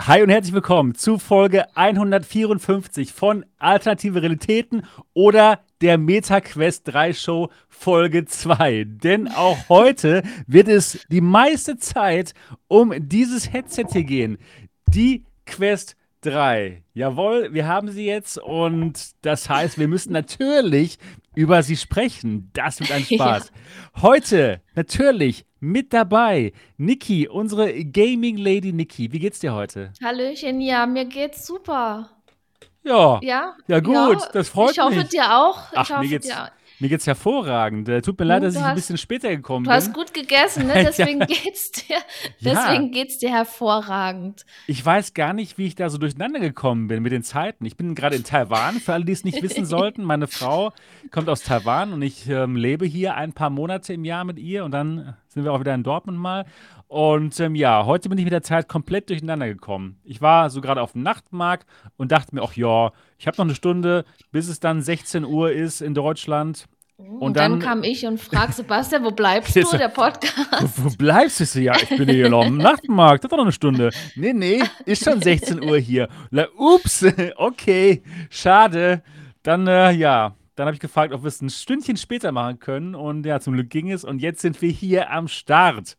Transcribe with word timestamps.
Hi 0.00 0.24
und 0.24 0.28
herzlich 0.28 0.52
willkommen 0.52 0.96
zu 0.96 1.20
Folge 1.20 1.66
154 1.76 3.12
von 3.12 3.46
Alternative 3.58 4.20
Realitäten 4.20 4.82
oder 5.12 5.60
der 5.82 5.98
MetaQuest 5.98 6.88
3 6.88 7.12
Show 7.12 7.50
Folge 7.68 8.24
2. 8.24 8.86
Denn 8.88 9.28
auch 9.28 9.68
heute 9.68 10.24
wird 10.48 10.66
es 10.66 11.06
die 11.10 11.20
meiste 11.20 11.76
Zeit 11.78 12.34
um 12.66 12.92
dieses 12.98 13.52
Headset 13.52 13.84
hier 13.92 14.02
gehen. 14.02 14.38
Die 14.88 15.26
Quest 15.46 15.92
3. 15.92 16.03
Jawohl, 16.94 17.52
wir 17.52 17.66
haben 17.66 17.90
sie 17.90 18.06
jetzt 18.06 18.38
und 18.38 19.12
das 19.22 19.48
heißt, 19.48 19.78
wir 19.78 19.88
müssen 19.88 20.12
natürlich 20.12 20.98
über 21.34 21.62
sie 21.62 21.76
sprechen. 21.76 22.50
Das 22.52 22.80
wird 22.80 22.92
ein 22.92 23.04
Spaß. 23.14 23.50
Ja. 23.50 24.02
Heute 24.02 24.60
natürlich 24.74 25.44
mit 25.60 25.92
dabei 25.92 26.52
Niki, 26.76 27.28
unsere 27.28 27.84
Gaming 27.84 28.36
Lady 28.36 28.72
Niki. 28.72 29.12
Wie 29.12 29.18
geht's 29.18 29.40
dir 29.40 29.54
heute? 29.54 29.92
Hallöchen, 30.02 30.60
ja, 30.60 30.86
mir 30.86 31.06
geht's 31.06 31.46
super. 31.46 32.10
Ja. 32.82 33.18
Ja, 33.22 33.56
ja 33.66 33.80
gut, 33.80 33.94
ja, 33.94 34.28
das 34.32 34.50
freut 34.50 34.68
mich. 34.68 34.76
Ich 34.76 34.82
hoffe 34.82 35.04
dir 35.04 35.36
auch. 35.36 35.58
Ach, 35.74 35.84
ich 35.84 35.90
hoffe 35.90 36.02
mir 36.02 36.08
geht's, 36.08 36.26
dir 36.26 36.50
mir 36.84 36.90
geht's 36.90 37.06
hervorragend. 37.06 37.88
Äh, 37.88 38.02
tut 38.02 38.18
mir 38.18 38.26
leid, 38.26 38.42
dass 38.42 38.54
ich 38.54 38.60
hast, 38.60 38.68
ein 38.68 38.74
bisschen 38.74 38.98
später 38.98 39.30
gekommen 39.30 39.64
du 39.64 39.70
bin. 39.70 39.78
Du 39.78 39.84
hast 39.86 39.94
gut 39.94 40.12
gegessen, 40.12 40.66
ne? 40.66 40.74
Deswegen 40.86 41.20
ja. 41.20 41.26
geht's 41.26 41.72
dir, 41.72 41.96
deswegen 42.42 42.84
ja. 42.84 42.90
geht's 42.90 43.18
dir 43.18 43.30
hervorragend. 43.30 44.44
Ich 44.66 44.84
weiß 44.84 45.14
gar 45.14 45.32
nicht, 45.32 45.56
wie 45.56 45.66
ich 45.66 45.76
da 45.76 45.88
so 45.88 45.96
durcheinander 45.96 46.40
gekommen 46.40 46.88
bin 46.88 47.02
mit 47.02 47.12
den 47.12 47.22
Zeiten. 47.22 47.64
Ich 47.64 47.78
bin 47.78 47.94
gerade 47.94 48.16
in 48.16 48.24
Taiwan, 48.24 48.80
für 48.80 48.92
alle, 48.92 49.06
die 49.06 49.12
es 49.12 49.24
nicht 49.24 49.42
wissen 49.42 49.64
sollten. 49.64 50.04
Meine 50.04 50.26
Frau 50.26 50.72
kommt 51.10 51.30
aus 51.30 51.42
Taiwan 51.42 51.94
und 51.94 52.02
ich 52.02 52.28
ähm, 52.28 52.54
lebe 52.54 52.84
hier 52.84 53.14
ein 53.14 53.32
paar 53.32 53.48
Monate 53.48 53.94
im 53.94 54.04
Jahr 54.04 54.24
mit 54.24 54.38
ihr 54.38 54.62
und 54.64 54.72
dann 54.72 55.16
sind 55.28 55.44
wir 55.44 55.52
auch 55.52 55.60
wieder 55.60 55.74
in 55.74 55.84
Dortmund 55.84 56.18
mal. 56.18 56.44
Und 56.86 57.40
ähm, 57.40 57.54
ja, 57.54 57.86
heute 57.86 58.08
bin 58.08 58.18
ich 58.18 58.24
mit 58.24 58.32
der 58.32 58.42
Zeit 58.42 58.68
komplett 58.68 59.08
durcheinander 59.08 59.48
gekommen. 59.48 59.98
Ich 60.04 60.20
war 60.20 60.50
so 60.50 60.60
gerade 60.60 60.82
auf 60.82 60.92
dem 60.92 61.02
Nachtmarkt 61.02 61.66
und 61.96 62.12
dachte 62.12 62.34
mir, 62.34 62.42
ach 62.42 62.54
ja, 62.54 62.92
ich 63.18 63.26
habe 63.26 63.38
noch 63.38 63.46
eine 63.46 63.54
Stunde, 63.54 64.04
bis 64.30 64.48
es 64.48 64.60
dann 64.60 64.82
16 64.82 65.24
Uhr 65.24 65.50
ist 65.50 65.80
in 65.80 65.94
Deutschland. 65.94 66.66
Und, 66.96 67.20
und 67.20 67.36
dann, 67.36 67.52
dann, 67.52 67.60
kam 67.60 67.82
ich 67.82 68.06
und 68.06 68.20
frag 68.20 68.52
Sebastian, 68.52 69.04
wo 69.04 69.10
bleibst 69.10 69.56
du, 69.72 69.76
der 69.76 69.88
Podcast? 69.88 70.78
Wo, 70.78 70.84
wo 70.84 70.96
bleibst 70.96 71.54
du? 71.54 71.60
Ja, 71.60 71.74
ich 71.74 71.88
bin 71.88 72.08
hier 72.08 72.28
noch 72.28 72.44
am 72.44 72.56
Nachtmarkt, 72.56 73.24
das 73.24 73.30
war 73.32 73.38
noch 73.38 73.44
eine 73.44 73.52
Stunde. 73.52 73.90
Nee, 74.14 74.32
nee, 74.32 74.62
ist 74.84 75.04
schon 75.04 75.20
16 75.20 75.62
Uhr 75.62 75.78
hier. 75.78 76.08
Ups, 76.56 77.04
okay, 77.36 78.02
schade. 78.30 79.02
Dann, 79.42 79.66
äh, 79.66 79.90
ja, 79.90 80.36
dann 80.54 80.66
habe 80.66 80.74
ich 80.74 80.80
gefragt, 80.80 81.12
ob 81.12 81.22
wir 81.22 81.28
es 81.28 81.42
ein 81.42 81.50
Stündchen 81.50 81.96
später 81.96 82.30
machen 82.30 82.60
können. 82.60 82.94
Und 82.94 83.26
ja, 83.26 83.40
zum 83.40 83.54
Glück 83.54 83.70
ging 83.70 83.90
es. 83.90 84.04
Und 84.04 84.20
jetzt 84.20 84.40
sind 84.40 84.60
wir 84.62 84.70
hier 84.70 85.10
am 85.10 85.26
Start. 85.26 85.96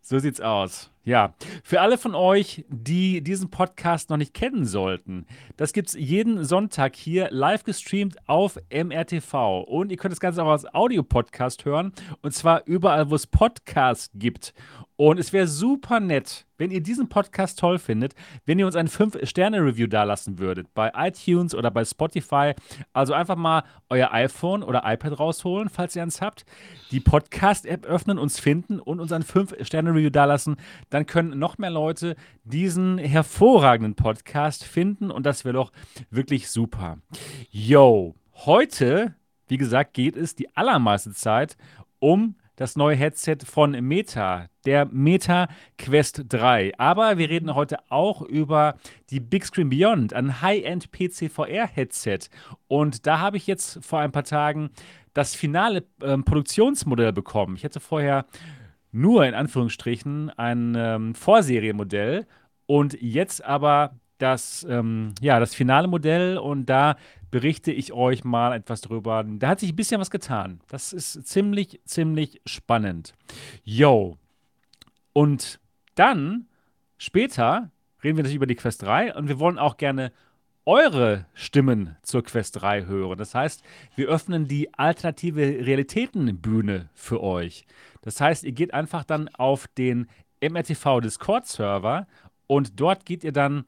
So 0.00 0.18
sieht's 0.18 0.40
aus. 0.40 0.90
Ja, 1.08 1.32
für 1.64 1.80
alle 1.80 1.96
von 1.96 2.14
euch, 2.14 2.66
die 2.68 3.22
diesen 3.22 3.48
Podcast 3.48 4.10
noch 4.10 4.18
nicht 4.18 4.34
kennen 4.34 4.66
sollten, 4.66 5.24
das 5.56 5.72
gibt's 5.72 5.94
jeden 5.94 6.44
Sonntag 6.44 6.96
hier 6.96 7.28
live 7.30 7.64
gestreamt 7.64 8.18
auf 8.28 8.58
MRTV. 8.70 9.62
Und 9.62 9.90
ihr 9.90 9.96
könnt 9.96 10.12
das 10.12 10.20
Ganze 10.20 10.44
auch 10.44 10.50
als 10.50 10.66
Audiopodcast 10.66 11.64
hören. 11.64 11.94
Und 12.20 12.34
zwar 12.34 12.66
überall, 12.66 13.08
wo 13.08 13.14
es 13.14 13.26
Podcasts 13.26 14.10
gibt. 14.16 14.52
Und 15.00 15.20
es 15.20 15.32
wäre 15.32 15.46
super 15.46 16.00
nett, 16.00 16.44
wenn 16.56 16.72
ihr 16.72 16.82
diesen 16.82 17.08
Podcast 17.08 17.60
toll 17.60 17.78
findet, 17.78 18.16
wenn 18.46 18.58
ihr 18.58 18.66
uns 18.66 18.74
ein 18.74 18.88
5-Sterne-Review 18.88 19.86
dalassen 19.86 20.40
würdet. 20.40 20.74
Bei 20.74 20.90
iTunes 20.96 21.54
oder 21.54 21.70
bei 21.70 21.84
Spotify. 21.84 22.54
Also 22.92 23.14
einfach 23.14 23.36
mal 23.36 23.62
euer 23.90 24.12
iPhone 24.12 24.64
oder 24.64 24.82
iPad 24.84 25.20
rausholen, 25.20 25.68
falls 25.68 25.94
ihr 25.94 26.02
eins 26.02 26.20
habt. 26.20 26.44
Die 26.90 26.98
Podcast-App 26.98 27.86
öffnen, 27.86 28.18
uns 28.18 28.40
finden 28.40 28.80
und 28.80 28.98
uns 28.98 29.12
ein 29.12 29.22
5-Sterne-Review 29.22 30.10
dalassen. 30.10 30.56
Dann 30.90 31.06
können 31.06 31.38
noch 31.38 31.58
mehr 31.58 31.70
Leute 31.70 32.16
diesen 32.42 32.98
hervorragenden 32.98 33.94
Podcast 33.94 34.64
finden. 34.64 35.12
Und 35.12 35.26
das 35.26 35.44
wäre 35.44 35.54
doch 35.54 35.70
wirklich 36.10 36.50
super. 36.50 36.98
Yo, 37.50 38.16
heute, 38.34 39.14
wie 39.46 39.58
gesagt, 39.58 39.94
geht 39.94 40.16
es 40.16 40.34
die 40.34 40.56
allermeiste 40.56 41.12
Zeit 41.12 41.56
um 42.00 42.34
das 42.58 42.74
neue 42.74 42.96
Headset 42.96 43.38
von 43.44 43.70
Meta, 43.70 44.48
der 44.66 44.86
Meta 44.86 45.46
Quest 45.78 46.24
3. 46.28 46.72
Aber 46.76 47.16
wir 47.16 47.30
reden 47.30 47.54
heute 47.54 47.78
auch 47.88 48.20
über 48.20 48.74
die 49.10 49.20
Big 49.20 49.44
Screen 49.44 49.70
Beyond, 49.70 50.12
ein 50.12 50.42
High-End 50.42 50.90
PC 50.90 51.30
VR 51.30 51.68
Headset. 51.68 52.18
Und 52.66 53.06
da 53.06 53.20
habe 53.20 53.36
ich 53.36 53.46
jetzt 53.46 53.78
vor 53.84 54.00
ein 54.00 54.10
paar 54.10 54.24
Tagen 54.24 54.70
das 55.14 55.36
finale 55.36 55.84
ähm, 56.02 56.24
Produktionsmodell 56.24 57.12
bekommen. 57.12 57.54
Ich 57.54 57.64
hatte 57.64 57.78
vorher 57.78 58.26
nur 58.90 59.24
in 59.24 59.34
Anführungsstrichen 59.34 60.30
ein 60.30 60.74
ähm, 60.76 61.14
Vorserienmodell 61.14 62.26
und 62.66 63.00
jetzt 63.00 63.44
aber 63.44 63.94
das, 64.18 64.66
ähm, 64.68 65.14
ja, 65.20 65.40
das 65.40 65.54
finale 65.54 65.88
Modell 65.88 66.38
und 66.38 66.66
da 66.66 66.96
berichte 67.30 67.72
ich 67.72 67.92
euch 67.92 68.24
mal 68.24 68.52
etwas 68.54 68.80
drüber. 68.80 69.24
Da 69.24 69.48
hat 69.48 69.60
sich 69.60 69.72
ein 69.72 69.76
bisschen 69.76 70.00
was 70.00 70.10
getan. 70.10 70.60
Das 70.68 70.92
ist 70.92 71.26
ziemlich, 71.26 71.80
ziemlich 71.84 72.40
spannend. 72.46 73.14
Yo. 73.64 74.16
Und 75.12 75.60
dann, 75.94 76.46
später, 76.96 77.70
reden 78.02 78.16
wir 78.16 78.22
natürlich 78.22 78.36
über 78.36 78.46
die 78.46 78.54
Quest 78.54 78.82
3 78.82 79.14
und 79.14 79.28
wir 79.28 79.38
wollen 79.38 79.58
auch 79.58 79.76
gerne 79.76 80.12
eure 80.64 81.26
Stimmen 81.32 81.96
zur 82.02 82.22
Quest 82.22 82.60
3 82.60 82.84
hören. 82.84 83.18
Das 83.18 83.34
heißt, 83.34 83.62
wir 83.96 84.08
öffnen 84.08 84.46
die 84.46 84.72
alternative 84.74 85.40
Realitätenbühne 85.40 86.90
für 86.94 87.22
euch. 87.22 87.66
Das 88.02 88.20
heißt, 88.20 88.44
ihr 88.44 88.52
geht 88.52 88.74
einfach 88.74 89.04
dann 89.04 89.28
auf 89.28 89.66
den 89.78 90.08
MRTV 90.40 91.00
Discord-Server 91.00 92.06
und 92.46 92.78
dort 92.80 93.06
geht 93.06 93.24
ihr 93.24 93.32
dann 93.32 93.64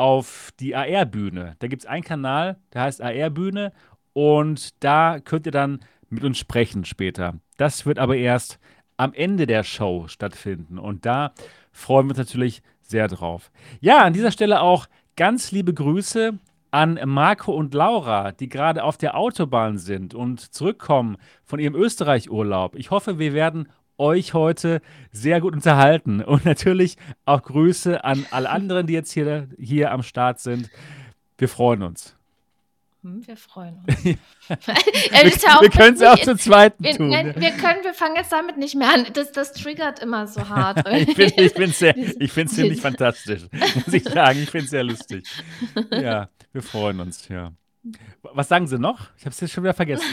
auf 0.00 0.48
die 0.58 0.74
AR-Bühne. 0.74 1.56
Da 1.58 1.68
gibt 1.68 1.82
es 1.82 1.86
einen 1.86 2.02
Kanal, 2.02 2.56
der 2.72 2.82
heißt 2.82 3.02
AR-Bühne 3.02 3.70
und 4.14 4.82
da 4.82 5.20
könnt 5.20 5.44
ihr 5.44 5.52
dann 5.52 5.80
mit 6.08 6.24
uns 6.24 6.38
sprechen 6.38 6.86
später. 6.86 7.34
Das 7.58 7.84
wird 7.84 7.98
aber 7.98 8.16
erst 8.16 8.58
am 8.96 9.12
Ende 9.12 9.46
der 9.46 9.62
Show 9.62 10.08
stattfinden 10.08 10.78
und 10.78 11.04
da 11.04 11.32
freuen 11.70 12.06
wir 12.06 12.12
uns 12.12 12.18
natürlich 12.18 12.62
sehr 12.80 13.08
drauf. 13.08 13.50
Ja, 13.80 13.98
an 13.98 14.14
dieser 14.14 14.32
Stelle 14.32 14.62
auch 14.62 14.86
ganz 15.16 15.52
liebe 15.52 15.74
Grüße 15.74 16.38
an 16.70 16.98
Marco 17.04 17.52
und 17.52 17.74
Laura, 17.74 18.32
die 18.32 18.48
gerade 18.48 18.84
auf 18.84 18.96
der 18.96 19.18
Autobahn 19.18 19.76
sind 19.76 20.14
und 20.14 20.40
zurückkommen 20.40 21.18
von 21.44 21.60
ihrem 21.60 21.74
Österreich-Urlaub. 21.74 22.74
Ich 22.74 22.90
hoffe, 22.90 23.18
wir 23.18 23.34
werden 23.34 23.68
euch 24.00 24.34
heute 24.34 24.80
sehr 25.12 25.40
gut 25.40 25.54
unterhalten. 25.54 26.22
Und 26.22 26.44
natürlich 26.44 26.96
auch 27.24 27.42
Grüße 27.42 28.02
an 28.02 28.26
alle 28.30 28.50
anderen, 28.50 28.86
die 28.86 28.94
jetzt 28.94 29.12
hier, 29.12 29.48
hier 29.58 29.92
am 29.92 30.02
Start 30.02 30.40
sind. 30.40 30.70
Wir 31.38 31.48
freuen 31.48 31.82
uns. 31.82 32.16
Hm, 33.02 33.26
wir 33.26 33.36
freuen 33.36 33.82
uns. 33.86 34.04
wir, 34.04 34.12
ja 34.12 35.60
wir 35.60 35.70
können 35.70 35.96
es 35.96 36.02
auch 36.02 36.18
zum 36.18 36.38
zweiten 36.38 36.84
wir, 36.84 36.96
tun. 36.96 37.08
Nein, 37.08 37.34
wir, 37.36 37.50
können, 37.52 37.82
wir 37.82 37.94
fangen 37.94 38.16
jetzt 38.16 38.30
damit 38.30 38.58
nicht 38.58 38.74
mehr 38.74 38.92
an. 38.92 39.06
Das, 39.14 39.32
das 39.32 39.52
triggert 39.52 40.00
immer 40.00 40.26
so 40.26 40.48
hart. 40.48 40.86
ich 40.90 41.14
finde 41.14 41.70
es 41.70 42.54
ziemlich 42.54 42.80
fantastisch, 42.80 43.42
muss 43.74 43.94
ich 43.94 44.04
sagen. 44.04 44.42
Ich 44.42 44.50
finde 44.50 44.64
es 44.64 44.70
sehr 44.70 44.84
lustig. 44.84 45.24
Ja, 45.90 46.28
wir 46.52 46.62
freuen 46.62 47.00
uns, 47.00 47.28
ja. 47.28 47.52
Was 48.22 48.48
sagen 48.48 48.66
Sie 48.66 48.78
noch? 48.78 49.08
Ich 49.16 49.24
habe 49.24 49.30
es 49.30 49.40
jetzt 49.40 49.52
schon 49.52 49.64
wieder 49.64 49.72
vergessen. 49.72 50.04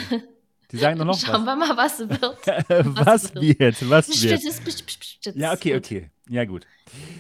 Die 0.72 0.78
sagen 0.78 0.97
nur 0.97 1.05
noch 1.05 1.19
Schauen 1.19 1.45
was. 1.45 1.45
wir 1.45 1.55
mal, 1.55 1.78
was 1.78 2.00
wird. 2.00 2.22
was, 2.22 2.45
was 3.05 3.35
wird. 3.35 3.89
Was 3.89 4.23
wird. 4.23 5.35
Ja, 5.35 5.53
okay, 5.53 5.75
okay. 5.78 6.11
Ja, 6.29 6.45
gut. 6.45 6.66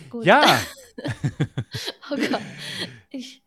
gut. 0.09 0.25
Ja. 0.25 0.41
oh 2.11 2.15
Gott. 2.15 2.41
Ich. 3.09 3.41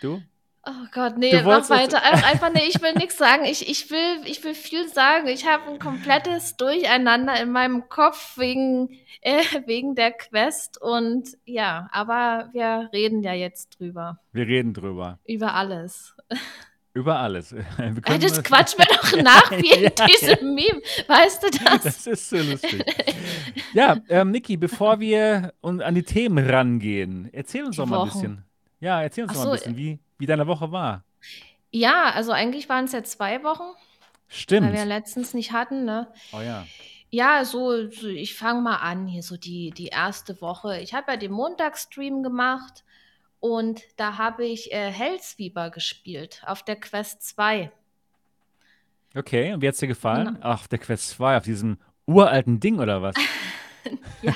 Du? 0.00 0.22
Oh 0.64 0.86
Gott, 0.92 1.16
nee, 1.16 1.40
mach 1.42 1.70
weiter. 1.70 2.02
Einfach, 2.02 2.52
nee, 2.52 2.66
ich 2.68 2.82
will 2.82 2.92
nichts 2.92 3.16
sagen. 3.16 3.44
Ich, 3.46 3.70
ich, 3.70 3.90
will, 3.90 4.20
ich 4.26 4.44
will 4.44 4.54
viel 4.54 4.86
sagen. 4.88 5.26
Ich 5.26 5.46
habe 5.46 5.70
ein 5.70 5.78
komplettes 5.78 6.56
Durcheinander 6.56 7.40
in 7.40 7.52
meinem 7.52 7.88
Kopf 7.88 8.36
wegen, 8.36 8.90
äh, 9.22 9.42
wegen 9.64 9.94
der 9.94 10.12
Quest. 10.12 10.80
Und 10.80 11.38
ja, 11.46 11.88
aber 11.90 12.50
wir 12.52 12.90
reden 12.92 13.22
ja 13.22 13.32
jetzt 13.32 13.78
drüber. 13.80 14.18
Wir 14.32 14.46
reden 14.46 14.74
drüber. 14.74 15.18
Über 15.26 15.54
alles. 15.54 16.14
Über 16.98 17.20
alles. 17.20 17.54
Ah, 17.78 18.18
das 18.18 18.42
quatsch 18.42 18.76
mir 18.76 18.86
doch 18.86 19.12
nach 19.22 19.50
wie 19.52 19.84
in 19.84 19.92
diesem 20.08 20.54
Meme. 20.54 20.82
Weißt 21.06 21.44
du 21.44 21.50
das? 21.50 21.82
Das 21.84 22.06
ist 22.08 22.28
so 22.28 22.38
lustig. 22.38 22.84
ja, 23.72 23.98
ähm, 24.08 24.32
Niki, 24.32 24.56
bevor 24.56 24.98
wir 24.98 25.52
an 25.62 25.94
die 25.94 26.02
Themen 26.02 26.44
rangehen, 26.44 27.28
erzähl 27.32 27.64
uns 27.64 27.76
die 27.76 27.82
doch 27.82 27.86
mal 27.86 28.00
ein 28.00 28.08
bisschen. 28.08 28.44
Ja, 28.80 29.00
erzähl 29.00 29.24
uns 29.24 29.32
Ach 29.32 29.36
doch 29.36 29.44
mal 29.44 29.50
ein 29.50 29.58
bisschen, 29.58 29.76
wie, 29.76 30.00
wie 30.18 30.26
deine 30.26 30.48
Woche 30.48 30.72
war. 30.72 31.04
Ja, 31.70 32.10
also 32.10 32.32
eigentlich 32.32 32.68
waren 32.68 32.86
es 32.86 32.92
ja 32.92 33.04
zwei 33.04 33.44
Wochen. 33.44 33.76
Stimmt. 34.26 34.66
Weil 34.66 34.74
wir 34.74 34.84
letztens 34.84 35.34
nicht 35.34 35.52
hatten, 35.52 35.84
ne? 35.84 36.08
Oh 36.32 36.40
ja. 36.40 36.66
Ja, 37.10 37.44
so, 37.44 37.88
so 37.90 38.08
ich 38.08 38.34
fange 38.34 38.60
mal 38.60 38.76
an 38.76 39.06
hier, 39.06 39.22
so 39.22 39.36
die, 39.36 39.70
die 39.70 39.86
erste 39.86 40.40
Woche. 40.40 40.80
Ich 40.80 40.94
habe 40.94 41.12
ja 41.12 41.16
den 41.16 41.30
Montagsstream 41.30 42.24
gemacht 42.24 42.82
und 43.40 43.82
da 43.96 44.18
habe 44.18 44.44
ich 44.46 44.72
äh, 44.72 44.90
Hellsweeper 44.92 45.70
gespielt 45.70 46.42
auf 46.46 46.62
der 46.64 46.76
Quest 46.80 47.22
2. 47.22 47.70
Okay, 49.14 49.52
und 49.52 49.62
wie 49.62 49.68
hat 49.68 49.74
es 49.74 49.80
dir 49.80 49.86
gefallen? 49.88 50.34
Genau. 50.34 50.46
Auf 50.52 50.68
der 50.68 50.78
Quest 50.78 51.08
2, 51.10 51.36
auf 51.38 51.44
diesem 51.44 51.78
uralten 52.06 52.60
Ding 52.60 52.78
oder 52.78 53.02
was? 53.02 53.30
ja, 54.22 54.34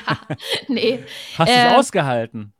nee. 0.68 1.04
Hast 1.32 1.54
du 1.54 1.58
es 1.58 1.64
ähm, 1.64 1.70
ausgehalten? 1.72 2.54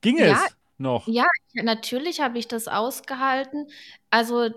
Ging 0.00 0.18
Ja, 0.22 0.44
es 0.44 0.56
noch? 0.78 1.12
ja, 1.12 1.24
natürlich 1.54 2.20
habe 2.20 2.38
ich 2.38 2.48
das 2.48 2.68
ausgehalten. 2.68 3.68
Also, 4.10 4.50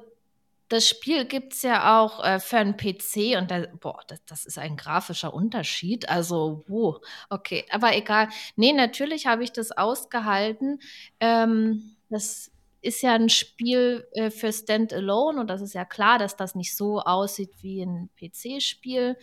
das 0.72 0.88
Spiel 0.90 1.26
gibt's 1.26 1.62
ja 1.64 2.00
auch, 2.02 2.24
äh, 2.24 2.40
für 2.40 2.58
'n 2.58 2.78
PC 2.78 3.38
und 3.38 3.52
da 3.52 3.66
boah, 3.80 4.00
das 4.08 4.20
das 4.26 4.46
ist 4.46 4.58
ein 4.58 4.78
grafischer 4.78 5.34
Unterschied. 5.34 6.10
Also, 6.10 6.64
wo 6.68 7.00
okay, 7.30 7.66
aber 7.72 7.96
egal. 7.96 8.30
Ne, 8.56 8.74
natürlich 8.74 9.28
habe 9.28 9.44
ich 9.44 9.52
das 9.52 9.72
ausgehalten. 9.72 10.80
Ähm, 11.20 11.96
das 12.10 12.52
ist 12.82 13.02
ja 13.04 13.16
'n 13.16 13.30
Spiel, 13.30 14.08
äh, 14.14 14.32
für 14.32 14.52
Stand-alone 14.54 15.40
und 15.42 15.48
das 15.50 15.62
ist 15.62 15.74
ja 15.74 15.86
klar, 15.86 16.18
dass 16.20 16.36
das 16.36 16.56
nicht 16.56 16.76
so 16.76 17.02
aussieht 17.02 17.52
wie 17.62 17.82
'n 17.84 18.10
PC-Spiel. 18.20 19.18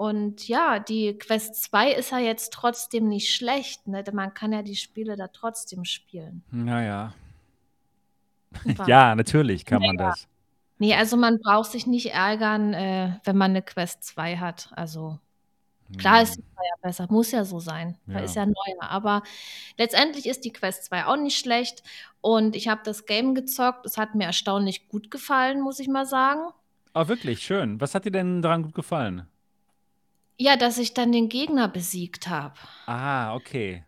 Und 0.00 0.46
ja, 0.46 0.78
die 0.78 1.18
Quest 1.18 1.56
2 1.60 1.90
ist 1.92 2.12
ja 2.12 2.18
jetzt 2.20 2.52
trotzdem 2.52 3.08
nicht 3.08 3.34
schlecht, 3.34 3.88
ne? 3.88 4.04
Denn 4.04 4.14
man 4.14 4.32
kann 4.32 4.52
ja 4.52 4.62
die 4.62 4.76
Spiele 4.76 5.16
da 5.16 5.26
trotzdem 5.26 5.84
spielen. 5.84 6.44
Na 6.52 6.82
ja. 8.86 9.14
Natürlich 9.14 9.64
kann 9.64 9.82
man 9.82 9.96
das. 9.96 10.28
Ne, 10.80 10.94
also, 10.94 11.16
man 11.16 11.40
braucht 11.40 11.72
sich 11.72 11.86
nicht 11.88 12.12
ärgern, 12.14 12.72
äh, 12.72 13.18
wenn 13.24 13.36
man 13.36 13.52
'ne 13.52 13.62
Quest 13.62 14.04
2 14.04 14.36
hat. 14.36 14.70
Also, 14.76 15.18
klar 15.98 16.22
ist 16.22 16.36
Mhm. 16.36 16.38
die 16.38 16.42
teuer 16.42 16.76
besser, 16.82 17.06
muss 17.10 17.32
ja 17.32 17.44
so 17.44 17.60
sein, 17.60 17.98
weil 18.12 18.24
ist 18.24 18.34
Ja. 18.34 18.36
ja 18.36 18.46
neuer. 18.46 18.82
Aber 18.90 19.22
letztendlich 19.78 20.26
ist 20.26 20.44
die 20.44 20.52
Quest 20.52 20.84
2 20.86 21.06
auch 21.06 21.16
nicht 21.16 21.38
schlecht 21.38 21.82
und 22.22 22.56
ich 22.56 22.68
habe 22.68 22.82
das 22.84 23.06
Game 23.06 23.34
gezockt. 23.34 23.86
Es 23.86 23.98
hat 23.98 24.14
mir 24.16 24.24
erstaunlich 24.26 24.88
gut 24.88 25.10
gefallen, 25.10 25.60
muss 25.62 25.80
ich 25.80 25.88
mal 25.88 26.06
sagen. 26.06 26.42
Ah, 26.96 27.08
wirklich? 27.08 27.42
Schön. 27.42 27.80
Was 27.80 27.94
hat 27.94 28.04
dir 28.04 28.10
denn 28.10 28.42
daran 28.42 28.62
gut 28.62 28.74
gefallen? 28.74 29.28
Ja, 30.40 30.56
dass 30.56 30.78
ich 30.78 30.94
dann 30.94 31.10
den 31.10 31.28
Gegner 31.28 31.66
besiegt 31.66 32.28
habe. 32.28 32.54
Ah, 32.90 33.34
okay. 33.34 33.84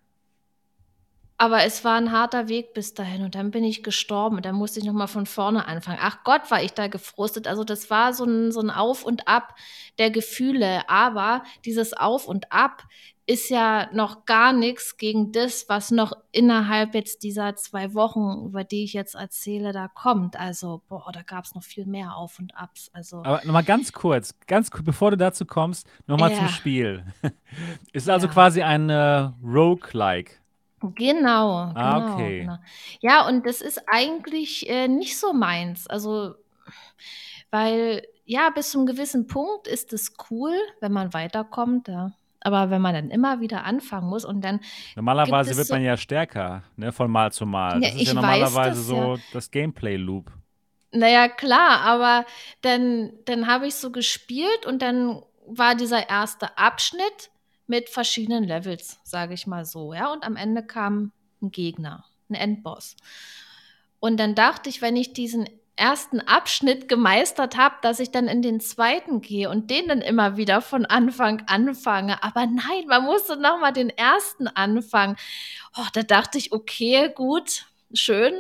Aber 1.41 1.65
es 1.65 1.85
war 1.87 1.97
'n 1.97 2.13
harter 2.13 2.49
Weg 2.51 2.75
bis 2.75 2.93
dahin 2.93 3.25
und 3.25 3.35
dann 3.35 3.51
bin 3.51 3.65
ich 3.65 3.83
gestorben 3.83 4.37
und 4.37 4.45
dann 4.45 4.55
musste 4.57 4.79
ich 4.79 4.85
noch 4.85 4.93
mal 4.93 5.07
von 5.07 5.25
vorne 5.25 5.67
anfangen. 5.67 5.97
Ach 6.03 6.23
Gott, 6.23 6.51
war 6.51 6.63
ich 6.63 6.73
da 6.75 6.87
gefrustet. 6.87 7.49
Also, 7.49 7.65
das 7.65 7.89
war 7.89 8.13
so 8.13 8.25
'n 8.27 8.53
so 8.53 8.61
'n 8.61 8.69
Auf 8.69 9.05
und 9.07 9.27
Ab 9.27 9.55
der 9.99 10.11
Gefühle. 10.11 10.87
Aber 10.91 11.43
dieses 11.65 11.95
Auf 11.95 12.29
und 12.29 12.53
Ab 12.53 12.83
ist 13.25 13.49
ja 13.49 13.89
noch 13.95 14.27
gar 14.27 14.53
nix 14.53 14.99
gegen 14.99 15.33
das, 15.33 15.65
was 15.71 15.91
noch 15.91 16.13
innerhalb 16.31 16.95
jetzt 16.95 17.23
dieser 17.23 17.57
2 17.57 17.95
Wochen, 17.95 18.45
über 18.47 18.63
die 18.63 18.85
ich 18.85 18.93
jetzt 18.93 19.15
erzähle, 19.15 19.73
da 19.73 19.89
kommt. 19.89 20.39
Also, 20.39 20.83
boah, 20.89 21.11
da 21.11 21.23
gab's 21.23 21.55
noch 21.55 21.63
viel 21.65 21.87
mehr 21.87 22.17
Auf 22.17 22.39
und 22.39 22.55
Abs. 22.55 22.91
Also 22.93 23.25
Aber 23.25 23.43
noch 23.45 23.53
mal 23.53 23.63
ganz 23.63 23.93
kurz, 23.93 24.35
ganz 24.47 24.71
ku 24.71 24.83
bevor 24.83 25.11
du 25.11 25.17
dazu 25.19 25.45
kommst, 25.45 25.87
noch 26.07 26.17
mal 26.17 26.33
zum 26.33 26.47
Ja. 26.47 26.49
Spiel. 26.49 27.05
Ist 27.93 28.09
also 28.09 28.29
Ja. 28.29 28.33
quasi 28.33 28.63
ein, 28.63 28.89
äh, 28.91 29.31
Roguelike? 29.45 30.40
Genau, 30.81 31.73
Ah, 31.75 31.99
genau, 32.01 32.15
okay. 32.15 32.41
genau. 32.41 32.57
Ja, 33.01 33.27
und 33.27 33.47
das 33.47 33.61
ist 33.61 33.83
eigentlich, 33.87 34.69
äh, 34.69 34.89
nicht 34.89 35.19
so 35.19 35.33
meins. 35.33 35.87
Also, 35.87 36.35
weil 37.51 38.07
ja, 38.25 38.51
bis 38.51 38.71
zum 38.71 38.87
gewissen 38.87 39.27
Punkt 39.27 39.67
ist 39.67 39.93
es 39.93 40.15
cool, 40.31 40.55
wenn 40.81 40.93
man 40.93 41.13
weiterkommt, 41.13 41.89
ja. 41.89 42.13
Aber 42.43 42.71
wenn 42.71 42.81
man 42.81 42.95
dann 42.95 43.11
immer 43.11 43.41
wieder 43.41 43.65
anfangen 43.65 44.09
muss 44.09 44.25
und 44.25 44.43
dann 44.43 44.61
gibt 44.61 44.97
Normalerweise 44.97 45.51
es 45.51 45.57
wird 45.59 45.67
so 45.67 45.75
man 45.75 45.83
ja 45.83 45.97
stärker, 45.99 46.63
ne, 46.77 46.91
von 46.93 47.11
Mal 47.11 47.33
zu 47.33 47.45
Mal. 47.45 47.83
Ja, 47.83 47.91
Das 47.91 47.91
ist 47.91 47.95
ja 47.97 48.01
ich 48.01 48.09
weiß 48.09 48.15
normalerweise 48.15 48.81
das, 48.81 48.91
ja. 48.91 49.03
so 49.17 49.19
das 49.33 49.51
Gameplay-Loop. 49.51 50.31
Na 50.93 51.09
ja, 51.09 51.29
klar, 51.29 51.81
aber 51.83 52.25
dann 52.63 53.13
dann 53.27 53.47
habe 53.47 53.67
ich 53.67 53.75
so 53.75 53.91
gespielt 53.93 54.65
und 54.65 54.81
dann 54.81 55.23
war 55.47 55.75
dieser 55.75 56.09
1. 56.11 56.39
Abschnitt 56.57 57.31
mit 57.71 57.91
verschiedenen 57.91 58.45
Levels, 58.45 59.01
sage 59.05 59.35
ich 59.35 59.47
mal 59.49 59.65
so, 59.65 59.95
ja? 59.95 60.13
Und 60.13 60.25
am 60.25 60.37
Ende 60.37 60.65
kam 60.67 61.13
'n 61.43 61.51
Gegner, 61.53 62.05
'n 62.31 62.35
Endboss. 62.37 62.97
Und 64.03 64.19
dann 64.19 64.35
dachte 64.35 64.69
ich, 64.71 64.81
wenn 64.83 64.97
ich 64.97 65.13
diesen 65.13 65.49
1. 65.77 66.21
Abschnitt 66.21 66.89
gemeistert 66.89 67.57
habe, 67.57 67.77
dass 67.83 68.01
ich 68.01 68.11
dann 68.11 68.29
in 68.29 68.43
den 68.43 68.61
2. 68.61 69.21
gehe 69.21 69.49
und 69.51 69.71
den 69.71 69.89
dann 69.89 70.01
immer 70.01 70.37
wieder 70.37 70.61
von 70.63 70.85
Anfang 70.87 71.43
anfange. 71.47 72.23
Aber 72.23 72.47
nein, 72.47 72.87
man 72.89 73.05
musste 73.05 73.37
noch 73.37 73.61
mal 73.61 73.73
den 73.73 73.91
1. 73.91 74.49
anfangen. 74.49 75.17
Oh, 75.77 75.87
da 75.95 76.03
dachte 76.03 76.39
ich: 76.39 76.53
„Okay, 76.53 77.11
gut, 77.15 77.67
schön.“ 77.95 78.35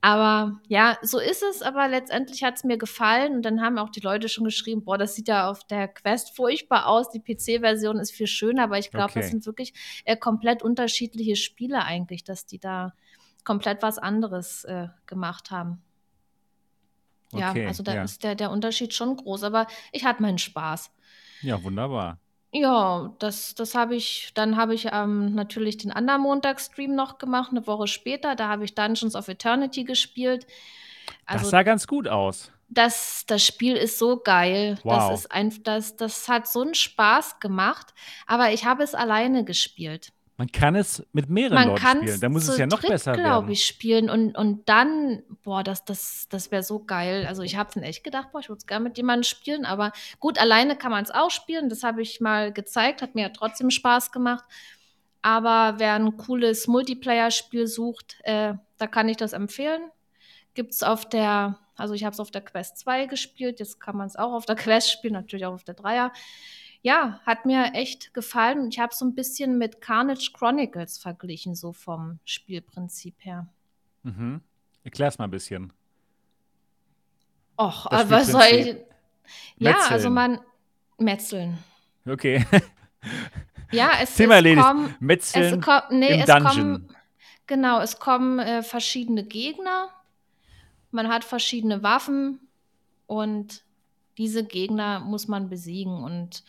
Aber 0.00 0.60
ja, 0.68 0.96
so 1.02 1.18
ist 1.18 1.42
es, 1.42 1.60
aber 1.62 1.88
letztendlich 1.88 2.44
hat's 2.44 2.62
mir 2.62 2.78
gefallen 2.78 3.34
und 3.36 3.42
dann 3.42 3.60
haben 3.60 3.78
auch 3.78 3.90
die 3.90 4.00
Leute 4.00 4.28
schon 4.28 4.44
geschrieben: 4.44 4.84
„Boah, 4.84 4.96
das 4.96 5.14
sieht 5.16 5.28
ja 5.28 5.50
auf 5.50 5.64
der 5.66 5.88
Quest 5.88 6.36
furchtbar 6.36 6.86
aus. 6.86 7.10
Die 7.10 7.20
PC-Version 7.20 7.98
ist 7.98 8.12
viel 8.12 8.28
schöner.“ 8.28 8.64
Aber 8.64 8.78
ich 8.78 8.90
glaube, 8.92 9.12
das 9.14 9.24
Okay. 9.24 9.30
sind 9.30 9.46
wirklich, 9.46 9.74
äh, 10.04 10.16
komplett 10.16 10.62
unterschiedliche 10.62 11.34
Spiele 11.36 11.82
eigentlich, 11.84 12.22
dass 12.24 12.46
die 12.46 12.60
da 12.60 12.94
komplett 13.44 13.82
was 13.82 13.98
anderes, 13.98 14.64
äh, 14.64 14.88
gemacht 15.06 15.50
haben. 15.50 15.82
Ja, 17.32 17.50
Okay, 17.50 17.66
also, 17.66 17.82
da 17.82 17.94
ja. 17.94 18.04
ist 18.04 18.22
der 18.24 18.34
der 18.34 18.50
Unterschied 18.50 18.94
schon 18.94 19.16
groß, 19.16 19.42
aber 19.42 19.66
ich 19.92 20.04
hatte 20.04 20.22
meinen 20.22 20.38
Spaß. 20.38 20.90
Ja, 21.40 21.62
wunderbar. 21.62 22.18
Ja, 22.54 23.14
das 23.18 23.54
das 23.54 23.74
habe 23.74 23.94
ich 23.94 24.30
dann 24.34 24.56
habe 24.56 24.72
ich, 24.74 24.86
ähm, 24.90 25.34
natürlich 25.34 25.76
den 25.76 25.92
anderen 25.92 26.22
Montagsstream 26.22 26.94
noch 26.94 27.18
gemacht, 27.18 27.52
'ne 27.52 27.66
Woche 27.66 27.86
später. 27.86 28.34
Da 28.36 28.48
habe 28.48 28.64
ich 28.64 28.74
Dungeons 28.74 29.14
of 29.14 29.28
Eternity 29.28 29.84
gespielt. 29.84 30.46
Das 31.32 31.42
Also 31.42 31.50
sah 31.50 31.62
ganz 31.62 31.86
gut 31.86 32.08
aus. 32.08 32.50
das 32.70 33.24
das 33.26 33.46
Spiel 33.46 33.76
ist 33.76 33.98
so 33.98 34.18
geil. 34.18 34.78
Das 34.88 35.08
Wow. 35.08 35.24
ist 35.24 35.32
einf 35.32 35.62
das 35.62 35.96
das 35.96 36.28
hat 36.28 36.46
so 36.46 36.62
'n 36.62 36.74
Spaß 36.74 37.40
gemacht, 37.40 37.94
aber 38.26 38.52
ich 38.52 38.64
habe 38.66 38.82
es 38.82 38.94
alleine 38.94 39.44
gespielt. 39.44 40.12
Man 40.38 40.52
kann 40.52 40.76
es 40.76 41.04
mit 41.12 41.28
mehreren 41.28 41.54
Man 41.56 41.66
Leuten 41.66 41.84
spielen. 41.84 42.20
Dann 42.20 42.30
muss 42.32 42.46
es 42.46 42.56
ja 42.58 42.66
noch 42.66 42.78
dritt, 42.78 42.90
besser 42.90 43.14
glaube 43.14 43.48
werden. 43.48 43.50
ich, 43.50 43.66
spielen 43.66 44.08
und 44.08 44.36
und 44.38 44.68
dann 44.68 45.24
boah, 45.42 45.64
das 45.64 45.84
das 45.84 46.28
das 46.30 46.52
wäre 46.52 46.62
so 46.62 46.84
geil. 46.84 47.26
Also, 47.26 47.42
ich 47.42 47.56
habe 47.56 47.70
es 47.74 47.82
echt 47.82 48.04
gedacht: 48.04 48.28
„Boah, 48.30 48.38
ich 48.38 48.48
würde 48.48 48.58
es 48.58 48.66
gern 48.68 48.84
mit 48.84 48.96
jemandem 48.96 49.24
spielen.“ 49.24 49.64
Aber 49.64 49.90
gut, 50.20 50.38
alleine 50.38 50.76
kann 50.76 50.92
man's 50.92 51.10
auch 51.10 51.32
spielen. 51.32 51.68
Das 51.68 51.82
habe 51.82 52.02
ich 52.02 52.20
mal 52.20 52.52
gezeigt, 52.52 53.02
hat 53.02 53.16
mir 53.16 53.22
ja 53.22 53.28
trotzdem 53.30 53.70
Spaß 53.70 54.12
gemacht. 54.12 54.44
Aber 55.20 55.80
wer 55.80 55.96
'n 55.96 56.16
cooles 56.16 56.68
Multiplayer-Spiel 56.68 57.66
sucht, 57.66 58.18
äh, 58.22 58.54
da 58.78 58.86
kann 58.86 59.08
ich 59.08 59.16
das 59.16 59.32
empfehlen. 59.32 59.90
Gibt's 60.54 60.82
auf 60.84 61.08
der 61.08 61.58
also, 61.76 61.94
ich 61.94 62.04
habe 62.04 62.12
es 62.14 62.20
auf 62.20 62.32
der 62.32 62.42
Quest 62.42 62.78
2 62.78 63.06
gespielt, 63.06 63.60
jetzt 63.60 63.80
kann 63.80 63.96
man's 63.96 64.16
auch 64.16 64.32
auf 64.32 64.46
der 64.46 64.56
Quest 64.56 64.90
spielen, 64.92 65.14
natürlich 65.14 65.46
auch 65.46 65.54
auf 65.54 65.64
der 65.64 65.74
3er. 65.74 66.12
Ja, 66.84 67.20
hat 67.26 67.44
mir 67.44 67.72
echt 67.74 68.14
gefallen 68.14 68.60
und 68.60 68.68
ich 68.74 68.78
habe 68.78 68.92
es 68.92 68.98
so 68.98 69.04
'n 69.04 69.14
bisschen 69.14 69.58
mit 69.58 69.80
Carnage 69.80 70.30
Chronicles 70.32 70.98
verglichen, 70.98 71.54
so 71.56 71.72
vom 71.72 72.20
Spielprinzip 72.24 73.16
her. 73.20 73.48
Mhm. 74.04 74.40
Erklär's 74.84 75.18
mal 75.18 75.24
'n 75.26 75.30
bisschen. 75.30 75.72
Och, 77.58 77.86
Das 77.90 78.08
was 78.08 78.26
soll 78.28 78.42
ich 78.42 78.76
ja, 79.58 79.72
also, 79.90 80.08
Metzeln. 80.10 80.14
man 80.14 80.40
Metzeln. 80.98 81.58
Okay. 82.06 82.44
Ja, 83.72 83.90
es 84.00 84.14
Thema 84.16 84.34
es 84.34 84.36
erledigt. 84.36 84.64
kommen 84.66 84.84
es 84.86 85.00
Metzeln 85.00 85.60
ko 85.60 85.72
ne, 85.90 86.08
im 86.14 86.20
es 86.20 86.26
Dungeon. 86.26 86.44
kommen 86.46 86.96
genau, 87.46 87.80
es 87.80 87.98
kommen, 87.98 88.38
äh, 88.38 88.62
verschiedene 88.62 89.24
Gegner. 89.24 89.90
Man 90.92 91.08
hat 91.08 91.24
verschiedene 91.24 91.82
Waffen 91.82 92.48
und 93.06 93.64
diese 94.18 94.44
Gegner 94.44 95.00
muss 95.00 95.28
man 95.28 95.48
besiegen. 95.48 96.02
Und 96.04 96.44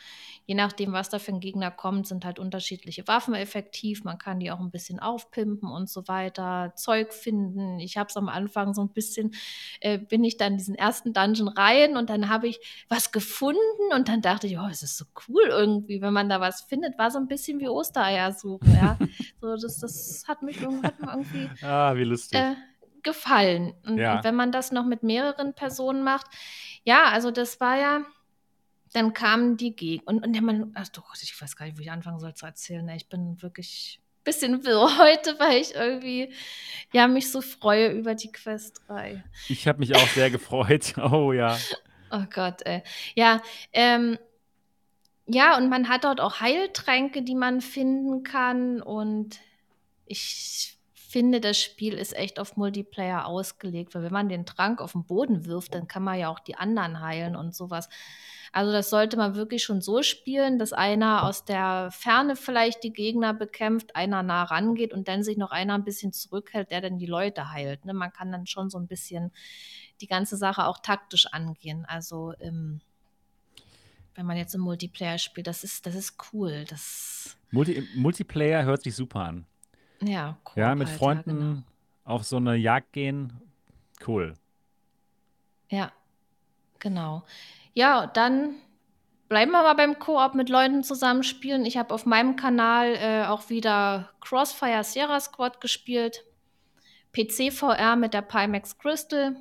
je 0.48 0.56
nachdem, 0.56 0.94
was 0.94 1.10
da 1.10 1.20
für 1.20 1.32
'n 1.32 1.40
Gegner 1.40 1.72
kommt, 1.72 2.08
sind 2.08 2.26
halt 2.26 2.40
unterschiedliche 2.40 3.08
Waffen 3.08 3.36
effektiv. 3.36 4.04
Man 4.04 4.18
kann 4.18 4.40
die 4.40 4.52
auch 4.52 4.60
'n 4.60 4.72
bisschen 4.72 5.00
aufpimpen 5.00 5.70
und 5.72 5.90
so 5.90 6.08
weiter, 6.08 6.74
Zeug 6.76 7.14
finden. 7.14 7.80
Ich 7.80 7.98
habe 7.98 8.08
es 8.10 8.18
am 8.18 8.30
Anfang 8.30 8.74
so 8.74 8.82
'n 8.82 8.92
bisschen 8.94 9.34
äh, 9.82 10.00
bin 10.00 10.24
ich 10.24 10.38
da 10.38 10.48
in 10.48 10.58
diesen 10.58 10.76
1. 10.76 11.14
Dungeon 11.14 11.48
rein 11.50 11.98
und 11.98 12.10
dann 12.10 12.30
habe 12.30 12.48
ich 12.48 12.60
was 12.90 13.12
gefunden 13.12 13.60
und 13.94 14.10
dann 14.10 14.22
dachte 14.22 14.48
ich: 14.48 14.58
„Oh, 14.60 14.68
es 14.72 14.84
ist 14.84 14.98
so 14.98 15.06
cool 15.30 15.44
irgendwie, 15.50 16.02
wenn 16.02 16.14
man 16.14 16.30
da 16.30 16.42
was 16.42 16.62
findet.“ 16.64 16.98
War 16.98 17.12
so 17.12 17.20
'n 17.20 17.28
bisschen 17.28 17.60
wie 17.60 17.70
Ostereier 17.70 18.34
suchen, 18.34 18.74
ja? 18.76 19.00
So, 19.42 19.56
das 19.56 19.80
das 19.80 20.24
hat 20.28 20.42
mich 20.42 20.62
irgend 20.62 20.84
hat 20.86 21.00
mir 21.00 21.12
irgendwie, 21.12 21.54
Ah, 21.62 21.94
wie 21.96 22.04
lustig. 22.06 22.48
äh, 22.48 22.56
gefallen. 23.04 23.74
Und 23.86 24.10
Ja. 24.10 24.12
und 24.12 24.24
wenn 24.26 24.36
man 24.36 24.52
das 24.52 24.72
noch 24.74 24.86
mit 24.86 25.04
mehreren 25.04 25.56
Personen 25.56 26.04
macht 26.04 26.28
ja, 26.84 27.06
also, 27.06 27.32
das 27.32 27.60
war 27.60 27.78
ja 27.78 28.06
dann 28.94 29.14
kamen 29.14 29.56
die 29.56 29.76
Geg 29.76 30.02
und 30.06 30.26
und 30.26 30.34
ja, 30.34 30.42
man 30.42 30.72
ach 30.74 30.88
du 30.90 31.02
ich 31.22 31.40
weiß 31.40 31.56
gar 31.56 31.66
nicht, 31.66 31.78
wo 31.78 31.82
ich 31.82 31.92
anfangen 31.92 32.20
soll 32.20 32.34
zu 32.34 32.46
erzählen, 32.46 32.88
ey. 32.90 32.98
Ich 32.98 33.08
bin 33.08 33.42
wirklich 33.42 34.02
bisschen 34.24 34.64
wirr 34.64 34.98
heute, 34.98 35.40
weil 35.40 35.62
ich 35.62 35.76
irgendwie, 35.76 36.34
ja, 36.92 37.08
mich 37.08 37.32
so 37.32 37.42
freue 37.42 37.90
über 37.92 38.16
die 38.16 38.32
Quest 38.32 38.82
3. 38.88 39.24
Ich 39.48 39.68
habe 39.68 39.80
mich 39.80 39.96
auch 39.96 40.08
sehr 40.10 40.30
gefreut. 40.30 40.94
Oh 41.12 41.34
ja. 41.34 41.58
Oh 42.12 42.26
Gott, 42.34 42.62
ey. 42.66 42.84
Ja, 43.16 43.42
ähm 43.74 44.18
ja, 45.32 45.56
und 45.58 45.70
man 45.70 45.90
hat 45.90 46.06
dort 46.06 46.20
auch 46.22 46.40
Heiltränke, 46.40 47.22
die 47.22 47.36
man 47.36 47.62
finden 47.62 48.24
kann 48.24 48.82
und 48.82 49.40
ich 50.08 50.79
finde, 51.10 51.42
das 51.42 51.60
Spiel 51.60 51.96
ist 51.96 52.16
echt 52.16 52.40
auf 52.40 52.56
Multiplayer 52.56 53.26
ausgelegt, 53.26 53.96
weil 53.96 54.04
wenn 54.04 54.14
man 54.14 54.30
den 54.30 54.46
Trank 54.46 54.80
auf 54.80 54.92
den 54.92 55.06
Boden 55.06 55.46
wirft, 55.46 55.74
dann 55.74 55.88
kann 55.88 56.04
man 56.04 56.20
ja 56.20 56.30
auch 56.30 56.40
die 56.40 56.56
anderen 56.56 57.02
heilen 57.02 57.36
und 57.36 57.56
sowas. 57.56 57.90
Also 58.52 58.72
das 58.72 58.90
sollte 58.90 59.18
man 59.18 59.36
wirklich 59.36 59.64
schon 59.64 59.82
so 59.82 60.02
spielen, 60.02 60.58
dass 60.58 60.74
einer 60.74 61.24
aus 61.24 61.46
der 61.46 61.90
Ferne 61.92 62.36
vielleicht 62.36 62.84
die 62.84 62.94
Gegner 62.94 63.34
bekämpft, 63.34 63.96
einer 63.96 64.24
nah 64.24 64.44
rangeht 64.44 64.94
und 64.94 65.08
dann 65.08 65.24
sich 65.24 65.38
noch 65.38 65.52
einer 65.52 65.76
ein 65.76 65.84
bisschen 65.84 66.14
zurückhält, 66.14 66.72
der 66.72 66.82
dann 66.82 66.98
die 66.98 67.06
Leute 67.06 67.52
heilt. 67.52 67.86
Ne? 67.86 67.94
Man 67.94 68.12
kann 68.12 68.32
dann 68.32 68.48
schon 68.48 68.70
so 68.70 68.80
ein 68.80 68.88
bisschen 68.88 69.32
die 70.02 70.08
ganze 70.08 70.38
Sache 70.38 70.66
auch 70.66 70.80
taktisch 70.80 71.28
angehen. 71.28 71.86
Also 71.88 72.34
ähm, 72.40 72.82
wenn 74.16 74.26
man 74.26 74.38
jetzt 74.38 74.56
im 74.56 74.62
Multiplayer 74.62 75.18
spielt, 75.18 75.48
das 75.48 75.64
ist, 75.64 75.86
das 75.86 75.96
ist 75.96 76.18
cool. 76.34 76.66
Das 76.70 77.38
Multi 77.52 77.88
Multiplayer 77.96 78.64
hört 78.64 78.84
sich 78.84 78.96
super 78.96 79.22
an. 79.22 79.46
Ja, 80.02 80.38
cool. 80.46 80.54
Ja, 80.64 80.76
mit 80.76 80.88
halt, 80.88 80.98
Freunden 80.98 81.40
genau. 81.40 81.64
auf 82.04 82.24
so 82.24 82.38
eine 82.38 82.56
Jagd 82.56 82.94
gehen, 82.94 83.34
cool. 84.08 84.34
Ja, 85.70 85.92
genau. 86.80 87.24
Ja, 87.74 88.08
dann 88.08 88.56
bleiben 89.28 89.52
wir 89.52 89.62
mal 89.64 89.76
beim 89.76 90.00
Koop 90.00 90.34
mit 90.34 90.50
Leuten 90.50 90.84
zusammenspielen. 90.84 91.66
Ich 91.66 91.78
habe 91.78 91.94
auf 91.94 92.06
meinem 92.06 92.36
Kanal 92.36 92.96
äh, 92.96 93.26
auch 93.28 93.50
wieder 93.50 94.10
Crossfire 94.22 94.84
Sierra 94.84 95.20
Squad 95.20 95.62
gespielt. 95.62 96.26
PC 97.14 97.52
VR 97.54 97.96
mit 97.96 98.14
der 98.14 98.22
Pimax 98.22 98.78
Crystal. 98.78 99.36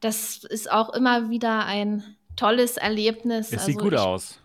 Das 0.00 0.44
ist 0.44 0.70
auch 0.70 0.90
immer 0.90 1.30
wieder 1.30 1.64
ein 1.64 2.16
tolles 2.36 2.76
Erlebnis. 2.76 3.48
Es 3.48 3.60
also 3.60 3.66
sieht 3.66 3.78
gut 3.78 3.92
ich, 3.94 3.98
aus. 3.98 4.40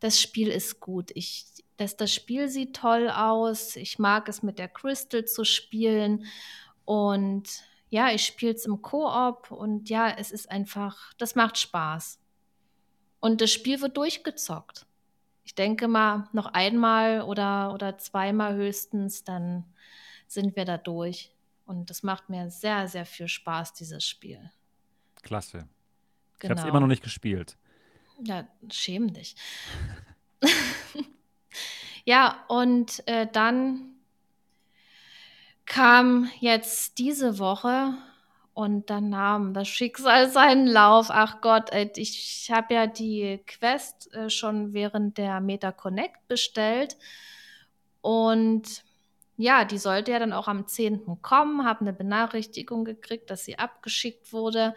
Das 0.00 0.20
Spiel 0.20 0.48
ist 0.48 0.80
gut. 0.80 1.10
Ich, 1.14 1.46
das, 1.76 1.96
das 1.96 2.12
Spiel 2.12 2.48
sieht 2.48 2.76
toll 2.76 3.10
aus. 3.10 3.76
Ich 3.76 3.98
mag 3.98 4.28
es 4.28 4.42
mit 4.42 4.58
der 4.58 4.68
Crystal 4.68 5.24
zu 5.24 5.44
spielen. 5.44 6.24
Und 6.84 7.62
ja, 7.90 8.10
ich 8.10 8.24
spiele 8.24 8.54
es 8.54 8.64
im 8.64 8.82
Koop 8.82 9.50
und 9.50 9.88
ja, 9.88 10.10
es 10.10 10.32
ist 10.32 10.50
einfach, 10.50 11.12
das 11.14 11.34
macht 11.34 11.58
Spaß. 11.58 12.20
Und 13.20 13.40
das 13.40 13.52
Spiel 13.52 13.80
wird 13.80 13.96
durchgezockt. 13.96 14.86
Ich 15.44 15.54
denke 15.54 15.88
mal, 15.88 16.28
noch 16.32 16.46
einmal 16.46 17.22
oder, 17.22 17.72
oder 17.72 17.98
zweimal 17.98 18.54
höchstens, 18.54 19.24
dann 19.24 19.64
sind 20.26 20.56
wir 20.56 20.64
da 20.64 20.76
durch. 20.76 21.32
Und 21.66 21.90
das 21.90 22.02
macht 22.02 22.28
mir 22.28 22.50
sehr, 22.50 22.88
sehr 22.88 23.06
viel 23.06 23.28
Spaß, 23.28 23.74
dieses 23.74 24.04
Spiel. 24.04 24.50
Klasse. 25.22 25.68
Genau. 26.38 26.42
Ich 26.42 26.50
habe 26.50 26.60
es 26.60 26.66
immer 26.66 26.80
noch 26.80 26.86
nicht 26.86 27.02
gespielt. 27.02 27.56
Ja, 28.22 28.46
schäm 28.70 29.12
dich. 29.12 29.36
ja, 32.06 32.44
und 32.48 33.06
äh, 33.08 33.26
dann 33.30 33.96
kam 35.66 36.30
jetzt 36.38 36.98
diese 36.98 37.40
Woche 37.40 37.94
und 38.54 38.88
dann 38.90 39.10
nahm 39.10 39.52
das 39.52 39.66
Schicksal 39.66 40.30
seinen 40.30 40.68
Lauf. 40.68 41.08
Ach 41.10 41.40
Gott, 41.40 41.70
ich 41.96 42.48
habe 42.50 42.74
ja 42.74 42.86
die 42.86 43.40
Quest 43.46 44.14
äh, 44.14 44.30
schon 44.30 44.72
während 44.72 45.18
der 45.18 45.40
Meta 45.40 45.72
Connect 45.72 46.28
bestellt 46.28 46.96
und 48.00 48.84
ja, 49.36 49.64
die 49.64 49.78
sollte 49.78 50.12
ja 50.12 50.20
dann 50.20 50.32
auch 50.32 50.46
am 50.46 50.68
10. 50.68 51.20
kommen, 51.22 51.66
habe 51.66 51.80
eine 51.80 51.92
Benachrichtigung 51.92 52.84
gekriegt, 52.84 53.30
dass 53.30 53.44
sie 53.44 53.58
abgeschickt 53.58 54.32
wurde. 54.32 54.74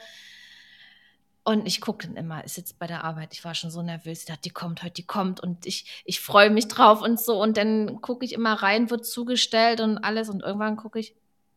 Und 1.49 1.65
ich 1.65 1.81
gucke 1.81 2.05
dann 2.05 2.15
immer, 2.15 2.43
ist 2.43 2.57
jetzt 2.57 2.77
bei 2.77 2.85
der 2.85 3.03
Arbeit, 3.03 3.33
ich 3.33 3.43
war 3.43 3.55
schon 3.55 3.71
so 3.71 3.81
nervös, 3.81 4.19
ich 4.19 4.25
dachte, 4.27 4.43
die 4.43 4.51
kommt 4.51 4.83
heute, 4.83 4.93
die 4.93 5.07
kommt 5.07 5.39
und 5.39 5.65
ich, 5.65 6.03
ich 6.05 6.19
freue 6.19 6.51
mich 6.51 6.67
drauf 6.67 7.01
und 7.01 7.19
so. 7.19 7.41
Und 7.41 7.57
dann 7.57 8.01
gucke 8.01 8.23
ich 8.23 8.33
immer 8.33 8.53
rein, 8.53 8.91
wird 8.91 9.03
zugestellt 9.03 9.81
und 9.81 9.97
alles 9.97 10.29
und 10.29 10.43
irgendwann 10.43 10.77
gucke 10.77 10.99
ich, 10.99 11.15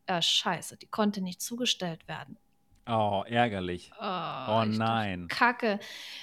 ja, 0.08 0.22
scheiße, 0.22 0.78
die 0.78 0.86
konnte 0.86 1.20
nicht 1.20 1.42
zugestellt 1.42 2.08
werden. 2.08 2.38
Oh, 2.88 3.22
ärgerlich. 3.26 3.92
Oh, 4.00 4.02
oh 4.02 4.64
nein. 4.64 5.28
Kacke. 5.28 5.78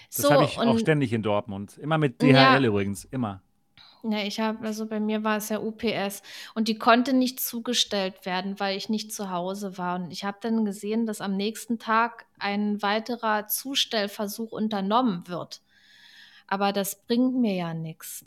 Das 0.07 0.23
so, 0.23 0.33
habe 0.33 0.45
ich 0.45 0.57
auch 0.57 0.79
ständig 0.79 1.13
in 1.13 1.21
Dortmund. 1.21 1.77
Immer 1.77 1.99
mit 1.99 2.23
DHL 2.23 2.33
ja, 2.33 2.59
übrigens, 2.59 3.05
immer. 3.05 3.43
Ja, 4.03 4.19
ich 4.23 4.39
habe, 4.39 4.65
also 4.65 4.85
bei 4.85 4.99
mir 5.01 5.25
war 5.25 5.37
es 5.37 5.49
ja 5.49 5.59
UPS 5.59 6.21
und 6.55 6.69
die 6.69 6.77
konnte 6.77 7.11
nicht 7.11 7.41
zugestellt 7.41 8.25
werden, 8.25 8.57
weil 8.59 8.77
ich 8.77 8.87
nicht 8.87 9.13
zu 9.13 9.29
Hause 9.29 9.77
war. 9.77 9.99
Und 9.99 10.11
ich 10.11 10.23
habe 10.23 10.37
dann 10.41 10.63
gesehen, 10.63 11.05
dass 11.05 11.19
am 11.19 11.35
nächsten 11.35 11.79
Tag 11.79 12.25
ein 12.39 12.81
weiterer 12.81 13.47
Zustellversuch 13.47 14.53
unternommen 14.53 15.27
wird. 15.27 15.61
Aber 16.47 16.71
das 16.73 17.05
bringt 17.05 17.35
mir 17.35 17.55
ja 17.55 17.73
nichts. 17.73 18.23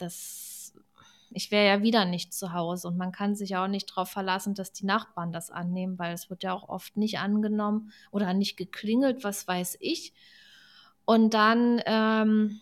ich 1.31 1.51
wäre 1.51 1.67
ja 1.67 1.83
wieder 1.83 2.05
nicht 2.05 2.35
zu 2.35 2.53
Hause 2.53 2.89
und 2.89 2.99
man 2.99 3.13
kann 3.13 3.35
sich 3.35 3.57
auch 3.57 3.69
nicht 3.69 3.91
darauf 3.91 4.11
verlassen, 4.11 4.55
dass 4.55 4.73
die 4.73 4.85
Nachbarn 4.87 5.33
das 5.33 5.51
annehmen, 5.51 5.99
weil 5.99 6.13
es 6.13 6.29
wird 6.29 6.43
ja 6.43 6.53
auch 6.53 6.69
oft 6.69 6.99
nicht 6.99 7.19
angenommen 7.19 7.93
oder 8.11 8.35
nicht 8.35 8.59
geklingelt, 8.59 9.25
was 9.25 9.49
weiß 9.49 9.79
ich. 9.81 10.13
Und 11.07 11.35
dann 11.35 11.81
ähm, 11.87 12.61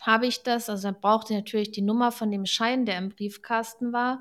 habe 0.00 0.26
ich 0.26 0.42
das, 0.42 0.68
also 0.68 0.88
dann 0.88 1.00
brauchte 1.00 1.32
ich 1.32 1.38
natürlich 1.38 1.70
die 1.70 1.82
Nummer 1.82 2.12
von 2.12 2.30
dem 2.30 2.46
Schein, 2.46 2.86
der 2.86 2.98
im 2.98 3.10
Briefkasten 3.10 3.92
war. 3.92 4.20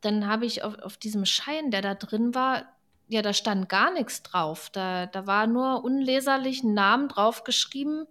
Dann 0.00 0.26
habe 0.26 0.46
ich 0.46 0.62
auf, 0.62 0.78
auf 0.78 0.96
diesem 0.96 1.24
Schein, 1.24 1.70
der 1.70 1.82
da 1.82 1.94
drin 1.94 2.34
war, 2.34 2.64
ja, 3.08 3.22
da 3.22 3.32
stand 3.32 3.68
gar 3.68 3.92
nichts 3.92 4.22
drauf. 4.22 4.70
Da, 4.70 5.06
da 5.06 5.26
war 5.26 5.46
nur 5.46 5.84
unleserlich 5.84 6.62
ein 6.62 6.74
Namen 6.74 7.08
draufgeschrieben 7.08 8.06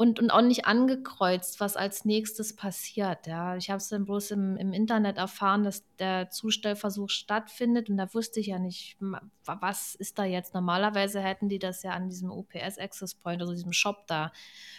und, 0.00 0.18
und 0.18 0.30
auch 0.30 0.40
nicht 0.40 0.64
angekreuzt, 0.64 1.60
was 1.60 1.76
als 1.76 2.06
nächstes 2.06 2.56
passiert. 2.56 3.26
Ja. 3.26 3.56
Ich 3.56 3.68
habe 3.68 3.76
es 3.76 3.90
dann 3.90 4.06
bloß 4.06 4.30
im, 4.30 4.56
im 4.56 4.72
Internet 4.72 5.18
erfahren, 5.18 5.62
dass 5.62 5.84
der 5.98 6.30
Zustellversuch 6.30 7.10
stattfindet 7.10 7.90
und 7.90 7.98
da 7.98 8.14
wusste 8.14 8.40
ich 8.40 8.46
ja 8.46 8.58
nicht, 8.58 8.96
was 9.44 9.94
ist 9.94 10.18
da 10.18 10.24
jetzt. 10.24 10.54
Normalerweise 10.54 11.20
hätten 11.20 11.50
die 11.50 11.58
das 11.58 11.82
ja 11.82 11.90
an 11.90 12.08
diesem 12.08 12.30
UPS 12.30 12.78
Access 12.78 13.14
Point, 13.14 13.42
also 13.42 13.52
diesem 13.52 13.74
Shop 13.74 14.06
da 14.06 14.32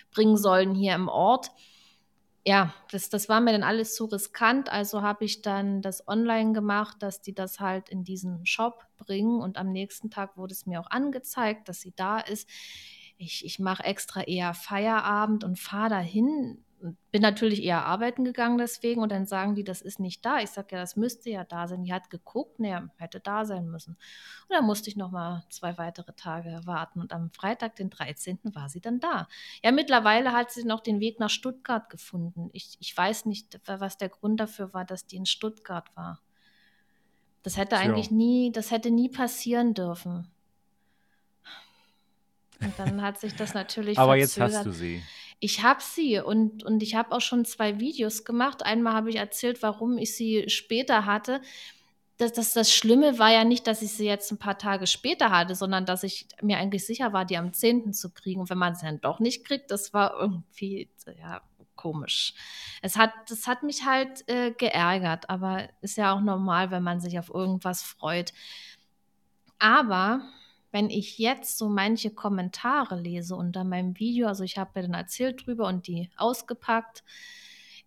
bringen 0.09 0.37
sollen 0.37 0.73
hier 0.73 0.95
im 0.95 1.07
Ort. 1.07 1.51
Ja, 2.43 2.73
das, 2.89 3.09
das 3.09 3.29
war 3.29 3.41
mir 3.41 3.51
dann 3.51 3.61
alles 3.61 3.93
zu 3.93 4.05
riskant, 4.05 4.71
also 4.71 5.03
habe 5.03 5.25
ich 5.25 5.43
dann 5.43 5.83
das 5.83 6.07
online 6.07 6.53
gemacht, 6.53 6.97
dass 7.01 7.21
die 7.21 7.35
das 7.35 7.59
halt 7.59 7.89
in 7.89 8.03
diesen 8.03 8.47
Shop 8.47 8.87
bringen 8.97 9.39
und 9.39 9.57
am 9.59 9.71
nächsten 9.71 10.09
Tag 10.09 10.35
wurde 10.35 10.53
es 10.53 10.65
mir 10.65 10.81
auch 10.81 10.89
angezeigt, 10.89 11.69
dass 11.69 11.79
sie 11.79 11.93
da 11.95 12.19
ist 12.19 12.49
ich, 13.21 13.45
ich 13.45 13.59
mache 13.59 13.83
extra 13.83 14.21
eher 14.23 14.53
Feierabend 14.53 15.43
und 15.43 15.59
fahre 15.59 15.89
dahin. 15.89 16.63
Bin 17.11 17.21
natürlich 17.21 17.61
eher 17.61 17.85
arbeiten 17.85 18.23
gegangen 18.23 18.57
deswegen 18.57 19.01
und 19.01 19.11
dann 19.11 19.27
sagen 19.27 19.53
die, 19.53 19.63
das 19.63 19.83
ist 19.83 19.99
nicht 19.99 20.25
da. 20.25 20.39
Ich 20.39 20.49
sage 20.49 20.69
ja, 20.71 20.79
das 20.79 20.95
müsste 20.95 21.29
ja 21.29 21.43
da 21.43 21.67
sein. 21.67 21.83
Die 21.83 21.93
hat 21.93 22.09
geguckt, 22.09 22.59
ne, 22.59 22.89
hätte 22.97 23.19
da 23.19 23.45
sein 23.45 23.67
müssen. 23.67 23.91
Und 24.49 24.55
dann 24.55 24.65
musste 24.65 24.89
ich 24.89 24.95
noch 24.95 25.11
mal 25.11 25.43
zwei 25.51 25.77
weitere 25.77 26.13
Tage 26.13 26.61
warten 26.65 26.99
und 26.99 27.13
am 27.13 27.29
Freitag, 27.29 27.75
den 27.75 27.91
13. 27.91 28.39
war 28.55 28.67
sie 28.67 28.81
dann 28.81 28.99
da. 28.99 29.27
Ja, 29.63 29.71
mittlerweile 29.71 30.31
hat 30.31 30.49
sie 30.49 30.63
noch 30.63 30.79
den 30.79 30.99
Weg 30.99 31.19
nach 31.19 31.29
Stuttgart 31.29 31.87
gefunden. 31.91 32.49
Ich, 32.53 32.77
ich 32.79 32.97
weiß 32.97 33.25
nicht, 33.25 33.59
was 33.67 33.97
der 33.97 34.09
Grund 34.09 34.39
dafür 34.39 34.73
war, 34.73 34.85
dass 34.85 35.05
die 35.05 35.17
in 35.17 35.27
Stuttgart 35.27 35.95
war. 35.95 36.19
Das 37.43 37.57
hätte 37.57 37.77
eigentlich 37.77 38.09
nie, 38.09 38.51
das 38.51 38.71
hätte 38.71 38.89
nie 38.89 39.09
passieren 39.09 39.75
dürfen. 39.75 40.31
Und 42.61 42.77
dann 42.77 43.01
hat 43.01 43.19
sich 43.19 43.35
das 43.35 43.53
natürlich 43.53 43.97
Aber 43.97 44.17
verzögert. 44.17 44.49
jetzt 44.49 44.57
hast 44.57 44.65
du 44.65 44.71
sie. 44.71 45.03
Ich 45.39 45.63
habe 45.63 45.81
sie 45.81 46.19
und, 46.19 46.63
und 46.63 46.83
ich 46.83 46.93
habe 46.93 47.13
auch 47.13 47.21
schon 47.21 47.45
zwei 47.45 47.79
Videos 47.79 48.23
gemacht. 48.25 48.63
Einmal 48.63 48.93
habe 48.93 49.09
ich 49.09 49.15
erzählt, 49.15 49.63
warum 49.63 49.97
ich 49.97 50.15
sie 50.15 50.45
später 50.49 51.05
hatte. 51.05 51.41
Das, 52.17 52.33
das, 52.33 52.53
das 52.53 52.71
Schlimme 52.71 53.17
war 53.17 53.31
ja 53.31 53.43
nicht, 53.43 53.65
dass 53.65 53.81
ich 53.81 53.91
sie 53.91 54.05
jetzt 54.05 54.31
ein 54.31 54.37
paar 54.37 54.59
Tage 54.59 54.85
später 54.85 55.31
hatte, 55.31 55.55
sondern 55.55 55.87
dass 55.87 56.03
ich 56.03 56.27
mir 56.43 56.57
eigentlich 56.57 56.85
sicher 56.85 57.11
war, 57.13 57.25
die 57.25 57.37
am 57.37 57.53
10. 57.53 57.93
zu 57.93 58.11
kriegen. 58.11 58.41
Und 58.41 58.51
wenn 58.51 58.59
man 58.59 58.75
sie 58.75 58.85
dann 58.85 59.01
doch 59.01 59.19
nicht 59.19 59.43
kriegt, 59.43 59.71
das 59.71 59.93
war 59.93 60.19
irgendwie, 60.19 60.89
ja, 61.17 61.41
komisch. 61.75 62.35
Es 62.83 62.95
hat, 62.95 63.11
das 63.27 63.47
hat 63.47 63.63
mich 63.63 63.85
halt 63.85 64.27
äh, 64.29 64.51
geärgert, 64.51 65.29
aber 65.29 65.67
ist 65.81 65.97
ja 65.97 66.13
auch 66.13 66.21
normal, 66.21 66.69
wenn 66.69 66.83
man 66.83 66.99
sich 66.99 67.17
auf 67.17 67.29
irgendwas 67.33 67.81
freut. 67.81 68.33
Aber 69.57 70.21
wenn 70.71 70.89
ich 70.89 71.17
jetzt 71.17 71.57
so 71.57 71.69
manche 71.69 72.11
Kommentare 72.11 72.99
lese 72.99 73.35
unter 73.35 73.63
meinem 73.63 73.99
Video, 73.99 74.27
also 74.27 74.43
ich 74.43 74.57
habe 74.57 74.71
ja 74.75 74.81
dann 74.83 74.93
erzählt 74.93 75.45
drüber 75.45 75.67
und 75.67 75.87
die 75.87 76.09
ausgepackt, 76.17 77.03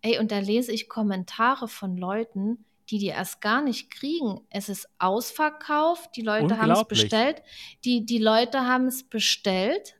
ey, 0.02 0.18
und 0.18 0.30
da 0.30 0.38
lese 0.38 0.72
ich 0.72 0.88
Kommentare 0.88 1.66
von 1.66 1.96
Leuten, 1.96 2.64
die 2.90 2.98
die 2.98 3.06
erst 3.06 3.40
gar 3.40 3.62
nicht 3.62 3.90
kriegen. 3.90 4.40
Es 4.50 4.68
ist 4.68 4.88
ausverkauft, 4.98 6.10
die 6.16 6.22
Leute 6.22 6.58
haben 6.58 6.70
es 6.70 6.84
bestellt, 6.84 7.42
die, 7.84 8.04
die 8.04 8.18
Leute 8.18 8.60
haben 8.66 8.86
es 8.86 9.02
bestellt, 9.02 9.96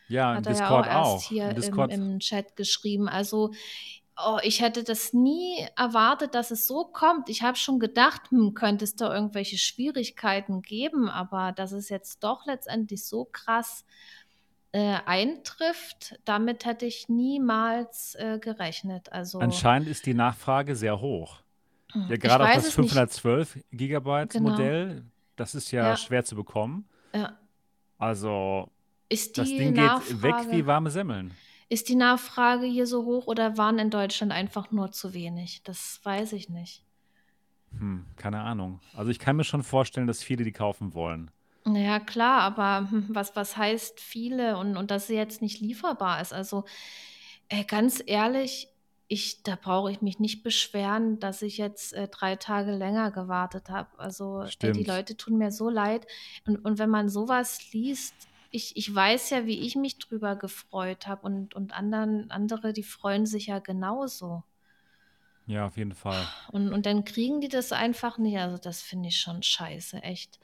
Ja, 0.09 0.35
Hat 0.35 0.45
er 0.45 0.53
ja 0.53 0.59
Discord 0.59 0.87
auch 0.87 0.91
erst 0.91 1.25
auch. 1.25 1.29
hier 1.29 1.49
Im 1.49 1.89
im, 1.89 2.19
Chat 2.19 2.55
geschrieben. 2.55 3.07
Also, 3.07 3.51
oh, 4.17 4.37
ich 4.43 4.61
hätte 4.61 4.83
das 4.83 5.13
nie 5.13 5.65
erwartet, 5.77 6.35
dass 6.35 6.51
es 6.51 6.67
so 6.67 6.85
kommt. 6.85 7.29
Ich 7.29 7.41
habe 7.43 7.55
schon 7.57 7.79
gedacht, 7.79 8.29
hm, 8.31 8.53
könnte 8.53 8.83
es 8.83 8.95
da 8.95 9.13
irgendwelche 9.13 9.57
Schwierigkeiten 9.57 10.61
geben, 10.61 11.07
aber 11.09 11.51
dass 11.53 11.71
es 11.71 11.89
jetzt 11.89 12.23
doch 12.23 12.45
letztendlich 12.45 13.05
so 13.05 13.25
krass 13.25 13.85
äh, 14.71 14.97
eintrifft, 15.05 16.19
damit 16.25 16.65
hätte 16.65 16.85
ich 16.85 17.09
niemals 17.09 18.15
äh, 18.15 18.37
gerechnet. 18.39 19.11
Also, 19.11 19.39
Anscheinend 19.39 19.87
ist 19.87 20.05
die 20.05 20.13
Nachfrage 20.13 20.75
sehr 20.75 20.99
hoch. 21.01 21.37
hm, 21.93 22.07
Ja, 22.09 22.17
gerade 22.17 22.43
auch 22.43 22.47
weiß 22.49 22.55
das 22.57 22.67
es 22.67 22.77
nicht. 22.77 22.89
512 22.91 23.59
Gigabyte 23.71 24.31
Genau. 24.33 24.49
Modell, 24.51 25.05
das 25.35 25.55
ist 25.55 25.71
ja 25.71 25.89
Ja. 25.89 25.95
schwer 25.97 26.23
zu 26.23 26.35
bekommen. 26.35 26.87
Ja. 27.15 27.37
Also, 27.97 28.69
Ist 29.09 29.37
das 29.37 29.49
die 29.49 29.57
Ding 29.57 29.73
geht 29.73 29.83
Nachfrage, 29.83 30.21
weg 30.21 30.51
wie 30.51 30.65
warme 30.65 30.91
Semmeln. 30.91 31.33
ist 31.67 31.89
die 31.89 31.95
Nachfrage 31.95 32.65
hier 32.65 32.85
so 32.87 33.05
hoch 33.05 33.27
oder 33.27 33.57
waren 33.57 33.79
in 33.79 33.89
Deutschland 33.89 34.31
einfach 34.31 34.71
nur 34.71 34.91
zu 34.91 35.13
wenig? 35.13 35.61
Das 35.63 35.99
weiß 36.03 36.33
ich 36.33 36.49
nicht. 36.49 36.83
Hm, 37.77 38.05
keine 38.15 38.41
Ahnung. 38.41 38.79
Also, 38.95 39.11
ich 39.11 39.19
kann 39.19 39.35
mir 39.35 39.43
schon 39.43 39.63
vorstellen, 39.63 40.07
dass 40.07 40.23
viele 40.23 40.43
die 40.43 40.51
kaufen 40.51 40.93
wollen. 40.93 41.31
Ja, 41.65 41.99
klar, 41.99 42.41
aber 42.41 42.89
hm, 42.89 43.07
was, 43.09 43.35
was 43.35 43.57
heißt 43.57 43.99
viele 43.99 44.57
und, 44.57 44.77
und 44.77 44.89
dass 44.91 45.07
sie 45.07 45.15
jetzt 45.15 45.41
nicht 45.41 45.59
lieferbar 45.59 46.21
ist? 46.21 46.33
Also, 46.33 46.65
äh, 47.49 47.63
ganz 47.63 48.01
ehrlich, 48.05 48.69
ich, 49.07 49.43
da 49.43 49.57
brauche 49.59 49.91
ich 49.91 50.01
mich 50.01 50.19
nicht 50.19 50.43
beschweren, 50.43 51.19
dass 51.19 51.41
ich 51.41 51.57
jetzt 51.57 51.93
äh, 51.93 52.07
drei 52.07 52.35
Tage 52.37 52.71
länger 52.71 53.11
gewartet 53.11 53.69
habe. 53.69 53.89
Also, 53.99 54.43
äh, 54.43 54.71
die. 54.71 54.83
Leute 54.83 55.17
tun 55.17 55.37
mir 55.37 55.51
so 55.51 55.69
leid. 55.69 56.07
Und, 56.47 56.57
und 56.63 56.79
wenn 56.79 56.89
man 56.89 57.09
sowas 57.09 57.71
liest, 57.73 58.28
ich, 58.51 58.75
ich 58.77 58.93
weiß 58.93 59.29
ja, 59.31 59.45
wie 59.45 59.59
ich 59.59 59.75
mich 59.75 59.97
drüber 59.99 60.35
gefreut 60.35 61.07
habe 61.07 61.25
und, 61.25 61.55
und 61.55 61.73
anderen, 61.73 62.31
andere, 62.31 62.73
die 62.73 62.83
freuen 62.83 63.25
sich 63.25 63.47
ja 63.47 63.59
genauso. 63.59 64.43
Ja, 65.45 65.65
auf 65.65 65.77
jeden 65.77 65.93
Fall. 65.93 66.27
Und, 66.51 66.71
und 66.71 66.85
dann 66.85 67.05
kriegen 67.05 67.41
die 67.41 67.47
das 67.49 67.71
einfach 67.71 68.17
nicht. 68.17 68.37
Also 68.37 68.57
das 68.57 68.81
finde 68.81 69.09
ich 69.09 69.19
schon 69.19 69.41
scheiße, 69.41 70.03
echt. 70.03 70.39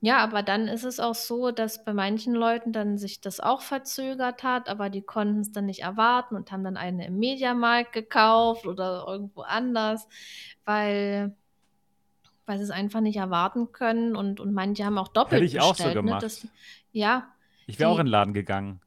Ja, 0.00 0.18
aber 0.18 0.42
dann 0.42 0.68
ist 0.68 0.84
es 0.84 1.00
auch 1.00 1.14
so, 1.14 1.50
dass 1.50 1.84
bei 1.84 1.94
manchen 1.94 2.34
Leuten 2.34 2.72
dann 2.72 2.98
sich 2.98 3.20
das 3.22 3.40
auch 3.40 3.62
verzögert 3.62 4.42
hat, 4.42 4.68
aber 4.68 4.90
die 4.90 5.00
konnten 5.00 5.40
es 5.40 5.52
dann 5.52 5.66
nicht 5.66 5.80
erwarten 5.80 6.36
und 6.36 6.52
haben 6.52 6.64
dann 6.64 6.76
eine 6.76 7.06
im 7.06 7.18
Mediamarkt 7.18 7.92
gekauft 7.92 8.66
oder 8.66 9.06
irgendwo 9.08 9.42
anders, 9.42 10.06
weil, 10.66 11.34
weil 12.46 12.58
sie 12.58 12.64
es 12.64 12.70
einfach 12.70 13.00
nicht 13.00 13.16
erwarten 13.16 13.72
können 13.72 14.16
und, 14.16 14.40
und 14.40 14.52
manche 14.52 14.84
haben 14.84 14.98
auch 14.98 15.08
doppelt 15.08 15.42
Hätte 15.42 15.44
ich 15.44 15.60
auch 15.60 15.74
so 15.74 15.84
bestellt. 15.84 15.96
Ne? 15.96 16.02
gemacht. 16.02 16.22
Das, 16.22 16.46
ja, 16.92 17.28
Ich 17.66 17.78
wäre 17.78 17.90
auch 17.90 17.98
in 17.98 18.06
den 18.06 18.10
Laden 18.12 18.34
gegangen. 18.34 18.80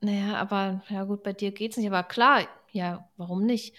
naja, 0.00 0.36
aber 0.36 0.82
ja 0.88 1.04
gut, 1.04 1.22
bei 1.22 1.32
dir 1.32 1.52
geht's 1.52 1.76
nicht. 1.76 1.86
Aber 1.86 2.02
klar, 2.02 2.46
ja, 2.72 3.08
warum 3.16 3.44
nicht? 3.46 3.74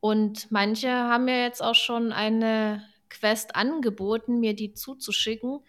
Und 0.00 0.50
manche 0.50 0.90
haben 0.90 1.28
ja 1.28 1.42
jetzt 1.42 1.62
auch 1.62 1.74
schon 1.74 2.12
eine 2.12 2.82
Quest 3.10 3.54
angeboten, 3.54 4.40
mir 4.40 4.54
die 4.54 4.72
zuzuschicken. 4.72 5.60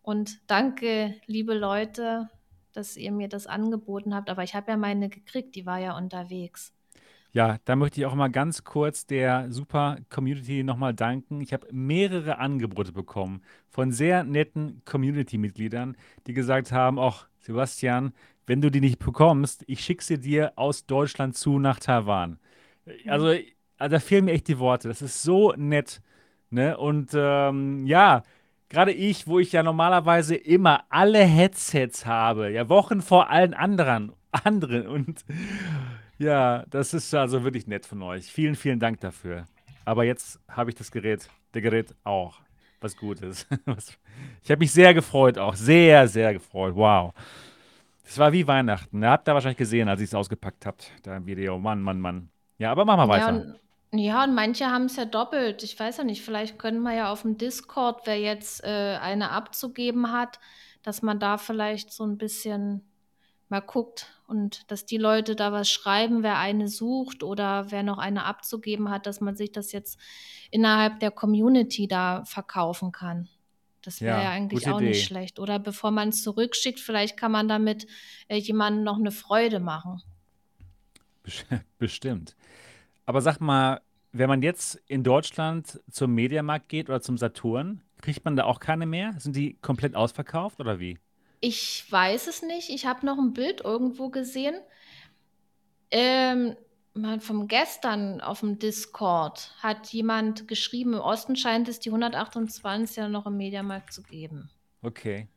Und 0.00 0.38
danke, 0.50 1.20
liebe 1.26 1.54
Leute, 1.54 2.30
dass 2.72 2.96
ihr 2.96 3.12
mir 3.12 3.28
das 3.28 3.46
angeboten 3.46 4.14
habt. 4.14 4.30
Aber 4.30 4.42
ich 4.42 4.54
habe 4.54 4.70
ja 4.70 4.76
meine 4.76 5.08
gekriegt, 5.08 5.54
die 5.54 5.66
war 5.66 5.78
ja 5.78 5.96
unterwegs. 5.96 6.73
Ja, 7.34 7.58
da 7.64 7.74
möchte 7.74 8.00
ich 8.00 8.06
auch 8.06 8.14
mal 8.14 8.28
ganz 8.28 8.62
kurz 8.62 9.06
der 9.06 9.50
super 9.50 9.98
Community 10.08 10.62
nochmal 10.62 10.94
danken. 10.94 11.40
Ich 11.40 11.52
habe 11.52 11.66
mehrere 11.72 12.38
Angebote 12.38 12.92
bekommen 12.92 13.42
von 13.70 13.90
sehr 13.90 14.22
netten 14.22 14.82
Community-Mitgliedern, 14.84 15.96
die 16.28 16.32
gesagt 16.32 16.70
haben, 16.70 17.00
ach, 17.00 17.26
Sebastian, 17.40 18.12
wenn 18.46 18.60
du 18.60 18.70
die 18.70 18.80
nicht 18.80 19.00
bekommst, 19.00 19.64
ich 19.66 19.80
schicke 19.80 20.04
sie 20.04 20.20
dir 20.20 20.52
aus 20.54 20.86
Deutschland 20.86 21.36
zu 21.36 21.58
nach 21.58 21.80
Taiwan. 21.80 22.38
Also, 23.08 23.34
also 23.78 23.92
da 23.96 23.98
fehlen 23.98 24.26
mir 24.26 24.32
echt 24.32 24.46
die 24.46 24.60
Worte. 24.60 24.86
Das 24.86 25.02
ist 25.02 25.24
so 25.24 25.54
nett. 25.56 26.02
Ne? 26.50 26.76
Und 26.76 27.10
ähm, 27.14 27.84
ja, 27.84 28.22
gerade 28.68 28.92
ich, 28.92 29.26
wo 29.26 29.40
ich 29.40 29.50
ja 29.50 29.64
normalerweise 29.64 30.36
immer 30.36 30.84
alle 30.88 31.24
Headsets 31.24 32.06
habe, 32.06 32.52
ja, 32.52 32.68
Wochen 32.68 33.02
vor 33.02 33.28
allen 33.28 33.54
anderen, 33.54 34.12
anderen 34.30 34.86
und 34.86 35.24
ja, 36.24 36.64
das 36.70 36.94
ist 36.94 37.14
also 37.14 37.44
wirklich 37.44 37.66
nett 37.66 37.86
von 37.86 38.02
euch. 38.02 38.24
Vielen, 38.26 38.54
vielen 38.56 38.80
Dank 38.80 39.00
dafür. 39.00 39.46
Aber 39.84 40.04
jetzt 40.04 40.40
habe 40.48 40.70
ich 40.70 40.76
das 40.76 40.90
Gerät, 40.90 41.28
der 41.52 41.62
Gerät 41.62 41.94
auch. 42.04 42.40
Was 42.80 42.96
Gutes. 42.96 43.46
Ich 44.42 44.50
habe 44.50 44.58
mich 44.60 44.72
sehr 44.72 44.92
gefreut 44.94 45.38
auch. 45.38 45.54
Sehr, 45.54 46.06
sehr 46.06 46.32
gefreut. 46.34 46.74
Wow. 46.76 47.12
Das 48.04 48.18
war 48.18 48.32
wie 48.32 48.46
Weihnachten. 48.46 49.02
Ihr 49.02 49.10
habt 49.10 49.26
ihr 49.28 49.34
wahrscheinlich 49.34 49.56
gesehen, 49.58 49.88
als 49.88 50.00
ich 50.00 50.08
es 50.08 50.14
ausgepackt 50.14 50.66
habt, 50.66 50.90
da 51.02 51.16
im 51.16 51.26
Video. 51.26 51.58
Mann, 51.58 51.80
Mann, 51.80 51.98
Mann. 52.00 52.28
Ja, 52.58 52.70
aber 52.70 52.84
mach 52.84 52.96
mal 52.96 53.04
Ja, 53.18 53.26
weiter. 53.26 53.56
und, 53.90 53.98
ja, 53.98 54.22
und 54.22 54.34
manche 54.34 54.66
haben 54.66 54.84
es 54.84 54.96
ja 54.96 55.06
doppelt. 55.06 55.62
Ich 55.62 55.78
weiß 55.80 55.96
ja 55.96 56.04
nicht, 56.04 56.22
vielleicht 56.22 56.58
können 56.58 56.82
wir 56.82 56.94
ja 56.94 57.10
auf 57.10 57.22
dem 57.22 57.38
Discord, 57.38 58.02
wer 58.04 58.20
jetzt 58.20 58.62
äh, 58.62 58.98
eine 59.00 59.30
abzugeben 59.30 60.12
hat, 60.12 60.38
dass 60.82 61.00
man 61.02 61.18
da 61.18 61.38
vielleicht 61.38 61.90
so 61.92 62.04
ein 62.04 62.18
bisschen 62.18 62.82
mal 63.48 63.60
guckt 63.60 64.06
und 64.26 64.70
dass 64.70 64.86
die 64.86 64.96
Leute 64.96 65.36
da 65.36 65.52
was 65.52 65.70
schreiben, 65.70 66.22
wer 66.22 66.38
eine 66.38 66.68
sucht 66.68 67.22
oder 67.22 67.70
wer 67.70 67.82
noch 67.82 67.98
eine 67.98 68.24
abzugeben 68.24 68.90
hat, 68.90 69.06
dass 69.06 69.20
man 69.20 69.36
sich 69.36 69.52
das 69.52 69.72
jetzt 69.72 69.98
innerhalb 70.50 71.00
der 71.00 71.10
Community 71.10 71.86
da 71.86 72.24
verkaufen 72.24 72.90
kann. 72.92 73.28
Das 73.82 74.00
wäre 74.00 74.16
Ja, 74.16 74.24
ja 74.24 74.30
eigentlich 74.30 74.66
auch 74.68 74.80
nicht 74.80 74.96
Idee. 74.98 75.06
schlecht. 75.06 75.38
Oder 75.38 75.58
bevor 75.58 75.90
man 75.90 76.08
es 76.08 76.22
zurückschickt, 76.22 76.80
vielleicht 76.80 77.18
kann 77.18 77.32
man 77.32 77.48
damit 77.48 77.86
äh, 78.28 78.36
jemandem 78.36 78.82
noch 78.82 78.96
eine 78.98 79.10
Freude 79.10 79.60
machen. 79.60 80.02
Best- 81.22 81.46
Bestimmt. 81.78 82.34
Aber 83.06 83.20
sag 83.20 83.40
mal, 83.40 83.80
wenn 84.12 84.28
man 84.28 84.42
jetzt 84.42 84.76
in 84.86 85.02
Deutschland 85.02 85.80
zum 85.90 86.14
Mediamarkt 86.14 86.68
geht 86.68 86.88
oder 86.88 87.02
zum 87.02 87.18
Saturn, 87.18 87.82
kriegt 88.00 88.24
man 88.24 88.36
da 88.36 88.44
auch 88.44 88.60
keine 88.60 88.86
mehr? 88.86 89.14
Sind 89.18 89.36
die 89.36 89.54
komplett 89.60 89.94
ausverkauft 89.94 90.60
oder 90.60 90.78
wie? 90.80 90.98
Ich 91.46 91.84
weiß 91.92 92.26
es 92.28 92.40
nicht. 92.40 92.70
Ich 92.70 92.86
habe 92.86 93.04
noch 93.04 93.18
ein 93.18 93.34
Bild 93.34 93.60
irgendwo 93.60 94.08
gesehen. 94.08 94.54
Ähm, 95.90 96.56
vom 97.18 97.48
gestern 97.48 98.22
auf 98.22 98.40
dem 98.40 98.58
Discord 98.58 99.54
hat 99.58 99.88
jemand 99.88 100.48
geschrieben, 100.48 100.94
im 100.94 101.00
Osten 101.00 101.36
scheint 101.36 101.68
es 101.68 101.80
die 101.80 101.90
128 101.90 102.96
ja 102.96 103.10
noch 103.10 103.26
im 103.26 103.36
Mediamarkt 103.36 103.92
zu 103.92 104.02
geben. 104.02 104.48
Okay. 104.80 105.28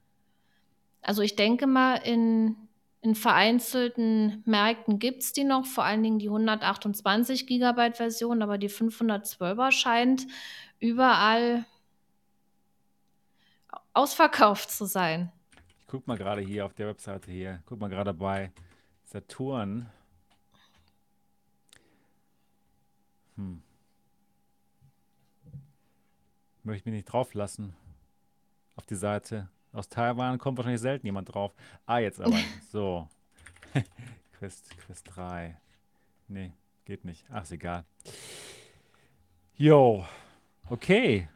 Also 1.02 1.24
ich 1.24 1.36
denke 1.36 1.68
mal, 1.68 1.96
in, 1.96 2.56
in 3.02 3.14
vereinzelten 3.14 4.44
Märkten 4.46 5.00
gibt 5.00 5.24
es 5.24 5.34
die 5.34 5.44
noch, 5.44 5.66
vor 5.66 5.84
allen 5.84 6.04
Dingen 6.04 6.20
die 6.20 6.30
128 6.30 7.48
Gigabyte 7.48 7.98
Version, 7.98 8.42
aber 8.42 8.58
die 8.58 8.70
512er 8.70 9.72
scheint 9.72 10.26
überall 10.80 11.66
ausverkauft 13.94 14.72
zu 14.72 14.86
sein. 14.86 15.34
Guck 15.88 16.06
mal 16.06 16.18
gerade 16.18 16.42
hier 16.42 16.66
auf 16.66 16.74
der 16.74 16.88
Webseite 16.88 17.32
hier. 17.32 17.64
Guck 17.66 17.80
mal 17.80 17.90
gerade 17.90 18.14
bei 18.14 18.52
Saturn. 19.06 19.90
Hm. 23.36 23.62
Möchte 26.64 26.90
mich 26.90 26.98
nicht 26.98 27.06
drauf 27.06 27.34
lassen. 27.34 27.74
Auf 28.76 28.86
die 28.86 28.96
Seite. 28.96 29.48
Aus 29.72 29.88
Taiwan 29.88 30.38
kommt 30.38 30.58
wahrscheinlich 30.58 30.82
selten 30.82 31.06
jemand 31.06 31.34
drauf. 31.34 31.54
Ah, 31.86 32.00
jetzt 32.00 32.20
aber. 32.20 32.38
So. 32.70 33.08
Quest, 34.38 34.78
Quest 34.78 35.06
3. 35.16 35.58
Nee, 36.28 36.52
geht 36.84 37.06
nicht. 37.06 37.26
Ach, 37.32 37.44
ist 37.44 37.54
egal. 37.54 37.86
Jo, 39.56 40.06
okay. 40.70 41.30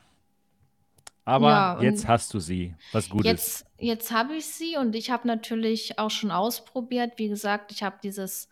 Aber 1.24 1.50
ja, 1.50 1.82
jetzt 1.82 2.08
hast 2.08 2.34
du 2.34 2.40
sie. 2.40 2.76
Was 2.92 3.10
Gutes. 3.10 3.26
Jetzt, 3.26 3.66
jetzt 3.78 4.12
habe 4.12 4.36
ich 4.36 4.46
sie 4.46 4.78
und 4.78 4.96
ich 4.96 5.12
habe 5.12 5.28
natürlich 5.28 6.00
auch 6.00 6.10
schon 6.10 6.32
ausprobiert. 6.32 7.14
Wie 7.18 7.28
gesagt, 7.28 7.72
ich 7.72 7.84
habe 7.84 7.98
dieses 8.04 8.50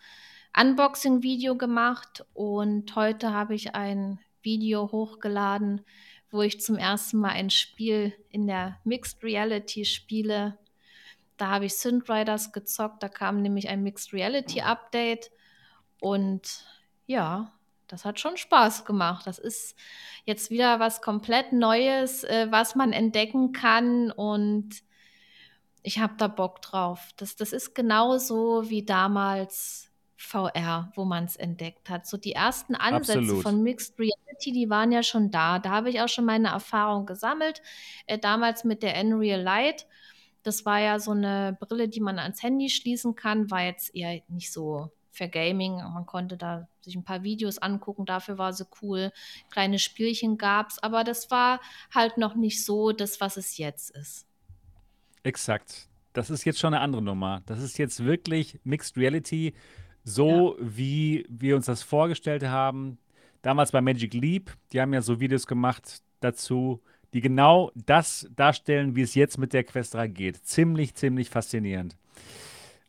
Unboxing-Video 0.59 1.55
gemacht 1.55 2.25
und 2.33 2.95
heute 2.95 3.33
habe 3.33 3.55
ich 3.55 3.75
ein 3.75 4.19
Video 4.41 4.91
hochgeladen, 4.91 5.81
wo 6.31 6.41
ich 6.41 6.61
zum 6.61 6.75
ersten 6.75 7.17
Mal 7.17 7.31
ein 7.31 7.49
Spiel 7.49 8.13
in 8.29 8.47
der 8.47 8.77
Mixed 8.83 9.23
Reality 9.23 9.85
spiele. 9.85 10.57
Da 11.37 11.47
habe 11.47 11.65
ich 11.65 11.75
Synth 11.75 12.09
Riders 12.09 12.51
gezockt, 12.51 13.01
da 13.01 13.09
kam 13.09 13.41
nämlich 13.41 13.69
ein 13.69 13.81
Mixed 13.81 14.13
Reality 14.13 14.61
Update 14.61 15.31
und 15.99 16.65
ja, 17.07 17.51
das 17.89 18.05
hat 18.05 18.19
schon 18.19 18.37
Spaß 18.37 18.85
gemacht. 18.85 19.27
Das 19.27 19.39
ist 19.39 19.75
jetzt 20.25 20.49
wieder 20.49 20.79
was 20.79 21.01
komplett 21.01 21.51
Neues, 21.51 22.23
äh, 22.23 22.47
was 22.49 22.75
man 22.75 22.93
entdecken 22.93 23.51
kann 23.51 24.11
und 24.11 24.81
ich 25.81 25.99
habe 25.99 26.13
da 26.17 26.27
Bock 26.27 26.61
drauf. 26.61 27.09
Das, 27.17 27.35
das 27.35 27.53
ist 27.53 27.73
genauso 27.73 28.69
wie 28.69 28.83
damals 28.85 29.91
VR, 30.17 30.91
wo 30.95 31.05
man 31.05 31.23
es 31.23 31.37
entdeckt 31.37 31.89
hat. 31.89 32.05
So 32.05 32.17
die 32.17 32.33
ersten 32.33 32.75
Ansätze 32.75 33.19
Absolut. 33.19 33.43
von 33.43 33.63
Mixed 33.63 33.97
Reality, 33.97 34.51
die 34.51 34.69
waren 34.69 34.91
ja 34.91 35.01
schon 35.01 35.31
da. 35.31 35.59
Da 35.59 35.69
habe 35.69 35.89
ich 35.89 36.01
auch 36.01 36.09
schon 36.09 36.25
meine 36.25 36.49
Erfahrung 36.49 37.05
gesammelt. 37.05 37.61
Äh, 38.05 38.19
damals 38.19 38.65
mit 38.65 38.83
der 38.83 38.99
Unreal 39.01 39.41
Light. 39.41 39.87
Das 40.43 40.65
war 40.65 40.79
ja 40.79 40.99
so 40.99 41.11
eine 41.11 41.57
Brille, 41.59 41.87
die 41.87 42.01
man 42.01 42.19
ans 42.19 42.43
Handy 42.43 42.69
schließen 42.69 43.15
kann, 43.15 43.49
war 43.49 43.63
jetzt 43.63 43.95
eher 43.95 44.21
nicht 44.27 44.51
so 44.51 44.91
für 45.11 45.27
Gaming. 45.27 45.77
Man 45.77 46.05
konnte 46.05 46.37
da 46.37 46.67
sich 46.81 46.95
ein 46.95 47.03
paar 47.03 47.23
Videos 47.23 47.57
angucken, 47.57 48.05
dafür 48.05 48.37
war 48.37 48.53
sie 48.53 48.65
cool. 48.81 49.11
Kleine 49.51 49.79
Spielchen 49.79 50.37
gab 50.37 50.69
es, 50.69 50.81
aber 50.81 51.03
das 51.03 51.31
war 51.31 51.59
halt 51.93 52.17
noch 52.17 52.35
nicht 52.35 52.63
so 52.63 52.91
das, 52.91 53.19
was 53.21 53.37
es 53.37 53.57
jetzt 53.57 53.91
ist. 53.91 54.27
Exakt. 55.23 55.87
Das 56.13 56.29
ist 56.29 56.43
jetzt 56.45 56.59
schon 56.59 56.73
eine 56.73 56.81
andere 56.81 57.01
Nummer. 57.01 57.41
Das 57.45 57.61
ist 57.61 57.77
jetzt 57.77 58.03
wirklich 58.03 58.59
Mixed 58.63 58.97
Reality, 58.97 59.53
so 60.03 60.57
ja. 60.57 60.65
wie 60.65 61.25
wir 61.29 61.55
uns 61.55 61.65
das 61.65 61.83
vorgestellt 61.83 62.43
haben. 62.43 62.97
Damals 63.41 63.71
bei 63.71 63.81
Magic 63.81 64.13
Leap, 64.13 64.51
die 64.71 64.81
haben 64.81 64.93
ja 64.93 65.01
so 65.01 65.19
Videos 65.19 65.47
gemacht 65.47 66.01
dazu, 66.19 66.81
die 67.13 67.21
genau 67.21 67.71
das 67.75 68.27
darstellen, 68.35 68.95
wie 68.95 69.01
es 69.01 69.15
jetzt 69.15 69.37
mit 69.37 69.53
der 69.53 69.63
Quest 69.63 69.93
3 69.93 70.07
geht. 70.07 70.45
Ziemlich, 70.45 70.95
ziemlich 70.95 71.29
faszinierend. 71.29 71.97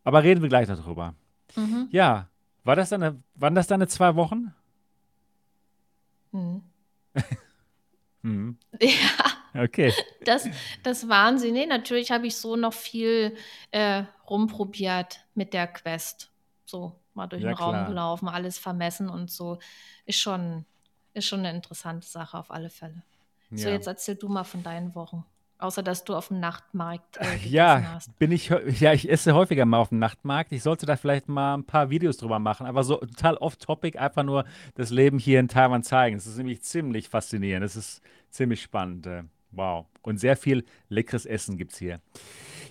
Aber 0.05 0.23
reden 0.23 0.43
wir 0.43 0.49
gleich 0.49 0.67
darüber. 0.67 1.15
Mhm. 1.57 1.89
Ja, 1.91 2.29
war 2.65 2.77
das 2.77 2.91
deine, 2.91 3.23
waren 3.35 3.55
das 3.55 3.67
deine 3.67 3.89
zwei 3.89 4.15
Wochen? 4.17 4.55
Mhm. 6.33 6.63
mhm. 8.23 8.59
Ja. 8.81 9.63
Okay. 9.63 9.93
Das, 10.25 10.49
das 10.83 11.09
waren 11.09 11.39
sie. 11.39 11.51
Nee, 11.51 11.67
natürlich 11.67 12.13
habe 12.13 12.27
ich 12.27 12.37
so 12.37 12.57
noch 12.57 12.73
viel 12.73 13.37
äh, 13.73 14.05
rumprobiert 14.29 15.21
mit 15.35 15.53
der 15.53 15.67
Quest. 15.67 16.31
So 16.65 17.01
mal 17.15 17.27
durch 17.27 17.43
ja, 17.43 17.49
den 17.49 17.57
Raum 17.57 17.73
klar. 17.73 17.89
gelaufen, 17.89 18.29
alles 18.29 18.59
vermessen 18.59 19.09
und 19.09 19.31
so. 19.31 19.59
Ist 20.07 20.21
schon, 20.21 20.65
ist 21.15 21.27
schon 21.27 21.41
eine 21.41 21.51
interessante 21.51 22.07
Sache 22.07 22.39
auf 22.39 22.51
alle 22.51 22.71
Fälle. 22.71 23.03
Ja. 23.51 23.59
So, 23.59 23.69
jetzt 23.71 23.87
erzähl 23.89 24.15
du 24.15 24.29
mal 24.29 24.45
von 24.45 24.63
deinen 24.63 24.95
Wochen. 24.95 25.25
Außer 25.61 25.83
dass 25.83 26.05
du 26.05 26.15
auf 26.15 26.29
dem 26.29 26.41
Nachtmarkt 26.41 27.19
äh, 27.19 27.49
ja, 27.49 27.95
hast. 27.95 28.19
bin 28.19 28.33
ich 28.33 28.49
ja, 28.49 28.93
ich 28.93 29.11
esse 29.11 29.35
häufiger 29.35 29.67
mal 29.67 29.79
auf 29.79 29.91
dem 29.91 29.99
Nachtmarkt. 29.99 30.53
Ich 30.53 30.63
sollte 30.63 30.87
da 30.87 30.97
vielleicht 30.97 31.29
mal 31.29 31.55
ein 31.55 31.65
paar 31.65 31.91
Videos 31.91 32.17
drüber 32.17 32.39
machen, 32.39 32.67
aber 32.67 32.83
so 32.83 32.97
total 32.97 33.37
off-topic, 33.37 33.99
einfach 33.99 34.23
nur 34.23 34.45
das 34.75 34.91
Leben 34.91 35.19
hier 35.19 35.41
in 35.41 35.49
Taiwan 35.49 35.83
zeigen. 35.83 36.17
Es 36.17 36.27
ist 36.27 36.39
nämlich 36.39 36.63
ziemlich 36.63 37.09
faszinierend. 37.09 37.65
Es 37.65 37.77
ist 37.77 38.03
ziemlich 38.31 38.63
spannend. 38.63 39.07
Äh, 39.07 39.25
wow. 39.51 39.87
Und 40.03 40.19
sehr 40.19 40.37
viel 40.37 40.65
leckeres 40.89 41.27
Essen 41.27 41.57
gibt 41.57 41.73
es 41.73 41.79
hier. 41.79 42.01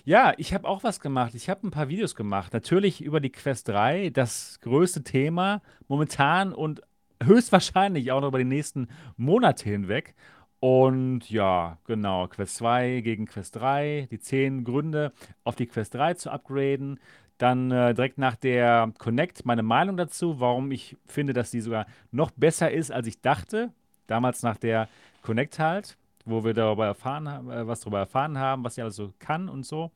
Ja, 0.04 0.32
ich 0.38 0.54
habe 0.54 0.66
auch 0.66 0.82
was 0.82 1.00
gemacht. 1.00 1.34
Ich 1.34 1.48
habe 1.48 1.66
ein 1.66 1.70
paar 1.70 1.88
Videos 1.88 2.14
gemacht. 2.14 2.52
Natürlich 2.52 3.02
über 3.02 3.20
die 3.20 3.30
Quest 3.30 3.68
3, 3.68 4.10
das 4.10 4.58
größte 4.62 5.04
Thema 5.04 5.62
momentan 5.88 6.52
und 6.52 6.82
höchstwahrscheinlich 7.22 8.12
auch 8.12 8.20
noch 8.20 8.28
über 8.28 8.38
die 8.38 8.44
nächsten 8.44 8.88
Monate 9.16 9.64
hinweg. 9.68 10.14
Und 10.60 11.30
ja, 11.30 11.78
genau, 11.86 12.28
Quest 12.28 12.56
2 12.56 13.00
gegen 13.00 13.26
Quest 13.26 13.56
3, 13.56 14.08
die 14.10 14.20
10 14.20 14.62
Gründe, 14.64 15.12
auf 15.42 15.56
die 15.56 15.66
Quest 15.66 15.94
3 15.94 16.14
zu 16.14 16.30
upgraden. 16.30 17.00
Dann 17.38 17.70
äh, 17.70 17.94
direkt 17.94 18.18
nach 18.18 18.36
der 18.36 18.92
Connect 18.98 19.46
meine 19.46 19.62
Meinung 19.62 19.96
dazu, 19.96 20.38
warum 20.40 20.70
ich 20.70 20.98
finde, 21.06 21.32
dass 21.32 21.50
die 21.50 21.62
sogar 21.62 21.86
noch 22.12 22.30
besser 22.30 22.70
ist, 22.70 22.92
als 22.92 23.06
ich 23.06 23.22
dachte. 23.22 23.72
Damals 24.06 24.42
nach 24.42 24.58
der 24.58 24.88
Connect 25.22 25.58
halt, 25.58 25.96
wo 26.26 26.44
wir 26.44 26.52
darüber 26.52 26.84
erfahren 26.84 27.26
haben, 27.26 27.50
äh, 27.50 27.66
was 27.66 27.80
darüber 27.80 28.00
erfahren 28.00 28.36
haben, 28.36 28.62
was 28.62 28.74
sie 28.74 28.82
also 28.82 29.14
kann 29.18 29.48
und 29.48 29.64
so. 29.64 29.90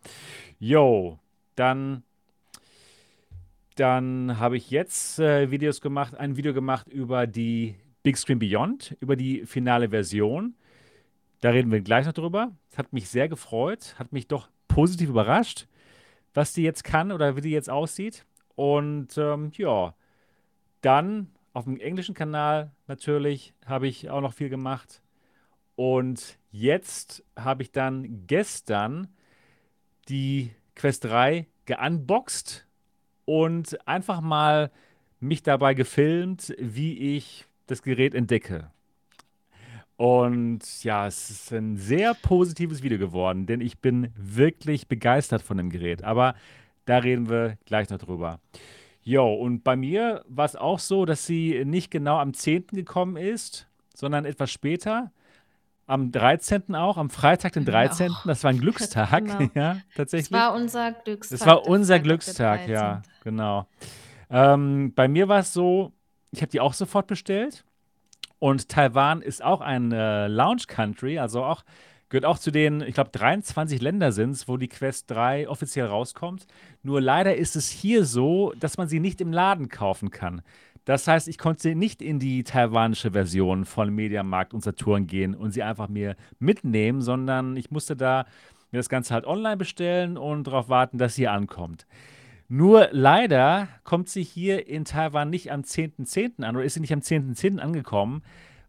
Yo, 0.59 1.19
dann 1.57 2.03
dann 3.77 4.39
habe 4.39 4.57
ich 4.57 4.71
jetzt 4.71 5.19
äh, 5.19 5.51
Videos 5.51 5.81
gemacht, 5.81 6.17
ein 6.17 6.37
Video 6.37 6.55
gemacht 6.55 6.87
über 6.89 7.27
die 7.27 7.75
Big 8.05 8.19
Screen 8.19 8.39
Beyond 8.39 8.97
über 9.01 9.17
die 9.17 9.47
finale 9.47 9.89
Version. 9.89 10.55
Da 11.41 11.51
reden 11.51 11.73
wir 11.73 11.81
gleich 11.81 12.07
noch 12.07 12.13
drüber. 12.13 12.53
Hat 12.77 12.93
mich 12.93 13.09
sehr 13.09 13.29
gefreut, 13.29 13.97
hat 13.99 14.13
mich 14.13 14.29
doch 14.29 14.49
positiv 14.69 15.09
überrascht, 15.09 15.67
was 16.35 16.53
die 16.53 16.63
jetzt 16.63 16.85
kann 16.85 17.11
oder 17.11 17.35
wie 17.35 17.41
die 17.41 17.51
jetzt 17.51 17.71
aussieht. 17.71 18.27
Und 18.57 19.17
ähm, 19.17 19.51
ja, 19.55 19.95
dann 20.83 21.31
auf 21.55 21.65
dem 21.65 21.81
englischen 21.81 22.15
Kanal 22.15 22.73
natürlich 22.89 23.55
habe 23.65 23.89
ich 23.89 24.11
auch 24.11 24.21
noch 24.21 24.35
viel 24.35 24.51
gemacht. 24.51 25.01
Und 25.75 26.39
jetzt 26.51 27.25
habe 27.37 27.63
ich 27.63 27.73
dann 27.73 28.27
gestern 28.27 29.09
die 30.11 30.51
Quest 30.77 31.05
3 31.05 31.47
geunboxed 31.65 32.67
und 33.25 33.89
einfach 33.89 34.21
mal 34.21 34.71
mich 35.21 35.43
dabei 35.43 35.73
gefilmt, 35.73 36.55
wie 36.59 37.17
ich 37.17 37.47
das 37.67 37.83
Gerät 37.83 38.15
entdecke. 38.15 38.71
Und 39.97 40.83
ja, 40.83 41.07
es 41.07 41.31
ist 41.31 41.53
ein 41.53 41.77
sehr 41.77 42.15
positives 42.15 42.83
Video 42.83 42.99
geworden, 42.99 43.47
denn 43.47 43.61
ich 43.61 43.79
bin 43.79 44.13
wirklich 44.17 44.89
begeistert 44.89 45.43
von 45.43 45.57
dem 45.57 45.71
Gerät. 45.71 46.03
Aber 46.03 46.35
da 46.85 46.99
reden 46.99 47.29
wir 47.29 47.59
gleich 47.65 47.91
noch 47.91 47.99
drüber. 47.99 48.41
Jo, 49.03 49.33
und 49.33 49.63
bei 49.63 49.77
mir 49.77 50.25
war 50.29 50.47
es 50.47 50.57
auch 50.57 50.79
so, 50.79 51.05
dass 51.05 51.27
sie 51.27 51.65
nicht 51.65 51.91
genau 51.91 52.19
am 52.19 52.35
10. 52.35 52.69
gekommen 52.69 53.17
ist, 53.17 53.69
sondern 53.95 54.25
etwas 54.25 54.51
später. 54.51 55.13
Am 55.87 56.11
13. 56.11 56.75
auch, 56.75 56.97
am 56.97 57.11
Freitag, 57.11 57.53
den 57.53 57.67
13. 57.67 58.11
Ja. 58.11 58.23
Das 58.25 58.43
war 58.43 58.51
ein 58.51 58.59
Glückstag, 58.59 59.27
genau. 59.27 59.51
ja, 59.55 59.77
tatsächlich. 59.95 60.31
Das 60.31 60.41
war 60.41 60.55
unser 60.55 60.93
Glückstag. 60.93 61.39
Das 61.39 61.47
war 61.47 61.67
unser 61.67 62.01
Glückstag, 62.01 62.67
ja, 62.67 63.03
genau. 63.23 63.69
Ähm, 64.31 64.95
bei 64.95 65.07
mir 65.07 65.29
war 65.29 65.41
es 65.41 65.53
so, 65.53 65.93
ich 66.37 66.43
habe 66.43 66.51
die 66.51 66.61
auch 66.61 66.75
sofort 66.75 67.07
bestellt. 67.07 67.65
Und 68.39 68.69
Taiwan 68.69 69.23
ist 69.23 69.43
auch 69.43 69.61
ein 69.61 69.93
äh, 69.93 70.27
Launch 70.27 70.67
Country, 70.67 71.19
also 71.19 71.45
auch 71.45 71.65
gehört 72.11 72.27
auch 72.27 72.39
zu 72.39 72.51
den, 72.51 72.81
ich 72.83 72.95
glaube, 72.95 73.11
23 73.11 73.81
Länder 73.81 74.13
sind 74.13 74.31
es, 74.31 74.47
wo 74.47 74.57
die 74.57 74.69
Quest 74.69 75.11
3 75.11 75.49
offiziell 75.49 75.87
rauskommt. 75.87 76.47
Nur 76.83 77.01
leider 77.01 77.35
ist 77.37 77.57
es 77.57 77.71
hier 77.71 78.05
so, 78.05 78.53
dass 78.61 78.77
man 78.77 78.87
sie 78.87 79.01
nicht 79.01 79.21
im 79.21 79.33
Laden 79.33 79.69
kaufen 79.69 80.11
kann. 80.11 80.43
Das 80.85 81.09
heißt, 81.09 81.29
ich 81.29 81.39
konnte 81.39 81.75
nicht 81.75 82.03
in 82.03 82.19
die 82.19 82.45
taiwanische 82.45 83.13
Version 83.13 83.65
von 83.65 83.93
Mediamarkt 83.93 84.53
und 84.53 84.63
Saturn 84.63 85.07
gehen 85.07 85.35
und 85.35 85.53
sie 85.53 85.63
einfach 85.63 85.89
mir 85.89 86.15
mitnehmen, 86.39 87.01
sondern 87.01 87.57
ich 87.57 87.71
musste 87.71 87.97
da 87.97 88.27
mir 88.71 88.79
das 88.79 88.89
Ganze 88.89 89.15
halt 89.15 89.25
online 89.27 89.57
bestellen 89.57 90.19
und 90.19 90.47
darauf 90.47 90.69
warten, 90.69 90.99
dass 90.99 91.15
sie 91.15 91.27
ankommt. 91.27 91.87
Nur 92.49 92.89
leider 92.93 93.69
kommt 93.85 94.09
sie 94.09 94.23
hier 94.23 94.67
in 94.69 94.85
Taiwan 94.85 95.31
nicht 95.31 95.51
am 95.51 95.63
10.10. 95.63 96.07
.10. 96.07 96.45
an 96.45 96.57
oder 96.57 96.65
ist 96.65 96.75
sie 96.75 96.81
nicht 96.81 96.93
am 96.93 97.01
10.10. 97.01 97.57
.10. 97.57 97.59
angekommen, 97.59 98.23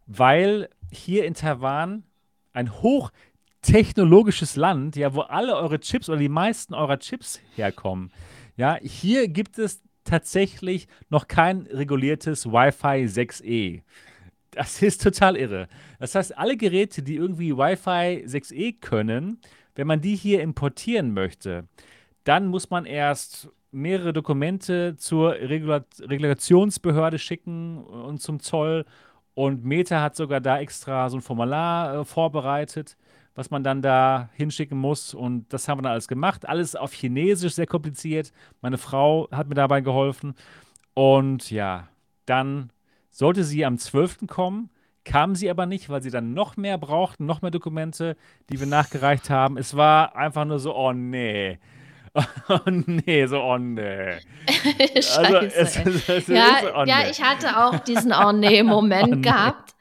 weil 0.06 0.68
hier 0.90 1.26
in 1.26 1.34
Taiwan 1.34 2.04
ein 2.52 2.72
hochtechnologisches 2.72 4.56
Land, 4.56 4.96
ja, 4.96 5.14
wo 5.14 5.20
alle 5.20 5.56
eure 5.56 5.78
Chips 5.78 6.08
oder 6.08 6.18
die 6.18 6.28
meisten 6.28 6.74
eurer 6.74 6.98
Chips 6.98 7.40
herkommen. 7.54 8.10
Ja, 8.56 8.78
hier 8.80 9.28
gibt 9.28 9.58
es 9.58 9.82
tatsächlich 10.04 10.88
noch 11.10 11.28
kein 11.28 11.66
reguliertes 11.66 12.46
Wi-Fi 12.46 13.04
6E. 13.04 13.82
Das 14.52 14.80
ist 14.80 15.02
total 15.02 15.36
irre. 15.36 15.68
Das 15.98 16.14
heißt, 16.14 16.38
alle 16.38 16.56
Geräte, 16.56 17.02
die 17.02 17.16
irgendwie 17.16 17.54
Wi-Fi 17.54 18.24
6E 18.26 18.80
können, 18.80 19.38
wenn 19.74 19.86
man 19.86 20.00
die 20.00 20.16
hier 20.16 20.40
importieren 20.40 21.12
möchte, 21.12 21.68
dann 22.24 22.46
muss 22.46 22.70
man 22.70 22.86
erst 22.86 23.50
mehrere 23.76 24.12
Dokumente 24.12 24.96
zur 24.96 25.32
Regula 25.34 25.84
Regulationsbehörde 26.00 27.18
schicken 27.18 27.84
und 27.84 28.20
zum 28.20 28.40
Zoll. 28.40 28.84
Und 29.34 29.64
Meta 29.64 30.00
hat 30.00 30.16
sogar 30.16 30.40
da 30.40 30.58
extra 30.58 31.10
so 31.10 31.18
ein 31.18 31.22
Formular 31.22 32.00
äh, 32.00 32.04
vorbereitet, 32.04 32.96
was 33.34 33.50
man 33.50 33.62
dann 33.62 33.82
da 33.82 34.30
hinschicken 34.32 34.78
muss. 34.78 35.12
Und 35.12 35.52
das 35.52 35.68
haben 35.68 35.78
wir 35.78 35.82
dann 35.82 35.92
alles 35.92 36.08
gemacht. 36.08 36.48
Alles 36.48 36.74
auf 36.74 36.94
Chinesisch, 36.94 37.54
sehr 37.54 37.66
kompliziert. 37.66 38.32
Meine 38.62 38.78
Frau 38.78 39.28
hat 39.30 39.48
mir 39.48 39.54
dabei 39.54 39.82
geholfen. 39.82 40.34
Und 40.94 41.50
ja, 41.50 41.88
dann 42.24 42.70
sollte 43.10 43.44
sie 43.44 43.66
am 43.66 43.76
12. 43.76 44.26
kommen. 44.26 44.70
Kam 45.04 45.34
sie 45.36 45.50
aber 45.50 45.66
nicht, 45.66 45.90
weil 45.90 46.02
sie 46.02 46.10
dann 46.10 46.32
noch 46.34 46.56
mehr 46.56 46.78
brauchten, 46.78 47.26
noch 47.26 47.42
mehr 47.42 47.50
Dokumente, 47.52 48.16
die 48.50 48.58
wir 48.58 48.66
nachgereicht 48.66 49.28
haben. 49.30 49.58
Es 49.58 49.76
war 49.76 50.16
einfach 50.16 50.46
nur 50.46 50.58
so, 50.58 50.74
oh 50.74 50.92
nee. 50.92 51.58
Oh 52.48 52.58
nee, 52.66 53.26
so 53.26 53.40
oh 53.42 53.58
nee. 53.58 54.18
Scheiße. 54.94 55.18
Also, 55.18 55.36
es, 55.36 55.76
es, 55.76 56.08
es 56.08 56.26
ja, 56.28 56.60
so, 56.62 56.74
oh 56.74 56.84
ja, 56.84 57.00
nee. 57.00 57.10
ich 57.10 57.22
hatte 57.22 57.58
auch 57.58 57.78
diesen 57.80 58.12
oh 58.12 58.32
nee 58.32 58.62
Moment 58.62 59.08
oh 59.08 59.14
nee. 59.16 59.22
gehabt. 59.22 59.74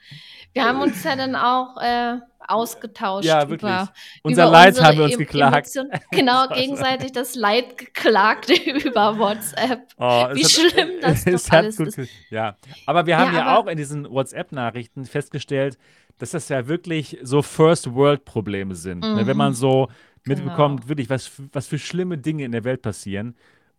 Wir 0.53 0.63
haben 0.63 0.81
uns 0.81 1.03
ja 1.03 1.15
dann 1.15 1.35
auch 1.35 1.77
äh, 1.81 2.17
ausgetauscht. 2.47 3.25
Ja, 3.25 3.49
wirklich. 3.49 3.71
Über, 3.71 3.89
Unser 4.23 4.43
über 4.43 4.51
Leid 4.51 4.81
haben 4.81 4.97
wir 4.97 5.05
uns 5.05 5.17
geklagt. 5.17 5.75
Emotion, 5.75 5.89
genau, 6.11 6.47
gegenseitig 6.47 7.11
das 7.11 7.35
Leid 7.35 7.77
geklagt 7.77 8.49
über 8.65 9.17
WhatsApp. 9.17 9.81
Oh, 9.97 10.27
Wie 10.33 10.43
hat, 10.43 10.51
schlimm 10.51 10.89
das 11.01 11.25
doch 11.25 11.57
alles 11.57 11.79
ist. 11.79 12.09
Ja, 12.29 12.55
aber 12.85 13.05
wir 13.05 13.17
haben 13.17 13.33
ja, 13.33 13.39
ja 13.39 13.57
auch 13.57 13.67
in 13.67 13.77
diesen 13.77 14.09
WhatsApp-Nachrichten 14.09 15.05
festgestellt, 15.05 15.77
dass 16.17 16.31
das 16.31 16.49
ja 16.49 16.67
wirklich 16.67 17.17
so 17.21 17.41
First-World-Probleme 17.41 18.75
sind. 18.75 19.03
Mhm. 19.03 19.15
Ne? 19.15 19.27
Wenn 19.27 19.37
man 19.37 19.51
mhm. 19.51 19.55
so 19.55 19.87
mitbekommt, 20.25 20.81
genau. 20.81 20.89
wirklich, 20.89 21.09
was, 21.09 21.31
was 21.51 21.67
für 21.67 21.79
schlimme 21.79 22.17
Dinge 22.17 22.45
in 22.45 22.51
der 22.51 22.63
Welt 22.63 22.81
passieren. 22.81 23.35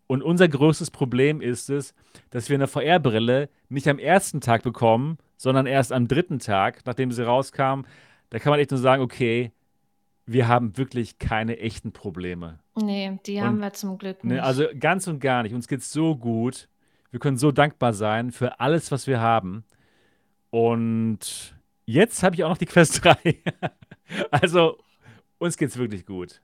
Und 0.07 0.23
unser 0.23 0.47
größtes 0.47 0.91
Problem 0.91 1.41
ist 1.41 1.69
es, 1.69 1.93
dass 2.29 2.49
wir 2.49 2.55
eine 2.55 2.67
VR-Brille 2.67 3.49
nicht 3.67 3.87
am 3.87 3.99
ersten 3.99 4.39
Tag 4.39 4.63
bekommen, 4.63 5.17
sondern 5.35 5.65
erst 5.65 5.91
am 5.91 6.07
dritten 6.07 6.39
Tag, 6.39 6.81
nachdem 6.85 7.11
sie 7.11 7.25
rauskam. 7.25 7.81
Da 8.29 8.39
kann 8.39 8.51
man 8.51 8.59
echt 8.59 8.71
nur 8.71 8.79
sagen, 8.79 9.03
okay, 9.03 9.51
wir 10.25 10.47
haben 10.47 10.77
wirklich 10.77 11.19
keine 11.19 11.59
echten 11.59 11.91
Probleme. 11.91 12.59
Nee, 12.75 13.19
die 13.25 13.37
und, 13.37 13.43
haben 13.43 13.59
wir 13.59 13.73
zum 13.73 13.97
Glück 13.97 14.23
ne, 14.23 14.33
nicht. 14.33 14.41
Ne, 14.41 14.43
also 14.43 14.65
ganz 14.79 15.07
und 15.07 15.19
gar 15.19 15.43
nicht. 15.43 15.53
Uns 15.53 15.67
geht 15.67 15.79
es 15.79 15.91
so 15.91 16.15
gut. 16.15 16.69
Wir 17.11 17.19
können 17.19 17.37
so 17.37 17.51
dankbar 17.51 17.93
sein 17.93 18.31
für 18.31 18.59
alles, 18.59 18.91
was 18.91 19.07
wir 19.07 19.19
haben. 19.19 19.63
Und 20.49 21.56
jetzt 21.87 22.21
habe 22.21 22.35
ich 22.35 22.43
auch 22.43 22.49
noch 22.49 22.57
die 22.57 22.67
Quest 22.67 22.99
3. 23.03 23.41
also, 24.29 24.77
uns 25.39 25.57
geht 25.57 25.69
es 25.69 25.77
wirklich 25.77 26.05
gut. 26.05 26.41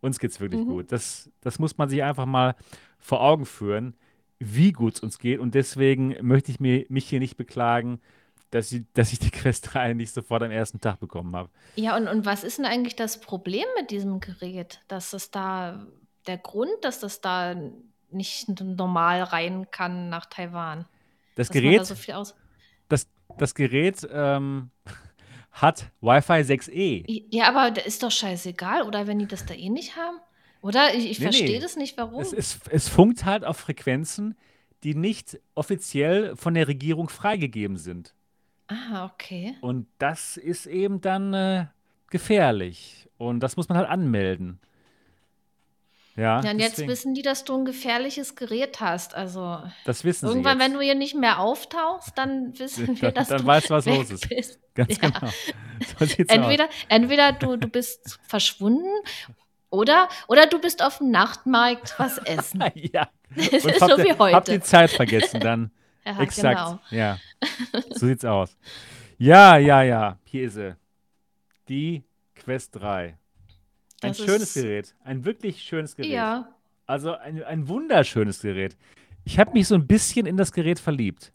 Uns 0.00 0.20
geht 0.20 0.30
es 0.30 0.40
wirklich 0.40 0.60
mhm. 0.60 0.68
gut. 0.68 0.92
Das, 0.92 1.30
das 1.40 1.58
muss 1.58 1.76
man 1.76 1.88
sich 1.88 2.02
einfach 2.02 2.26
mal 2.26 2.54
vor 2.98 3.22
Augen 3.22 3.46
führen, 3.46 3.96
wie 4.38 4.72
gut 4.72 4.94
es 4.94 5.00
uns 5.00 5.18
geht. 5.18 5.40
Und 5.40 5.54
deswegen 5.54 6.16
möchte 6.20 6.52
ich 6.52 6.60
mir, 6.60 6.84
mich 6.88 7.08
hier 7.08 7.20
nicht 7.20 7.36
beklagen, 7.36 8.00
dass 8.50 8.70
ich, 8.70 8.84
dass 8.92 9.12
ich 9.12 9.18
die 9.18 9.30
Quest 9.30 9.74
3 9.74 9.94
nicht 9.94 10.12
sofort 10.12 10.42
am 10.42 10.50
ersten 10.50 10.80
Tag 10.80 11.00
bekommen 11.00 11.34
habe. 11.34 11.50
Ja, 11.74 11.96
und, 11.96 12.06
und 12.06 12.26
was 12.26 12.44
ist 12.44 12.58
denn 12.58 12.66
eigentlich 12.66 12.94
das 12.94 13.20
Problem 13.20 13.64
mit 13.78 13.90
diesem 13.90 14.20
Gerät? 14.20 14.80
Dass 14.86 15.12
es 15.12 15.30
da, 15.30 15.86
der 16.26 16.38
Grund, 16.38 16.72
dass 16.82 17.00
das 17.00 17.20
da 17.20 17.56
nicht 18.10 18.48
normal 18.60 19.22
rein 19.22 19.70
kann 19.70 20.08
nach 20.08 20.26
Taiwan? 20.26 20.84
Das 21.34 21.48
Gerät, 21.48 21.80
da 21.80 21.84
so 21.84 21.94
das, 23.38 23.54
Gerät 23.54 24.06
ähm, 24.12 24.70
hat 25.52 25.90
Wi-Fi 26.00 26.40
6E. 26.40 27.24
Ja, 27.30 27.48
aber 27.48 27.84
ist 27.84 28.02
doch 28.02 28.10
scheißegal, 28.10 28.82
oder 28.82 29.06
wenn 29.06 29.18
die 29.18 29.26
das 29.26 29.46
da 29.46 29.54
eh 29.54 29.70
nicht 29.70 29.96
haben? 29.96 30.18
Oder? 30.62 30.94
Ich, 30.94 31.10
ich 31.10 31.18
nee, 31.18 31.24
verstehe 31.24 31.56
nee. 31.56 31.60
das 31.60 31.76
nicht, 31.76 31.96
warum. 31.98 32.20
Es, 32.20 32.32
ist, 32.32 32.60
es 32.70 32.88
funkt 32.88 33.24
halt 33.24 33.44
auf 33.44 33.58
Frequenzen, 33.58 34.34
die 34.82 34.94
nicht 34.94 35.38
offiziell 35.54 36.36
von 36.36 36.54
der 36.54 36.68
Regierung 36.68 37.08
freigegeben 37.08 37.76
sind. 37.76 38.14
Ah, 38.68 39.04
okay. 39.06 39.56
Und 39.60 39.86
das 39.98 40.36
ist 40.36 40.66
eben 40.66 41.00
dann 41.00 41.34
äh, 41.34 41.66
gefährlich. 42.08 43.08
Und 43.18 43.40
das 43.40 43.56
muss 43.56 43.68
man 43.68 43.76
halt 43.78 43.88
anmelden. 43.88 44.58
Ja, 46.16 46.40
ja 46.42 46.50
und 46.52 46.60
jetzt 46.60 46.86
wissen 46.86 47.14
die, 47.14 47.22
dass 47.22 47.44
du 47.44 47.56
ein 47.56 47.64
gefährliches 47.64 48.36
Gerät 48.36 48.80
hast. 48.80 49.14
Also 49.14 49.60
das 49.84 50.04
wissen 50.04 50.28
irgendwann, 50.28 50.60
wenn 50.60 50.72
du 50.72 50.80
hier 50.80 50.94
nicht 50.94 51.14
mehr 51.14 51.40
auftauchst, 51.40 52.16
dann 52.16 52.56
wissen 52.58 53.00
wir, 53.00 53.10
dass 53.10 53.28
dann 53.28 53.40
du 53.40 53.46
weißt, 53.46 53.70
was 53.70 53.86
los 53.86 54.10
ist. 54.10 54.28
Bist. 54.28 54.60
Ganz 54.74 54.98
ja. 55.00 55.10
genau. 55.10 55.32
So 55.98 56.22
entweder, 56.28 56.68
entweder 56.88 57.32
du, 57.32 57.56
du 57.56 57.68
bist 57.68 58.18
verschwunden 58.26 58.90
oder, 59.70 60.08
oder 60.28 60.46
du 60.46 60.60
bist 60.60 60.82
auf 60.84 60.98
dem 60.98 61.10
Nachtmarkt 61.10 61.98
was 61.98 62.18
essen. 62.24 62.62
ja. 62.74 63.08
So 63.34 63.68
wie 63.98 64.16
heute. 64.16 64.36
Hab 64.36 64.44
die 64.44 64.60
Zeit 64.60 64.90
vergessen 64.90 65.40
dann. 65.40 65.70
Ja, 66.04 66.20
Exakt. 66.20 66.58
Genau. 66.58 66.80
Ja. 66.90 67.18
So 67.90 68.06
sieht's 68.06 68.24
aus. 68.24 68.56
Ja, 69.18 69.56
ja, 69.56 69.82
ja. 69.82 70.18
Hier 70.24 70.44
ist 70.44 70.54
sie. 70.54 70.76
Die 71.68 72.04
Quest 72.36 72.76
3. 72.76 73.16
Ein 74.04 74.14
schönes 74.14 74.54
Gerät. 74.54 74.94
Ein 75.04 75.24
wirklich 75.24 75.62
schönes 75.62 75.96
Gerät. 75.96 76.10
Ja. 76.10 76.48
Also 76.86 77.14
ein, 77.14 77.42
ein 77.42 77.68
wunderschönes 77.68 78.42
Gerät. 78.42 78.76
Ich 79.24 79.38
habe 79.38 79.52
mich 79.52 79.68
so 79.68 79.74
ein 79.74 79.86
bisschen 79.86 80.26
in 80.26 80.36
das 80.36 80.52
Gerät 80.52 80.78
verliebt. 80.78 81.32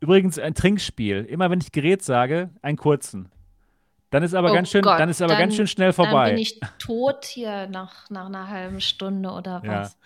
Übrigens 0.00 0.38
ein 0.38 0.54
Trinkspiel. 0.54 1.24
Immer 1.24 1.50
wenn 1.50 1.60
ich 1.60 1.72
Gerät 1.72 2.02
sage, 2.02 2.50
einen 2.62 2.76
kurzen. 2.76 3.30
Dann 4.10 4.22
ist 4.22 4.34
aber 4.34 4.52
oh 4.52 4.54
ganz 4.54 4.70
schön, 4.70 4.82
Gott, 4.82 4.98
dann 4.98 5.08
ist 5.08 5.20
aber 5.20 5.34
dann, 5.34 5.40
ganz 5.40 5.56
schön 5.56 5.66
schnell 5.66 5.92
vorbei. 5.92 6.26
Dann 6.26 6.34
bin 6.36 6.42
ich 6.42 6.60
tot 6.78 7.24
hier 7.26 7.66
nach, 7.66 8.08
nach 8.08 8.26
einer 8.26 8.48
halben 8.48 8.80
Stunde 8.80 9.30
oder 9.30 9.62
was. 9.64 9.92
Ja. 9.92 9.98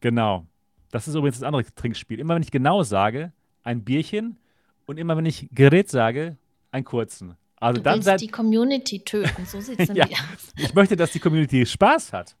Genau. 0.00 0.46
Das 0.90 1.08
ist 1.08 1.14
übrigens 1.14 1.40
das 1.40 1.46
andere 1.46 1.64
Trinkspiel. 1.74 2.20
Immer 2.20 2.34
wenn 2.34 2.42
ich 2.42 2.50
genau 2.50 2.82
sage, 2.82 3.32
ein 3.64 3.84
Bierchen 3.84 4.38
und 4.86 4.98
immer 4.98 5.16
wenn 5.16 5.26
ich 5.26 5.48
Gerät 5.52 5.90
sage, 5.90 6.36
einen 6.70 6.84
kurzen. 6.84 7.36
Also 7.62 7.76
du 7.76 7.82
dann 7.84 8.04
willst 8.04 8.24
die 8.24 8.28
Community 8.28 8.98
töten, 9.04 9.46
so 9.46 9.60
sieht 9.60 9.78
es 9.78 9.88
ja, 9.94 10.04
aus. 10.04 10.52
Ich 10.56 10.74
möchte, 10.74 10.96
dass 10.96 11.12
die 11.12 11.20
Community 11.20 11.64
Spaß 11.64 12.12
hat. 12.12 12.34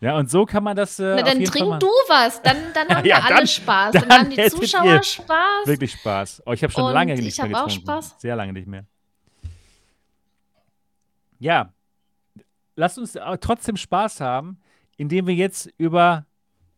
Ja, 0.00 0.16
und 0.16 0.30
so 0.30 0.46
kann 0.46 0.64
man 0.64 0.74
das. 0.74 0.98
Äh, 0.98 1.16
Na, 1.16 1.22
dann 1.22 1.44
trink 1.44 1.78
du 1.78 1.86
was, 2.08 2.40
dann, 2.40 2.56
dann 2.72 2.88
haben 2.96 3.04
ja, 3.04 3.16
wir 3.16 3.36
alle 3.36 3.46
Spaß. 3.46 3.92
Dann, 3.92 4.08
dann 4.08 4.18
haben 4.20 4.30
die 4.30 4.48
Zuschauer 4.48 5.02
Spaß. 5.02 5.66
Wirklich 5.66 5.92
Spaß. 5.92 6.42
Oh, 6.46 6.52
ich 6.52 6.62
habe 6.62 6.72
schon 6.72 6.84
und 6.84 6.94
lange 6.94 7.16
nicht 7.16 7.22
mehr 7.22 7.48
getrunken. 7.48 7.52
Ich 7.52 7.58
habe 7.58 7.66
auch 7.66 7.70
Spaß. 7.70 8.14
Sehr 8.18 8.34
lange 8.34 8.54
nicht 8.54 8.66
mehr. 8.66 8.86
Ja, 11.38 11.74
lasst 12.76 12.98
uns 12.98 13.12
trotzdem 13.40 13.76
Spaß 13.76 14.22
haben, 14.22 14.58
indem 14.96 15.26
wir 15.26 15.34
jetzt 15.34 15.68
über, 15.76 16.24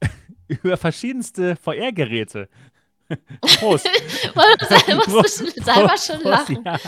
über 0.49 0.77
verschiedenste 0.77 1.55
VR-Geräte 1.55 2.49
Prost. 3.41 3.89
Prost. 4.35 5.41
Du 5.41 5.63
selber 5.63 5.97
schon 5.97 6.21
lachen. 6.23 6.65
Ja. 6.65 6.79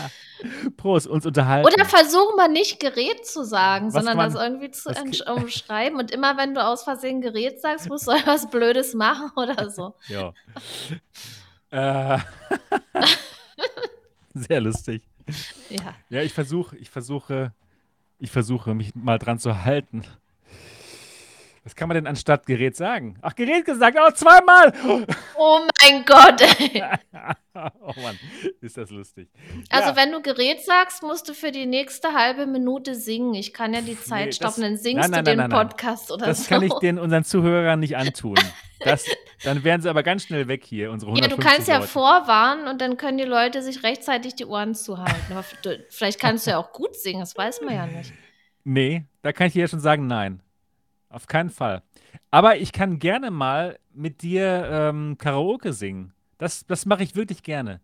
Prost, 0.77 1.07
uns 1.07 1.25
unterhalten. 1.25 1.67
Oder 1.67 1.85
versuch 1.85 2.37
mal 2.37 2.49
nicht 2.49 2.81
Gerät 2.81 3.27
zu 3.27 3.45
sagen, 3.45 3.87
was 3.87 3.95
sondern 3.95 4.17
man, 4.17 4.33
das 4.33 4.43
irgendwie 4.43 4.71
zu 4.71 4.91
umschreiben. 5.33 5.99
Und 5.99 6.11
immer 6.11 6.37
wenn 6.37 6.55
du 6.55 6.65
aus 6.65 6.83
Versehen 6.83 7.21
Gerät 7.21 7.61
sagst, 7.61 7.89
musst 7.89 8.09
du 8.09 8.13
etwas 8.13 8.51
Blödes 8.51 8.95
machen 8.95 9.31
oder 9.37 9.71
so. 9.71 9.95
Ja. 10.09 10.33
äh. 11.71 12.19
Sehr 14.35 14.61
lustig. 14.61 15.03
Ja. 15.69 15.95
Ja, 16.09 16.23
ich 16.23 16.33
versuche, 16.33 16.77
ich 16.77 16.91
versuche, 16.91 17.53
ich 18.19 18.31
versuche, 18.31 18.75
mich 18.75 18.95
mal 18.95 19.19
dran 19.19 19.39
zu 19.39 19.65
halten. 19.65 20.03
Was 21.64 21.77
kann 21.77 21.87
man 21.87 21.94
denn 21.94 22.09
anstatt 22.09 22.46
Gerät 22.46 22.75
sagen? 22.75 23.18
Ach, 23.22 23.37
Gerät 23.37 23.64
gesagt, 23.64 23.96
oh, 24.01 24.11
zweimal! 24.12 24.72
Oh 25.37 25.61
mein 25.81 26.05
Gott! 26.05 26.42
oh 27.55 28.01
Mann, 28.01 28.18
ist 28.61 28.77
das 28.77 28.90
lustig. 28.90 29.29
Also, 29.70 29.90
ja. 29.90 29.96
wenn 29.96 30.12
du 30.12 30.22
Gerät 30.22 30.61
sagst, 30.61 31.03
musst 31.03 31.29
du 31.29 31.35
für 31.35 31.51
die 31.51 31.66
nächste 31.66 32.12
halbe 32.12 32.46
Minute 32.46 32.94
singen. 32.94 33.35
Ich 33.35 33.53
kann 33.53 33.75
ja 33.75 33.81
die 33.81 33.98
Zeit 33.98 34.27
nee, 34.27 34.33
stoppen, 34.33 34.62
dann 34.62 34.77
singst 34.77 35.03
nein, 35.03 35.11
nein, 35.11 35.25
du 35.25 35.37
nein, 35.37 35.51
den 35.51 35.57
Podcast 35.57 36.12
oder 36.12 36.27
das 36.27 36.38
so. 36.38 36.42
Das 36.42 36.48
kann 36.48 36.62
ich 36.62 36.72
den 36.75 36.98
unseren 36.98 37.25
Zuhörern 37.25 37.81
nicht 37.81 37.96
antun. 37.96 38.37
Das, 38.85 39.05
dann 39.44 39.62
wären 39.62 39.81
sie 39.81 39.88
aber 39.88 40.03
ganz 40.03 40.25
schnell 40.25 40.48
weg 40.48 40.64
hier, 40.64 40.90
unsere 40.90 41.16
Ja, 41.16 41.29
du 41.29 41.37
kannst 41.37 41.68
ja 41.68 41.77
Leute. 41.77 41.87
vorwarnen 41.87 42.66
und 42.66 42.81
dann 42.81 42.96
können 42.96 43.16
die 43.16 43.22
Leute 43.22 43.62
sich 43.62 43.85
rechtzeitig 43.85 44.35
die 44.35 44.44
Ohren 44.44 44.75
zuhalten. 44.75 45.31
Aber 45.31 45.44
vielleicht 45.88 46.18
kannst 46.18 46.48
du 46.48 46.51
ja 46.51 46.59
auch 46.59 46.72
gut 46.72 46.96
singen, 46.96 47.20
das 47.20 47.37
weiß 47.37 47.61
man 47.61 47.75
ja 47.75 47.87
nicht. 47.87 48.12
Nee, 48.64 49.05
da 49.22 49.33
kann 49.33 49.46
ich 49.46 49.53
dir 49.53 49.61
ja 49.61 49.68
schon 49.68 49.79
sagen, 49.79 50.09
nein. 50.09 50.42
Auf 51.12 51.27
keinen 51.27 51.51
Fall. 51.51 51.83
Aber 52.31 52.57
ich 52.57 52.72
kann 52.72 52.98
gerne 52.98 53.31
mal 53.31 53.79
mit 53.92 54.22
dir 54.22 54.66
ähm, 54.70 55.18
Karaoke 55.18 55.75
singen. 55.75 56.14
Das, 56.38 56.66
das 56.66 56.87
mache 56.87 57.03
ich 57.03 57.14
wirklich 57.14 57.42
gerne. 57.42 57.81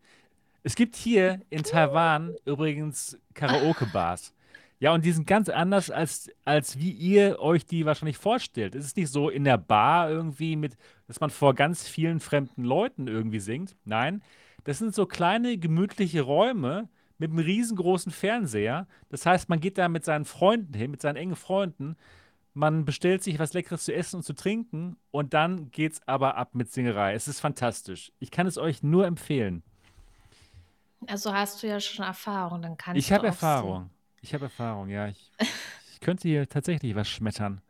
Es 0.63 0.75
gibt 0.75 0.97
hier 0.97 1.43
in 1.51 1.63
Taiwan 1.63 2.35
übrigens 2.47 3.19
Karaoke-Bars. 3.35 4.35
Ja, 4.81 4.93
und 4.93 5.05
die 5.05 5.13
sind 5.13 5.27
ganz 5.27 5.49
anders, 5.49 5.91
als, 5.91 6.31
als 6.45 6.79
wie 6.79 6.91
ihr 6.91 7.39
euch 7.41 7.67
die 7.67 7.85
wahrscheinlich 7.85 8.17
vorstellt. 8.17 8.75
Es 8.75 8.87
ist 8.87 8.97
nicht 8.97 9.11
so 9.11 9.29
in 9.29 9.45
der 9.45 9.59
Bar 9.59 10.09
irgendwie 10.09 10.57
mit, 10.57 10.77
dass 11.07 11.21
man 11.21 11.31
vor 11.31 11.55
ganz 11.55 11.87
vielen 11.87 12.21
fremden 12.21 12.65
Leuten 12.65 13.09
irgendwie 13.09 13.41
singt. 13.41 13.77
Nein, 13.85 14.23
das 14.65 14.79
sind 14.79 14.95
so 14.95 15.05
kleine, 15.05 15.59
gemütliche 15.59 16.23
Räume 16.23 16.89
mit 17.19 17.31
einem 17.31 17.41
riesengroßen 17.41 18.13
Fernseher. 18.13 18.87
Das 19.11 19.27
heißt, 19.27 19.49
man 19.49 19.61
geht 19.61 19.77
da 19.77 19.89
mit 19.89 20.05
seinen 20.05 20.25
Freunden 20.25 20.73
hin, 20.73 20.91
mit 20.91 21.03
seinen 21.03 21.17
engen 21.17 21.37
Freunden 21.37 21.97
man 22.59 22.85
bestellt 22.85 23.23
sich 23.23 23.39
was 23.39 23.53
Leckeres 23.55 23.85
zu 23.85 23.95
essen 23.95 24.17
und 24.17 24.23
zu 24.25 24.35
trinken 24.35 24.97
und 25.13 25.33
dann 25.33 25.71
geht's 25.71 26.01
aber 26.07 26.37
ab 26.37 26.55
mit 26.55 26.71
Singerei. 26.73 27.15
Es 27.15 27.29
ist 27.29 27.41
fantastisch. 27.41 28.13
Ich 28.19 28.31
kann 28.33 28.47
es 28.49 28.59
euch 28.59 28.83
nur 28.83 29.07
empfehlen. 29.07 29.63
Also 31.07 31.33
hast 31.33 31.63
du 31.63 31.69
ja 31.69 31.79
schon 31.79 32.05
Erfahrung, 32.05 32.61
dann 32.63 32.77
kannst 32.77 32.99
Ich 32.99 33.09
du 33.09 33.15
habe 33.15 33.23
auch 33.23 33.27
Erfahrung. 33.29 33.77
singen. 33.77 33.91
Ich 34.21 34.35
habe 34.35 34.47
Erfahrung, 34.47 34.89
ja. 34.89 35.07
Ich, 35.09 35.31
ich 35.93 36.01
könnte 36.01 36.27
hier 36.27 36.49
tatsächlich 36.49 36.97
was 36.97 37.09
schmettern. 37.09 37.61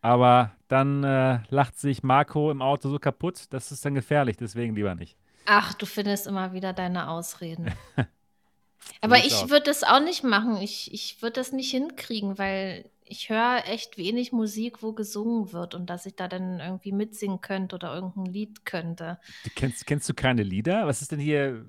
Aber 0.00 0.52
dann 0.68 1.02
äh, 1.02 1.40
lacht 1.48 1.78
sich 1.78 2.02
Marco 2.02 2.50
im 2.50 2.62
Auto 2.62 2.88
so 2.88 2.98
kaputt, 2.98 3.46
das 3.50 3.72
ist 3.72 3.84
dann 3.84 3.94
gefährlich, 3.94 4.36
deswegen 4.36 4.74
lieber 4.74 4.94
nicht. 4.94 5.16
Ach, 5.46 5.74
du 5.74 5.86
findest 5.86 6.28
immer 6.28 6.52
wieder 6.52 6.72
deine 6.72 7.08
Ausreden. 7.08 7.72
So 7.96 8.04
Aber 9.00 9.18
ich 9.18 9.48
würde 9.48 9.64
das 9.64 9.82
auch 9.82 10.00
nicht 10.00 10.22
machen. 10.22 10.56
Ich, 10.58 10.92
ich 10.92 11.22
würde 11.22 11.34
das 11.34 11.52
nicht 11.52 11.70
hinkriegen, 11.72 12.38
weil 12.38 12.84
ich 13.12 13.28
höre 13.28 13.62
echt 13.66 13.98
wenig 13.98 14.32
Musik, 14.32 14.82
wo 14.82 14.92
gesungen 14.94 15.52
wird 15.52 15.74
und 15.74 15.90
dass 15.90 16.06
ich 16.06 16.16
da 16.16 16.28
dann 16.28 16.60
irgendwie 16.60 16.92
mitsingen 16.92 17.42
könnte 17.42 17.74
oder 17.76 17.94
irgendein 17.94 18.24
Lied 18.24 18.64
könnte. 18.64 19.20
Du 19.44 19.50
kennst, 19.54 19.86
kennst 19.86 20.08
du 20.08 20.14
keine 20.14 20.42
Lieder? 20.42 20.86
Was 20.86 21.02
ist 21.02 21.12
denn 21.12 21.20
hier 21.20 21.66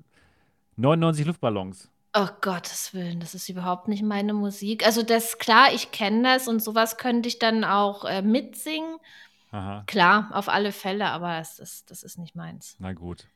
99 0.76 1.26
Luftballons? 1.26 1.90
Oh 2.16 2.28
Gottes 2.40 2.94
Willen, 2.94 3.20
das 3.20 3.34
ist 3.34 3.48
überhaupt 3.48 3.88
nicht 3.88 4.02
meine 4.02 4.32
Musik. 4.32 4.86
Also 4.86 5.02
das, 5.02 5.38
klar, 5.38 5.74
ich 5.74 5.90
kenne 5.90 6.22
das 6.22 6.48
und 6.48 6.62
sowas 6.62 6.96
könnte 6.96 7.28
ich 7.28 7.38
dann 7.38 7.62
auch 7.64 8.04
äh, 8.04 8.22
mitsingen. 8.22 8.96
Aha, 9.50 9.84
Klar, 9.86 10.30
auf 10.32 10.48
alle 10.48 10.72
Fälle, 10.72 11.06
aber 11.06 11.38
es 11.38 11.58
ist, 11.58 11.90
das 11.90 12.02
ist 12.02 12.18
nicht 12.18 12.34
meins. 12.34 12.76
na 12.78 12.92
gut. 12.92 13.28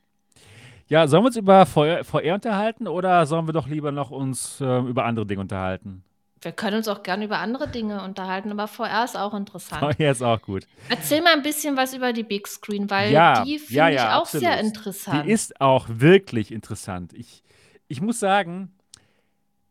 Ja, 0.87 1.07
sollen 1.07 1.23
wir 1.25 1.27
uns 1.27 1.37
über 1.37 1.66
VR, 1.66 2.03
VR 2.03 2.35
unterhalten 2.35 2.88
oder 2.88 3.27
sollen 3.27 3.47
wir 3.47 3.53
doch 3.53 3.66
lieber 3.68 3.92
noch 3.92 4.11
uns 4.11 4.61
äh, 4.62 4.79
über 4.79 5.05
andere 5.05 5.27
Dinge 5.27 5.42
unterhalten? 5.42 6.03
Wir 6.40 6.53
können 6.53 6.77
uns 6.79 6.88
auch 6.88 7.03
gerne 7.03 7.24
über 7.24 7.38
andere 7.38 7.68
Dinge 7.68 8.03
unterhalten, 8.03 8.51
aber 8.53 8.68
VR 8.68 9.05
ist 9.05 9.16
auch 9.16 9.35
interessant. 9.35 9.81
VR 9.96 10.11
ist 10.12 10.22
auch 10.22 10.40
gut. 10.40 10.66
Erzähl 10.88 11.20
mal 11.22 11.33
ein 11.33 11.42
bisschen 11.42 11.77
was 11.77 11.94
über 11.94 12.12
die 12.12 12.22
Big 12.22 12.46
Screen, 12.46 12.88
weil 12.90 13.12
Ja, 13.12 13.42
die 13.44 13.55
ja, 13.55 13.59
finde 13.59 13.90
ich 13.90 13.96
ja, 13.96 14.18
auch 14.18 14.27
sehr 14.27 14.51
absolut. 14.53 14.66
interessant. 14.66 15.27
Die 15.27 15.31
ist 15.31 15.61
auch 15.61 15.87
wirklich 15.88 16.53
interessant. 16.53 17.12
Ich, 17.12 17.42
ich 17.88 18.01
muss 18.01 18.20
sagen, 18.20 18.72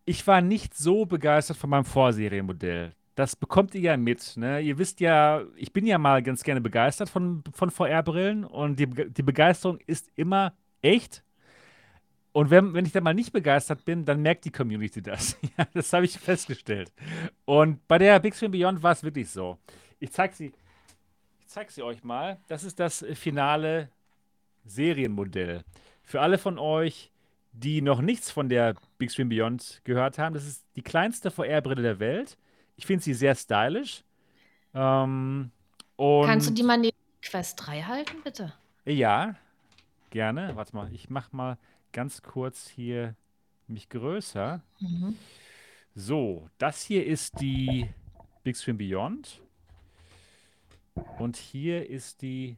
ich 0.06 0.26
war 0.28 0.42
nicht 0.42 0.76
so 0.76 1.06
begeistert 1.06 1.58
von 1.58 1.70
meinem 1.70 1.86
Vorserienmodell. 1.86 2.94
Das 3.16 3.36
bekommt 3.36 3.74
ihr 3.74 3.82
ja 3.82 3.98
mit. 3.98 4.38
Ne? 4.38 4.62
Ihr 4.62 4.78
wisst 4.78 5.00
ja, 5.00 5.42
ich 5.56 5.74
bin 5.74 5.86
ja 5.88 5.98
mal 5.98 6.22
ganz 6.22 6.44
gerne 6.44 6.62
begeistert 6.62 7.10
von, 7.10 7.44
von 7.54 7.72
VR-Brillen 7.72 8.44
und 8.46 8.80
die, 8.80 8.86
die 8.88 9.24
Begeisterung 9.24 9.80
ist 9.88 10.10
immer 10.16 10.54
echt. 10.82 11.24
Und 12.38 12.52
wenn, 12.52 12.76
wenn 12.76 12.86
ich 12.86 12.92
dann 12.92 13.04
mal 13.04 13.16
nicht 13.16 13.34
begeistert 13.34 13.84
bin, 13.84 14.06
dann 14.06 14.22
merkt 14.22 14.46
die 14.46 14.52
Community 14.52 15.02
das. 15.02 15.40
Ja, 15.58 15.66
das 15.74 15.92
habe 15.92 16.06
ich 16.06 16.20
festgestellt. 16.20 16.92
Und 17.46 17.88
bei 17.88 17.98
der 17.98 18.20
Big 18.20 18.36
Screen 18.36 18.52
Beyond 18.52 18.84
war 18.84 18.92
es 18.92 19.02
wirklich 19.02 19.28
so. 19.28 19.58
Ich 20.00 20.12
zeige 20.12 20.36
sie, 20.36 20.54
ich 21.40 21.48
zeig 21.48 21.72
sie 21.72 21.82
euch 21.82 22.04
mal. 22.04 22.38
Das 22.48 22.64
ist 22.64 22.80
das 22.80 23.04
finale 23.16 23.90
Serienmodell. 24.66 25.64
Für 26.04 26.22
alle 26.22 26.38
von 26.38 26.60
euch, 26.60 27.12
die 27.54 27.82
noch 27.82 28.02
nichts 28.02 28.30
von 28.30 28.50
der 28.50 28.76
Big 29.00 29.10
Screen 29.10 29.30
Beyond 29.30 29.82
gehört 29.84 30.20
haben, 30.20 30.36
das 30.36 30.46
ist 30.46 30.64
die 30.76 30.84
kleinste 30.84 31.32
VR-Brille 31.32 31.82
der 31.82 32.00
Welt. 32.00 32.38
Ich 32.76 32.86
finde 32.86 33.04
sie 33.04 33.16
sehr 33.16 33.34
stylisch. 33.34 34.04
Ähm, 34.76 35.50
Kannst 35.98 36.50
du 36.52 36.54
die 36.54 36.62
mal 36.62 36.78
neben 36.78 36.98
Quest 37.24 37.66
3 37.66 37.82
halten, 37.82 38.18
bitte? 38.24 38.54
ja, 38.86 39.34
gerne. 40.12 40.56
Warte 40.56 40.76
mal, 40.76 40.94
ich 40.94 41.10
mache 41.10 41.36
mal 41.36 41.58
ganz 41.92 42.22
kurz 42.22 42.68
hier 42.68 43.16
mich 43.68 43.90
größer. 43.90 44.62
Mhm. 44.80 45.18
So, 45.96 46.50
das 46.58 46.82
hier 46.84 47.06
ist 47.06 47.40
die 47.42 47.90
Big 48.44 48.56
Screen 48.56 48.78
Beyond. 48.78 49.42
Und 51.20 51.38
hier 51.38 51.90
ist 51.90 52.22
die 52.22 52.58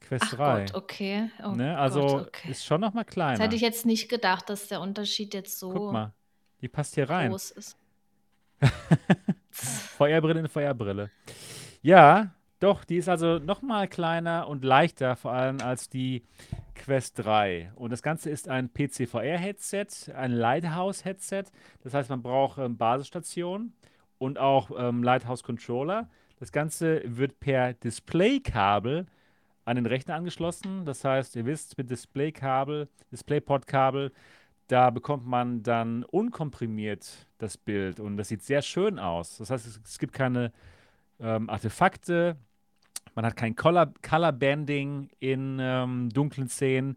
Quest 0.00 0.24
Ach 0.28 0.34
3. 0.34 0.60
Gott, 0.66 0.74
okay. 0.74 1.30
Oh 1.44 1.50
Ne? 1.52 1.68
Gott, 1.70 1.78
Also 1.78 2.02
okay. 2.20 2.50
ist 2.50 2.64
schon 2.64 2.80
noch 2.80 2.94
mal 2.94 3.04
Das 3.04 3.12
kleiner. 3.12 3.44
hätte 3.44 3.56
ich 3.56 3.62
jetzt 3.62 3.86
nicht 3.86 4.08
gedacht, 4.08 4.48
dass 4.50 4.68
der 4.68 4.80
Unterschied 4.80 5.34
jetzt 5.34 5.60
Guck 5.60 5.72
so 5.74 5.92
mal, 5.92 6.12
die 6.60 6.68
passt 6.68 6.94
hier 6.94 7.08
rein. 7.08 7.30
groß 7.30 7.50
ist. 7.52 7.76
Feuerbrille 9.50 10.40
in 10.40 10.48
Feuerbrille. 10.48 11.10
Ja, 11.82 12.34
doch, 12.62 12.84
die 12.84 12.96
ist 12.96 13.08
also 13.08 13.38
noch 13.38 13.60
mal 13.62 13.88
kleiner 13.88 14.46
und 14.46 14.64
leichter 14.64 15.16
vor 15.16 15.32
allem 15.32 15.60
als 15.60 15.88
die 15.88 16.22
Quest 16.76 17.18
3. 17.18 17.72
Und 17.74 17.90
das 17.90 18.02
Ganze 18.02 18.30
ist 18.30 18.48
ein 18.48 18.72
PC-VR-Headset, 18.72 20.12
ein 20.14 20.30
Lighthouse-Headset. 20.30 21.44
Das 21.82 21.92
heißt, 21.92 22.08
man 22.08 22.22
braucht 22.22 22.58
ähm, 22.58 22.76
Basisstation 22.76 23.72
und 24.18 24.38
auch 24.38 24.70
ähm, 24.76 25.02
Lighthouse-Controller. 25.02 26.08
Das 26.38 26.52
Ganze 26.52 27.02
wird 27.04 27.40
per 27.40 27.74
Displaykabel 27.74 29.06
an 29.64 29.76
den 29.76 29.86
Rechner 29.86 30.14
angeschlossen. 30.14 30.84
Das 30.84 31.04
heißt, 31.04 31.34
ihr 31.36 31.46
wisst, 31.46 31.76
mit 31.78 31.90
Displaykabel, 31.90 32.88
Displayport-Kabel, 33.10 34.12
da 34.68 34.90
bekommt 34.90 35.26
man 35.26 35.64
dann 35.64 36.04
unkomprimiert 36.04 37.26
das 37.38 37.56
Bild 37.56 37.98
und 37.98 38.16
das 38.16 38.28
sieht 38.28 38.42
sehr 38.42 38.62
schön 38.62 39.00
aus. 39.00 39.38
Das 39.38 39.50
heißt, 39.50 39.66
es, 39.66 39.80
es 39.84 39.98
gibt 39.98 40.12
keine 40.12 40.52
ähm, 41.20 41.50
Artefakte, 41.50 42.36
man 43.14 43.24
hat 43.24 43.36
kein 43.36 43.56
Color, 43.56 43.92
Color 44.02 44.32
Banding 44.32 45.10
in 45.20 45.58
ähm, 45.60 46.10
dunklen 46.10 46.48
Szenen 46.48 46.96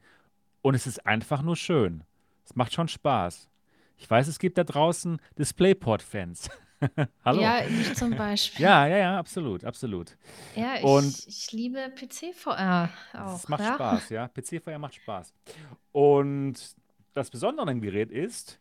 und 0.61 0.75
es 0.75 0.87
ist 0.87 1.05
einfach 1.05 1.41
nur 1.41 1.55
schön. 1.55 2.03
Es 2.45 2.55
macht 2.55 2.73
schon 2.73 2.87
Spaß. 2.87 3.49
Ich 3.97 4.09
weiß, 4.09 4.27
es 4.27 4.39
gibt 4.39 4.57
da 4.57 4.63
draußen 4.63 5.19
Displayport-Fans. 5.37 6.49
Hallo. 7.25 7.41
Ja, 7.41 7.65
ich 7.65 7.93
zum 7.95 8.15
Beispiel. 8.15 8.63
Ja, 8.63 8.85
ja, 8.87 8.97
ja, 8.97 9.19
absolut, 9.19 9.63
absolut. 9.63 10.17
Ja, 10.55 10.75
Und 10.81 11.07
ich, 11.07 11.27
ich 11.27 11.51
liebe 11.51 11.89
PC-VR 11.95 12.89
es 13.13 13.19
auch. 13.19 13.47
macht 13.47 13.61
Ja? 13.61 13.75
Spaß, 13.75 14.09
ja. 14.09 14.27
PC-VR 14.27 14.77
macht 14.77 14.95
Spaß. 14.95 15.33
Und 15.91 16.75
das 17.13 17.29
Besondere 17.29 17.67
an 17.67 17.75
dem 17.75 17.81
Gerät 17.81 18.11
ist, 18.11 18.59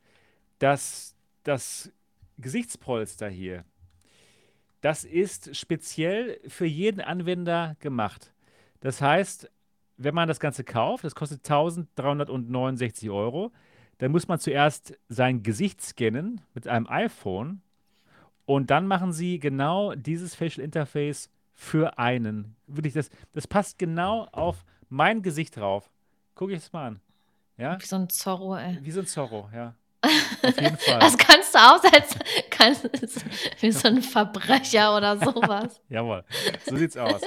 dass 0.58 1.16
das 1.42 1.92
Gesichtspolster 2.38 3.28
hier, 3.28 3.64
das 4.84 5.04
ist 5.04 5.56
speziell 5.56 6.38
für 6.46 6.66
jeden 6.66 7.00
Anwender 7.00 7.74
gemacht. 7.80 8.34
Das 8.80 9.00
heißt, 9.00 9.50
wenn 9.96 10.14
man 10.14 10.28
das 10.28 10.40
Ganze 10.40 10.62
kauft, 10.62 11.04
das 11.04 11.14
kostet 11.14 11.38
1369 11.38 13.08
Euro, 13.08 13.50
dann 13.96 14.12
muss 14.12 14.28
man 14.28 14.38
zuerst 14.38 14.98
sein 15.08 15.42
Gesicht 15.42 15.80
scannen 15.80 16.42
mit 16.52 16.68
einem 16.68 16.86
iPhone 16.86 17.62
und 18.44 18.70
dann 18.70 18.86
machen 18.86 19.14
sie 19.14 19.38
genau 19.38 19.94
dieses 19.94 20.34
Facial 20.34 20.62
Interface 20.62 21.30
für 21.54 21.98
einen. 21.98 22.54
Wirklich, 22.66 22.92
das, 22.92 23.08
das 23.32 23.46
passt 23.46 23.78
genau 23.78 24.28
auf 24.32 24.66
mein 24.90 25.22
Gesicht 25.22 25.56
drauf. 25.56 25.90
Guck 26.34 26.50
ich 26.50 26.58
es 26.58 26.74
mal 26.74 26.88
an. 26.88 27.00
Ja? 27.56 27.80
Wie 27.80 27.86
so 27.86 27.96
ein 27.96 28.10
Zorro, 28.10 28.54
ey. 28.54 28.80
Wie 28.82 28.90
so 28.90 29.00
ein 29.00 29.06
Zorro, 29.06 29.48
ja. 29.54 29.76
Auf 30.42 30.60
jeden 30.60 30.76
Fall. 30.78 30.98
Das 30.98 31.16
kannst 31.18 31.54
du 31.54 31.58
aussetzen. 31.58 32.20
Kannst, 32.50 32.88
wie 33.60 33.72
so 33.72 33.88
ein 33.88 34.02
Verbrecher 34.02 34.96
oder 34.96 35.16
sowas. 35.18 35.80
Jawohl, 35.88 36.24
so 36.64 36.76
sieht's 36.76 36.96
aus. 36.96 37.20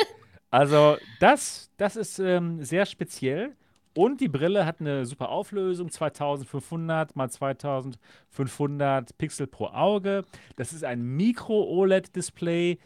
Also, 0.50 0.98
das, 1.20 1.70
das 1.78 1.96
ist 1.96 2.20
ähm, 2.20 2.64
sehr 2.64 2.86
speziell. 2.86 3.56
Und 3.94 4.22
die 4.22 4.28
Brille 4.28 4.66
hat 4.66 4.80
eine 4.80 5.08
super 5.08 5.30
Auflösung, 5.30 5.90
2500 5.90 7.16
mal 7.16 7.32
2500 7.32 9.18
Pixel 9.18 9.48
pro 9.48 9.66
Auge. 9.68 10.24
Das 10.56 10.72
ist 10.72 10.84
ein 10.84 11.02
Micro-OLED-Display 11.02 12.78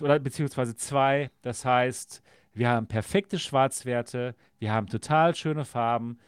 oder 0.00 0.20
beziehungsweise 0.20 0.76
zwei. 0.76 1.30
Das 1.42 1.64
heißt, 1.64 2.22
wir 2.54 2.68
haben 2.68 2.86
perfekte 2.86 3.40
Schwarzwerte, 3.40 4.36
wir 4.60 4.72
haben 4.72 4.86
total 4.86 5.34
schöne 5.34 5.64
Farben. 5.64 6.18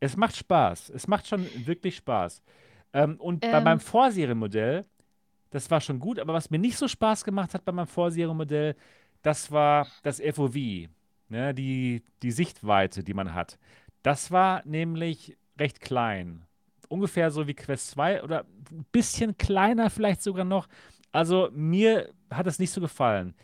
Es 0.00 0.16
macht 0.16 0.36
Spaß. 0.36 0.90
Es 0.90 1.06
macht 1.06 1.28
schon 1.28 1.46
wirklich 1.66 1.96
Spaß. 1.96 2.42
Ähm, 2.94 3.16
und 3.20 3.42
bei 3.42 3.58
Ähm. 3.58 3.64
meinem 3.64 3.80
Vorserienmodell, 3.80 4.86
das 5.50 5.70
war 5.70 5.80
schon 5.82 6.00
gut, 6.00 6.20
aber 6.20 6.34
was 6.34 6.50
mir 6.50 6.58
nicht 6.58 6.78
so 6.78 6.88
Spaß 6.88 7.24
gemacht 7.24 7.54
hat 7.54 7.64
bei 7.66 7.72
meinem 7.72 7.88
Vorserienmodell, 7.88 8.76
das 9.22 9.52
war 9.52 9.88
das 10.04 10.20
FOV, 10.20 10.56
ne, 11.30 11.54
die, 11.54 12.02
die 12.22 12.32
Sichtweite, 12.32 13.04
die 13.04 13.14
man 13.14 13.34
hat. 13.34 13.58
Das 14.02 14.30
war 14.32 14.62
nämlich 14.66 15.36
recht 15.58 15.80
klein. 15.80 16.42
Ungefähr 16.88 17.30
so 17.32 17.46
wie 17.48 17.54
Quest 17.54 17.90
2 17.92 18.22
oder 18.22 18.46
ein 18.72 18.86
bisschen 18.92 19.38
kleiner 19.38 19.90
vielleicht 19.90 20.22
sogar 20.22 20.44
noch. 20.46 20.68
Also 21.12 21.50
mir 21.52 22.10
hat 22.30 22.46
es 22.46 22.58
nicht 22.60 22.72
so 22.72 22.80
gefallen. 22.80 23.34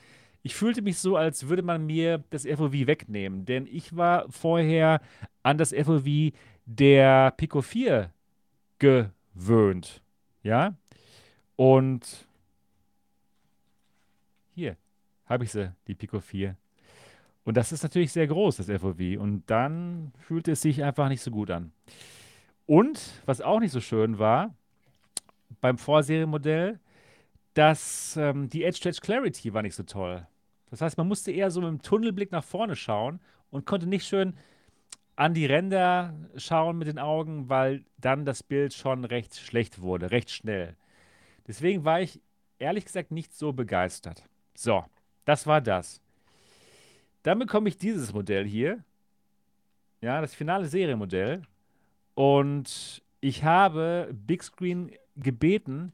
Ich 0.43 0.55
fühlte 0.57 0.83
mich 0.83 0.99
so, 0.99 1.17
als 1.17 1.49
würde 1.49 1.63
man 1.63 1.87
mir 1.87 2.25
das 2.31 2.47
FOV 2.47 2.73
wegnehmen, 2.73 3.45
denn 3.47 3.67
ich 3.67 3.97
war 3.97 4.27
vorher 4.31 5.01
an 5.43 5.59
das 5.59 5.73
FOV 5.73 6.33
der 6.67 7.33
Pico 7.33 7.63
4 7.63 8.13
gewöhnt. 8.79 9.13
Ja? 10.43 10.75
Und 11.57 12.27
hier 14.55 14.77
habe 15.27 15.45
ich 15.45 15.53
sie, 15.53 15.73
die 15.87 15.95
Pico 15.95 16.21
4. 16.21 16.57
Und 17.45 17.57
das 17.57 17.73
ist 17.73 17.83
natürlich 17.83 18.13
sehr 18.13 18.27
groß, 18.27 18.57
das 18.57 18.67
FOV. 18.67 19.19
Und 19.19 19.45
dann 19.47 20.13
fühlte 20.19 20.53
es 20.53 20.61
sich 20.61 20.83
einfach 20.85 21.09
nicht 21.09 21.23
so 21.23 21.31
gut 21.31 21.51
an. 21.51 21.73
Und 22.67 23.01
was 23.27 23.41
auch 23.41 23.61
nicht 23.61 23.73
so 23.73 23.81
schön 23.81 24.19
war, 24.19 24.55
beim 25.61 25.79
Vorserienmodell, 25.79 26.79
dass 27.55 28.17
ähm, 28.17 28.49
die 28.49 28.65
Edge-to-Edge 28.65 29.01
Clarity 29.01 29.53
war 29.53 29.63
nicht 29.63 29.75
so 29.75 29.83
toll. 29.83 30.27
Das 30.71 30.81
heißt, 30.81 30.97
man 30.97 31.09
musste 31.09 31.33
eher 31.33 31.51
so 31.51 31.61
mit 31.61 31.71
dem 31.71 31.83
Tunnelblick 31.83 32.31
nach 32.31 32.45
vorne 32.45 32.77
schauen 32.77 33.21
und 33.51 33.67
konnte 33.67 33.89
nicht 33.89 34.07
schön 34.07 34.35
an 35.21 35.35
die 35.35 35.45
Ränder 35.45 36.15
schauen 36.37 36.79
mit 36.79 36.89
den 36.89 36.99
Augen, 36.99 37.51
weil 37.51 37.85
dann 37.99 38.25
das 38.25 38.43
Bild 38.43 38.73
schon 38.73 39.05
recht 39.05 39.37
schlecht 39.37 39.83
wurde, 39.83 40.13
recht 40.13 40.31
schnell. 40.31 40.77
Deswegen 41.47 41.85
war 41.85 42.01
ich 42.01 42.23
ehrlich 42.59 42.87
gesagt 42.87 43.11
nicht 43.11 43.35
so 43.35 43.53
begeistert. 43.53 44.25
So, 44.55 44.83
das 45.27 45.47
war 45.47 45.61
das. 45.61 46.01
Dann 47.23 47.39
bekomme 47.39 47.69
ich 47.69 47.77
dieses 47.77 48.15
Modell 48.15 48.47
hier. 48.47 48.83
Ja, 50.01 50.23
das 50.23 50.35
finale 50.35 50.65
Serienmodell. 50.65 51.43
Und 52.15 53.03
ich 53.21 53.45
habe 53.45 54.09
Big 54.27 54.43
Screen 54.43 54.91
gebeten, 55.17 55.93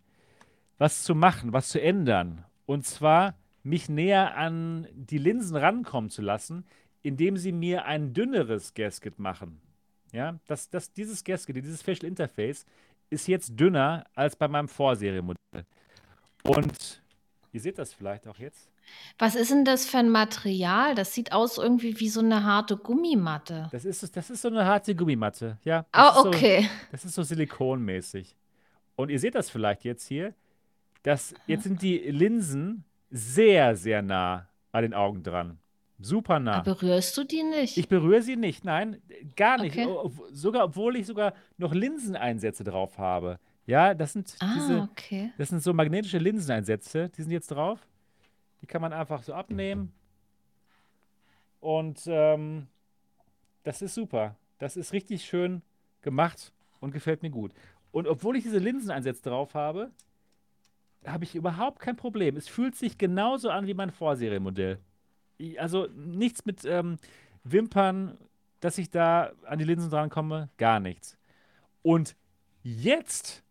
was 0.78 1.02
zu 1.02 1.16
machen, 1.16 1.52
was 1.52 1.70
zu 1.70 1.82
ändern. 1.82 2.44
Und 2.64 2.86
zwar 2.86 3.34
mich 3.64 3.88
näher 3.88 4.36
an 4.36 4.86
die 4.94 5.18
Linsen 5.18 5.56
rankommen 5.56 6.10
zu 6.10 6.22
lassen, 6.22 6.64
indem 7.06 7.36
sie 7.36 7.52
mir 7.52 7.84
ein 7.84 8.12
dünneres 8.12 8.74
Gasket 8.74 9.20
machen. 9.20 9.60
Ja, 10.12 10.40
das, 10.48 10.68
das, 10.70 10.92
dieses 10.92 11.22
Gasket, 11.22 11.54
dieses 11.56 11.80
Facial 11.80 12.08
Interface, 12.08 12.66
ist 13.10 13.28
jetzt 13.28 13.58
dünner 13.58 14.04
als 14.14 14.34
bei 14.34 14.48
meinem 14.48 14.66
Vorserienmodell. 14.66 15.64
Und 16.42 17.02
ihr 17.52 17.60
seht 17.60 17.78
das 17.78 17.94
vielleicht 17.94 18.26
auch 18.26 18.38
jetzt. 18.38 18.68
Was 19.18 19.36
ist 19.36 19.52
denn 19.52 19.64
das 19.64 19.86
für 19.86 19.98
ein 19.98 20.10
Material? 20.10 20.96
Das 20.96 21.14
sieht 21.14 21.30
aus 21.32 21.58
irgendwie 21.58 21.98
wie 22.00 22.08
so 22.08 22.20
eine 22.20 22.42
harte 22.42 22.76
Gummimatte. 22.76 23.68
Das 23.70 23.84
ist, 23.84 24.16
das 24.16 24.30
ist 24.30 24.42
so 24.42 24.48
eine 24.48 24.64
harte 24.64 24.96
Gummimatte, 24.96 25.58
ja. 25.62 25.86
Oh, 25.96 26.26
okay. 26.26 26.62
So, 26.62 26.68
das 26.90 27.04
ist 27.04 27.14
so 27.14 27.22
silikonmäßig. 27.22 28.34
Und 28.96 29.10
ihr 29.10 29.20
seht 29.20 29.36
das 29.36 29.48
vielleicht 29.48 29.84
jetzt 29.84 30.08
hier. 30.08 30.34
Das, 31.04 31.34
jetzt 31.46 31.62
sind 31.64 31.82
die 31.82 31.98
Linsen 31.98 32.84
sehr, 33.10 33.76
sehr 33.76 34.02
nah 34.02 34.48
an 34.72 34.82
den 34.82 34.94
Augen 34.94 35.22
dran. 35.22 35.60
Super 35.98 36.38
nah. 36.38 36.58
Aber 36.58 36.74
berührst 36.74 37.16
du 37.16 37.24
die 37.24 37.42
nicht? 37.42 37.76
Ich 37.76 37.88
berühre 37.88 38.22
sie 38.22 38.36
nicht, 38.36 38.64
nein, 38.64 39.00
gar 39.34 39.58
nicht. 39.58 39.78
Okay. 39.78 40.10
Sogar, 40.32 40.64
obwohl 40.64 40.96
ich 40.96 41.06
sogar 41.06 41.32
noch 41.56 41.72
Linseneinsätze 41.72 42.64
drauf 42.64 42.98
habe. 42.98 43.38
Ja, 43.66 43.94
das 43.94 44.12
sind 44.12 44.36
ah, 44.40 44.54
diese, 44.54 44.80
okay. 44.82 45.32
das 45.38 45.48
sind 45.48 45.62
so 45.62 45.72
magnetische 45.72 46.18
Linseneinsätze, 46.18 47.08
die 47.08 47.22
sind 47.22 47.32
jetzt 47.32 47.50
drauf. 47.50 47.86
Die 48.62 48.66
kann 48.66 48.80
man 48.80 48.92
einfach 48.92 49.22
so 49.22 49.34
abnehmen. 49.34 49.92
Und 51.60 52.02
ähm, 52.06 52.68
das 53.64 53.82
ist 53.82 53.94
super. 53.94 54.36
Das 54.58 54.76
ist 54.76 54.92
richtig 54.92 55.24
schön 55.24 55.62
gemacht 56.02 56.52
und 56.80 56.92
gefällt 56.92 57.22
mir 57.22 57.30
gut. 57.30 57.52
Und 57.90 58.06
obwohl 58.06 58.36
ich 58.36 58.44
diese 58.44 58.58
Linseneinsätze 58.58 59.22
drauf 59.22 59.54
habe, 59.54 59.90
habe 61.04 61.24
ich 61.24 61.34
überhaupt 61.34 61.80
kein 61.80 61.96
Problem. 61.96 62.36
Es 62.36 62.48
fühlt 62.48 62.76
sich 62.76 62.98
genauso 62.98 63.50
an 63.50 63.66
wie 63.66 63.74
mein 63.74 63.90
Vorserienmodell. 63.90 64.78
Also 65.58 65.88
nichts 65.94 66.44
mit 66.44 66.64
ähm, 66.64 66.98
Wimpern, 67.44 68.16
dass 68.60 68.78
ich 68.78 68.90
da 68.90 69.32
an 69.44 69.58
die 69.58 69.64
Linsen 69.64 69.90
drankomme, 69.90 70.48
gar 70.56 70.80
nichts. 70.80 71.16
Und 71.82 72.16
jetzt, 72.62 73.44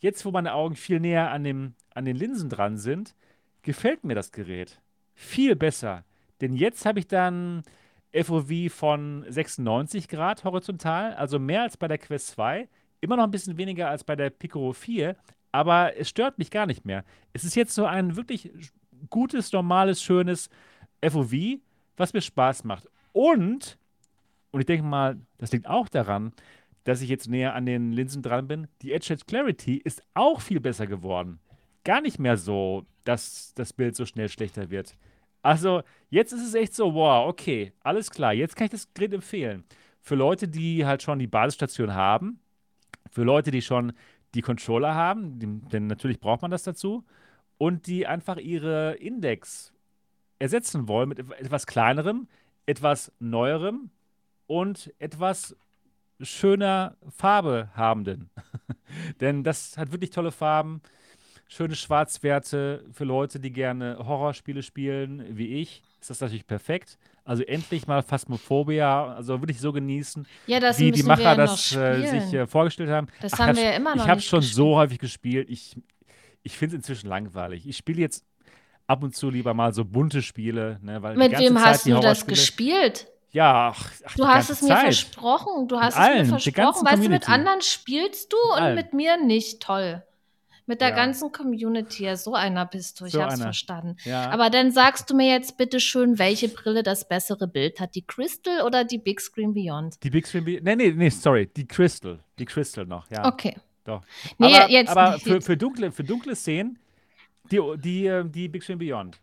jetzt 0.00 0.24
wo 0.24 0.30
meine 0.30 0.52
Augen 0.54 0.76
viel 0.76 1.00
näher 1.00 1.30
an, 1.30 1.44
dem, 1.44 1.74
an 1.94 2.04
den 2.04 2.16
Linsen 2.16 2.50
dran 2.50 2.76
sind, 2.76 3.14
gefällt 3.62 4.04
mir 4.04 4.14
das 4.14 4.32
Gerät 4.32 4.80
viel 5.14 5.56
besser. 5.56 6.04
Denn 6.40 6.54
jetzt 6.54 6.84
habe 6.84 6.98
ich 6.98 7.06
dann 7.06 7.62
FOV 8.12 8.70
von 8.70 9.24
96 9.28 10.08
Grad 10.08 10.44
horizontal, 10.44 11.14
also 11.14 11.38
mehr 11.38 11.62
als 11.62 11.76
bei 11.76 11.88
der 11.88 11.98
Quest 11.98 12.28
2. 12.28 12.68
Immer 13.00 13.16
noch 13.16 13.24
ein 13.24 13.30
bisschen 13.30 13.56
weniger 13.56 13.88
als 13.88 14.04
bei 14.04 14.16
der 14.16 14.30
Pico 14.30 14.72
4, 14.72 15.16
aber 15.50 15.96
es 15.96 16.08
stört 16.08 16.38
mich 16.38 16.50
gar 16.50 16.66
nicht 16.66 16.84
mehr. 16.84 17.04
Es 17.32 17.44
ist 17.44 17.54
jetzt 17.54 17.74
so 17.74 17.86
ein 17.86 18.16
wirklich 18.16 18.52
gutes, 19.10 19.52
normales, 19.52 20.02
schönes 20.02 20.50
FOV, 21.02 21.58
was 21.96 22.12
mir 22.12 22.20
Spaß 22.20 22.64
macht. 22.64 22.88
Und, 23.12 23.78
und 24.50 24.60
ich 24.60 24.66
denke 24.66 24.86
mal, 24.86 25.20
das 25.38 25.52
liegt 25.52 25.66
auch 25.66 25.88
daran, 25.88 26.32
dass 26.84 27.00
ich 27.00 27.08
jetzt 27.08 27.28
näher 27.28 27.54
an 27.54 27.66
den 27.66 27.92
Linsen 27.92 28.22
dran 28.22 28.48
bin, 28.48 28.66
die 28.82 28.92
Edge 28.92 29.12
Edge 29.14 29.24
Clarity 29.26 29.76
ist 29.76 30.02
auch 30.14 30.40
viel 30.40 30.60
besser 30.60 30.86
geworden. 30.86 31.38
Gar 31.84 32.00
nicht 32.00 32.18
mehr 32.18 32.36
so, 32.36 32.86
dass 33.04 33.52
das 33.54 33.72
Bild 33.72 33.96
so 33.96 34.06
schnell 34.06 34.28
schlechter 34.28 34.70
wird. 34.70 34.96
Also, 35.42 35.82
jetzt 36.08 36.32
ist 36.32 36.46
es 36.46 36.54
echt 36.54 36.74
so, 36.74 36.94
wow, 36.94 37.28
okay, 37.28 37.72
alles 37.80 38.10
klar, 38.10 38.32
jetzt 38.32 38.56
kann 38.56 38.66
ich 38.66 38.70
das 38.70 38.92
Gerät 38.94 39.12
empfehlen. 39.12 39.64
Für 40.00 40.14
Leute, 40.14 40.48
die 40.48 40.86
halt 40.86 41.02
schon 41.02 41.18
die 41.18 41.26
Basisstation 41.26 41.94
haben, 41.94 42.40
für 43.10 43.24
Leute, 43.24 43.50
die 43.50 43.62
schon 43.62 43.92
die 44.34 44.42
Controller 44.42 44.94
haben, 44.94 45.38
denn 45.68 45.86
natürlich 45.86 46.20
braucht 46.20 46.42
man 46.42 46.50
das 46.50 46.62
dazu, 46.62 47.04
und 47.58 47.86
die 47.86 48.06
einfach 48.06 48.38
ihre 48.38 48.94
Index 48.94 49.72
ersetzen 50.42 50.88
wollen 50.88 51.08
mit 51.08 51.18
etwas 51.18 51.66
kleinerem, 51.66 52.26
etwas 52.66 53.12
neuerem 53.20 53.90
und 54.46 54.92
etwas 54.98 55.56
schöner 56.20 56.96
Farbe 57.08 57.70
habenden. 57.74 58.28
denn 59.20 59.44
das 59.44 59.78
hat 59.78 59.92
wirklich 59.92 60.10
tolle 60.10 60.32
Farben, 60.32 60.82
schöne 61.46 61.76
Schwarzwerte 61.76 62.84
für 62.92 63.04
Leute, 63.04 63.38
die 63.38 63.52
gerne 63.52 63.98
Horrorspiele 63.98 64.62
spielen, 64.62 65.24
wie 65.36 65.60
ich. 65.60 65.82
Ist 66.00 66.10
das 66.10 66.20
natürlich 66.20 66.46
perfekt. 66.46 66.98
Also 67.24 67.44
endlich 67.44 67.86
mal 67.86 68.02
Phasmophobia, 68.02 69.14
also 69.14 69.40
würde 69.40 69.52
ich 69.52 69.60
so 69.60 69.72
genießen, 69.72 70.26
ja, 70.48 70.58
wie 70.76 70.90
die 70.90 71.04
Macher 71.04 71.36
das 71.36 71.72
äh, 71.76 72.20
sich 72.20 72.34
äh, 72.34 72.48
vorgestellt 72.48 72.90
haben. 72.90 73.06
Das 73.20 73.34
Ach, 73.34 73.38
haben 73.38 73.56
wir 73.56 73.64
ja 73.64 73.76
immer 73.76 73.94
noch 73.94 74.04
Ich 74.04 74.10
habe 74.10 74.20
schon 74.20 74.40
gespielt. 74.40 74.56
so 74.56 74.74
häufig 74.74 74.98
gespielt. 74.98 75.48
Ich, 75.48 75.76
ich 76.42 76.56
finde 76.56 76.74
es 76.74 76.80
inzwischen 76.80 77.08
langweilig. 77.08 77.68
Ich 77.68 77.76
spiele 77.76 78.00
jetzt 78.00 78.24
ab 78.86 79.02
und 79.02 79.14
zu 79.14 79.30
lieber 79.30 79.54
mal 79.54 79.72
so 79.72 79.84
bunte 79.84 80.22
Spiele. 80.22 80.78
Ne, 80.82 81.02
weil 81.02 81.16
Mit 81.16 81.38
wem 81.38 81.56
Zeit 81.56 81.64
hast 81.64 81.86
du 81.86 82.00
das 82.00 82.26
gespielt? 82.26 83.08
Ja, 83.32 83.72
ach, 83.74 83.90
ach, 84.04 84.14
du 84.14 84.26
hast 84.26 84.50
es 84.50 84.60
mir 84.60 84.68
Zeit. 84.68 84.80
versprochen. 84.82 85.66
Du 85.66 85.80
hast 85.80 85.96
mit 85.96 86.04
es 86.04 86.10
allen, 86.10 86.22
mir 86.22 86.38
versprochen. 86.38 86.86
Weißt 86.86 87.04
du, 87.04 87.08
mit 87.08 87.28
anderen 87.28 87.62
spielst 87.62 88.32
du 88.32 88.36
mit 88.36 88.56
und 88.56 88.62
allen. 88.62 88.74
mit 88.74 88.92
mir 88.92 89.16
nicht. 89.16 89.60
Toll. 89.60 90.02
Mit 90.66 90.80
der 90.80 90.90
ja. 90.90 90.96
ganzen 90.96 91.32
Community. 91.32 92.04
Ja, 92.04 92.16
so 92.16 92.34
einer 92.34 92.66
bist 92.66 93.00
du. 93.00 93.06
Ich 93.06 93.12
so 93.12 93.22
hab's 93.22 93.34
einer. 93.34 93.44
verstanden. 93.44 93.96
Ja. 94.04 94.30
Aber 94.30 94.50
dann 94.50 94.70
sagst 94.70 95.10
du 95.10 95.16
mir 95.16 95.28
jetzt 95.28 95.56
bitte 95.56 95.80
schön, 95.80 96.18
welche 96.18 96.48
Brille 96.48 96.82
das 96.82 97.08
bessere 97.08 97.48
Bild 97.48 97.80
hat. 97.80 97.94
Die 97.94 98.06
Crystal 98.06 98.62
oder 98.62 98.84
die 98.84 98.98
Big 98.98 99.20
Screen 99.20 99.54
Beyond? 99.54 100.02
Die 100.02 100.10
Big 100.10 100.26
Screen 100.26 100.44
Beyond. 100.44 100.64
Nee, 100.64 100.76
nee, 100.76 100.92
nee, 100.92 101.08
sorry. 101.08 101.46
Die 101.56 101.66
Crystal. 101.66 102.20
Die 102.38 102.44
Crystal 102.44 102.84
noch, 102.84 103.10
ja. 103.10 103.26
Okay. 103.26 103.56
Doch. 103.84 104.02
Nee, 104.38 104.54
aber, 104.54 104.70
jetzt 104.70 104.90
aber 104.90 105.18
für, 105.18 105.40
für, 105.40 105.56
dunkle, 105.56 105.90
für 105.90 106.04
dunkle 106.04 106.36
Szenen, 106.36 106.78
die, 107.52 107.60
die, 107.78 108.06
ähm, 108.06 108.32
die 108.32 108.48
Big 108.48 108.62
Screen 108.62 108.78
Beyond. 108.78 109.20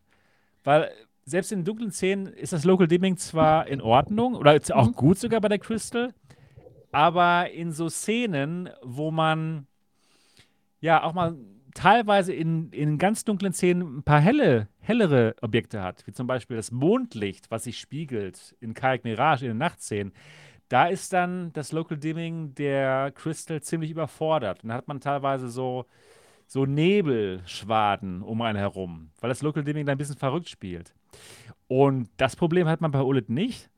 Weil 0.64 0.92
selbst 1.26 1.52
in 1.52 1.64
dunklen 1.64 1.92
Szenen 1.92 2.28
ist 2.28 2.54
das 2.54 2.64
Local 2.64 2.88
Dimming 2.88 3.18
zwar 3.18 3.68
in 3.68 3.82
Ordnung 3.82 4.36
oder 4.36 4.60
auch 4.74 4.88
mhm. 4.88 4.94
gut 4.94 5.18
sogar 5.18 5.42
bei 5.42 5.50
der 5.50 5.60
Crystal, 5.60 6.14
aber 6.92 7.52
in 7.52 7.72
so 7.72 7.90
Szenen, 7.90 8.70
wo 8.82 9.12
man 9.12 9.68
ja 10.82 11.04
auch 11.04 11.14
mal 11.14 11.36
teilweise 11.76 12.34
in, 12.34 12.72
in 12.72 12.98
ganz 12.98 13.24
dunklen 13.24 13.54
Szenen 13.54 14.00
ein 14.00 14.04
paar 14.04 14.20
helle, 14.20 14.68
hellere 14.80 15.36
Objekte 15.42 15.84
hat, 15.84 16.06
wie 16.08 16.12
zum 16.12 16.26
Beispiel 16.26 16.58
das 16.58 16.72
Mondlicht, 16.72 17.52
was 17.52 17.66
sich 17.66 17.80
spiegelt 17.80 18.56
in 18.60 18.74
Kayak 18.74 19.04
Mirage 19.04 19.46
in 19.46 19.52
den 19.52 19.58
Nachtszenen. 19.58 20.14
Da 20.68 20.88
ist 20.88 21.14
dann 21.14 21.52
das 21.54 21.72
Local 21.72 21.98
Dimming 21.98 22.54
der 22.56 23.12
Crystal 23.12 23.62
ziemlich 23.62 23.92
überfordert. 23.92 24.64
Und 24.64 24.70
da 24.70 24.76
hat 24.76 24.88
man 24.88 25.00
teilweise 25.00 25.50
so, 25.50 25.86
so 26.50 26.66
Nebelschwaden 26.66 28.24
um 28.24 28.42
einen 28.42 28.58
herum, 28.58 29.12
weil 29.22 29.30
das 29.30 29.44
Local 29.44 29.64
Dimming 29.64 29.86
da 29.86 29.92
ein 29.92 30.00
bisschen 30.00 30.18
verrückt 30.18 30.50
spielt. 30.50 30.96
Und 31.68 32.10
das 32.18 32.36
Problem 32.36 32.68
hat 32.68 32.82
man 32.82 32.90
bei 32.90 33.02
OLED 33.02 33.30
nicht, 33.30 33.70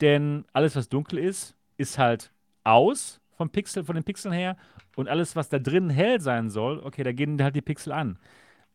denn 0.00 0.44
alles, 0.52 0.76
was 0.76 0.88
dunkel 0.88 1.18
ist, 1.18 1.56
ist 1.76 1.98
halt 1.98 2.32
aus 2.62 3.20
vom 3.32 3.50
Pixel, 3.50 3.82
von 3.82 3.96
den 3.96 4.04
Pixeln 4.04 4.32
her 4.32 4.56
und 4.94 5.08
alles, 5.08 5.34
was 5.34 5.48
da 5.48 5.58
drin 5.58 5.90
hell 5.90 6.20
sein 6.20 6.50
soll, 6.50 6.78
okay, 6.78 7.02
da 7.02 7.10
gehen 7.10 7.42
halt 7.42 7.56
die 7.56 7.62
Pixel 7.62 7.92
an. 7.92 8.16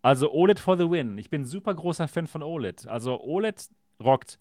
Also 0.02 0.34
OLED 0.34 0.60
for 0.60 0.78
the 0.78 0.90
win. 0.92 1.18
Ich 1.18 1.30
bin 1.30 1.46
super 1.46 1.74
großer 1.74 2.10
Fan 2.10 2.28
von 2.28 2.44
OLED. 2.44 2.88
Also 2.88 3.22
OLED 3.22 3.70
rockt. 4.04 4.38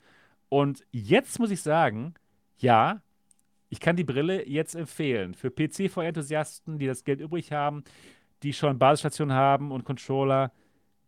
Und 0.49 0.85
jetzt 0.91 1.39
muss 1.39 1.53
ich 1.53 1.63
sagen, 1.63 2.15
ja, 2.59 3.01
ich 3.69 3.79
kann 3.79 3.97
die 3.97 4.05
Brille 4.05 4.49
jetzt 4.49 4.75
empfehlen. 4.75 5.35
Für 5.35 5.51
PC-VR-Enthusiasten, 5.51 6.79
die 6.79 6.87
das 6.87 7.05
Geld 7.05 7.21
übrig 7.21 7.53
haben, 7.53 7.85
die 8.45 8.53
schon 8.53 8.79
Basisstationen 8.79 9.35
haben 9.35 9.73
und 9.73 9.85
Controller, 9.85 10.53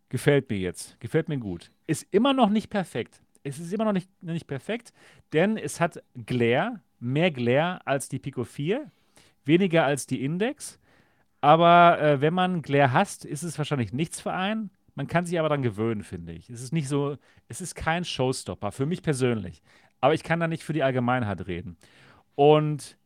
gefällt 0.09 0.49
mir 0.49 0.57
jetzt. 0.57 0.99
Gefällt 0.99 1.29
mir 1.29 1.37
gut. 1.37 1.71
Ist 1.85 2.05
immer 2.11 2.33
noch 2.33 2.49
nicht 2.49 2.69
perfekt. 2.69 3.21
Es 3.43 3.59
ist 3.59 3.71
immer 3.71 3.85
noch 3.85 3.93
nicht, 3.93 4.09
nicht 4.21 4.47
perfekt, 4.47 4.91
denn 5.31 5.55
es 5.55 5.79
hat 5.79 6.03
Glare, 6.25 6.81
mehr 6.99 7.31
Glare 7.31 7.85
als 7.85 8.09
die 8.09 8.19
Pico 8.19 8.43
4 8.43 8.91
weniger 9.47 9.85
als 9.85 10.05
die 10.05 10.23
Index. 10.23 10.79
Aber 11.41 11.99
äh, 12.01 12.21
wenn 12.21 12.33
man 12.33 12.61
Glare 12.61 12.93
hasst, 12.93 13.25
ist 13.25 13.43
es 13.43 13.57
wahrscheinlich 13.57 13.93
nichts 13.93 14.21
für 14.21 14.33
einen. 14.33 14.71
Man 14.95 15.07
kann 15.07 15.25
sich 15.25 15.39
aber 15.39 15.49
daran 15.49 15.61
gewöhnen, 15.61 16.03
finde 16.03 16.33
ich. 16.33 16.49
Es 16.49 16.61
ist 16.61 16.73
nicht 16.73 16.87
so, 16.87 17.17
es 17.47 17.61
ist 17.61 17.75
kein 17.75 18.03
Showstopper, 18.03 18.71
für 18.71 18.85
mich 18.85 19.01
persönlich. 19.01 19.61
Aber 20.01 20.13
ich 20.13 20.23
kann 20.23 20.39
da 20.39 20.47
nicht 20.47 20.63
für 20.63 20.73
die 20.73 20.83
Allgemeinheit 20.83 21.47
reden. 21.47 21.77
Und 22.35 22.97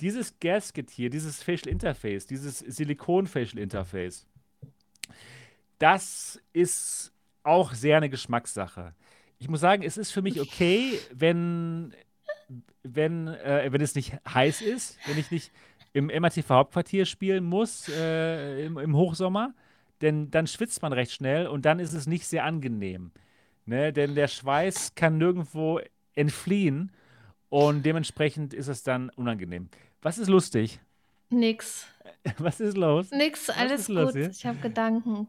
dieses 0.00 0.38
Gasket 0.40 0.90
hier, 0.90 1.10
dieses 1.10 1.42
Facial 1.42 1.70
Interface, 1.70 2.26
dieses 2.26 2.58
Silikon-Facial 2.58 3.58
Interface, 3.58 4.26
das 5.78 6.40
ist 6.52 7.12
auch 7.42 7.74
sehr 7.74 7.98
eine 7.98 8.10
Geschmackssache. 8.10 8.94
Ich 9.38 9.48
muss 9.48 9.60
sagen, 9.60 9.82
es 9.82 9.96
ist 9.96 10.10
für 10.10 10.22
mich 10.22 10.40
okay, 10.40 10.98
wenn 11.12 11.94
wenn, 12.82 13.28
äh, 13.28 13.68
wenn 13.72 13.80
es 13.80 13.94
nicht 13.94 14.12
heiß 14.28 14.60
ist, 14.60 14.98
wenn 15.06 15.18
ich 15.18 15.30
nicht 15.30 15.52
im 15.92 16.06
MATV-Hauptquartier 16.06 17.06
spielen 17.06 17.44
muss 17.44 17.88
äh, 17.88 18.66
im, 18.66 18.78
im, 18.78 18.94
Hochsommer, 18.94 19.54
denn 20.02 20.30
dann 20.30 20.46
schwitzt 20.46 20.82
man 20.82 20.92
recht 20.92 21.12
schnell 21.12 21.46
und 21.46 21.64
dann 21.64 21.78
ist 21.78 21.94
es 21.94 22.06
nicht 22.06 22.26
sehr 22.26 22.44
angenehm. 22.44 23.12
Ne? 23.64 23.92
Denn 23.92 24.14
der 24.14 24.28
Schweiß 24.28 24.94
kann 24.94 25.18
nirgendwo 25.18 25.80
entfliehen 26.14 26.92
und 27.54 27.86
dementsprechend 27.86 28.52
ist 28.52 28.66
es 28.66 28.82
dann 28.82 29.10
unangenehm. 29.10 29.68
Was 30.02 30.18
ist 30.18 30.26
lustig? 30.26 30.80
Nix. 31.30 31.86
Was 32.38 32.58
ist 32.58 32.76
los? 32.76 33.12
Nix, 33.12 33.48
alles 33.48 33.86
gut. 33.86 33.94
Los, 33.94 34.14
ich 34.16 34.44
habe 34.44 34.58
Gedanken. 34.58 35.28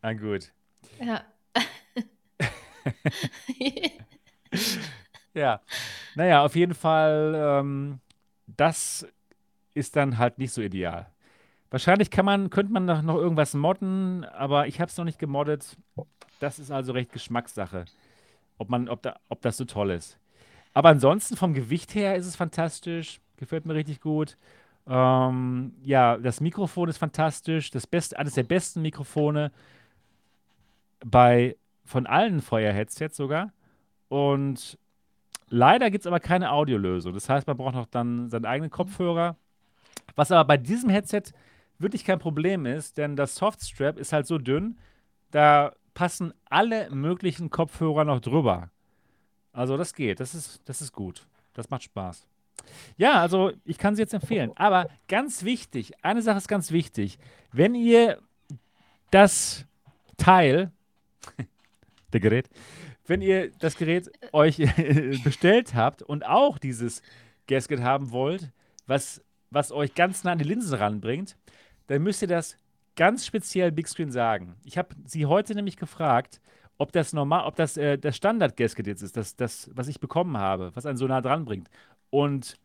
Ah, 0.00 0.14
gut. 0.14 0.52
Ja. 0.98 1.22
ja. 5.34 5.60
Naja, 6.14 6.46
auf 6.46 6.56
jeden 6.56 6.72
Fall, 6.72 7.34
ähm, 7.36 8.00
das 8.46 9.06
ist 9.74 9.96
dann 9.96 10.16
halt 10.16 10.38
nicht 10.38 10.52
so 10.52 10.62
ideal. 10.62 11.12
Wahrscheinlich 11.68 12.10
kann 12.10 12.24
man, 12.24 12.48
könnte 12.48 12.72
man 12.72 12.86
noch, 12.86 13.02
noch 13.02 13.16
irgendwas 13.16 13.52
modden, 13.52 14.24
aber 14.24 14.66
ich 14.66 14.80
habe 14.80 14.90
es 14.90 14.96
noch 14.96 15.04
nicht 15.04 15.18
gemoddet. 15.18 15.76
Das 16.40 16.58
ist 16.58 16.70
also 16.70 16.92
recht 16.92 17.12
Geschmackssache, 17.12 17.84
ob, 18.56 18.70
man, 18.70 18.88
ob, 18.88 19.02
da, 19.02 19.20
ob 19.28 19.42
das 19.42 19.58
so 19.58 19.66
toll 19.66 19.90
ist. 19.90 20.18
Aber 20.76 20.90
ansonsten 20.90 21.36
vom 21.38 21.54
Gewicht 21.54 21.94
her 21.94 22.16
ist 22.16 22.26
es 22.26 22.36
fantastisch. 22.36 23.22
Gefällt 23.38 23.64
mir 23.64 23.72
richtig 23.72 23.98
gut. 24.02 24.36
Ähm, 24.86 25.72
ja, 25.82 26.18
das 26.18 26.42
Mikrofon 26.42 26.90
ist 26.90 26.98
fantastisch. 26.98 27.70
Das 27.70 27.86
beste, 27.86 28.18
eines 28.18 28.34
der 28.34 28.42
besten 28.42 28.82
Mikrofone 28.82 29.52
bei 31.02 31.56
von 31.86 32.06
allen 32.06 32.42
Feuer-Headsets 32.42 33.16
sogar. 33.16 33.54
Und 34.10 34.78
leider 35.48 35.90
gibt 35.90 36.02
es 36.02 36.06
aber 36.06 36.20
keine 36.20 36.52
Audiolösung. 36.52 37.14
Das 37.14 37.30
heißt, 37.30 37.46
man 37.46 37.56
braucht 37.56 37.74
noch 37.74 37.86
dann 37.86 38.28
seinen 38.28 38.44
eigenen 38.44 38.70
Kopfhörer. 38.70 39.36
Was 40.14 40.30
aber 40.30 40.46
bei 40.46 40.58
diesem 40.58 40.90
Headset 40.90 41.22
wirklich 41.78 42.04
kein 42.04 42.18
Problem 42.18 42.66
ist, 42.66 42.98
denn 42.98 43.16
das 43.16 43.34
Softstrap 43.36 43.98
ist 43.98 44.12
halt 44.12 44.26
so 44.26 44.36
dünn, 44.36 44.76
da 45.30 45.72
passen 45.94 46.34
alle 46.50 46.90
möglichen 46.90 47.48
Kopfhörer 47.48 48.04
noch 48.04 48.20
drüber. 48.20 48.68
Also 49.56 49.78
das 49.78 49.94
geht, 49.94 50.20
das 50.20 50.34
ist, 50.34 50.60
das 50.66 50.82
ist 50.82 50.92
gut. 50.92 51.26
Das 51.54 51.70
macht 51.70 51.82
Spaß. 51.82 52.26
Ja, 52.98 53.22
also 53.22 53.52
ich 53.64 53.78
kann 53.78 53.96
sie 53.96 54.02
jetzt 54.02 54.12
empfehlen. 54.12 54.52
Aber 54.54 54.90
ganz 55.08 55.44
wichtig, 55.44 55.92
eine 56.04 56.20
Sache 56.20 56.36
ist 56.36 56.48
ganz 56.48 56.72
wichtig. 56.72 57.18
Wenn 57.52 57.74
ihr 57.74 58.18
das 59.10 59.64
Teil, 60.18 60.72
der 62.12 62.20
Gerät, 62.20 62.50
wenn 63.06 63.22
ihr 63.22 63.50
das 63.52 63.76
Gerät 63.76 64.10
euch 64.32 64.58
bestellt 65.24 65.74
habt 65.74 66.02
und 66.02 66.26
auch 66.26 66.58
dieses 66.58 67.00
Gasket 67.46 67.80
haben 67.80 68.10
wollt, 68.10 68.50
was, 68.86 69.22
was 69.50 69.72
euch 69.72 69.94
ganz 69.94 70.22
nah 70.22 70.32
an 70.32 70.38
die 70.38 70.44
Linsen 70.44 70.74
ranbringt, 70.74 71.34
dann 71.86 72.02
müsst 72.02 72.20
ihr 72.20 72.28
das 72.28 72.58
ganz 72.94 73.24
speziell 73.24 73.72
Big 73.72 73.88
Screen 73.88 74.12
sagen. 74.12 74.56
Ich 74.64 74.76
habe 74.76 74.94
sie 75.06 75.24
heute 75.24 75.54
nämlich 75.54 75.78
gefragt, 75.78 76.42
ob 76.78 76.92
das 76.92 77.12
normal, 77.12 77.46
ob 77.46 77.56
das 77.56 77.76
äh, 77.76 77.98
das 77.98 78.16
Standard-Gasket 78.16 78.86
jetzt 78.86 79.02
ist, 79.02 79.16
das, 79.16 79.36
das, 79.36 79.70
was 79.74 79.88
ich 79.88 80.00
bekommen 80.00 80.36
habe, 80.36 80.70
was 80.74 80.86
einen 80.86 80.98
so 80.98 81.06
nah 81.06 81.20
dran 81.20 81.44
bringt. 81.44 81.70
Und 82.10 82.56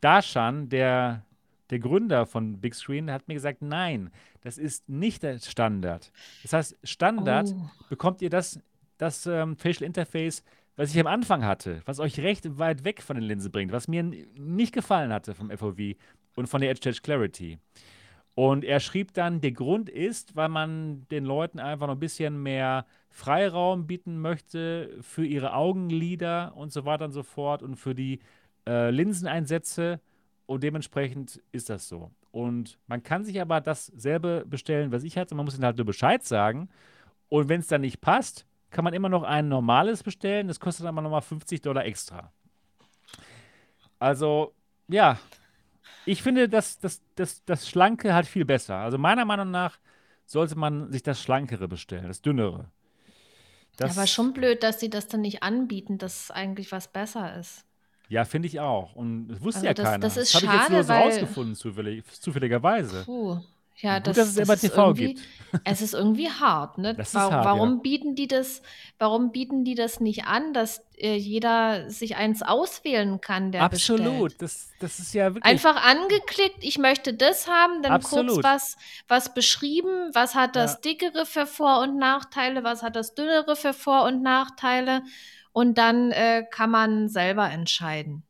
Darshan, 0.00 0.68
der, 0.68 1.24
der 1.70 1.78
Gründer 1.78 2.26
von 2.26 2.60
Big 2.60 2.74
Screen, 2.74 3.10
hat 3.10 3.26
mir 3.26 3.34
gesagt, 3.34 3.62
nein, 3.62 4.10
das 4.42 4.58
ist 4.58 4.88
nicht 4.88 5.22
der 5.22 5.38
Standard. 5.38 6.12
Das 6.42 6.52
heißt, 6.52 6.78
Standard 6.84 7.48
oh. 7.52 7.70
bekommt 7.88 8.22
ihr 8.22 8.30
das, 8.30 8.60
das 8.96 9.26
ähm, 9.26 9.56
Facial 9.56 9.86
Interface, 9.86 10.44
was 10.76 10.94
ich 10.94 11.00
am 11.00 11.08
Anfang 11.08 11.44
hatte, 11.44 11.82
was 11.86 11.98
euch 11.98 12.20
recht 12.20 12.58
weit 12.58 12.84
weg 12.84 13.02
von 13.02 13.16
den 13.16 13.24
Linsen 13.24 13.50
bringt, 13.50 13.72
was 13.72 13.88
mir 13.88 14.04
nicht 14.04 14.72
gefallen 14.72 15.12
hatte 15.12 15.34
vom 15.34 15.50
FOV 15.50 15.96
und 16.36 16.46
von 16.46 16.60
der 16.60 16.70
Edge 16.70 16.88
Edge 16.88 17.00
Clarity. 17.02 17.58
Und 18.36 18.64
er 18.64 18.78
schrieb 18.78 19.14
dann, 19.14 19.40
der 19.40 19.50
Grund 19.50 19.88
ist, 19.88 20.36
weil 20.36 20.48
man 20.48 21.04
den 21.10 21.24
Leuten 21.24 21.58
einfach 21.58 21.88
noch 21.88 21.96
ein 21.96 22.00
bisschen 22.00 22.40
mehr 22.40 22.86
Freiraum 23.10 23.86
bieten 23.86 24.20
möchte 24.20 24.98
für 25.00 25.24
ihre 25.24 25.54
Augenlider 25.54 26.52
und 26.56 26.72
so 26.72 26.84
weiter 26.84 27.06
und 27.06 27.12
so 27.12 27.22
fort 27.22 27.62
und 27.62 27.76
für 27.76 27.94
die 27.94 28.20
äh, 28.66 28.90
Linseneinsätze. 28.90 30.00
Und 30.46 30.62
dementsprechend 30.62 31.42
ist 31.52 31.68
das 31.68 31.88
so. 31.88 32.10
Und 32.30 32.78
man 32.86 33.02
kann 33.02 33.24
sich 33.24 33.40
aber 33.40 33.60
dasselbe 33.60 34.44
bestellen, 34.46 34.92
was 34.92 35.02
ich 35.02 35.18
hatte. 35.18 35.34
Man 35.34 35.44
muss 35.44 35.54
ihnen 35.54 35.64
halt 35.64 35.76
nur 35.76 35.86
Bescheid 35.86 36.24
sagen. 36.24 36.68
Und 37.28 37.48
wenn 37.48 37.60
es 37.60 37.66
dann 37.66 37.82
nicht 37.82 38.00
passt, 38.00 38.46
kann 38.70 38.84
man 38.84 38.94
immer 38.94 39.08
noch 39.08 39.22
ein 39.22 39.48
normales 39.48 40.02
bestellen. 40.02 40.48
Das 40.48 40.60
kostet 40.60 40.86
aber 40.86 41.02
nochmal 41.02 41.22
50 41.22 41.60
Dollar 41.60 41.84
extra. 41.84 42.32
Also, 43.98 44.54
ja, 44.88 45.18
ich 46.04 46.22
finde, 46.22 46.48
das, 46.48 46.78
das, 46.78 47.02
das, 47.16 47.44
das 47.44 47.68
Schlanke 47.68 48.14
halt 48.14 48.26
viel 48.26 48.44
besser. 48.44 48.76
Also 48.76 48.98
meiner 48.98 49.24
Meinung 49.24 49.50
nach 49.50 49.78
sollte 50.24 50.56
man 50.56 50.90
sich 50.92 51.02
das 51.02 51.22
Schlankere 51.22 51.68
bestellen, 51.68 52.08
das 52.08 52.22
Dünnere. 52.22 52.70
Das, 53.78 53.94
ja, 53.94 54.00
aber 54.00 54.06
schon 54.08 54.32
blöd, 54.32 54.62
dass 54.64 54.80
sie 54.80 54.90
das 54.90 55.06
dann 55.06 55.20
nicht 55.20 55.42
anbieten, 55.42 55.98
dass 55.98 56.30
eigentlich 56.30 56.72
was 56.72 56.88
besser 56.88 57.38
ist. 57.38 57.64
Ja, 58.08 58.24
finde 58.24 58.48
ich 58.48 58.58
auch. 58.58 58.96
Und 58.96 59.28
das 59.28 59.40
wusste 59.40 59.58
also 59.58 59.66
ja 59.66 59.74
das, 59.74 59.84
keiner. 59.84 59.98
Das 59.98 60.16
ist 60.16 60.34
das 60.34 60.42
habe 60.42 60.52
ich 60.52 60.60
jetzt 60.60 60.70
nur 60.70 60.82
so 60.82 60.92
rausgefunden, 60.92 61.54
zufällig, 61.54 62.04
zufälligerweise. 62.20 63.04
Puh. 63.04 63.40
Ja, 63.80 63.98
Gut, 63.98 64.08
das, 64.08 64.16
dass 64.16 64.28
es 64.30 64.36
immer 64.38 64.56
TV 64.56 64.94
gibt. 64.94 65.20
Es 65.64 65.80
ist 65.80 65.94
irgendwie 65.94 66.28
hart, 66.28 66.76
ne? 66.76 66.94
Das 66.94 67.14
warum, 67.14 67.32
hart, 67.32 67.44
warum 67.46 67.68
ja. 67.76 67.80
bieten 67.82 68.14
die 68.14 68.28
das, 68.28 68.60
warum 68.98 69.32
bieten 69.32 69.64
die 69.64 69.74
das 69.74 69.98
nicht 69.98 70.26
an, 70.26 70.52
dass 70.52 70.82
äh, 70.98 71.14
jeder 71.16 71.88
sich 71.88 72.16
eins 72.16 72.42
auswählen 72.42 73.22
kann, 73.22 73.50
der 73.50 73.62
Absolut, 73.62 74.04
bestellt? 74.04 74.42
das, 74.42 74.68
das 74.78 74.98
ist 74.98 75.14
ja 75.14 75.34
wirklich. 75.34 75.44
Einfach 75.44 75.82
angeklickt, 75.82 76.58
ich 76.60 76.76
möchte 76.76 77.14
das 77.14 77.48
haben, 77.48 77.82
dann 77.82 77.92
Absolut. 77.92 78.42
kurz 78.42 78.44
was, 78.44 78.76
was 79.06 79.32
beschrieben, 79.32 80.10
was 80.12 80.34
hat 80.34 80.54
das 80.54 80.74
Ja. 80.74 80.80
dickere 80.80 81.24
für 81.24 81.46
Vor- 81.46 81.80
und 81.80 81.96
Nachteile, 81.96 82.62
was 82.62 82.82
hat 82.82 82.94
das 82.94 83.14
dünnere 83.14 83.56
für 83.56 83.72
Vor- 83.72 84.04
und 84.04 84.22
Nachteile 84.22 85.02
und 85.52 85.78
dann 85.78 86.10
äh, 86.10 86.44
kann 86.50 86.70
man 86.70 87.08
selber 87.08 87.48
entscheiden. 87.48 88.22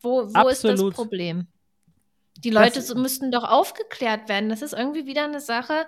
Wo, 0.00 0.32
wo 0.32 0.48
ist 0.48 0.62
das. 0.62 0.80
Problem? 0.90 1.48
Die 2.38 2.50
Leute 2.50 2.80
Das- 2.80 2.94
müssten 2.94 3.30
doch 3.32 3.44
aufgeklärt 3.44 4.28
werden. 4.28 4.48
Das 4.48 4.62
ist 4.62 4.72
irgendwie 4.74 5.06
wieder 5.06 5.24
eine 5.24 5.40
Sache, 5.40 5.86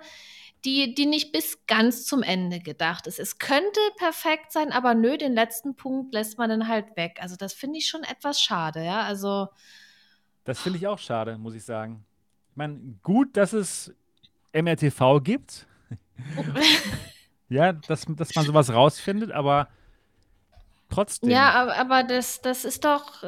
die, 0.65 0.93
die 0.93 1.05
nicht 1.05 1.31
bis 1.31 1.65
ganz 1.67 2.05
zum 2.05 2.21
Ende 2.21 2.59
gedacht 2.59 3.07
ist. 3.07 3.19
Es 3.19 3.37
könnte 3.39 3.79
perfekt 3.97 4.51
sein, 4.51 4.71
aber 4.73 4.93
nö, 4.93 5.17
den 5.17 5.33
letzten 5.33 5.75
Punkt 5.75 6.13
lässt 6.13 6.37
man 6.37 6.49
dann 6.49 6.67
halt 6.67 6.97
weg. 6.97 7.19
Also 7.21 7.35
das 7.37 7.53
finde 7.53 7.77
ich 7.79 7.87
schon 7.87 8.03
etwas 8.03 8.41
schade, 8.41 8.83
ja. 8.83 9.01
Also 9.03 9.47
Das 10.43 10.59
finde 10.59 10.77
ich 10.79 10.87
auch 10.87 10.99
schade, 10.99 11.37
muss 11.37 11.53
ich 11.55 11.63
sagen. 11.63 12.05
Ich 12.51 12.57
meine, 12.57 12.79
gut, 13.03 13.37
dass 13.37 13.53
es 13.53 13.93
MRTV 14.51 15.21
gibt. 15.23 15.65
ja, 17.49 17.71
dass, 17.73 18.05
dass 18.09 18.35
man 18.35 18.45
sowas 18.45 18.73
rausfindet, 18.73 19.31
aber 19.31 19.69
trotzdem. 20.89 21.29
ja, 21.29 21.51
aber, 21.51 21.77
aber 21.77 22.03
das, 22.03 22.41
das 22.41 22.65
ist 22.65 22.83
doch, 22.83 23.23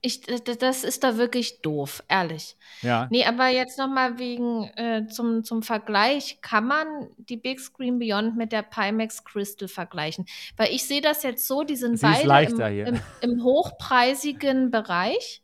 ich, 0.00 0.20
das 0.20 0.84
ist 0.84 1.02
da 1.02 1.16
wirklich 1.16 1.60
doof, 1.60 2.04
ehrlich. 2.08 2.56
Ja. 2.82 3.08
Nee, 3.10 3.24
aber 3.24 3.48
jetzt 3.48 3.78
nochmal 3.78 4.18
wegen 4.18 4.64
äh, 4.76 5.06
zum, 5.08 5.42
zum 5.42 5.62
Vergleich, 5.62 6.40
kann 6.40 6.66
man 6.66 6.86
die 7.16 7.36
Big 7.36 7.58
Screen 7.58 7.98
Beyond 7.98 8.36
mit 8.36 8.52
der 8.52 8.62
Pimax 8.62 9.24
Crystal 9.24 9.66
vergleichen? 9.66 10.26
Weil 10.56 10.72
ich 10.72 10.86
sehe 10.86 11.00
das 11.00 11.24
jetzt 11.24 11.46
so, 11.46 11.64
die 11.64 11.76
sind 11.76 11.98
Sie 11.98 12.06
beide 12.26 12.52
im, 12.52 12.86
im, 12.86 13.00
im 13.22 13.42
hochpreisigen 13.42 14.70
Bereich. 14.70 15.42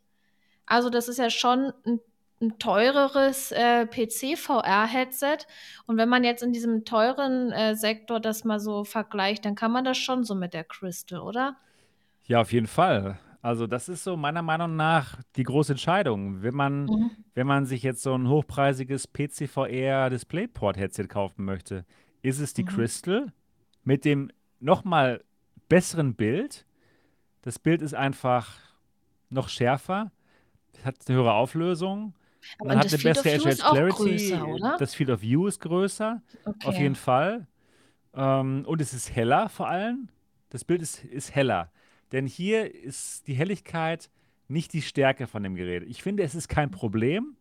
Also 0.67 0.89
das 0.89 1.09
ist 1.09 1.19
ja 1.19 1.31
schon 1.31 1.73
ein, 1.85 2.01
ein 2.41 2.59
teureres 2.59 3.51
äh, 3.51 3.87
PC-VR-Headset. 3.87 5.39
Und 5.87 5.97
wenn 5.97 6.09
man 6.09 6.23
jetzt 6.23 6.45
in 6.45 6.53
diesem 6.53 6.85
teuren 6.85 7.51
äh, 7.51 7.75
Sektor 7.75 8.21
das 8.21 8.45
mal 8.45 8.61
so 8.61 8.85
vergleicht, 8.85 9.45
dann 9.45 9.57
kann 9.57 9.73
man 9.73 9.85
das 9.85 9.99
schon 9.99 10.23
so 10.23 10.37
mit 10.37 10.55
der 10.55 10.65
Crystal, 10.65 11.21
oder? 11.21 11.57
Ja, 12.27 12.41
auf 12.41 12.53
jeden 12.53 12.69
Fall. 12.69 13.19
Also 13.45 13.67
das 13.67 13.91
ist 13.91 14.05
so 14.05 14.17
meiner 14.17 14.41
Meinung 14.41 14.75
nach 14.75 15.19
die 15.37 15.43
große 15.43 15.73
Entscheidung. 15.75 16.43
Wenn 16.43 16.55
man, 16.55 16.85
Mhm. 16.87 17.11
wenn 17.35 17.47
man 17.47 17.67
sich 17.67 17.83
jetzt 17.83 18.03
so 18.03 18.15
ein 18.15 18.27
hochpreisiges 18.27 19.07
PCVR 19.07 20.09
DisplayPort-Headset 20.09 21.09
kaufen 21.09 21.45
möchte, 21.45 21.85
ist 22.23 22.39
es 22.41 22.55
die 22.55 22.63
Mhm. 22.63 22.69
Crystal 22.69 23.33
mit 23.83 24.07
dem 24.07 24.31
nochmal 24.61 25.23
besseren 25.69 26.15
Bild. 26.15 26.65
Das 27.43 27.59
Bild 27.59 27.83
ist 27.83 27.93
einfach 27.95 28.49
noch 29.29 29.51
schärfer, 29.51 30.11
hat 30.83 30.97
eine 31.07 31.19
höhere 31.19 31.35
Auflösung. 31.35 32.15
Aber 32.59 32.69
Man 32.71 32.79
hat 32.79 32.87
das 32.87 32.95
eine 32.95 33.01
Field 33.03 33.19
of 33.19 33.23
bessere 33.25 33.43
View 33.45 33.49
ist 33.51 33.63
HH 33.63 33.67
auch 33.69 33.73
Clarity. 33.75 34.31
größer, 34.31 34.47
oder? 34.49 34.77
Das 34.79 34.95
Field 34.95 35.11
of 35.11 35.21
View 35.21 35.47
ist 35.49 35.61
größer, 35.61 36.23
auf 36.47 36.67
Okay. 36.69 36.83
jeden 36.83 36.95
Fall. 36.95 37.47
Ähm, 38.15 38.65
und 38.67 38.81
es 38.81 38.95
ist 38.95 39.15
heller 39.15 39.51
vor 39.51 39.69
allem. 39.69 40.09
Das 40.49 40.65
Bild 40.65 40.81
ist, 40.81 41.05
ist 41.05 41.35
heller. 41.35 41.71
Denn 42.15 42.29
hier 42.29 42.73
ist 42.73 43.27
die 43.27 43.35
Helligkeit 43.35 44.09
nicht 44.47 44.73
die 44.73 44.83
Stärke 44.83 45.27
von 45.27 45.43
dem 45.43 45.57
Gerät. 45.57 45.83
Ich 45.83 46.01
finde, 46.01 46.23
es 46.23 46.37
ist 46.37 46.47
kein 46.47 46.71
Problem. 46.71 47.37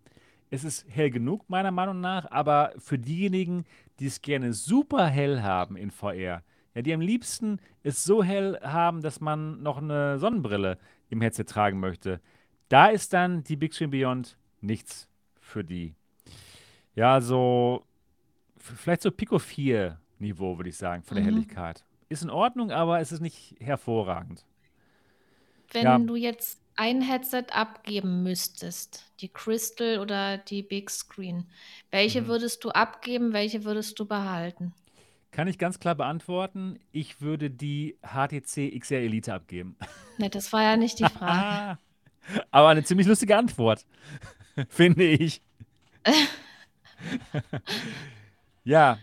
Es 0.49 0.63
ist 0.63 0.87
hell 0.89 1.11
genug, 1.11 1.47
meiner 1.47 1.69
Meinung 1.69 2.01
nach. 2.01 2.31
Aber 2.31 2.73
für 2.79 2.97
diejenigen, 2.97 3.65
die 3.99 4.07
es 4.07 4.23
gerne 4.23 4.51
super 4.51 5.05
hell 5.05 5.43
haben 5.43 5.77
in 5.77 5.91
VR, 5.91 6.41
ja, 6.73 6.81
die 6.81 6.91
am 6.91 7.01
liebsten 7.01 7.59
es 7.83 8.03
so 8.03 8.23
hell 8.23 8.59
haben, 8.63 9.03
dass 9.03 9.21
man 9.21 9.61
noch 9.61 9.77
eine 9.77 10.17
Sonnenbrille 10.17 10.79
im 11.11 11.21
Headset 11.21 11.43
tragen 11.43 11.79
möchte. 11.79 12.19
Da 12.67 12.87
ist 12.87 13.13
dann 13.13 13.43
die 13.43 13.57
Big 13.57 13.75
Screen 13.75 13.91
Beyond 13.91 14.39
nichts 14.59 15.07
für 15.39 15.63
die. 15.63 15.93
Ja, 16.95 17.21
so 17.21 17.85
vielleicht 18.57 19.03
so 19.03 19.11
Pico 19.11 19.37
4 19.37 19.99
Niveau, 20.17 20.57
würde 20.57 20.69
ich 20.69 20.77
sagen, 20.77 21.03
von 21.03 21.13
der 21.13 21.25
mhm. 21.25 21.29
Helligkeit. 21.29 21.85
Ist 22.09 22.23
in 22.23 22.31
Ordnung, 22.31 22.71
aber 22.71 23.01
es 23.01 23.11
ist 23.11 23.21
nicht 23.21 23.55
hervorragend. 23.59 24.47
Wenn 25.73 25.83
ja. 25.83 25.97
du 25.97 26.15
jetzt 26.15 26.59
ein 26.75 27.01
Headset 27.01 27.45
abgeben 27.51 28.23
müsstest, 28.23 29.03
die 29.19 29.29
Crystal 29.29 29.99
oder 29.99 30.37
die 30.37 30.63
Big 30.63 30.89
Screen, 30.89 31.45
welche 31.91 32.23
mhm. 32.23 32.27
würdest 32.27 32.63
du 32.63 32.69
abgeben, 32.69 33.33
welche 33.33 33.63
würdest 33.63 33.99
du 33.99 34.05
behalten? 34.05 34.73
Kann 35.31 35.47
ich 35.47 35.57
ganz 35.57 35.79
klar 35.79 35.95
beantworten. 35.95 36.79
Ich 36.91 37.19
würde 37.19 37.49
die 37.49 37.97
HTC 38.03 38.79
XR 38.79 38.99
Elite 38.99 39.33
abgeben. 39.33 39.75
Ne, 40.19 40.29
das 40.29 40.53
war 40.53 40.61
ja 40.61 40.77
nicht 40.77 40.99
die 40.99 41.05
Frage. 41.05 41.79
Aber 42.51 42.67
eine 42.67 42.83
ziemlich 42.83 43.07
lustige 43.07 43.35
Antwort, 43.35 43.83
finde 44.69 45.05
ich. 45.05 45.41
ja, 48.63 48.99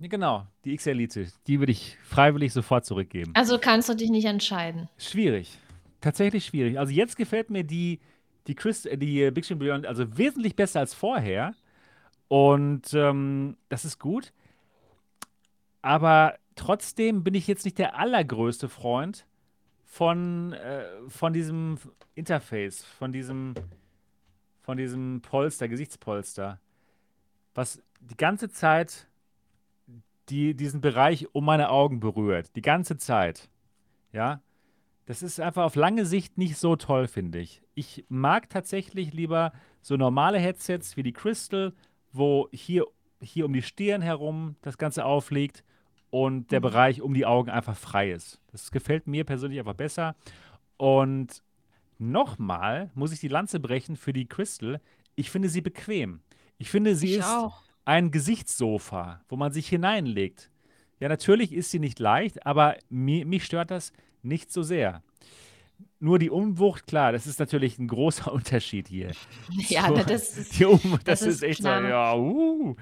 genau. 0.00 0.44
Die 0.64 0.76
XR 0.76 0.90
Elite, 0.90 1.28
die 1.46 1.60
würde 1.60 1.70
ich 1.70 1.96
freiwillig 2.02 2.52
sofort 2.52 2.84
zurückgeben. 2.84 3.30
Also 3.36 3.56
kannst 3.60 3.88
du 3.88 3.94
dich 3.94 4.10
nicht 4.10 4.24
entscheiden. 4.24 4.88
Schwierig. 4.98 5.58
Tatsächlich 6.02 6.44
schwierig. 6.44 6.78
Also 6.78 6.92
jetzt 6.92 7.16
gefällt 7.16 7.48
mir 7.48 7.62
die, 7.62 8.00
die, 8.48 8.56
Chris, 8.56 8.82
die 8.82 9.30
Big 9.30 9.44
Screen 9.44 9.60
Beyond 9.60 9.86
also 9.86 10.18
wesentlich 10.18 10.56
besser 10.56 10.80
als 10.80 10.92
vorher. 10.92 11.54
Und 12.26 12.92
ähm, 12.92 13.56
das 13.68 13.84
ist 13.84 13.98
gut. 13.98 14.32
Aber 15.80 16.34
trotzdem 16.56 17.22
bin 17.22 17.34
ich 17.34 17.46
jetzt 17.46 17.64
nicht 17.64 17.78
der 17.78 17.96
allergrößte 17.96 18.68
Freund 18.68 19.26
von, 19.84 20.54
äh, 20.54 20.84
von 21.06 21.32
diesem 21.32 21.78
Interface, 22.16 22.84
von 22.84 23.12
diesem, 23.12 23.54
von 24.62 24.76
diesem 24.76 25.22
Polster, 25.22 25.68
Gesichtspolster, 25.68 26.58
was 27.54 27.80
die 28.00 28.16
ganze 28.16 28.50
Zeit 28.50 29.06
die, 30.28 30.54
diesen 30.54 30.80
Bereich 30.80 31.32
um 31.32 31.44
meine 31.44 31.70
Augen 31.70 32.00
berührt. 32.00 32.56
Die 32.56 32.62
ganze 32.62 32.96
Zeit. 32.96 33.48
Ja. 34.12 34.40
Das 35.12 35.22
ist 35.22 35.40
einfach 35.40 35.64
auf 35.64 35.74
lange 35.74 36.06
Sicht 36.06 36.38
nicht 36.38 36.56
so 36.56 36.74
toll, 36.74 37.06
finde 37.06 37.38
ich. 37.38 37.60
Ich 37.74 38.06
mag 38.08 38.48
tatsächlich 38.48 39.12
lieber 39.12 39.52
so 39.82 39.98
normale 39.98 40.38
Headsets 40.38 40.96
wie 40.96 41.02
die 41.02 41.12
Crystal, 41.12 41.74
wo 42.12 42.48
hier, 42.50 42.86
hier 43.20 43.44
um 43.44 43.52
die 43.52 43.60
Stirn 43.60 44.00
herum 44.00 44.56
das 44.62 44.78
Ganze 44.78 45.04
aufliegt 45.04 45.64
und 46.08 46.50
der 46.50 46.60
mhm. 46.60 46.62
Bereich 46.62 47.02
um 47.02 47.12
die 47.12 47.26
Augen 47.26 47.50
einfach 47.50 47.76
frei 47.76 48.10
ist. 48.10 48.40
Das 48.52 48.70
gefällt 48.70 49.06
mir 49.06 49.24
persönlich 49.24 49.58
einfach 49.58 49.74
besser. 49.74 50.16
Und 50.78 51.42
nochmal 51.98 52.90
muss 52.94 53.12
ich 53.12 53.20
die 53.20 53.28
Lanze 53.28 53.60
brechen 53.60 53.96
für 53.96 54.14
die 54.14 54.26
Crystal. 54.26 54.80
Ich 55.14 55.30
finde 55.30 55.50
sie 55.50 55.60
bequem. 55.60 56.20
Ich 56.56 56.70
finde, 56.70 56.96
sie 56.96 57.10
ich 57.10 57.18
ist 57.18 57.26
auch. 57.26 57.60
ein 57.84 58.12
Gesichtssofa, 58.12 59.20
wo 59.28 59.36
man 59.36 59.52
sich 59.52 59.68
hineinlegt. 59.68 60.50
Ja, 61.00 61.10
natürlich 61.10 61.52
ist 61.52 61.70
sie 61.70 61.80
nicht 61.80 61.98
leicht, 61.98 62.46
aber 62.46 62.78
mi 62.88 63.26
mich 63.26 63.44
stört 63.44 63.70
das 63.70 63.92
nicht 64.22 64.52
so 64.52 64.62
sehr. 64.62 65.02
Nur 65.98 66.18
die 66.18 66.30
Umwucht, 66.30 66.86
klar, 66.86 67.12
das 67.12 67.26
ist 67.26 67.40
natürlich 67.40 67.78
ein 67.78 67.88
großer 67.88 68.32
Unterschied 68.32 68.88
hier. 68.88 69.12
Ja, 69.68 69.88
so, 69.88 69.96
das, 69.96 70.38
ist, 70.38 70.58
die 70.58 70.64
Umwucht, 70.64 71.06
das, 71.06 71.20
das 71.20 71.28
ist, 71.28 71.42
echt 71.42 71.60
klar. 71.60 71.80
so, 71.82 71.88
ja, 71.88 72.16
uh. 72.16 72.76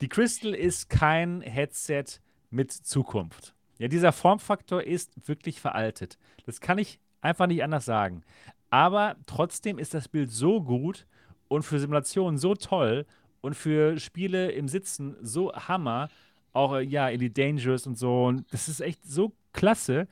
Die 0.00 0.08
Crystal 0.08 0.54
ist 0.54 0.88
kein 0.88 1.42
Headset, 1.42 2.04
mit 2.50 2.72
Zukunft. 2.72 3.54
Ja, 3.78 3.88
dieser 3.88 4.12
Formfaktor 4.12 4.82
ist 4.82 5.26
wirklich 5.26 5.60
veraltet. 5.60 6.18
Das 6.44 6.60
kann 6.60 6.78
ich 6.78 7.00
einfach 7.20 7.46
nicht 7.46 7.62
anders 7.62 7.84
sagen. 7.84 8.22
Aber 8.68 9.16
trotzdem 9.26 9.78
ist 9.78 9.94
das 9.94 10.08
Bild 10.08 10.30
so 10.30 10.62
gut 10.62 11.06
und 11.48 11.62
für 11.62 11.80
Simulationen 11.80 12.38
so 12.38 12.54
toll 12.54 13.06
und 13.40 13.54
für 13.54 13.98
Spiele 13.98 14.50
im 14.52 14.68
Sitzen 14.68 15.16
so 15.22 15.52
Hammer. 15.52 16.08
Auch 16.52 16.74
äh, 16.74 16.82
ja, 16.82 17.08
in 17.08 17.20
die 17.20 17.32
Dangerous 17.32 17.86
und 17.86 17.96
so. 17.96 18.26
Und 18.26 18.52
das 18.52 18.68
ist 18.68 18.80
echt 18.80 19.04
so 19.04 19.32
klasse. 19.52 20.08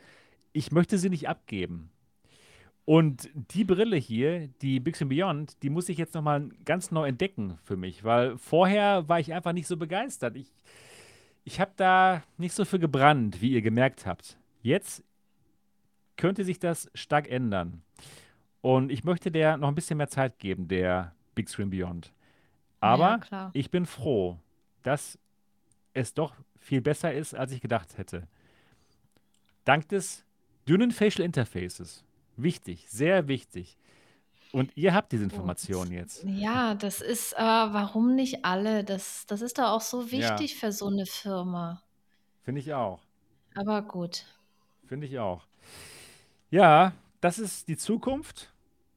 Ich 0.59 0.73
möchte 0.73 0.99
sie 0.99 1.09
nicht 1.09 1.29
abgeben. 1.29 1.89
Und 2.85 3.31
die 3.35 3.63
Brille 3.63 3.97
hier, 3.97 4.49
die 4.61 4.81
Big 4.81 4.99
Beyond, 5.09 5.63
die 5.63 5.71
muss 5.71 5.89
ich 5.89 5.99
jetzt 5.99 6.15
nochmal 6.15 6.49
ganz 6.65 6.91
neu 6.91 7.07
entdecken 7.07 7.61
für 7.63 7.77
mich, 7.77 8.03
weil 8.03 8.37
vorher 8.39 9.09
war 9.09 9.21
ich 9.21 9.33
einfach 9.33 9.53
nicht 9.53 9.69
so 9.69 9.77
begeistert. 9.77 10.35
Ich, 10.35 10.51
ich 11.45 11.61
habe 11.61 11.71
da 11.77 12.25
nicht 12.39 12.55
so 12.55 12.65
für 12.65 12.81
gebrannt, 12.81 13.41
wie 13.41 13.53
ihr 13.53 13.63
gemerkt 13.63 14.05
habt. 14.05 14.37
Jetzt 14.61 15.05
könnte 16.17 16.43
sich 16.43 16.59
das 16.59 16.91
stark 16.93 17.31
ändern. 17.31 17.83
Und 18.61 18.91
ich 18.91 19.05
möchte 19.05 19.31
der 19.31 19.59
noch 19.59 19.69
ein 19.69 19.77
bisschen 19.77 19.99
mehr 19.99 20.09
Zeit 20.09 20.41
geben, 20.41 20.67
der 20.67 21.15
Big 21.37 21.49
Screen 21.49 21.71
Beyond. 21.71 22.13
Aber 22.81 23.21
ja, 23.31 23.51
ich 23.53 23.71
bin 23.71 23.87
froh, 23.87 24.41
dass 24.83 25.21
es 25.95 26.15
doch 26.15 26.35
viel 26.59 26.81
besser 26.81 27.13
ist, 27.13 27.33
als 27.33 27.53
ich 27.53 27.61
gedacht 27.61 27.97
hätte. 27.97 28.27
Dank 29.65 29.89
des 29.91 30.25
dünnen 30.69 30.91
Facial 30.91 31.25
Interfaces. 31.25 32.05
Wichtig, 32.37 32.87
sehr 32.89 33.29
wichtig. 33.29 33.77
Und 34.53 34.77
ihr 34.77 34.95
habt 34.95 35.13
diese 35.13 35.25
Informationen 35.25 35.93
jetzt. 35.93 36.25
Ja, 36.25 36.75
das 36.75 37.01
ist, 37.01 37.35
äh, 37.35 37.39
warum 37.39 38.15
nicht 38.15 38.45
alle? 38.45 38.83
Das, 38.83 39.27
das 39.27 39.43
ist 39.43 39.59
doch 39.59 39.65
auch 39.65 39.81
so 39.81 40.11
wichtig 40.11 40.57
für 40.57 40.73
so 40.73 40.87
eine 40.87 41.05
Firma. 41.05 41.83
Finde 42.43 42.61
ich 42.61 42.73
auch. 42.73 43.01
Aber 43.55 43.83
gut. 43.83 44.25
Finde 44.87 45.07
ich 45.07 45.19
auch. 45.19 45.47
Ja, 46.51 46.93
das 47.21 47.39
ist 47.39 47.69
die 47.69 47.77
Zukunft, 47.77 48.53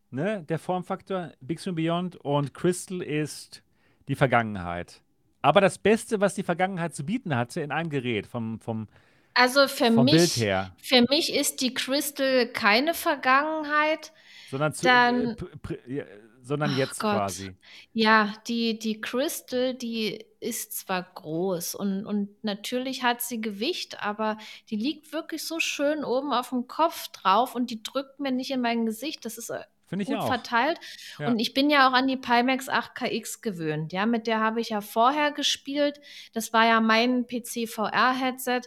ne? 0.09 0.45
Der 0.47 0.57
Formfaktor 0.57 1.33
Big 1.41 1.65
and 1.67 1.75
Beyond 1.75 2.15
und 2.17 2.53
Crystal 2.53 3.01
ist 3.01 3.61
die 4.07 4.15
Vergangenheit. 4.15 5.01
Aber 5.41 5.59
das 5.59 5.77
Beste, 5.77 6.21
was 6.21 6.35
die 6.35 6.43
Vergangenheit 6.43 6.95
zu 6.95 7.03
bieten 7.03 7.35
hatte 7.35 7.59
in 7.61 7.71
einem 7.71 7.89
Gerät, 7.89 8.27
vom, 8.27 8.59
vom, 8.59 8.87
Also 9.33 9.67
für 9.67 9.91
vom 9.91 10.05
mich, 10.05 10.33
für 10.33 11.01
mich 11.09 11.33
ist 11.33 11.61
die 11.61 11.73
Crystal 11.73 12.47
keine 12.47 12.93
Vergangenheit. 12.93 14.11
Sondern, 14.49 14.73
zu, 14.73 14.87
äh, 14.87 15.99
äh, 15.99 16.05
sondern 16.41 16.75
jetzt 16.77 16.99
Gott. 16.99 17.15
quasi. 17.15 17.55
Ja, 17.93 18.33
die, 18.47 18.77
die 18.77 18.99
Crystal, 18.99 19.73
die 19.73 20.25
ist 20.39 20.77
zwar 20.77 21.03
groß 21.03 21.75
und, 21.75 22.05
und 22.05 22.43
natürlich 22.43 23.03
hat 23.03 23.21
sie 23.21 23.39
Gewicht, 23.39 24.03
aber 24.03 24.37
die 24.69 24.75
liegt 24.75 25.13
wirklich 25.13 25.45
so 25.45 25.59
schön 25.59 26.03
oben 26.03 26.33
auf 26.33 26.49
dem 26.49 26.67
Kopf 26.67 27.09
drauf 27.09 27.55
und 27.55 27.69
die 27.69 27.83
drückt 27.83 28.19
mir 28.19 28.31
nicht 28.31 28.51
in 28.51 28.61
mein 28.61 28.85
Gesicht. 28.85 29.23
Das 29.23 29.37
ist 29.37 29.51
äh, 29.51 29.61
Finde 29.87 30.05
gut 30.05 30.23
verteilt. 30.23 30.79
Ja. 31.19 31.27
Und 31.27 31.39
ich 31.39 31.53
bin 31.53 31.69
ja 31.69 31.87
auch 31.87 31.93
an 31.93 32.07
die 32.07 32.17
Pimax 32.17 32.69
8KX 32.69 33.41
gewöhnt. 33.41 33.91
Ja, 33.91 34.05
mit 34.05 34.25
der 34.25 34.39
habe 34.39 34.61
ich 34.61 34.69
ja 34.69 34.81
vorher 34.81 35.31
gespielt. 35.31 35.99
Das 36.33 36.53
war 36.53 36.65
ja 36.65 36.79
mein 36.79 37.27
PC-VR-Headset. 37.27 38.61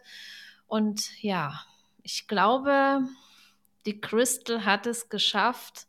Und 0.66 1.22
ja, 1.22 1.64
ich 2.02 2.28
glaube, 2.28 3.00
die 3.86 4.00
Crystal 4.00 4.64
hat 4.64 4.86
es 4.86 5.08
geschafft, 5.08 5.86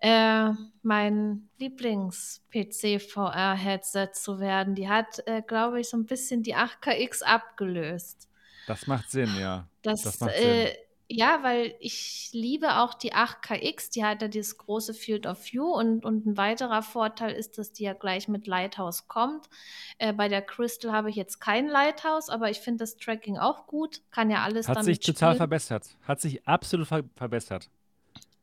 äh, 0.00 0.50
mein 0.82 1.48
Lieblings-PC-VR-Headset 1.58 4.10
zu 4.12 4.38
werden. 4.38 4.74
Die 4.74 4.88
hat, 4.88 5.26
äh, 5.26 5.42
glaube 5.42 5.80
ich, 5.80 5.88
so 5.88 5.96
ein 5.96 6.06
bisschen 6.06 6.42
die 6.42 6.54
8KX 6.54 7.22
abgelöst. 7.22 8.28
Das 8.66 8.86
macht 8.86 9.10
Sinn, 9.10 9.34
ja. 9.38 9.66
Das, 9.82 10.02
das 10.02 10.20
macht 10.20 10.36
Sinn. 10.36 10.46
Äh, 10.46 10.76
ja, 11.10 11.42
weil 11.42 11.74
ich 11.80 12.28
liebe 12.32 12.76
auch 12.80 12.92
die 12.92 13.14
8KX, 13.14 13.92
die 13.92 14.04
hat 14.04 14.20
ja 14.20 14.28
dieses 14.28 14.58
große 14.58 14.92
Field 14.92 15.26
of 15.26 15.42
View 15.50 15.64
und, 15.64 16.04
und 16.04 16.26
ein 16.26 16.36
weiterer 16.36 16.82
Vorteil 16.82 17.32
ist, 17.32 17.56
dass 17.56 17.72
die 17.72 17.84
ja 17.84 17.94
gleich 17.94 18.28
mit 18.28 18.46
Lighthouse 18.46 19.08
kommt. 19.08 19.48
Äh, 19.96 20.12
bei 20.12 20.28
der 20.28 20.42
Crystal 20.42 20.92
habe 20.92 21.08
ich 21.08 21.16
jetzt 21.16 21.40
kein 21.40 21.66
Lighthouse, 21.68 22.28
aber 22.28 22.50
ich 22.50 22.58
finde 22.60 22.80
das 22.84 22.96
Tracking 22.96 23.38
auch 23.38 23.66
gut, 23.66 24.02
kann 24.10 24.30
ja 24.30 24.42
alles 24.42 24.68
Hat 24.68 24.84
sich 24.84 25.00
total 25.00 25.30
spielen. 25.30 25.36
verbessert, 25.38 25.86
hat 26.06 26.20
sich 26.20 26.46
absolut 26.46 26.86
ver 26.88 27.04
verbessert. 27.16 27.70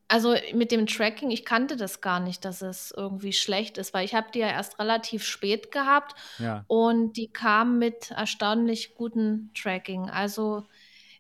Also 0.07 0.36
mit 0.53 0.72
dem 0.72 0.86
Tracking, 0.86 1.32
ich 1.32 1.45
kannte 1.45 1.78
das 1.78 1.99
gar 1.99 2.20
nicht, 2.20 2.45
dass 2.45 2.61
es 2.61 2.91
irgendwie 2.95 3.34
schlecht 3.34 3.80
ist, 3.80 3.91
weil 3.93 4.05
ich 4.05 4.13
habe 4.13 4.28
die 4.32 4.39
ja 4.39 4.47
erst 4.49 4.78
relativ 4.80 5.24
spät 5.24 5.72
gehabt 5.72 6.13
Ja. 6.38 6.63
und 6.68 7.13
die 7.13 7.28
kam 7.28 7.80
mit 7.80 8.11
erstaunlich 8.11 8.93
gutem 8.93 9.49
Tracking. 9.55 10.09
Also 10.11 10.63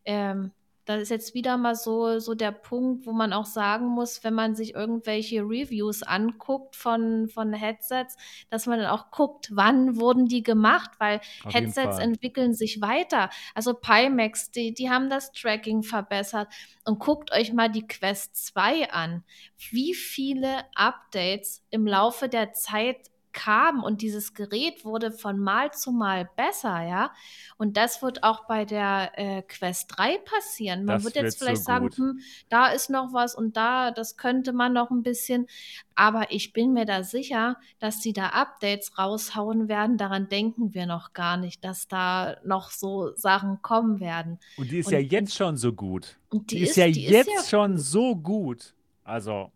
ähm, 0.05 0.51
das 0.85 1.01
ist 1.01 1.09
jetzt 1.09 1.33
wieder 1.33 1.57
mal 1.57 1.75
so, 1.75 2.19
so 2.19 2.35
der 2.35 2.51
Punkt, 2.51 3.07
wo 3.07 3.11
man 3.11 3.33
auch 3.33 3.45
sagen 3.45 3.87
muss, 3.87 4.23
wenn 4.23 4.35
man 4.35 4.55
sich 4.55 4.75
irgendwelche 4.75 5.41
Reviews 5.41 6.03
anguckt 6.03 6.75
von, 6.75 7.27
von 7.27 7.53
Headsets, 7.53 8.15
dass 8.49 8.67
man 8.67 8.79
dann 8.79 8.89
auch 8.89 9.09
guckt, 9.09 9.49
wann 9.51 9.97
wurden 9.97 10.27
die 10.27 10.43
gemacht, 10.43 10.91
weil 10.99 11.21
Auf 11.43 11.53
Headsets 11.53 11.97
entwickeln 11.97 12.53
sich 12.53 12.81
weiter. 12.81 13.29
Also 13.55 13.73
Pimax, 13.73 14.51
die, 14.51 14.73
die 14.73 14.89
haben 14.89 15.09
das 15.09 15.31
Tracking 15.31 15.81
verbessert. 15.81 16.47
Und 16.85 16.99
guckt 16.99 17.31
euch 17.31 17.51
mal 17.51 17.69
die 17.69 17.87
Quest 17.87 18.45
2 18.45 18.91
an. 18.91 19.23
Wie 19.71 19.95
viele 19.95 20.65
Updates 20.75 21.63
im 21.71 21.87
Laufe 21.87 22.29
der 22.29 22.53
Zeit 22.53 23.09
kam 23.35 23.83
und 23.83 24.01
dieses 24.01 24.33
Gerät 24.33 24.85
wurde 24.85 25.11
von 25.11 25.37
Mal 25.37 25.71
zu 25.71 25.91
Mal 25.91 26.27
besser, 26.35 26.81
ja. 26.81 27.13
Und 27.57 27.77
das 27.77 28.01
wird 28.01 28.23
auch 28.23 28.47
bei 28.47 28.65
der 28.65 29.11
äh, 29.15 29.41
Quest 29.43 29.93
3 29.95 30.17
passieren. 30.19 30.85
Man 30.85 30.95
Das 30.95 31.03
wird 31.03 31.15
jetzt 31.17 31.37
so 31.37 31.45
vielleicht 31.45 31.63
sagen, 31.63 31.89
gut. 31.89 31.97
hm, 31.97 32.19
da 32.49 32.67
ist 32.67 32.89
noch 32.89 33.13
was 33.13 33.35
und 33.35 33.57
da, 33.57 33.91
das 33.91 34.17
könnte 34.17 34.53
man 34.53 34.73
noch 34.73 34.89
ein 34.89 35.03
bisschen. 35.03 35.47
Aber 35.93 36.31
ich 36.31 36.53
bin 36.53 36.73
mir 36.73 36.85
da 36.85 37.03
sicher, 37.03 37.57
dass 37.79 37.99
die 37.99 38.13
da 38.13 38.29
Updates 38.29 38.97
raushauen 38.97 39.67
werden. 39.67 39.97
Daran 39.97 40.29
denken 40.29 40.73
wir 40.73 40.85
noch 40.85 41.13
gar 41.13 41.37
nicht, 41.37 41.63
dass 41.63 41.87
da 41.87 42.37
noch 42.45 42.71
so 42.71 43.15
Sachen 43.15 43.61
kommen 43.61 43.99
werden. 43.99 44.39
Und 44.57 44.71
die 44.71 44.79
ist 44.79 44.91
ja 44.91 44.97
Und, 44.97 45.03
und, 45.03 45.11
jetzt 45.11 45.35
schon 45.35 45.57
so 45.57 45.73
gut. 45.73 46.17
Die 46.31 46.39
die 46.45 46.59
ist 46.63 46.77
ja 46.77 46.85
ist, 46.85 46.95
die 46.95 47.05
ist 47.05 47.11
jetzt 47.11 47.29
ja 47.29 47.43
schon 47.43 47.77
so 47.77 48.15
gut. 48.15 48.73
Also, 49.03 49.51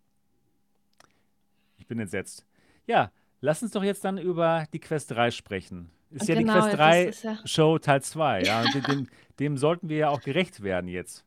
ich 1.77 1.87
bin 1.87 1.99
entsetzt. 1.99 2.45
Ja, 2.85 3.11
lass 3.41 3.63
uns 3.63 3.71
doch 3.71 3.83
jetzt 3.83 4.03
dann 4.03 4.17
über 4.17 4.65
die 4.73 4.79
Quest 4.79 5.11
3 5.11 5.31
sprechen. 5.31 5.91
Ist 6.11 6.27
ja 6.27 6.35
die 6.35 6.41
genau, 6.41 6.53
Quest 6.53 6.67
das 6.67 6.75
3 6.77 7.03
ist 7.03 7.23
ja. 7.23 7.37
Show 7.45 7.77
Teil 7.77 8.01
2, 8.01 8.43
ja. 8.43 8.63
Dem, 8.87 9.07
dem 9.39 9.57
sollten 9.57 9.89
wir 9.89 9.97
ja 9.97 10.09
auch 10.09 10.21
gerecht 10.21 10.63
werden 10.63 10.87
jetzt. 10.87 11.23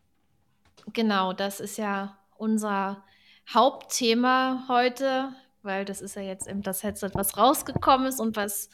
Genau, 0.93 1.33
das 1.33 1.61
ist 1.61 1.79
ja 1.79 2.19
unser 2.37 3.05
Hauptthema 3.53 4.65
heute, 4.69 5.33
weil 5.63 5.85
das 5.85 6.01
ist 6.01 6.17
ja 6.17 6.23
jetzt 6.23 6.49
eben 6.49 6.63
das 6.63 6.83
Headset, 6.83 7.11
was 7.15 7.37
rausgekommen 7.37 8.07
ist 8.07 8.21
und 8.21 8.37
was 8.37 8.69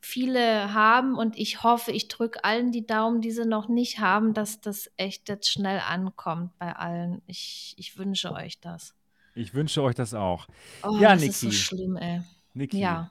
viele 0.00 0.72
haben. 0.74 1.16
Und 1.16 1.38
ich 1.38 1.62
hoffe, 1.62 1.92
ich 1.92 2.08
drücke 2.08 2.44
allen 2.44 2.72
die 2.72 2.86
Daumen, 2.86 3.20
die 3.20 3.30
sie 3.30 3.44
noch 3.46 3.68
nicht 3.68 4.00
haben, 4.00 4.34
dass 4.34 4.60
das 4.60 4.90
echt 4.96 5.28
jetzt 5.28 5.50
schnell 5.50 5.80
ankommt 5.80 6.56
bei 6.58 6.74
allen. 6.74 7.22
Ich, 7.26 7.74
ich 7.76 7.98
wünsche 7.98 8.32
euch 8.32 8.60
das. 8.60 8.94
Ich 9.34 9.54
wünsche 9.54 9.82
euch 9.82 9.94
das 9.94 10.14
auch. 10.14 10.46
Oh, 10.82 10.98
Ja, 10.98 11.14
das 11.14 11.22
ist 11.22 11.40
so 11.40 11.46
Niki, 11.46 11.56
schlimm, 11.56 11.96
ey. 11.96 12.22
Niki, 12.54 12.78
Ja, 12.80 13.10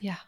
ja. 0.00 0.18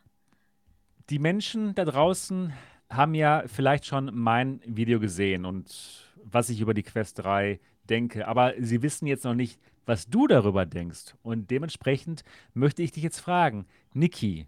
die 1.11 1.19
Menschen 1.19 1.75
da 1.75 1.85
draußen 1.85 2.53
haben 2.91 3.15
ja 3.15 3.45
vielleicht 3.47 3.87
schon 3.87 4.11
mein 4.15 4.61
Video 4.65 5.01
gesehen 5.01 5.45
und 5.45 6.05
was 6.25 6.51
ich 6.51 6.61
über 6.61 6.75
die 6.75 6.83
Quest 6.83 7.19
3 7.21 7.61
denke, 7.89 8.27
aber 8.29 8.55
sie 8.59 8.83
wissen 8.83 9.07
jetzt 9.07 9.25
noch 9.25 9.35
nicht, 9.35 9.59
was 9.87 10.09
du 10.09 10.27
darüber 10.27 10.67
denkst. 10.67 11.15
Und 11.23 11.51
dementsprechend 11.51 12.23
möchte 12.53 12.83
ich 12.83 12.93
dich 12.93 13.03
jetzt 13.03 13.21
fragen, 13.21 13.67
Niki, 13.95 14.47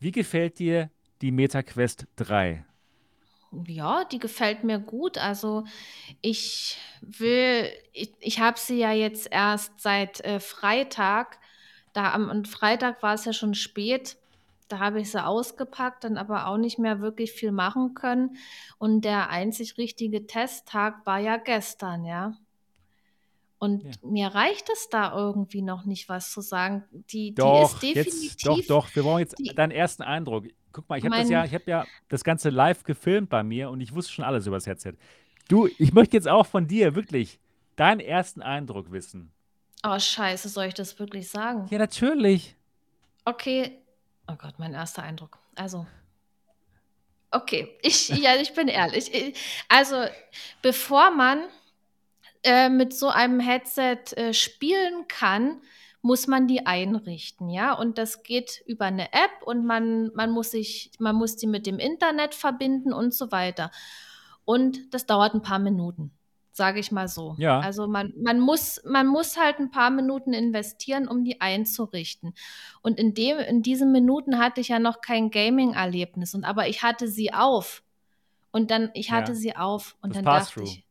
wie 0.00 0.12
gefällt 0.12 0.58
dir 0.58 0.90
die 1.22 1.32
MetaQuest 1.32 2.06
3? 2.16 2.64
Ja, 3.66 4.04
die 4.04 4.18
gefällt 4.18 4.64
mir 4.64 4.78
gut. 4.78 5.18
Also 5.18 5.64
ich 6.20 6.76
will, 7.00 7.70
ich, 7.92 8.12
ich 8.20 8.40
habe 8.40 8.58
sie 8.58 8.78
ja 8.78 8.92
jetzt 8.92 9.28
erst 9.30 9.80
seit 9.80 10.20
äh, 10.22 10.40
Freitag. 10.40 11.38
Da 11.96 12.12
am 12.12 12.28
am 12.28 12.44
Freitag 12.44 13.02
war 13.02 13.14
es 13.14 13.24
ja 13.24 13.32
schon 13.32 13.54
spät. 13.54 14.18
Da 14.68 14.80
habe 14.80 15.00
ich 15.00 15.10
sie 15.10 15.24
ausgepackt, 15.24 16.04
dann 16.04 16.18
aber 16.18 16.48
auch 16.48 16.58
nicht 16.58 16.78
mehr 16.78 17.00
wirklich 17.00 17.32
viel 17.32 17.52
machen 17.52 17.94
können. 17.94 18.36
Und 18.78 19.04
der 19.04 19.30
einzig 19.30 19.78
richtige 19.78 20.26
Testtag 20.26 21.06
war 21.06 21.18
ja 21.18 21.36
gestern, 21.36 22.04
ja. 22.04 22.12
Ja. 22.12 22.36
Und 23.58 24.04
mir 24.04 24.28
reicht 24.28 24.68
es 24.70 24.90
da 24.90 25.16
irgendwie 25.16 25.62
noch 25.62 25.86
nicht, 25.86 26.08
was 26.10 26.30
zu 26.30 26.42
sagen. 26.42 26.84
Die, 26.92 27.02
die 27.02 27.30
ist 27.30 27.38
Doch, 27.38 27.62
jetzt, 27.62 27.74
doch, 27.74 27.80
definitiv 27.80 28.66
doch, 28.66 28.94
wir 28.94 29.02
brauchen 29.02 29.20
jetzt 29.20 29.38
die, 29.38 29.54
deinen 29.54 29.70
ersten 29.70 30.02
Eindruck. 30.02 30.44
Guck 30.72 30.88
mal, 30.90 30.98
ich 30.98 31.04
habe 31.06 31.16
das 31.16 31.30
ja, 31.30 31.44
ich 31.44 31.54
habe 31.54 31.64
ja 31.66 31.86
das 32.08 32.22
Ganze 32.22 32.50
live 32.50 32.84
gefilmt 32.84 33.30
bei 33.30 33.42
mir 33.42 33.70
und 33.70 33.80
ich 33.80 33.94
wusste 33.94 34.12
schon 34.12 34.24
alles 34.26 34.46
über 34.46 34.56
das 34.56 34.66
Headset. 34.66 34.92
Du, 35.48 35.68
ich 35.78 35.94
möchte 35.94 36.16
jetzt 36.16 36.28
auch 36.28 36.44
von 36.44 36.66
dir 36.66 36.94
wirklich 36.94 37.38
deinen 37.76 38.00
ersten 38.00 38.42
Eindruck 38.42 38.90
wissen. 38.90 39.32
Oh 39.86 39.98
Scheiße, 39.98 40.48
soll 40.48 40.66
ich 40.66 40.74
das 40.74 40.98
wirklich 40.98 41.28
sagen? 41.28 41.66
Ja, 41.70 41.78
natürlich. 41.78 42.54
Okay. 43.24 43.78
Oh 44.28 44.34
Gott, 44.36 44.54
mein 44.58 44.74
erster 44.74 45.02
Eindruck. 45.02 45.38
Also, 45.54 45.86
okay, 47.30 47.76
ich, 47.82 48.08
ja, 48.08 48.34
ich 48.36 48.52
bin 48.54 48.68
ehrlich. 48.68 49.12
Ich- 49.12 49.36
Also, 49.68 50.04
bevor 50.62 51.10
man 51.10 51.44
äh, 52.42 52.68
mit 52.68 52.94
so 52.94 53.08
einem 53.08 53.40
Headset 53.40 53.98
äh, 54.16 54.32
spielen 54.32 55.06
kann, 55.08 55.60
muss 56.02 56.28
man 56.28 56.46
die 56.46 56.66
einrichten, 56.66 57.48
ja. 57.50 57.72
Und 57.72 57.98
das 57.98 58.22
geht 58.22 58.62
über 58.66 58.84
eine 58.84 59.12
App 59.12 59.42
und 59.44 59.64
man, 59.66 60.12
man 60.14 60.30
muss 60.30 60.52
sich, 60.52 60.92
man 61.00 61.16
muss 61.16 61.36
die 61.36 61.48
mit 61.48 61.66
dem 61.66 61.78
Internet 61.80 62.34
verbinden 62.34 62.92
und 62.92 63.12
so 63.12 63.32
weiter. 63.32 63.72
Und 64.44 64.94
das 64.94 65.06
dauert 65.06 65.34
ein 65.34 65.42
paar 65.42 65.58
Minuten, 65.58 66.12
sage 66.56 66.80
ich 66.80 66.90
mal 66.90 67.06
so. 67.06 67.34
Ja, 67.38 67.60
Also 67.60 67.86
man, 67.86 68.14
man 68.16 68.40
muss, 68.40 68.80
man 68.86 69.06
muss 69.06 69.36
halt 69.36 69.58
ein 69.58 69.70
paar 69.70 69.90
Minuten 69.90 70.32
investieren, 70.32 71.06
um 71.06 71.22
die 71.22 71.40
einzurichten. 71.42 72.34
Und 72.80 72.98
in 72.98 73.12
dem, 73.12 73.38
in 73.38 73.62
diesen 73.62 73.92
Minuten 73.92 74.38
hatte 74.38 74.62
ich 74.62 74.68
ja 74.68 74.78
noch 74.78 75.02
kein 75.02 75.30
Gaming-Erlebnis. 75.30 76.34
Und 76.34 76.44
aber 76.44 76.66
ich 76.68 76.82
hatte 76.82 77.08
sie 77.08 77.32
auf. 77.34 77.82
Und 78.52 78.70
dann, 78.70 78.90
ich 78.94 79.10
hatte 79.10 79.32
ja. 79.32 79.36
sie 79.36 79.54
auf 79.56 79.96
und 80.00 80.16
Das 80.16 80.22
dann 80.22 80.24
dachte 80.24 80.62
ich, 80.62 80.84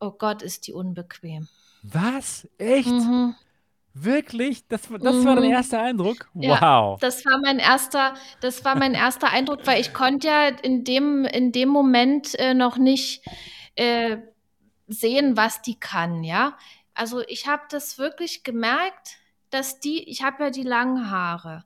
oh 0.00 0.10
Gott, 0.10 0.42
ist 0.42 0.66
die 0.66 0.72
unbequem. 0.72 1.46
Was? 1.84 2.48
Echt? 2.58 2.88
Mhm. 2.90 3.36
Wirklich? 3.94 4.66
Das, 4.66 4.90
war- 4.90 4.98
das 4.98 5.24
war 5.24 5.36
dein 5.36 5.44
Mhm. 5.44 5.50
erster 5.52 5.80
Eindruck? 5.80 6.28
Ja, 6.34 6.60
Wow. 6.60 6.98
das 7.00 7.24
war 7.24 7.38
mein 7.42 7.60
erster, 7.60 8.14
das 8.40 8.64
war 8.64 8.76
mein 8.76 8.94
erster 8.94 9.30
Eindruck, 9.30 9.60
weil 9.66 9.80
ich 9.80 9.94
konnte 9.94 10.26
ja 10.26 10.48
in 10.48 10.82
dem, 10.82 11.24
in 11.24 11.52
dem 11.52 11.68
Moment 11.68 12.34
äh, 12.40 12.54
noch 12.54 12.76
nicht 12.76 13.22
äh, 13.76 14.16
sehen, 14.86 15.36
was 15.36 15.62
die 15.62 15.78
kann, 15.78 16.24
ja. 16.24 16.56
Also 16.94 17.22
ich 17.26 17.46
habe 17.46 17.62
das 17.70 17.98
wirklich 17.98 18.42
gemerkt, 18.44 19.18
dass 19.50 19.80
die, 19.80 20.08
ich 20.08 20.22
habe 20.22 20.44
ja 20.44 20.50
die 20.50 20.62
langen 20.62 21.10
Haare. 21.10 21.64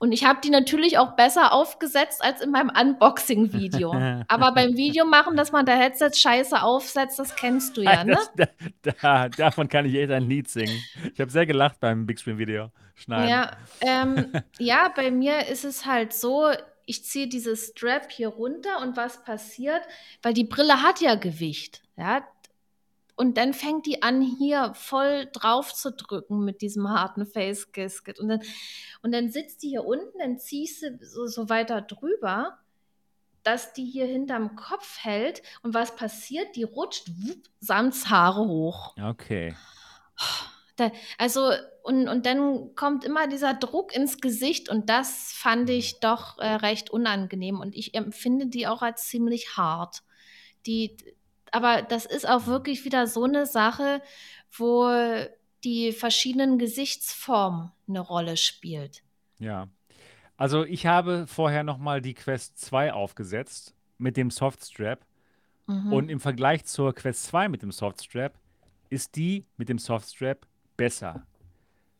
Und 0.00 0.12
ich 0.12 0.24
habe 0.24 0.40
die 0.42 0.50
natürlich 0.50 0.96
auch 0.96 1.16
besser 1.16 1.52
aufgesetzt 1.52 2.22
als 2.22 2.40
in 2.40 2.52
meinem 2.52 2.70
Unboxing-Video. 2.70 3.92
Aber 4.28 4.52
beim 4.52 4.76
Video 4.76 5.04
machen, 5.04 5.36
dass 5.36 5.50
man 5.50 5.66
der 5.66 5.76
Headset 5.76 6.12
scheiße 6.14 6.62
aufsetzt, 6.62 7.18
das 7.18 7.34
kennst 7.34 7.76
du 7.76 7.82
ja, 7.82 8.04
ne? 8.04 8.16
Das, 8.36 8.48
da, 8.82 8.92
da, 9.02 9.28
davon 9.28 9.68
kann 9.68 9.86
ich 9.86 9.94
echt 9.96 10.12
ein 10.12 10.28
Lied 10.28 10.48
singen. 10.48 10.80
Ich 11.12 11.20
habe 11.20 11.32
sehr 11.32 11.46
gelacht 11.46 11.80
beim 11.80 12.06
Big 12.06 12.20
Screen 12.20 12.38
Video 12.38 12.70
schneiden. 12.94 13.28
Ja, 13.28 13.56
ähm, 13.80 14.32
ja, 14.58 14.88
bei 14.94 15.10
mir 15.10 15.48
ist 15.48 15.64
es 15.64 15.84
halt 15.84 16.12
so, 16.12 16.48
ich 16.86 17.04
ziehe 17.04 17.26
dieses 17.26 17.70
Strap 17.70 18.12
hier 18.12 18.28
runter 18.28 18.80
und 18.80 18.96
was 18.96 19.24
passiert? 19.24 19.82
Weil 20.22 20.32
die 20.32 20.44
Brille 20.44 20.80
hat 20.82 21.00
ja 21.00 21.16
Gewicht, 21.16 21.82
ja. 21.96 22.22
Und 23.18 23.36
dann 23.36 23.52
fängt 23.52 23.84
die 23.84 24.00
an, 24.04 24.22
hier 24.22 24.72
voll 24.74 25.28
drauf 25.32 25.74
zu 25.74 25.90
drücken 25.90 26.44
mit 26.44 26.62
diesem 26.62 26.88
harten 26.88 27.26
Face 27.26 27.72
Gasket. 27.72 28.20
Und 28.20 28.28
dann, 28.28 28.40
und 29.02 29.12
dann 29.12 29.32
sitzt 29.32 29.64
die 29.64 29.70
hier 29.70 29.84
unten, 29.84 30.20
dann 30.20 30.38
ziehst 30.38 30.82
du 30.82 30.98
so, 31.02 31.26
so 31.26 31.48
weiter 31.48 31.80
drüber, 31.80 32.58
dass 33.42 33.72
die 33.72 33.86
hier 33.86 34.06
hinterm 34.06 34.54
Kopf 34.54 34.98
hält. 35.00 35.42
Und 35.62 35.74
was 35.74 35.96
passiert? 35.96 36.54
Die 36.54 36.62
rutscht 36.62 37.08
wupp, 37.08 37.42
samts 37.58 38.08
Haare 38.08 38.46
hoch. 38.46 38.94
Okay. 38.96 39.56
Da, 40.76 40.92
also, 41.18 41.50
und, 41.82 42.06
und 42.06 42.24
dann 42.24 42.76
kommt 42.76 43.04
immer 43.04 43.26
dieser 43.26 43.52
Druck 43.52 43.92
ins 43.96 44.20
Gesicht 44.20 44.68
und 44.68 44.88
das 44.88 45.32
fand 45.32 45.68
ich 45.70 45.98
doch 45.98 46.38
äh, 46.38 46.46
recht 46.46 46.90
unangenehm 46.90 47.58
und 47.58 47.74
ich 47.74 47.96
empfinde 47.96 48.46
die 48.46 48.68
auch 48.68 48.80
als 48.80 49.08
ziemlich 49.08 49.56
hart. 49.56 50.04
Die, 50.66 50.96
aber 51.52 51.82
das 51.82 52.06
ist 52.06 52.28
auch 52.28 52.46
wirklich 52.46 52.84
wieder 52.84 53.06
so 53.06 53.24
eine 53.24 53.46
Sache, 53.46 54.02
wo 54.50 54.88
die 55.64 55.92
verschiedenen 55.92 56.58
Gesichtsformen 56.58 57.72
eine 57.88 58.00
Rolle 58.00 58.36
spielt. 58.36 59.02
Ja. 59.38 59.68
Also 60.36 60.64
ich 60.64 60.86
habe 60.86 61.26
vorher 61.26 61.64
nochmal 61.64 62.00
die 62.00 62.14
Quest 62.14 62.58
2 62.60 62.92
aufgesetzt 62.92 63.74
mit 63.98 64.16
dem 64.16 64.30
Softstrap. 64.30 65.04
Mhm. 65.66 65.92
Und 65.92 66.08
im 66.08 66.20
Vergleich 66.20 66.64
zur 66.64 66.94
Quest 66.94 67.24
2 67.24 67.48
mit 67.48 67.62
dem 67.62 67.72
Softstrap 67.72 68.38
ist 68.88 69.16
die 69.16 69.44
mit 69.56 69.68
dem 69.68 69.78
Softstrap 69.78 70.46
besser. 70.76 71.26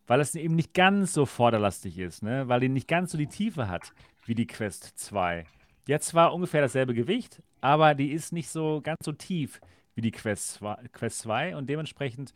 Weil 0.07 0.21
es 0.21 0.35
eben 0.35 0.55
nicht 0.55 0.73
ganz 0.73 1.13
so 1.13 1.27
vorderlastig 1.27 1.99
ist, 1.99 2.23
ne? 2.23 2.49
Weil 2.49 2.61
die 2.61 2.69
nicht 2.71 2.89
ganz 2.89 3.13
so 3.13 3.19
die 3.19 3.27
Tiefe 3.27 3.69
hat 3.69 3.93
wie 4.25 4.35
die 4.35 4.47
Quest 4.47 4.99
2. 4.99 5.45
Die 5.89 5.95
hat 5.95 6.03
zwar 6.03 6.35
ungefähr 6.35 6.61
dasselbe 6.61 6.93
Gewicht, 6.93 7.43
aber 7.63 7.95
die 7.95 8.13
ist 8.13 8.33
nicht 8.33 8.51
so 8.51 8.81
ganz 8.83 8.99
so 9.03 9.13
tief 9.13 9.61
wie 9.95 10.03
die 10.03 10.11
Quest 10.11 10.53
2, 10.55 10.77
Quest 10.93 11.21
2 11.21 11.57
und 11.57 11.69
dementsprechend 11.69 12.35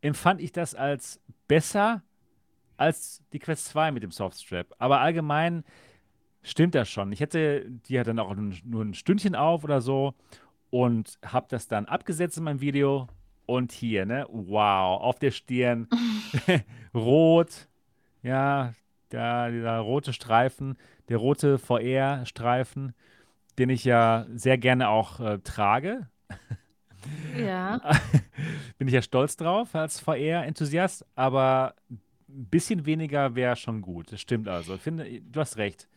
empfand 0.00 0.40
ich 0.40 0.50
das 0.52 0.74
als 0.74 1.20
besser 1.46 2.02
als 2.76 3.22
die 3.32 3.38
Quest 3.38 3.66
2 3.66 3.92
mit 3.92 4.02
dem 4.02 4.10
Softstrap. 4.10 4.74
Aber 4.78 5.00
allgemein 5.00 5.64
stimmt 6.42 6.74
das 6.74 6.88
schon. 6.88 7.12
Ich 7.12 7.20
hätte 7.20 7.66
die 7.88 7.98
hat 7.98 8.08
dann 8.08 8.18
auch 8.18 8.34
nur 8.34 8.84
ein 8.84 8.94
Stündchen 8.94 9.36
auf 9.36 9.62
oder 9.62 9.80
so 9.80 10.14
und 10.70 11.18
habe 11.24 11.46
das 11.48 11.68
dann 11.68 11.86
abgesetzt 11.86 12.36
in 12.36 12.44
meinem 12.44 12.60
Video 12.60 13.06
und 13.46 13.70
hier, 13.72 14.06
ne? 14.06 14.26
Wow, 14.28 15.00
auf 15.02 15.20
der 15.20 15.30
Stirn 15.30 15.88
rot, 16.94 17.68
ja, 18.22 18.74
da 19.08 19.50
dieser 19.50 19.78
rote 19.78 20.12
Streifen, 20.12 20.76
der 21.08 21.18
rote 21.18 21.58
VR-Streifen, 21.58 22.94
den 23.58 23.70
ich 23.70 23.84
ja 23.84 24.26
sehr 24.34 24.58
gerne 24.58 24.88
auch 24.88 25.20
äh, 25.20 25.38
trage. 25.38 26.08
Ja. 27.36 27.80
Bin 28.78 28.88
ich 28.88 28.94
ja 28.94 29.02
stolz 29.02 29.36
drauf 29.36 29.74
als 29.74 30.00
VR-Enthusiast, 30.00 31.06
aber 31.14 31.74
ein 31.88 32.46
bisschen 32.46 32.86
weniger 32.86 33.34
wäre 33.34 33.56
schon 33.56 33.82
gut. 33.82 34.12
Das 34.12 34.20
stimmt 34.20 34.48
also. 34.48 34.74
Ich 34.74 34.82
finde, 34.82 35.20
du 35.20 35.40
hast 35.40 35.56
recht. 35.56 35.88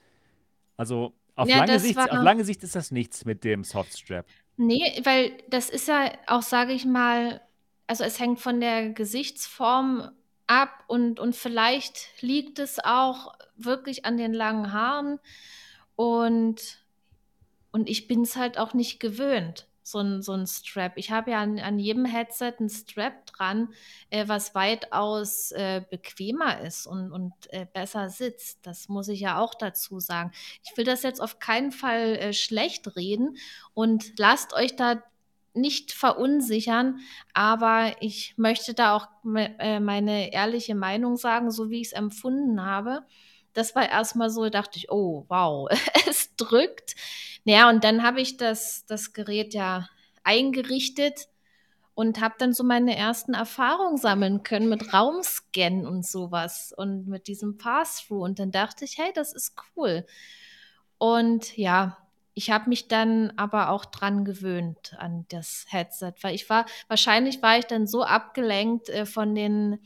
Also 0.78 1.14
auf, 1.36 1.48
ja, 1.48 1.58
lange 1.58 1.80
Sicht, 1.80 1.98
auf 1.98 2.12
lange 2.12 2.44
Sicht 2.44 2.64
ist 2.64 2.76
das 2.76 2.92
nichts 2.92 3.26
mit 3.26 3.44
dem 3.44 3.64
Softstrap. 3.64 4.26
Nee, 4.58 5.02
weil 5.04 5.32
das 5.50 5.70
ist 5.70 5.88
ja 5.88 6.12
auch, 6.28 6.42
sage 6.42 6.74
ich 6.74 6.86
mal, 6.86 7.42
also 7.88 8.04
es 8.04 8.20
hängt 8.20 8.40
von 8.40 8.60
der 8.60 8.90
Gesichtsform 8.90 10.10
ab 10.52 10.84
und, 10.88 11.22
und 11.22 11.34
vielleicht 11.34 12.22
liegt 12.22 12.60
es 12.60 12.78
auch 12.84 13.34
wirklich 13.56 14.04
an 14.04 14.18
den 14.18 14.34
langen 14.34 14.74
Haaren 14.74 15.20
und, 15.96 16.84
und 17.72 17.90
ich 17.90 18.08
bin 18.08 18.24
es 18.24 18.36
halt 18.36 18.58
auch 18.58 18.74
nicht 18.74 19.00
gewöhnt 19.00 19.68
so 19.84 20.00
ein, 20.00 20.22
so 20.22 20.34
ein 20.34 20.46
Strap. 20.46 20.94
Ich 20.96 21.12
habe 21.12 21.32
ja 21.32 21.40
an, 21.40 21.60
an 21.60 21.80
jedem 21.80 22.06
Headset 22.06 22.54
ein 22.60 22.70
Strap 22.70 23.26
dran, 23.28 23.70
äh, 24.10 24.28
was 24.28 24.54
weitaus 24.54 25.52
äh, 25.52 25.82
bequemer 25.90 26.62
ist 26.62 26.86
und, 26.86 27.12
und 27.12 27.34
äh, 27.50 27.66
besser 27.72 28.10
sitzt. 28.10 28.60
Das 28.64 28.90
muss 28.90 29.08
ich 29.08 29.22
ja 29.22 29.40
auch 29.40 29.56
dazu 29.56 30.00
sagen. 30.00 30.32
Ich 30.64 30.76
will 30.78 30.86
das 30.86 31.04
jetzt 31.04 31.22
auf 31.22 31.40
keinen 31.40 31.72
Fall 31.72 32.16
äh, 32.18 32.34
schlecht 32.34 32.96
reden 32.96 33.38
und 33.74 34.20
lasst 34.20 34.54
euch 34.54 34.76
da 34.76 35.02
nicht 35.54 35.92
verunsichern, 35.92 37.00
aber 37.34 37.96
ich 38.00 38.34
möchte 38.38 38.74
da 38.74 38.96
auch 38.96 39.08
äh, 39.36 39.80
meine 39.80 40.34
ehrliche 40.34 40.76
Meinung 40.76 41.18
sagen, 41.18 41.52
so 41.52 41.70
wie 41.70 41.82
ich 41.82 41.88
es 41.88 41.94
empfunden 41.94 42.64
habe. 42.64 43.04
Das 43.54 43.76
war 43.76 43.90
erstmal 43.90 44.30
so, 44.30 44.50
dachte 44.50 44.78
ich, 44.78 44.92
oh, 44.92 45.26
wow, 45.28 45.70
es 46.08 46.36
drückt. 46.36 46.96
Naja, 47.44 47.70
und 47.70 47.84
dann 47.84 48.04
habe 48.04 48.22
ich 48.22 48.38
das, 48.38 48.86
das 48.86 49.14
Gerät 49.14 49.54
ja 49.54 49.90
eingerichtet 50.24 51.28
und 51.94 52.22
habe 52.22 52.36
dann 52.38 52.54
so 52.54 52.64
meine 52.64 52.96
ersten 52.96 53.34
Erfahrungen 53.34 53.98
sammeln 53.98 54.44
können 54.44 54.70
mit 54.70 54.94
Raumscan 54.94 55.86
und 55.86 56.06
sowas 56.06 56.74
und 56.76 57.08
mit 57.08 57.28
diesem 57.28 57.58
Pass-Through. 57.58 58.24
Und 58.24 58.40
dann 58.40 58.52
dachte 58.52 58.86
ich, 58.86 58.98
hey, 58.98 59.12
das 59.14 59.34
ist 59.34 59.56
cool. 59.76 60.06
Und 60.98 61.58
ja, 61.58 61.98
ich 62.34 62.50
habe 62.50 62.70
mich 62.70 62.88
dann 62.88 63.34
aber 63.36 63.70
auch 63.70 63.86
dran 63.86 64.24
gewöhnt 64.24 64.96
an 64.98 65.26
das 65.30 65.66
Headset, 65.70 66.14
weil 66.22 66.34
ich 66.34 66.50
war, 66.50 66.66
wahrscheinlich 66.88 67.42
war 67.42 67.58
ich 67.58 67.66
dann 67.66 67.88
so 67.88 68.04
abgelenkt 68.04 68.90
äh, 68.90 69.06
von 69.06 69.36
den 69.36 69.80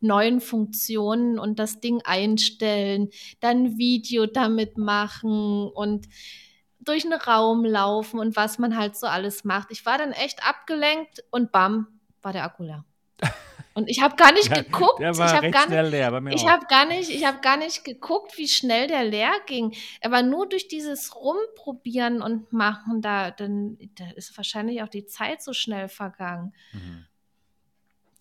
neuen 0.00 0.40
Funktionen 0.40 1.38
und 1.38 1.58
das 1.58 1.80
Ding 1.80 2.02
einstellen, 2.04 3.10
dann 3.40 3.78
Video 3.78 4.26
damit 4.26 4.78
machen 4.78 5.68
und 5.68 6.08
durch 6.80 7.04
einen 7.04 7.20
Raum 7.20 7.64
laufen 7.64 8.18
und 8.18 8.34
was 8.34 8.58
man 8.58 8.76
halt 8.76 8.96
so 8.96 9.06
alles 9.06 9.44
macht. 9.44 9.68
Ich 9.70 9.86
war 9.86 9.98
dann 9.98 10.12
echt 10.12 10.46
abgelenkt 10.46 11.22
und 11.30 11.52
bam, 11.52 11.86
war 12.20 12.32
der 12.32 12.44
Akku 12.44 12.64
leer. 12.64 12.84
Und 13.74 13.88
ich 13.88 14.02
habe 14.02 14.16
gar 14.16 14.32
nicht 14.32 14.48
ja, 14.48 14.62
geguckt. 14.62 15.00
Der 15.00 15.16
war 15.16 15.26
ich 15.26 15.34
habe 15.34 15.50
gar, 15.50 15.66
nicht, 15.66 16.34
ich 16.34 16.46
hab 16.46 16.68
gar 16.68 16.86
nicht, 16.86 17.10
ich 17.10 17.26
habe 17.26 17.40
gar 17.40 17.56
nicht 17.56 17.84
geguckt, 17.84 18.36
wie 18.36 18.48
schnell 18.48 18.86
der 18.86 19.04
leer 19.04 19.32
ging. 19.46 19.74
Aber 20.02 20.22
nur 20.22 20.48
durch 20.48 20.68
dieses 20.68 21.14
Rumprobieren 21.14 22.20
und 22.22 22.52
Machen, 22.52 23.00
da, 23.00 23.30
dann, 23.30 23.78
da 23.96 24.04
ist 24.14 24.36
wahrscheinlich 24.36 24.82
auch 24.82 24.88
die 24.88 25.06
Zeit 25.06 25.42
so 25.42 25.52
schnell 25.52 25.88
vergangen. 25.88 26.54
Mhm. 26.72 27.06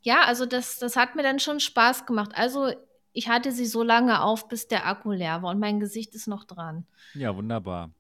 Ja, 0.02 0.24
also 0.24 0.46
das, 0.46 0.80
das 0.80 0.96
hat 0.96 1.16
mir 1.16 1.24
dann 1.24 1.40
schon 1.40 1.60
Spaß 1.60 2.06
gemacht. 2.06 2.32
Also 2.34 2.72
ich 3.14 3.28
hatte 3.28 3.52
sie 3.52 3.66
so 3.66 3.84
lange 3.84 4.22
auf, 4.22 4.48
bis 4.48 4.68
der 4.68 4.88
Akku 4.88 5.12
leer 5.12 5.44
war 5.44 5.52
und 5.52 5.60
mein 5.60 5.80
Gesicht 5.80 6.16
ist 6.16 6.28
noch 6.28 6.46
dran. 6.46 6.86
Ja, 7.14 7.36
wunderbar. 7.36 7.92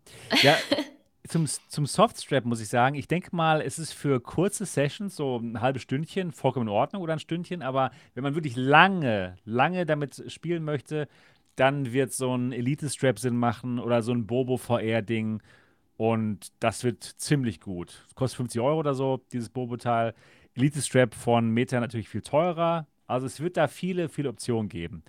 Ja, 0.41 0.57
zum, 1.31 1.45
zum 1.45 1.85
Softstrap 1.85 2.43
muss 2.43 2.59
ich 2.59 2.67
sagen, 2.67 2.95
ich 2.95 3.07
denke 3.07 3.33
mal, 3.33 3.61
es 3.61 3.79
ist 3.79 3.93
für 3.93 4.19
kurze 4.19 4.65
Sessions, 4.65 5.15
so 5.15 5.37
ein 5.37 5.61
halbes 5.61 5.81
Stündchen, 5.81 6.33
vollkommen 6.33 6.67
in 6.67 6.73
Ordnung 6.73 7.01
oder 7.01 7.13
ein 7.13 7.19
Stündchen, 7.19 7.61
aber 7.61 7.91
wenn 8.13 8.23
man 8.23 8.35
wirklich 8.35 8.57
lange, 8.57 9.37
lange 9.45 9.85
damit 9.85 10.25
spielen 10.27 10.63
möchte, 10.65 11.07
dann 11.55 11.93
wird 11.93 12.11
so 12.11 12.35
ein 12.35 12.51
Elite-Strap 12.51 13.17
Sinn 13.17 13.37
machen 13.37 13.79
oder 13.79 14.01
so 14.01 14.11
ein 14.11 14.27
Bobo-VR-Ding 14.27 15.41
und 15.95 16.51
das 16.59 16.83
wird 16.83 17.03
ziemlich 17.03 17.61
gut. 17.61 18.05
Kostet 18.15 18.37
50 18.37 18.61
Euro 18.61 18.79
oder 18.79 18.93
so, 18.93 19.21
dieses 19.31 19.49
Bobo-Teil. 19.49 20.13
Elite-Strap 20.55 21.15
von 21.15 21.49
Meta 21.49 21.79
natürlich 21.79 22.09
viel 22.09 22.21
teurer, 22.21 22.87
also 23.07 23.25
es 23.25 23.39
wird 23.39 23.55
da 23.55 23.69
viele, 23.69 24.09
viele 24.09 24.27
Optionen 24.27 24.67
geben. 24.67 25.03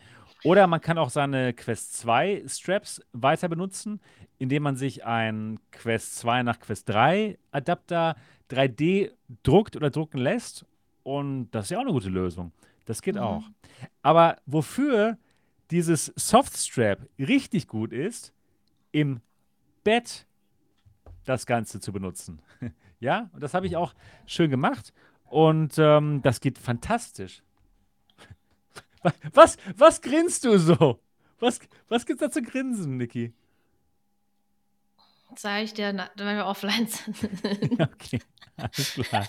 Oder 0.45 0.66
man 0.66 0.81
kann 0.81 0.99
auch 0.99 1.11
seine 1.11 1.53
Quest 1.53 1.97
2 1.99 2.45
Straps 2.49 3.01
weiter 3.12 3.49
benutzen, 3.49 4.01
indem 4.43 4.64
man 4.64 4.74
sich 4.74 5.05
ein 5.05 5.61
Quest 5.70 6.16
2 6.16 6.43
nach 6.43 6.59
Quest 6.59 6.88
3 6.88 7.38
Adapter 7.53 8.16
3D 8.51 9.12
druckt 9.45 9.76
oder 9.76 9.88
drucken 9.88 10.18
lässt. 10.18 10.66
Und 11.05 11.53
das 11.53 11.66
ist 11.66 11.70
ja 11.70 11.78
auch 11.78 11.82
eine 11.82 11.93
gute 11.93 12.09
Lösung. 12.09 12.51
Das 12.84 13.03
geht 13.03 13.14
mhm. 13.14 13.20
auch. 13.20 13.45
Aber 14.03 14.38
wofür 14.47 15.16
dieses 15.70 16.07
Softstrap 16.16 17.09
richtig 17.20 17.68
gut 17.68 17.93
ist, 17.93 18.34
im 18.90 19.20
Bett 19.84 20.26
das 21.24 21.47
Ganze 21.47 21.78
zu 21.78 21.93
benutzen. 21.93 22.43
ja, 22.99 23.30
und 23.32 23.45
das 23.45 23.55
habe 23.55 23.68
ich 23.68 23.76
auch 23.76 23.95
schön 24.26 24.51
gemacht. 24.51 24.93
Und 25.26 25.74
ähm, 25.78 26.20
das 26.20 26.40
geht 26.40 26.59
fantastisch. 26.59 27.45
Was, 29.34 29.57
was 29.76 30.01
grinst 30.01 30.45
du 30.45 30.59
so? 30.59 31.01
Was, 31.38 31.61
was 31.88 32.07
gibt's 32.07 32.22
da 32.22 32.30
zu 32.30 32.43
grinsen, 32.43 32.97
Niki? 32.97 33.32
Sag 35.39 35.62
ich 35.62 35.74
dir, 35.74 36.09
wenn 36.16 36.37
wir 36.37 36.47
offline 36.47 36.87
sind. 36.87 37.16
okay, 37.80 38.20
alles 38.57 38.95
klar. 38.95 39.28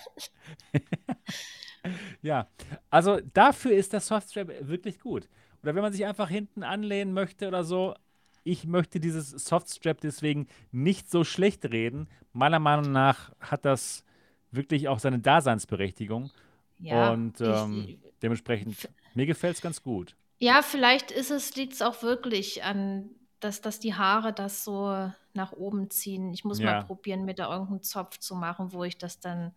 ja, 2.22 2.48
also 2.90 3.20
dafür 3.32 3.72
ist 3.72 3.92
das 3.92 4.06
Softstrap 4.06 4.48
wirklich 4.60 5.00
gut. 5.00 5.28
Oder 5.62 5.74
wenn 5.74 5.82
man 5.82 5.92
sich 5.92 6.04
einfach 6.04 6.28
hinten 6.28 6.62
anlehnen 6.62 7.12
möchte 7.12 7.48
oder 7.48 7.64
so, 7.64 7.94
ich 8.42 8.66
möchte 8.66 9.00
dieses 9.00 9.30
Softstrap 9.30 10.00
deswegen 10.00 10.46
nicht 10.70 11.10
so 11.10 11.24
schlecht 11.24 11.64
reden. 11.64 12.08
Meiner 12.32 12.58
Meinung 12.58 12.92
nach 12.92 13.32
hat 13.40 13.64
das 13.64 14.04
wirklich 14.50 14.88
auch 14.88 14.98
seine 14.98 15.18
Daseinsberechtigung. 15.18 16.30
Ja, 16.78 17.12
und 17.12 17.40
ähm, 17.40 17.86
ich, 17.88 17.98
dementsprechend 18.22 18.88
mir 19.14 19.26
gefällt 19.26 19.56
es 19.56 19.62
ganz 19.62 19.82
gut. 19.82 20.16
Ja, 20.38 20.62
vielleicht 20.62 21.10
ist 21.10 21.30
es, 21.30 21.56
liegt 21.56 21.72
es 21.72 21.82
auch 21.82 22.02
wirklich 22.02 22.62
an, 22.62 23.10
dass, 23.44 23.60
dass 23.60 23.78
die 23.78 23.94
Haare 23.94 24.32
das 24.32 24.64
so 24.64 25.10
nach 25.34 25.52
oben 25.52 25.90
ziehen. 25.90 26.32
Ich 26.32 26.44
muss 26.44 26.58
ja. 26.58 26.72
mal 26.72 26.84
probieren, 26.84 27.24
mir 27.24 27.34
da 27.34 27.50
irgendeinen 27.50 27.82
Zopf 27.82 28.18
zu 28.18 28.34
machen, 28.34 28.72
wo 28.72 28.84
ich 28.84 28.96
das 28.96 29.20
dann 29.20 29.52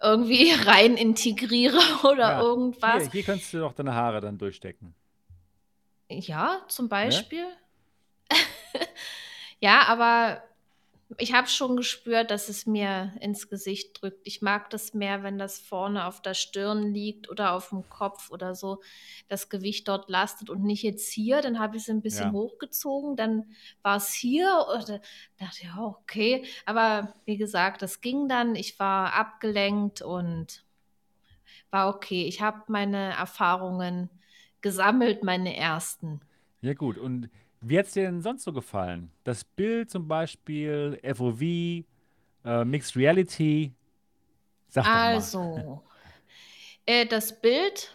irgendwie 0.00 0.50
rein 0.66 0.96
integriere 0.96 1.78
oder 2.04 2.32
ja. 2.32 2.40
irgendwas. 2.40 3.02
Hier, 3.02 3.12
hier 3.12 3.22
kannst 3.22 3.52
du 3.52 3.58
doch 3.58 3.74
deine 3.74 3.94
Haare 3.94 4.20
dann 4.20 4.38
durchstecken. 4.38 4.94
Ja, 6.08 6.62
zum 6.68 6.88
Beispiel. 6.88 7.46
Ja, 8.30 8.38
ja 9.60 9.82
aber 9.88 10.42
ich 11.18 11.32
habe 11.32 11.48
schon 11.48 11.76
gespürt, 11.76 12.30
dass 12.30 12.48
es 12.48 12.66
mir 12.66 13.12
ins 13.20 13.48
Gesicht 13.48 14.00
drückt. 14.00 14.26
Ich 14.26 14.42
mag 14.42 14.70
das 14.70 14.94
mehr, 14.94 15.22
wenn 15.22 15.38
das 15.38 15.58
vorne 15.58 16.06
auf 16.06 16.22
der 16.22 16.34
Stirn 16.34 16.92
liegt 16.92 17.28
oder 17.28 17.52
auf 17.52 17.68
dem 17.68 17.88
Kopf 17.88 18.30
oder 18.30 18.54
so, 18.54 18.80
das 19.28 19.48
Gewicht 19.48 19.86
dort 19.88 20.08
lastet 20.08 20.50
und 20.50 20.64
nicht 20.64 20.82
jetzt 20.82 21.12
hier. 21.12 21.42
Dann 21.42 21.58
habe 21.58 21.76
ich 21.76 21.82
es 21.82 21.90
ein 21.90 22.02
bisschen 22.02 22.28
ja. 22.28 22.32
hochgezogen, 22.32 23.16
dann 23.16 23.54
war 23.82 23.96
es 23.96 24.12
hier 24.12 24.66
oder 24.68 25.00
dachte 25.38 25.64
ja, 25.64 25.78
okay. 25.78 26.44
Aber 26.66 27.14
wie 27.26 27.36
gesagt, 27.36 27.82
das 27.82 28.00
ging 28.00 28.28
dann. 28.28 28.54
Ich 28.54 28.78
war 28.78 29.12
abgelenkt 29.14 30.02
und 30.02 30.64
war 31.70 31.94
okay. 31.94 32.24
Ich 32.26 32.40
habe 32.40 32.62
meine 32.68 33.12
Erfahrungen 33.12 34.08
gesammelt, 34.62 35.22
meine 35.22 35.54
ersten. 35.56 36.20
Ja 36.62 36.72
gut, 36.72 36.96
und 36.96 37.28
wie 37.64 37.78
hat 37.78 37.86
es 37.86 37.92
dir 37.92 38.04
denn 38.04 38.20
sonst 38.20 38.44
so 38.44 38.52
gefallen? 38.52 39.10
Das 39.24 39.44
Bild 39.44 39.90
zum 39.90 40.06
Beispiel, 40.06 41.00
FOV, 41.02 41.40
äh, 41.40 42.64
Mixed 42.64 42.96
Reality. 42.96 43.72
Sag 44.68 44.86
also, 44.86 45.82
äh, 46.86 47.06
das 47.06 47.40
Bild 47.40 47.90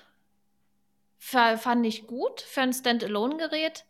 fand 1.20 1.86
ich 1.86 2.08
gut 2.08 2.42
für 2.42 2.62
ein 2.62 2.74
Standalone-Gerät. 2.74 3.86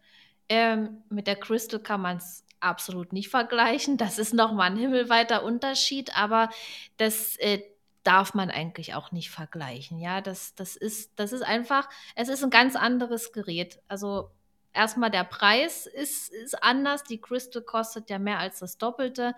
Ähm, 0.49 1.03
mit 1.09 1.27
der 1.27 1.35
Crystal 1.37 1.79
kann 1.79 2.01
man 2.01 2.17
es 2.17 2.43
absolut 2.59 3.13
nicht 3.13 3.29
vergleichen. 3.29 3.97
Das 3.97 4.19
ist 4.19 4.33
nochmal 4.33 4.71
ein 4.71 4.77
himmelweiter 4.77 5.43
Unterschied, 5.43 6.17
aber 6.17 6.49
das 6.97 7.37
äh, 7.37 7.61
darf 8.03 8.33
man 8.33 8.49
eigentlich 8.49 8.95
auch 8.95 9.11
nicht 9.11 9.29
vergleichen. 9.29 9.99
Ja, 9.99 10.19
das, 10.21 10.55
das, 10.55 10.75
ist, 10.75 11.11
das 11.15 11.31
ist 11.31 11.43
einfach, 11.43 11.87
es 12.15 12.27
ist 12.27 12.43
ein 12.43 12.49
ganz 12.49 12.75
anderes 12.75 13.31
Gerät. 13.31 13.79
Also 13.87 14.31
erstmal 14.73 15.11
der 15.11 15.23
Preis 15.23 15.85
ist, 15.85 16.31
ist 16.31 16.63
anders. 16.63 17.03
Die 17.03 17.19
Crystal 17.19 17.61
kostet 17.61 18.09
ja 18.09 18.19
mehr 18.19 18.39
als 18.39 18.59
das 18.59 18.77
Doppelte. 18.77 19.33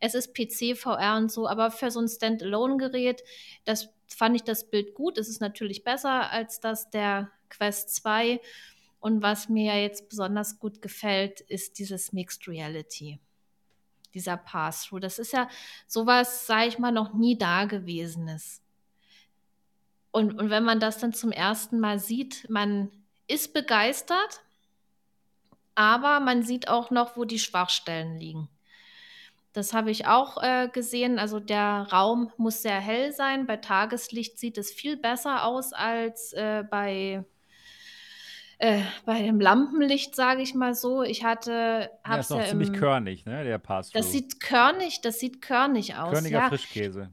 Es 0.00 0.14
ist 0.14 0.34
PC, 0.34 0.76
VR 0.76 1.16
und 1.16 1.30
so, 1.30 1.48
aber 1.48 1.70
für 1.70 1.90
so 1.90 2.00
ein 2.00 2.08
Standalone-Gerät, 2.08 3.22
das 3.64 3.88
fand 4.08 4.36
ich 4.36 4.44
das 4.44 4.70
Bild 4.70 4.94
gut. 4.94 5.18
Es 5.18 5.28
ist 5.28 5.40
natürlich 5.40 5.84
besser 5.84 6.30
als 6.30 6.60
das 6.60 6.90
der 6.90 7.30
Quest 7.48 7.94
2. 7.96 8.40
Und 9.00 9.22
was 9.22 9.48
mir 9.48 9.80
jetzt 9.80 10.08
besonders 10.08 10.58
gut 10.58 10.80
gefällt, 10.80 11.40
ist 11.40 11.78
dieses 11.78 12.12
Mixed 12.12 12.46
Reality. 12.46 13.18
Dieser 14.14 14.36
Pass-Through. 14.36 15.00
Das 15.00 15.18
ist 15.18 15.32
ja 15.32 15.48
sowas, 15.86 16.46
sage 16.46 16.68
ich 16.68 16.78
mal, 16.78 16.92
noch 16.92 17.14
nie 17.14 17.36
dagewesenes. 17.36 18.62
Und, 20.12 20.38
und 20.38 20.50
wenn 20.50 20.62
man 20.62 20.78
das 20.78 20.98
dann 20.98 21.14
zum 21.14 21.32
ersten 21.32 21.80
Mal 21.80 21.98
sieht, 21.98 22.48
man 22.50 22.92
ist 23.26 23.54
begeistert, 23.54 24.42
aber 25.74 26.20
man 26.20 26.42
sieht 26.42 26.68
auch 26.68 26.90
noch, 26.90 27.16
wo 27.16 27.24
die 27.24 27.38
Schwachstellen 27.38 28.18
liegen. 28.18 28.48
Das 29.52 29.74
habe 29.74 29.90
ich 29.90 30.06
auch 30.06 30.42
äh, 30.42 30.68
gesehen. 30.72 31.18
Also 31.18 31.38
der 31.38 31.88
Raum 31.92 32.32
muss 32.38 32.62
sehr 32.62 32.80
hell 32.80 33.12
sein. 33.12 33.46
Bei 33.46 33.58
Tageslicht 33.58 34.38
sieht 34.38 34.56
es 34.56 34.72
viel 34.72 34.96
besser 34.96 35.44
aus 35.44 35.74
als 35.74 36.32
äh, 36.32 36.64
bei, 36.70 37.24
äh, 38.58 38.80
bei 39.04 39.22
dem 39.22 39.40
Lampenlicht, 39.40 40.16
sage 40.16 40.40
ich 40.40 40.54
mal 40.54 40.74
so. 40.74 41.02
Ich 41.02 41.24
hatte, 41.24 41.90
ja, 42.06 42.16
ist 42.16 42.30
noch 42.30 42.38
ja 42.38 42.46
ziemlich 42.46 42.68
im, 42.68 42.76
körnig, 42.76 43.26
ne? 43.26 43.44
Der 43.44 43.58
Pass. 43.58 43.90
Das 43.90 44.10
sieht 44.10 44.40
körnig, 44.40 45.02
das 45.02 45.20
sieht 45.20 45.42
körnig 45.42 45.96
aus. 45.96 46.12
Körniger 46.12 46.38
ja. 46.38 46.48
Frischkäse. 46.48 47.12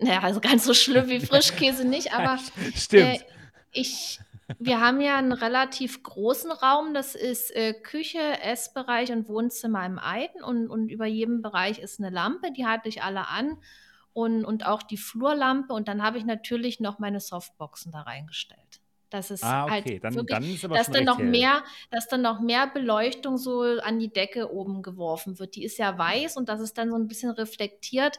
Naja, 0.00 0.20
also 0.20 0.40
ganz 0.40 0.64
so 0.64 0.74
schlimm 0.74 1.08
wie 1.08 1.20
Frischkäse 1.26 1.86
nicht, 1.86 2.12
aber 2.12 2.38
Stimmt. 2.74 3.20
Äh, 3.20 3.24
ich, 3.70 4.18
wir 4.58 4.80
haben 4.80 5.00
ja 5.00 5.16
einen 5.16 5.32
relativ 5.32 6.02
großen 6.02 6.50
Raum. 6.50 6.94
Das 6.94 7.14
ist 7.14 7.54
äh, 7.54 7.74
Küche, 7.74 8.40
Essbereich 8.42 9.12
und 9.12 9.28
Wohnzimmer 9.28 9.84
im 9.86 9.98
einen. 9.98 10.42
Und, 10.42 10.68
und 10.68 10.88
über 10.88 11.06
jedem 11.06 11.42
Bereich 11.42 11.78
ist 11.78 12.00
eine 12.00 12.10
Lampe. 12.10 12.52
Die 12.52 12.66
hatte 12.66 12.88
ich 12.88 13.02
alle 13.02 13.28
an. 13.28 13.58
Und, 14.12 14.44
und 14.44 14.66
auch 14.66 14.82
die 14.82 14.96
Flurlampe. 14.96 15.72
Und 15.72 15.88
dann 15.88 16.02
habe 16.02 16.18
ich 16.18 16.24
natürlich 16.24 16.80
noch 16.80 16.98
meine 16.98 17.20
Softboxen 17.20 17.92
da 17.92 18.02
reingestellt. 18.02 18.80
Das 19.10 19.32
ist 19.32 19.42
ah, 19.42 19.68
halt 19.68 19.84
okay. 19.84 19.94
halt 19.94 20.04
dann, 20.04 20.14
wirklich, 20.14 20.38
dann 20.38 20.54
ist 20.54 20.64
aber 20.64 20.76
dass 20.76 20.90
dann 20.90 21.04
noch 21.04 21.18
hell. 21.18 21.26
mehr, 21.26 21.64
dass 21.90 22.06
dann 22.06 22.22
noch 22.22 22.40
mehr 22.40 22.68
Beleuchtung 22.68 23.38
so 23.38 23.62
an 23.62 23.98
die 23.98 24.12
Decke 24.12 24.52
oben 24.52 24.82
geworfen 24.82 25.38
wird. 25.40 25.56
Die 25.56 25.64
ist 25.64 25.78
ja 25.78 25.98
weiß 25.98 26.36
und 26.36 26.48
das 26.48 26.60
ist 26.60 26.78
dann 26.78 26.90
so 26.90 26.96
ein 26.96 27.08
bisschen 27.08 27.30
reflektiert 27.30 28.18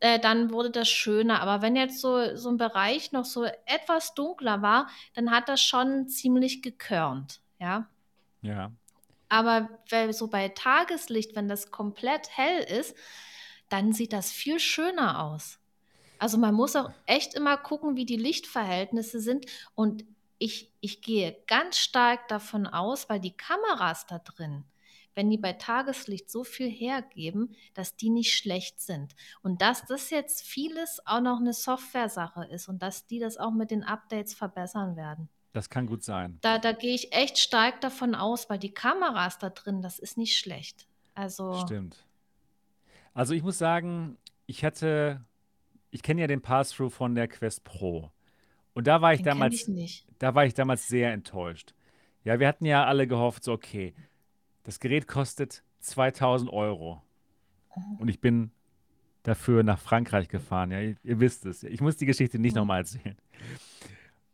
äh, 0.00 0.18
dann 0.18 0.50
wurde 0.50 0.70
das 0.70 0.88
schöner. 0.88 1.40
Aber 1.40 1.62
wenn 1.62 1.76
jetzt 1.76 2.00
so, 2.00 2.34
so 2.36 2.48
ein 2.50 2.56
Bereich 2.56 3.12
noch 3.12 3.24
so 3.24 3.44
etwas 3.66 4.14
dunkler 4.14 4.62
war, 4.62 4.88
dann 5.14 5.30
hat 5.30 5.48
das 5.48 5.62
schon 5.62 6.08
ziemlich 6.08 6.62
gekörnt, 6.62 7.40
ja. 7.58 7.88
Ja. 8.42 8.72
Aber 9.28 9.68
so 10.10 10.28
bei 10.28 10.48
Tageslicht, 10.48 11.36
wenn 11.36 11.48
das 11.48 11.70
komplett 11.70 12.36
hell 12.36 12.62
ist, 12.62 12.96
dann 13.68 13.92
sieht 13.92 14.12
das 14.12 14.32
viel 14.32 14.58
schöner 14.58 15.22
aus. 15.22 15.60
Also 16.18 16.36
man 16.36 16.54
muss 16.54 16.74
auch 16.76 16.90
echt 17.06 17.34
immer 17.34 17.56
gucken, 17.56 17.96
wie 17.96 18.04
die 18.04 18.16
Lichtverhältnisse 18.16 19.20
sind. 19.20 19.46
Und 19.74 20.04
ich, 20.38 20.72
ich 20.80 21.00
gehe 21.00 21.36
ganz 21.46 21.78
stark 21.78 22.28
davon 22.28 22.66
aus, 22.66 23.08
weil 23.08 23.20
die 23.20 23.36
Kameras 23.36 24.06
da 24.06 24.18
drin, 24.18 24.64
wenn 25.20 25.28
die 25.28 25.36
bei 25.36 25.52
Tageslicht 25.52 26.30
so 26.30 26.44
viel 26.44 26.70
hergeben, 26.70 27.54
dass 27.74 27.94
die 27.94 28.08
nicht 28.08 28.32
schlecht 28.32 28.80
sind. 28.80 29.14
Und 29.42 29.60
dass 29.60 29.84
das 29.84 30.08
jetzt 30.08 30.40
vieles 30.46 30.98
auch 31.04 31.20
noch 31.20 31.40
eine 31.40 31.52
Software-Sache 31.52 32.46
ist 32.46 32.68
und 32.68 32.80
dass 32.80 33.06
die 33.06 33.18
das 33.18 33.36
auch 33.36 33.50
mit 33.50 33.70
den 33.70 33.84
Updates 33.84 34.32
verbessern 34.32 34.96
werden. 34.96 35.28
Das 35.52 35.68
kann 35.68 35.84
gut 35.84 36.02
sein. 36.02 36.38
Da, 36.40 36.58
da 36.58 36.72
gehe 36.72 36.94
ich 36.94 37.12
echt 37.12 37.36
stark 37.36 37.82
davon 37.82 38.14
aus, 38.14 38.48
weil 38.48 38.58
die 38.58 38.72
Kameras 38.72 39.38
da 39.38 39.50
drin, 39.50 39.82
das 39.82 39.98
ist 39.98 40.16
nicht 40.16 40.38
schlecht. 40.38 40.88
Also. 41.14 41.52
Stimmt. 41.66 42.06
Also 43.12 43.34
ich 43.34 43.42
muss 43.42 43.58
sagen, 43.58 44.16
ich 44.46 44.64
hatte, 44.64 45.22
ich 45.90 46.02
kenne 46.02 46.22
ja 46.22 46.28
den 46.28 46.40
Pass-Through 46.40 46.94
von 46.94 47.14
der 47.14 47.28
Quest 47.28 47.62
Pro. 47.64 48.10
Und 48.72 48.86
da 48.86 49.02
war 49.02 49.12
ich 49.12 49.20
den 49.20 49.26
damals, 49.26 49.68
ich 49.68 50.06
da 50.18 50.34
war 50.34 50.46
ich 50.46 50.54
damals 50.54 50.88
sehr 50.88 51.12
enttäuscht. 51.12 51.74
Ja, 52.24 52.40
wir 52.40 52.48
hatten 52.48 52.64
ja 52.64 52.86
alle 52.86 53.06
gehofft, 53.06 53.44
so 53.44 53.52
okay, 53.52 53.94
das 54.64 54.80
Gerät 54.80 55.06
kostet 55.08 55.62
2000 55.80 56.52
Euro. 56.52 57.02
Und 57.98 58.08
ich 58.08 58.20
bin 58.20 58.50
dafür 59.22 59.62
nach 59.62 59.78
Frankreich 59.78 60.28
gefahren. 60.28 60.70
Ja, 60.70 60.80
ihr, 60.80 60.96
ihr 61.02 61.20
wisst 61.20 61.46
es. 61.46 61.62
Ich 61.62 61.80
muss 61.80 61.96
die 61.96 62.06
Geschichte 62.06 62.38
nicht 62.38 62.56
nochmal 62.56 62.80
erzählen. 62.80 63.16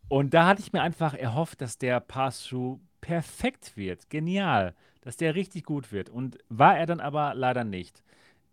Und 0.09 0.35
da 0.35 0.47
hatte 0.47 0.61
ich 0.61 0.72
mir 0.72 0.83
einfach 0.83 1.14
erhofft, 1.14 1.61
dass 1.61 1.79
der 1.79 2.01
Pass-Through 2.01 2.81
perfekt 3.01 3.77
wird. 3.77 4.09
Genial. 4.11 4.74
Dass 5.01 5.16
der 5.16 5.35
richtig 5.35 5.64
gut 5.64 5.93
wird. 5.93 6.09
Und 6.09 6.39
war 6.49 6.77
er 6.77 6.87
dann 6.87 7.01
aber 7.01 7.35
leider 7.35 7.64
nicht. 7.64 8.03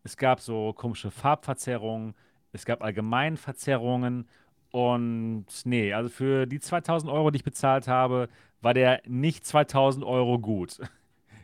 Es 0.03 0.17
gab 0.17 0.39
so 0.39 0.73
komische 0.73 1.11
Farbverzerrungen. 1.11 2.15
Es 2.51 2.65
gab 2.65 2.83
allgemein 2.83 3.37
Verzerrungen. 3.37 4.27
Und 4.71 5.45
nee, 5.65 5.93
also 5.93 6.09
für 6.09 6.45
die 6.47 6.59
2000 6.59 7.11
Euro, 7.11 7.29
die 7.29 7.37
ich 7.37 7.43
bezahlt 7.43 7.87
habe, 7.87 8.27
war 8.61 8.73
der 8.73 9.01
nicht 9.05 9.45
2000 9.45 10.03
Euro 10.03 10.39
gut. 10.39 10.79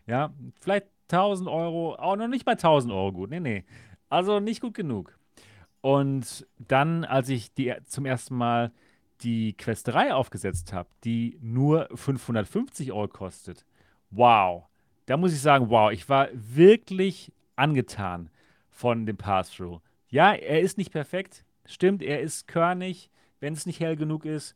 Ja, 0.10 0.34
vielleicht 0.60 0.88
1000 1.10 1.48
Euro, 1.48 1.94
auch 1.96 2.16
noch 2.16 2.28
nicht 2.28 2.48
mal 2.48 2.54
1000 2.54 2.92
Euro 2.92 3.14
gut. 3.14 3.30
Nee, 3.30 3.40
nee. 3.40 3.64
Also 4.10 4.40
nicht 4.40 4.60
gut 4.60 4.74
genug. 4.74 5.16
Und 5.82 6.48
dann, 6.58 7.06
als 7.06 7.30
ich 7.30 7.54
die, 7.54 7.76
zum 7.86 8.08
ersten 8.08 8.36
Mal 8.36 8.72
die 9.22 9.54
Quest 9.54 9.88
3 9.88 10.16
aufgesetzt 10.16 10.74
habe, 10.74 10.90
die 11.04 11.38
nur 11.42 11.90
550 11.94 12.92
Euro 12.92 13.08
kostet, 13.08 13.66
wow. 14.10 14.66
Da 15.06 15.16
muss 15.16 15.32
ich 15.32 15.42
sagen, 15.42 15.70
wow, 15.70 15.92
ich 15.92 16.10
war 16.10 16.30
wirklich 16.34 17.32
angetan 17.56 18.32
von 18.70 19.06
dem 19.06 19.18
Pass-Through. 19.18 19.80
Ja, 20.10 20.34
er 20.34 20.62
ist 20.62 20.80
nicht 20.80 20.92
perfekt, 20.92 21.46
stimmt, 21.66 22.02
er 22.02 22.22
ist 22.22 22.48
körnig, 22.48 23.12
wenn 23.40 23.54
es 23.54 23.68
nicht 23.68 23.80
hell 23.80 23.96
genug 23.96 24.26
ist. 24.26 24.56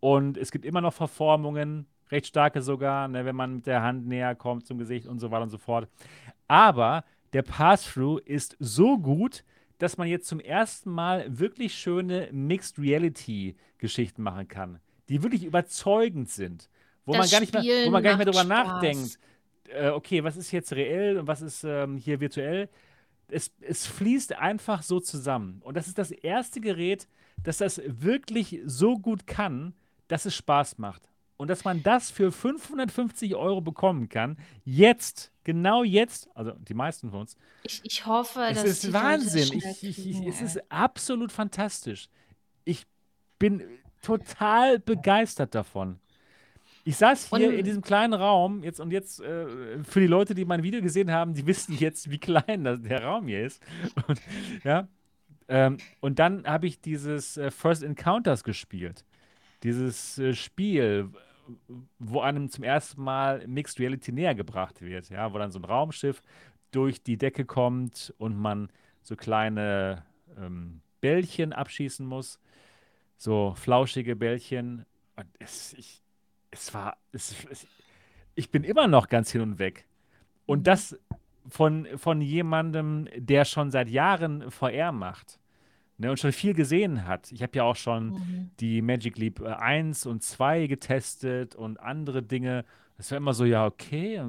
Und 0.00 0.38
es 0.38 0.50
gibt 0.50 0.64
immer 0.64 0.80
noch 0.80 0.94
Verformungen, 0.94 1.86
recht 2.10 2.26
starke 2.26 2.62
sogar, 2.62 3.08
ne, 3.08 3.24
wenn 3.24 3.36
man 3.36 3.56
mit 3.56 3.66
der 3.66 3.82
Hand 3.82 4.06
näher 4.06 4.34
kommt 4.34 4.66
zum 4.66 4.78
Gesicht 4.78 5.06
und 5.06 5.18
so 5.18 5.30
weiter 5.30 5.42
und 5.42 5.50
so 5.50 5.58
fort. 5.58 5.88
Aber 6.48 7.04
der 7.32 7.42
Pass-Through 7.42 8.18
ist 8.18 8.56
so 8.60 8.98
gut, 8.98 9.44
dass 9.78 9.98
man 9.98 10.08
jetzt 10.08 10.28
zum 10.28 10.40
ersten 10.40 10.90
Mal 10.90 11.26
wirklich 11.28 11.74
schöne 11.74 12.28
Mixed 12.32 12.78
Reality 12.78 13.56
Geschichten 13.78 14.22
machen 14.22 14.48
kann, 14.48 14.78
die 15.08 15.22
wirklich 15.22 15.44
überzeugend 15.44 16.30
sind, 16.30 16.68
wo 17.04 17.12
das 17.12 17.20
man 17.20 17.30
gar 17.30 17.40
nicht 17.40 17.52
mehr, 17.52 17.86
wo 17.86 17.90
man 17.90 18.02
gar 18.02 18.10
nicht 18.12 18.18
mehr 18.18 18.26
drüber 18.26 18.44
Spaß. 18.44 18.66
nachdenkt. 18.66 19.18
Äh, 19.68 19.90
okay, 19.90 20.22
was 20.22 20.36
ist 20.36 20.52
jetzt 20.52 20.72
reell 20.72 21.18
und 21.18 21.26
was 21.26 21.42
ist 21.42 21.64
ähm, 21.64 21.96
hier 21.96 22.20
virtuell? 22.20 22.68
Es, 23.28 23.50
es 23.60 23.86
fließt 23.86 24.34
einfach 24.34 24.82
so 24.82 25.00
zusammen. 25.00 25.60
Und 25.64 25.76
das 25.76 25.88
ist 25.88 25.98
das 25.98 26.10
erste 26.10 26.60
Gerät, 26.60 27.08
das 27.42 27.58
das 27.58 27.80
wirklich 27.84 28.60
so 28.64 28.96
gut 28.96 29.26
kann, 29.26 29.74
dass 30.08 30.24
es 30.24 30.34
Spaß 30.36 30.78
macht. 30.78 31.10
Und 31.36 31.48
dass 31.48 31.64
man 31.64 31.82
das 31.82 32.10
für 32.10 32.30
550 32.30 33.34
Euro 33.34 33.60
bekommen 33.60 34.08
kann, 34.08 34.36
jetzt, 34.64 35.32
genau 35.42 35.82
jetzt, 35.82 36.28
also 36.34 36.52
die 36.52 36.74
meisten 36.74 37.10
von 37.10 37.22
uns. 37.22 37.36
Ich, 37.64 37.80
ich 37.84 38.06
hoffe, 38.06 38.40
es 38.50 38.62
dass 38.62 38.84
ist 38.84 38.92
Wahnsinn. 38.92 39.58
Ich, 39.58 39.82
ich, 39.82 40.06
ich, 40.06 40.26
es 40.26 40.40
ist 40.40 40.70
absolut 40.70 41.32
fantastisch. 41.32 42.08
Ich 42.64 42.86
bin 43.38 43.62
total 44.00 44.78
begeistert 44.78 45.54
davon. 45.54 45.98
Ich 46.84 46.98
saß 46.98 47.30
hier 47.30 47.48
und, 47.48 47.54
in 47.54 47.64
diesem 47.64 47.82
kleinen 47.82 48.12
Raum 48.12 48.62
jetzt 48.62 48.78
und 48.78 48.92
jetzt 48.92 49.20
äh, 49.20 49.82
für 49.82 50.00
die 50.00 50.06
Leute, 50.06 50.34
die 50.34 50.44
mein 50.44 50.62
Video 50.62 50.82
gesehen 50.82 51.10
haben, 51.10 51.34
die 51.34 51.46
wissen 51.46 51.76
jetzt, 51.78 52.10
wie 52.10 52.18
klein 52.18 52.62
das, 52.62 52.82
der 52.82 53.02
Raum 53.04 53.26
hier 53.26 53.46
ist. 53.46 53.62
Und, 54.06 54.20
ja, 54.64 54.86
ähm, 55.48 55.78
und 56.00 56.18
dann 56.18 56.46
habe 56.46 56.66
ich 56.66 56.80
dieses 56.80 57.36
äh, 57.38 57.50
First 57.50 57.82
Encounters 57.82 58.44
gespielt 58.44 59.04
dieses 59.64 60.18
äh, 60.18 60.34
Spiel, 60.34 61.10
wo 61.98 62.20
einem 62.20 62.48
zum 62.48 62.64
ersten 62.64 63.02
Mal 63.02 63.46
Mixed 63.46 63.80
Reality 63.80 64.12
näher 64.12 64.34
gebracht 64.34 64.80
wird, 64.80 65.08
ja, 65.10 65.32
wo 65.32 65.38
dann 65.38 65.50
so 65.50 65.58
ein 65.58 65.64
Raumschiff 65.64 66.22
durch 66.70 67.02
die 67.02 67.16
Decke 67.16 67.44
kommt 67.44 68.14
und 68.18 68.36
man 68.36 68.70
so 69.02 69.16
kleine 69.16 70.04
ähm, 70.38 70.80
Bällchen 71.00 71.52
abschießen 71.52 72.06
muss, 72.06 72.38
so 73.16 73.54
flauschige 73.56 74.16
Bällchen. 74.16 74.86
Und 75.16 75.26
es, 75.38 75.74
ich, 75.74 76.02
es 76.50 76.72
war, 76.72 76.96
es, 77.12 77.34
es, 77.50 77.66
ich 78.34 78.50
bin 78.50 78.64
immer 78.64 78.86
noch 78.86 79.08
ganz 79.08 79.30
hin 79.30 79.40
und 79.40 79.58
weg. 79.58 79.86
Und 80.46 80.60
mhm. 80.60 80.64
das 80.64 80.98
von, 81.48 81.86
von 81.96 82.20
jemandem, 82.20 83.08
der 83.16 83.44
schon 83.44 83.70
seit 83.70 83.88
Jahren 83.88 84.50
VR 84.50 84.92
macht 84.92 85.38
ne, 85.98 86.10
und 86.10 86.18
schon 86.18 86.32
viel 86.32 86.54
gesehen 86.54 87.06
hat. 87.06 87.30
Ich 87.32 87.42
habe 87.42 87.56
ja 87.56 87.64
auch 87.64 87.76
schon 87.76 88.12
mhm. 88.12 88.50
die 88.60 88.82
Magic 88.82 89.18
Leap 89.18 89.42
1 89.42 90.04
äh, 90.04 90.08
und 90.08 90.22
2 90.22 90.66
getestet 90.66 91.54
und 91.54 91.80
andere 91.80 92.22
Dinge. 92.22 92.64
Es 92.96 93.10
war 93.10 93.18
immer 93.18 93.34
so, 93.34 93.44
ja, 93.44 93.66
okay, 93.66 94.22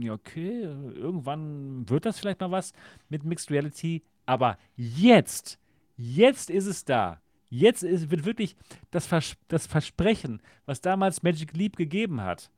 ja, 0.00 0.12
okay, 0.12 0.62
irgendwann 0.62 1.88
wird 1.88 2.04
das 2.04 2.18
vielleicht 2.18 2.40
mal 2.40 2.50
was 2.50 2.72
mit 3.08 3.24
Mixed 3.24 3.50
Reality. 3.50 4.02
Aber 4.26 4.58
jetzt, 4.76 5.58
jetzt 5.96 6.50
ist 6.50 6.66
es 6.66 6.84
da. 6.84 7.20
Jetzt 7.48 7.82
ist, 7.82 8.10
wird 8.10 8.24
wirklich 8.24 8.54
das, 8.90 9.06
Vers 9.06 9.36
das 9.48 9.66
Versprechen, 9.66 10.40
was 10.66 10.80
damals 10.80 11.22
Magic 11.22 11.56
Leap 11.56 11.76
gegeben 11.76 12.20
hat, 12.20 12.50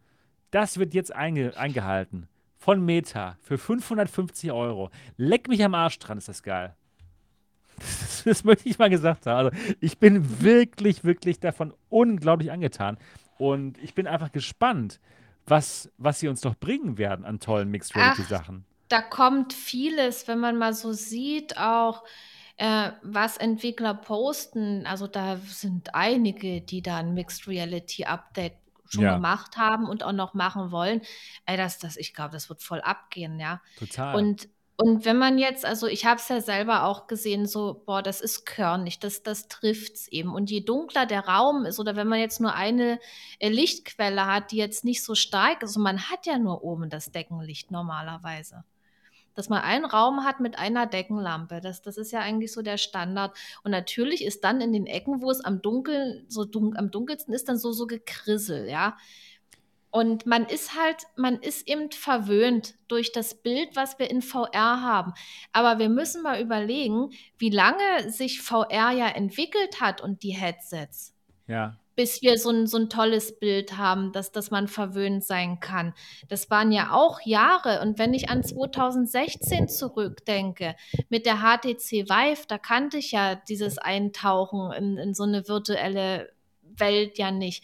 das 0.50 0.78
wird 0.78 0.92
jetzt 0.92 1.14
einge 1.14 1.56
eingehalten. 1.56 2.28
Von 2.58 2.84
Meta 2.84 3.38
für 3.40 3.58
550 3.58 4.52
Euro. 4.52 4.90
Leck 5.16 5.48
mich 5.48 5.64
am 5.64 5.74
Arsch 5.74 5.98
dran, 5.98 6.18
ist 6.18 6.28
das 6.28 6.42
geil. 6.42 6.76
Das, 7.82 8.22
das, 8.24 8.44
möchte 8.44 8.68
ich 8.68 8.78
mal 8.78 8.90
gesagt 8.90 9.26
haben. 9.26 9.46
Also 9.46 9.74
ich 9.80 9.98
bin 9.98 10.42
wirklich, 10.42 11.04
wirklich 11.04 11.40
davon 11.40 11.74
unglaublich 11.88 12.50
angetan. 12.50 12.98
Und 13.38 13.78
ich 13.78 13.94
bin 13.94 14.06
einfach 14.06 14.32
gespannt, 14.32 15.00
was, 15.46 15.90
was 15.98 16.20
sie 16.20 16.28
uns 16.28 16.44
noch 16.44 16.54
bringen 16.54 16.98
werden 16.98 17.24
an 17.24 17.40
tollen 17.40 17.70
Mixed 17.70 17.96
Reality-Sachen. 17.96 18.64
Da 18.88 19.00
kommt 19.00 19.52
vieles, 19.52 20.28
wenn 20.28 20.38
man 20.38 20.58
mal 20.58 20.74
so 20.74 20.92
sieht, 20.92 21.56
auch 21.56 22.04
äh, 22.58 22.90
was 23.02 23.38
Entwickler 23.38 23.94
posten. 23.94 24.86
Also 24.86 25.06
da 25.06 25.36
sind 25.38 25.94
einige, 25.94 26.60
die 26.60 26.82
da 26.82 26.98
ein 26.98 27.14
Mixed 27.14 27.48
Reality 27.48 28.04
Update 28.04 28.54
schon 28.92 29.04
ja. 29.04 29.14
gemacht 29.14 29.56
haben 29.56 29.88
und 29.88 30.02
auch 30.02 30.12
noch 30.12 30.34
machen 30.34 30.70
wollen, 30.70 31.00
ey, 31.46 31.56
das, 31.56 31.78
das, 31.78 31.96
ich 31.96 32.14
glaube, 32.14 32.32
das 32.32 32.48
wird 32.48 32.62
voll 32.62 32.80
abgehen, 32.80 33.40
ja. 33.40 33.60
Total. 33.78 34.14
Und 34.14 34.48
und 34.82 35.04
wenn 35.04 35.16
man 35.16 35.38
jetzt, 35.38 35.64
also 35.64 35.86
ich 35.86 36.04
habe 36.06 36.18
es 36.18 36.28
ja 36.28 36.40
selber 36.40 36.84
auch 36.84 37.06
gesehen, 37.06 37.46
so, 37.46 37.82
boah, 37.86 38.02
das 38.02 38.20
ist 38.20 38.44
körnig, 38.44 38.98
das, 38.98 39.22
das 39.22 39.46
trifft 39.46 39.94
es 39.94 40.08
eben. 40.08 40.34
Und 40.34 40.50
je 40.50 40.60
dunkler 40.60 41.06
der 41.06 41.20
Raum 41.28 41.64
ist, 41.64 41.78
oder 41.78 41.94
wenn 41.94 42.08
man 42.08 42.18
jetzt 42.18 42.40
nur 42.40 42.52
eine 42.52 42.98
äh, 43.38 43.48
Lichtquelle 43.48 44.26
hat, 44.26 44.50
die 44.50 44.56
jetzt 44.56 44.84
nicht 44.84 45.04
so 45.04 45.14
stark 45.14 45.62
ist, 45.62 45.76
und 45.76 45.84
man 45.84 46.10
hat 46.10 46.26
ja 46.26 46.36
nur 46.36 46.64
oben 46.64 46.90
das 46.90 47.12
Deckenlicht 47.12 47.70
normalerweise. 47.70 48.64
Dass 49.34 49.48
man 49.48 49.62
einen 49.62 49.84
Raum 49.84 50.24
hat 50.24 50.40
mit 50.40 50.58
einer 50.58 50.86
Deckenlampe, 50.86 51.60
das, 51.60 51.80
das 51.80 51.96
ist 51.96 52.10
ja 52.10 52.18
eigentlich 52.18 52.52
so 52.52 52.60
der 52.60 52.76
Standard. 52.76 53.36
Und 53.62 53.70
natürlich 53.70 54.24
ist 54.24 54.42
dann 54.42 54.60
in 54.60 54.72
den 54.72 54.86
Ecken, 54.86 55.22
wo 55.22 55.30
es 55.30 55.40
am 55.40 55.62
dunkel, 55.62 56.24
so 56.26 56.44
dun 56.44 56.76
am 56.76 56.90
dunkelsten 56.90 57.32
ist, 57.32 57.48
dann 57.48 57.56
so, 57.56 57.70
so 57.70 57.86
gekrissel, 57.86 58.68
ja. 58.68 58.96
Und 59.92 60.24
man 60.24 60.46
ist 60.46 60.74
halt, 60.74 61.02
man 61.16 61.36
ist 61.36 61.68
eben 61.68 61.90
verwöhnt 61.90 62.76
durch 62.88 63.12
das 63.12 63.42
Bild, 63.42 63.76
was 63.76 63.98
wir 63.98 64.10
in 64.10 64.22
VR 64.22 64.80
haben. 64.80 65.12
Aber 65.52 65.78
wir 65.78 65.90
müssen 65.90 66.22
mal 66.22 66.40
überlegen, 66.40 67.10
wie 67.36 67.50
lange 67.50 68.10
sich 68.10 68.40
VR 68.40 68.90
ja 68.92 69.08
entwickelt 69.08 69.82
hat 69.82 70.00
und 70.00 70.22
die 70.22 70.30
Headsets. 70.30 71.14
Ja. 71.46 71.76
Bis 71.94 72.22
wir 72.22 72.38
so 72.38 72.48
ein, 72.48 72.66
so 72.66 72.78
ein 72.78 72.88
tolles 72.88 73.38
Bild 73.38 73.76
haben, 73.76 74.12
dass, 74.12 74.32
dass 74.32 74.50
man 74.50 74.66
verwöhnt 74.66 75.24
sein 75.24 75.60
kann. 75.60 75.92
Das 76.30 76.48
waren 76.48 76.72
ja 76.72 76.92
auch 76.92 77.20
Jahre. 77.20 77.82
Und 77.82 77.98
wenn 77.98 78.14
ich 78.14 78.30
an 78.30 78.42
2016 78.42 79.68
zurückdenke, 79.68 80.74
mit 81.10 81.26
der 81.26 81.42
HTC 81.42 82.08
Vive, 82.08 82.46
da 82.48 82.56
kannte 82.56 82.96
ich 82.96 83.12
ja 83.12 83.34
dieses 83.34 83.76
Eintauchen 83.76 84.72
in, 84.72 84.96
in 84.96 85.12
so 85.12 85.24
eine 85.24 85.46
virtuelle 85.48 86.32
Welt 86.62 87.18
ja 87.18 87.30
nicht 87.30 87.62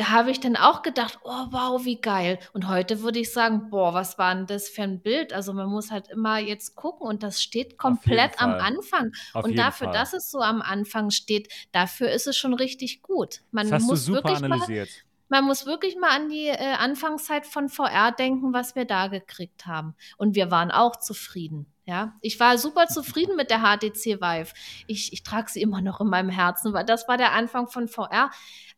da 0.00 0.08
habe 0.08 0.30
ich 0.30 0.40
dann 0.40 0.56
auch 0.56 0.80
gedacht, 0.80 1.18
oh 1.24 1.48
wow, 1.50 1.84
wie 1.84 2.00
geil. 2.00 2.38
Und 2.54 2.66
heute 2.68 3.02
würde 3.02 3.18
ich 3.18 3.34
sagen, 3.34 3.68
boah, 3.68 3.92
was 3.92 4.16
war 4.16 4.34
denn 4.34 4.46
das 4.46 4.70
für 4.70 4.80
ein 4.80 5.02
Bild? 5.02 5.34
Also 5.34 5.52
man 5.52 5.68
muss 5.68 5.90
halt 5.90 6.08
immer 6.08 6.38
jetzt 6.38 6.74
gucken 6.74 7.06
und 7.06 7.22
das 7.22 7.42
steht 7.42 7.76
komplett 7.76 8.40
am 8.40 8.52
Anfang. 8.52 9.12
Auf 9.34 9.44
und 9.44 9.58
dafür, 9.58 9.88
Fall. 9.88 9.94
dass 9.94 10.14
es 10.14 10.30
so 10.30 10.40
am 10.40 10.62
Anfang 10.62 11.10
steht, 11.10 11.52
dafür 11.72 12.10
ist 12.10 12.26
es 12.26 12.38
schon 12.38 12.54
richtig 12.54 13.02
gut. 13.02 13.42
Man 13.50 13.68
das 13.68 13.82
hast 13.82 13.90
muss 13.90 14.06
du 14.06 14.14
super 14.14 14.30
wirklich 14.30 14.42
analysiert. 14.42 14.88
Mal, 15.28 15.40
man 15.40 15.44
muss 15.44 15.66
wirklich 15.66 15.96
mal 15.98 16.16
an 16.16 16.30
die 16.30 16.46
äh, 16.46 16.76
Anfangszeit 16.78 17.44
von 17.44 17.68
VR 17.68 18.10
denken, 18.10 18.54
was 18.54 18.74
wir 18.74 18.86
da 18.86 19.08
gekriegt 19.08 19.66
haben. 19.66 19.94
Und 20.16 20.34
wir 20.34 20.50
waren 20.50 20.70
auch 20.70 20.96
zufrieden. 20.96 21.66
Ja, 21.84 22.14
ich 22.22 22.40
war 22.40 22.56
super 22.56 22.86
zufrieden 22.86 23.36
mit 23.36 23.50
der 23.50 23.58
HTC 23.58 24.22
Vive. 24.22 24.54
Ich, 24.86 25.12
ich 25.12 25.24
trage 25.24 25.50
sie 25.50 25.60
immer 25.60 25.82
noch 25.82 26.00
in 26.00 26.06
meinem 26.06 26.30
Herzen, 26.30 26.72
weil 26.72 26.86
das 26.86 27.06
war 27.06 27.18
der 27.18 27.32
Anfang 27.32 27.68
von 27.68 27.86
VR. 27.86 28.30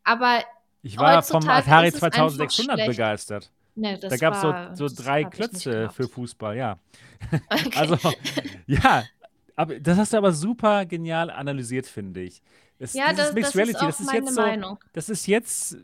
Aber 0.03 0.43
ich 0.83 0.97
war 0.97 1.23
vom 1.23 1.47
Atari 1.47 1.91
2600 1.91 2.85
begeistert. 2.85 3.51
Nee, 3.75 3.97
da 3.97 4.15
gab 4.17 4.35
es 4.35 4.41
so, 4.41 4.87
so 4.87 4.95
drei 5.03 5.23
Klötze 5.23 5.89
für 5.89 6.07
Fußball, 6.07 6.55
ja. 6.55 6.77
Okay. 7.49 7.79
also, 7.79 7.97
ja, 8.67 9.03
aber 9.55 9.79
das 9.79 9.97
hast 9.97 10.13
du 10.13 10.17
aber 10.17 10.33
super 10.33 10.85
genial 10.85 11.31
analysiert, 11.31 11.87
finde 11.87 12.21
ich. 12.21 12.43
Das, 12.79 12.93
ja, 12.93 13.13
das, 13.13 13.33
Mixed 13.33 13.55
das 13.55 13.55
Reality, 13.55 13.77
ist 13.77 13.81
auch 13.81 13.87
das 13.87 13.99
ist 14.01 14.13
jetzt 14.13 14.35
so, 14.35 14.77
Das 14.91 15.09
ist 15.09 15.25
jetzt 15.25 15.77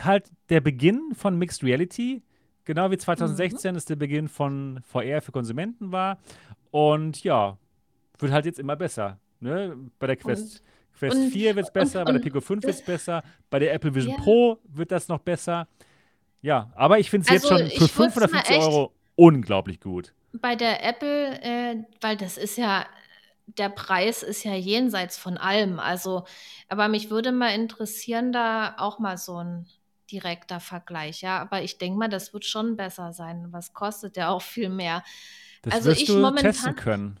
halt 0.00 0.28
der 0.48 0.60
Beginn 0.60 1.14
von 1.14 1.38
Mixed 1.38 1.62
Reality. 1.62 2.22
Genau 2.64 2.90
wie 2.90 2.98
2016 2.98 3.70
mhm. 3.70 3.76
es 3.76 3.84
der 3.84 3.96
Beginn 3.96 4.28
von 4.28 4.80
VR 4.82 5.22
für 5.22 5.32
Konsumenten 5.32 5.92
war. 5.92 6.18
Und 6.70 7.22
ja, 7.22 7.56
wird 8.18 8.32
halt 8.32 8.46
jetzt 8.46 8.58
immer 8.58 8.76
besser. 8.76 9.18
Ne? 9.40 9.76
Bei 9.98 10.08
der 10.08 10.16
Quest. 10.16 10.56
Und 10.56 10.62
Quest 11.00 11.16
und, 11.16 11.30
4 11.30 11.56
wird 11.56 11.66
es 11.66 11.72
besser, 11.72 12.00
und, 12.00 12.04
bei 12.04 12.12
der 12.12 12.18
Pico 12.20 12.40
5 12.40 12.62
wird 12.62 12.74
es 12.74 12.82
besser, 12.82 13.22
bei 13.48 13.58
der 13.58 13.72
Apple 13.72 13.94
Vision 13.94 14.14
yeah. 14.14 14.22
Pro 14.22 14.58
wird 14.64 14.92
das 14.92 15.08
noch 15.08 15.20
besser. 15.20 15.66
Ja, 16.42 16.70
aber 16.76 16.98
ich 16.98 17.10
finde 17.10 17.24
es 17.24 17.42
also, 17.42 17.56
jetzt 17.56 17.76
schon 17.76 17.88
für 17.88 17.92
550 17.92 18.58
Euro 18.58 18.92
unglaublich 19.16 19.80
gut. 19.80 20.12
Bei 20.32 20.56
der 20.56 20.84
Apple, 20.84 21.42
äh, 21.42 21.76
weil 22.00 22.16
das 22.16 22.36
ist 22.36 22.56
ja, 22.56 22.86
der 23.46 23.70
Preis 23.70 24.22
ist 24.22 24.44
ja 24.44 24.54
jenseits 24.54 25.18
von 25.18 25.38
allem. 25.38 25.80
Also, 25.80 26.24
aber 26.68 26.88
mich 26.88 27.10
würde 27.10 27.32
mal 27.32 27.54
interessieren, 27.54 28.32
da 28.32 28.74
auch 28.78 28.98
mal 28.98 29.16
so 29.16 29.36
ein 29.36 29.66
direkter 30.10 30.60
Vergleich, 30.60 31.22
ja. 31.22 31.40
Aber 31.40 31.62
ich 31.62 31.78
denke 31.78 31.98
mal, 31.98 32.08
das 32.08 32.32
wird 32.32 32.44
schon 32.44 32.76
besser 32.76 33.12
sein. 33.12 33.48
Was 33.50 33.72
kostet 33.72 34.16
ja 34.16 34.28
auch 34.28 34.42
viel 34.42 34.68
mehr. 34.68 35.02
Das 35.62 35.74
also 35.74 35.90
wirst 35.90 36.02
ich 36.02 36.06
du 36.06 36.18
momentan 36.18 36.52
testen 36.52 36.76
können 36.76 37.20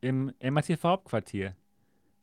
im 0.00 0.32
MATV 0.42 0.82
Hauptquartier 0.82 1.54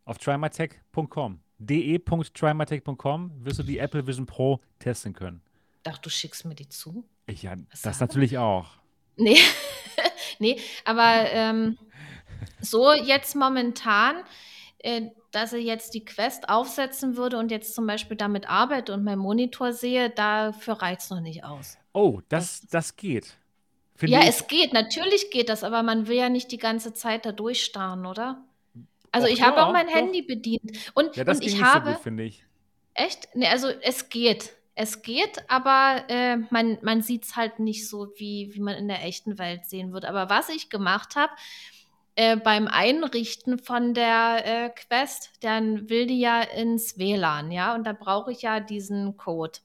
auf 0.10 0.18
trymytech.com. 0.18 1.40
de.trymytech.com 1.60 3.32
wirst 3.46 3.60
du 3.60 3.64
die 3.64 3.78
Apple 3.78 4.08
Vision 4.08 4.26
Pro 4.26 4.60
testen 4.80 5.14
können. 5.14 5.42
Ach, 5.88 6.00
du 6.00 6.10
schickst 6.10 6.46
mir 6.46 6.56
die 6.56 6.68
zu? 6.68 7.06
Ich, 7.28 7.44
ja, 7.44 7.56
Was 7.70 7.84
das 7.84 8.00
natürlich 8.00 8.38
auch. 8.38 8.68
Nee, 9.18 9.38
nee 10.40 10.60
aber 10.84 11.32
ähm, 11.32 11.78
so 12.60 12.92
jetzt 12.92 13.36
momentan, 13.36 14.24
äh, 14.80 15.10
dass 15.32 15.54
ich 15.54 15.66
jetzt 15.66 15.94
die 15.94 16.04
Quest 16.04 16.50
aufsetzen 16.50 17.16
würde 17.16 17.38
und 17.38 17.52
jetzt 17.52 17.76
zum 17.76 17.86
Beispiel 17.86 18.18
damit 18.18 18.50
arbeite 18.50 18.94
und 18.94 19.04
meinen 19.04 19.20
Monitor 19.20 19.74
sehe, 19.74 20.10
dafür 20.10 20.82
reicht 20.82 21.02
es 21.02 21.10
noch 21.12 21.22
nicht 21.22 21.44
aus. 21.44 21.78
Oh, 21.94 22.22
das, 22.30 22.62
das, 22.62 22.70
das 22.70 22.96
geht. 22.96 23.36
ja, 24.02 24.22
ich. 24.22 24.30
es 24.30 24.48
geht, 24.48 24.74
natürlich 24.74 25.30
geht 25.30 25.50
das, 25.50 25.64
aber 25.64 25.84
man 25.84 26.08
will 26.08 26.18
ja 26.18 26.30
nicht 26.30 26.52
die 26.52 26.58
ganze 26.58 26.94
Zeit 26.94 27.28
da 27.28 27.32
durchstarren, 27.32 28.08
oder? 28.08 28.44
Also 29.12 29.28
Och, 29.28 29.34
ich 29.34 29.42
habe 29.42 29.64
auch 29.64 29.74
mein 29.74 29.88
doch. 29.88 29.96
Handy 29.96 30.22
bedient. 30.22 30.92
Und, 30.94 31.16
ja, 31.16 31.24
das 31.24 31.40
und 31.40 31.46
ich 31.46 31.54
nicht 31.54 31.64
habe. 31.64 31.90
So 31.90 31.94
gut, 31.94 32.04
finde 32.04 32.24
ich. 32.24 32.46
Echt? 32.94 33.30
Nee, 33.34 33.48
also 33.48 33.68
es 33.82 34.10
geht. 34.10 34.54
Es 34.76 35.02
geht, 35.02 35.44
aber 35.50 36.06
äh, 36.08 36.38
man, 36.52 36.78
man 36.82 37.02
sieht 37.02 37.26
es 37.26 37.36
halt 37.36 37.60
nicht 37.60 37.90
so, 37.90 38.14
wie, 38.16 38.52
wie 38.54 38.62
man 38.62 38.76
in 38.76 38.88
der 38.88 39.04
echten 39.04 39.38
Welt 39.38 39.66
sehen 39.66 39.92
wird. 39.92 40.06
Aber 40.06 40.30
was 40.30 40.48
ich 40.48 40.70
gemacht 40.70 41.18
habe, 41.18 41.34
äh, 42.16 42.38
beim 42.38 42.68
Einrichten 42.68 43.60
von 43.60 43.94
der 43.94 44.46
äh, 44.46 44.70
Quest, 44.70 45.32
dann 45.42 45.90
will 45.90 46.08
die 46.08 46.20
ja 46.20 46.42
ins 46.42 46.98
WLAN, 46.98 47.52
ja, 47.52 47.76
und 47.76 47.86
da 47.86 47.94
brauche 47.94 48.32
ich 48.32 48.42
ja 48.42 48.60
diesen 48.60 49.18
Code. 49.18 49.60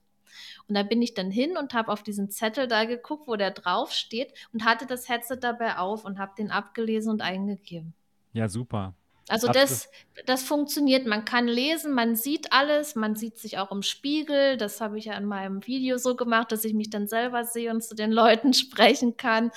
Und 0.68 0.74
da 0.74 0.82
bin 0.82 1.02
ich 1.02 1.14
dann 1.14 1.30
hin 1.30 1.56
und 1.56 1.74
habe 1.74 1.92
auf 1.92 2.02
diesen 2.02 2.30
Zettel 2.30 2.66
da 2.66 2.84
geguckt, 2.84 3.26
wo 3.26 3.36
der 3.36 3.50
drauf 3.50 3.92
steht 3.92 4.32
und 4.52 4.64
hatte 4.64 4.86
das 4.86 5.08
Headset 5.08 5.38
dabei 5.40 5.78
auf 5.78 6.04
und 6.04 6.18
habe 6.18 6.32
den 6.38 6.50
abgelesen 6.50 7.10
und 7.12 7.22
eingegeben. 7.22 7.94
Ja, 8.32 8.48
super. 8.48 8.94
Also 9.28 9.48
das, 9.48 9.88
das 10.26 10.42
funktioniert. 10.42 11.06
Man 11.06 11.24
kann 11.24 11.48
lesen, 11.48 11.92
man 11.92 12.14
sieht 12.14 12.52
alles, 12.52 12.94
man 12.94 13.16
sieht 13.16 13.38
sich 13.38 13.58
auch 13.58 13.72
im 13.72 13.82
Spiegel. 13.82 14.56
Das 14.58 14.80
habe 14.80 14.98
ich 14.98 15.06
ja 15.06 15.16
in 15.16 15.24
meinem 15.24 15.66
Video 15.66 15.96
so 15.96 16.14
gemacht, 16.14 16.52
dass 16.52 16.64
ich 16.64 16.74
mich 16.74 16.90
dann 16.90 17.08
selber 17.08 17.44
sehe 17.44 17.70
und 17.70 17.82
zu 17.82 17.94
den 17.94 18.12
Leuten 18.12 18.52
sprechen 18.54 19.16
kann 19.16 19.50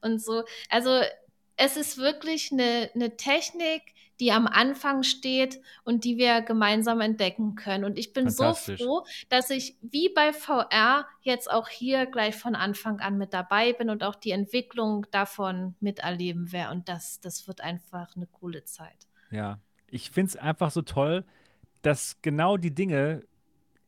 und 0.00 0.20
so. 0.20 0.42
Also 0.68 1.00
es 1.56 1.76
ist 1.76 1.98
wirklich 1.98 2.50
eine, 2.50 2.90
eine 2.94 3.16
Technik, 3.16 3.82
die 4.18 4.32
am 4.32 4.46
Anfang 4.46 5.02
steht 5.02 5.60
und 5.84 6.04
die 6.04 6.16
wir 6.16 6.42
gemeinsam 6.42 7.00
entdecken 7.00 7.54
können. 7.54 7.84
Und 7.84 7.98
ich 7.98 8.12
bin 8.12 8.30
so 8.30 8.54
froh, 8.54 9.04
dass 9.28 9.50
ich 9.50 9.76
wie 9.80 10.10
bei 10.10 10.32
VR 10.32 11.06
jetzt 11.22 11.50
auch 11.50 11.68
hier 11.68 12.06
gleich 12.06 12.36
von 12.36 12.54
Anfang 12.54 13.00
an 13.00 13.18
mit 13.18 13.32
dabei 13.32 13.72
bin 13.72 13.90
und 13.90 14.04
auch 14.04 14.14
die 14.14 14.30
Entwicklung 14.30 15.06
davon 15.10 15.74
miterleben 15.80 16.52
werde. 16.52 16.72
Und 16.72 16.88
das, 16.88 17.20
das 17.20 17.48
wird 17.48 17.62
einfach 17.62 18.14
eine 18.14 18.26
coole 18.26 18.64
Zeit. 18.64 19.08
Ja, 19.32 19.58
ich 19.88 20.10
finde 20.10 20.30
es 20.30 20.36
einfach 20.36 20.70
so 20.70 20.82
toll, 20.82 21.24
dass 21.82 22.18
genau 22.22 22.56
die 22.56 22.74
Dinge 22.74 23.22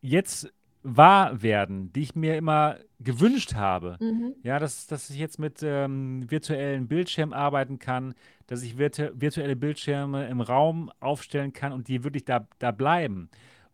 jetzt 0.01 0.53
wahr 0.83 1.43
werden, 1.43 1.93
die 1.93 2.03
ich 2.03 2.15
mir 2.15 2.37
immer 2.37 2.77
gewünscht 3.01 3.55
habe. 3.55 3.97
Mhm. 4.01 4.35
Ja, 4.43 4.59
dass, 4.59 4.87
dass 4.87 5.09
ich 5.09 5.17
jetzt 5.17 5.39
mit 5.39 5.63
ähm, 5.63 6.31
virtuellen 6.31 6.89
Bildschirmen 6.89 7.33
arbeiten 7.33 7.79
kann, 7.79 8.15
dass 8.47 8.63
ich 8.63 8.77
virtu 8.77 9.09
virtuelle 9.15 9.57
Bildschirme 9.57 10.29
im 10.29 10.43
Raum 10.43 10.93
aufstellen 11.01 11.53
kann 11.53 11.73
und 11.73 11.89
die 11.89 12.05
wirklich 12.05 12.25
da, 12.25 12.47
da 12.59 12.71
bleiben. 12.71 13.31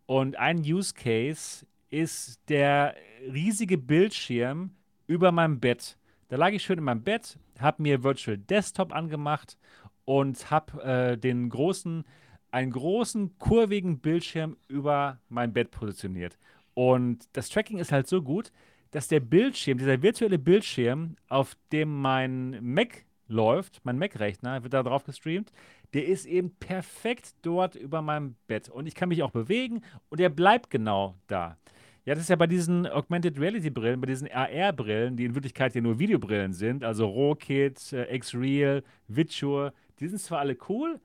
Und 0.06 0.36
ein 0.36 0.58
Use 0.60 0.94
Case 0.94 1.66
ist 1.90 2.40
der 2.48 2.94
riesige 3.32 3.76
Bildschirm 3.76 4.70
über 5.08 5.32
meinem 5.32 5.58
Bett. 5.58 5.98
Da 6.28 6.36
lag 6.36 6.50
ich 6.50 6.62
schön 6.62 6.78
in 6.78 6.84
meinem 6.84 7.02
Bett, 7.02 7.38
habe 7.58 7.82
mir 7.82 8.04
Virtual 8.04 8.38
Desktop 8.38 8.92
angemacht 8.94 9.58
und 10.04 10.50
habe 10.50 10.82
äh, 10.82 11.18
den 11.18 11.48
großen, 11.48 12.04
einen 12.50 12.72
großen, 12.72 13.38
kurvigen 13.38 14.00
Bildschirm 14.00 14.56
über 14.68 15.18
mein 15.28 15.52
Bett 15.52 15.70
positioniert. 15.70 16.38
Und 16.74 17.28
das 17.32 17.48
Tracking 17.48 17.78
ist 17.78 17.92
halt 17.92 18.06
so 18.06 18.22
gut, 18.22 18.52
dass 18.90 19.08
der 19.08 19.20
Bildschirm, 19.20 19.78
dieser 19.78 20.02
virtuelle 20.02 20.38
Bildschirm, 20.38 21.16
auf 21.28 21.56
dem 21.72 22.00
mein 22.00 22.58
Mac 22.62 23.04
läuft, 23.28 23.80
mein 23.84 23.98
Mac-Rechner, 23.98 24.62
wird 24.62 24.74
da 24.74 24.82
drauf 24.82 25.04
gestreamt, 25.04 25.52
der 25.94 26.06
ist 26.06 26.26
eben 26.26 26.50
perfekt 26.56 27.34
dort 27.42 27.74
über 27.74 28.02
meinem 28.02 28.36
Bett. 28.46 28.68
Und 28.68 28.86
ich 28.86 28.94
kann 28.94 29.08
mich 29.08 29.22
auch 29.22 29.30
bewegen 29.30 29.82
und 30.08 30.20
der 30.20 30.28
bleibt 30.28 30.70
genau 30.70 31.16
da. 31.26 31.56
Ja, 32.04 32.14
das 32.14 32.24
ist 32.24 32.30
ja 32.30 32.36
bei 32.36 32.46
diesen 32.46 32.86
Augmented 32.86 33.38
Reality 33.38 33.70
Brillen, 33.70 34.00
bei 34.00 34.06
diesen 34.06 34.28
AR-Brillen, 34.30 35.16
die 35.16 35.26
in 35.26 35.34
Wirklichkeit 35.34 35.74
ja 35.74 35.80
nur 35.80 35.98
Videobrillen 35.98 36.52
sind, 36.52 36.82
also 36.82 37.06
RAWKit, 37.06 37.92
äh, 37.92 38.14
X-Real, 38.16 38.82
Viture, 39.06 39.72
die 40.00 40.08
sind 40.08 40.18
zwar 40.18 40.40
alle 40.40 40.56
cool, 40.68 41.00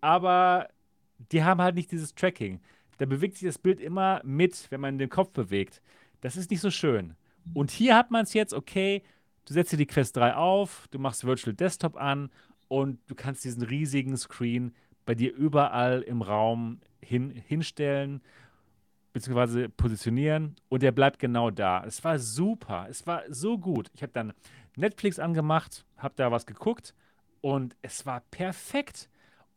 aber 0.00 0.68
die 1.32 1.44
haben 1.44 1.60
halt 1.60 1.76
nicht 1.76 1.92
dieses 1.92 2.14
Tracking. 2.14 2.60
Da 2.98 3.06
bewegt 3.06 3.38
sich 3.38 3.46
das 3.46 3.58
Bild 3.58 3.80
immer 3.80 4.20
mit, 4.24 4.70
wenn 4.70 4.80
man 4.80 4.98
den 4.98 5.08
Kopf 5.08 5.30
bewegt. 5.30 5.80
Das 6.20 6.36
ist 6.36 6.50
nicht 6.50 6.60
so 6.60 6.70
schön. 6.70 7.14
Und 7.54 7.70
hier 7.70 7.96
hat 7.96 8.10
man 8.10 8.24
es 8.24 8.34
jetzt, 8.34 8.52
okay, 8.52 9.02
du 9.46 9.54
setzt 9.54 9.72
dir 9.72 9.76
die 9.76 9.86
Quest 9.86 10.16
3 10.16 10.34
auf, 10.34 10.86
du 10.90 10.98
machst 10.98 11.24
Virtual 11.24 11.54
Desktop 11.54 11.96
an 11.96 12.30
und 12.68 12.98
du 13.06 13.14
kannst 13.14 13.44
diesen 13.44 13.62
riesigen 13.62 14.16
Screen 14.16 14.74
bei 15.06 15.14
dir 15.14 15.34
überall 15.34 16.02
im 16.02 16.22
Raum 16.22 16.80
hin, 17.00 17.30
hinstellen 17.30 18.20
beziehungsweise 19.12 19.68
positionieren 19.68 20.56
und 20.68 20.82
der 20.82 20.92
bleibt 20.92 21.18
genau 21.18 21.50
da. 21.50 21.82
Es 21.84 22.04
war 22.04 22.18
super, 22.18 22.86
es 22.88 23.06
war 23.06 23.22
so 23.28 23.58
gut. 23.58 23.90
Ich 23.94 24.02
habe 24.02 24.12
dann 24.12 24.32
Netflix 24.76 25.18
angemacht, 25.18 25.84
habe 25.96 26.14
da 26.16 26.30
was 26.30 26.46
geguckt 26.46 26.94
und 27.40 27.76
es 27.82 28.06
war 28.06 28.20
perfekt. 28.30 29.08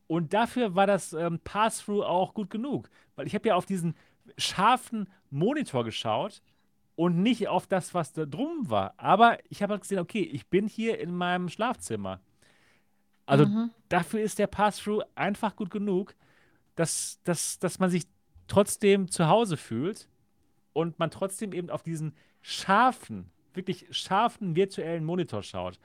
Und 0.07 0.33
dafür 0.33 0.75
war 0.75 0.87
das 0.87 1.13
ähm, 1.13 1.39
Pass-Through 1.43 2.03
auch 2.03 2.33
gut 2.33 2.49
genug, 2.49 2.89
weil 3.15 3.27
ich 3.27 3.35
habe 3.35 3.47
ja 3.47 3.55
auf 3.55 3.65
diesen 3.65 3.95
scharfen 4.37 5.09
Monitor 5.29 5.83
geschaut 5.83 6.41
und 6.95 7.21
nicht 7.21 7.47
auf 7.47 7.67
das, 7.67 7.93
was 7.93 8.13
da 8.13 8.25
drum 8.25 8.69
war. 8.69 8.93
Aber 8.97 9.37
ich 9.49 9.63
habe 9.63 9.73
halt 9.73 9.81
gesehen, 9.81 9.99
okay, 9.99 10.21
ich 10.21 10.47
bin 10.47 10.67
hier 10.67 10.99
in 10.99 11.15
meinem 11.15 11.49
Schlafzimmer. 11.49 12.19
Also 13.25 13.45
mhm. 13.45 13.71
dafür 13.89 14.21
ist 14.21 14.39
der 14.39 14.47
Pass-Through 14.47 15.03
einfach 15.15 15.55
gut 15.55 15.71
genug, 15.71 16.15
dass, 16.75 17.19
dass, 17.23 17.59
dass 17.59 17.79
man 17.79 17.89
sich 17.89 18.03
trotzdem 18.47 19.09
zu 19.09 19.27
Hause 19.27 19.57
fühlt 19.57 20.09
und 20.73 20.99
man 20.99 21.11
trotzdem 21.11 21.53
eben 21.53 21.69
auf 21.69 21.83
diesen 21.83 22.13
scharfen, 22.41 23.29
wirklich 23.53 23.87
scharfen 23.91 24.55
virtuellen 24.55 25.05
Monitor 25.05 25.43
schaut. 25.43 25.79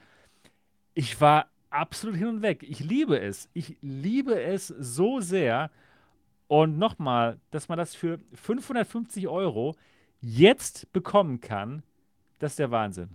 Ich 0.93 1.21
war 1.21 1.49
absolut 1.69 2.15
hin 2.15 2.27
und 2.27 2.41
weg. 2.41 2.63
Ich 2.63 2.79
liebe 2.79 3.19
es. 3.19 3.49
Ich 3.53 3.77
liebe 3.81 4.41
es 4.41 4.67
so 4.67 5.19
sehr. 5.19 5.71
Und 6.47 6.77
nochmal, 6.79 7.39
dass 7.51 7.69
man 7.69 7.77
das 7.77 7.95
für 7.95 8.19
550 8.33 9.27
Euro 9.27 9.75
jetzt 10.21 10.91
bekommen 10.91 11.41
kann, 11.41 11.83
das 12.39 12.53
ist 12.53 12.59
der 12.59 12.71
Wahnsinn. 12.71 13.09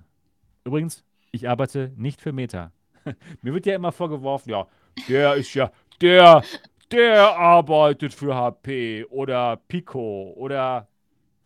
Übrigens, 0.65 1.05
ich 1.33 1.49
arbeite 1.49 1.93
nicht 1.97 2.21
für 2.21 2.33
Meta. 2.33 2.73
Mir 3.43 3.55
wird 3.55 3.67
ja 3.67 3.75
immer 3.75 3.93
vorgeworfen, 3.93 4.51
ja, 4.51 4.67
der 5.09 5.35
ist 5.35 5.53
ja, 5.55 5.73
der, 6.01 6.43
der 6.91 7.37
arbeitet 7.37 8.15
für 8.15 8.35
HP 8.35 9.05
oder 9.11 9.57
Pico 9.69 10.33
oder 10.37 10.89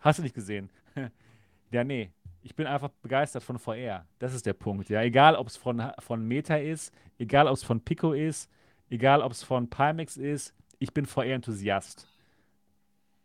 hast 0.01 0.19
du 0.19 0.23
nicht 0.23 0.35
gesehen? 0.35 0.71
ja, 1.71 1.85
nee. 1.85 2.11
Ich 2.49 2.55
bin 2.55 2.66
einfach 2.66 2.89
begeistert 3.03 3.43
von 3.43 3.59
VR. 3.59 4.07
Das 4.19 4.33
ist 4.33 4.47
der 4.47 4.55
Punkt. 4.55 4.89
Ja, 4.89 5.03
egal, 5.03 5.37
ob 5.37 5.49
es 5.49 5.59
von, 5.59 5.93
von 5.99 6.27
Meta 6.27 6.57
ist, 6.57 6.95
egal, 7.19 7.47
ob 7.47 7.55
es 7.55 7.62
von 7.62 7.79
Pico 7.85 8.15
ist, 8.15 8.49
egal, 8.89 9.20
ob 9.20 9.33
es 9.33 9.43
von 9.43 9.69
Pimax 9.69 10.16
ist, 10.16 10.55
ich 10.79 10.95
bin 10.95 11.05
VR-Enthusiast. 11.05 12.09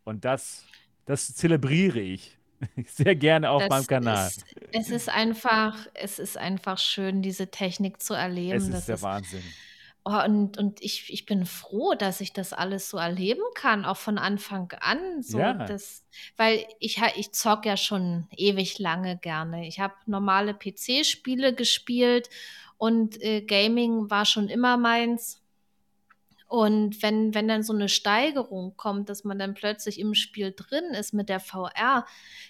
Und 0.04 0.26
das, 0.26 0.66
das 1.06 1.34
zelebriere 1.34 2.00
ich 2.00 2.36
sehr 2.86 3.16
gerne 3.16 3.48
auf 3.48 3.62
das 3.62 3.70
meinem 3.70 3.86
Kanal. 3.86 4.26
Ist, 4.26 4.44
es 4.72 4.90
ist 4.90 5.08
einfach, 5.08 5.78
es 5.94 6.18
ist 6.18 6.36
einfach 6.36 6.76
schön, 6.76 7.22
diese 7.22 7.50
Technik 7.50 8.02
zu 8.02 8.12
erleben. 8.12 8.58
Es 8.58 8.64
ist 8.64 8.74
das 8.74 8.86
der 8.86 8.96
ist, 8.96 9.02
Wahnsinn. 9.02 9.42
Oh, 10.06 10.22
und, 10.22 10.58
und 10.58 10.82
ich, 10.82 11.10
ich 11.10 11.24
bin 11.24 11.46
froh, 11.46 11.94
dass 11.94 12.20
ich 12.20 12.34
das 12.34 12.52
alles 12.52 12.90
so 12.90 12.98
erleben 12.98 13.42
kann, 13.54 13.86
auch 13.86 13.96
von 13.96 14.18
Anfang 14.18 14.70
an. 14.80 15.22
So 15.22 15.38
ja. 15.38 15.54
das, 15.54 16.04
weil 16.36 16.66
ich, 16.78 17.00
ich 17.16 17.32
zock 17.32 17.64
ja 17.64 17.78
schon 17.78 18.28
ewig 18.36 18.78
lange 18.78 19.16
gerne. 19.16 19.66
Ich 19.66 19.80
habe 19.80 19.94
normale 20.04 20.52
PC-Spiele 20.52 21.54
gespielt 21.54 22.28
und 22.76 23.22
äh, 23.22 23.40
Gaming 23.40 24.10
war 24.10 24.26
schon 24.26 24.48
immer 24.48 24.76
meins. 24.76 25.43
Und 26.46 27.02
wenn, 27.02 27.34
wenn 27.34 27.48
dann 27.48 27.62
so 27.62 27.72
eine 27.72 27.88
Steigerung 27.88 28.76
kommt, 28.76 29.08
dass 29.08 29.24
man 29.24 29.38
dann 29.38 29.54
plötzlich 29.54 29.98
im 29.98 30.14
Spiel 30.14 30.54
drin 30.54 30.84
ist 30.92 31.14
mit 31.14 31.28
der 31.28 31.40
VR, 31.40 32.04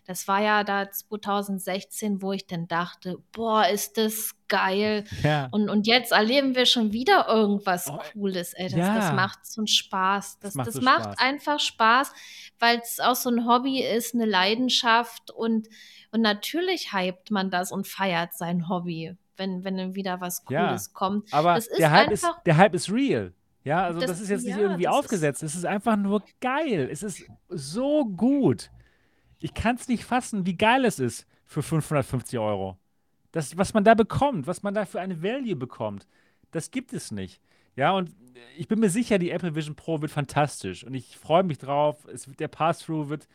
das 0.07 0.27
war 0.29 0.43
ja 0.43 0.65
da 0.65 0.91
2016, 0.91 2.21
wo 2.21 2.33
ich 2.33 2.47
dann 2.47 2.67
dachte, 2.67 3.19
boah, 3.33 3.67
ist 3.69 3.97
das 3.97 4.35
geil. 4.49 5.05
Ja. 5.23 5.49
Und, 5.53 5.71
und 5.71 5.87
jetzt 5.87 6.13
erleben 6.13 6.55
wir 6.55 6.67
schon 6.67 6.93
wieder 6.93 7.29
irgendwas 7.29 7.89
oh, 7.89 7.99
Cooles. 8.13 8.53
Ey, 8.55 8.69
das, 8.69 8.79
ja. 8.79 8.95
das 8.95 9.13
macht 9.13 9.47
so 9.47 9.61
einen 9.61 9.69
Spaß. 9.69 10.39
Das, 10.41 10.53
das 10.53 10.55
macht, 10.55 10.67
das 10.67 10.75
so 10.75 10.81
macht 10.83 11.05
Spaß. 11.05 11.19
einfach 11.19 11.61
Spaß, 11.61 12.13
weil 12.59 12.81
es 12.81 13.01
auch 13.01 13.17
so 13.17 13.31
ein 13.31 13.47
Hobby 13.47 13.83
ist, 13.83 14.15
eine 14.15 14.27
Leidenschaft 14.27 15.31
und, 15.31 15.69
und 16.11 16.21
natürlich 16.21 16.93
hypt 16.93 17.31
man 17.31 17.51
das 17.51 17.73
und 17.73 17.87
feiert 17.87 18.35
sein 18.35 18.69
Hobby, 18.69 19.17
wenn, 19.37 19.65
wenn 19.65 19.77
dann 19.77 19.95
wieder 19.95 20.21
was 20.21 20.45
Cooles 20.45 20.87
ja. 20.87 20.93
kommt. 20.93 21.33
Aber 21.33 21.59
der 21.79 21.91
Hype, 21.91 22.11
ist, 22.11 22.27
der 22.45 22.57
Hype 22.57 22.75
ist 22.75 22.91
real. 22.91 23.33
Ja, 23.65 23.85
also 23.85 23.99
das, 23.99 24.11
das 24.11 24.21
ist 24.21 24.29
jetzt 24.29 24.45
nicht 24.45 24.57
ja, 24.57 24.63
irgendwie 24.63 24.89
aufgesetzt. 24.89 25.43
Es 25.43 25.55
ist 25.55 25.65
einfach 25.65 25.97
nur 25.97 26.23
geil. 26.41 26.89
Es 26.91 27.03
ist 27.03 27.25
so 27.49 28.05
gut. 28.05 28.71
Ich 29.41 29.55
kann 29.55 29.77
es 29.77 29.89
nicht 29.89 30.05
fassen, 30.05 30.47
wie 30.47 30.57
geil 30.57 30.85
es 30.85 30.99
ist 30.99 31.27
für 31.45 31.63
550 31.63 32.39
Euro. 32.39 32.77
Das, 33.33 33.57
was 33.57 33.75
man 33.75 33.83
da 33.83 33.95
bekommt, 33.95 34.47
was 34.47 34.63
man 34.63 34.75
da 34.75 34.85
für 34.85 35.01
eine 35.01 35.23
Value 35.23 35.57
bekommt, 35.57 36.07
das 36.51 36.71
gibt 36.71 36.93
es 36.93 37.11
nicht. 37.11 37.41
Ja, 37.75 37.93
und 37.93 38.15
ich 38.57 38.69
bin 38.69 38.79
mir 38.79 38.91
sicher, 38.91 39.19
die 39.19 39.31
Apple 39.31 39.55
Vision 39.55 39.75
Pro 39.75 40.01
wird 40.01 40.13
fantastisch. 40.13 40.85
Und 40.85 40.95
ich 40.95 41.17
freue 41.17 41.43
mich 41.43 41.59
drauf. 41.59 42.07
Es, 42.13 42.27
der 42.39 42.49
Pass-Through 42.49 43.09
wird 43.09 43.29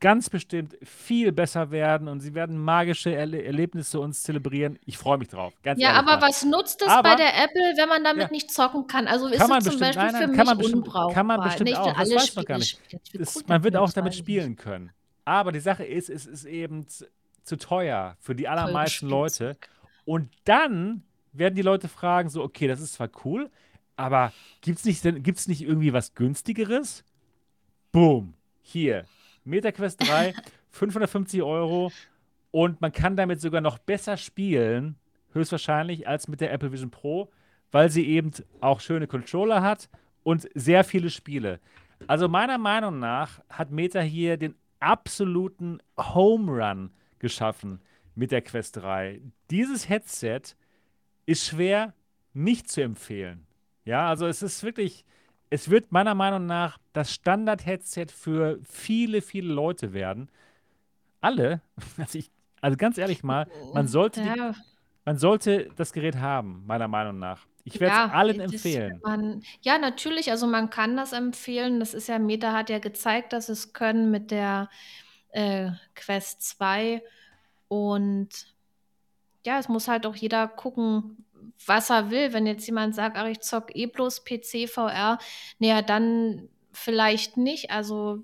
ganz 0.00 0.30
bestimmt 0.30 0.76
viel 0.82 1.32
besser 1.32 1.70
werden 1.70 2.08
und 2.08 2.20
sie 2.20 2.34
werden 2.34 2.58
magische 2.58 3.14
Erle 3.14 3.42
Erlebnisse 3.42 4.00
uns 4.00 4.22
zelebrieren. 4.22 4.78
Ich 4.86 4.98
freue 4.98 5.18
mich 5.18 5.28
drauf. 5.28 5.52
ja, 5.76 5.92
aber 5.92 6.16
mal. 6.16 6.22
was 6.22 6.44
nutzt 6.44 6.82
es 6.82 6.88
aber, 6.88 7.10
bei 7.10 7.16
der 7.16 7.36
Apple, 7.42 7.74
wenn 7.76 7.88
man 7.88 8.04
damit 8.04 8.24
ja. 8.24 8.30
nicht 8.30 8.50
zocken 8.50 8.86
kann? 8.86 9.06
Also 9.06 9.26
ist 9.26 9.40
es 9.40 9.64
zum 9.64 9.78
Beispiel 9.78 9.80
nein, 9.80 10.12
nein, 10.12 10.22
für 10.22 10.28
mich 10.28 10.46
man 10.46 10.58
bestimmt, 10.58 10.86
unbrauchbar. 10.86 11.14
Kann 11.14 11.26
man 11.26 11.40
bestimmt 11.42 11.70
nicht 11.70 11.78
auch. 11.78 11.96
Das 11.96 12.10
weiß 12.10 12.36
man 12.36 12.44
gar 12.44 12.58
nicht. 12.58 12.80
Es, 13.18 13.46
man 13.46 13.62
wird 13.62 13.76
auch 13.76 13.92
damit 13.92 14.14
spielen 14.14 14.56
können. 14.56 14.90
Aber 15.24 15.52
die 15.52 15.60
Sache 15.60 15.84
ist, 15.84 16.08
es 16.08 16.26
ist 16.26 16.44
eben 16.44 16.86
zu 17.42 17.56
teuer 17.56 18.16
für 18.20 18.34
die 18.34 18.48
allermeisten 18.48 19.08
Leute. 19.08 19.56
Und 20.04 20.30
dann 20.44 21.02
werden 21.32 21.54
die 21.54 21.62
Leute 21.62 21.88
fragen 21.88 22.28
so, 22.28 22.42
okay, 22.42 22.66
das 22.66 22.80
ist 22.80 22.94
zwar 22.94 23.10
cool, 23.24 23.50
aber 23.96 24.32
gibt 24.60 24.78
es 24.78 24.84
nicht, 24.84 25.04
nicht 25.04 25.62
irgendwie 25.62 25.92
was 25.92 26.14
günstigeres? 26.14 27.04
Boom, 27.92 28.34
hier, 28.62 29.04
MetaQuest 29.48 30.08
3, 30.08 30.34
550 30.70 31.42
Euro 31.42 31.90
und 32.50 32.80
man 32.80 32.92
kann 32.92 33.16
damit 33.16 33.40
sogar 33.40 33.60
noch 33.60 33.78
besser 33.78 34.16
spielen, 34.16 34.96
höchstwahrscheinlich, 35.32 36.08
als 36.08 36.28
mit 36.28 36.40
der 36.40 36.52
Apple 36.52 36.72
Vision 36.72 36.90
Pro, 36.90 37.30
weil 37.70 37.90
sie 37.90 38.06
eben 38.06 38.30
auch 38.60 38.80
schöne 38.80 39.06
Controller 39.06 39.62
hat 39.62 39.88
und 40.22 40.48
sehr 40.54 40.84
viele 40.84 41.10
Spiele. 41.10 41.60
Also 42.06 42.28
meiner 42.28 42.58
Meinung 42.58 42.98
nach 42.98 43.40
hat 43.48 43.70
Meta 43.70 44.00
hier 44.00 44.36
den 44.36 44.54
absoluten 44.80 45.80
Home 45.98 46.52
Run 46.52 46.90
geschaffen 47.18 47.80
mit 48.14 48.30
der 48.30 48.42
Quest 48.42 48.76
3. 48.76 49.20
Dieses 49.50 49.88
Headset 49.88 50.42
ist 51.26 51.46
schwer 51.46 51.94
nicht 52.32 52.70
zu 52.70 52.82
empfehlen. 52.82 53.46
Ja, 53.84 54.08
also 54.08 54.26
es 54.26 54.42
ist 54.42 54.62
wirklich, 54.62 55.04
es 55.50 55.70
wird 55.70 55.92
meiner 55.92 56.14
Meinung 56.14 56.46
nach 56.46 56.78
das 56.92 57.12
Standard-Headset 57.12 58.06
für 58.14 58.58
viele, 58.62 59.22
viele 59.22 59.52
Leute 59.52 59.92
werden. 59.92 60.30
Alle, 61.20 61.60
also, 61.96 62.18
ich, 62.18 62.30
also 62.60 62.76
ganz 62.76 62.98
ehrlich 62.98 63.22
mal, 63.22 63.46
man 63.74 63.88
sollte, 63.88 64.22
ja. 64.22 64.34
die, 64.34 64.58
man 65.04 65.18
sollte 65.18 65.70
das 65.76 65.92
Gerät 65.92 66.16
haben, 66.16 66.64
meiner 66.66 66.88
Meinung 66.88 67.18
nach. 67.18 67.46
Ich 67.64 67.80
werde 67.80 67.92
es 67.92 67.98
ja, 67.98 68.18
allen 68.18 68.40
empfehlen. 68.40 69.00
Man, 69.02 69.42
ja, 69.60 69.76
natürlich, 69.78 70.30
also 70.30 70.46
man 70.46 70.70
kann 70.70 70.96
das 70.96 71.12
empfehlen. 71.12 71.80
Das 71.80 71.92
ist 71.92 72.08
ja, 72.08 72.18
Meta 72.18 72.52
hat 72.52 72.70
ja 72.70 72.78
gezeigt, 72.78 73.34
dass 73.34 73.50
es 73.50 73.74
können 73.74 74.10
mit 74.10 74.30
der 74.30 74.70
äh, 75.32 75.72
Quest 75.94 76.42
2. 76.42 77.02
Und 77.68 78.54
ja, 79.44 79.58
es 79.58 79.68
muss 79.68 79.86
halt 79.86 80.06
auch 80.06 80.16
jeder 80.16 80.48
gucken, 80.48 81.26
was 81.66 81.90
er 81.90 82.10
will. 82.10 82.32
Wenn 82.32 82.46
jetzt 82.46 82.66
jemand 82.66 82.94
sagt, 82.94 83.16
ach, 83.16 83.26
ich 83.26 83.40
zock 83.40 83.74
eh 83.74 83.86
bloß 83.86 84.24
PC, 84.24 84.68
VR, 84.68 85.18
naja, 85.58 85.82
dann 85.82 86.48
vielleicht 86.72 87.36
nicht. 87.36 87.70
Also 87.70 88.20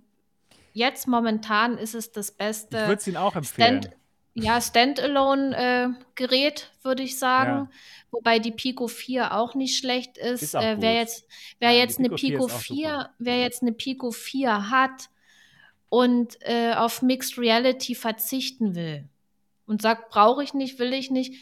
jetzt 0.73 1.09
momentan 1.09 1.79
ist 1.79 1.95
es 1.95 2.13
das 2.13 2.33
beste. 2.33 2.79
Ich 2.79 2.89
würde 2.89 3.01
es 3.01 3.07
Ihnen 3.07 3.17
auch 3.17 3.37
empfehlen. 3.37 3.83
Stand 3.83 3.97
ja, 4.35 4.61
Standalone-Gerät, 4.61 6.61
äh, 6.61 6.85
würde 6.85 7.05
ich 7.05 7.19
sagen. 7.19 7.51
Ja. 7.51 7.71
Wobei 8.11 8.41
die 8.41 8.51
Pico 8.51 8.89
4 8.89 9.35
auch 9.35 9.55
nicht 9.55 9.79
schlecht 9.79 10.19
ist. 10.19 10.43
ist 10.43 10.55
äh, 10.55 10.77
wer 10.81 10.95
jetzt, 10.95 11.27
wer 11.61 11.71
ja, 11.71 11.79
jetzt 11.79 11.99
eine 11.99 12.11
Pico 12.11 12.49
4, 12.49 13.11
wer 13.19 13.39
jetzt 13.39 13.63
eine 13.63 13.73
Pico 13.73 14.11
4 14.11 14.71
hat 14.71 15.09
und 15.89 16.37
äh, 16.41 16.75
auf 16.75 17.03
Mixed 17.03 17.39
Reality 17.39 17.95
verzichten 17.95 18.75
will 18.75 19.09
und 19.67 19.83
sagt, 19.83 20.11
brauche 20.11 20.43
ich 20.43 20.55
nicht, 20.55 20.79
will 20.79 20.93
ich 20.93 21.11
nicht, 21.11 21.35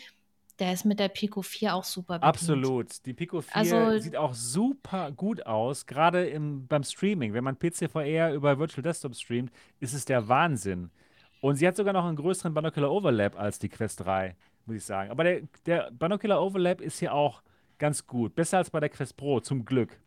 der 0.62 0.72
ist 0.72 0.84
mit 0.84 1.00
der 1.00 1.08
Pico 1.08 1.42
4 1.42 1.74
auch 1.74 1.82
super 1.82 2.20
bedient. 2.20 2.28
Absolut. 2.28 3.04
Die 3.04 3.12
Pico 3.12 3.40
4 3.40 3.56
also, 3.56 3.98
sieht 3.98 4.16
auch 4.16 4.32
super 4.32 5.10
gut 5.10 5.44
aus, 5.44 5.86
gerade 5.86 6.28
im, 6.28 6.68
beim 6.68 6.84
Streaming. 6.84 7.34
Wenn 7.34 7.42
man 7.42 7.56
PCVR 7.56 8.32
über 8.32 8.56
Virtual 8.60 8.80
Desktop 8.80 9.16
streamt, 9.16 9.50
ist 9.80 9.92
es 9.92 10.04
der 10.04 10.28
Wahnsinn. 10.28 10.92
Und 11.40 11.56
sie 11.56 11.66
hat 11.66 11.74
sogar 11.74 11.92
noch 11.92 12.04
einen 12.04 12.14
größeren 12.14 12.54
Binocular 12.54 12.92
Overlap 12.92 13.36
als 13.36 13.58
die 13.58 13.68
Quest 13.68 14.04
3, 14.04 14.36
muss 14.66 14.76
ich 14.76 14.84
sagen. 14.84 15.10
Aber 15.10 15.24
der, 15.24 15.42
der 15.66 15.90
Binocular 15.90 16.40
Overlap 16.40 16.80
ist 16.80 17.00
hier 17.00 17.12
auch 17.12 17.42
ganz 17.78 18.06
gut. 18.06 18.36
Besser 18.36 18.58
als 18.58 18.70
bei 18.70 18.78
der 18.78 18.88
Quest 18.88 19.16
Pro, 19.16 19.40
zum 19.40 19.64
Glück. 19.64 19.98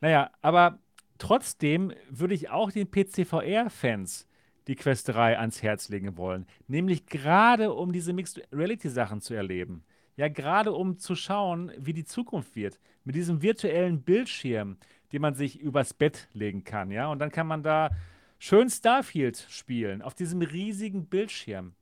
Naja, 0.00 0.30
aber 0.40 0.78
trotzdem 1.18 1.92
würde 2.08 2.32
ich 2.32 2.48
auch 2.48 2.72
den 2.72 2.90
PCVR-Fans 2.90 4.26
die 4.66 4.76
Quest 4.76 5.08
3 5.08 5.38
ans 5.38 5.62
Herz 5.62 5.88
legen 5.88 6.16
wollen. 6.16 6.46
Nämlich 6.66 7.06
gerade 7.06 7.72
um 7.72 7.92
diese 7.92 8.12
Mixed 8.12 8.42
Reality 8.52 8.88
Sachen 8.88 9.20
zu 9.20 9.34
erleben. 9.34 9.84
Ja, 10.16 10.28
gerade 10.28 10.72
um 10.72 10.98
zu 10.98 11.14
schauen, 11.14 11.70
wie 11.78 11.92
die 11.92 12.04
Zukunft 12.04 12.56
wird. 12.56 12.80
Mit 13.04 13.14
diesem 13.14 13.42
virtuellen 13.42 14.02
Bildschirm, 14.02 14.78
den 15.12 15.22
man 15.22 15.34
sich 15.34 15.60
übers 15.60 15.94
Bett 15.94 16.28
legen 16.32 16.64
kann. 16.64 16.90
Ja, 16.90 17.08
und 17.08 17.18
dann 17.18 17.30
kann 17.30 17.46
man 17.46 17.62
da 17.62 17.90
schön 18.38 18.68
Starfield 18.70 19.46
spielen 19.50 20.02
auf 20.02 20.14
diesem 20.14 20.42
riesigen 20.42 21.06
Bildschirm. 21.06 21.74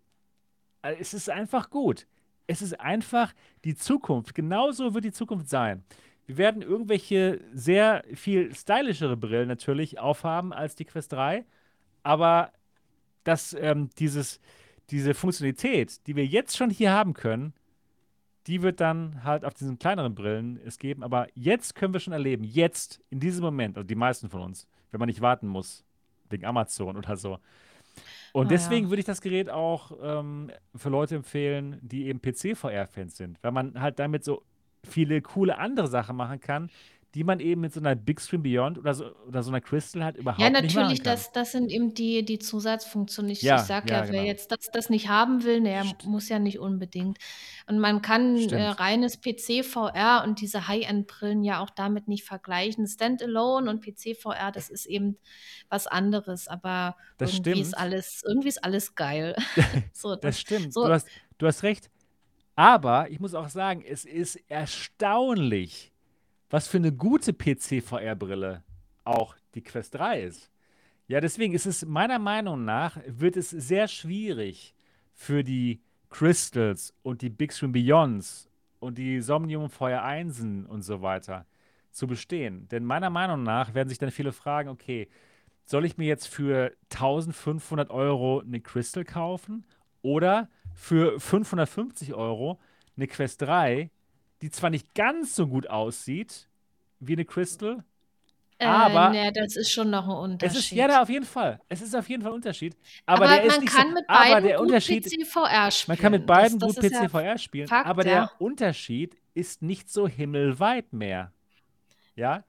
Also, 0.83 1.01
es 1.01 1.15
ist 1.15 1.31
einfach 1.31 1.71
gut. 1.71 2.07
Es 2.47 2.61
ist 2.61 2.79
einfach 2.79 3.33
die 3.65 3.75
Zukunft. 3.75 4.35
Genauso 4.35 4.93
wird 4.95 5.05
die 5.05 5.13
Zukunft 5.13 5.49
sein. 5.49 5.83
Wir 6.27 6.37
werden 6.39 6.63
irgendwelche 6.63 7.41
sehr 7.53 8.03
viel 8.15 8.55
stylischere 8.55 9.17
Brillen 9.17 9.49
natürlich 9.49 9.99
aufhaben 9.99 10.53
als 10.53 10.75
die 10.75 10.85
Quest 10.85 11.13
3, 11.13 11.45
aber 12.03 12.53
dass 13.25 13.55
ähm, 13.59 13.91
dieses, 13.99 14.41
diese 14.91 15.15
Funktionalität, 15.15 16.07
die 16.07 16.17
wir 16.17 16.27
jetzt 16.27 16.57
schon 16.57 16.71
hier 16.71 16.93
haben 16.93 17.15
können, 17.15 17.55
die 18.47 18.63
wird 18.63 18.81
dann 18.81 19.25
halt 19.25 19.45
auf 19.45 19.55
diesen 19.55 19.79
kleineren 19.79 20.15
Brillen 20.15 20.61
es 20.65 20.79
geben. 20.79 21.03
Aber 21.03 21.27
jetzt 21.35 21.75
können 21.75 21.95
wir 21.95 22.01
schon 22.01 22.13
erleben, 22.13 22.45
jetzt, 22.45 23.01
in 23.11 23.21
diesem 23.21 23.43
Moment, 23.43 23.77
also 23.77 23.87
die 23.87 23.95
meisten 23.95 24.29
von 24.29 24.43
uns, 24.43 24.69
wenn 24.91 24.99
man 24.99 25.09
nicht 25.09 25.21
warten 25.21 25.49
muss, 25.49 25.85
wegen 26.29 26.45
Amazon 26.45 26.97
oder 26.97 27.17
so. 27.17 27.39
Und 28.33 28.47
ah, 28.47 28.49
deswegen 28.49 28.87
ja. 28.87 28.91
würde 28.91 29.01
ich 29.01 29.07
das 29.07 29.21
Gerät 29.21 29.49
auch 29.49 29.93
ähm, 30.03 30.51
für 30.75 30.91
Leute 30.91 31.17
empfehlen, 31.17 31.79
die 31.81 32.07
eben 32.07 32.21
PC-VR-Fans 32.21 33.17
sind, 33.17 33.39
weil 33.43 33.53
man 33.53 33.81
halt 33.81 33.99
damit 33.99 34.25
so 34.25 34.43
viele 34.83 35.23
coole 35.23 35.59
andere 35.59 35.87
Sachen 35.87 36.17
machen 36.17 36.41
kann, 36.41 36.71
die 37.15 37.25
man 37.25 37.39
eben 37.41 37.61
mit 37.61 37.73
so 37.73 37.81
einer 37.81 37.95
Big 37.95 38.21
Screen 38.21 38.43
Beyond 38.43 38.79
oder 38.79 38.93
so, 38.95 39.15
oder 39.27 39.43
so 39.43 39.51
einer 39.51 39.61
Crystal 39.61 40.03
halt 40.05 40.17
überhaupt 40.17 40.41
Ja, 40.41 40.51
nicht 40.61 40.75
machen 40.75 40.89
natürlich, 40.89 41.03
kann. 41.05 41.13
das, 41.15 41.33
das 41.33 41.53
sind 41.53 41.71
eben 41.71 41.95
die, 41.95 42.25
die 42.25 42.39
Zusatzfunktionen. 42.41 43.31
Ich, 43.31 43.39
ich 43.39 43.43
Ja, 43.45 43.59
sage 43.59 43.93
ja, 43.93 43.99
ja, 44.05 44.13
wer 44.13 44.13
genau. 44.13 44.25
jetzt 44.25 44.51
das, 44.51 44.71
das 44.73 44.91
nicht 44.91 45.09
haben 45.09 45.45
will, 45.45 45.63
St 45.85 46.05
muss 46.07 46.29
ja 46.29 46.39
nicht 46.39 46.59
unbedingt. 46.59 47.19
Und 47.67 47.79
man 47.79 48.03
kann 48.03 48.37
äh, 48.37 48.67
reines 48.69 49.21
PC-VR 49.21 50.25
und 50.25 50.41
diese 50.41 50.67
High-End-Brillen 50.69 51.45
ja 51.45 51.61
auch 51.61 51.71
damit 51.71 52.09
nicht 52.09 52.25
vergleichen. 52.25 52.87
Standalone 52.87 53.71
und 53.71 53.81
PC-VR, 53.85 54.51
das 54.53 54.69
ist 54.69 54.87
eben 54.87 55.19
was 55.69 55.87
anderes, 55.87 56.49
aber 56.49 56.97
Das 57.17 57.33
irgendwie 57.33 57.61
ist 57.61 57.69
stimmt. 57.69 57.79
alles, 57.79 58.23
irgendwie 58.27 58.49
ist 58.49 58.65
alles 58.65 58.95
geil. 58.95 59.37
So, 59.93 60.17
Das 60.17 60.37
das, 60.37 60.41
stimmt. 60.41 60.75
so, 60.75 60.85
Du 60.85 60.93
hast, 60.93 61.09
du 61.39 61.47
hast 61.47 61.63
recht. 61.63 61.91
Aber 62.57 63.11
ich 63.11 63.21
muss 63.21 63.35
auch 63.35 63.49
sagen, 63.49 63.83
es 63.87 64.05
ist 64.05 64.37
erstaunlich, 64.49 65.94
was 66.51 66.69
für 66.69 66.79
eine 66.79 66.93
gute 66.93 67.33
PC-VR-Brille 67.33 68.63
auch 69.05 69.37
die 69.55 69.63
Quest 69.63 69.95
3 69.95 70.23
ist. 70.23 70.51
Ja, 71.07 71.21
deswegen 71.21 71.55
ist 71.55 71.67
es 71.67 71.85
meiner 71.85 72.19
Meinung 72.19 72.65
nach, 72.65 72.99
wird 73.07 73.37
es 73.37 73.51
sehr 73.51 73.89
schwierig 73.89 74.75
für 75.13 75.45
die 75.45 75.81
Crystals 76.11 76.95
und 77.03 77.23
die 77.23 77.29
Big 77.31 77.53
Screen 77.53 77.73
Beyonds 77.73 78.49
und 78.81 78.99
die 78.99 79.21
Somnium 79.21 79.69
VR 79.69 80.03
1 80.05 80.41
und 80.41 80.83
so 80.83 81.03
weiter 81.03 81.47
zu 81.91 82.07
bestehen. 82.07 82.69
Denn 82.69 82.85
meiner 82.85 83.11
Meinung 83.11 83.43
nach 83.43 83.75
werden 83.75 83.89
sich 83.89 83.99
dann 83.99 84.11
viele 84.11 84.33
fragen, 84.33 84.69
okay, 84.69 85.09
soll 85.65 85.85
ich 85.85 85.97
mir 85.97 86.07
jetzt 86.07 86.29
für 86.29 86.73
1500 86.93 87.91
Euro 87.91 88.41
eine 88.41 88.61
Crystal 88.61 89.05
kaufen 89.05 89.65
oder 90.03 90.49
für 90.75 91.19
550 91.19 92.15
Euro 92.15 92.61
eine 92.97 93.07
Quest 93.07 93.43
3, 93.43 93.91
die 94.43 94.51
zwar 94.51 94.71
nicht 94.71 94.95
ganz 94.95 95.35
so 95.35 95.47
gut 95.47 95.69
aussieht 95.69 96.49
wie 97.01 97.15
eine 97.15 97.25
Crystal, 97.25 97.85
äh, 98.59 98.67
aber 98.67 99.11
ne, 99.11 99.33
das 99.33 99.57
ist 99.57 99.73
schon 99.73 99.91
noch 99.91 100.07
ein 100.07 100.39
es 100.41 100.55
ist, 100.55 100.71
ja, 100.71 100.85
Unterschied. 100.85 100.91
da 100.91 101.03
auf 101.03 101.09
jeden 101.09 101.25
Fall. 101.25 101.61
Es 101.69 101.83
ist 101.83 101.95
auf 101.95 102.09
jeden 102.09 102.23
Fall 102.23 102.33
ein 102.33 102.37
Unterschied. 102.37 102.77
Aber 103.05 103.25
Aber 103.25 103.35
der 103.35 103.45
ist 103.45 103.57
man 103.59 103.67
so, 103.67 103.77
kann 103.77 103.93
mit 103.93 104.05
aber 104.09 104.19
beiden 104.31 104.45
der 104.45 104.57
gut 104.59 104.67
Unterschied, 104.67 105.05
PC-VR 105.05 105.71
man 105.89 105.99
kann 105.99 106.13
mit 106.13 106.23
spielen. 106.23 106.27
Das, 106.27 106.37
beiden 106.39 106.59
das 106.61 106.75
gut 106.75 106.85
ist 106.85 106.93
ja 106.93 107.03
PC-VR 107.09 107.39
spielen, 107.39 107.69
Fakt, 107.69 107.87
aber 107.87 108.05
der 108.05 108.13
ja. 108.13 108.31
Unterschied 108.39 109.17
ist 109.35 109.63
nicht 109.63 109.91
so 109.91 110.07
himmelweit 110.07 110.93
mehr. 110.93 111.33
Ja? 112.15 112.45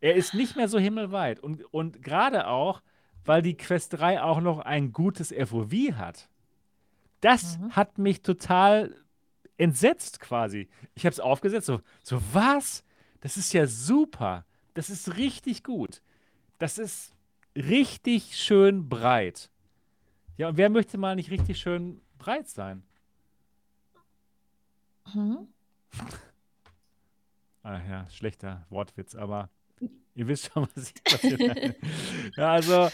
Er 0.00 0.14
ist 0.14 0.34
nicht 0.34 0.56
mehr 0.56 0.68
so 0.68 0.78
himmelweit. 0.78 1.40
Und, 1.40 1.64
und 1.74 2.02
gerade 2.02 2.46
auch, 2.46 2.80
weil 3.24 3.42
die 3.42 3.56
Quest 3.56 3.94
3 3.94 4.22
auch 4.22 4.40
noch 4.40 4.60
ein 4.60 4.92
gutes 4.92 5.32
FOV 5.32 5.72
hat. 5.96 6.28
Das 7.20 7.58
Mhm. 7.58 7.72
hat 7.76 7.98
mich 7.98 8.22
total 8.22 8.94
entsetzt 9.62 10.18
quasi. 10.18 10.68
Ich 10.94 11.06
habe 11.06 11.12
es 11.12 11.20
aufgesetzt, 11.20 11.66
so, 11.66 11.80
so 12.02 12.20
was? 12.32 12.84
Das 13.20 13.36
ist 13.36 13.52
ja 13.52 13.66
super. 13.66 14.44
Das 14.74 14.90
ist 14.90 15.16
richtig 15.16 15.62
gut. 15.62 16.02
Das 16.58 16.78
ist 16.78 17.14
richtig 17.54 18.36
schön 18.36 18.88
breit. 18.88 19.50
Ja, 20.36 20.48
und 20.48 20.56
wer 20.56 20.68
möchte 20.68 20.98
mal 20.98 21.14
nicht 21.14 21.30
richtig 21.30 21.60
schön 21.60 22.00
breit 22.18 22.48
sein? 22.48 22.82
Mhm. 25.14 25.48
Ah 27.64 27.80
ja, 27.88 28.10
schlechter 28.10 28.66
Wortwitz, 28.70 29.14
aber 29.14 29.48
ihr 30.16 30.26
wisst 30.26 30.50
schon, 30.52 30.66
was 30.74 30.92
ich, 31.22 31.38
meine. 31.38 31.76
Ja, 32.36 32.54
also, 32.54 32.88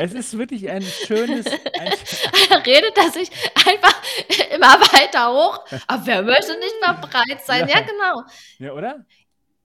es 0.00 0.14
ist 0.14 0.38
wirklich 0.38 0.68
ein 0.70 0.82
schönes, 0.82 1.46
ein, 1.46 1.92
Redet 2.64 2.96
er 2.96 3.10
sich 3.10 3.30
einfach 3.66 4.02
immer 4.50 4.80
weiter 4.80 5.30
hoch. 5.30 5.64
Aber 5.86 6.06
wer 6.06 6.22
möchte 6.22 6.58
nicht 6.58 6.74
mal 6.80 6.94
breit 6.94 7.44
sein? 7.44 7.68
Ja, 7.68 7.80
ja, 7.80 7.80
genau. 7.82 8.22
ja, 8.58 8.72
oder? 8.72 9.04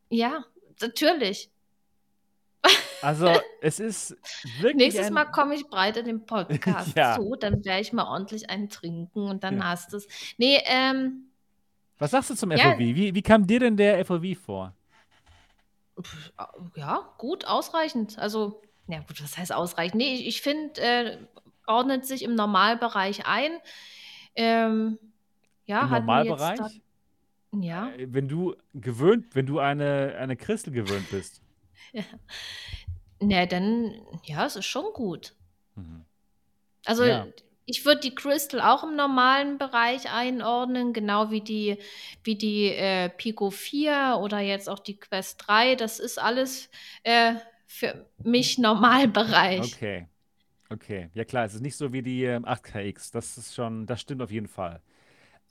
Ja, 0.10 0.44
natürlich. 0.82 1.50
Also, 3.02 3.32
es 3.62 3.80
ist 3.80 4.18
wirklich 4.60 4.76
Nächstes 4.76 5.10
Mal 5.12 5.28
ein, 5.28 5.32
komme 5.32 5.56
ich 5.56 5.68
breit 5.68 5.96
in 5.98 6.06
den 6.06 6.26
Podcast 6.26 6.94
ja, 6.98 7.16
zu, 7.16 7.36
dann 7.36 7.64
werde 7.64 7.82
ich 7.82 7.94
mal 7.94 8.06
ordentlich 8.06 8.50
einen 8.50 8.68
trinken 8.68 9.30
und 9.30 9.44
dann 9.44 9.60
ja. 9.60 9.70
hast 9.70 9.94
du 9.94 9.98
es. 9.98 10.08
Nee, 10.38 10.60
ähm, 10.66 11.30
Was 11.98 12.12
sagst 12.12 12.32
du 12.32 12.36
zum 12.36 12.52
ja, 12.52 12.72
FOV? 12.72 12.80
Wie, 12.80 13.16
wie 13.16 13.22
kam 13.22 13.48
dir 13.48 13.60
denn 13.62 13.78
der 13.78 14.04
FOV 14.06 14.38
vor? 14.44 14.74
ja, 16.76 17.14
gut, 17.18 17.46
ausreichend. 17.46 18.18
Also, 18.20 18.62
ja 18.88 19.00
gut, 19.00 19.22
was 19.24 19.38
heißt 19.38 19.54
ausreichend? 19.54 19.96
Nee, 19.96 20.14
ich, 20.16 20.28
ich 20.28 20.42
finde, 20.42 20.82
äh, 20.82 21.18
ordnet 21.68 22.06
sich 22.06 22.24
im 22.24 22.36
Normalbereich 22.36 23.26
ein. 23.26 23.52
Ähm, 24.36 24.98
ja, 25.66 25.84
Im 25.84 25.90
jetzt 26.24 26.60
da, 26.60 26.70
Normalbereich? 26.70 26.82
ja, 27.62 27.90
Äh, 27.90 28.08
Wenn 28.14 28.28
du 28.28 28.56
gewöhnt, 28.74 29.36
wenn 29.36 29.46
du 29.46 29.60
eine, 29.60 30.16
eine 30.20 30.36
Christel 30.38 30.74
gewöhnt 30.74 31.10
bist. 31.10 31.42
ja. 31.94 32.04
Ne, 33.22 33.48
dann, 33.48 33.94
ja, 34.26 34.46
es 34.46 34.56
ist 34.56 34.66
schon 34.66 34.92
gut. 34.94 35.34
Mhm. 35.76 36.06
Also, 36.86 37.04
Ja, 37.06 37.26
ich 37.66 37.86
würde 37.86 38.02
die 38.02 38.14
Crystal 38.14 38.62
auch 38.62 38.84
im 38.84 38.96
normalen 38.96 39.58
Bereich 39.58 40.12
einordnen, 40.12 40.94
genau 40.94 41.32
wie 41.32 41.42
die, 41.42 41.80
wie 42.24 42.36
die 42.36 42.68
äh, 42.72 43.10
Pico 43.10 43.50
4 43.50 44.20
oder 44.22 44.40
jetzt 44.40 44.70
auch 44.70 44.80
die 44.80 45.00
Quest 45.00 45.44
3. 45.48 45.76
Das 45.76 46.00
ist 46.00 46.20
alles 46.20 46.70
äh, 47.04 47.36
für 47.68 48.06
mich 48.24 48.58
Normalbereich. 48.58 49.76
okay. 49.76 50.08
Okay. 50.70 51.10
Ja 51.14 51.26
klar, 51.26 51.46
es 51.46 51.56
ist 51.56 51.62
nicht 51.62 51.76
so 51.78 51.94
wie 51.94 52.02
die 52.02 52.24
ähm, 52.26 52.46
8KX. 52.46 53.12
Das 53.12 53.38
ist 53.38 53.56
schon, 53.56 53.86
das 53.86 54.02
stimmt 54.02 54.22
auf 54.22 54.32
jeden 54.32 54.48
Fall. 54.48 54.82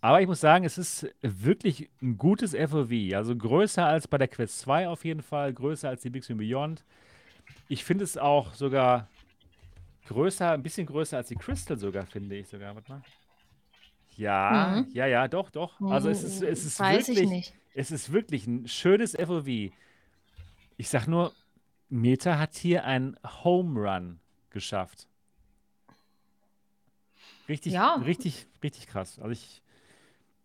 Aber 0.01 0.21
ich 0.23 0.29
muss 0.29 0.41
sagen, 0.41 0.65
es 0.65 0.79
ist 0.79 1.09
wirklich 1.23 1.91
ein 2.03 2.19
gutes 2.19 2.55
FOV. 2.55 3.15
Also 3.17 3.37
größer 3.37 3.87
als 3.87 4.09
bei 4.09 4.19
der 4.19 4.29
Quest 4.29 4.61
2 4.61 4.89
auf 4.89 5.05
jeden 5.05 5.23
Fall, 5.23 5.53
größer 5.55 5.89
als 5.91 6.03
die 6.03 6.23
Swing 6.23 6.39
Beyond. 6.39 6.85
Ich 7.69 7.85
finde 7.85 8.05
es 8.05 8.19
auch 8.19 8.55
sogar 8.55 9.09
größer, 10.07 10.53
ein 10.53 10.63
bisschen 10.63 10.87
größer 10.87 11.19
als 11.19 11.29
die 11.29 11.37
Crystal 11.37 11.79
sogar, 11.79 12.07
finde 12.07 12.37
ich 12.37 12.49
sogar. 12.49 12.75
Warte 12.75 12.93
mal. 12.93 13.03
Ja, 14.17 14.77
Mhm. 14.77 14.91
ja, 14.93 15.07
ja, 15.07 15.29
doch, 15.29 15.51
doch. 15.51 15.81
Also 15.91 16.09
es 16.09 16.23
ist, 16.23 16.43
es 16.43 16.65
ist 16.65 16.79
Weiß 16.79 17.09
ich 17.09 17.17
wirklich, 17.17 17.31
nicht. 17.31 17.55
es 17.75 17.91
ist 17.91 18.13
wirklich 18.13 18.47
ein 18.47 18.69
schönes 18.69 19.15
FOV. 19.15 19.73
Ich 20.77 20.89
sag 20.89 21.07
nur, 21.09 21.33
Meta 21.89 22.39
hat 22.39 22.55
hier 22.55 22.85
einen 22.85 23.17
Home 23.45 23.81
Run 23.81 24.21
geschafft. 24.51 25.09
Richtig, 27.49 27.73
Ja, 27.75 27.97
richtig, 27.97 28.47
richtig 28.63 28.87
krass. 28.87 29.19
Also 29.19 29.31
ich, 29.31 29.63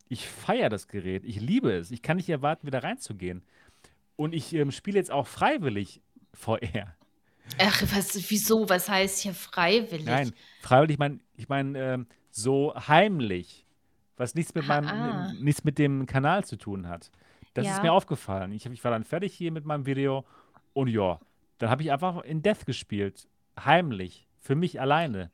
ich 0.09 0.27
feiere 0.27 0.69
das 0.69 0.87
Gerät. 0.87 1.23
Ich 1.23 1.39
liebe 1.39 1.71
es. 1.71 1.91
Ich 1.91 2.01
kann 2.01 2.17
nicht 2.17 2.29
erwarten, 2.29 2.67
wieder 2.67 2.83
reinzugehen. 2.83 3.43
Und 4.15 4.33
ich 4.33 4.53
ähm, 4.53 4.71
spiele 4.71 4.97
jetzt 4.97 5.11
auch 5.11 5.27
freiwillig 5.27 6.01
VR. 6.33 6.95
ach, 7.57 7.81
was, 7.93 8.29
wieso? 8.29 8.67
Was 8.67 8.89
heißt 8.89 9.19
hier 9.19 9.33
freiwillig? 9.33 10.05
Nein, 10.05 10.33
freiwillig, 10.61 10.95
ich 10.95 10.99
meine, 10.99 11.19
ich 11.37 11.49
mein, 11.49 11.75
ähm, 11.75 12.07
so 12.31 12.73
heimlich, 12.75 13.65
was 14.17 14.35
nichts 14.35 14.53
mit 14.53 14.67
Ha, 14.67 14.81
meinem, 14.81 14.87
ah, 14.87 15.33
nichts 15.39 15.63
mit 15.63 15.77
dem 15.77 16.05
Kanal 16.05 16.43
zu 16.43 16.57
tun 16.57 16.87
hat. 16.87 17.11
Das 17.53 17.65
ist 17.67 17.81
mir 17.81 17.87
ja. 17.87 17.93
aufgefallen. 17.93 18.51
Ich, 18.51 18.65
ich 18.65 18.83
war 18.83 18.91
dann 18.91 19.03
fertig 19.03 19.33
hier 19.33 19.51
mit 19.51 19.65
meinem 19.65 19.85
Video 19.85 20.25
und 20.73 20.87
ja, 20.87 21.19
dann 21.59 21.69
habe 21.69 21.83
ich 21.83 21.91
einfach 21.91 22.23
in 22.23 22.41
Death 22.41 22.65
gespielt. 22.65 23.27
Heimlich. 23.63 24.25
Für 24.39 24.55
mich 24.55 24.81
alleine. 24.81 25.29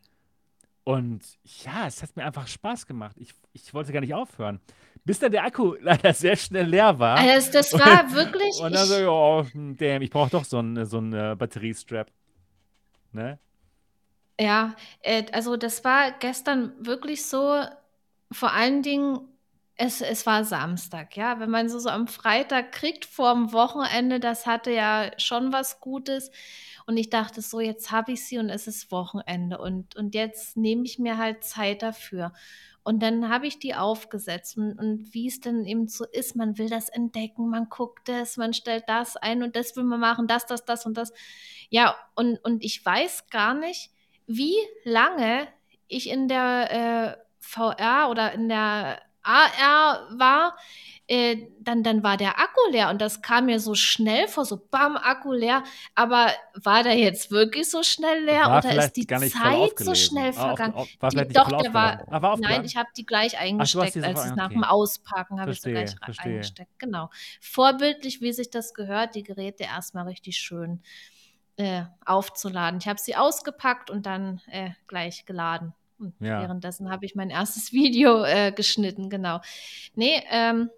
Und 0.84 1.24
ja, 1.64 1.88
es 1.88 2.04
hat 2.04 2.16
mir 2.16 2.26
einfach 2.26 2.48
Spaß 2.48 2.86
gemacht. 2.86 3.16
Ich, 3.20 3.34
ich 3.54 3.74
wollte 3.74 3.94
gar 3.94 4.02
nicht 4.02 4.14
aufhören. 4.14 4.60
Bis 5.04 5.20
dann 5.20 5.32
der 5.32 5.44
Akku 5.44 5.76
leider 5.82 6.14
sehr 6.14 6.36
schnell 6.36 6.66
leer 6.68 7.00
war. 7.00 7.18
Also 7.18 7.52
das 7.52 7.74
Und, 7.74 7.80
war 7.80 8.12
wirklich, 8.14 8.60
und 8.60 8.74
dann 8.74 8.88
so, 8.88 9.46
hm, 9.52 9.78
damn, 9.78 10.02
ich 10.02 10.10
brauche 10.10 10.32
doch 10.32 10.44
so 10.44 10.58
einen 10.60 10.86
so 10.86 10.98
einen, 10.98 11.14
äh, 11.14 11.36
Batteriestrap. 11.38 12.12
Ne? 13.14 13.40
Ja, 14.40 14.76
äh, 15.02 15.26
also 15.32 15.58
das 15.58 15.84
war 15.84 16.12
gestern 16.20 16.74
wirklich 16.80 17.26
so, 17.26 17.64
vor 18.32 18.52
allen 18.52 18.82
Dingen, 18.82 19.20
es, 19.78 20.02
es 20.02 20.26
war 20.26 20.44
Samstag, 20.44 21.18
ja. 21.18 21.40
Wenn 21.40 21.50
man 21.50 21.70
so, 21.70 21.80
so 21.80 21.90
am 21.90 22.08
Freitag 22.08 22.72
kriegt 22.72 23.06
vorm 23.06 23.52
Wochenende, 23.52 24.20
das 24.20 24.46
hatte 24.46 24.72
ja 24.72 25.12
schon 25.18 25.52
was 25.52 25.80
Gutes. 25.82 26.32
Und 26.86 26.98
ich 26.98 27.10
dachte 27.10 27.42
so, 27.42 27.60
jetzt 27.60 27.92
habe 27.92 28.14
ich 28.14 28.26
sie 28.26 28.38
und 28.38 28.50
es 28.50 28.68
ist 28.68 28.92
Wochenende 28.92 29.58
und, 29.58 29.96
und 29.96 30.14
jetzt 30.16 30.56
nehme 30.56 30.84
ich 30.86 31.00
mir 31.00 31.18
halt 31.18 31.44
Zeit 31.44 31.82
dafür. 31.82 32.32
Und 32.84 33.02
dann 33.02 33.30
habe 33.30 33.48
ich 33.48 33.58
die 33.58 33.74
aufgesetzt 33.74 34.58
und, 34.58 34.78
und 34.78 35.14
wie 35.14 35.28
es 35.28 35.40
denn 35.40 35.66
eben 35.66 35.88
so 35.88 36.06
ist, 36.06 36.36
man 36.36 36.60
will 36.60 36.70
das 36.70 36.88
entdecken, 36.90 37.50
man 37.50 37.68
guckt 37.68 38.08
es, 38.10 38.38
man 38.38 38.54
stellt 38.54 38.84
das 38.88 39.18
ein 39.18 39.42
und 39.42 39.56
das 39.56 39.76
will 39.76 39.84
man 39.84 40.00
machen, 40.00 40.28
das, 40.28 40.46
das, 40.46 40.64
das 40.66 40.86
und 40.86 40.96
das. 40.96 41.12
Ja, 41.70 41.96
und, 42.14 42.38
und 42.46 42.64
ich 42.64 42.86
weiß 42.86 43.28
gar 43.32 43.56
nicht, 43.56 43.90
wie 44.28 44.56
lange 44.84 45.48
ich 45.88 46.10
in 46.10 46.28
der 46.28 47.18
äh, 47.18 47.26
VR 47.40 48.10
oder 48.12 48.32
in 48.34 48.50
der 48.50 49.02
AR 49.26 50.08
war, 50.18 50.56
äh, 51.08 51.48
dann, 51.60 51.84
dann 51.84 52.02
war 52.04 52.18
der 52.18 52.40
Akku 52.40 52.60
leer 52.72 52.90
und 52.90 53.00
das 53.00 53.22
kam 53.22 53.46
mir 53.46 53.60
so 53.60 53.76
schnell 53.76 54.28
vor, 54.28 54.44
so 54.44 54.60
bam, 54.72 54.98
Akku 54.98 55.34
leer. 55.34 55.64
Aber 55.94 56.32
war 56.56 56.82
der 56.84 56.98
jetzt 56.98 57.30
wirklich 57.30 57.70
so 57.70 57.84
schnell 57.84 58.24
leer 58.24 58.46
War 58.46 58.60
oder 58.60 58.86
ist 58.86 58.94
die 58.94 59.06
gar 59.06 59.20
nicht 59.20 59.36
voll 59.36 59.70
Zeit 59.70 59.80
so 59.80 59.94
schnell 59.94 60.30
auf, 60.30 60.36
vergangen? 60.36 60.74
auf, 60.74 60.90
war 61.00 61.10
Die, 61.12 61.28
doch, 61.34 61.62
der 61.62 61.74
war. 61.74 62.08
Ah, 62.10 62.22
war 62.22 62.38
nein, 62.40 62.66
ich 62.66 62.76
habe 62.76 62.90
die 62.98 63.06
gleich 63.06 63.36
Ach, 63.38 63.42
eingesteckt, 63.42 63.96
die 63.96 64.02
als 64.04 64.26
es 64.26 64.36
nach 64.36 64.50
dem. 64.50 64.64
Auspacken 64.64 65.40
habe 65.40 65.52
ich 65.52 65.62
sie 65.62 65.72
gleich 65.72 65.96
verstehe. 66.04 66.34
eingesteckt. 66.34 66.80
Genau. 66.80 67.10
Vorbildlich, 67.40 68.22
wie 68.22 68.34
sich 68.34 68.50
das 68.50 68.74
gehört, 68.74 69.14
die 69.16 69.24
Geräte 69.24 69.64
erstmal 69.64 70.08
richtig 70.08 70.38
schön 70.38 70.82
äh, 71.58 71.84
aufzuladen. 72.04 72.80
Ich 72.80 72.88
habe 72.88 73.00
sie 73.00 73.16
ausgepackt 73.16 73.90
und 73.90 74.06
dann 74.06 74.42
äh, 74.48 74.72
gleich 74.88 75.26
geladen. 75.26 75.74
Und 76.00 76.14
Ja. 76.20 76.42
währenddessen 76.42 76.90
habe 76.92 77.06
ich 77.06 77.16
mein 77.16 77.30
erstes 77.30 77.72
Video 77.74 78.24
äh, 78.24 78.52
geschnitten, 78.52 79.10
genau. 79.10 79.42
Nee, 79.96 80.22
ähm, 80.30 80.70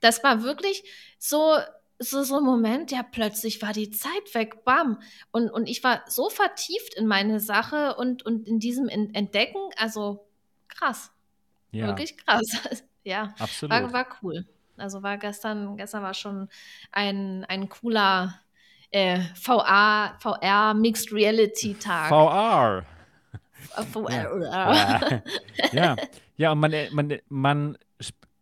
das 0.00 0.22
war 0.22 0.42
wirklich 0.42 0.84
so, 1.18 1.56
so, 1.98 2.22
so 2.22 2.36
ein 2.38 2.44
Moment, 2.44 2.90
ja, 2.92 3.02
plötzlich 3.02 3.60
war 3.62 3.72
die 3.72 3.90
Zeit 3.90 4.32
weg, 4.34 4.64
bam. 4.64 5.00
Und, 5.32 5.50
und 5.50 5.68
ich 5.68 5.82
war 5.82 6.02
so 6.08 6.30
vertieft 6.30 6.94
in 6.94 7.06
meine 7.06 7.40
Sache 7.40 7.96
und, 7.96 8.24
und 8.24 8.46
in 8.46 8.60
diesem 8.60 8.88
En- 8.88 9.12
Entdecken, 9.14 9.58
also 9.76 10.26
krass, 10.68 11.10
Ja, 11.72 11.88
wirklich 11.88 12.16
krass. 12.16 12.44
ja, 13.04 13.34
war, 13.38 13.40
absolut. 13.40 13.92
war 13.92 14.06
cool. 14.22 14.46
Also 14.76 15.02
war 15.02 15.18
gestern, 15.18 15.76
gestern 15.76 16.04
war 16.04 16.14
schon 16.14 16.48
ein, 16.92 17.44
ein 17.46 17.68
cooler 17.68 18.38
äh, 18.92 19.18
VR, 19.34 20.16
VR 20.20 20.74
Mixed 20.74 21.12
Reality 21.12 21.74
Tag. 21.74 22.10
VR. 22.10 22.84
Ja. 24.42 25.22
ja. 25.72 25.96
Ja, 26.36 26.52
und 26.52 26.60
man, 26.60 26.72
äh, 26.72 26.88
man, 26.90 27.10
äh, 27.10 27.20
man 27.28 27.78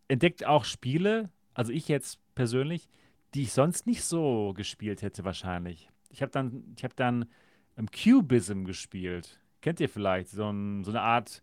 entdeckt 0.07 0.45
auch 0.45 0.65
Spiele, 0.65 1.29
also 1.53 1.71
ich 1.71 1.87
jetzt 1.87 2.19
persönlich, 2.35 2.87
die 3.33 3.43
ich 3.43 3.53
sonst 3.53 3.87
nicht 3.87 4.03
so 4.03 4.53
gespielt 4.55 5.01
hätte 5.01 5.25
wahrscheinlich. 5.25 5.89
Ich 6.09 6.21
habe 6.21 6.31
dann, 6.31 6.63
ich 6.75 6.83
habe 6.83 6.93
dann 6.95 7.25
ähm, 7.77 7.87
Cubism 7.91 8.63
gespielt. 8.63 9.39
Kennt 9.61 9.79
ihr 9.79 9.89
vielleicht? 9.89 10.29
So, 10.29 10.49
ein, 10.49 10.83
so 10.83 10.91
eine 10.91 11.01
Art 11.01 11.41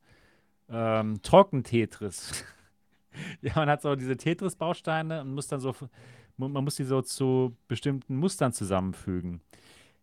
ähm, 0.69 1.21
Trocken-Tetris. 1.23 2.45
Ja, 3.43 3.53
man 3.55 3.69
hat 3.69 3.81
so 3.81 3.95
diese 3.95 4.17
Tetris-Bausteine 4.17 5.21
und 5.21 5.35
muss 5.35 5.47
dann 5.47 5.61
so, 5.61 5.73
man 6.37 6.65
muss 6.65 6.75
die 6.75 6.83
so 6.83 7.01
zu 7.01 7.57
bestimmten 7.69 8.17
Mustern 8.17 8.53
zusammenfügen. 8.53 9.41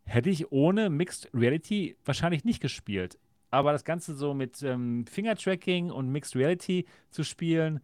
Hätte 0.06 0.30
ich 0.30 0.50
ohne 0.54 0.90
Mixed 0.90 1.30
Reality 1.34 1.98
wahrscheinlich 2.06 2.46
nicht 2.46 2.62
gespielt. 2.62 3.20
Aber 3.52 3.74
das 3.74 3.84
Ganze 3.84 4.16
so 4.16 4.34
mit 4.34 4.64
ähm, 4.64 5.06
Finger-Tracking 5.06 5.92
und 5.92 6.10
Mixed 6.10 6.36
Reality 6.36 6.86
zu 7.10 7.24
spielen, 7.24 7.82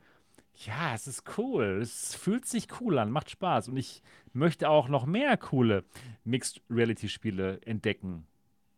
ja, 0.65 0.95
es 0.95 1.07
ist 1.07 1.23
cool. 1.37 1.79
Es 1.81 2.15
fühlt 2.15 2.45
sich 2.45 2.67
cool 2.81 2.97
an, 2.97 3.11
macht 3.11 3.29
Spaß. 3.29 3.67
Und 3.67 3.77
ich 3.77 4.01
möchte 4.33 4.69
auch 4.69 4.87
noch 4.87 5.05
mehr 5.05 5.37
coole 5.37 5.83
Mixed 6.23 6.61
Reality-Spiele 6.69 7.61
entdecken. 7.63 8.25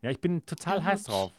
Ja, 0.02 0.10
ich 0.10 0.20
bin 0.20 0.44
total 0.44 0.84
heiß 0.84 1.04
drauf. 1.04 1.32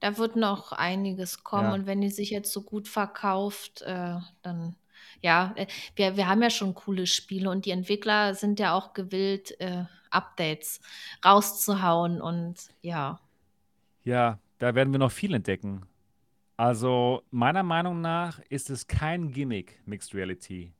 da 0.00 0.16
wird 0.16 0.36
noch 0.36 0.72
einiges 0.72 1.42
kommen 1.42 1.68
Ja, 1.68 1.74
und 1.74 1.86
wenn 1.86 2.00
die 2.00 2.10
sich 2.10 2.30
jetzt 2.30 2.52
so 2.52 2.62
gut 2.62 2.88
verkauft, 2.88 3.82
äh, 3.82 4.16
dann 4.42 4.76
ja, 5.22 5.52
äh, 5.56 5.66
wir, 5.96 6.16
wir 6.16 6.28
haben 6.28 6.42
ja 6.42 6.50
schon 6.50 6.74
coole 6.74 7.06
Spiele 7.06 7.50
und 7.50 7.64
die 7.64 7.70
Entwickler 7.70 8.34
sind 8.34 8.60
ja 8.60 8.74
auch 8.74 8.92
gewillt, 8.92 9.60
äh, 9.60 9.84
Updates 10.10 10.80
rauszuhauen 11.24 12.20
und 12.20 12.56
ja. 12.80 13.20
ja, 14.04 14.38
da 14.58 14.74
werden 14.74 14.92
wir 14.92 14.98
noch 14.98 15.12
viel 15.12 15.34
entdecken. 15.34 15.82
Also, 16.56 17.22
meiner 17.30 17.62
Meinung 17.62 18.00
nach 18.00 18.40
ist 18.48 18.68
es 18.70 18.86
kein 18.86 19.30
Gimmick, 19.30 19.80
Mixed 19.86 20.14
Reality. 20.14 20.72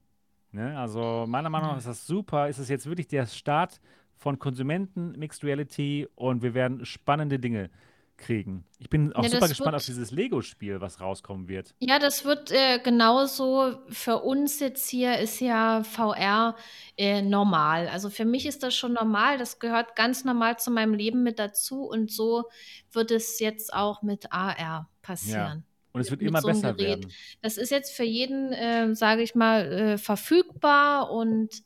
Ne? 0.51 0.77
Also, 0.77 1.25
meiner 1.29 1.51
Meinung 1.51 1.71
nach 1.71 1.79
ist 1.79 1.87
das 1.87 2.07
super. 2.07 2.49
Ist 2.49 2.59
es 2.59 2.69
jetzt 2.69 2.87
wirklich 2.87 3.07
der 3.07 3.27
Start 3.27 3.81
von 4.17 4.39
Konsumenten 4.39 5.13
Mixed 5.13 5.45
Reality 5.45 6.09
und 6.17 6.43
wir 6.43 6.55
werden 6.55 6.85
spannende 6.85 7.39
Dinge 7.39 7.71
kriegen. 8.19 8.65
Ich 8.79 8.91
bin 8.91 9.13
auch 9.15 9.23
Ja, 9.23 9.31
super 9.31 9.49
gespannt 9.49 9.75
auf 9.77 9.83
wird 9.83 9.89
dieses 9.89 10.11
Lego-Spiel, 10.11 10.81
was 10.81 11.01
rauskommen 11.01 11.49
wird. 11.49 11.75
Ja, 11.79 11.99
das 11.99 12.25
wird 12.25 12.51
äh, 12.53 12.79
genauso. 12.81 13.79
Für 13.89 14.19
uns 14.19 14.61
jetzt 14.61 14.89
hier 14.91 15.19
ist 15.19 15.41
ja 15.41 15.83
VR 15.85 16.57
äh, 16.97 17.23
normal. 17.23 17.89
Also 17.89 18.11
für 18.11 18.25
mich 18.25 18.45
ist 18.47 18.63
das 18.63 18.75
schon 18.75 18.93
normal. 18.93 19.39
Das 19.39 19.59
gehört 19.59 19.97
ganz 19.97 20.25
normal 20.25 20.59
zu 20.59 20.71
meinem 20.71 20.95
Leben 20.95 21.23
mit 21.23 21.39
dazu. 21.39 21.85
Und 21.85 22.11
so 22.13 22.45
wird 22.93 23.11
es 23.11 23.41
jetzt 23.41 23.73
auch 23.73 24.03
mit 24.03 24.33
AR 24.33 24.59
Ja. 24.59 24.89
passieren. 25.03 25.65
Und 25.93 26.03
es 26.03 26.11
wird 26.11 26.21
immer 26.21 26.41
so 26.43 26.49
besser 26.49 26.75
Gerät. 26.75 26.99
werden. 27.05 27.13
Das 27.41 27.57
ist 27.57 27.71
jetzt 27.71 27.93
für 27.97 28.05
jeden, 28.05 28.53
äh, 28.53 28.95
sage 28.95 29.23
ich 29.23 29.35
mal, 29.35 29.73
äh, 29.73 29.99
verfügbar 29.99 31.11
und 31.11 31.63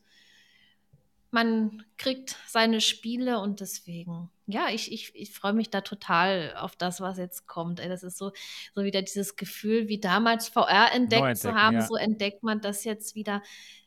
man 1.32 1.82
kriegt 1.96 2.36
seine 2.46 2.80
Spiele 2.80 3.40
und 3.40 3.60
deswegen, 3.60 4.30
ja, 4.46 4.68
ich, 4.70 4.92
ich, 4.92 5.12
ich 5.14 5.32
freue 5.32 5.54
mich 5.54 5.70
da 5.70 5.80
total 5.80 6.54
auf 6.58 6.76
das, 6.76 7.00
was 7.00 7.16
jetzt 7.16 7.46
kommt. 7.46 7.80
Ey, 7.80 7.88
das 7.88 8.02
ist 8.02 8.18
so, 8.18 8.32
so 8.74 8.84
wieder 8.84 9.02
dieses 9.02 9.36
Gefühl, 9.36 9.88
wie 9.88 9.98
damals 9.98 10.48
VR 10.48 10.92
entdeckt 10.92 11.38
zu 11.38 11.54
haben, 11.54 11.76
ja. 11.76 11.82
so 11.82 11.96
entdeckt 11.96 12.42
man 12.42 12.60
das 12.60 12.84
jetzt 12.84 13.14
wieder. 13.14 13.42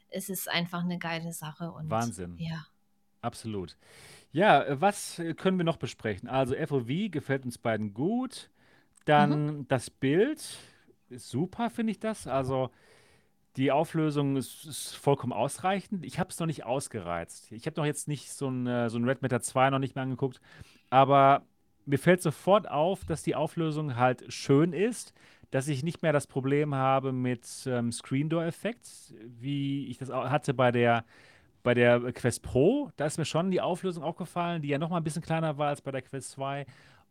Es 0.09 0.30
ist 0.30 0.49
einfach 0.49 0.84
eine 0.84 0.97
geile 0.97 1.34
Sache 1.34 1.72
und 1.72 1.89
Wahnsinn. 1.89 2.35
ja. 2.38 2.65
Absolut. 3.22 3.76
Ja, 4.31 4.80
was 4.80 5.19
können 5.38 5.57
wir 5.57 5.63
noch 5.63 5.77
besprechen? 5.77 6.30
Also, 6.30 6.53
FOV 6.55 7.09
gefällt 7.09 7.43
uns 7.43 7.57
beiden 7.57 7.93
gut. 7.93 8.49
Mhm. 8.51 9.05
Dann 9.05 9.67
das 9.67 9.89
Bild 9.89 10.57
ist 11.09 11.30
super, 11.30 11.69
finde 11.72 11.91
ich 11.91 11.99
das. 11.99 12.27
Also, 12.27 12.69
die 13.57 13.72
Auflösung 13.72 14.36
ist, 14.38 14.65
ist 14.65 14.95
vollkommen 14.95 15.34
ausreichend. 15.34 16.06
Ich 16.06 16.19
habe 16.19 16.30
es 16.30 16.40
noch 16.40 16.48
nicht 16.48 16.65
ausgereizt. 16.65 17.52
Ich 17.52 17.65
habe 17.68 17.80
noch 17.80 17.86
jetzt 17.86 18.07
nicht 18.07 18.32
so 18.32 18.49
ein, 18.49 18.68
äh, 18.68 18.90
so 18.90 18.98
ein 18.98 19.06
Red 19.06 19.22
Matter 19.22 19.41
2 19.41 19.69
noch 19.69 19.80
nicht 19.80 19.95
mehr 19.95 20.03
angeguckt. 20.03 20.41
Aber 20.90 21.44
mir 21.86 21.99
fällt 21.99 22.22
sofort 22.22 22.69
auf, 22.69 23.06
dass 23.06 23.23
die 23.23 23.36
Auflösung 23.36 23.95
halt 23.95 24.26
schön 24.34 24.73
ist, 24.73 25.14
dass 25.52 25.68
ich 25.68 25.84
nicht 25.84 26.02
mehr 26.02 26.11
das 26.14 26.27
Problem 26.27 26.76
habe 26.76 27.11
mit 27.14 27.48
ähm, 27.68 27.91
Screen 27.91 28.30
Door 28.30 28.45
Effekt, 28.45 28.88
wie 29.40 29.88
ich 29.88 29.98
das 29.99 30.10
hatte 30.11 30.53
bei 30.53 30.72
der, 30.72 31.06
bei 31.64 31.73
der 31.73 32.11
Quest 32.14 32.41
Pro. 32.44 32.91
Da 32.98 33.06
ist 33.06 33.18
mir 33.18 33.26
schon 33.26 33.52
die 33.52 33.61
Auflösung 33.61 34.03
aufgefallen, 34.03 34.61
die 34.61 34.69
ja 34.69 34.77
noch 34.80 34.90
mal 34.90 34.98
ein 34.98 35.03
bisschen 35.03 35.22
kleiner 35.22 35.57
war 35.57 35.69
als 35.69 35.82
bei 35.82 35.91
der 35.91 36.02
Quest 36.02 36.32
2. 36.32 36.65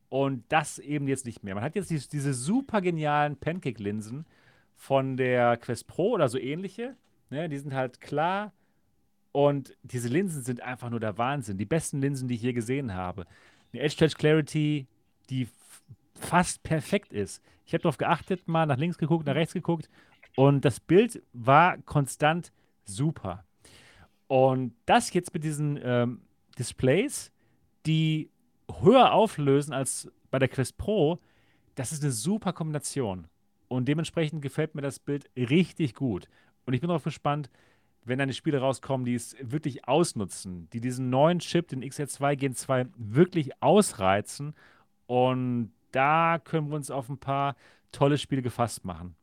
Und 0.09 0.45
das 0.49 0.79
eben 0.79 1.09
jetzt 1.09 1.27
nicht 1.27 1.43
mehr. 1.43 1.55
Man 1.55 1.65
hat 1.65 1.75
jetzt 1.75 1.91
dies- 1.91 2.09
diese 2.09 2.35
super 2.35 2.81
genialen 2.81 3.37
Pancake-Linsen 3.37 4.27
von 4.77 5.17
der 5.17 5.57
Quest 5.57 5.87
Pro 5.87 6.13
oder 6.13 6.29
so 6.29 6.39
ähnliche. 6.39 6.97
Ne, 7.31 7.49
die 7.49 7.59
sind 7.59 7.75
halt 7.75 8.01
klar 8.01 8.53
und 9.33 9.77
diese 9.83 10.09
Linsen 10.09 10.43
sind 10.43 10.61
einfach 10.61 10.91
nur 10.91 11.01
der 11.01 11.19
Wahnsinn. 11.19 11.59
Die 11.59 11.65
besten 11.65 12.01
Linsen, 12.01 12.29
die 12.29 12.35
ich 12.35 12.43
je 12.43 12.53
gesehen 12.53 12.95
habe. 12.95 13.27
Eine 13.73 13.83
Edge 13.83 13.97
Touch 13.97 14.17
Clarity, 14.17 14.87
die 15.31 15.49
fast 16.15 16.63
perfekt 16.63 17.13
ist. 17.13 17.43
Ich 17.67 17.73
habe 17.73 17.83
darauf 17.83 17.97
geachtet, 17.97 18.47
mal 18.47 18.67
nach 18.67 18.77
links 18.77 18.99
geguckt, 18.99 19.27
nach 19.27 19.35
rechts 19.35 19.55
geguckt 19.55 19.89
und 20.37 20.65
das 20.65 20.81
Bild 20.81 21.23
war 21.33 21.79
konstant 21.79 22.53
super. 22.85 23.45
Und 24.27 24.75
das 24.87 25.13
jetzt 25.13 25.33
mit 25.35 25.45
diesen 25.45 25.79
ähm, 25.83 26.23
Displays, 26.59 27.31
die 27.87 28.31
höher 28.81 29.13
auflösen 29.13 29.73
als 29.73 30.11
bei 30.31 30.39
der 30.39 30.49
Quest 30.49 30.77
Pro, 30.77 31.19
das 31.75 31.93
ist 31.93 32.03
eine 32.03 32.13
super 32.13 32.53
Kombination. 32.53 33.27
Und 33.75 33.87
dementsprechend 33.87 34.41
gefällt 34.41 34.75
mir 34.77 34.83
das 34.83 35.01
Bild 35.01 35.29
richtig 35.37 35.95
gut. 35.95 36.29
Und 36.65 36.75
ich 36.75 36.81
bin 36.81 36.89
darauf 36.89 37.03
gespannt, 37.03 37.51
wenn 38.05 38.21
dann 38.21 38.29
die 38.29 38.35
Spiele 38.35 38.59
rauskommen, 38.59 39.05
die 39.05 39.15
es 39.15 39.35
wirklich 39.41 39.89
ausnutzen, 39.89 40.69
die 40.73 40.81
diesen 40.81 41.11
neuen 41.11 41.41
Chip, 41.41 41.69
den 41.69 41.83
XR2 41.83 42.37
Gen 42.37 42.55
2, 42.55 42.87
wirklich 42.97 43.61
ausreizen. 43.61 44.55
Und 45.07 45.73
da 45.91 46.39
können 46.39 46.69
wir 46.69 46.77
uns 46.77 46.91
auf 46.91 47.09
ein 47.09 47.19
paar 47.19 47.57
tolle 47.91 48.17
Spiele 48.17 48.43
gefasst 48.43 48.85
machen. 48.85 49.17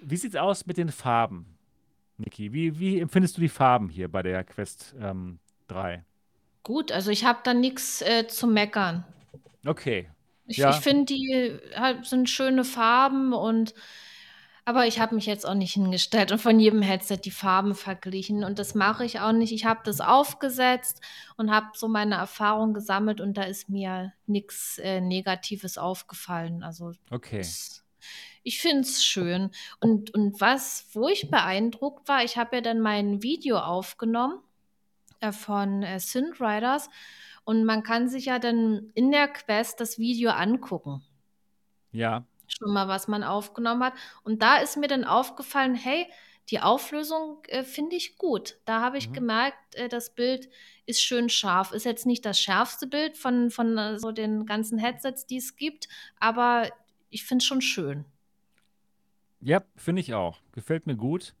Wie 0.00 0.16
sieht's 0.16 0.36
aus 0.36 0.64
mit 0.66 0.76
den 0.76 0.90
Farben, 0.90 1.46
Niki? 2.18 2.52
Wie, 2.52 2.78
wie 2.78 3.00
empfindest 3.00 3.36
du 3.36 3.40
die 3.40 3.48
Farben 3.48 3.88
hier 3.88 4.08
bei 4.08 4.22
der 4.22 4.44
Quest 4.44 4.94
ähm, 5.00 5.40
3? 5.68 6.04
Gut, 6.62 6.92
also 6.92 7.10
ich 7.10 7.24
habe 7.24 7.40
da 7.42 7.52
nichts 7.52 8.00
äh, 8.02 8.28
zu 8.28 8.46
meckern. 8.46 9.04
Okay, 9.66 10.08
Ich, 10.46 10.58
Ja. 10.58 10.70
ich 10.70 10.76
finde, 10.76 11.04
die 11.06 11.58
halt 11.74 12.06
sind 12.06 12.28
schöne 12.28 12.64
Farben 12.64 13.32
und 13.32 13.74
aber 14.64 14.86
ich 14.86 15.00
habe 15.00 15.16
mich 15.16 15.26
jetzt 15.26 15.44
auch 15.44 15.54
nicht 15.54 15.72
hingestellt 15.72 16.30
und 16.30 16.38
von 16.40 16.60
jedem 16.60 16.82
Headset 16.82 17.16
die 17.24 17.32
Farben 17.32 17.74
verglichen 17.74 18.44
und 18.44 18.60
das 18.60 18.76
mache 18.76 19.04
ich 19.04 19.18
auch 19.18 19.32
nicht. 19.32 19.52
Ich 19.52 19.64
habe 19.64 19.80
das 19.84 20.00
aufgesetzt 20.00 21.00
und 21.36 21.50
habe 21.50 21.66
so 21.74 21.88
meine 21.88 22.14
Erfahrung 22.14 22.72
gesammelt 22.72 23.20
und 23.20 23.36
da 23.36 23.42
ist 23.42 23.68
mir 23.68 24.12
nichts 24.26 24.78
äh, 24.78 25.00
Negatives 25.00 25.78
aufgefallen. 25.78 26.62
Also 26.62 26.92
Okay. 27.10 27.40
es, 27.40 27.84
ich 28.44 28.60
finde 28.60 28.82
es 28.82 29.04
schön. 29.04 29.50
Und, 29.80 30.14
und 30.14 30.40
was, 30.40 30.86
wo 30.92 31.08
ich 31.08 31.28
beeindruckt 31.28 32.06
war, 32.08 32.22
ich 32.22 32.36
habe 32.36 32.56
ja 32.56 32.62
dann 32.62 32.78
mein 32.80 33.20
Video 33.20 33.58
aufgenommen 33.58 34.38
äh, 35.18 35.32
von 35.32 35.82
äh, 35.82 35.98
Synth 35.98 36.40
Riders 36.40 36.88
und 37.44 37.64
man 37.64 37.82
kann 37.82 38.08
sich 38.08 38.26
ja 38.26 38.38
dann 38.38 38.90
in 38.94 39.10
der 39.12 39.28
Quest 39.28 39.80
das 39.80 39.98
Video 39.98 40.30
angucken 40.30 41.02
Ja. 41.92 42.24
schon 42.46 42.72
mal, 42.72 42.88
was 42.88 43.08
man 43.08 43.24
aufgenommen 43.24 43.82
hat. 43.84 43.94
Und 44.24 44.42
da 44.42 44.58
ist 44.58 44.76
mir 44.76 44.88
dann 44.88 45.04
aufgefallen, 45.04 45.74
hey, 45.74 46.06
die 46.50 46.60
Auflösung 46.60 47.42
äh, 47.48 47.62
finde 47.62 47.96
ich 47.96 48.18
gut. 48.18 48.58
Da 48.64 48.80
habe 48.80 48.98
ich 48.98 49.10
Mhm. 49.10 49.12
gemerkt, 49.12 49.74
äh, 49.76 49.88
das 49.88 50.14
Bild 50.14 50.48
ist 50.86 51.02
schön 51.02 51.28
scharf. 51.28 51.72
Ist 51.72 51.84
jetzt 51.84 52.04
nicht 52.06 52.24
das 52.26 52.38
schärfste 52.40 52.86
Bild 52.86 53.16
von, 53.16 53.50
von 53.50 53.78
äh, 53.78 53.98
so 53.98 54.12
den 54.12 54.44
ganzen 54.46 54.78
Headsets, 54.78 55.26
die 55.26 55.36
es 55.38 55.56
gibt, 55.56 55.88
aber 56.18 56.68
ich 57.10 57.24
finde 57.24 57.42
es 57.42 57.46
schon 57.46 57.60
schön. 57.62 58.04
Ja, 59.40 59.62
finde 59.76 60.00
ich 60.00 60.14
auch. 60.14 60.40
Gefällt 60.52 60.86
mir 60.86 60.96
gut. 60.96 61.34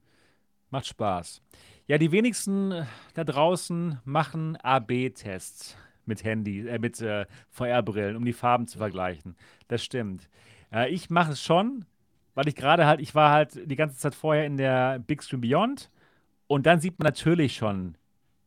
Macht 0.70 0.86
Spaß. 0.86 1.42
Ja, 1.86 1.98
die 1.98 2.12
wenigsten 2.12 2.72
äh, 2.72 2.86
da 3.14 3.24
draußen 3.24 4.00
machen 4.04 4.56
AB-Tests 4.56 5.76
mit 6.06 6.24
Handy, 6.24 6.66
äh, 6.66 6.78
mit 6.78 7.00
äh, 7.00 7.26
VR-Brillen, 7.50 8.16
um 8.16 8.24
die 8.24 8.32
Farben 8.32 8.66
zu 8.66 8.78
vergleichen. 8.78 9.36
Das 9.68 9.84
stimmt. 9.84 10.28
Äh, 10.72 10.90
ich 10.90 11.10
mache 11.10 11.32
es 11.32 11.42
schon, 11.42 11.84
weil 12.34 12.48
ich 12.48 12.54
gerade 12.54 12.86
halt, 12.86 13.00
ich 13.00 13.14
war 13.14 13.32
halt 13.32 13.70
die 13.70 13.76
ganze 13.76 13.98
Zeit 13.98 14.14
vorher 14.14 14.46
in 14.46 14.56
der 14.56 14.98
Big 14.98 15.22
Screen 15.22 15.40
Beyond 15.40 15.90
und 16.46 16.66
dann 16.66 16.80
sieht 16.80 16.98
man 16.98 17.06
natürlich 17.06 17.54
schon 17.56 17.96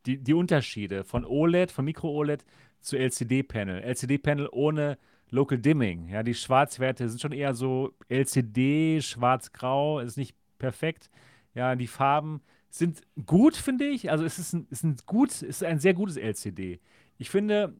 die, 0.06 0.18
die 0.18 0.34
Unterschiede 0.34 1.04
von 1.04 1.26
OLED, 1.26 1.72
von 1.72 1.86
Micro-OLED 1.86 2.46
zu 2.82 2.98
LCD-Panel. 2.98 3.82
LCD-Panel 3.82 4.50
ohne 4.52 4.98
Local 5.32 5.58
Dimming. 5.58 6.10
Ja, 6.10 6.24
die 6.24 6.36
Schwarzwerte 6.36 7.10
sind 7.10 7.20
schon 7.20 7.32
eher 7.32 7.54
so 7.54 7.94
LCD, 8.10 9.02
schwarz-grau, 9.02 10.00
ist 10.00 10.18
nicht 10.18 10.36
perfekt. 10.60 11.10
Ja, 11.54 11.76
die 11.76 11.88
Farben 11.88 12.42
sind 12.70 13.02
gut, 13.26 13.56
finde 13.56 13.86
ich. 13.86 14.12
Also 14.12 14.24
es 14.26 14.38
ist 14.38 14.54
ein, 14.54 14.68
ist 14.70 14.84
ein 14.84 14.98
gut, 15.06 15.42
ist 15.42 15.64
ein 15.64 15.80
sehr 15.80 15.94
gutes 15.94 16.18
LCD. 16.18 16.80
Ich 17.18 17.30
finde, 17.30 17.74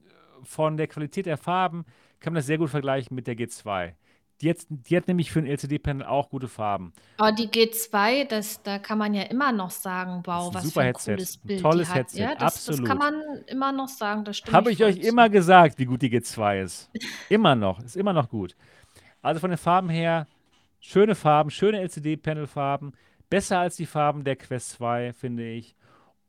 von 0.44 0.78
der 0.78 0.88
Qualität 0.88 1.26
der 1.26 1.38
Farben 1.38 1.86
kann 2.20 2.34
man 2.34 2.40
das 2.40 2.46
sehr 2.46 2.58
gut 2.58 2.70
vergleichen 2.70 3.16
mit 3.16 3.28
der 3.28 3.36
G2. 3.36 3.94
Die 4.42 4.50
hat, 4.50 4.58
die 4.70 4.98
hat 4.98 5.08
nämlich 5.08 5.32
für 5.32 5.40
ein 5.40 5.46
LCD-Panel 5.46 6.06
auch 6.06 6.30
gute 6.30 6.50
Farben. 6.50 6.92
Aber 7.18 7.32
die 7.32 7.48
G2, 7.48 8.28
das, 8.28 8.62
da 8.64 8.80
kann 8.80 8.98
man 8.98 9.14
ja 9.14 9.24
immer 9.24 9.54
noch 9.54 9.72
sagen, 9.72 10.22
wow, 10.26 10.50
ein 10.50 10.54
was 10.56 10.74
für 10.74 10.82
ein 10.82 10.86
Headset, 10.88 11.14
cooles 11.16 11.38
ein 11.38 11.48
Bild 11.48 11.62
tolles 11.62 11.88
die 11.88 11.94
hat. 11.94 11.98
Headset, 12.00 12.20
Ja, 12.22 12.36
das, 12.36 12.66
das 12.66 12.78
kann 12.84 13.00
absolut. 13.00 13.00
man 13.00 13.44
immer 13.48 13.72
noch 13.72 13.88
sagen, 13.88 14.26
das 14.26 14.38
stimmt. 14.38 14.54
Habe 14.54 14.72
ich 14.74 14.84
euch 14.84 14.98
immer 14.98 15.30
gesagt, 15.30 15.80
wie 15.80 15.86
gut 15.86 16.02
die 16.02 16.10
G2 16.10 16.64
ist. 16.64 16.90
Immer 17.30 17.56
noch, 17.56 17.82
ist 17.82 17.96
immer 17.96 18.12
noch 18.12 18.28
gut. 18.28 18.56
Also 19.22 19.40
von 19.40 19.52
den 19.52 19.58
Farben 19.58 19.88
her, 19.90 20.28
schöne 20.82 21.16
Farben, 21.16 21.50
schöne 21.50 21.80
LCD-Panel-Farben. 21.80 22.92
Besser 23.30 23.60
als 23.60 23.78
die 23.78 23.86
Farben 23.86 24.26
der 24.26 24.36
Quest 24.36 24.72
2, 24.72 25.14
finde 25.14 25.48
ich. 25.50 25.76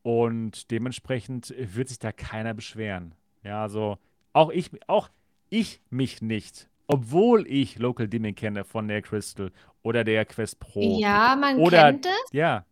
Und 0.07 0.70
dementsprechend 0.70 1.53
wird 1.59 1.89
sich 1.89 1.99
da 1.99 2.12
keiner 2.12 2.55
beschweren. 2.55 3.12
Ja, 3.43 3.62
also 3.62 3.99
auch 4.33 4.51
ich, 4.51 4.70
auch 4.87 5.09
ich 5.51 5.81
mich 5.91 6.23
nicht. 6.23 6.69
Obwohl 6.87 7.45
ich 7.49 7.77
Local 7.81 8.07
Dimming 8.07 8.37
kenne 8.37 8.62
von 8.62 8.87
der 8.87 9.03
Crystal 9.03 9.51
oder 9.83 10.05
der 10.05 10.24
Quest 10.24 10.61
Pro. 10.61 11.01
Ja, 11.01 11.35
man 11.35 11.59
Oder- 11.59 11.91
kennt 11.91 12.07
es. 12.07 12.12
Ja, 12.31 12.65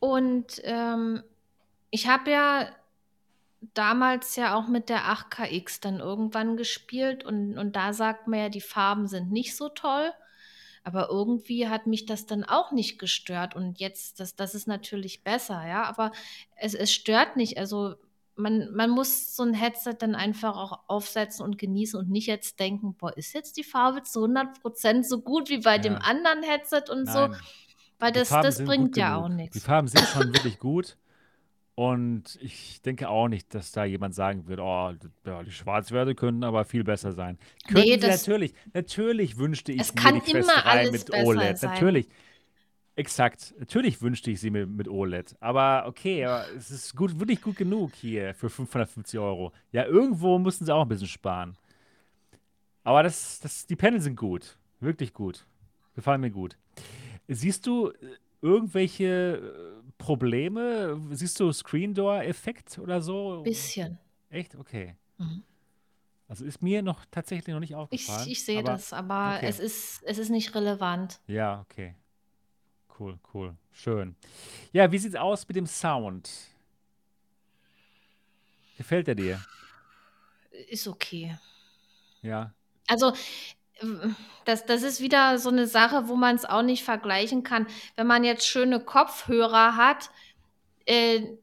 Und 0.00 0.60
ähm, 0.64 1.22
ich 1.92 2.08
habe 2.08 2.32
ja 2.32 2.70
damals 3.74 4.34
ja 4.34 4.56
auch 4.56 4.66
mit 4.66 4.88
der 4.88 5.02
8KX 5.04 5.80
dann 5.80 6.00
irgendwann 6.00 6.56
gespielt 6.56 7.22
und, 7.22 7.56
und 7.56 7.76
da 7.76 7.92
sagt 7.92 8.26
man 8.26 8.40
ja, 8.40 8.48
die 8.48 8.60
Farben 8.60 9.06
sind 9.06 9.30
nicht 9.30 9.54
so 9.54 9.68
toll. 9.68 10.10
Aber 10.86 11.08
irgendwie 11.10 11.66
hat 11.68 11.88
mich 11.88 12.06
das 12.06 12.26
dann 12.26 12.44
auch 12.44 12.70
nicht 12.70 12.98
gestört. 13.00 13.56
Und 13.56 13.80
jetzt, 13.80 14.20
das, 14.20 14.36
das 14.36 14.54
ist 14.54 14.68
natürlich 14.68 15.24
besser, 15.24 15.66
ja. 15.66 15.82
Aber 15.82 16.12
es, 16.54 16.74
es 16.74 16.92
stört 16.92 17.36
nicht. 17.36 17.58
Also 17.58 17.96
man, 18.36 18.72
man 18.72 18.90
muss 18.90 19.34
so 19.34 19.42
ein 19.42 19.52
Headset 19.52 19.94
dann 19.98 20.14
einfach 20.14 20.56
auch 20.56 20.78
aufsetzen 20.86 21.44
und 21.44 21.58
genießen 21.58 21.98
und 21.98 22.08
nicht 22.08 22.28
jetzt 22.28 22.60
denken, 22.60 22.94
boah, 22.94 23.16
ist 23.16 23.34
jetzt 23.34 23.56
die 23.56 23.64
Farbe 23.64 24.04
zu 24.04 24.20
100% 24.26 25.02
so 25.02 25.22
gut 25.22 25.48
wie 25.48 25.58
bei 25.58 25.78
dem 25.78 25.94
Ja. 25.94 25.98
anderen 26.00 26.44
Headset 26.44 26.84
und 26.90 27.10
so. 27.10 27.26
nein. 27.28 27.36
Weil 27.98 28.12
Die 28.12 28.20
das, 28.20 28.28
Farben 28.28 28.42
das 28.44 28.64
bringt 28.64 28.96
ja 28.96 29.14
genug. 29.16 29.24
auch 29.24 29.28
Die 29.30 29.34
nichts. 29.34 29.62
Farben 29.64 29.88
sind 29.88 30.06
schon 30.06 30.32
wirklich 30.34 30.58
gut. 30.60 30.96
Und 31.76 32.38
ich 32.40 32.80
denke 32.80 33.10
auch 33.10 33.28
nicht, 33.28 33.54
dass 33.54 33.70
da 33.70 33.84
jemand 33.84 34.14
sagen 34.14 34.48
wird, 34.48 34.60
oh, 34.60 34.92
die 35.44 35.50
Schwarzwerte 35.52 36.14
könnten 36.14 36.42
aber 36.42 36.64
viel 36.64 36.84
besser 36.84 37.12
sein. 37.12 37.38
Könnten 37.68 37.82
Nee, 37.82 37.96
natürlich. 37.98 38.54
Natürlich 38.72 39.36
wünschte 39.36 39.72
ich 39.72 39.82
Es 39.82 39.94
mir 39.94 40.00
kann 40.00 40.14
die 40.14 40.20
Quest 40.20 40.48
immer 40.48 40.62
3 40.62 40.70
alles 40.70 40.92
mit 40.92 41.12
OLED. 41.14 41.58
sein. 41.58 41.70
Natürlich. 41.70 42.08
Exakt. 42.94 43.54
Natürlich 43.58 44.00
wünschte 44.00 44.30
ich 44.30 44.40
sie 44.40 44.48
mir 44.48 44.66
mit 44.66 44.88
OLED. 44.88 45.36
Aber 45.38 45.84
okay, 45.86 46.24
aber 46.24 46.46
es 46.56 46.70
ist 46.70 46.96
gut, 46.96 47.20
wirklich 47.20 47.42
gut 47.42 47.56
genug 47.56 47.92
hier 47.94 48.32
für 48.34 48.48
550 48.48 49.20
Euro. 49.20 49.52
Ja, 49.70 49.84
irgendwo 49.84 50.38
müssen 50.38 50.64
sie 50.64 50.74
auch 50.74 50.80
ein 50.82 50.88
bisschen 50.88 51.08
sparen. 51.08 51.58
Aber 52.84 53.02
das, 53.02 53.38
das, 53.40 53.66
die 53.66 53.76
Panel 53.76 54.00
sind 54.00 54.16
gut. 54.16 54.56
Wirklich 54.80 55.12
gut. 55.12 55.46
Gefallen 55.94 56.22
mir 56.22 56.30
gut. 56.30 56.56
Siehst 57.28 57.66
du 57.66 57.90
äh, 57.90 57.94
irgendwelche 58.42 59.04
äh, 59.84 59.90
Probleme? 59.98 61.00
Siehst 61.12 61.38
du 61.40 61.52
Screen 61.52 61.94
Door 61.94 62.22
Effekt 62.22 62.78
oder 62.78 63.00
so? 63.00 63.42
Bisschen. 63.42 63.98
Echt? 64.30 64.54
Okay. 64.54 64.96
Mhm. 65.18 65.42
Also 66.28 66.44
ist 66.44 66.60
mir 66.62 66.82
noch 66.82 67.04
tatsächlich 67.10 67.52
noch 67.54 67.60
nicht 67.60 67.70
Ich, 67.70 67.76
aufgefallen. 67.76 68.28
ich 68.28 68.44
sehe 68.44 68.58
aber- 68.58 68.72
das, 68.72 68.92
aber 68.92 69.36
okay. 69.36 69.46
es, 69.46 69.60
ist, 69.60 70.02
es 70.02 70.18
ist 70.18 70.28
nicht 70.30 70.54
relevant. 70.54 71.20
Ja, 71.28 71.60
okay. 71.60 71.94
Cool, 72.98 73.18
cool. 73.34 73.54
Schön. 73.72 74.16
Ja, 74.72 74.90
wie 74.90 74.98
sieht's 74.98 75.14
aus 75.14 75.46
mit 75.46 75.56
dem 75.56 75.66
Sound? 75.66 76.30
Gefällt 78.76 79.08
er 79.08 79.14
dir? 79.14 79.40
Ist 80.68 80.86
okay. 80.88 81.36
Ja. 82.22 82.52
Also, 82.88 83.12
das, 84.44 84.64
das 84.66 84.82
ist 84.82 85.00
wieder 85.00 85.38
so 85.38 85.50
eine 85.50 85.66
Sache, 85.66 86.08
wo 86.08 86.16
man 86.16 86.36
es 86.36 86.44
auch 86.44 86.62
nicht 86.62 86.84
vergleichen 86.84 87.42
kann. 87.42 87.66
Wenn 87.96 88.06
man 88.06 88.24
jetzt 88.24 88.46
schöne 88.46 88.80
Kopfhörer 88.80 89.76
hat, 89.76 90.10
äh, 90.86 91.36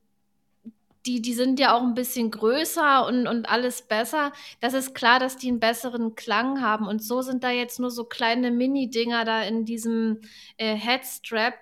die, 1.06 1.22
die 1.22 1.34
sind 1.34 1.60
ja 1.60 1.76
auch 1.76 1.82
ein 1.82 1.96
bisschen 1.96 2.32
größer 2.32 3.06
und, 3.06 3.28
und 3.28 3.50
alles 3.50 3.82
besser. 3.82 4.32
Das 4.62 4.74
ist 4.74 4.96
klar, 4.96 5.20
dass 5.20 5.38
die 5.38 5.50
einen 5.50 5.60
besseren 5.60 6.16
Klang 6.16 6.62
haben. 6.62 6.88
Und 6.88 7.04
so 7.04 7.22
sind 7.22 7.44
da 7.44 7.50
jetzt 7.50 7.80
nur 7.80 7.92
so 7.92 8.06
kleine 8.06 8.52
Mini-Dinger 8.52 9.26
da 9.26 9.44
in 9.44 9.66
diesem 9.66 10.22
äh, 10.58 10.76
Headstrap, 10.76 11.56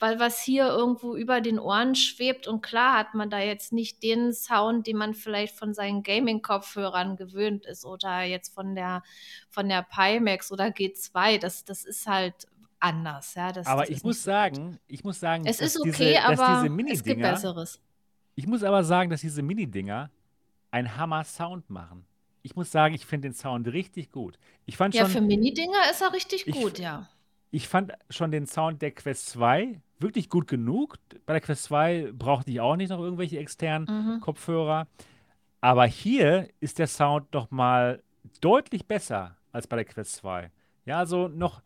weil 0.00 0.20
was 0.20 0.40
hier 0.42 0.66
irgendwo 0.68 1.16
über 1.16 1.40
den 1.40 1.58
Ohren 1.58 1.94
schwebt. 1.94 2.46
Und 2.46 2.62
klar 2.62 2.96
hat 2.98 3.14
man 3.14 3.30
da 3.30 3.40
jetzt 3.40 3.72
nicht 3.72 4.02
den 4.02 4.32
Sound, 4.32 4.86
den 4.86 4.96
man 4.96 5.14
vielleicht 5.14 5.56
von 5.56 5.74
seinen 5.74 6.02
Gaming-Kopfhörern 6.02 7.16
gewöhnt 7.16 7.66
ist 7.66 7.84
oder 7.84 8.22
jetzt 8.22 8.54
von 8.54 8.74
der, 8.74 9.02
von 9.50 9.68
der 9.68 9.82
Pimax 9.82 10.52
oder 10.52 10.66
G2. 10.66 11.38
Das, 11.40 11.64
das 11.64 11.84
ist 11.84 12.06
halt 12.06 12.46
anders. 12.80 13.34
Ja, 13.34 13.50
das, 13.52 13.66
Aber 13.66 13.82
das 13.82 13.90
ich 13.90 14.04
muss 14.04 14.22
sagen, 14.22 14.78
ich 14.86 15.02
muss 15.02 15.18
sagen, 15.18 15.44
es 15.46 15.60
ist 15.60 15.80
okay, 15.80 15.90
diese, 16.14 16.22
aber 16.24 16.56
es 16.58 16.62
gibt 16.62 16.74
Mini-Dinger, 16.76 17.32
Besseres. 17.32 17.80
ich 18.36 18.46
muss 18.46 18.62
aber 18.62 18.84
sagen, 18.84 19.10
dass 19.10 19.20
diese 19.20 19.42
Mini-Dinger 19.42 20.10
einen 20.70 20.96
Hammer-Sound 20.96 21.70
machen. 21.70 22.04
Ich 22.42 22.54
muss 22.54 22.70
sagen, 22.70 22.94
ich 22.94 23.04
finde 23.04 23.28
den 23.28 23.34
Sound 23.34 23.66
richtig 23.68 24.12
gut. 24.12 24.38
Ich 24.64 24.76
fand 24.76 24.94
Ja, 24.94 25.02
schon, 25.02 25.10
für 25.12 25.20
Mini-Dinger 25.22 25.90
ist 25.90 26.00
er 26.02 26.12
richtig 26.12 26.46
Ich- 26.46 26.54
gut, 26.54 26.78
ja. 26.78 27.08
ich 27.50 27.66
fand 27.66 27.92
schon 28.10 28.30
den 28.30 28.46
Sound 28.46 28.80
der 28.80 28.92
Quest 28.92 29.26
2 29.30 29.80
wirklich 30.00 30.28
gut 30.28 30.46
genug. 30.48 30.96
Bei 31.26 31.32
der 31.34 31.40
Quest 31.40 31.64
2 31.64 32.12
brauchte 32.12 32.50
ich 32.50 32.60
auch 32.60 32.76
nicht 32.76 32.90
noch 32.90 33.00
irgendwelche 33.00 33.38
externen 33.38 33.86
Mhm. 34.16 34.20
Kopfhörer. 34.20 34.86
Aber 35.60 35.86
hier 35.86 36.48
ist 36.60 36.78
der 36.78 36.86
Sound 36.86 37.26
doch 37.32 37.50
mal 37.50 38.02
deutlich 38.40 38.86
besser 38.86 39.36
als 39.52 39.66
bei 39.66 39.76
der 39.76 39.84
Quest 39.84 40.14
2. 40.16 40.50
Ja, 40.84 40.98
also 40.98 41.28
noch 41.28 41.62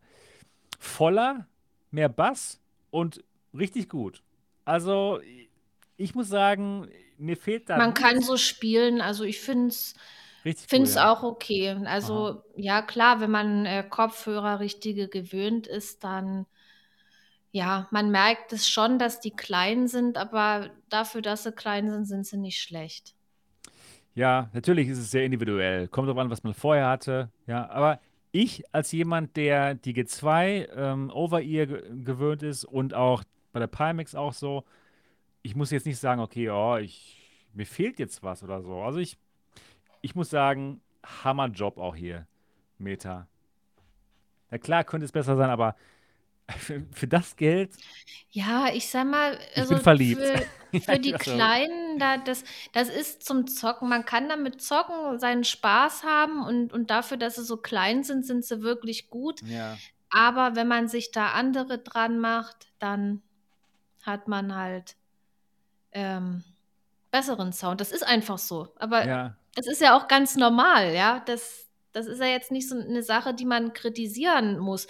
voller, 0.79 1.47
mehr 1.91 2.09
Bass 2.09 2.59
und 2.91 3.23
richtig 3.53 3.89
gut. 3.89 4.23
Also 4.65 5.19
ich 5.97 6.15
muss 6.15 6.27
sagen, 6.29 6.89
mir 7.17 7.37
fehlt 7.37 7.69
da 7.69 7.77
Man 7.77 7.93
kann 7.93 8.15
nichts. 8.15 8.27
so 8.27 8.37
spielen, 8.37 9.01
also 9.01 9.23
ich 9.23 9.39
finde 9.39 9.67
es 9.67 9.93
richtig 10.43 10.67
finde 10.69 10.83
cool, 10.83 10.89
es 10.89 10.95
ja. 10.95 11.11
auch 11.11 11.23
okay. 11.23 11.69
Also 11.85 12.43
ja, 12.55 12.81
klar, 12.81 13.21
wenn 13.21 13.31
man 13.31 13.65
äh, 13.65 13.83
Kopfhörer 13.87 14.59
richtige 14.59 15.07
gewöhnt 15.07 15.67
ist, 15.67 16.03
dann 16.03 16.45
ja, 17.53 17.87
man 17.91 18.09
merkt 18.09 18.51
es 18.51 18.67
schon, 18.67 18.97
dass 18.97 19.19
die 19.19 19.29
klein 19.29 19.87
sind, 19.87 20.17
aber 20.17 20.71
dafür, 20.89 21.21
dass 21.21 21.43
sie 21.43 21.51
klein 21.51 21.87
sind, 21.89 22.05
sind 22.05 22.25
sie 22.25 22.37
nicht 22.37 22.59
schlecht. 22.59 23.15
Ja, 24.15 24.49
natürlich 24.53 24.87
ist 24.87 24.97
es 24.97 25.11
sehr 25.11 25.23
individuell. 25.23 25.87
Kommt 25.87 26.09
drauf 26.09 26.17
an, 26.17 26.31
was 26.31 26.43
man 26.43 26.55
vorher 26.55 26.87
hatte. 26.87 27.31
Ja, 27.45 27.69
aber 27.69 27.99
ich 28.31 28.63
als 28.73 28.91
jemand, 28.91 29.37
der 29.37 29.75
die 29.75 29.93
G2 29.93 30.67
ähm, 30.75 31.11
Over-Ear 31.11 31.67
ge 31.67 32.03
gewöhnt 32.03 32.41
ist 32.41 32.65
und 32.65 32.95
auch 32.95 33.23
bei 33.51 33.59
der 33.59 33.67
Pimax 33.67 34.15
auch 34.15 34.33
so, 34.33 34.63
ich 35.43 35.55
muss 35.55 35.69
jetzt 35.69 35.85
nicht 35.85 35.99
sagen, 35.99 36.21
okay, 36.21 36.49
oh, 36.49 36.77
ich, 36.77 37.45
mir 37.53 37.67
fehlt 37.67 37.99
jetzt 37.99 38.23
was 38.23 38.43
oder 38.43 38.63
so. 38.63 38.81
Also 38.81 38.97
ich, 38.97 39.15
ich 40.01 40.15
muss 40.15 40.31
sagen, 40.31 40.81
Hammerjob 41.05 41.77
auch 41.77 41.95
hier, 41.95 42.25
Meta. 42.79 43.27
Ja 44.49 44.57
klar, 44.57 44.83
könnte 44.83 45.05
es 45.05 45.11
besser 45.11 45.35
sein, 45.35 45.51
aber 45.51 45.75
für, 46.57 46.85
für 46.91 47.07
das 47.07 47.35
Geld. 47.35 47.71
Ja, 48.29 48.67
ich 48.73 48.89
sag 48.89 49.05
mal, 49.07 49.39
Ich 49.55 49.57
also 49.57 49.75
bin 49.75 49.81
verliebt. 49.81 50.21
für, 50.21 50.45
für 50.79 50.99
die 50.99 51.13
Also, 51.13 51.17
Kleinen, 51.17 51.99
da, 51.99 52.17
das, 52.17 52.43
das 52.73 52.89
ist 52.89 53.23
zum 53.25 53.47
Zocken. 53.47 53.89
Man 53.89 54.05
kann 54.05 54.29
damit 54.29 54.61
zocken, 54.61 55.19
seinen 55.19 55.43
Spaß 55.43 56.03
haben 56.03 56.43
und, 56.45 56.73
und 56.73 56.89
dafür, 56.89 57.17
dass 57.17 57.35
sie 57.35 57.43
so 57.43 57.57
klein 57.57 58.03
sind, 58.03 58.25
sind 58.25 58.43
sie 58.45 58.61
wirklich 58.61 59.09
gut. 59.09 59.41
ja, 59.41 59.81
Aber 60.09 60.55
wenn 60.55 60.67
man 60.67 60.87
sich 60.87 61.11
da 61.11 61.31
andere 61.31 61.79
dran 61.79 62.19
macht, 62.19 62.67
dann 62.79 63.21
hat 64.03 64.27
man 64.27 64.55
halt 64.55 64.95
ähm, 65.91 66.43
besseren 67.11 67.53
Sound. 67.53 67.81
Das 67.81 67.91
ist 67.91 68.03
einfach 68.03 68.37
so. 68.37 68.73
Aber 68.77 69.05
ja, 69.05 69.37
es 69.55 69.67
ist 69.67 69.81
ja 69.81 69.95
auch 69.97 70.07
ganz 70.07 70.35
normal, 70.35 70.93
ja. 70.93 71.19
Das, 71.25 71.67
das 71.93 72.07
ist 72.07 72.19
ja 72.19 72.25
jetzt 72.27 72.51
nicht 72.51 72.67
so 72.67 72.75
eine 72.77 73.03
Sache, 73.03 73.33
die 73.33 73.45
man 73.45 73.73
kritisieren 73.73 74.59
muss. 74.59 74.87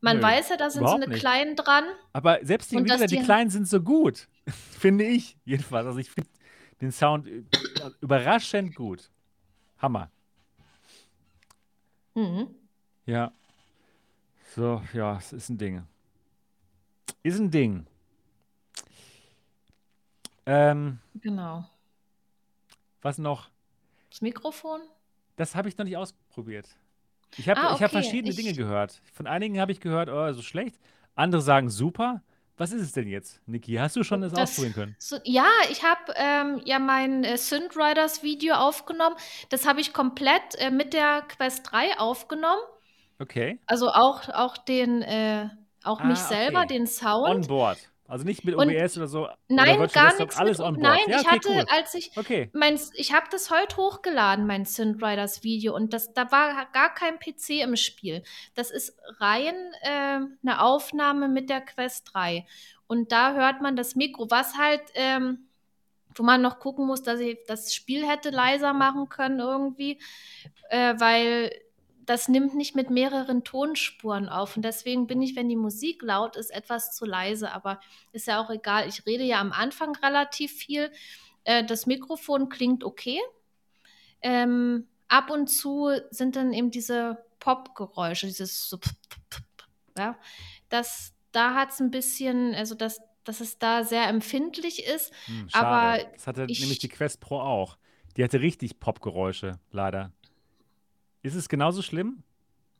Man 0.00 0.18
nö, 0.18 0.22
weiß 0.22 0.48
ja, 0.50 0.56
da 0.56 0.68
sind 0.70 0.86
so 0.86 0.94
eine 0.94 1.06
nicht. 1.08 1.20
Kleinen 1.20 1.56
dran 1.56 1.84
Aber 2.12 2.38
selbst 2.44 2.70
die, 2.72 2.82
gesagt, 2.82 3.10
die 3.10 3.16
die. 3.18 3.22
Kleinen 3.22 3.50
sind 3.50 3.68
so 3.68 3.80
gut, 3.80 4.28
finde 4.78 5.04
ich 5.04 5.36
jedenfalls. 5.44 5.86
Also 5.86 5.98
ich 5.98 6.10
finde 6.10 6.28
den 6.80 6.92
Sound 6.92 7.28
überraschend 8.00 8.74
gut. 8.74 9.10
Hammer. 9.78 10.10
Mhm, 12.14 12.48
Ja, 13.04 13.30
so, 14.54 14.82
ja, 14.94 15.18
es 15.18 15.32
ist 15.34 15.50
ein 15.50 15.58
Ding. 15.58 15.82
Ist 17.22 17.38
ein 17.38 17.50
Ding. 17.50 17.86
Ähm, 20.46 20.98
genau. 21.14 21.68
was 23.02 23.18
noch? 23.18 23.50
Das 24.10 24.20
Mikrofon? 24.22 24.80
Das 25.36 25.54
habe 25.54 25.68
ich 25.68 25.76
noch 25.76 25.84
nicht 25.84 25.96
ausprobiert. 26.36 26.66
Ich 27.38 27.48
habe 27.48 27.60
Ah, 27.60 27.74
ich 27.74 27.82
hab 27.82 27.92
okay. 27.92 28.02
verschiedene 28.02 28.34
Dinge 28.34 28.50
Ich, 28.50 28.56
gehört. 28.56 29.00
Von 29.12 29.26
einigen 29.26 29.58
habe 29.58 29.72
ich 29.72 29.80
gehört, 29.80 30.08
oh, 30.10 30.32
so 30.32 30.42
schlecht. 30.42 30.76
Andere 31.14 31.40
sagen 31.40 31.70
super. 31.70 32.22
Was 32.58 32.72
ist 32.72 32.82
es 32.82 32.92
denn 32.92 33.08
jetzt, 33.08 33.40
Niki? 33.46 33.74
Hast 33.74 33.96
du 33.96 34.02
schon 34.04 34.22
das 34.22 34.32
das, 34.32 34.50
ausprobieren 34.50 34.72
können? 34.74 34.96
so, 34.98 35.16
ja, 35.24 35.48
ich 35.70 35.82
habe 35.82 36.12
ähm, 36.16 36.60
ja 36.64 36.78
mein 36.78 37.24
äh, 37.24 37.36
Riders 37.74 38.22
Video 38.22 38.54
aufgenommen. 38.54 39.16
Das 39.50 39.66
habe 39.66 39.80
ich 39.80 39.92
komplett 39.92 40.54
äh, 40.58 40.70
mit 40.70 40.92
der 40.94 41.22
Quest 41.28 41.70
3 41.70 41.98
aufgenommen. 41.98 42.62
Okay. 43.18 43.60
Also 43.66 43.88
auch, 43.88 44.28
auch 44.30 44.56
den, 44.58 45.02
äh, 45.02 45.48
auch 45.84 46.02
mich 46.02 46.18
Ah, 46.18 46.28
selber, 46.28 46.60
okay. 46.60 46.74
den 46.74 46.86
Sound. 46.86 47.28
On 47.28 47.46
board. 47.46 47.78
Also 48.08 48.24
nicht 48.24 48.44
mit 48.44 48.54
Und 48.54 48.70
OBS 48.70 48.96
oder 48.96 49.06
so 49.08 49.20
oder 49.24 49.36
nein, 49.48 49.78
Virtual 49.78 50.08
gar 50.10 50.18
nichts 50.18 50.36
alles 50.36 50.58
mit. 50.58 50.66
on 50.66 50.74
board. 50.74 50.82
Nein, 50.86 51.00
Ja, 51.08 51.20
ich 51.20 51.26
okay, 51.26 51.36
hatte, 51.36 51.48
cool. 51.50 51.64
als 51.68 51.94
ich 51.94 52.10
Okay. 52.16 52.50
mein, 52.52 52.78
ich 52.94 53.12
habe 53.12 53.26
das 53.30 53.50
heute 53.50 53.76
hochgeladen, 53.76 54.46
mein 54.46 54.64
Synth 54.64 55.02
Riders 55.02 55.42
Video, 55.42 55.74
und 55.74 55.92
das, 55.92 56.12
da 56.12 56.30
war 56.30 56.66
gar 56.72 56.94
kein 56.94 57.18
PC 57.18 57.62
im 57.62 57.76
Spiel. 57.76 58.22
Das 58.54 58.70
ist 58.70 58.96
rein 59.18 59.54
äh, 59.82 59.88
eine 60.42 60.60
Aufnahme 60.60 61.28
mit 61.28 61.50
der 61.50 61.60
Quest 61.60 62.10
3. 62.14 62.46
Und 62.86 63.10
da 63.10 63.34
hört 63.34 63.60
man 63.62 63.74
das 63.74 63.96
Mikro, 63.96 64.30
was 64.30 64.56
halt, 64.56 64.82
ähm, 64.94 65.48
wo 66.14 66.22
man 66.22 66.40
noch 66.40 66.60
gucken 66.60 66.86
muss, 66.86 67.02
dass 67.02 67.20
ich 67.20 67.38
das 67.46 67.74
Spiel 67.74 68.06
hätte 68.08 68.30
leiser 68.30 68.72
machen 68.72 69.08
können 69.08 69.40
irgendwie, 69.40 70.00
äh, 70.70 70.94
weil 70.98 71.50
das 72.06 72.28
nimmt 72.28 72.54
nicht 72.54 72.74
mit 72.76 72.88
mehreren 72.88 73.42
Tonspuren 73.42 74.28
auf. 74.28 74.56
Und 74.56 74.64
deswegen 74.64 75.06
bin 75.06 75.20
ich, 75.20 75.34
wenn 75.36 75.48
die 75.48 75.56
Musik 75.56 76.02
laut 76.02 76.36
ist, 76.36 76.50
etwas 76.50 76.94
zu 76.94 77.04
leise. 77.04 77.52
Aber 77.52 77.80
ist 78.12 78.28
ja 78.28 78.40
auch 78.40 78.48
egal. 78.48 78.88
Ich 78.88 79.04
rede 79.06 79.24
ja 79.24 79.40
am 79.40 79.52
Anfang 79.52 79.94
relativ 79.96 80.52
viel. 80.52 80.90
Äh, 81.44 81.64
das 81.64 81.86
Mikrofon 81.86 82.48
klingt 82.48 82.84
okay. 82.84 83.20
Ähm, 84.22 84.86
ab 85.08 85.30
und 85.30 85.48
zu 85.48 85.90
sind 86.10 86.36
dann 86.36 86.52
eben 86.52 86.70
diese 86.70 87.24
Pop-Geräusche, 87.40 88.26
dieses 88.26 88.68
so, 88.68 88.78
ja, 89.96 90.16
das, 90.68 91.12
da 91.32 91.54
hat 91.54 91.70
es 91.70 91.80
ein 91.80 91.90
bisschen, 91.90 92.54
also 92.54 92.74
dass, 92.74 93.00
dass 93.24 93.40
es 93.40 93.58
da 93.58 93.84
sehr 93.84 94.08
empfindlich 94.08 94.84
ist. 94.86 95.12
Hm, 95.26 95.48
Aber. 95.52 96.02
Das 96.14 96.26
hatte 96.26 96.40
nämlich 96.40 96.78
die 96.78 96.86
ich, 96.86 96.92
Quest 96.92 97.20
Pro 97.20 97.40
auch. 97.40 97.76
Die 98.16 98.24
hatte 98.24 98.40
richtig 98.40 98.80
Popgeräusche, 98.80 99.58
leider. 99.70 100.12
Ist 101.26 101.34
es 101.34 101.48
genauso 101.48 101.82
schlimm? 101.82 102.22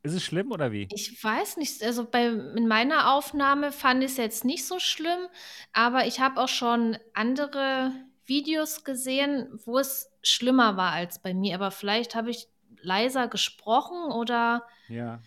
Ist 0.03 0.13
es 0.13 0.23
schlimm 0.23 0.53
oder 0.53 0.71
wie? 0.71 0.87
Ich 0.93 1.21
weiß 1.21 1.57
nicht, 1.57 1.83
also 1.83 2.05
bei, 2.05 2.27
in 2.27 2.65
meiner 2.65 3.11
Aufnahme 3.13 3.73
fand 3.73 4.01
ich 4.05 4.11
es 4.11 4.17
jetzt 4.17 4.45
nicht 4.45 4.65
so 4.65 4.79
schlimm, 4.79 5.27
aber 5.73 6.07
ich 6.07 6.21
habe 6.21 6.39
auch 6.41 6.47
schon 6.47 6.97
andere 7.13 7.91
Videos 8.25 8.85
gesehen, 8.85 9.49
wo 9.65 9.79
es 9.79 10.09
schlimmer 10.23 10.77
war 10.77 10.93
als 10.93 11.19
bei 11.19 11.33
mir. 11.33 11.55
Aber 11.55 11.71
vielleicht 11.71 12.15
habe 12.15 12.29
ich 12.29 12.47
leiser 12.81 13.27
gesprochen 13.27 14.13
oder 14.13 14.65
Ja. 14.87 15.21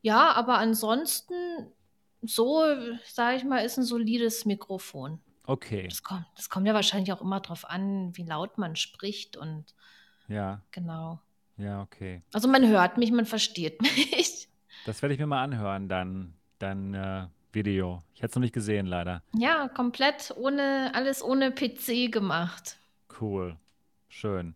ja, 0.00 0.32
aber 0.32 0.56
ansonsten 0.56 1.34
so, 2.22 2.62
sage 3.04 3.36
ich 3.36 3.44
mal, 3.44 3.58
ist 3.58 3.76
ein 3.76 3.84
solides 3.84 4.46
Mikrofon. 4.46 5.20
Okay. 5.44 5.86
Das 5.86 6.02
kommt, 6.02 6.24
das 6.34 6.48
kommt 6.48 6.66
ja 6.66 6.72
wahrscheinlich 6.72 7.12
auch 7.12 7.20
immer 7.20 7.40
drauf 7.40 7.66
an, 7.68 8.16
wie 8.16 8.24
laut 8.24 8.56
man 8.56 8.74
spricht 8.74 9.36
und 9.36 9.74
Ja. 10.28 10.62
genau. 10.70 11.20
Ja, 11.58 11.82
okay. 11.82 12.22
Also 12.32 12.48
man 12.48 12.66
hört 12.66 12.98
mich, 12.98 13.10
man 13.10 13.26
versteht 13.26 13.82
mich. 13.96 14.48
Das 14.86 15.02
werde 15.02 15.14
ich 15.14 15.20
mir 15.20 15.26
mal 15.26 15.42
anhören, 15.42 15.88
dann, 15.88 16.34
dann 16.58 16.94
äh, 16.94 17.26
Video. 17.52 18.02
Ich 18.14 18.22
hätte 18.22 18.30
es 18.30 18.34
noch 18.36 18.42
nicht 18.42 18.54
gesehen, 18.54 18.86
leider. 18.86 19.22
Ja, 19.36 19.68
komplett 19.68 20.32
ohne, 20.36 20.92
alles 20.94 21.22
ohne 21.22 21.50
PC 21.50 22.10
gemacht. 22.10 22.78
Cool. 23.20 23.56
Schön. 24.08 24.54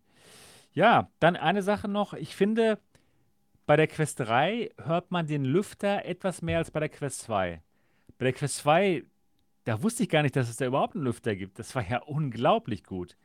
Ja, 0.73 1.09
dann 1.19 1.35
eine 1.35 1.61
Sache 1.61 1.87
noch. 1.87 2.13
Ich 2.13 2.35
finde, 2.35 2.79
bei 3.65 3.75
der 3.75 3.87
Quest 3.87 4.19
3 4.21 4.71
hört 4.83 5.11
man 5.11 5.27
den 5.27 5.45
Lüfter 5.45 6.05
etwas 6.05 6.41
mehr 6.41 6.57
als 6.57 6.71
bei 6.71 6.79
der 6.79 6.89
Quest 6.89 7.21
2. 7.21 7.61
Bei 8.17 8.25
der 8.25 8.33
Quest 8.33 8.57
2, 8.57 9.03
da 9.65 9.83
wusste 9.83 10.03
ich 10.03 10.09
gar 10.09 10.23
nicht, 10.23 10.35
dass 10.35 10.49
es 10.49 10.57
da 10.57 10.65
überhaupt 10.65 10.95
einen 10.95 11.03
Lüfter 11.03 11.35
gibt. 11.35 11.59
Das 11.59 11.75
war 11.75 11.87
ja 11.87 12.01
unglaublich 12.05 12.83
gut. 12.83 13.15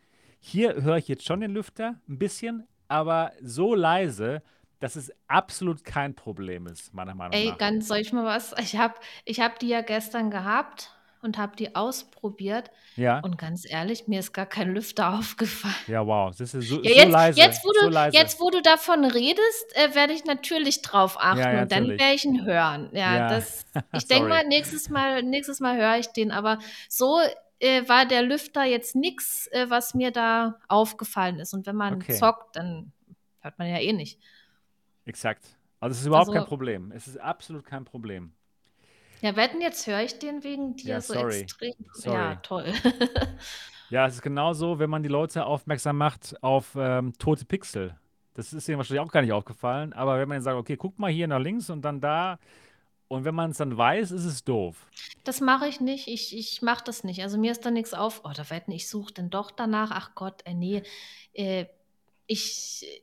Hier 0.40 0.82
höre 0.82 0.96
ich 0.98 1.08
jetzt 1.08 1.24
schon 1.24 1.40
den 1.40 1.52
Lüfter, 1.52 2.00
ein 2.08 2.18
bisschen, 2.18 2.66
aber 2.88 3.32
so 3.42 3.74
leise, 3.74 4.42
dass 4.80 4.96
es 4.96 5.12
absolut 5.26 5.84
kein 5.84 6.14
Problem 6.14 6.66
ist, 6.66 6.94
meiner 6.94 7.14
Meinung 7.14 7.32
Ey, 7.32 7.50
nach. 7.50 7.58
ganz, 7.58 7.88
soll 7.88 7.98
ich 7.98 8.12
mal 8.12 8.24
was? 8.24 8.54
Ich 8.60 8.76
habe 8.76 8.94
ich 9.24 9.40
hab 9.40 9.58
die 9.58 9.68
ja 9.68 9.80
gestern 9.80 10.30
gehabt 10.30 10.92
und 11.20 11.36
habe 11.36 11.56
die 11.56 11.74
ausprobiert. 11.74 12.70
Ja, 12.94 13.18
Und 13.20 13.38
ganz 13.38 13.68
ehrlich, 13.68 14.06
mir 14.06 14.20
ist 14.20 14.32
gar 14.32 14.46
kein 14.46 14.72
Lüfter 14.72 15.14
aufgefallen. 15.18 15.74
ja, 15.88 16.06
wow. 16.06 16.30
Das 16.36 16.54
ist 16.54 16.68
so, 16.68 16.76
Ja, 16.82 16.90
so 16.90 16.96
jetzt, 16.96 17.10
leise, 17.12 17.40
jetzt, 17.40 17.64
wo 17.64 17.72
so 17.72 17.80
du, 17.86 17.88
leise. 17.88 18.16
jetzt, 18.16 18.40
wo 18.40 18.50
du 18.50 18.62
davon 18.62 19.04
redest, 19.04 19.74
äh, 19.74 19.94
werde 19.96 20.12
ich 20.12 20.24
natürlich 20.24 20.82
drauf 20.82 21.16
achten 21.18 21.40
Ja, 21.40 21.52
ja, 21.54 21.62
und 21.62 21.72
dann 21.72 21.88
werde 21.88 22.14
ich 22.14 22.24
ihn 22.24 22.44
hören. 22.44 22.88
Ja, 22.92 23.28
das, 23.28 23.66
ich 23.94 24.06
denke 24.06 24.28
mal, 24.28 24.46
nächstes 24.46 24.88
Mal, 24.90 25.24
nächstes 25.24 25.58
Mal 25.58 25.76
höre 25.76 25.98
ich 25.98 26.06
den, 26.08 26.30
aber 26.30 26.58
so 26.88 27.18
äh, 27.60 27.88
war 27.88 28.06
der 28.06 28.22
Lüfter 28.22 28.64
jetzt 28.64 28.94
nichts, 28.96 29.48
äh, 29.48 29.66
was 29.70 29.94
mir 29.94 30.10
da 30.10 30.58
aufgefallen 30.68 31.38
ist. 31.40 31.54
Und 31.54 31.66
wenn 31.66 31.76
man 31.76 32.04
Okay. 32.04 32.08
zockt, 32.08 32.56
dann 32.56 32.92
hört 33.40 33.58
man 33.58 33.68
ja 33.68 33.78
eh 33.78 33.92
nicht. 33.92 34.20
Exakt. 35.06 35.56
Also 35.80 35.94
es 35.94 36.00
ist 36.00 36.06
überhaupt 36.06 36.30
kein 36.32 36.44
Also, 36.44 36.44
Problem. 36.44 36.92
Es 36.92 37.08
ist 37.08 37.18
absolut 37.18 37.64
kein 37.64 37.84
Problem. 37.84 38.32
ja, 39.20 39.34
wetten, 39.36 39.60
jetzt 39.60 39.86
höre 39.86 40.02
ich 40.02 40.18
den 40.18 40.44
wegen 40.44 40.76
dir 40.76 40.86
Ja, 40.88 41.00
so 41.00 41.12
sorry. 41.12 41.14
extrem. 41.14 41.74
Ja, 42.04 42.34
Sorry. 42.34 42.36
toll. 42.36 42.72
Ja, 43.88 44.06
es 44.06 44.14
ist 44.16 44.22
genauso, 44.22 44.78
wenn 44.78 44.90
man 44.90 45.02
die 45.02 45.08
Leute 45.08 45.46
aufmerksam 45.46 45.96
macht 45.96 46.42
auf 46.42 46.76
ähm, 46.76 47.12
tote 47.18 47.44
Pixel. 47.46 47.96
Das 48.34 48.52
ist 48.52 48.68
ihnen 48.68 48.76
wahrscheinlich 48.78 49.00
auch 49.00 49.10
gar 49.10 49.22
nicht 49.22 49.32
aufgefallen, 49.32 49.92
aber 49.94 50.18
wenn 50.18 50.28
man 50.28 50.42
sagt, 50.42 50.56
okay, 50.58 50.76
guck 50.76 50.98
mal 50.98 51.10
hier 51.10 51.26
nach 51.26 51.40
links 51.40 51.70
und 51.70 51.82
dann 51.82 52.00
da, 52.00 52.38
und 53.08 53.24
wenn 53.24 53.34
man 53.34 53.50
es 53.50 53.56
dann 53.58 53.76
weiß, 53.76 54.10
ist 54.10 54.24
es 54.24 54.44
doof. 54.44 54.86
Das 55.24 55.40
mache 55.40 55.66
ich 55.66 55.80
nicht. 55.80 56.08
Ich, 56.08 56.36
ich 56.36 56.62
mache 56.62 56.84
das 56.84 57.04
nicht. 57.04 57.22
Also 57.22 57.38
mir 57.38 57.52
ist 57.52 57.64
da 57.64 57.70
nichts 57.70 57.94
auf. 57.94 58.22
Oh, 58.24 58.30
da 58.34 58.48
wetten, 58.50 58.70
ich 58.72 58.88
suche 58.88 59.12
dann 59.14 59.30
doch 59.30 59.50
danach. 59.50 59.90
Ach 59.92 60.14
Gott, 60.14 60.42
äh, 60.44 60.54
nee. 60.54 60.82
Äh, 61.32 61.66
ich 62.26 63.02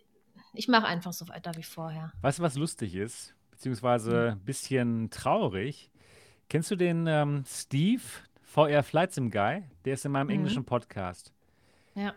ich 0.53 0.68
mache 0.68 0.86
einfach 0.86 1.11
so 1.14 1.27
weiter 1.27 1.52
wie 1.56 1.64
vorher. 1.64 2.14
Weißt 2.22 2.40
du, 2.40 2.44
was 2.44 2.56
lustig 2.56 2.95
ist? 2.95 3.34
Beziehungsweise 3.52 4.32
ein 4.32 4.40
bisschen 4.45 5.10
traurig. 5.10 5.91
Kennst 6.49 6.72
du 6.72 6.76
den 6.76 7.07
ähm, 7.07 7.44
Steve, 7.48 8.02
VR 8.44 8.84
Flight 8.84 9.11
Sim 9.14 9.32
Guy? 9.32 9.64
Der 9.84 9.95
ist 9.95 10.06
in 10.06 10.11
meinem 10.11 10.27
Mhm. 10.27 10.34
englischen 10.34 10.65
Podcast. 10.65 11.34
Ja. 11.95 12.14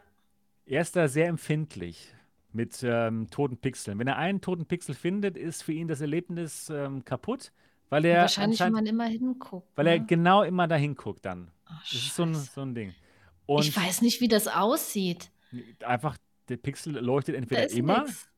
Er 0.66 0.82
ist 0.82 0.94
da 0.94 1.09
sehr 1.09 1.28
empfindlich 1.28 2.12
mit 2.52 2.82
ähm, 2.82 3.28
toten 3.31 3.56
Pixeln. 3.56 3.98
Wenn 3.98 4.06
er 4.09 4.16
einen 4.16 4.40
toten 4.40 4.66
Pixel 4.66 4.94
findet, 4.94 5.36
ist 5.36 5.62
für 5.62 5.73
ihn 5.73 5.89
das 5.89 6.01
Erlebnis 6.01 6.69
ähm, 6.70 7.05
kaputt, 7.05 7.52
weil 7.90 8.05
er 8.05 8.23
wahrscheinlich, 8.23 8.60
wenn 8.60 8.73
man 8.73 8.86
immer 8.86 9.06
hinguckt. 9.06 9.69
weil 9.77 9.86
er 9.86 9.98
Ne? 9.98 10.06
genau 10.06 10.43
immer 10.43 10.66
dahin 10.69 10.94
guckt 10.94 11.24
dann. 11.24 11.51
Oh, 11.69 11.73
Das 11.82 11.93
ist 11.93 12.15
so 12.15 12.23
ein, 12.24 12.35
so 12.35 12.62
ein 12.62 12.74
Ding. 12.74 12.90
Ich 12.90 12.97
Und 13.47 13.77
weiß 13.77 14.02
nicht, 14.02 14.20
wie 14.20 14.28
das 14.28 14.47
aussieht. 14.48 15.31
einfach 15.85 16.16
der 16.48 16.56
Pixel 16.56 16.98
leuchtet 16.98 17.35
entweder 17.35 17.70
immer. 17.70 18.02
Nix. 18.02 18.28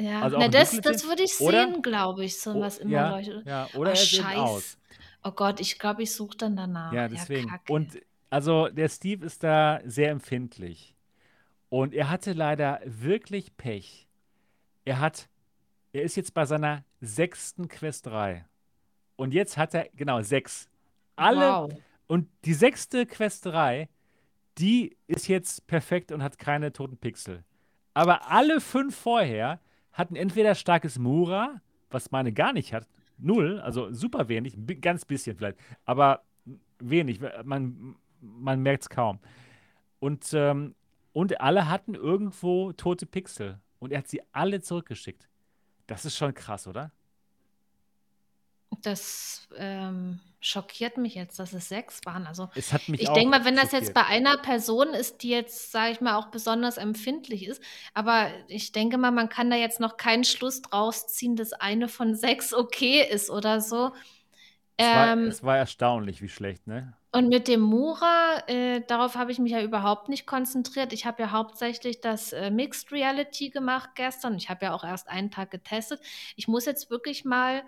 Ja, 0.00 0.22
also 0.22 0.38
Na, 0.38 0.48
das, 0.48 0.80
das 0.80 1.06
würde 1.06 1.24
ich 1.24 1.34
sehen, 1.34 1.82
glaube 1.82 2.24
ich, 2.24 2.40
so 2.40 2.58
was 2.58 2.78
immer 2.78 2.90
ja, 2.92 3.10
leuchtet. 3.10 3.46
Ja, 3.46 3.68
oder 3.74 3.90
oh, 3.90 3.94
er 3.94 3.96
sieht 3.96 4.24
aus. 4.24 4.78
Oh 5.22 5.32
Gott, 5.32 5.60
ich 5.60 5.78
glaube, 5.78 6.02
ich 6.02 6.12
suche 6.12 6.36
dann 6.38 6.56
danach. 6.56 6.92
Ja, 6.92 7.06
deswegen. 7.08 7.48
Ja, 7.48 7.60
und 7.68 8.00
also 8.30 8.68
der 8.68 8.88
Steve 8.88 9.26
ist 9.26 9.42
da 9.44 9.80
sehr 9.84 10.10
empfindlich. 10.10 10.94
Und 11.68 11.92
er 11.94 12.08
hatte 12.08 12.32
leider 12.32 12.80
wirklich 12.86 13.56
Pech. 13.56 14.08
Er 14.84 14.98
hat, 15.00 15.28
er 15.92 16.02
ist 16.02 16.16
jetzt 16.16 16.32
bei 16.32 16.46
seiner 16.46 16.84
sechsten 17.00 17.68
Quest 17.68 18.06
3. 18.06 18.46
Und 19.20 19.34
jetzt 19.34 19.58
hat 19.58 19.74
er, 19.74 19.86
genau, 19.94 20.22
sechs. 20.22 20.70
Alle. 21.14 21.40
Wow. 21.40 21.70
Und 22.06 22.26
die 22.46 22.54
sechste 22.54 23.04
Quest 23.04 23.44
3, 23.44 23.86
die 24.56 24.96
ist 25.08 25.28
jetzt 25.28 25.66
perfekt 25.66 26.10
und 26.10 26.22
hat 26.22 26.38
keine 26.38 26.72
toten 26.72 26.96
Pixel. 26.96 27.44
Aber 27.92 28.30
alle 28.30 28.62
fünf 28.62 28.96
vorher 28.96 29.60
hatten 29.92 30.16
entweder 30.16 30.54
starkes 30.54 30.98
Mura, 30.98 31.60
was 31.90 32.10
meine 32.10 32.32
gar 32.32 32.54
nicht 32.54 32.72
hat, 32.72 32.88
null, 33.18 33.60
also 33.60 33.92
super 33.92 34.28
wenig, 34.28 34.56
ganz 34.80 35.04
bisschen 35.04 35.36
vielleicht, 35.36 35.58
aber 35.84 36.22
wenig, 36.78 37.20
man, 37.44 37.96
man 38.22 38.62
merkt 38.62 38.84
es 38.84 38.88
kaum. 38.88 39.18
Und, 39.98 40.32
ähm, 40.32 40.74
und 41.12 41.42
alle 41.42 41.68
hatten 41.68 41.94
irgendwo 41.94 42.72
tote 42.72 43.04
Pixel 43.04 43.60
und 43.80 43.92
er 43.92 43.98
hat 43.98 44.08
sie 44.08 44.22
alle 44.32 44.62
zurückgeschickt. 44.62 45.28
Das 45.86 46.06
ist 46.06 46.16
schon 46.16 46.32
krass, 46.32 46.66
oder? 46.66 46.90
Das 48.82 49.48
ähm, 49.56 50.20
schockiert 50.40 50.96
mich 50.96 51.14
jetzt, 51.14 51.38
dass 51.38 51.52
es 51.52 51.68
sechs 51.68 52.00
waren. 52.04 52.26
Also 52.26 52.48
es 52.54 52.72
hat 52.72 52.88
mich 52.88 53.02
ich 53.02 53.08
denke 53.10 53.30
mal, 53.30 53.44
wenn 53.44 53.56
das 53.56 53.72
jetzt 53.72 53.92
bei 53.92 54.04
einer 54.06 54.38
Person 54.38 54.88
ist, 54.88 55.22
die 55.22 55.30
jetzt, 55.30 55.70
sage 55.70 55.92
ich 55.92 56.00
mal, 56.00 56.16
auch 56.16 56.28
besonders 56.28 56.78
empfindlich 56.78 57.46
ist, 57.46 57.62
aber 57.94 58.30
ich 58.48 58.72
denke 58.72 58.96
mal, 58.96 59.10
man 59.10 59.28
kann 59.28 59.50
da 59.50 59.56
jetzt 59.56 59.80
noch 59.80 59.96
keinen 59.96 60.24
Schluss 60.24 60.62
draus 60.62 61.08
ziehen, 61.08 61.36
dass 61.36 61.52
eine 61.52 61.88
von 61.88 62.14
sechs 62.14 62.54
okay 62.54 63.02
ist 63.02 63.28
oder 63.28 63.60
so. 63.60 63.92
Es, 64.76 64.86
ähm, 64.86 64.94
war, 64.94 65.18
es 65.18 65.42
war, 65.42 65.58
erstaunlich, 65.58 66.22
wie 66.22 66.28
schlecht, 66.28 66.66
ne? 66.66 66.94
Und 67.12 67.28
mit 67.28 67.48
dem 67.48 67.60
Mura, 67.60 68.42
äh, 68.46 68.82
darauf 68.86 69.16
habe 69.16 69.32
ich 69.32 69.40
mich 69.40 69.50
ja 69.50 69.62
überhaupt 69.62 70.08
nicht 70.08 70.26
konzentriert. 70.26 70.92
Ich 70.92 71.06
habe 71.06 71.22
ja 71.22 71.32
hauptsächlich 71.32 72.00
das 72.00 72.32
äh, 72.32 72.50
Mixed 72.50 72.92
Reality 72.92 73.50
gemacht 73.50 73.90
gestern. 73.96 74.36
Ich 74.36 74.48
habe 74.48 74.66
ja 74.66 74.74
auch 74.74 74.84
erst 74.84 75.08
einen 75.08 75.32
Tag 75.32 75.50
getestet. 75.50 76.00
Ich 76.36 76.46
muss 76.46 76.66
jetzt 76.66 76.88
wirklich 76.88 77.24
mal 77.24 77.64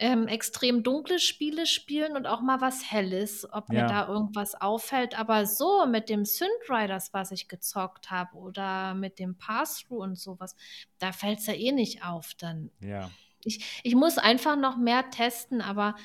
ähm, 0.00 0.28
extrem 0.28 0.84
dunkle 0.84 1.18
Spiele 1.18 1.66
spielen 1.66 2.16
und 2.16 2.26
auch 2.26 2.40
mal 2.40 2.60
was 2.60 2.90
Helles, 2.90 3.46
ob 3.52 3.68
mir 3.68 3.86
da 3.86 4.06
irgendwas 4.06 4.54
auffällt. 4.54 5.18
Aber 5.18 5.44
so 5.44 5.86
mit 5.86 6.08
dem 6.08 6.24
Synth 6.24 6.68
Riders, 6.68 7.12
was 7.12 7.32
ich 7.32 7.48
gezockt 7.48 8.10
habe, 8.10 8.36
oder 8.36 8.94
mit 8.94 9.18
dem 9.18 9.36
Pass-Through 9.36 10.02
und 10.02 10.18
sowas, 10.18 10.54
da 10.98 11.12
fällt 11.12 11.40
es 11.40 11.46
ja 11.46 11.54
eh 11.54 11.72
nicht 11.72 12.04
auf 12.04 12.34
dann. 12.38 12.70
Ja. 12.80 13.10
Ich, 13.42 13.80
ich 13.82 13.94
muss 13.96 14.18
einfach 14.18 14.56
noch 14.56 14.76
mehr 14.76 15.10
testen, 15.10 15.60
aber 15.60 15.96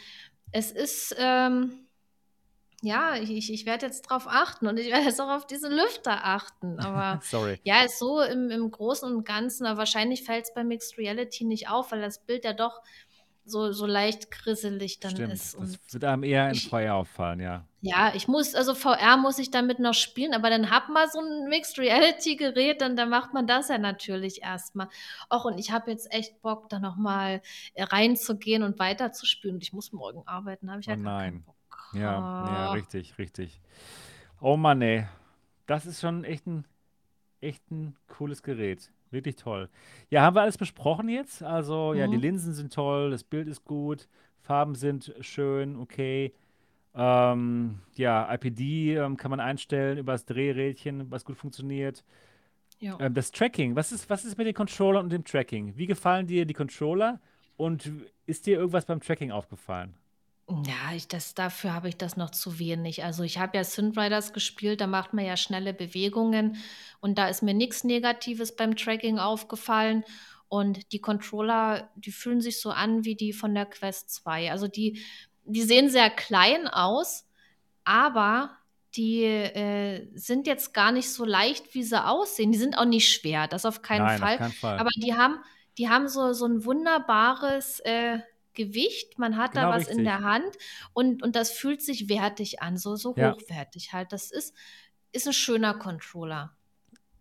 es 0.51 0.71
ist. 0.71 1.15
Ähm, 1.19 1.79
ja, 2.85 3.15
ich, 3.15 3.53
ich 3.53 3.65
werde 3.65 3.85
jetzt 3.85 4.01
drauf 4.01 4.25
achten 4.27 4.67
und 4.67 4.77
ich 4.77 4.87
werde 4.91 5.05
jetzt 5.05 5.21
auch 5.21 5.29
auf 5.29 5.47
diese 5.47 5.69
Lüfter 5.69 6.25
achten. 6.25 6.79
Aber 6.79 7.21
Sorry. 7.23 7.59
ja, 7.63 7.83
ist 7.83 7.97
so 7.97 8.21
im, 8.21 8.49
im 8.49 8.69
Großen 8.71 9.09
und 9.09 9.23
Ganzen, 9.23 9.65
aber 9.65 9.77
wahrscheinlich 9.77 10.23
fällt 10.23 10.45
es 10.45 10.53
bei 10.53 10.63
Mixed 10.63 10.97
Reality 10.97 11.45
nicht 11.45 11.69
auf, 11.69 11.91
weil 11.91 12.01
das 12.01 12.25
Bild 12.25 12.43
ja 12.43 12.51
doch 12.51 12.81
so, 13.45 13.71
so 13.71 13.85
leicht 13.85 14.31
grisselig 14.31 14.99
dann 14.99 15.11
Stimmt, 15.11 15.33
ist. 15.33 15.57
Das 15.59 15.93
wird 15.93 16.03
einem 16.05 16.23
eher 16.23 16.49
in 16.49 16.55
Feuer 16.55 16.95
auffallen, 16.95 17.39
ja. 17.39 17.65
Ja, 17.81 18.13
ich 18.15 18.29
muss, 18.29 18.55
also 18.55 18.75
VR 18.75 19.17
muss 19.17 19.39
ich 19.39 19.51
damit 19.51 19.79
noch 19.79 19.93
spielen, 19.93 20.33
aber 20.33 20.49
dann 20.49 20.69
hat 20.69 20.87
man 20.89 21.09
so 21.09 21.19
ein 21.19 21.49
Mixed 21.49 21.77
Reality 21.77 22.37
Gerät 22.37 22.81
und 22.81 22.95
dann 22.95 23.09
macht 23.09 23.33
man 23.33 23.45
das 23.45 23.67
ja 23.67 23.77
natürlich 23.77 24.41
erstmal. 24.41 24.87
Och, 25.29 25.45
und 25.45 25.57
ich 25.57 25.71
habe 25.71 25.91
jetzt 25.91 26.09
echt 26.13 26.41
Bock, 26.41 26.69
da 26.69 26.79
nochmal 26.79 27.41
äh, 27.73 27.83
reinzugehen 27.83 28.63
und 28.63 28.79
weiterzuspielen. 28.79 29.57
Und 29.57 29.63
ich 29.63 29.73
muss 29.73 29.91
morgen 29.91 30.23
arbeiten, 30.25 30.71
habe 30.71 30.79
ich 30.79 30.85
ja 30.85 30.93
oh, 30.93 30.97
gar 30.97 31.03
nein. 31.03 31.43
Ja, 31.93 32.01
ja, 32.01 32.71
richtig, 32.71 33.17
richtig. 33.17 33.61
Oh 34.39 34.55
Mann, 34.55 34.81
ey. 34.81 35.05
Das 35.67 35.85
ist 35.85 36.01
schon 36.01 36.23
echt 36.23 36.47
ein, 36.47 36.65
echt 37.41 37.69
ein 37.71 37.95
cooles 38.07 38.43
Gerät. 38.43 38.91
Wirklich 39.13 39.35
toll. 39.35 39.69
Ja, 40.09 40.23
haben 40.23 40.35
wir 40.35 40.41
alles 40.41 40.57
besprochen 40.57 41.07
jetzt? 41.07 41.43
Also, 41.43 41.93
ja, 41.93 42.07
die 42.07 42.17
mhm. 42.17 42.21
Linsen 42.21 42.53
sind 42.53 42.73
toll, 42.73 43.11
das 43.11 43.23
Bild 43.23 43.47
ist 43.47 43.63
gut, 43.63 44.07
Farben 44.41 44.75
sind 44.75 45.13
schön, 45.21 45.77
okay. 45.77 46.33
Ähm, 46.95 47.79
ja, 47.95 48.31
IPD 48.33 48.95
ähm, 48.95 49.17
kann 49.17 49.31
man 49.31 49.39
einstellen 49.39 49.97
über 49.97 50.11
das 50.11 50.25
Drehrädchen, 50.25 51.09
was 51.11 51.25
gut 51.25 51.37
funktioniert. 51.37 52.03
Ja. 52.79 52.97
Ähm, 52.99 53.13
das 53.13 53.31
Tracking, 53.31 53.75
was 53.75 53.91
ist, 53.91 54.09
was 54.09 54.25
ist 54.25 54.37
mit 54.37 54.47
den 54.47 54.53
Controllern 54.53 55.05
und 55.05 55.11
dem 55.11 55.23
Tracking? 55.23 55.77
Wie 55.77 55.87
gefallen 55.87 56.27
dir 56.27 56.45
die 56.45 56.53
Controller 56.53 57.19
und 57.55 57.91
ist 58.25 58.45
dir 58.45 58.57
irgendwas 58.57 58.85
beim 58.85 58.99
Tracking 58.99 59.31
aufgefallen? 59.31 59.93
Ja, 60.49 60.93
ich 60.93 61.07
das 61.07 61.33
dafür 61.35 61.73
habe 61.73 61.87
ich 61.87 61.95
das 61.97 62.17
noch 62.17 62.29
zu 62.29 62.59
wenig. 62.59 63.03
Also, 63.03 63.23
ich 63.23 63.37
habe 63.39 63.55
ja 63.57 63.63
Synth 63.63 63.97
Riders 63.97 64.33
gespielt, 64.33 64.81
da 64.81 64.87
macht 64.87 65.13
man 65.13 65.23
ja 65.25 65.37
schnelle 65.37 65.73
Bewegungen 65.73 66.57
und 66.99 67.17
da 67.17 67.27
ist 67.29 67.43
mir 67.43 67.53
nichts 67.53 67.85
Negatives 67.85 68.53
beim 68.55 68.75
Tracking 68.75 69.19
aufgefallen. 69.19 70.03
Und 70.49 70.91
die 70.91 70.99
Controller, 70.99 71.89
die 71.95 72.11
fühlen 72.11 72.41
sich 72.41 72.59
so 72.59 72.71
an 72.71 73.05
wie 73.05 73.15
die 73.15 73.31
von 73.33 73.55
der 73.55 73.65
Quest 73.65 74.11
2. 74.13 74.51
Also, 74.51 74.67
die 74.67 75.01
die 75.45 75.61
sehen 75.63 75.89
sehr 75.89 76.09
klein 76.09 76.67
aus, 76.69 77.25
aber 77.85 78.57
die, 78.95 79.23
äh, 79.25 80.09
sind 80.15 80.47
jetzt 80.47 80.73
gar 80.73 80.91
nicht 80.93 81.09
so 81.11 81.25
leicht, 81.25 81.73
wie 81.75 81.83
sie 81.83 82.03
aussehen. 82.05 82.51
Die 82.53 82.57
sind 82.59 82.77
auch 82.77 82.85
nicht 82.85 83.09
schwer, 83.13 83.47
das 83.47 83.65
auf 83.65 83.81
keinen 83.83 84.07
Nein, 84.07 84.23
Fall. 84.23 84.23
auf 84.23 84.35
keinen 84.35 84.53
Fall. 84.53 84.77
Aber 84.77 84.89
die 84.97 85.15
haben 85.15 85.39
die 85.77 85.89
haben 85.89 86.07
so 86.09 86.33
so 86.33 86.45
'n 86.47 86.65
wunderbares, 86.65 87.79
äh 87.81 88.19
Gewicht, 88.55 89.19
man 89.19 89.37
hat 89.37 89.51
Genau 89.53 89.69
da 89.69 89.69
was 89.69 89.87
richtig. 89.87 89.97
in 89.97 90.03
der 90.03 90.21
Hand 90.21 90.57
und 90.93 91.23
und 91.23 91.35
das 91.35 91.51
fühlt 91.51 91.81
sich 91.81 92.09
wertig 92.09 92.61
an, 92.61 92.77
so 92.77 92.95
so 92.95 93.15
Ja. 93.15 93.35
hochwertig 93.37 93.93
halt. 93.93 94.11
Das 94.13 94.31
ist 94.31 94.55
ist 95.13 95.27
'n 95.27 95.33
schöner 95.33 95.73
Controller. 95.75 96.55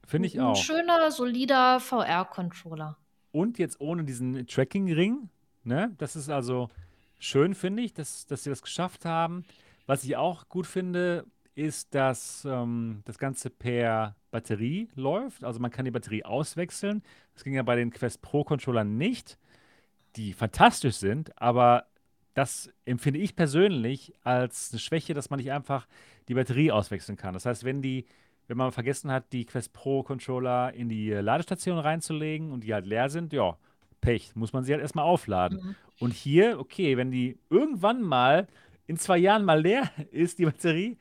Finde 0.07 0.27
ich 0.29 0.39
'n 0.39 0.41
auch. 0.41 0.57
schöner, 0.57 1.11
solider 1.13 1.81
VR-Controller. 1.81 2.99
Und 3.35 3.59
jetzt 3.59 3.81
ohne 3.81 4.05
diesen 4.05 4.47
Tracking-Ring, 4.47 5.31
ne? 5.65 5.95
Das 5.99 6.17
ist 6.17 6.29
also 6.29 6.69
schön, 7.19 7.55
finde 7.55 7.83
ich, 7.83 7.95
dass 7.95 8.27
dass 8.27 8.45
sie 8.45 8.51
das 8.51 8.61
geschafft 8.63 9.05
haben. 9.07 9.45
Was 9.87 10.05
ich 10.05 10.17
auch 10.17 10.49
gut 10.49 10.67
finde, 10.67 11.25
ist, 11.55 11.95
dass, 11.95 12.45
ähm, 12.47 13.01
das 13.05 13.19
Ganze 13.19 13.51
per 13.51 14.17
Batterie 14.31 14.89
läuft. 14.95 15.45
Also, 15.45 15.61
man 15.61 15.71
kann 15.71 15.85
die 15.87 15.91
Batterie 15.91 16.25
auswechseln. 16.25 17.03
Das 17.35 17.43
ging 17.45 17.55
ja 17.55 17.63
bei 17.63 17.77
den 17.77 17.91
Quest 17.91 18.21
Pro 18.23 18.45
Controllern 18.45 18.97
nicht 18.97 19.39
die 20.17 20.33
fantastisch 20.33 20.97
sind, 20.97 21.41
aber 21.41 21.87
das 22.35 22.71
empfinde 22.85 23.21
ich 23.21 23.37
persönlich 23.37 24.15
als 24.23 24.71
eine 24.73 24.81
Schwäche, 24.81 25.15
dass 25.15 25.31
man 25.31 25.39
nicht 25.39 25.53
einfach 25.53 25.87
die 26.29 26.35
Batterie 26.35 26.71
auswechseln 26.73 27.17
kann. 27.17 27.35
Das 27.35 27.47
heißt, 27.47 27.65
wenn 27.65 27.83
die, 27.83 28.07
wenn 28.49 28.57
man 28.57 28.73
vergessen 28.73 29.11
hat, 29.11 29.33
die 29.33 29.45
Quest 29.45 29.73
Pro 29.73 30.03
Controller 30.03 30.73
in 30.73 30.89
die 30.89 31.11
Ladestation 31.11 31.79
reinzulegen 31.79 32.53
und 32.53 32.65
die 32.65 32.73
halt 32.73 32.87
leer 32.87 33.11
sind, 33.11 33.33
ja, 33.33 33.57
Pech, 34.01 34.35
muss 34.35 34.53
man 34.53 34.65
sie 34.65 34.73
halt 34.73 34.83
erstmal 34.83 35.05
aufladen. 35.05 35.59
Mhm. 35.63 35.75
Und 36.01 36.13
hier, 36.13 36.59
okay, 36.59 36.97
wenn 36.97 37.11
die 37.11 37.39
irgendwann 37.51 38.03
mal 38.03 38.49
in 38.87 38.97
zwei 38.97 39.19
Jahren 39.19 39.45
mal 39.45 39.61
leer 39.61 39.91
ist, 40.11 40.39
die 40.39 40.45
Batterie, 40.45 40.99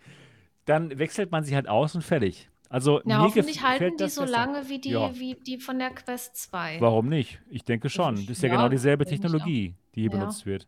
dann 0.66 1.00
wechselt 1.00 1.32
man 1.32 1.44
sie 1.44 1.56
halt 1.56 1.68
aus 1.68 1.96
und 1.96 2.04
fertig. 2.04 2.51
Also 2.72 3.02
Ja, 3.04 3.20
hoffentlich 3.20 3.62
halten 3.62 3.98
die 3.98 4.08
so 4.08 4.22
besser. 4.22 4.32
lange 4.32 4.70
wie 4.70 4.80
die 4.80 4.92
Ja, 4.92 5.14
wie 5.20 5.36
die 5.36 5.58
von 5.58 5.78
der 5.78 5.90
Quest 5.90 6.38
2. 6.38 6.80
warum 6.80 7.10
nicht? 7.10 7.42
Ich 7.50 7.64
denke 7.66 7.88
Also, 7.88 7.96
schon. 8.04 8.16
Das 8.16 8.30
ist 8.30 8.44
ja 8.44 8.50
genau 8.50 8.64
ja, 8.64 8.70
dieselbe 8.70 9.04
ich 9.04 9.08
auch. 9.10 9.12
Technologie, 9.12 9.76
die 9.94 10.02
hier 10.02 10.10
benutzt 10.10 10.46
wird. 10.46 10.68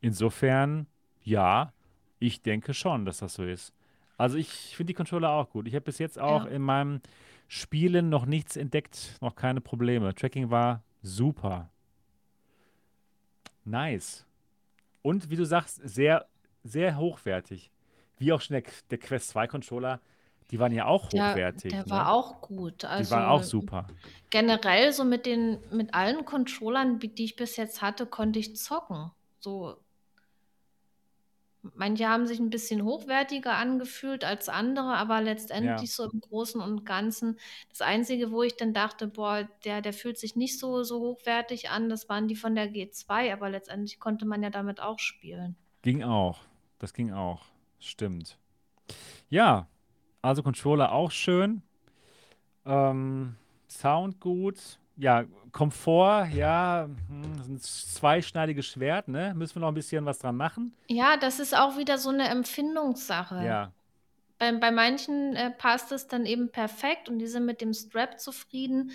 Insofern, 0.00 0.86
ja, 1.24 1.72
ich 2.20 2.42
denke 2.42 2.72
schon, 2.72 3.04
dass 3.04 3.18
das 3.18 3.34
so 3.34 3.44
ist. 3.44 3.74
Also 4.16 4.38
ich 4.38 4.48
finde 4.76 4.92
die 4.92 4.94
Controller 4.94 5.30
auch 5.30 5.50
gut. 5.50 5.66
Ich 5.66 5.74
habe 5.74 5.84
bis 5.84 5.98
jetzt 5.98 6.20
auch 6.20 6.46
in 6.46 6.62
meinem 6.62 7.00
Spielen 7.48 8.10
noch 8.10 8.26
nichts 8.26 8.54
entdeckt, 8.56 9.16
noch 9.20 9.34
keine 9.34 9.60
Probleme. 9.60 10.14
Tracking 10.14 10.50
war 10.50 10.84
super. 11.02 11.70
Nice. 13.64 14.24
Und 15.02 15.30
wie 15.30 15.36
du 15.36 15.44
sagst, 15.44 15.80
sehr, 15.82 16.26
sehr 16.62 16.96
hochwertig. 16.96 17.70
Wie 18.18 18.32
auch 18.32 18.40
schon 18.40 18.54
der, 18.54 18.62
der 18.90 18.98
Quest 18.98 19.30
2 19.30 19.46
Controller, 19.48 20.00
die 20.50 20.58
waren 20.58 20.72
ja 20.72 20.86
auch 20.86 21.12
Der 21.12 21.40
hochwertig, 21.52 21.70
der 21.70 21.84
ne? 21.86 21.90
war 21.90 22.12
auch 22.12 22.40
gut. 22.40 22.84
Die 22.98 23.10
waren 23.10 23.24
auch 23.24 23.42
Also, 23.42 23.44
super. 23.44 23.88
generell 24.30 24.92
so 24.92 25.04
mit 25.04 25.26
den 25.26 25.60
mit 25.72 25.94
allen 25.94 26.24
Controllern, 26.26 27.02
wie 27.02 27.08
die 27.08 27.24
ich 27.26 27.36
bis 27.36 27.56
jetzt 27.56 27.82
hatte, 27.82 28.06
konnte 28.06 28.38
ich 28.40 28.56
zocken. 28.56 29.12
So 29.40 29.82
manche 31.74 32.06
haben 32.08 32.26
sich 32.26 32.38
ein 32.38 32.50
bisschen 32.50 32.84
hochwertiger 32.84 33.54
angefühlt 33.56 34.24
als 34.24 34.48
andere, 34.50 34.94
aber 34.96 35.20
Ja. 35.56 35.84
letztendlich 35.84 35.94
so 35.94 36.04
im 36.10 36.20
Großen 36.20 36.60
und 36.60 36.84
Ganzen 36.86 37.38
das 37.70 37.80
Einzige, 37.82 38.30
wo 38.30 38.42
ich 38.42 38.56
dann 38.56 38.72
dachte: 38.74 39.06
„Boah, 39.08 39.48
der 39.64 39.80
der 39.82 39.92
fühlt 39.94 40.18
sich 40.18 40.36
nicht 40.36 40.58
so 40.58 40.82
so 40.82 41.00
hochwertig 41.00 41.70
an“, 41.70 41.88
das 41.88 42.08
waren 42.10 42.28
die 42.28 42.36
von 42.36 42.54
der 42.54 42.68
G2, 42.68 43.32
aber 43.32 43.48
letztendlich 43.50 43.98
konnte 44.00 44.26
man 44.26 44.42
ja 44.42 44.50
damit 44.50 44.80
auch 44.80 44.98
spielen. 44.98 45.56
Ging 45.82 46.02
auch. 46.02 46.40
Das 46.78 46.92
ging 46.94 47.12
auch. 47.12 47.44
Stimmt. 47.78 48.38
Ja, 49.30 49.68
also 50.22 50.42
Controller 50.42 50.92
auch 50.92 51.10
schön. 51.10 51.62
Ähm, 52.64 53.36
Sound 53.68 54.20
gut. 54.20 54.78
Ja, 54.96 55.24
Komfort, 55.52 56.28
ja, 56.34 56.88
hm, 57.08 57.36
das 57.36 57.46
ist 57.46 57.50
ein 57.52 57.60
zweischneidiges 57.60 58.66
Schwert, 58.66 59.08
ne? 59.08 59.32
Müssen 59.34 59.56
wir 59.56 59.60
noch 59.60 59.68
ein 59.68 59.74
bisschen 59.74 60.04
was 60.04 60.18
dran 60.18 60.36
machen? 60.36 60.76
Ja, 60.88 61.16
das 61.16 61.38
ist 61.40 61.54
auch 61.56 61.76
wieder 61.78 61.98
so 61.98 62.10
eine 62.10 62.28
Empfindungssache. 62.28 63.36
Ja, 63.44 63.72
Bei, 64.38 64.52
bei 64.58 64.70
manchen 64.70 65.36
äh, 65.36 65.50
passt 65.50 65.92
es 65.92 66.08
dann 66.08 66.26
eben 66.26 66.50
perfekt 66.52 67.08
und 67.08 67.18
die 67.18 67.26
sind 67.28 67.46
mit 67.46 67.60
dem 67.60 67.74
Strap 67.74 68.20
zufrieden. 68.20 68.92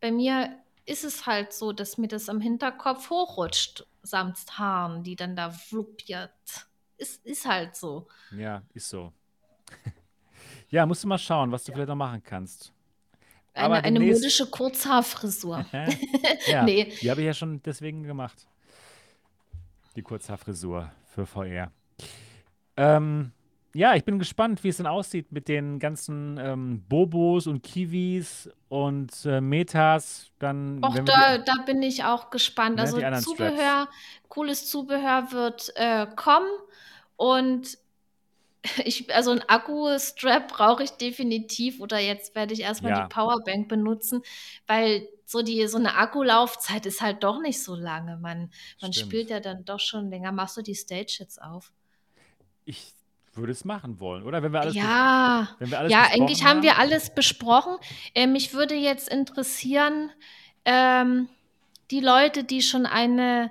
Bei 0.00 0.12
mir 0.12 0.58
ist 0.86 1.04
es 1.04 1.26
halt 1.26 1.52
so, 1.52 1.72
dass 1.72 1.98
mir 1.98 2.08
das 2.08 2.28
am 2.28 2.40
Hinterkopf 2.40 3.10
hochrutscht, 3.10 3.86
samt 4.02 4.38
Haaren, 4.58 5.04
die 5.04 5.16
dann 5.16 5.36
da 5.36 5.50
fluppiert. 5.50 6.32
Ist, 6.98 7.24
ist 7.26 7.46
halt 7.46 7.76
so. 7.76 8.08
ja, 8.30 8.62
ist 8.74 8.88
so. 8.88 9.12
Ja, 10.70 10.84
musst 10.86 11.04
du 11.04 11.08
mal 11.08 11.18
schauen, 11.18 11.50
was 11.50 11.64
du 11.64 11.72
vielleicht 11.72 11.88
noch 11.88 11.96
machen 11.96 12.22
kannst. 12.22 12.72
Aber 13.54 13.82
Eine, 13.82 14.00
modische 14.00 14.46
Kurzhaarfrisur. 14.46 15.64
ja, 16.46 16.62
Nee, 16.62 16.92
die 17.00 17.10
habe 17.10 17.22
ich 17.22 17.26
ja 17.26 17.34
schon 17.34 17.60
deswegen 17.62 18.04
gemacht. 18.04 18.46
Die 19.96 20.02
Kurzhaarfrisur 20.02 20.92
für 21.06 21.26
VR. 21.26 21.72
Ähm, 22.76 23.32
ja, 23.74 23.94
ich 23.94 24.04
bin 24.04 24.18
gespannt, 24.18 24.62
wie 24.64 24.68
es 24.68 24.76
denn 24.76 24.86
aussieht 24.86 25.32
mit 25.32 25.48
den 25.48 25.78
ganzen 25.78 26.38
ähm, 26.38 26.84
Bobos 26.88 27.46
und 27.46 27.62
Kiwis 27.62 28.48
und 28.68 29.12
äh, 29.26 29.40
Metas. 29.40 30.30
Dann, 30.38 30.80
die, 30.80 31.04
da, 31.04 31.38
da 31.38 31.54
bin 31.66 31.82
ich 31.82 32.04
auch 32.04 32.30
gespannt. 32.30 32.78
Also 32.78 32.96
anderen 32.96 33.22
Straps. 33.22 33.36
Zubehör, 33.36 33.88
cooles 34.28 34.66
Zubehör 34.70 35.32
wird 35.32 35.72
äh, 35.76 36.06
kommen 36.14 36.48
und 37.16 37.78
ich, 38.84 39.12
also 39.14 39.30
ein 39.32 39.42
Akku-Strap 39.48 40.48
brauche 40.48 40.82
ich 40.82 40.90
definitiv 40.92 41.80
oder 41.80 41.98
jetzt 41.98 42.34
werde 42.34 42.54
ich 42.54 42.60
erstmal 42.60 42.92
die 42.92 43.02
Ja, 43.02 43.08
Powerbank 43.08 43.68
benutzen, 43.68 44.22
weil 44.66 45.08
so 45.24 45.42
die, 45.42 45.66
so 45.68 45.78
eine 45.78 45.94
Akkulaufzeit 45.96 46.86
ist 46.86 47.00
halt 47.02 47.22
doch 47.22 47.40
nicht 47.40 47.62
so 47.62 47.74
lange. 47.74 48.16
Man, 48.18 48.50
man 48.80 48.92
spielt 48.92 49.30
ja 49.30 49.40
dann 49.40 49.64
doch 49.64 49.80
schon 49.80 50.10
länger. 50.10 50.32
Machst 50.32 50.56
du 50.56 50.62
die 50.62 50.74
Stage 50.74 51.16
jetzt 51.20 51.40
auf? 51.42 51.72
Ich 52.64 52.94
würde 53.34 53.52
es 53.52 53.64
machen 53.64 53.98
wollen, 54.00 54.22
oder? 54.24 54.42
Wenn 54.42 54.52
wir 54.52 54.60
alles, 54.60 54.76
Ja, 54.76 55.48
wenn 55.58 55.70
wir 55.70 55.78
alles 55.78 55.96
ja, 55.96 56.02
eigentlich 56.10 56.44
besprochen 56.44 56.44
haben 56.44 56.62
wir 56.62 56.78
haben. 56.78 56.78
alles 56.78 57.14
besprochen. 57.14 57.76
Äh, 58.14 58.26
mich 58.26 58.52
würde 58.54 58.74
jetzt 58.74 59.08
interessieren, 59.08 60.10
ähm, 60.64 61.28
die 61.90 62.00
Leute, 62.00 62.44
die 62.44 62.62
schon 62.62 62.86
eine, 62.86 63.50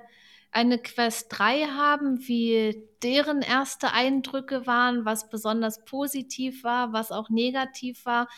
eine 0.50 0.78
Quest 0.78 1.26
3 1.30 1.66
haben, 1.66 2.26
wie 2.26 2.88
deren 3.02 3.42
erste 3.42 3.92
Eindrücke 3.92 4.66
waren, 4.66 5.04
was 5.04 5.28
besonders 5.30 5.84
positiv 5.84 6.64
war, 6.64 6.92
was 6.92 7.12
auch 7.12 7.30
negativ 7.30 8.04
war, 8.06 8.28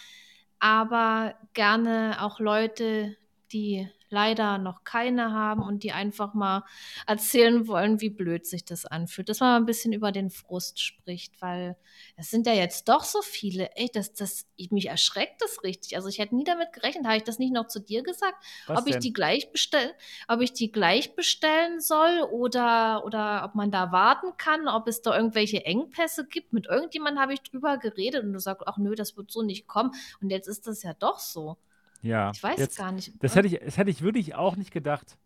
aber 0.59 1.35
gerne 1.55 2.19
auch 2.20 2.41
Leute, 2.41 3.16
die 3.53 3.89
leider 4.11 4.59
noch 4.59 4.85
keine 4.85 5.32
haben 5.32 5.62
und 5.62 5.82
die 5.82 5.93
einfach 5.93 6.35
mal 6.35 6.65
erzählen 7.07 7.66
wollen, 7.69 8.01
wie 8.01 8.11
blöd 8.11 8.47
sich 8.47 8.65
das 8.65 8.85
anfühlt. 8.85 9.28
Dass 9.28 9.41
man 9.41 9.51
mal 9.51 9.57
ein 9.57 9.66
bisschen 9.66 9.93
über 9.93 10.12
den 10.12 10.31
Frust 10.31 10.81
spricht, 10.81 11.41
weil 11.41 11.77
es 12.16 12.31
sind 12.31 12.47
ja 12.47 12.53
jetzt 12.53 12.89
doch 12.89 13.05
so 13.05 13.23
viele. 13.23 13.70
Ey, 13.77 13.91
das, 13.93 14.12
das, 14.12 14.47
mich 14.70 14.87
erschreckt 14.87 15.41
das 15.41 15.62
richtig. 15.62 15.97
Also 15.97 16.09
ich 16.09 16.19
hätte 16.19 16.35
nie 16.35 16.45
damit 16.45 16.73
gerechnet. 16.73 17.07
Habe 17.07 17.16
ich 17.16 17.24
das 17.24 17.39
nicht 17.39 17.53
noch 17.53 17.69
zu 17.69 17.81
dir 17.81 18.03
gesagt? 18.03 18.45
Was 18.66 18.81
Ob 18.81 18.87
ich 18.87 18.95
denn? 18.95 19.03
die 19.03 19.12
gleich 19.12 19.53
bestellen, 19.53 19.91
ob 20.28 20.41
ich 20.41 20.53
die 20.53 20.70
gleich 20.70 21.15
bestellen 21.15 21.81
soll 21.81 22.23
oder, 22.31 23.05
oder 23.05 23.45
ob 23.45 23.55
man 23.55 23.70
da 23.70 23.93
warten 23.93 24.37
kann, 24.37 24.69
ob 24.69 24.89
es 24.89 25.03
da 25.03 25.16
irgendwelche 25.16 25.65
Engpässe 25.65 26.27
gibt. 26.27 26.53
Mit 26.53 26.66
irgendjemandem 26.66 27.23
habe 27.23 27.35
ich 27.35 27.43
drüber 27.43 27.78
geredet 27.78 28.24
und 28.24 28.32
du 28.32 28.41
sagst, 28.41 28.66
ach 28.66 28.77
nö, 28.77 28.95
das 28.95 29.16
wird 29.16 29.31
so 29.31 29.43
nicht 29.43 29.66
kommen. 29.66 29.93
Und 30.20 30.31
jetzt 30.31 30.49
ist 30.49 30.66
das 30.66 30.82
ja 30.82 30.95
doch 30.95 31.19
so. 31.19 31.57
Ja, 32.02 32.31
Ich 32.35 32.43
weiß 32.43 32.59
jetzt, 32.59 32.78
gar 32.78 32.93
nicht. 32.93 33.12
das 33.22 33.35
hätte 33.35 33.48
ich, 33.48 33.60
das 33.60 33.77
hätte 33.77 33.90
ich 33.90 34.02
wirklich 34.02 34.35
auch 34.35 34.56
nicht 34.56 34.70
gedacht. 34.70 35.16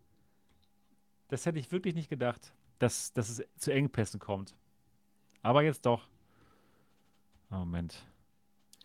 Das 1.29 1.47
hätte 1.47 1.59
ich 1.59 1.71
wirklich 1.73 1.95
nicht 1.95 2.11
gedacht, 2.11 2.53
dass, 2.79 3.13
dass 3.13 3.29
es 3.29 3.43
zu 3.59 3.73
Engpässen 3.73 4.21
kommt. 4.21 4.55
Aber 5.43 5.63
jetzt 5.63 5.87
doch. 5.87 6.09
Oh, 7.51 7.57
Moment. 7.57 7.95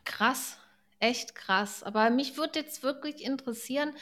Krass, 0.05 0.57
echt 0.99 1.35
krass. 1.35 1.83
Aber 1.83 2.09
mich 2.09 2.37
würde 2.37 2.59
jetzt 2.59 2.83
wirklich 2.83 3.23
interessieren, 3.23 3.93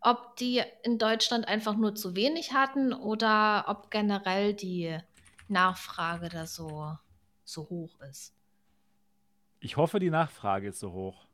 ob 0.00 0.36
die 0.36 0.62
in 0.82 0.98
Deutschland 0.98 1.46
einfach 1.48 1.76
nur 1.76 1.94
zu 1.94 2.14
wenig 2.16 2.52
hatten 2.52 2.92
oder 2.92 3.64
ob 3.68 3.90
generell 3.90 4.54
die 4.54 4.98
Nachfrage 5.48 6.28
da 6.28 6.46
so, 6.46 6.96
so 7.44 7.68
hoch 7.68 8.00
ist. 8.10 8.34
Ich 9.60 9.76
hoffe, 9.76 9.98
die 9.98 10.10
Nachfrage 10.10 10.68
ist 10.68 10.80
so 10.80 10.92
hoch. 10.92 11.26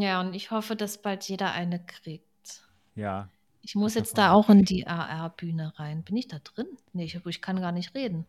Ja, 0.00 0.20
und 0.20 0.34
ich 0.34 0.50
hoffe, 0.50 0.76
dass 0.76 1.00
bald 1.00 1.24
jeder 1.28 1.52
eine 1.52 1.84
kriegt. 1.84 2.62
Ja, 2.94 3.28
Ich 3.62 3.74
muss 3.74 3.94
jetzt 3.94 4.18
da 4.18 4.32
auch. 4.32 4.46
auch 4.46 4.50
in 4.50 4.64
die 4.64 4.86
AR-Bühne 4.86 5.72
rein. 5.78 6.02
Bin 6.02 6.16
ich 6.16 6.28
da 6.28 6.38
drin? 6.40 6.66
Nee, 6.92 7.04
ich, 7.04 7.24
ich 7.26 7.40
kann 7.42 7.60
gar 7.60 7.72
nicht 7.72 7.94
reden. 7.94 8.26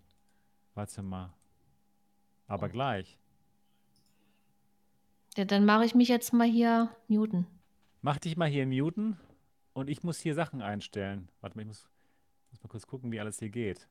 Warte 0.76 1.02
mal. 1.02 1.34
Aber 2.48 2.70
gleich. 2.70 3.18
Ja, 5.36 5.46
dann 5.46 5.66
mache 5.66 5.86
ich 5.86 5.96
mich 5.96 6.08
jetzt 6.10 6.34
mal 6.34 6.48
hier 6.48 6.90
muten. 7.08 7.48
Mach 8.02 8.18
dich 8.18 8.38
mal 8.38 8.48
hier 8.50 8.68
muten 8.68 9.18
und 9.74 9.90
ich 9.90 10.04
muss 10.04 10.20
hier 10.20 10.36
Sachen 10.36 10.62
einstellen. 10.62 11.30
Warte 11.42 11.56
mal, 11.58 11.62
ich 11.64 11.68
muss, 11.68 11.90
muss 12.52 12.62
mal 12.64 12.70
kurz 12.70 12.86
gucken, 12.86 13.12
wie 13.12 13.20
alles 13.20 13.40
hier 13.40 13.50
geht. 13.50 13.88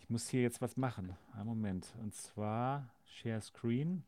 Ich 0.00 0.10
muss 0.10 0.28
hier 0.28 0.42
jetzt 0.42 0.60
was 0.60 0.76
machen. 0.76 1.16
Einen 1.34 1.46
Moment. 1.46 1.86
Und 2.02 2.14
zwar 2.14 2.88
Share 3.06 3.40
Screen. 3.40 4.04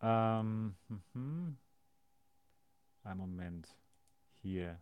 Ähm, 0.00 0.76
mhm. 1.14 1.56
Einen 3.02 3.18
Moment. 3.18 3.68
Hier. 4.42 4.80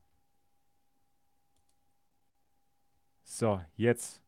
So, 3.22 3.60
jetzt. 3.76 4.22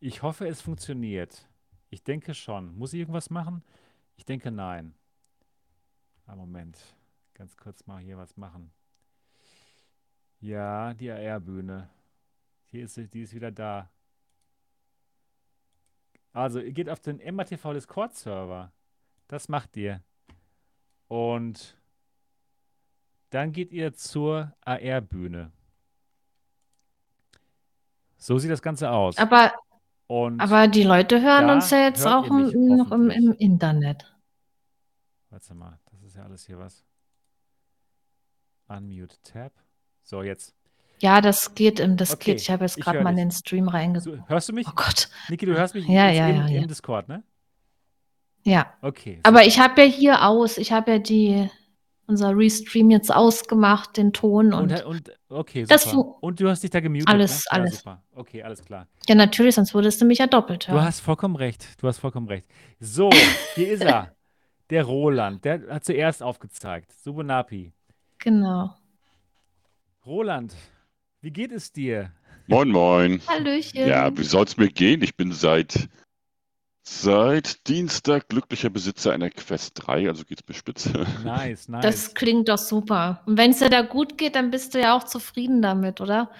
Ich 0.00 0.22
hoffe, 0.22 0.48
es 0.48 0.60
funktioniert. 0.60 1.48
Ich 1.90 2.02
denke 2.02 2.34
schon. 2.34 2.76
Muss 2.76 2.92
ich 2.92 3.00
irgendwas 3.00 3.30
machen? 3.30 3.62
Ich 4.16 4.24
denke 4.24 4.50
nein. 4.50 4.94
Einen 6.26 6.38
Moment. 6.38 6.78
Ganz 7.34 7.56
kurz 7.56 7.86
mal 7.86 8.00
hier 8.02 8.18
was 8.18 8.36
machen. 8.36 8.72
Ja, 10.40 10.92
die 10.94 11.10
AR-Bühne. 11.10 11.88
Hier 12.66 12.84
ist 12.84 12.94
sie, 12.94 13.06
die 13.06 13.22
ist 13.22 13.34
wieder 13.34 13.52
da. 13.52 13.90
Also, 16.32 16.60
ihr 16.60 16.72
geht 16.72 16.88
auf 16.88 17.00
den 17.00 17.18
MATV 17.34 17.72
Discord-Server. 17.74 18.72
Das 19.28 19.48
macht 19.48 19.76
ihr. 19.76 20.02
Und 21.08 21.76
dann 23.30 23.52
geht 23.52 23.72
ihr 23.72 23.94
zur 23.94 24.52
AR-Bühne. 24.62 25.50
So 28.18 28.38
sieht 28.38 28.50
das 28.50 28.62
Ganze 28.62 28.90
aus. 28.90 29.16
Aber, 29.18 29.52
Und 30.06 30.40
aber 30.40 30.68
die 30.68 30.84
Leute 30.84 31.20
hören 31.20 31.50
uns 31.50 31.70
ja 31.70 31.84
jetzt 31.84 32.06
auch 32.06 32.24
im, 32.26 32.76
noch 32.76 32.92
im, 32.92 33.10
im 33.10 33.32
Internet. 33.32 34.14
Warte 35.30 35.54
mal, 35.54 35.78
das 35.90 36.02
ist 36.02 36.16
ja 36.16 36.22
alles 36.24 36.46
hier 36.46 36.58
was. 36.58 36.84
Unmute 38.68 39.16
Tab. 39.22 39.52
So, 40.02 40.22
jetzt. 40.22 40.54
Ja, 41.00 41.20
das 41.20 41.54
geht, 41.54 41.80
im- 41.80 41.96
das 41.96 42.10
geht. 42.18 42.20
Okay, 42.20 42.34
Ich 42.36 42.50
habe 42.50 42.64
jetzt 42.64 42.76
gerade 42.80 43.02
mal 43.02 43.10
in 43.10 43.16
den 43.16 43.30
Stream 43.32 43.68
reinge... 43.68 44.00
So, 44.00 44.16
hörst 44.28 44.48
du 44.48 44.52
mich? 44.52 44.68
Oh 44.68 44.72
Gott. 44.74 45.08
Niki, 45.28 45.46
du 45.46 45.56
hörst 45.56 45.74
mich 45.74 45.86
Ja, 45.88 46.10
ja, 46.10 46.28
im, 46.28 46.36
ja, 46.36 46.46
ja. 46.48 46.62
im 46.62 46.68
Discord, 46.68 47.08
ne? 47.08 47.24
Ja. 48.44 48.72
Okay, 48.82 49.20
Aber 49.22 49.38
super. 49.38 49.48
ich 49.48 49.58
habe 49.60 49.82
ja 49.82 49.86
hier 49.88 50.26
aus, 50.26 50.58
ich 50.58 50.72
habe 50.72 50.92
ja 50.92 50.98
die, 50.98 51.48
unser 52.06 52.36
Restream 52.36 52.90
jetzt 52.90 53.14
ausgemacht, 53.14 53.96
den 53.96 54.12
Ton 54.12 54.52
Und, 54.52 54.72
und 54.72 54.84
und 54.84 55.10
okay, 55.28 55.64
das 55.64 55.84
super. 55.84 55.94
fu- 55.94 56.16
Und 56.20 56.40
du 56.40 56.48
hast 56.48 56.62
dich 56.62 56.70
da 56.70 56.80
gemutet, 56.80 57.08
alles, 57.08 57.30
ne? 57.38 57.42
Ja, 57.46 57.52
alles. 57.62 57.78
super. 57.78 58.02
Okay, 58.14 58.42
alles 58.42 58.64
klar. 58.64 58.88
Ja, 59.08 59.14
natürlich, 59.14 59.54
sonst 59.54 59.74
würdest 59.74 60.00
du 60.00 60.04
mich 60.04 60.18
ja 60.18 60.26
doppelt 60.26 60.66
Du 60.68 60.72
hören. 60.72 60.84
hast 60.84 61.00
vollkommen 61.00 61.36
recht. 61.36 61.80
Du 61.80 61.86
hast 61.86 61.98
vollkommen 61.98 62.26
recht. 62.28 62.46
So, 62.80 63.10
hier 63.54 63.72
ist 63.72 63.82
er. 63.84 64.14
Der 64.70 64.84
Roland. 64.84 65.44
Der 65.44 65.60
hat 65.68 65.84
zuerst 65.84 66.22
aufgezeigt. 66.22 66.92
Subunapi. 67.02 67.72
Genau. 68.18 68.74
Roland, 70.06 70.54
wie 71.20 71.30
geht 71.30 71.52
es 71.52 71.72
dir? 71.72 72.10
Moin, 72.48 72.68
moin. 72.70 73.20
Ja, 73.20 73.34
Hallöchen. 73.34 74.18
wie 74.18 74.24
soll's 74.24 74.56
mir 74.56 74.68
gehen? 74.68 75.02
Ich 75.02 75.14
bin 75.16 75.30
seit, 75.32 75.88
seit 76.82 77.68
Dienstag 77.68 78.28
glücklicher 78.28 78.70
Besitzer 78.70 79.12
einer 79.12 79.30
Quest 79.30 79.72
3, 79.86 80.08
also 80.08 80.24
geht's 80.24 80.42
mir 80.46 80.54
spitze. 80.54 81.06
Nice, 81.24 81.68
nice. 81.68 81.82
Das 81.82 82.14
klingt 82.14 82.48
doch 82.48 82.58
super. 82.58 83.22
Und 83.26 83.36
wenn 83.38 83.52
es 83.52 83.58
dir 83.58 83.70
da 83.70 83.82
gut 83.82 84.18
geht, 84.18 84.34
dann 84.34 84.50
bist 84.50 84.74
du 84.74 84.80
ja 84.80 84.96
auch 84.96 85.04
zufrieden 85.04 85.62
damit, 85.62 86.00
oder? 86.00 86.30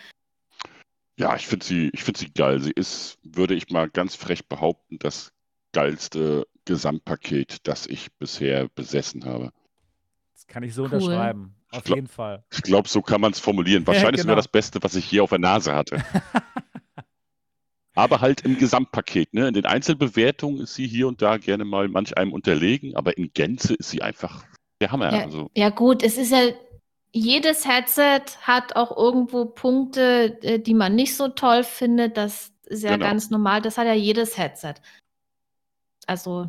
Ja, 1.16 1.36
ich 1.36 1.46
finde 1.46 1.64
sie, 1.64 1.90
ich 1.92 2.02
finde 2.02 2.20
sie 2.20 2.32
geil. 2.32 2.60
Sie 2.60 2.72
ist, 2.72 3.18
würde 3.22 3.54
ich 3.54 3.70
mal 3.70 3.88
ganz 3.88 4.14
frech 4.16 4.48
behaupten, 4.48 4.98
das 4.98 5.32
geilste 5.72 6.46
Gesamtpaket, 6.64 7.66
das 7.66 7.86
ich 7.86 8.12
bisher 8.18 8.68
besessen 8.68 9.24
habe. 9.24 9.52
Das 10.34 10.46
kann 10.46 10.62
ich 10.62 10.74
so 10.74 10.84
Cool. 10.84 10.94
unterschreiben. 10.94 11.54
Auf 11.70 11.84
glaub- 11.84 11.96
jeden 11.96 12.08
Fall. 12.08 12.44
Ich 12.50 12.62
glaube, 12.62 12.88
so 12.88 13.00
kann 13.00 13.20
man 13.20 13.32
es 13.32 13.38
formulieren. 13.38 13.86
Wahrscheinlich 13.86 14.22
genau. 14.22 14.22
sogar 14.22 14.36
das 14.36 14.48
Beste, 14.48 14.82
was 14.82 14.94
ich 14.94 15.10
je 15.10 15.20
auf 15.20 15.30
der 15.30 15.38
Nase 15.38 15.74
hatte. 15.74 16.02
Aber 17.94 18.20
halt 18.20 18.40
im 18.42 18.56
Gesamtpaket. 18.56 19.34
Ne? 19.34 19.48
In 19.48 19.54
den 19.54 19.66
Einzelbewertungen 19.66 20.60
ist 20.62 20.74
sie 20.74 20.86
hier 20.86 21.08
und 21.08 21.20
da 21.20 21.36
gerne 21.36 21.64
mal 21.64 21.88
manch 21.88 22.16
einem 22.16 22.32
unterlegen, 22.32 22.96
aber 22.96 23.16
in 23.18 23.30
Gänze 23.34 23.74
ist 23.74 23.90
sie 23.90 24.00
einfach 24.02 24.44
der 24.80 24.90
Hammer. 24.92 25.12
Ja, 25.12 25.24
also. 25.24 25.50
ja 25.54 25.68
gut, 25.68 26.02
es 26.02 26.16
ist 26.16 26.32
ja, 26.32 26.40
jedes 27.12 27.68
Headset 27.68 28.22
hat 28.40 28.76
auch 28.76 28.96
irgendwo 28.96 29.44
Punkte, 29.44 30.38
äh, 30.42 30.58
die 30.58 30.72
man 30.74 30.94
nicht 30.94 31.14
so 31.14 31.28
toll 31.28 31.64
findet. 31.64 32.16
Das 32.16 32.52
ist 32.64 32.82
ja 32.82 32.92
Genau. 32.94 33.04
ganz 33.06 33.28
normal. 33.28 33.60
Das 33.60 33.76
hat 33.76 33.86
ja 33.86 33.92
jedes 33.94 34.38
Headset. 34.38 34.74
Also, 36.06 36.48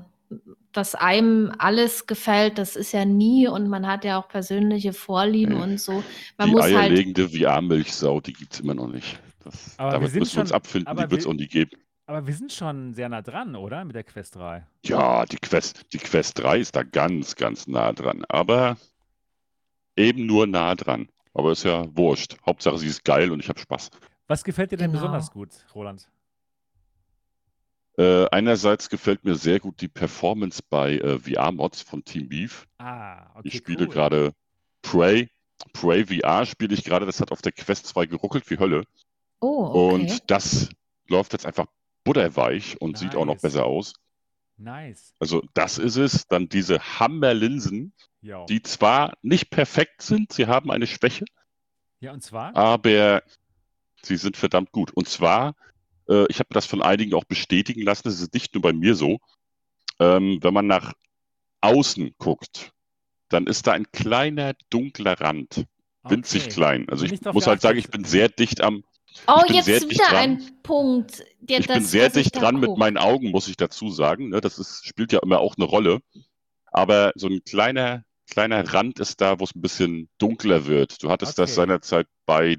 dass 0.72 0.96
einem 0.96 1.54
alles 1.60 2.08
gefällt, 2.08 2.58
das 2.58 2.76
ist 2.78 2.94
ja 2.94 3.06
nie 3.06 3.48
und 3.48 3.68
man 3.68 3.86
hat 3.86 4.04
ja 4.06 4.20
auch 4.20 4.28
persönliche 4.30 4.94
Vorlieben 4.94 5.56
Nee. 5.58 5.62
und 5.64 5.80
so. 5.82 6.04
Man 6.38 6.48
Die 6.48 6.54
muss 6.56 6.64
halt. 6.64 6.76
eierlegende 6.76 7.30
VR-Milchsau, 7.30 8.22
die 8.22 8.34
gibt 8.34 8.54
es 8.54 8.62
immer 8.62 8.74
noch 8.74 8.88
nicht. 8.88 9.20
Das, 9.44 9.78
Aber 9.78 9.90
wir 9.90 9.94
damit 9.94 10.12
sind 10.12 10.20
müssen 10.22 10.36
wir 10.36 10.42
uns 10.42 10.50
schon- 10.50 10.56
abfinden, 10.56 10.88
aber 10.88 11.04
die 11.06 11.12
wird 11.12 11.20
es 11.22 11.26
wir- 11.26 11.32
auch 11.32 11.36
nie 11.36 11.48
geben. 11.48 11.72
Aber 12.06 12.28
wir 12.28 12.34
sind 12.34 12.52
schon 12.52 12.94
sehr 12.94 13.08
nah 13.10 13.22
dran, 13.22 13.56
oder? 13.56 13.86
Mit 13.86 13.96
der 13.96 14.04
Quest 14.04 14.36
3. 14.36 14.68
Ja, 14.84 15.26
die 15.26 15.38
Quest, 15.38 15.86
die 15.94 15.98
Quest 16.00 16.40
3 16.40 16.60
ist 16.60 16.76
da 16.76 16.84
ganz, 16.84 17.36
ganz 17.36 17.66
nah 17.68 17.94
dran. 17.94 18.26
Aber 18.28 18.78
eben 19.96 20.26
nur 20.26 20.46
nah 20.48 20.76
dran. 20.76 21.08
Aber 21.34 21.52
ist 21.54 21.64
ja 21.64 21.86
wurscht. 21.96 22.36
Hauptsache, 22.46 22.78
sie 22.78 22.88
ist 22.88 23.04
geil 23.06 23.32
und 23.32 23.40
ich 23.40 23.48
habe 23.50 23.60
Spaß. 23.60 23.90
Was 24.28 24.44
gefällt 24.44 24.72
dir 24.72 24.78
denn 24.78 24.92
Genau. 24.92 25.02
besonders 25.02 25.32
gut, 25.32 25.50
Roland? 25.74 26.08
Äh, 27.98 28.26
einerseits 28.32 28.90
gefällt 28.90 29.24
mir 29.24 29.36
sehr 29.36 29.60
gut 29.60 29.80
die 29.80 29.88
Performance 29.88 30.62
bei 30.68 30.98
äh, 30.98 31.20
VR-Mods 31.20 31.82
von 31.82 32.04
Team 32.04 32.28
Beef. 32.28 32.68
Ah, 32.80 33.30
okay, 33.36 33.48
Ich 33.48 33.58
spiele 33.58 33.86
cool. 33.86 33.94
gerade 33.94 34.32
Prey. 34.82 35.30
Prey 35.74 36.06
VR 36.06 36.46
spiele 36.46 36.74
ich 36.74 36.84
gerade. 36.84 37.06
Das 37.06 37.22
hat 37.22 37.32
auf 37.32 37.42
der 37.42 37.52
Quest 37.52 37.86
2 37.88 38.08
geruckelt 38.08 38.50
wie 38.50 38.58
Hölle. 38.58 38.84
Oh, 39.44 39.74
okay. 39.74 39.94
Und 39.94 40.32
das 40.32 40.70
läuft 41.10 41.34
jetzt 41.34 41.46
einfach 41.46 41.66
butterweich 42.06 42.80
und 42.80 42.98
sieht 42.98 43.16
auch 43.16 43.26
noch 43.26 43.34
Nice. 43.34 43.42
besser 43.42 43.66
aus. 43.66 43.94
Nice. 44.56 45.14
Also 45.20 45.44
das 45.54 45.78
ist 45.78 45.98
es. 45.98 46.28
Dann 46.28 46.48
diese 46.48 46.80
Hammerlinsen, 47.00 47.94
die 48.48 48.62
zwar 48.62 49.18
nicht 49.22 49.50
perfekt 49.50 50.02
sind, 50.02 50.32
sie 50.32 50.48
haben 50.48 50.72
eine 50.72 50.88
Schwäche, 50.88 51.26
ja, 52.00 52.14
und 52.14 52.24
zwar? 52.24 52.56
aber 52.56 53.24
sie 54.02 54.16
sind 54.16 54.38
verdammt 54.38 54.72
gut. 54.72 54.92
Und 54.92 55.10
zwar, 55.10 55.56
äh, 56.08 56.26
ich 56.30 56.40
habe 56.40 56.50
das 56.52 56.66
von 56.66 56.82
einigen 56.82 57.14
auch 57.14 57.26
bestätigen 57.26 57.82
lassen, 57.82 58.04
das 58.06 58.22
ist 58.22 58.34
nicht 58.34 58.54
nur 58.54 58.62
bei 58.62 58.72
mir 58.72 58.96
so, 58.96 59.20
ähm, 60.00 60.40
wenn 60.42 60.54
man 60.54 60.68
nach 60.68 60.94
außen 61.60 62.16
guckt, 62.18 62.72
dann 63.28 63.46
ist 63.48 63.68
da 63.68 63.74
ein 63.74 63.92
kleiner 63.92 64.54
dunkler 64.70 65.20
Rand, 65.20 65.66
winzig 66.04 66.44
Okay. 66.44 66.54
klein. 66.54 66.90
Also 66.90 67.04
ich 67.06 67.22
muss 67.22 67.48
halt 67.48 67.60
sagen, 67.60 67.78
ich 67.78 67.90
bin 67.90 68.06
sehr 68.06 68.30
dicht 68.30 68.62
am, 68.62 68.84
oh, 69.28 69.42
ich 69.42 69.48
bin 69.48 69.56
jetzt 69.56 69.66
sehr 69.66 69.80
dicht 69.80 69.92
wieder 69.92 70.06
dran. 70.10 70.16
ein 70.18 70.60
Punkt. 70.64 71.24
Der, 71.42 71.60
ich 71.60 71.68
bin 71.68 71.76
das, 71.80 71.92
sehr 71.92 72.08
was 72.08 72.16
ich 72.16 72.32
dicht 72.32 72.42
dran 72.42 72.60
mit 72.60 72.78
meinen 72.78 72.98
Augen, 72.98 73.32
muss 73.32 73.48
ich 73.48 73.58
dazu 73.58 73.90
sagen. 73.92 74.30
Ne? 74.30 74.42
Das 74.42 74.60
ist, 74.60 74.86
spielt 74.86 75.12
ja 75.12 75.20
immer 75.24 75.40
auch 75.40 75.56
eine 75.58 75.66
Rolle. 75.66 76.00
Aber 76.72 77.12
so 77.16 77.28
ein 77.28 77.44
kleiner, 77.44 78.04
kleiner 78.30 78.74
Rand 78.74 79.00
ist 79.00 79.22
da, 79.22 79.40
wo 79.40 79.44
es 79.44 79.56
ein 79.56 79.62
bisschen 79.62 80.10
dunkler 80.18 80.66
wird. 80.66 81.04
Du 81.04 81.10
hattest 81.10 81.38
das 81.38 81.52
Okay. 81.52 81.56
seinerzeit 81.62 82.08
bei, 82.26 82.58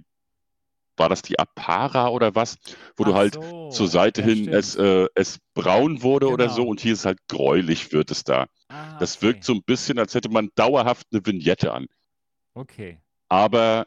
war 0.97 1.09
das 1.09 1.23
die 1.23 1.39
Apara 1.39 2.09
oder 2.09 2.35
was? 2.37 2.57
Wo 2.97 3.05
du 3.05 3.13
Ach 3.13 3.17
halt 3.17 3.35
so, 3.35 3.71
zur 3.71 3.89
Seite 3.89 4.21
ja, 4.21 4.29
hin 4.29 4.39
stimmt. 4.45 4.55
es, 4.55 4.77
äh, 4.77 5.09
es 5.17 5.39
braun 5.55 6.03
wurde 6.03 6.29
oder 6.29 6.45
Genau. 6.47 6.57
so 6.57 6.69
und 6.69 6.81
hier 6.81 6.93
ist 6.93 7.05
halt 7.05 7.19
gräulich 7.29 7.93
wird 7.93 8.11
es 8.13 8.23
da. 8.23 8.47
Ah, 8.69 8.97
Das 9.01 9.17
okay. 9.17 9.27
wirkt 9.27 9.45
so 9.45 9.55
ein 9.55 9.63
bisschen, 9.65 9.99
als 9.99 10.15
hätte 10.15 10.29
man 10.29 10.51
dauerhaft 10.55 11.07
eine 11.13 11.25
Vignette 11.27 11.73
an. 11.73 11.87
Okay. 12.55 13.01
Aber 13.29 13.87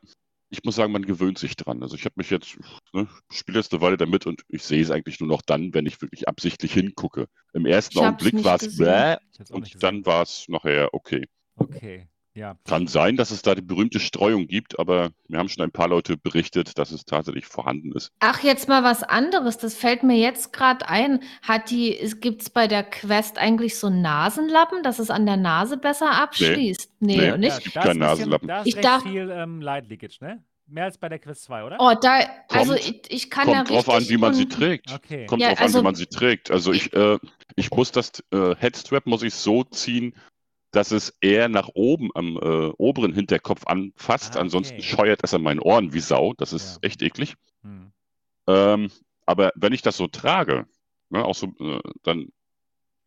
ich 0.50 0.64
muss 0.64 0.76
sagen, 0.76 0.92
man 0.92 1.06
gewöhnt 1.06 1.38
sich 1.38 1.56
dran. 1.56 1.84
Also 1.84 1.96
ich 1.96 2.06
habe 2.06 2.16
mich 2.18 2.30
jetzt, 2.30 2.58
ne, 2.94 3.08
spiele 3.30 3.60
jetzt 3.60 3.74
eine 3.74 3.82
Weile 3.82 3.98
damit 3.98 4.26
und 4.26 4.44
ich 4.48 4.64
sehe 4.64 4.82
es 4.82 4.92
eigentlich 4.92 5.20
nur 5.20 5.30
noch 5.30 5.42
dann, 5.42 5.74
wenn 5.74 5.86
ich 5.86 6.02
wirklich 6.02 6.28
absichtlich 6.28 6.74
hingucke. 6.74 7.28
Im 7.54 7.66
ersten 7.66 8.00
Augenblick 8.00 8.44
war 8.44 8.62
es 8.62 8.78
bläh 8.78 9.18
und 9.50 9.84
dann 9.84 10.06
war 10.06 10.24
es 10.24 10.46
nachher 10.48 10.94
okay. 10.94 11.28
Okay. 11.56 12.08
Ja. 12.38 12.56
Kann 12.66 12.86
sein, 12.86 13.18
dass 13.18 13.32
es 13.32 13.42
da 13.42 13.56
die 13.56 13.64
berühmte 13.64 14.00
Streuung 14.00 14.46
gibt, 14.48 14.78
aber 14.78 15.10
mir 15.28 15.40
haben 15.40 15.50
schon 15.50 15.64
ein 15.64 15.72
paar 15.72 15.88
Leute 15.88 16.18
berichtet, 16.18 16.78
dass 16.78 16.92
es 16.92 17.04
tatsächlich 17.04 17.48
vorhanden 17.48 17.92
ist. 17.94 18.12
Ach, 18.20 18.44
jetzt 18.44 18.68
mal 18.68 18.84
was 18.84 19.02
anderes. 19.02 19.58
Das 19.58 19.74
fällt 19.76 20.04
mir 20.04 20.18
jetzt 20.18 20.54
gerade 20.54 20.88
ein. 20.88 21.22
Hat 21.42 21.72
die, 21.72 21.98
gibt 22.22 22.44
es 22.44 22.50
bei 22.52 22.68
der 22.68 22.84
Quest 22.84 23.40
eigentlich 23.40 23.78
so 23.80 23.90
Nasenlappen, 23.90 24.84
dass 24.84 25.00
es 25.00 25.10
an 25.10 25.26
der 25.26 25.38
Nase 25.38 25.78
besser 25.78 26.12
abschließt? 26.12 26.92
Nee, 27.00 27.18
Nee. 27.18 27.22
und 27.24 27.26
Ja, 27.28 27.38
nicht? 27.38 27.52
es 27.58 27.64
gibt 27.64 27.76
da 27.76 27.82
ist 27.82 27.88
keinen 27.88 28.00
Nasenlappen. 28.00 28.48
Da 28.48 28.60
ist 28.62 28.68
Ich 28.68 28.76
recht 28.76 28.86
darf- 28.86 29.02
viel 29.04 29.30
ähm, 29.32 29.62
Light 29.62 29.88
Leakage, 29.90 30.18
ne? 30.22 30.44
Mehr 30.70 30.84
als 30.84 30.98
bei 30.98 31.08
der 31.10 31.18
Quest 31.20 31.44
2, 31.46 31.64
oder? 31.64 31.78
Oh, 31.80 31.94
da, 32.00 32.20
also 32.50 32.74
Kommt- 32.74 32.88
ich, 32.90 33.02
ich 33.10 33.30
kann 33.32 33.48
ja 33.50 33.56
Kommt 33.64 33.70
drauf 33.70 33.90
an, 33.90 34.08
wie 34.10 34.18
man 34.18 34.34
sie 34.34 34.48
trägt. 34.48 34.94
Okay. 34.94 35.26
Kommt 35.26 35.42
Ja, 35.42 35.48
drauf 35.50 35.60
an, 35.60 35.64
also- 35.64 35.80
wie 35.80 35.84
man 35.84 35.96
sie 35.96 36.06
trägt. 36.08 36.52
Also 36.52 36.72
ich, 36.74 36.94
äh, 36.94 37.18
ich 37.56 37.72
muss 37.72 37.92
das 37.94 38.12
äh, 38.32 38.54
Headstrap 38.58 39.08
muss 39.08 39.24
ich 39.24 39.34
so 39.34 39.64
ziehen, 39.64 40.14
dass 40.72 40.92
es 40.92 41.14
eher 41.22 41.48
nach 41.50 41.70
oben 41.74 42.10
am 42.14 42.38
äh, 42.38 42.72
oberen 42.78 43.14
Hinterkopf 43.14 43.66
anfasst. 43.68 44.36
Ah, 44.36 44.42
Ansonsten 44.42 44.76
okay. 44.80 44.84
scheuert 44.84 45.22
es 45.24 45.34
an 45.34 45.42
meinen 45.42 45.60
Ohren 45.60 45.94
wie 45.94 46.00
Sau. 46.00 46.34
Das 46.38 46.54
ist 46.54 46.76
Ja. 46.76 46.88
echt 46.88 47.02
eklig. 47.02 47.36
Hm. 47.64 47.92
Ähm, 48.48 48.92
aber 49.26 49.52
wenn 49.56 49.74
ich 49.74 49.82
das 49.82 49.98
so 49.98 50.08
trage, 50.08 50.68
ne, 51.10 51.24
auch 51.24 51.36
so, 51.36 51.48
äh, 51.60 51.80
dann 52.04 52.28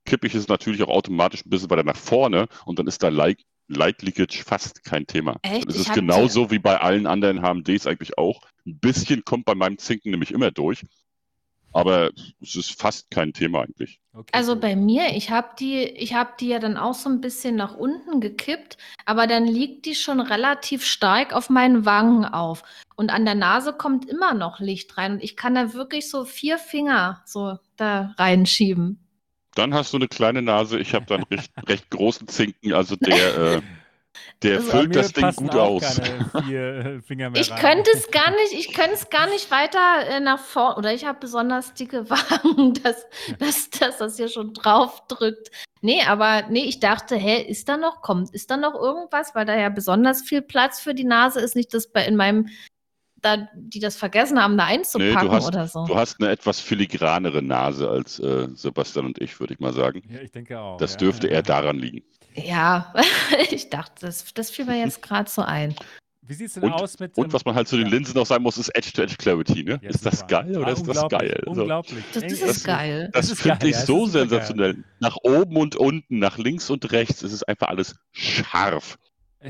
kippe 0.06 0.26
ich 0.26 0.34
es 0.34 0.48
natürlich 0.48 0.82
auch 0.82 0.88
automatisch 0.88 1.44
ein 1.44 1.50
bisschen 1.50 1.70
weiter 1.70 1.84
nach 1.84 1.96
vorne 1.96 2.46
und 2.64 2.78
dann 2.78 2.86
ist 2.86 3.02
da 3.02 3.08
Light, 3.08 3.42
Light 3.68 4.02
Leakage 4.02 4.42
fast 4.44 4.82
kein 4.82 5.06
Thema. 5.06 5.36
Echt? 5.42 5.68
Dann 5.68 5.74
ist 5.76 5.88
hatte- 5.88 6.00
genauso 6.00 6.50
wie 6.50 6.58
bei 6.58 6.80
allen 6.80 7.06
anderen 7.06 7.42
HMDs 7.42 7.86
eigentlich 7.86 8.18
auch. 8.18 8.40
Ein 8.66 8.78
bisschen 8.80 9.24
kommt 9.24 9.44
bei 9.44 9.54
meinem 9.54 9.78
Zinken 9.78 10.10
nämlich 10.10 10.32
immer 10.32 10.50
durch. 10.50 10.82
Aber 11.72 12.10
es 12.40 12.56
ist 12.56 12.80
fast 12.80 13.10
kein 13.10 13.32
Thema 13.32 13.62
eigentlich. 13.62 13.99
Okay, 14.12 14.30
Also 14.32 14.56
bei 14.56 14.74
mir, 14.74 15.14
ich 15.14 15.30
habe 15.30 15.50
die, 15.58 15.84
ich 15.84 16.14
habe 16.14 16.32
die 16.40 16.48
ja 16.48 16.58
dann 16.58 16.76
auch 16.76 16.94
so 16.94 17.08
ein 17.08 17.20
bisschen 17.20 17.54
nach 17.54 17.76
unten 17.76 18.20
gekippt, 18.20 18.76
aber 19.04 19.28
dann 19.28 19.46
liegt 19.46 19.86
die 19.86 19.94
schon 19.94 20.20
relativ 20.20 20.84
stark 20.84 21.32
auf 21.32 21.48
meinen 21.48 21.84
Wangen 21.84 22.24
auf. 22.24 22.64
Und 22.96 23.10
an 23.10 23.24
der 23.24 23.36
Nase 23.36 23.72
kommt 23.72 24.08
immer 24.08 24.34
noch 24.34 24.58
Licht 24.58 24.98
rein. 24.98 25.12
Und 25.12 25.22
ich 25.22 25.36
kann 25.36 25.54
da 25.54 25.74
wirklich 25.74 26.10
so 26.10 26.24
vier 26.24 26.58
Finger 26.58 27.22
so 27.24 27.58
da 27.76 28.14
reinschieben. 28.18 28.98
Dann 29.54 29.74
hast 29.74 29.92
du 29.92 29.96
eine 29.96 30.08
kleine 30.08 30.42
Nase. 30.42 30.78
Ich 30.78 30.92
habe 30.92 31.06
dann 31.06 31.22
recht, 31.24 31.50
recht 31.68 31.88
großen 31.90 32.26
Zinken. 32.26 32.72
Also 32.72 32.96
der, 32.96 33.38
äh, 33.38 33.62
der 34.42 34.56
Also 34.58 34.70
füllt 34.70 34.96
das 34.96 35.12
Ding 35.12 35.32
gut 35.36 35.54
aus. 35.54 35.98
äh, 35.98 36.98
Ich 37.34 37.54
könnte 37.56 37.90
es 37.94 38.10
gar 38.10 38.30
nicht, 38.30 38.52
ich 38.52 38.72
könnte 38.72 38.94
es 38.94 39.10
gar 39.10 39.28
nicht 39.28 39.50
weiter 39.50 40.08
äh, 40.08 40.20
nach 40.20 40.38
vorne, 40.38 40.76
oder 40.76 40.94
ich 40.94 41.04
habe 41.04 41.18
besonders 41.20 41.74
dicke 41.74 42.08
Wangen, 42.10 42.74
dass, 42.82 43.06
dass, 43.38 43.70
dass 43.70 43.98
das 43.98 44.16
hier 44.16 44.28
schon 44.28 44.54
drauf 44.54 45.06
drückt. 45.08 45.50
Nee, 45.82 46.02
aber 46.02 46.44
nee, 46.48 46.64
ich 46.64 46.80
dachte, 46.80 47.16
hä, 47.16 47.42
ist 47.42 47.68
da 47.68 47.76
noch, 47.76 48.02
kommt, 48.02 48.30
ist 48.30 48.50
da 48.50 48.56
noch 48.56 48.74
irgendwas, 48.74 49.34
weil 49.34 49.46
da 49.46 49.56
ja 49.56 49.68
besonders 49.68 50.22
viel 50.22 50.42
Platz 50.42 50.80
für 50.80 50.94
die 50.94 51.04
Nase 51.04 51.40
ist, 51.40 51.56
nicht, 51.56 51.72
dass 51.72 51.90
bei 51.90 52.04
in 52.04 52.16
meinem, 52.16 52.48
da, 53.16 53.48
die 53.54 53.80
das 53.80 53.96
vergessen 53.96 54.42
haben, 54.42 54.56
da 54.58 54.64
einzupacken 54.64 55.30
hast- 55.30 55.48
oder 55.48 55.68
so. 55.68 55.84
Du 55.86 55.96
hast 55.96 56.20
eine 56.20 56.30
etwas 56.30 56.60
filigranere 56.60 57.42
Nase 57.42 57.88
als 57.88 58.18
äh, 58.18 58.48
Sebastian 58.54 59.06
und 59.06 59.20
ich, 59.20 59.38
würde 59.40 59.54
ich 59.54 59.60
mal 59.60 59.72
sagen. 59.72 60.02
Ja, 60.10 60.20
ich 60.20 60.32
denke 60.32 60.58
auch. 60.58 60.76
Das 60.78 60.92
ja. 60.92 60.98
dürfte 60.98 61.28
eher 61.28 61.42
daran 61.42 61.76
liegen. 61.76 62.02
Ja, 62.34 62.92
ich 63.50 63.70
dachte, 63.70 64.06
das, 64.06 64.32
das 64.34 64.50
fiel 64.50 64.64
mir 64.64 64.78
jetzt 64.78 65.02
gerade 65.02 65.28
so 65.30 65.42
ein. 65.42 65.74
Wie 66.22 66.34
sieht 66.34 66.46
es 66.48 66.54
denn 66.54 66.62
Und- 66.64 66.72
aus 66.74 66.98
mit. 67.00 67.16
Und 67.18 67.32
was 67.32 67.44
man 67.44 67.56
halt 67.56 67.66
zu 67.66 67.76
den. 67.76 67.88
Linsen 67.88 68.14
noch 68.14 68.26
sagen 68.26 68.44
muss, 68.44 68.56
ist 68.56 68.68
Edge-to-Edge-Clarity. 68.68 69.64
Ne? 69.64 69.80
Ja, 69.82 69.88
ist 69.90 70.06
das 70.06 70.24
geil 70.28 70.56
oder 70.56 70.68
Ah, 70.68 70.70
ist 70.70 70.86
das 70.86 71.08
geil? 71.08 71.42
Unglaublich. 71.46 72.04
Das, 72.14 72.22
Ey, 72.22 72.28
das 72.30 72.40
es 72.42 72.56
ist 72.58 72.64
geil. 72.64 73.10
das 73.12 73.26
Das 73.26 73.32
ist 73.32 73.42
finde 73.42 73.58
geil, 73.58 73.68
ich 73.70 73.74
ja, 73.76 73.84
so 73.86 74.06
sensationell. 74.06 74.84
Nach 75.00 75.16
oben 75.24 75.56
und 75.56 75.74
unten, 75.74 76.18
nach 76.20 76.38
links 76.38 76.70
und 76.70 76.92
rechts 76.92 77.22
ist 77.24 77.32
es 77.32 77.42
einfach 77.42 77.66
alles 77.68 77.96
scharf. 78.12 78.96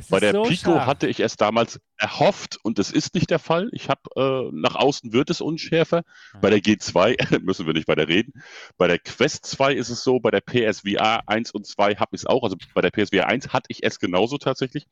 Bei 0.08 0.20
der 0.20 0.32
so 0.32 0.42
Pico 0.42 0.72
scharf. 0.72 0.86
hatte 0.86 1.08
ich 1.08 1.18
es 1.18 1.36
damals 1.36 1.80
erhofft 1.96 2.58
und 2.62 2.78
es 2.78 2.92
ist 2.92 3.14
nicht 3.14 3.28
der 3.28 3.40
Fall. 3.40 3.68
Ich 3.72 3.88
habe 3.88 4.00
äh, 4.14 4.50
nach 4.52 4.76
außen 4.76 5.12
wird 5.12 5.30
es 5.30 5.40
unschärfer. 5.40 6.04
Bei 6.40 6.48
der 6.48 6.60
G2 6.60 7.38
müssen 7.42 7.66
wir 7.66 7.74
nicht 7.74 7.88
weiter 7.88 8.06
reden. 8.06 8.32
Bei 8.78 8.86
der 8.86 9.00
Quest 9.00 9.46
2 9.46 9.74
ist 9.74 9.88
es 9.88 10.04
so, 10.04 10.20
bei 10.20 10.30
der 10.30 10.42
PSVR 10.42 11.28
1 11.28 11.50
und 11.50 11.66
2 11.66 11.96
habe 11.96 12.14
ich 12.14 12.20
es 12.22 12.26
auch. 12.26 12.44
Also 12.44 12.56
bei 12.72 12.80
der 12.82 12.90
PSVR 12.90 13.26
1 13.26 13.48
hatte 13.52 13.66
ich 13.68 13.82
es 13.82 13.98
genauso 13.98 14.38
tatsächlich, 14.38 14.86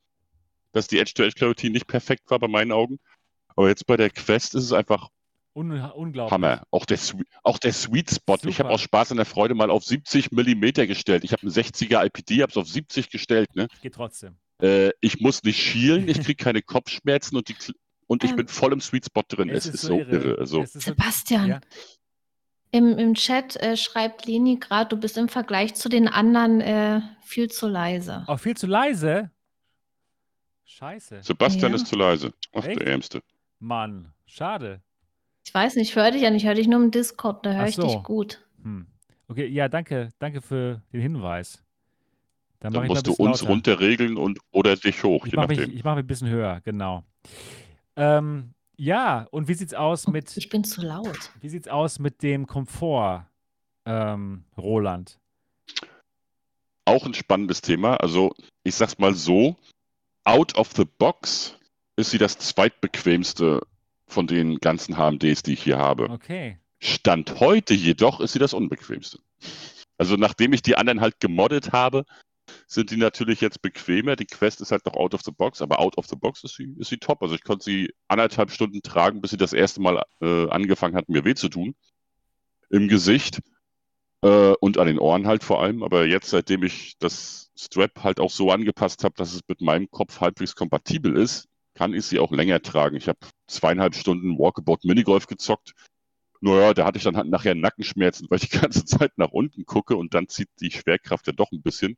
dass 0.72 0.88
die 0.88 0.98
Edge-to-Edge-Clarity 0.98 1.70
nicht 1.70 1.86
perfekt 1.86 2.28
war 2.30 2.40
bei 2.40 2.48
meinen 2.48 2.72
Augen. 2.72 2.98
Aber 3.54 3.68
jetzt 3.68 3.86
bei 3.86 3.96
der 3.96 4.10
Quest 4.10 4.56
ist 4.56 4.64
es 4.64 4.72
einfach 4.72 5.10
Un 5.54 5.72
unglaublich. 5.72 6.32
Hammer. 6.32 6.62
Auch 6.70 6.86
der, 6.86 6.98
auch 7.42 7.58
der 7.58 7.72
Sweet 7.72 8.10
Spot. 8.10 8.34
Ich 8.34 8.42
Super. 8.42 8.58
habe 8.58 8.70
aus 8.70 8.80
Spaß 8.80 9.12
an 9.12 9.16
der 9.16 9.26
Freude 9.26 9.54
mal 9.54 9.70
auf 9.70 9.84
70 9.84 10.30
Millimeter 10.30 10.86
gestellt. 10.86 11.24
Ich 11.24 11.32
habe 11.32 11.42
einen 11.42 11.50
60er 11.50 12.04
IPD, 12.04 12.42
habe 12.42 12.50
es 12.50 12.56
auf 12.56 12.68
70 12.68 13.10
gestellt. 13.10 13.54
Ne? 13.56 13.68
Geht 13.80 13.94
trotzdem. 13.94 14.36
Äh, 14.60 14.90
ich 15.00 15.20
muss 15.20 15.42
nicht 15.44 15.60
schielen, 15.62 16.08
ich 16.08 16.20
kriege 16.24 16.42
keine 16.42 16.62
Kopfschmerzen 16.62 17.36
und, 17.36 17.48
die, 17.48 17.56
und 18.06 18.24
ich 18.24 18.30
Ähm, 18.30 18.36
bin 18.36 18.48
voll 18.48 18.72
im 18.72 18.80
Sweet 18.80 19.06
Spot 19.06 19.22
drin. 19.28 19.48
Es, 19.50 19.66
ist, 19.66 19.82
so 19.82 19.98
irre. 20.00 20.38
Also, 20.38 20.62
Es 20.62 20.74
ist 20.74 20.84
so, 20.84 20.90
Sebastian, 20.90 21.48
ja. 21.48 21.60
im, 22.72 22.98
im 22.98 23.14
Chat 23.14 23.56
äh, 23.56 23.76
schreibt 23.76 24.26
Leni 24.26 24.56
gerade, 24.56 24.88
du 24.88 24.96
bist 24.96 25.16
im 25.16 25.28
Vergleich 25.28 25.74
zu 25.74 25.88
den 25.88 26.08
anderen 26.08 26.60
äh, 26.60 27.00
viel 27.22 27.48
zu 27.50 27.68
leise. 27.68 28.24
Auch 28.26 28.40
viel 28.40 28.56
zu 28.56 28.66
leise. 28.66 29.30
Scheiße. 30.64 31.22
Sebastian 31.22 31.72
Ja. 31.72 31.76
ist 31.76 31.86
zu 31.86 31.96
leise. 31.96 32.32
Ach, 32.52 32.64
Echt? 32.64 32.80
der 32.80 32.86
Ärmste. 32.88 33.22
Mann, 33.58 34.12
schade. 34.26 34.80
Ich 35.44 35.54
weiß 35.54 35.76
nicht, 35.76 35.90
ich 35.90 35.96
höre 35.96 36.10
dich 36.10 36.22
ja 36.22 36.30
nicht, 36.30 36.42
ich 36.42 36.46
höre 36.48 36.54
dich 36.54 36.68
nur 36.68 36.82
im 36.82 36.90
Discord, 36.90 37.44
da 37.46 37.52
höre 37.54 37.66
ich 37.68 37.76
so. 37.76 37.82
dich 37.82 38.02
gut. 38.02 38.44
Hm. 38.62 38.86
Okay, 39.28 39.46
ja, 39.46 39.68
danke, 39.68 40.10
danke 40.18 40.40
für 40.42 40.82
den 40.92 41.00
Hinweis. 41.00 41.62
Dann, 42.60 42.72
Dann 42.72 42.86
musst 42.88 43.06
du 43.06 43.12
uns 43.12 43.40
lauter. 43.40 43.52
runterregeln 43.52 44.16
und 44.16 44.40
oder 44.50 44.76
dich 44.76 45.04
hoch, 45.04 45.26
ich 45.26 45.32
nachdem. 45.32 45.58
Mich, 45.58 45.74
ich 45.76 45.84
mache 45.84 45.96
mich 45.96 46.04
ein 46.04 46.08
bisschen 46.08 46.28
höher, 46.28 46.60
genau. 46.64 47.04
Ähm, 47.94 48.54
ja, 48.76 49.26
und 49.30 49.48
wie 49.48 49.54
sieht's 49.54 49.74
aus 49.74 50.08
oh, 50.08 50.10
mit. 50.10 50.36
Ich 50.36 50.48
bin 50.48 50.64
zu 50.64 50.82
laut. 50.82 51.30
Wie 51.40 51.48
sieht's 51.48 51.68
aus 51.68 51.98
mit 51.98 52.22
dem 52.22 52.46
Komfort, 52.46 53.26
ähm, 53.86 54.44
Roland? 54.56 55.18
Auch 56.84 57.06
ein 57.06 57.14
spannendes 57.14 57.60
Thema. 57.60 57.96
Also, 57.98 58.34
ich 58.64 58.74
sag's 58.74 58.98
mal 58.98 59.14
so: 59.14 59.56
out 60.24 60.56
of 60.56 60.72
the 60.76 60.84
box 60.84 61.56
ist 61.96 62.10
sie 62.10 62.18
das 62.18 62.38
zweitbequemste 62.38 63.60
von 64.06 64.26
den 64.26 64.58
ganzen 64.58 64.96
HMDs, 64.96 65.42
die 65.42 65.52
ich 65.52 65.62
hier 65.62 65.78
habe. 65.78 66.10
Okay. 66.10 66.58
Stand 66.80 67.40
heute 67.40 67.74
jedoch 67.74 68.20
ist 68.20 68.32
sie 68.32 68.38
das 68.38 68.54
unbequemste. 68.54 69.18
Also 69.98 70.14
nachdem 70.16 70.52
ich 70.52 70.62
die 70.62 70.76
anderen 70.76 71.00
halt 71.00 71.18
gemoddet 71.18 71.72
habe, 71.72 72.04
sind 72.70 72.90
die 72.90 72.98
natürlich 72.98 73.40
jetzt 73.40 73.62
bequemer. 73.62 74.14
Die 74.14 74.26
Quest 74.26 74.60
ist 74.60 74.72
halt 74.72 74.84
noch 74.84 74.94
out 74.94 75.14
of 75.14 75.22
the 75.22 75.32
box, 75.32 75.62
aber 75.62 75.80
out 75.80 75.96
of 75.96 76.06
the 76.06 76.16
box 76.16 76.44
ist 76.44 76.56
sie, 76.56 76.74
ist 76.78 76.90
sie 76.90 76.98
top. 76.98 77.22
Also 77.22 77.34
ich 77.34 77.42
konnte 77.42 77.64
sie 77.64 77.94
anderthalb 78.08 78.50
Stunden 78.50 78.82
tragen, 78.82 79.22
bis 79.22 79.30
sie 79.30 79.38
das 79.38 79.54
erste 79.54 79.80
Mal 79.80 80.04
äh, 80.20 80.48
angefangen 80.50 80.94
hat, 80.94 81.08
mir 81.08 81.24
weh 81.24 81.34
zu 81.34 81.48
tun. 81.48 81.74
Im 82.68 82.88
Gesicht 82.88 83.40
äh, 84.22 84.52
und 84.60 84.76
an 84.76 84.86
den 84.86 84.98
Ohren 84.98 85.26
halt 85.26 85.44
vor 85.44 85.62
allem. 85.62 85.82
Aber 85.82 86.04
jetzt, 86.04 86.28
seitdem 86.28 86.62
ich 86.62 86.98
das 86.98 87.50
Strap 87.56 88.04
halt 88.04 88.20
auch 88.20 88.30
so 88.30 88.50
angepasst 88.50 89.02
habe, 89.02 89.14
dass 89.16 89.32
es 89.32 89.40
mit 89.48 89.62
meinem 89.62 89.90
Kopf 89.90 90.20
halbwegs 90.20 90.54
kompatibel 90.54 91.16
ist, 91.16 91.48
kann 91.74 91.94
ich 91.94 92.04
sie 92.04 92.18
auch 92.18 92.32
länger 92.32 92.60
tragen. 92.60 92.96
Ich 92.96 93.08
habe 93.08 93.18
zweieinhalb 93.46 93.94
Stunden 93.94 94.38
Walkabout 94.38 94.80
Minigolf 94.82 95.26
gezockt. 95.26 95.72
Naja, 96.42 96.74
da 96.74 96.84
hatte 96.84 96.98
ich 96.98 97.04
dann 97.04 97.16
halt 97.16 97.28
nachher 97.28 97.54
Nackenschmerzen, 97.54 98.26
weil 98.28 98.40
ich 98.42 98.50
die 98.50 98.58
ganze 98.58 98.84
Zeit 98.84 99.16
nach 99.16 99.30
unten 99.30 99.64
gucke 99.64 99.96
und 99.96 100.12
dann 100.12 100.28
zieht 100.28 100.50
die 100.60 100.70
Schwerkraft 100.70 101.26
ja 101.26 101.32
doch 101.32 101.50
ein 101.50 101.62
bisschen. 101.62 101.96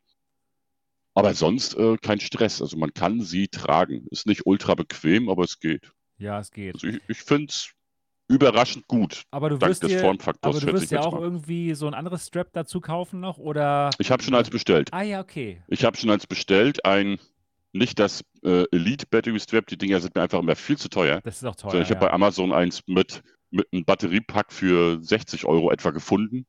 Aber 1.14 1.34
sonst 1.34 1.74
äh, 1.74 1.96
kein 1.96 2.20
Stress. 2.20 2.62
Also 2.62 2.76
man 2.76 2.94
kann 2.94 3.20
sie 3.20 3.48
tragen. 3.48 4.06
Ist 4.10 4.26
nicht 4.26 4.46
ultra 4.46 4.74
bequem, 4.74 5.28
aber 5.28 5.44
es 5.44 5.58
geht. 5.58 5.92
Ja, 6.18 6.38
es 6.38 6.50
geht. 6.50 6.74
Also 6.74 6.86
ich, 6.86 7.00
ich 7.08 7.18
finde 7.18 7.46
es 7.50 7.72
überraschend 8.28 8.86
gut. 8.86 9.24
Aber 9.30 9.50
du 9.50 9.60
wirst, 9.60 9.82
dir, 9.82 10.04
aber 10.04 10.60
du 10.60 10.72
wirst 10.72 10.92
ja 10.92 11.00
auch 11.00 11.18
irgendwie 11.20 11.74
so 11.74 11.86
ein 11.88 11.94
anderes 11.94 12.26
Strap 12.26 12.52
dazu 12.52 12.80
kaufen 12.80 13.18
noch, 13.18 13.38
oder? 13.38 13.90
Ich 13.98 14.10
habe 14.10 14.22
schon 14.22 14.34
eins 14.34 14.50
bestellt. 14.50 14.90
Ah 14.92 15.02
ja, 15.02 15.20
okay. 15.20 15.62
Ich 15.66 15.84
habe 15.84 15.96
schon 15.96 16.10
eins 16.10 16.26
bestellt, 16.26 16.84
ein 16.84 17.18
nicht 17.72 17.98
das 17.98 18.24
äh, 18.42 18.64
Elite 18.72 19.06
Battery 19.06 19.38
Strap, 19.38 19.66
die 19.66 19.78
Dinger 19.78 20.00
sind 20.00 20.14
mir 20.14 20.22
einfach 20.22 20.38
immer 20.38 20.56
viel 20.56 20.78
zu 20.78 20.88
teuer. 20.88 21.20
Das 21.22 21.36
ist 21.36 21.44
auch 21.44 21.56
teuer. 21.56 21.72
So, 21.72 21.80
ich 21.80 21.88
ja. 21.88 21.96
habe 21.96 22.06
bei 22.06 22.12
Amazon 22.12 22.52
eins 22.52 22.82
mit, 22.86 23.22
mit 23.50 23.66
einem 23.72 23.84
Batteriepack 23.84 24.52
für 24.52 25.00
60 25.02 25.44
Euro 25.44 25.70
etwa 25.70 25.90
gefunden. 25.90 26.46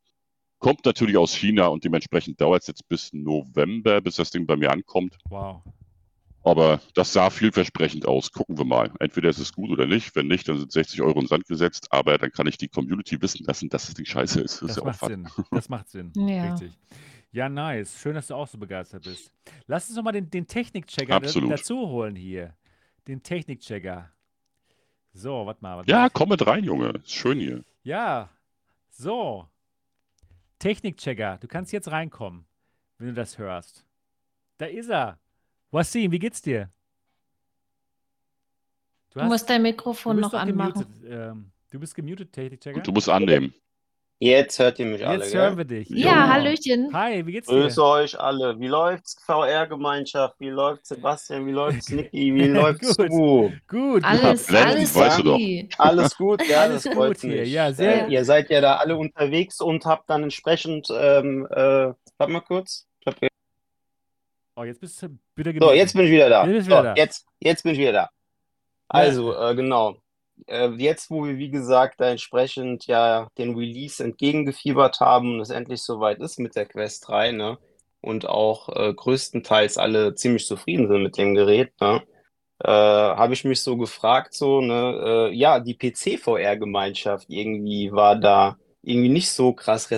Kommt 0.62 0.86
natürlich 0.86 1.18
aus 1.18 1.34
China 1.34 1.68
und 1.68 1.84
dementsprechend 1.84 2.40
dauert 2.40 2.62
es 2.62 2.68
jetzt 2.68 2.88
bis 2.88 3.12
November, 3.14 4.00
bis 4.00 4.18
das 4.18 4.30
Ding 4.30 4.46
bei 4.46 4.56
mir 4.56 4.72
ankommt. 4.72 5.18
Wow. 5.28 5.64
Aber 6.44 6.80
das 6.94 7.14
sah 7.14 7.32
vielversprechend 7.32 8.06
aus. 8.06 8.32
Gucken 8.32 8.60
wir 8.60 8.66
mal. 8.66 8.92
Entweder 9.00 9.30
ist 9.30 9.40
es 9.40 9.54
gut 9.54 9.72
oder 9.72 9.88
nicht. 9.88 10.16
Wenn 10.16 10.28
nicht, 10.28 10.48
dann 10.48 10.60
sind 10.60 10.72
60 10.72 11.02
Euro 11.02 11.14
in 11.14 11.22
den 11.22 11.28
Sand 11.28 11.48
gesetzt. 11.48 11.88
Aber 11.90 12.20
dann 12.20 12.32
kann 12.32 12.46
ich 12.46 12.58
die 12.58 12.68
Community 12.68 13.20
wissen 13.24 13.44
lassen, 13.46 13.70
dass 13.70 13.90
es 13.90 13.96
die 13.96 14.06
Scheiße 14.06 14.40
ist. 14.40 14.62
Das, 14.62 14.76
das 14.76 14.78
ist 14.78 14.84
macht 14.84 15.00
Sinn. 15.00 15.28
Das 15.52 15.70
macht 15.70 15.90
Sinn. 15.90 16.14
Ja. 16.16 16.52
Richtig. 16.52 16.72
Ja, 17.32 17.50
nice. 17.50 18.00
Schön, 18.00 18.14
dass 18.14 18.28
du 18.28 18.36
auch 18.36 18.48
so 18.48 18.60
begeistert 18.60 19.04
bist. 19.04 19.32
Lass 19.66 19.88
uns 19.88 19.96
doch 19.96 20.04
mal 20.04 20.12
den, 20.12 20.30
den 20.30 20.46
Technikchecker 20.46 21.20
dazu 21.20 21.88
holen 21.88 22.16
hier. 22.16 22.56
Den 23.08 23.24
Technikchecker. 23.24 24.12
So, 25.14 25.44
warte 25.48 25.62
mal. 25.64 25.78
Wat 25.78 25.90
ja, 25.90 26.08
komm 26.10 26.30
mit 26.30 26.46
rein, 26.46 26.64
Junge. 26.64 26.90
Ist 27.04 27.14
schön 27.14 27.40
hier. 27.40 27.64
Ja, 27.84 28.30
so. 28.92 29.48
Technikchecker, 30.62 31.40
du 31.42 31.48
kannst 31.48 31.72
jetzt 31.72 31.90
reinkommen, 31.92 32.46
wenn 33.00 33.08
du 33.08 33.14
das 33.14 33.40
hörst. 33.40 33.84
Da 34.60 34.68
ist 34.68 34.90
er. 34.90 35.20
Wasim, 35.72 36.12
wie 36.12 36.20
geht's 36.20 36.40
dir? 36.40 36.70
Du, 39.10 39.22
hast, 39.22 39.28
musst 39.28 39.50
dein 39.50 39.64
Mikrofon 39.64 40.20
noch 40.20 40.34
anmachen. 40.34 40.86
Ähm, 41.04 41.52
du 41.72 41.80
bist 41.80 41.96
gemutet, 41.96 42.32
Technikchecker. 42.32 42.80
Du 42.80 42.92
musst 42.92 43.10
annehmen. 43.10 43.56
Jetzt 44.24 44.60
hört 44.60 44.78
ihr 44.78 44.86
mich 44.86 45.04
alle. 45.04 45.24
Jetzt 45.24 45.34
hören 45.34 45.58
wir 45.58 45.66
dich. 45.66 45.90
Ja, 45.90 46.06
ja, 46.06 46.28
Hallöchen. 46.28 46.94
Hi, 46.94 47.26
wie 47.26 47.32
geht's 47.32 47.48
dir? 47.48 47.60
Grüße 47.60 47.84
euch 47.84 48.20
alle. 48.20 48.60
Wie 48.60 48.68
läuft's, 48.68 49.18
VR-Gemeinschaft? 49.26 50.36
Wie 50.38 50.50
läuft's, 50.50 50.90
Sebastian? 50.90 51.48
Wie 51.48 51.52
läuft's, 51.52 51.90
Niki? 51.90 52.36
Wie 52.36 52.48
läuft's, 52.48 52.98
gut. 52.98 53.10
du? 53.10 53.52
Gut. 53.68 54.04
Alles, 54.04 54.48
ja, 54.48 54.66
alles, 54.66 54.94
weißt 54.96 55.18
du 55.18 55.24
doch. 55.24 55.40
alles 55.80 56.16
gut, 56.16 56.48
ja, 56.48 56.62
alles 56.62 56.84
das 56.84 56.94
freut 56.94 57.20
gut 57.20 57.32
mich. 57.32 57.52
Ja, 57.52 57.74
sehr. 57.74 58.10
Äh, 58.10 58.12
ihr 58.12 58.24
seid 58.24 58.52
ja 58.52 58.62
da 58.62 58.76
alle 58.76 58.96
unterwegs 58.96 59.60
und 59.60 59.88
habt 59.88 60.08
dann 60.08 60.22
entsprechend, 60.22 60.88
ähm, 60.96 61.48
äh, 61.50 61.92
warte 62.20 62.32
mal 62.32 62.42
kurz. 62.42 62.86
Oh, 64.56 64.64
jetzt 64.64 64.82
bist 64.82 65.02
du 65.02 65.18
wieder 65.36 65.52
So, 65.60 65.74
jetzt 65.74 65.94
bin 65.94 66.06
ich 66.06 66.12
wieder 66.12 66.30
da. 66.30 66.46
Jetzt, 66.46 66.66
so, 66.66 66.70
wieder 66.70 66.84
da. 66.84 66.94
Jetzt, 66.94 67.26
jetzt 67.40 67.64
bin 67.64 67.74
ich 67.74 67.80
wieder 67.80 67.94
da. 67.94 68.10
Also, 68.88 69.36
äh, 69.36 69.56
genau 69.56 69.98
äh, 70.48 70.70
jetzt, 70.78 71.10
wo 71.10 71.26
wir, 71.26 71.38
wie 71.38 71.50
gesagt, 71.50 72.00
da 72.00 72.10
entsprechend 72.10 72.88
ja 72.88 73.28
den 73.38 73.56
Release 73.56 74.04
entgegengefiebert 74.04 75.00
haben 75.00 75.36
und 75.36 75.42
es 75.42 75.50
endlich 75.50 75.82
soweit 75.82 76.20
ist 76.20 76.40
mit 76.40 76.56
der 76.56 76.66
Quest 76.66 77.08
3, 77.08 77.32
ne? 77.32 77.58
Und 78.02 78.26
auch 78.28 78.70
äh, 78.70 78.94
größtenteils 78.94 79.78
alle 79.78 80.16
ziemlich 80.16 80.46
zufrieden 80.48 80.88
sind 80.88 81.04
mit 81.04 81.18
dem 81.18 81.36
Gerät, 81.36 81.74
ne? 81.80 82.04
Äh, 82.64 82.70
habe 82.70 83.34
ich 83.34 83.44
mich 83.44 83.62
so 83.62 83.76
gefragt, 83.76 84.34
so, 84.36 84.62
ne, 84.62 85.30
äh, 85.32 85.36
ja, 85.36 85.60
die 85.60 85.76
PC-VR-Gemeinschaft 85.76 87.26
irgendwie 87.28 87.92
war 87.92 88.16
da 88.16 88.58
irgendwie 88.84 89.10
nicht 89.10 89.32
so 89.32 89.54
krass 89.54 89.90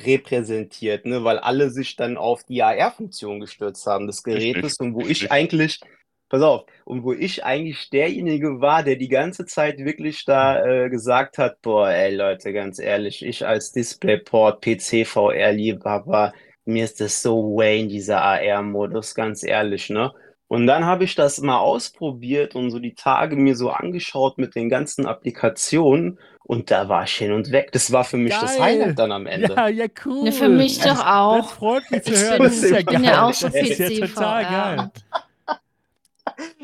repräsentiert, 0.00 1.06
ne, 1.06 1.22
weil 1.22 1.38
alle 1.38 1.70
sich 1.70 1.94
dann 1.94 2.16
auf 2.16 2.42
die 2.44 2.62
AR-Funktion 2.62 3.40
gestürzt 3.40 3.86
haben 3.86 4.06
des 4.08 4.24
Gerätes 4.24 4.78
und 4.78 4.94
wo 4.94 5.00
ich 5.00 5.30
eigentlich 5.30 5.80
pass 6.28 6.42
auf, 6.42 6.64
und 6.84 7.04
wo 7.04 7.12
ich 7.12 7.44
eigentlich 7.44 7.90
derjenige 7.90 8.60
war, 8.60 8.82
der 8.82 8.96
die 8.96 9.08
ganze 9.08 9.46
Zeit 9.46 9.78
wirklich 9.78 10.24
da 10.24 10.64
äh, 10.64 10.90
gesagt 10.90 11.38
hat, 11.38 11.62
boah, 11.62 11.88
ey 11.90 12.14
Leute, 12.14 12.52
ganz 12.52 12.78
ehrlich, 12.78 13.24
ich 13.24 13.46
als 13.46 13.72
DisplayPort 13.72 14.62
PC 14.62 15.06
VR 15.06 15.52
Liebhaber, 15.52 16.32
mir 16.64 16.84
ist 16.84 17.00
das 17.00 17.22
so 17.22 17.56
Wayne, 17.56 17.88
dieser 17.88 18.22
AR-Modus, 18.22 19.14
ganz 19.14 19.42
ehrlich, 19.42 19.90
ne? 19.90 20.12
Und 20.50 20.66
dann 20.66 20.86
habe 20.86 21.04
ich 21.04 21.14
das 21.14 21.40
mal 21.40 21.58
ausprobiert 21.58 22.54
und 22.54 22.70
so 22.70 22.78
die 22.78 22.94
Tage 22.94 23.36
mir 23.36 23.54
so 23.54 23.68
angeschaut 23.70 24.38
mit 24.38 24.54
den 24.54 24.70
ganzen 24.70 25.04
Applikationen 25.04 26.18
und 26.42 26.70
da 26.70 26.88
war 26.88 27.04
ich 27.04 27.12
hin 27.12 27.32
und 27.32 27.52
weg. 27.52 27.68
Das 27.72 27.92
war 27.92 28.04
für 28.04 28.16
mich 28.16 28.32
geil. 28.32 28.40
das 28.40 28.58
Highlight 28.58 28.98
dann 28.98 29.12
am 29.12 29.26
Ende. 29.26 29.52
Ja, 29.54 29.68
ja, 29.68 29.84
cool. 30.06 30.24
Ja, 30.24 30.32
für 30.32 30.48
mich 30.48 30.80
doch 30.80 31.04
auch. 31.04 31.42
Das 31.42 31.52
freut 31.52 31.90
mich 31.90 32.02
zu 32.02 32.12
hören. 32.12 32.42
Das 32.42 32.56
ist 32.56 32.70
ja 32.70 32.80
geil. 32.80 33.04
Ja 33.04 33.26
auch 33.26 33.34
schon 33.34 33.52
das 33.52 33.68
ist 33.68 33.78
ja 33.78 34.06
total 34.06 34.44
geil. 34.44 34.90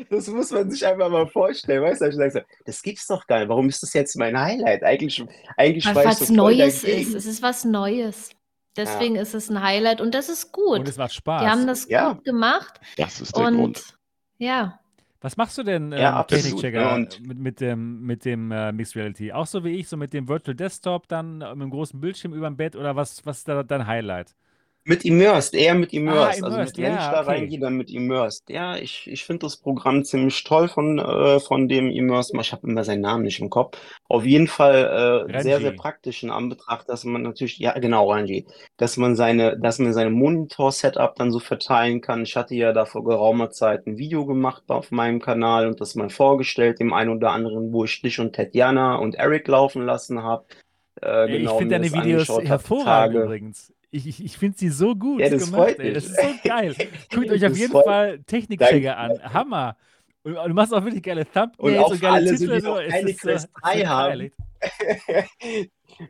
Das 0.09 0.27
muss 0.27 0.51
man 0.51 0.69
sich 0.69 0.85
einfach 0.85 1.09
mal 1.09 1.27
vorstellen. 1.27 1.83
Weißt 1.83 2.01
du, 2.01 2.05
ich 2.05 2.15
sage 2.15 2.31
so, 2.31 2.39
das 2.65 2.81
gibt's 2.81 3.07
doch 3.07 3.25
gar 3.27 3.39
nicht. 3.39 3.49
Warum 3.49 3.67
ist 3.69 3.81
das 3.83 3.93
jetzt 3.93 4.15
mein 4.15 4.39
Highlight? 4.39 4.83
Eigentlich, 4.83 5.23
eigentlich 5.57 5.85
Weil 5.93 6.05
was 6.05 6.19
so 6.19 6.33
Neues 6.33 6.83
ist. 6.83 7.13
Es 7.13 7.25
ist 7.25 7.41
was 7.41 7.65
Neues. 7.65 8.29
Deswegen 8.77 9.15
ja. 9.15 9.21
ist 9.21 9.33
es 9.33 9.49
ein 9.49 9.61
Highlight 9.61 10.01
und 10.01 10.13
das 10.13 10.29
ist 10.29 10.51
gut. 10.51 10.79
Und 10.79 10.87
es 10.87 10.97
macht 10.97 11.13
Spaß. 11.13 11.41
Die 11.41 11.47
haben 11.47 11.67
das 11.67 11.87
ja. 11.87 12.13
gut 12.13 12.25
gemacht. 12.25 12.79
Das 12.97 13.21
ist 13.21 13.35
der 13.35 13.45
und, 13.45 13.55
Grund. 13.55 13.97
Ja. 14.37 14.79
Was 15.21 15.37
machst 15.37 15.57
du 15.57 15.63
denn, 15.63 15.91
ähm, 15.91 15.97
ja, 15.97 16.23
Technikchecker, 16.23 16.99
ne? 16.99 17.07
mit, 17.21 17.39
mit 17.39 17.59
dem, 17.61 18.01
mit 18.01 18.25
dem 18.25 18.51
äh, 18.51 18.71
Mixed 18.71 18.95
Reality? 18.95 19.31
Auch 19.31 19.47
so 19.47 19.63
wie 19.63 19.71
ich, 19.71 19.87
so 19.87 19.97
mit 19.97 20.13
dem 20.13 20.27
Virtual 20.27 20.53
Desktop, 20.53 21.07
dann 21.07 21.39
mit 21.39 21.47
einem 21.47 21.69
großen 21.69 21.99
Bildschirm 21.99 22.33
über 22.33 22.47
dem 22.47 22.57
Bett 22.57 22.75
oder 22.75 22.95
was, 22.95 23.25
was 23.25 23.39
ist 23.39 23.47
da 23.47 23.63
dein 23.63 23.87
Highlight? 23.87 24.35
Mit 24.87 25.03
Immersed, 25.03 25.55
eher 25.55 25.73
mit 25.73 25.93
Immersed. 25.93 26.43
Ah, 26.43 26.45
also 26.45 26.57
Immersed, 26.57 26.77
mit, 26.77 26.85
wenn 26.85 26.93
ja, 26.93 26.99
ich 26.99 27.11
da 27.11 27.21
okay. 27.21 27.29
reingehe, 27.31 27.59
dann 27.59 27.73
mit 27.73 27.89
Immersed. 27.89 28.47
Ja, 28.51 28.77
ich, 28.77 29.09
ich 29.11 29.25
finde 29.25 29.47
das 29.47 29.57
Programm 29.57 30.03
ziemlich 30.03 30.43
toll 30.43 30.67
von, 30.67 30.99
äh, 30.99 31.39
von 31.39 31.67
dem 31.67 31.89
Immersed. 31.89 32.35
Ich 32.39 32.51
habe 32.51 32.67
immer 32.67 32.83
seinen 32.83 33.01
Namen 33.01 33.23
nicht 33.23 33.39
im 33.39 33.49
Kopf. 33.49 33.79
Auf 34.07 34.25
jeden 34.25 34.45
Fall 34.45 35.27
äh, 35.27 35.41
sehr, 35.41 35.59
sehr 35.59 35.71
praktisch 35.71 36.21
in 36.21 36.29
Anbetracht, 36.29 36.87
dass 36.87 37.03
man 37.03 37.23
natürlich, 37.23 37.57
ja 37.57 37.73
genau, 37.79 38.11
Ranji, 38.11 38.45
dass 38.77 38.95
man 38.97 39.15
seine, 39.15 39.57
dass 39.57 39.79
man 39.79 39.91
seine 39.91 40.11
Monitor-Setup 40.11 41.15
dann 41.15 41.31
so 41.31 41.39
verteilen 41.39 42.01
kann. 42.01 42.21
Ich 42.21 42.35
hatte 42.35 42.53
ja 42.53 42.71
da 42.71 42.85
vor 42.85 43.03
geraumer 43.03 43.49
Zeit 43.49 43.87
ein 43.87 43.97
Video 43.97 44.27
gemacht 44.27 44.65
auf 44.67 44.91
meinem 44.91 45.19
Kanal 45.19 45.65
und 45.65 45.81
das 45.81 45.95
mal 45.95 46.11
vorgestellt, 46.11 46.79
dem 46.79 46.93
einen 46.93 47.09
oder 47.09 47.31
anderen, 47.31 47.73
wo 47.73 47.85
ich 47.85 48.03
dich 48.03 48.19
und 48.19 48.35
Tatjana 48.35 48.97
und 48.97 49.15
Eric 49.15 49.47
laufen 49.47 49.83
lassen 49.83 50.21
habe. 50.21 50.45
Äh, 51.01 51.27
genau, 51.27 51.53
ich 51.53 51.57
finde 51.57 51.79
deine 51.79 51.91
Videos 51.91 52.29
hervorragend 52.43 53.23
übrigens. 53.23 53.74
Ich, 53.95 54.05
ich, 54.07 54.25
ich 54.25 54.37
finde 54.37 54.57
sie 54.57 54.67
so 54.69 54.93
gut 54.93 55.21
ja, 55.21 55.29
das 55.29 55.45
gemacht, 55.45 55.69
freut 55.69 55.79
ey. 55.79 55.93
Das 55.93 56.05
ist 56.05 56.19
so 56.19 56.27
geil. 56.43 56.75
Guckt 57.13 57.31
euch 57.31 57.45
auf 57.45 57.57
jeden 57.57 57.71
Fall 57.71 58.19
Technikchecker 58.27 58.97
an. 58.97 59.33
Hammer. 59.33 59.77
Und 60.23 60.33
du 60.33 60.53
machst 60.53 60.73
auch 60.73 60.83
wirklich 60.83 61.03
geile 61.03 61.23
Thumbnails 61.23 61.57
und, 61.59 61.77
auch 61.77 61.91
und 61.91 62.01
geile 62.01 62.15
alle, 62.15 62.35
Titel. 62.35 62.59
die 62.59 62.67
noch 62.67 62.81
keine 62.89 63.13
Quest 63.13 63.49
3 63.61 63.85
haben. 63.85 64.31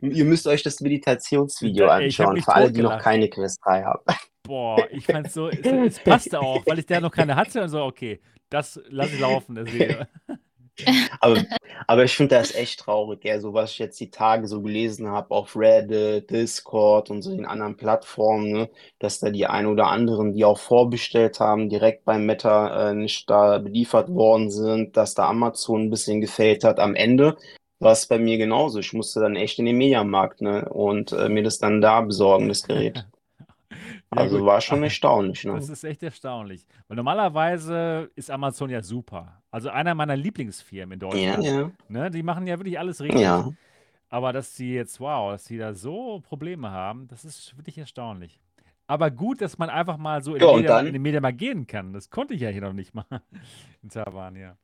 Ihr 0.00 0.24
müsst 0.24 0.48
euch 0.48 0.64
das 0.64 0.80
Meditationsvideo 0.80 1.86
anschauen, 1.86 2.42
für 2.42 2.54
alle, 2.54 2.72
die 2.72 2.82
noch 2.82 2.98
keine 2.98 3.28
Quest 3.28 3.60
3 3.64 3.84
haben. 3.84 4.02
Boah, 4.42 4.84
ich 4.90 5.04
fand's 5.04 5.34
so, 5.34 5.48
es, 5.48 5.60
es 5.64 6.00
passte 6.00 6.40
auch, 6.40 6.64
weil 6.66 6.80
ich 6.80 6.86
der 6.86 7.00
noch 7.00 7.12
keine 7.12 7.36
hatte 7.36 7.62
und 7.62 7.68
so, 7.68 7.82
okay, 7.84 8.20
das 8.48 8.80
lasse 8.88 9.14
ich 9.14 9.20
laufen, 9.20 9.54
das 9.54 9.72
Video. 9.72 10.06
aber, 11.20 11.44
aber 11.86 12.04
ich 12.04 12.16
finde 12.16 12.36
das 12.36 12.54
echt 12.54 12.80
traurig, 12.80 13.24
ja, 13.24 13.40
so 13.40 13.54
was 13.54 13.72
ich 13.72 13.78
jetzt 13.78 13.98
die 14.00 14.10
Tage 14.10 14.46
so 14.48 14.62
gelesen 14.62 15.08
habe 15.08 15.30
auf 15.30 15.56
Reddit, 15.56 16.30
Discord 16.30 17.10
und 17.10 17.22
so 17.22 17.34
den 17.34 17.46
anderen 17.46 17.76
Plattformen, 17.76 18.52
ne, 18.52 18.70
dass 18.98 19.20
da 19.20 19.30
die 19.30 19.46
ein 19.46 19.66
oder 19.66 19.88
anderen, 19.88 20.32
die 20.32 20.44
auch 20.44 20.58
vorbestellt 20.58 21.40
haben, 21.40 21.68
direkt 21.68 22.04
beim 22.04 22.26
Meta 22.26 22.90
äh, 22.90 22.94
nicht 22.94 23.28
da 23.30 23.58
beliefert 23.58 24.08
worden 24.08 24.50
sind, 24.50 24.96
dass 24.96 25.14
da 25.14 25.28
Amazon 25.28 25.84
ein 25.84 25.90
bisschen 25.90 26.20
gefällt 26.20 26.64
hat. 26.64 26.78
Am 26.80 26.94
Ende 26.94 27.36
war 27.78 27.92
es 27.92 28.06
bei 28.06 28.18
mir 28.18 28.38
genauso. 28.38 28.78
Ich 28.78 28.92
musste 28.92 29.20
dann 29.20 29.36
echt 29.36 29.58
in 29.58 29.66
den 29.66 29.76
Mediamarkt 29.76 30.40
ne, 30.40 30.68
und 30.68 31.12
äh, 31.12 31.28
mir 31.28 31.42
das 31.42 31.58
dann 31.58 31.80
da 31.80 32.00
besorgen, 32.00 32.48
das 32.48 32.62
Gerät. 32.62 33.06
Ja, 34.14 34.22
Also 34.22 34.38
gut. 34.38 34.46
war 34.46 34.60
schon 34.60 34.82
erstaunlich, 34.82 35.44
Das 35.44 35.68
ne? 35.68 35.72
ist 35.72 35.84
echt 35.84 36.02
erstaunlich. 36.02 36.66
Weil 36.88 36.96
normalerweise 36.96 38.10
ist 38.16 38.30
Amazon 38.30 38.70
ja 38.70 38.82
super. 38.82 39.42
Also 39.50 39.70
einer 39.70 39.94
meiner 39.94 40.16
Lieblingsfirmen 40.16 40.94
in 40.94 41.00
Ja, 41.12 41.40
Deutschland. 41.40 41.44
ja, 41.44 41.70
Ne? 41.88 42.10
Die 42.10 42.22
machen 42.22 42.46
ja 42.46 42.58
wirklich 42.58 42.78
alles 42.78 43.00
richtig. 43.00 43.20
ja. 43.20 43.52
Aber 44.10 44.32
dass 44.32 44.54
die 44.54 44.72
jetzt, 44.74 45.00
wow, 45.00 45.32
dass 45.32 45.44
die 45.44 45.58
da 45.58 45.74
so 45.74 46.20
Probleme 46.20 46.70
haben, 46.70 47.08
das 47.08 47.24
ist 47.24 47.56
wirklich 47.56 47.78
erstaunlich. 47.78 48.40
Aber 48.86 49.10
gut, 49.10 49.40
dass 49.40 49.58
man 49.58 49.70
einfach 49.70 49.96
mal 49.98 50.22
so 50.22 50.34
in 50.36 50.42
Ja, 50.42 50.52
Media, 50.52 50.80
in 50.80 50.92
den 50.94 51.02
Mediamarkt 51.02 51.38
gehen 51.38 51.66
kann. 51.66 51.92
Das 51.92 52.10
konnte 52.10 52.34
ich 52.34 52.40
ja 52.42 52.50
hier 52.50 52.62
noch 52.62 52.72
nicht 52.72 52.94
mal 52.94 53.04
in 53.82 53.90
Taiwan, 53.90 54.36
ja. 54.36 54.56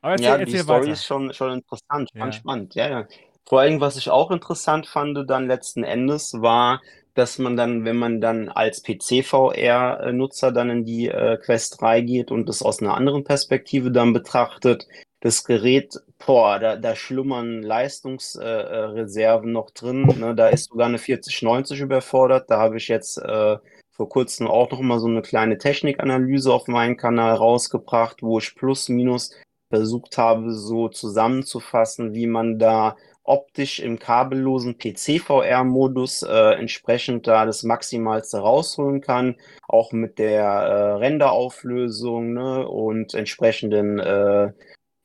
Aber 0.00 0.12
erzähl, 0.14 0.32
ja, 0.32 0.38
die 0.38 0.56
erzähl 0.56 0.58
Story 0.58 0.86
weiter. 0.86 0.92
ist 0.92 1.04
schon, 1.04 1.32
schon 1.34 1.52
interessant, 1.52 2.10
Ja. 2.14 2.32
spannend, 2.32 2.74
ja, 2.74 2.88
ja. 2.88 3.06
Vor 3.46 3.60
allem, 3.60 3.80
was 3.80 3.96
ich 3.96 4.10
auch 4.10 4.30
interessant 4.30 4.86
fand 4.86 5.28
dann 5.28 5.46
letzten 5.46 5.82
Endes, 5.84 6.34
war, 6.34 6.80
dass 7.18 7.38
man 7.38 7.56
dann, 7.56 7.84
wenn 7.84 7.96
man 7.96 8.20
dann 8.20 8.48
als 8.48 8.82
PC-VR-Nutzer 8.84 10.52
dann 10.52 10.70
in 10.70 10.84
die 10.84 11.08
äh, 11.08 11.36
Quest 11.38 11.80
3 11.80 12.00
geht 12.02 12.30
und 12.30 12.48
das 12.48 12.62
aus 12.62 12.80
einer 12.80 12.94
anderen 12.94 13.24
Perspektive 13.24 13.90
dann 13.90 14.12
betrachtet, 14.12 14.86
das 15.20 15.42
Gerät, 15.42 15.98
boah, 16.24 16.60
da, 16.60 16.76
da 16.76 16.94
schlummern 16.94 17.62
Leistungsreserven 17.62 19.50
noch 19.50 19.70
drin, 19.70 20.06
ne? 20.18 20.36
Da 20.36 20.48
ist 20.48 20.70
sogar 20.70 20.86
eine 20.86 20.98
4090 20.98 21.80
überfordert. 21.80 22.48
Da 22.50 22.58
habe 22.60 22.76
ich 22.76 22.86
jetzt 22.86 23.18
äh, 23.18 23.56
vor 23.90 24.08
kurzem 24.08 24.46
auch 24.46 24.70
noch 24.70 24.80
mal 24.80 25.00
so 25.00 25.08
eine 25.08 25.22
kleine 25.22 25.58
Technikanalyse 25.58 26.52
auf 26.52 26.68
meinem 26.68 26.96
Kanal 26.96 27.34
rausgebracht, 27.34 28.22
wo 28.22 28.38
ich 28.38 28.54
plus 28.54 28.88
minus 28.88 29.32
versucht 29.70 30.18
habe, 30.18 30.52
so 30.52 30.88
zusammenzufassen, 30.88 32.14
wie 32.14 32.28
man 32.28 32.60
da 32.60 32.96
optisch 33.28 33.78
im 33.78 33.98
kabellosen 33.98 34.78
PC-VR-Modus 34.78 36.22
äh, 36.22 36.54
entsprechend 36.54 37.26
da 37.26 37.44
das 37.44 37.62
Maximalste 37.62 38.38
rausholen 38.38 39.00
kann, 39.00 39.36
auch 39.68 39.92
mit 39.92 40.18
der 40.18 40.44
äh, 40.44 40.92
Renderauflösung 40.94 42.32
ne, 42.32 42.66
und 42.66 43.14
entsprechenden 43.14 43.98
äh, 43.98 44.52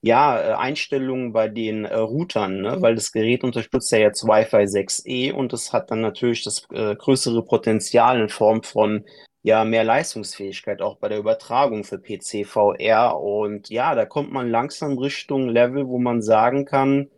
ja, 0.02 0.40
äh, 0.40 0.54
Einstellungen 0.54 1.34
bei 1.34 1.48
den 1.50 1.86
äh, 1.86 1.96
Routern, 1.96 2.62
ne, 2.62 2.78
weil 2.82 2.96
das 2.96 3.12
Gerät 3.12 3.44
unterstützt 3.44 3.92
ja 3.92 4.00
jetzt 4.00 4.24
Wi-Fi 4.24 4.64
6E 4.68 5.34
und 5.34 5.54
es 5.54 5.74
hat 5.74 5.92
dann 5.92 6.02
natürlich 6.02 6.44
das 6.44 6.66
äh, 6.72 6.96
größere 6.96 7.44
Potenzial 7.44 8.20
in 8.22 8.30
Form 8.30 8.64
von 8.64 9.06
ja, 9.44 9.66
mehr 9.66 9.84
Leistungsfähigkeit 9.84 10.82
auch 10.82 10.98
bei 10.98 11.10
der 11.10 11.20
Übertragung 11.20 11.84
für 11.84 12.00
PC 12.00 12.46
VR. 12.48 13.20
Und 13.20 13.70
ja, 13.70 13.94
da 13.94 14.06
kommt 14.06 14.32
man 14.32 14.50
langsam 14.50 14.98
Richtung 14.98 15.50
Level, 15.50 15.90
wo 15.90 16.00
man 16.00 16.22
sagen 16.22 16.64
kann, 16.64 17.10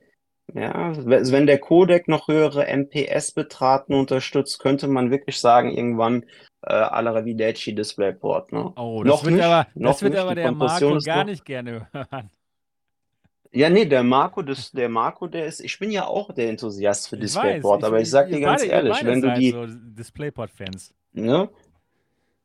ja, 0.53 0.95
we- 1.05 1.31
wenn 1.31 1.47
der 1.47 1.59
Codec 1.59 2.07
noch 2.07 2.27
höhere 2.27 2.67
MPS-Betraten 2.67 3.93
unterstützt, 3.93 4.59
könnte 4.59 4.87
man 4.87 5.11
wirklich 5.11 5.39
sagen, 5.39 5.71
irgendwann 5.71 6.23
äh, 6.61 6.73
à 6.73 7.01
la 7.01 7.11
Ravideci 7.11 7.75
DisplayPort, 7.75 8.51
ne? 8.51 8.71
Oh, 8.75 9.03
das 9.03 9.09
Noch 9.09 9.23
wird 9.25 9.35
nicht, 9.35 9.43
aber, 9.45 9.67
noch 9.75 10.01
wird 10.01 10.13
nicht. 10.13 10.21
aber 10.21 10.35
der 10.35 10.51
Marco 10.51 10.97
gar 10.99 11.17
noch. 11.19 11.25
nicht 11.25 11.45
gerne 11.45 11.87
hören. 11.91 12.29
Ja, 13.51 13.69
nee, 13.69 13.85
der 13.85 14.03
Marco, 14.03 14.41
das, 14.41 14.71
der 14.71 14.89
Marco, 14.89 15.27
der 15.27 15.45
ist, 15.45 15.61
ich 15.61 15.79
bin 15.79 15.89
ja 15.91 16.05
auch 16.07 16.33
der 16.33 16.49
Enthusiast 16.49 17.07
für 17.07 17.15
Ich 17.15 17.21
weiß, 17.35 17.61
DisplayPort, 17.61 17.81
ich, 17.81 17.85
aber 17.87 18.01
ich 18.01 18.09
sag 18.09 18.29
ihr 18.29 18.37
dir 18.37 18.41
ganz 18.41 18.63
ihr 18.63 18.71
ehrlich, 18.71 19.03
wenn 19.05 19.21
du 19.21 19.31
die, 19.33 19.51
so 19.51 19.65
DisplayPort-Fans. 19.67 20.93
ne, 21.13 21.49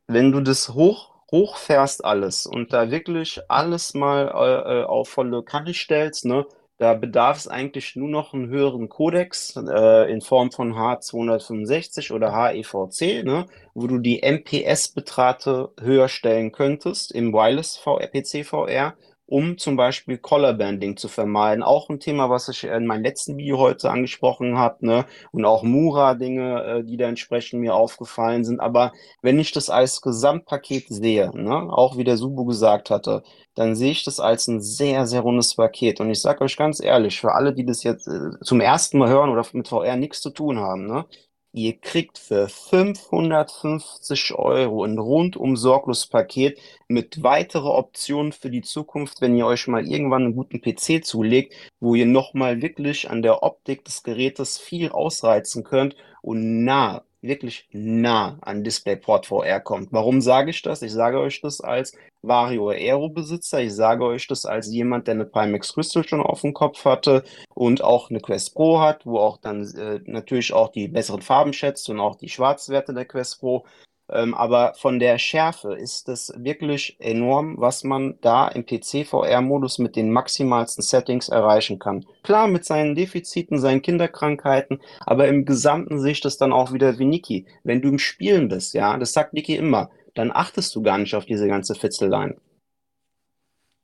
wenn 0.07 0.33
du 0.33 0.41
das 0.41 0.71
hoch, 0.71 1.15
hochfährst 1.31 2.05
alles 2.05 2.47
und 2.47 2.73
da 2.73 2.91
wirklich 2.91 3.41
alles 3.49 3.95
mal 3.95 4.29
äh, 4.29 4.81
äh, 4.81 4.85
auf 4.85 5.09
volle 5.09 5.43
Kanne 5.43 5.75
stellst, 5.75 6.25
ne, 6.27 6.47
da 6.81 6.95
bedarf 6.95 7.37
es 7.37 7.47
eigentlich 7.47 7.95
nur 7.95 8.09
noch 8.09 8.33
einen 8.33 8.49
höheren 8.49 8.89
Codex 8.89 9.55
äh, 9.55 10.11
in 10.11 10.23
Form 10.23 10.51
von 10.51 10.73
H265 10.73 12.11
oder 12.11 12.35
HEVC, 12.35 13.23
ne, 13.23 13.45
wo 13.75 13.87
du 13.87 13.99
die 13.99 14.23
MPS-Betrate 14.23 15.75
höher 15.79 16.09
stellen 16.09 16.53
könntest 16.53 17.13
im 17.13 17.35
Wireless 17.35 17.77
VR, 17.77 18.07
PC 18.07 18.47
VR, 18.47 18.95
um 19.31 19.59
zum 19.59 19.77
Beispiel 19.77 20.19
Color 20.19 20.55
Banding 20.55 20.97
zu 20.97 21.09
vermeiden. 21.09 21.63
Auch 21.63 21.89
ein 21.89 22.01
Thema, 22.01 22.29
was 22.31 22.49
ich 22.49 22.65
in 22.65 22.85
meinem 22.87 23.05
letzten 23.05 23.37
Video 23.37 23.59
heute 23.59 23.91
angesprochen 23.91 24.59
habe, 24.59 24.85
ne, 24.85 25.07
und 25.31 25.45
auch 25.45 25.63
Mura-Dinge, 25.63 26.63
äh, 26.65 26.85
die 26.85 26.97
da 26.97 27.09
entsprechend 27.09 27.61
mir 27.61 27.75
aufgefallen 27.75 28.45
sind. 28.45 28.61
Aber 28.61 28.93
wenn 29.23 29.39
ich 29.39 29.53
das 29.53 29.71
als 29.71 30.01
Gesamtpaket 30.03 30.89
sehe, 30.89 31.31
ne, 31.35 31.55
auch 31.73 31.97
wie 31.97 32.05
der 32.05 32.17
Subu 32.17 32.45
gesagt 32.45 32.91
hatte, 32.91 33.23
dann 33.55 33.77
sehe 33.77 33.93
ich 33.93 34.05
das 34.05 34.21
als 34.21 34.49
ein 34.49 34.61
sehr, 34.61 35.07
sehr 35.07 35.21
rundes 35.21 35.55
Paket. 35.55 36.01
Und 36.01 36.11
ich 36.11 36.21
sage 36.21 36.43
euch 36.43 36.57
ganz 36.57 36.83
ehrlich, 36.83 37.21
für 37.21 37.33
alle, 37.33 37.55
die 37.55 37.65
das 37.65 37.85
jetzt 37.85 38.09
äh, 38.09 38.31
zum 38.43 38.61
ersten 38.61 38.99
Mal 38.99 39.09
hören 39.09 39.31
oder 39.31 39.47
mit 39.53 39.69
VR 39.69 39.97
nichts 39.97 40.21
zu 40.23 40.31
tun 40.31 40.59
haben, 40.59 40.87
ne, 40.87 41.07
ihr 41.53 41.79
kriegt 41.79 42.19
für 42.19 42.49
550 42.49 44.35
Euro 44.35 44.85
ein 44.85 44.99
rundum 44.99 45.57
sorglos 45.57 46.07
Paket 46.07 46.59
mit 46.89 47.23
weiteren 47.23 47.71
Optionen 47.71 48.33
für 48.33 48.51
die 48.51 48.63
Zukunft, 48.63 49.21
wenn 49.21 49.37
ihr 49.37 49.47
euch 49.47 49.67
mal 49.67 49.87
irgendwann 49.87 50.25
einen 50.25 50.37
guten 50.37 50.61
PC 50.61 51.05
zulegt, 51.05 51.55
wo 51.81 51.95
ihr 51.95 52.07
nochmal 52.07 52.63
wirklich 52.63 53.11
an 53.11 53.23
der 53.23 53.43
Optik 53.43 53.85
des 53.85 54.03
Gerätes 54.03 54.59
viel 54.59 54.91
ausreizen 54.91 55.65
könnt 55.65 55.97
und 56.23 56.65
nah, 56.65 57.03
wirklich 57.23 57.69
nah 57.73 58.39
an 58.41 58.65
DisplayPort 58.65 59.27
VR 59.27 59.61
kommt. 59.61 59.93
Warum 59.93 60.21
sage 60.21 60.51
ich 60.51 60.63
das? 60.63 60.83
Ich 60.83 60.93
sage 60.93 61.19
euch 61.19 61.41
das 61.41 61.61
als 61.61 61.97
Vario 62.23 62.71
Aero-Besitzer. 62.71 63.61
Ich 63.61 63.75
sage 63.75 64.05
euch 64.05 64.27
das 64.27 64.45
als 64.45 64.73
jemand, 64.73 65.07
der 65.07 65.15
eine 65.15 65.27
Pimax 65.27 65.75
Crystal 65.75 66.07
schon 66.07 66.21
auf 66.21 66.43
dem 66.43 66.55
Kopf 66.55 66.85
hatte 66.85 67.25
und 67.55 67.83
auch 67.83 68.11
eine 68.11 68.21
Quest 68.21 68.55
Pro 68.55 68.81
hat, 68.81 69.07
wo 69.07 69.19
auch 69.19 69.39
dann 69.39 69.63
äh, 69.77 70.01
natürlich 70.05 70.53
auch 70.53 70.69
die 70.71 70.89
besseren 70.89 71.23
Farben 71.23 71.53
schätzt 71.53 71.89
und 71.91 72.01
auch 72.01 72.17
die 72.17 72.29
Schwarzwerte 72.29 72.95
der 72.95 73.05
Quest 73.05 73.41
Pro. 73.41 73.65
Ähm, 74.13 74.35
aber 74.35 74.75
von 74.75 74.99
der 74.99 75.19
Schärfe 75.19 75.75
ist 75.75 76.09
es 76.09 76.33
wirklich 76.37 76.97
enorm, 77.01 77.57
was 77.59 77.85
man 77.85 78.19
da 78.21 78.49
im 78.49 78.67
PC-VR-Modus 78.67 79.79
mit 79.79 79.97
den 79.97 80.11
maximalsten 80.11 80.83
Settings 80.83 81.29
erreichen 81.29 81.79
kann. 81.79 82.05
Klar, 82.23 82.49
mit 82.49 82.65
seinen 82.65 82.95
Defiziten, 82.95 83.59
seinen 83.59 83.83
Kinderkrankheiten, 83.83 84.81
aber 85.07 85.29
im 85.29 85.45
Gesamten 85.45 86.01
sehe 86.01 86.13
ich 86.13 86.21
das 86.21 86.39
dann 86.39 86.53
auch 86.53 86.73
wieder 86.73 86.99
wie 86.99 87.05
Niki. 87.05 87.47
Wenn 87.65 87.83
du 87.83 87.89
im 87.89 87.99
Spielen 87.99 88.49
bist, 88.49 88.75
ja, 88.75 88.97
das 88.99 89.13
sagt 89.13 89.33
Niki 89.35 89.57
immer, 89.57 89.91
dann 90.15 90.33
achtest 90.33 90.75
du 90.75 90.83
gar 90.83 90.99
nicht 90.99 91.15
auf 91.15 91.25
diese 91.27 91.47
ganze 91.49 91.75
Fitzeleien. 91.75 92.35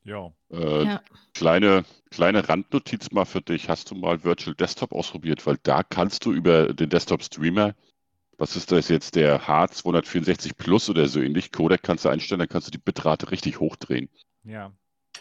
Ja. 0.05 0.33
Äh, 0.51 0.85
Ja. 0.85 1.03
kleine, 1.35 1.85
kleine 2.11 2.49
Randnotiz 2.49 3.11
mal 3.11 3.25
für 3.25 3.43
dich. 3.43 3.69
Hast 3.69 3.91
du 3.91 3.95
mal 3.95 4.23
Virtual 4.25 4.55
Desktop 4.55 4.93
ausprobiert? 4.93 5.47
Weil 5.47 5.59
da 5.63 5.83
kannst 5.83 6.25
du 6.25 6.33
über 6.33 6.73
den 6.73 6.89
Desktop 6.91 7.23
Streamer, 7.23 7.75
was 8.39 8.57
ist 8.57 8.71
das 8.73 8.89
jetzt, 8.89 9.15
der 9.17 9.43
H264 9.43 10.53
Plus 10.57 10.91
oder 10.91 11.09
so 11.09 11.21
ähnlich, 11.21 11.53
Codec 11.53 11.83
kannst 11.83 12.05
du 12.05 12.09
einstellen, 12.09 12.41
dann 12.41 12.49
kannst 12.49 12.67
du 12.69 12.71
die 12.71 12.79
Bitrate 12.79 13.31
richtig 13.31 13.61
hochdrehen. 13.61 14.09
Ja. 14.45 14.73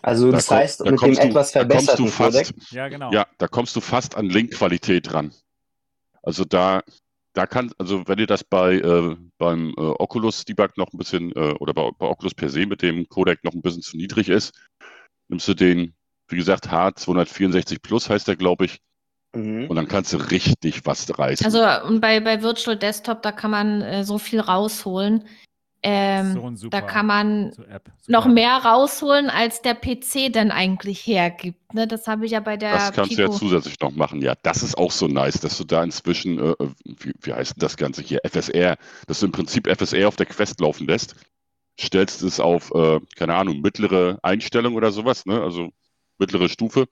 Also 0.01 0.31
Da, 0.31 0.37
das 0.37 0.47
ko 0.47 0.55
heißt, 0.55 0.81
da 0.81 0.83
mit 0.85 0.93
dem 0.93 0.97
kommst 0.97 1.23
du, 1.23 1.27
etwas 1.27 1.51
verbesserten 1.51 2.11
Codec. 2.11 2.47
fast, 2.47 2.71
Ja, 2.71 2.87
genau. 2.89 3.11
ja, 3.11 3.25
da 3.37 3.47
kommst 3.47 3.75
du 3.75 3.81
fast 3.81 4.15
an 4.15 4.29
Link-Qualität 4.29 5.13
ran. 5.13 5.33
Also 6.21 6.43
da, 6.43 6.83
da 7.33 7.47
kann, 7.47 7.71
also 7.77 8.07
wenn 8.07 8.19
ihr 8.19 8.27
das 8.27 8.43
bei 8.43 8.75
äh, 8.75 9.15
beim 9.37 9.69
äh, 9.77 9.81
Oculus 9.81 10.43
Debug 10.45 10.77
noch 10.77 10.91
ein 10.91 10.97
bisschen 10.97 11.31
äh, 11.33 11.55
oder 11.59 11.73
bei, 11.73 11.89
bei 11.97 12.07
Oculus 12.07 12.33
per 12.33 12.49
se 12.49 12.65
mit 12.65 12.81
dem 12.81 13.07
Codec 13.07 13.43
noch 13.43 13.53
ein 13.53 13.61
bisschen 13.61 13.81
zu 13.81 13.95
niedrig 13.95 14.29
ist, 14.29 14.53
nimmst 15.29 15.47
du 15.47 15.53
den, 15.53 15.95
wie 16.27 16.37
gesagt, 16.37 16.67
H264 16.67 17.79
Plus 17.81 18.09
heißt 18.09 18.27
der, 18.27 18.35
glaube 18.35 18.65
ich, 18.65 18.79
Mhm. 19.35 19.67
und 19.67 19.75
dann 19.75 19.87
kannst 19.87 20.13
du 20.13 20.17
richtig 20.17 20.85
was 20.85 21.17
reißen. 21.17 21.45
Also 21.45 21.87
und 21.87 22.01
bei, 22.01 22.19
bei 22.19 22.41
Virtual 22.41 22.77
Desktop, 22.77 23.21
da 23.21 23.31
kann 23.31 23.51
man 23.51 23.81
äh, 23.81 24.03
so 24.03 24.17
viel 24.17 24.39
rausholen. 24.39 25.23
Ähm, 25.87 26.33
So 26.33 26.47
ein 26.47 26.69
da 26.71 26.81
kann 26.81 27.05
man 27.05 27.51
so 27.51 27.63
App, 27.63 27.91
noch 28.07 28.25
mehr 28.25 28.57
rausholen, 28.57 29.29
als 29.29 29.61
der 29.61 29.75
PC 29.75 30.33
denn 30.33 30.49
eigentlich 30.49 31.05
hergibt. 31.05 31.75
Ne? 31.75 31.85
Das 31.85 32.07
habe 32.07 32.25
ich 32.25 32.31
ja 32.31 32.39
bei 32.39 32.57
der 32.57 32.71
Das 32.71 32.91
kannst 32.91 33.11
du 33.15 33.21
ja 33.21 33.27
Pico. 33.27 33.37
zusätzlich 33.37 33.79
noch 33.79 33.91
machen. 33.91 34.19
Ja, 34.19 34.33
das 34.41 34.63
ist 34.63 34.79
auch 34.79 34.91
so 34.91 35.07
nice, 35.07 35.39
dass 35.41 35.59
du 35.59 35.63
da 35.63 35.83
inzwischen, 35.83 36.39
äh, 36.39 36.51
äh, 36.53 36.69
wie, 36.85 37.13
wie 37.21 37.33
heißt 37.33 37.55
denn 37.55 37.59
das 37.61 37.77
Ganze 37.77 38.01
hier, 38.01 38.19
FSR, 38.23 38.77
dass 39.05 39.19
du 39.19 39.27
im 39.27 39.31
Prinzip 39.31 39.67
FSR 39.67 40.07
auf 40.07 40.15
der 40.15 40.25
Quest 40.25 40.59
laufen 40.59 40.87
lässt, 40.87 41.15
stellst 41.79 42.23
es 42.23 42.39
auf, 42.39 42.71
äh, 42.73 42.99
keine 43.15 43.35
Ahnung, 43.35 43.61
mittlere 43.61 44.17
Einstellung 44.23 44.73
oder 44.73 44.91
sowas, 44.91 45.27
ne? 45.27 45.39
also 45.39 45.69
mittlere 46.17 46.49
Stufe, 46.49 46.87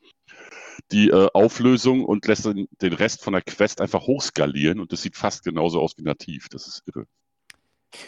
die 0.91 1.09
äh, 1.09 1.29
Auflösung 1.33 2.05
und 2.05 2.27
lässt 2.27 2.45
den, 2.45 2.67
den 2.81 2.93
Rest 2.93 3.23
von 3.23 3.33
der 3.33 3.41
Quest 3.41 3.81
einfach 3.81 4.07
hochskalieren 4.07 4.79
und 4.79 4.91
das 4.91 5.01
sieht 5.01 5.15
fast 5.15 5.43
genauso 5.43 5.81
aus 5.81 5.97
wie 5.97 6.03
nativ. 6.03 6.49
Das 6.49 6.67
ist 6.67 6.83
irre. 6.87 7.05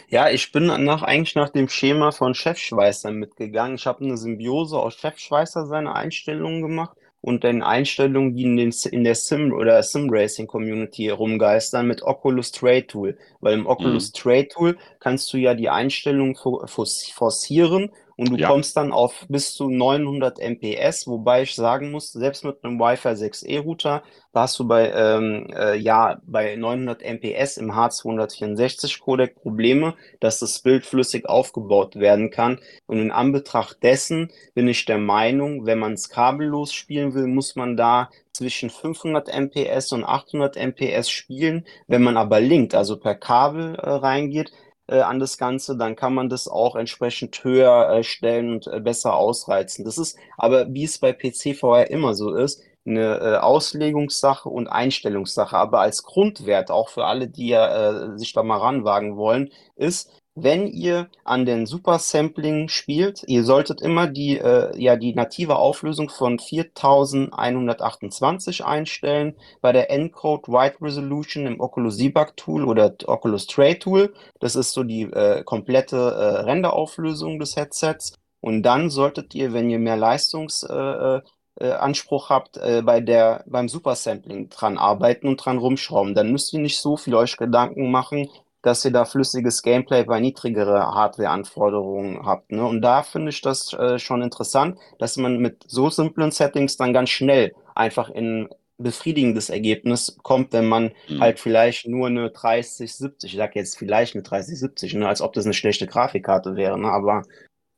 Ja, 0.08 0.28
ich 0.30 0.52
bin 0.52 0.66
nach, 0.66 1.02
eigentlich 1.02 1.34
nach 1.34 1.50
dem 1.50 1.68
Schema 1.68 2.10
von 2.10 2.34
Chefschweißer 2.34 3.12
mitgegangen. 3.12 3.76
Ich 3.76 3.86
habe 3.86 4.04
eine 4.04 4.16
Symbiose 4.16 4.78
aus 4.78 4.94
Chefschweißer 4.94 5.66
seine 5.66 5.94
Einstellungen 5.94 6.62
gemacht 6.62 6.96
und 7.20 7.44
den 7.44 7.62
Einstellungen, 7.62 8.34
die 8.34 8.44
in, 8.44 8.56
den, 8.56 8.74
in 8.90 9.04
der 9.04 9.14
Sim- 9.14 9.52
oder 9.52 9.82
Sim-Racing-Community 9.82 11.10
rumgeistern 11.10 11.86
mit 11.86 12.02
Oculus 12.02 12.52
Trade 12.52 12.86
Tool. 12.86 13.18
Weil 13.40 13.54
im 13.54 13.66
Oculus 13.66 14.08
mhm. 14.08 14.12
Trade 14.12 14.48
Tool 14.48 14.78
kannst 15.00 15.32
du 15.32 15.36
ja 15.36 15.54
die 15.54 15.68
Einstellungen 15.68 16.36
forcieren 16.36 17.90
und 18.16 18.30
du 18.30 18.36
ja. 18.36 18.48
kommst 18.48 18.76
dann 18.76 18.92
auf 18.92 19.26
bis 19.28 19.54
zu 19.54 19.68
900 19.68 20.38
MPS, 20.38 21.06
wobei 21.06 21.42
ich 21.42 21.54
sagen 21.54 21.90
muss, 21.90 22.12
selbst 22.12 22.44
mit 22.44 22.64
einem 22.64 22.80
Wi-Fi 22.80 23.08
6E 23.08 23.60
Router 23.60 24.02
warst 24.32 24.58
du 24.58 24.66
bei 24.66 24.90
ähm, 24.90 25.48
äh, 25.54 25.76
ja 25.76 26.20
bei 26.26 26.56
900 26.56 27.02
MPS 27.02 27.58
im 27.58 27.72
H264 27.72 29.00
Codec 29.00 29.34
Probleme, 29.34 29.94
dass 30.20 30.38
das 30.40 30.60
Bild 30.60 30.86
flüssig 30.86 31.28
aufgebaut 31.28 31.96
werden 31.96 32.30
kann. 32.30 32.58
Und 32.86 32.98
in 32.98 33.10
Anbetracht 33.10 33.82
dessen 33.82 34.30
bin 34.54 34.68
ich 34.68 34.84
der 34.86 34.98
Meinung, 34.98 35.66
wenn 35.66 35.78
man 35.78 35.92
es 35.92 36.08
kabellos 36.08 36.72
spielen 36.72 37.14
will, 37.14 37.26
muss 37.26 37.56
man 37.56 37.76
da 37.76 38.10
zwischen 38.32 38.68
500 38.68 39.28
MPS 39.28 39.92
und 39.92 40.04
800 40.04 40.56
MPS 40.56 41.10
spielen. 41.10 41.66
Wenn 41.86 42.02
man 42.02 42.16
aber 42.16 42.40
linkt, 42.40 42.74
also 42.74 42.98
per 42.98 43.14
Kabel 43.14 43.74
äh, 43.76 43.88
reingeht, 43.88 44.52
äh, 44.88 45.00
an 45.00 45.18
das 45.18 45.38
Ganze, 45.38 45.76
dann 45.76 45.96
kann 45.96 46.14
man 46.14 46.28
das 46.28 46.48
auch 46.48 46.76
entsprechend 46.76 47.42
höher 47.44 47.90
äh, 47.90 48.02
stellen 48.04 48.52
und 48.52 48.66
äh, 48.66 48.80
besser 48.80 49.14
ausreizen. 49.14 49.84
Das 49.84 49.98
ist 49.98 50.18
aber, 50.36 50.72
wie 50.72 50.84
es 50.84 50.98
bei 50.98 51.12
PC 51.12 51.56
VR 51.56 51.90
immer 51.90 52.14
so 52.14 52.34
ist, 52.34 52.62
eine 52.86 53.18
äh, 53.18 53.36
Auslegungssache 53.38 54.48
und 54.48 54.68
Einstellungssache. 54.68 55.56
Aber 55.56 55.80
als 55.80 56.02
Grundwert, 56.04 56.70
auch 56.70 56.88
für 56.88 57.04
alle, 57.04 57.28
die 57.28 57.48
ja 57.48 58.12
äh, 58.14 58.18
sich 58.18 58.32
da 58.32 58.42
mal 58.42 58.58
ranwagen 58.58 59.16
wollen, 59.16 59.50
ist, 59.74 60.10
wenn 60.36 60.66
ihr 60.66 61.08
an 61.24 61.46
den 61.46 61.64
Supersampling 61.64 62.68
spielt, 62.68 63.24
ihr 63.26 63.42
solltet 63.42 63.80
immer 63.80 64.06
die, 64.06 64.38
äh, 64.38 64.78
ja, 64.78 64.96
die 64.96 65.14
native 65.14 65.56
Auflösung 65.56 66.10
von 66.10 66.38
4128 66.38 68.62
einstellen. 68.64 69.34
Bei 69.62 69.72
der 69.72 69.90
Encode 69.90 70.48
Wide 70.48 70.76
Resolution 70.82 71.46
im 71.46 71.58
Oculus 71.58 71.96
Debug 71.96 72.36
Tool 72.36 72.64
oder 72.64 72.94
Oculus 73.06 73.46
Tray 73.46 73.78
Tool, 73.78 74.12
das 74.38 74.56
ist 74.56 74.72
so 74.72 74.84
die 74.84 75.04
äh, 75.04 75.42
komplette 75.42 75.96
äh, 75.96 76.42
Renderauflösung 76.42 77.38
des 77.38 77.56
Headsets. 77.56 78.12
Und 78.40 78.62
dann 78.62 78.90
solltet 78.90 79.34
ihr, 79.34 79.54
wenn 79.54 79.70
ihr 79.70 79.78
mehr 79.78 79.96
Leistungsanspruch 79.96 81.20
äh, 81.58 81.64
äh, 81.64 82.34
habt, 82.34 82.58
äh, 82.58 82.82
bei 82.82 83.00
der, 83.00 83.42
beim 83.46 83.70
Supersampling 83.70 84.50
dran 84.50 84.76
arbeiten 84.76 85.28
und 85.28 85.38
dran 85.38 85.56
rumschrauben. 85.56 86.14
Dann 86.14 86.30
müsst 86.30 86.52
ihr 86.52 86.60
nicht 86.60 86.78
so 86.78 86.98
viel 86.98 87.14
euch 87.14 87.38
Gedanken 87.38 87.90
machen, 87.90 88.28
dass 88.66 88.84
ihr 88.84 88.90
da 88.90 89.04
flüssiges 89.04 89.62
Gameplay 89.62 90.02
bei 90.02 90.18
niedrigere 90.18 90.92
Hardware-Anforderungen 90.92 92.26
habt. 92.26 92.50
Ne? 92.50 92.66
Und 92.66 92.82
da 92.82 93.04
finde 93.04 93.30
ich 93.30 93.40
das 93.40 93.72
äh, 93.72 94.00
schon 94.00 94.22
interessant, 94.22 94.76
dass 94.98 95.16
man 95.16 95.38
mit 95.38 95.62
so 95.68 95.88
simplen 95.88 96.32
Settings 96.32 96.76
dann 96.76 96.92
ganz 96.92 97.10
schnell 97.10 97.54
einfach 97.76 98.10
in 98.10 98.48
befriedigendes 98.76 99.50
Ergebnis 99.50 100.18
kommt, 100.24 100.52
wenn 100.52 100.66
man 100.66 100.92
mhm. 101.08 101.20
halt 101.20 101.38
vielleicht 101.38 101.86
nur 101.86 102.08
eine 102.08 102.30
3070, 102.30 103.32
ich 103.32 103.38
sag 103.38 103.54
jetzt 103.54 103.78
vielleicht 103.78 104.16
eine 104.16 104.24
3070, 104.24 104.94
ne, 104.94 105.06
als 105.06 105.22
ob 105.22 105.32
das 105.32 105.44
eine 105.44 105.54
schlechte 105.54 105.86
Grafikkarte 105.86 106.56
wäre, 106.56 106.76
ne, 106.76 106.88
aber 106.88 107.22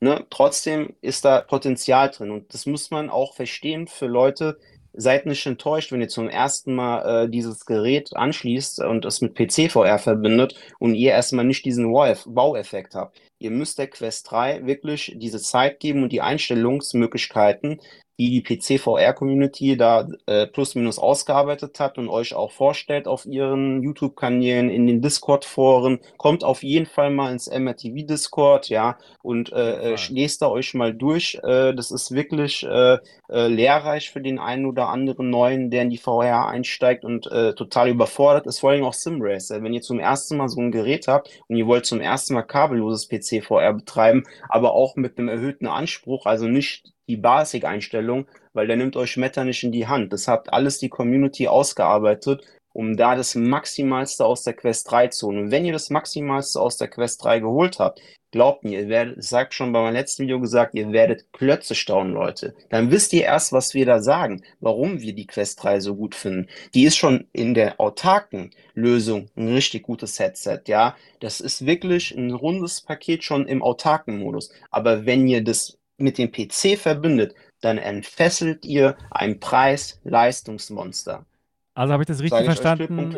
ne, 0.00 0.24
trotzdem 0.30 0.94
ist 1.02 1.26
da 1.26 1.42
Potenzial 1.42 2.08
drin 2.08 2.30
und 2.30 2.54
das 2.54 2.64
muss 2.64 2.90
man 2.90 3.10
auch 3.10 3.34
verstehen 3.34 3.88
für 3.88 4.06
Leute, 4.06 4.58
seid 4.92 5.26
nicht 5.26 5.46
enttäuscht, 5.46 5.92
wenn 5.92 6.00
ihr 6.00 6.08
zum 6.08 6.28
ersten 6.28 6.74
Mal 6.74 7.24
äh, 7.24 7.28
dieses 7.28 7.66
Gerät 7.66 8.14
anschließt 8.14 8.80
und 8.80 9.04
es 9.04 9.20
mit 9.20 9.34
PC-VR 9.34 9.98
verbindet 9.98 10.54
und 10.78 10.94
ihr 10.94 11.10
erstmal 11.10 11.44
nicht 11.44 11.64
diesen 11.64 11.92
Wow-Effekt 11.92 12.94
habt. 12.94 13.20
Ihr 13.38 13.50
müsst 13.50 13.78
der 13.78 13.88
Quest 13.88 14.30
3 14.30 14.66
wirklich 14.66 15.14
diese 15.16 15.40
Zeit 15.40 15.80
geben 15.80 16.02
und 16.02 16.12
die 16.12 16.22
Einstellungsmöglichkeiten, 16.22 17.80
die 18.18 18.30
die 18.30 18.42
PC-VR-Community 18.42 19.76
da 19.76 20.08
äh, 20.26 20.46
plus 20.46 20.74
minus 20.74 20.98
ausgearbeitet 20.98 21.78
hat 21.78 21.98
und 21.98 22.08
euch 22.08 22.34
auch 22.34 22.50
vorstellt 22.50 23.06
auf 23.06 23.26
ihren 23.26 23.82
YouTube-Kanälen, 23.82 24.70
in 24.70 24.86
den 24.86 25.00
Discord-Foren. 25.00 26.00
Kommt 26.16 26.42
auf 26.42 26.64
jeden 26.64 26.86
Fall 26.86 27.10
mal 27.10 27.32
ins 27.32 27.48
MRTV-Discord, 27.48 28.68
ja, 28.68 28.98
und 29.22 29.52
äh, 29.52 29.94
äh, 29.94 29.96
lest 30.10 30.42
da 30.42 30.48
euch 30.48 30.74
mal 30.74 30.92
durch. 30.94 31.38
Äh, 31.44 31.74
das 31.74 31.92
ist 31.92 32.10
wirklich 32.10 32.64
äh, 32.64 32.98
äh, 33.28 33.46
lehrreich 33.46 34.10
für 34.10 34.20
den 34.20 34.40
einen 34.40 34.66
oder 34.66 34.88
anderen 34.88 35.30
Neuen, 35.30 35.70
der 35.70 35.82
in 35.82 35.90
die 35.90 35.98
VR 35.98 36.48
einsteigt 36.48 37.04
und 37.04 37.30
äh, 37.30 37.54
total 37.54 37.88
überfordert 37.88 38.46
ist, 38.46 38.58
vor 38.58 38.70
allem 38.70 38.84
auch 38.84 38.94
SimRacer. 38.94 39.62
Wenn 39.62 39.74
ihr 39.74 39.82
zum 39.82 40.00
ersten 40.00 40.36
Mal 40.36 40.48
so 40.48 40.60
ein 40.60 40.72
Gerät 40.72 41.06
habt 41.06 41.30
und 41.46 41.56
ihr 41.56 41.66
wollt 41.66 41.86
zum 41.86 42.00
ersten 42.00 42.34
Mal 42.34 42.42
kabelloses 42.42 43.08
PC-VR 43.08 43.74
betreiben, 43.74 44.24
aber 44.48 44.72
auch 44.72 44.96
mit 44.96 45.18
einem 45.18 45.28
erhöhten 45.28 45.66
Anspruch, 45.66 46.26
also 46.26 46.48
nicht 46.48 46.92
die 47.08 47.16
Basic-Einstellung, 47.16 48.26
weil 48.52 48.66
der 48.66 48.76
nimmt 48.76 48.96
euch 48.96 49.16
Meta 49.16 49.44
nicht 49.44 49.64
in 49.64 49.72
die 49.72 49.86
Hand. 49.88 50.12
Das 50.12 50.28
hat 50.28 50.52
alles 50.52 50.78
die 50.78 50.88
Community 50.88 51.48
ausgearbeitet, 51.48 52.44
um 52.72 52.96
da 52.96 53.16
das 53.16 53.34
Maximalste 53.34 54.24
aus 54.24 54.44
der 54.44 54.52
Quest 54.52 54.90
3 54.90 55.08
zu 55.08 55.26
holen. 55.26 55.38
Und 55.38 55.50
wenn 55.50 55.64
ihr 55.64 55.72
das 55.72 55.90
Maximalste 55.90 56.60
aus 56.60 56.76
der 56.76 56.88
Quest 56.88 57.24
3 57.24 57.40
geholt 57.40 57.78
habt, 57.78 58.00
glaubt 58.30 58.62
mir, 58.62 58.80
ihr 58.80 58.88
werdet, 58.88 59.18
ich 59.18 59.26
sag 59.26 59.54
schon 59.54 59.72
bei 59.72 59.80
meinem 59.80 59.94
letzten 59.94 60.24
Video 60.24 60.38
gesagt, 60.38 60.74
ihr 60.74 60.92
werdet 60.92 61.32
Klötze 61.32 61.74
staunen, 61.74 62.12
Leute. 62.12 62.54
Dann 62.68 62.90
wisst 62.90 63.12
ihr 63.14 63.22
erst, 63.22 63.52
was 63.52 63.74
wir 63.74 63.86
da 63.86 64.00
sagen, 64.00 64.42
warum 64.60 65.00
wir 65.00 65.14
die 65.14 65.26
Quest 65.26 65.62
3 65.62 65.80
so 65.80 65.96
gut 65.96 66.14
finden. 66.14 66.48
Die 66.74 66.84
ist 66.84 66.96
schon 66.96 67.26
in 67.32 67.54
der 67.54 67.80
autarken 67.80 68.50
Lösung 68.74 69.30
ein 69.34 69.48
richtig 69.48 69.82
gutes 69.82 70.18
Headset, 70.18 70.60
ja. 70.66 70.94
Das 71.20 71.40
ist 71.40 71.64
wirklich 71.64 72.14
ein 72.14 72.32
rundes 72.32 72.82
Paket 72.82 73.24
schon 73.24 73.46
im 73.46 73.62
autarken 73.62 74.18
Modus. 74.18 74.50
Aber 74.70 75.06
wenn 75.06 75.26
ihr 75.26 75.42
das 75.42 75.77
mit 75.98 76.16
dem 76.16 76.32
PC 76.32 76.78
verbindet, 76.78 77.34
dann 77.60 77.78
entfesselt 77.78 78.64
ihr 78.64 78.96
ein 79.10 79.40
Preis-Leistungsmonster. 79.40 81.26
Also 81.74 81.92
habe 81.92 82.02
ich 82.02 82.06
das 82.06 82.20
richtig 82.20 82.40
ich 82.40 82.46
verstanden? 82.46 83.14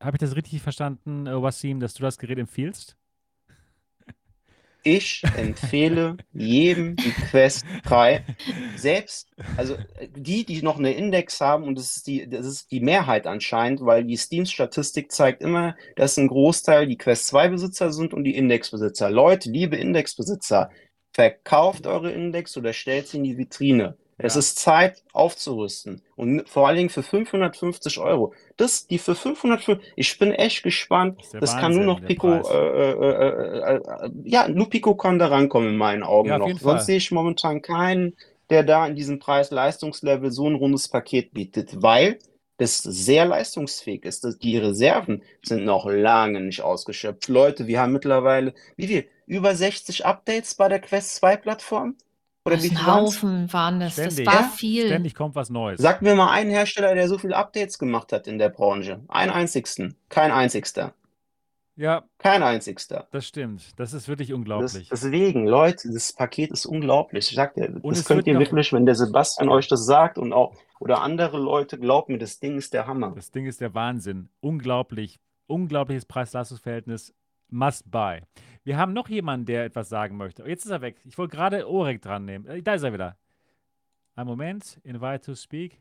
Habe 0.00 0.16
ich 0.16 0.20
das 0.20 0.36
richtig 0.36 0.62
verstanden, 0.62 1.26
äh, 1.26 1.42
Wasim, 1.42 1.80
dass 1.80 1.94
du 1.94 2.02
das 2.02 2.18
Gerät 2.18 2.38
empfiehlst? 2.38 2.96
Ich 4.84 5.22
empfehle 5.36 6.16
jedem 6.32 6.94
die 6.96 7.10
Quest 7.10 7.66
3. 7.84 8.24
Selbst, 8.76 9.28
also 9.56 9.76
die, 10.16 10.44
die 10.44 10.62
noch 10.62 10.78
eine 10.78 10.92
Index 10.92 11.40
haben, 11.40 11.64
und 11.64 11.76
das 11.76 11.96
ist 11.96 12.06
die, 12.06 12.28
das 12.28 12.46
ist 12.46 12.70
die 12.70 12.80
Mehrheit 12.80 13.26
anscheinend, 13.26 13.84
weil 13.84 14.04
die 14.04 14.16
Steam-Statistik 14.16 15.10
zeigt 15.10 15.42
immer, 15.42 15.76
dass 15.96 16.16
ein 16.16 16.28
Großteil 16.28 16.86
die 16.86 16.96
Quest 16.96 17.34
2-Besitzer 17.34 17.92
sind 17.92 18.14
und 18.14 18.24
die 18.24 18.36
Index-Besitzer. 18.36 19.10
Leute, 19.10 19.50
liebe 19.50 19.76
Index-Besitzer, 19.76 20.70
verkauft 21.18 21.88
eure 21.88 22.12
Index 22.12 22.56
oder 22.56 22.72
stellt 22.72 23.08
sie 23.08 23.16
in 23.16 23.24
die 23.24 23.36
Vitrine. 23.36 23.96
Ja. 24.18 24.24
Es 24.24 24.36
ist 24.36 24.60
Zeit 24.60 25.02
aufzurüsten. 25.12 26.00
Und 26.14 26.48
vor 26.48 26.68
allen 26.68 26.76
Dingen 26.76 26.90
für 26.90 27.02
550 27.02 27.98
Euro. 27.98 28.34
Das, 28.56 28.86
die 28.86 28.98
für 28.98 29.16
550, 29.16 29.94
ich 29.96 30.16
bin 30.20 30.30
echt 30.32 30.62
gespannt. 30.62 31.20
Das, 31.32 31.40
das 31.40 31.56
kann 31.56 31.74
nur 31.74 31.84
noch 31.84 32.00
Pico, 32.00 32.28
äh 32.28 32.40
äh, 32.40 32.92
äh, 32.92 33.74
äh, 33.74 34.06
äh, 34.06 34.10
ja, 34.26 34.46
nur 34.46 34.70
Pico 34.70 34.94
kann 34.94 35.18
da 35.18 35.26
rankommen 35.26 35.70
in 35.70 35.76
meinen 35.76 36.04
Augen 36.04 36.28
ja, 36.28 36.38
noch. 36.38 36.56
Sonst 36.60 36.86
sehe 36.86 36.98
ich 36.98 37.10
momentan 37.10 37.62
keinen, 37.62 38.14
der 38.48 38.62
da 38.62 38.86
in 38.86 38.94
diesem 38.94 39.18
Preis-Leistungslevel 39.18 40.30
so 40.30 40.48
ein 40.48 40.54
rundes 40.54 40.86
Paket 40.86 41.34
bietet, 41.34 41.82
weil 41.82 42.20
das 42.58 42.78
sehr 42.78 43.24
leistungsfähig 43.24 44.04
ist. 44.04 44.26
Die 44.42 44.58
Reserven 44.58 45.22
sind 45.42 45.64
noch 45.64 45.86
lange 45.86 46.40
nicht 46.40 46.60
ausgeschöpft. 46.60 47.28
Leute, 47.28 47.66
wir 47.66 47.80
haben 47.80 47.92
mittlerweile, 47.92 48.52
wie 48.76 48.86
viel? 48.86 49.08
über 49.28 49.54
60 49.54 50.04
Updates 50.06 50.54
bei 50.54 50.68
der 50.68 50.80
Quest 50.80 51.16
2 51.16 51.36
Plattform? 51.36 51.96
Oder 52.44 52.56
das 52.56 52.64
wie 52.64 52.70
ein 52.70 52.86
Haufen 52.86 53.52
waren 53.52 53.78
das. 53.78 53.92
Ständig, 53.92 54.24
das 54.24 54.34
war 54.34 54.40
ja? 54.42 54.48
viel. 54.48 54.86
Ständig 54.86 55.14
kommt 55.14 55.34
was 55.34 55.50
Neues. 55.50 55.80
Sag 55.80 56.00
mir 56.00 56.14
mal 56.14 56.30
einen 56.30 56.50
Hersteller, 56.50 56.94
der 56.94 57.08
so 57.08 57.18
viele 57.18 57.36
Updates 57.36 57.78
gemacht 57.78 58.10
hat 58.12 58.26
in 58.26 58.38
der 58.38 58.48
Branche. 58.48 59.00
Einen 59.08 59.30
einzigsten. 59.30 59.96
Kein 60.08 60.32
einzigster. 60.32 60.94
Ja. 61.76 62.04
Kein 62.16 62.42
einzigster. 62.42 63.06
Das 63.12 63.26
stimmt. 63.26 63.78
Das 63.78 63.92
ist 63.92 64.08
wirklich 64.08 64.32
unglaublich. 64.32 64.88
Das, 64.88 65.00
deswegen, 65.02 65.46
Leute, 65.46 65.92
das 65.92 66.12
Paket 66.12 66.50
ist 66.50 66.64
unglaublich. 66.64 67.28
Ich 67.28 67.36
sag 67.36 67.54
dir, 67.54 67.68
das 67.68 68.04
könnt 68.04 68.26
ihr 68.26 68.38
wirklich, 68.38 68.72
wenn 68.72 68.86
der 68.86 68.94
Sebastian 68.94 69.50
euch 69.50 69.68
das 69.68 69.84
sagt 69.84 70.16
und 70.16 70.32
auch 70.32 70.56
oder 70.80 71.02
andere 71.02 71.38
Leute, 71.38 71.78
glaubt 71.78 72.08
mir, 72.08 72.18
das 72.18 72.40
Ding 72.40 72.56
ist 72.56 72.72
der 72.72 72.86
Hammer. 72.86 73.12
Das 73.14 73.30
Ding 73.30 73.46
ist 73.46 73.60
der 73.60 73.74
Wahnsinn. 73.74 74.28
Unglaublich. 74.40 75.18
Unglaubliches 75.46 76.04
Preis-Leistungs-Verhältnis. 76.04 77.14
Must 77.50 77.90
buy. 77.90 78.20
Wir 78.64 78.76
haben 78.76 78.92
noch 78.92 79.08
jemanden, 79.08 79.46
der 79.46 79.64
etwas 79.64 79.88
sagen 79.88 80.16
möchte. 80.16 80.42
Jetzt 80.46 80.66
ist 80.66 80.70
er 80.70 80.82
weg. 80.82 81.00
Ich 81.04 81.16
wollte 81.16 81.34
gerade 81.34 81.66
Orek 81.68 82.02
dran 82.02 82.24
nehmen. 82.26 82.46
Äh, 82.46 82.62
da 82.62 82.74
ist 82.74 82.82
er 82.82 82.92
wieder. 82.92 83.16
Ein 84.14 84.26
Moment. 84.26 84.78
Invite 84.84 85.20
to 85.20 85.34
speak. 85.34 85.80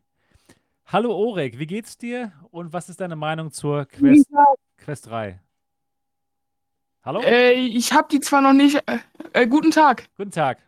Hallo 0.86 1.14
Orek, 1.14 1.60
wie 1.60 1.68
geht's 1.68 1.98
dir 1.98 2.32
und 2.50 2.72
was 2.72 2.88
ist 2.88 3.02
deine 3.02 3.18
Meinung 3.18 3.52
zur 3.52 3.86
Quest, 3.88 4.30
Quest 4.78 5.08
3? 5.08 5.38
Hallo? 7.04 7.20
Äh, 7.22 7.56
ich 7.56 7.92
habe 7.92 8.08
die 8.10 8.22
zwar 8.22 8.42
noch 8.42 8.54
nicht. 8.54 8.82
Äh, 8.86 9.00
äh, 9.34 9.48
guten 9.48 9.72
Tag. 9.72 10.08
Guten 10.16 10.32
Tag. 10.32 10.60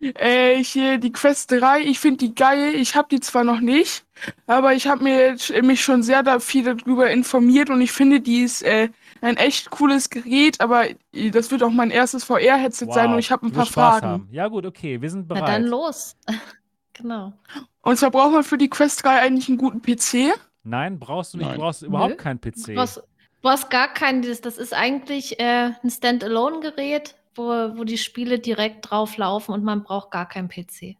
Äh, 0.00 0.64
hier 0.64 0.96
die 0.96 1.12
Quest 1.12 1.52
3, 1.52 1.82
ich 1.82 1.98
finde 1.98 2.18
die 2.18 2.34
geil. 2.34 2.74
Ich 2.74 2.96
habe 2.96 3.08
die 3.10 3.20
zwar 3.20 3.44
noch 3.44 3.60
nicht, 3.60 4.06
aber 4.46 4.72
ich 4.72 4.86
habe 4.86 5.04
mir 5.04 5.36
mich 5.62 5.82
schon 5.82 6.02
sehr 6.02 6.22
da 6.22 6.40
viel 6.40 6.64
darüber 6.64 7.10
informiert 7.10 7.68
und 7.68 7.82
ich 7.82 7.92
finde, 7.92 8.20
die 8.20 8.40
ist 8.40 8.62
äh, 8.62 8.88
ein 9.20 9.36
echt 9.36 9.70
cooles 9.70 10.08
Gerät, 10.08 10.60
aber 10.62 10.86
das 11.32 11.50
wird 11.50 11.62
auch 11.62 11.70
mein 11.70 11.90
erstes 11.90 12.24
VR-Headset 12.24 12.86
wow. 12.86 12.94
sein 12.94 13.12
und 13.12 13.18
ich 13.18 13.30
habe 13.30 13.46
ein 13.46 13.52
paar 13.52 13.66
Fragen. 13.66 14.06
Haben. 14.06 14.28
Ja 14.32 14.48
gut, 14.48 14.64
okay, 14.64 15.02
wir 15.02 15.10
sind 15.10 15.28
bereit. 15.28 15.42
Na 15.46 15.52
dann 15.52 15.64
los. 15.64 16.16
genau. 16.94 17.34
Und 17.82 17.98
zwar 17.98 18.10
braucht 18.10 18.32
man 18.32 18.44
für 18.44 18.56
die 18.56 18.70
Quest 18.70 19.04
3 19.04 19.20
eigentlich 19.20 19.48
einen 19.48 19.58
guten 19.58 19.82
PC. 19.82 20.34
Nein, 20.64 20.98
brauchst 20.98 21.34
du 21.34 21.38
nicht. 21.38 21.46
Nein. 21.46 21.56
Du 21.56 21.60
brauchst 21.62 21.82
überhaupt 21.82 22.10
Nö. 22.10 22.16
keinen 22.16 22.40
PC. 22.40 22.66
Du 22.66 22.74
brauchst, 22.74 22.96
du 22.96 23.02
brauchst 23.42 23.68
gar 23.68 23.88
keinen. 23.88 24.22
Das 24.22 24.56
ist 24.56 24.72
eigentlich 24.72 25.38
äh, 25.40 25.72
ein 25.82 25.90
Standalone-Gerät 25.90 27.16
wo, 27.34 27.44
wo 27.76 27.84
die 27.84 27.98
Spiele 27.98 28.38
direkt 28.38 28.90
drauf 28.90 29.16
laufen 29.16 29.52
und 29.52 29.64
man 29.64 29.82
braucht 29.82 30.10
gar 30.10 30.28
keinen 30.28 30.48
PC. 30.48 30.96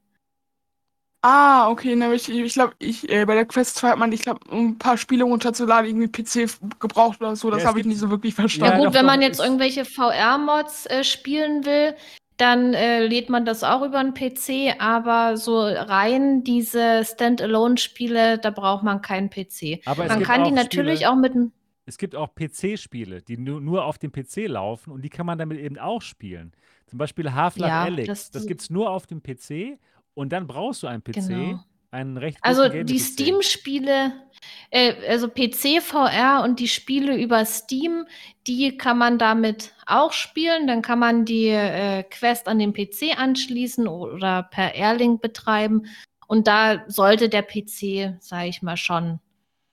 Ah, 1.23 1.69
okay, 1.69 1.97
ne, 1.97 2.15
ich, 2.15 2.31
ich 2.31 2.55
glaube, 2.55 2.73
ich, 2.79 3.11
äh, 3.11 3.27
bei 3.27 3.35
der 3.35 3.45
Quest 3.45 3.77
2 3.77 3.91
hat 3.91 3.99
man, 3.99 4.11
ich 4.11 4.23
glaube, 4.23 4.41
um 4.49 4.69
ein 4.69 4.79
paar 4.79 4.97
Spiele 4.97 5.25
runterzuladen, 5.25 5.91
irgendwie 5.91 6.09
PC 6.09 6.49
gebraucht 6.79 7.21
oder 7.21 7.37
so. 7.37 7.51
Das 7.51 7.63
ja, 7.63 7.69
habe 7.69 7.81
ich 7.81 7.85
nicht 7.85 7.99
so 7.99 8.09
wirklich 8.09 8.35
verstanden. 8.35 8.79
Ja, 8.79 8.85
gut, 8.87 8.95
wenn 8.95 9.05
man 9.05 9.21
jetzt 9.21 9.39
irgendwelche 9.39 9.85
VR-Mods 9.85 10.87
äh, 10.87 11.05
spielen 11.05 11.67
will, 11.67 11.95
dann 12.39 12.73
äh, 12.73 13.07
lädt 13.07 13.29
man 13.29 13.45
das 13.45 13.63
auch 13.63 13.83
über 13.83 13.99
einen 13.99 14.15
PC, 14.15 14.81
aber 14.81 15.37
so 15.37 15.61
rein 15.61 16.43
diese 16.43 17.05
Standalone-Spiele, 17.05 18.39
da 18.39 18.51
braucht 18.51 18.83
man 18.83 19.03
keinen 19.03 19.29
PC. 19.29 19.83
Aber 19.85 20.07
man 20.07 20.23
kann 20.23 20.45
die 20.45 20.53
natürlich 20.53 21.01
Spiele, 21.01 21.11
auch 21.11 21.17
mit 21.17 21.35
einem 21.35 21.53
es 21.91 21.99
gibt 21.99 22.15
auch 22.15 22.35
PC-Spiele, 22.37 23.21
die 23.21 23.37
nur, 23.37 23.61
nur 23.61 23.85
auf 23.85 23.99
dem 23.99 24.13
PC 24.13 24.47
laufen 24.47 24.93
und 24.93 25.03
die 25.03 25.11
kann 25.11 25.27
man 25.27 25.39
damit 25.39 25.59
eben 25.59 25.77
auch 25.77 26.03
spielen. 26.03 26.53
Zum 26.87 26.99
Beispiel 26.99 27.33
Half-Life 27.33 27.69
ja, 27.69 27.83
Alyx. 27.83 28.07
Das, 28.07 28.31
das 28.31 28.47
gibt 28.47 28.61
es 28.61 28.71
nur 28.71 28.91
auf 28.91 29.09
dem 29.09 29.23
PC 29.23 29.79
und 30.15 30.33
dann 30.33 30.47
brauchst 30.47 30.85
du 30.85 30.87
einen 30.87 31.03
PC. 31.03 31.15
Genau. 31.15 31.65
Einen 31.93 32.17
recht 32.17 32.39
also 32.43 32.69
die 32.69 33.01
Steam-Spiele, 33.01 34.13
äh, 34.71 34.95
also 35.09 35.27
PC, 35.27 35.83
VR 35.83 36.45
und 36.45 36.61
die 36.61 36.69
Spiele 36.69 37.21
über 37.21 37.45
Steam, 37.45 38.07
die 38.47 38.77
kann 38.77 38.97
man 38.97 39.19
damit 39.19 39.75
auch 39.87 40.13
spielen. 40.13 40.69
Dann 40.69 40.83
kann 40.83 41.01
man 41.01 41.25
die 41.25 41.49
äh, 41.49 42.05
Quest 42.05 42.47
an 42.47 42.61
den 42.61 42.73
PC 42.73 43.19
anschließen 43.19 43.89
oder 43.89 44.45
per 44.45 44.77
Airlink 44.77 45.21
betreiben. 45.21 45.87
Und 46.29 46.47
da 46.47 46.85
sollte 46.87 47.29
der 47.29 47.43
PC, 47.43 48.15
sage 48.21 48.47
ich 48.47 48.63
mal, 48.63 48.77
schon 48.77 49.19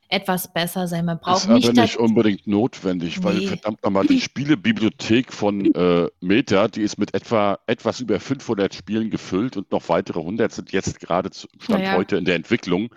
etwas 0.09 0.53
besser 0.53 0.88
sein. 0.88 1.05
Man 1.05 1.19
braucht 1.19 1.43
ist 1.43 1.49
nicht. 1.49 1.69
aber 1.69 1.81
nicht 1.81 1.97
unbedingt 1.97 2.47
notwendig, 2.47 3.17
nee. 3.17 3.23
weil 3.23 3.41
verdammt 3.47 3.84
nochmal, 3.84 4.05
die 4.05 4.21
Spielebibliothek 4.21 5.34
von 5.34 5.65
äh, 5.75 6.07
Meta, 6.21 6.67
die 6.67 6.81
ist 6.81 6.97
mit 6.97 7.13
etwa 7.13 7.59
etwas 7.67 7.99
über 7.99 8.19
500 8.19 8.73
Spielen 8.73 9.09
gefüllt 9.09 9.57
und 9.57 9.71
noch 9.71 9.89
weitere 9.89 10.19
100 10.19 10.51
sind 10.51 10.71
jetzt 10.71 10.99
gerade 10.99 11.29
Stand 11.34 11.69
naja. 11.69 11.97
heute 11.97 12.17
in 12.17 12.25
der 12.25 12.35
Entwicklung. 12.35 12.89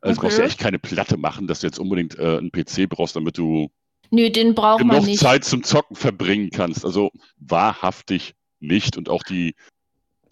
Also 0.00 0.18
okay. 0.18 0.26
brauchst 0.26 0.38
du 0.38 0.42
echt 0.42 0.58
keine 0.58 0.78
Platte 0.78 1.16
machen, 1.16 1.46
dass 1.46 1.60
du 1.60 1.66
jetzt 1.66 1.78
unbedingt 1.78 2.18
äh, 2.18 2.38
einen 2.38 2.50
PC 2.50 2.88
brauchst, 2.88 3.16
damit 3.16 3.38
du 3.38 3.70
Nö, 4.10 4.30
den 4.30 4.54
braucht 4.54 4.78
genug 4.78 4.94
man 4.94 5.04
nicht. 5.04 5.18
Zeit 5.18 5.44
zum 5.44 5.62
Zocken 5.62 5.96
verbringen 5.96 6.50
kannst. 6.50 6.84
Also 6.84 7.10
wahrhaftig 7.38 8.34
nicht. 8.60 8.96
Und 8.96 9.08
auch 9.08 9.22
die, 9.22 9.54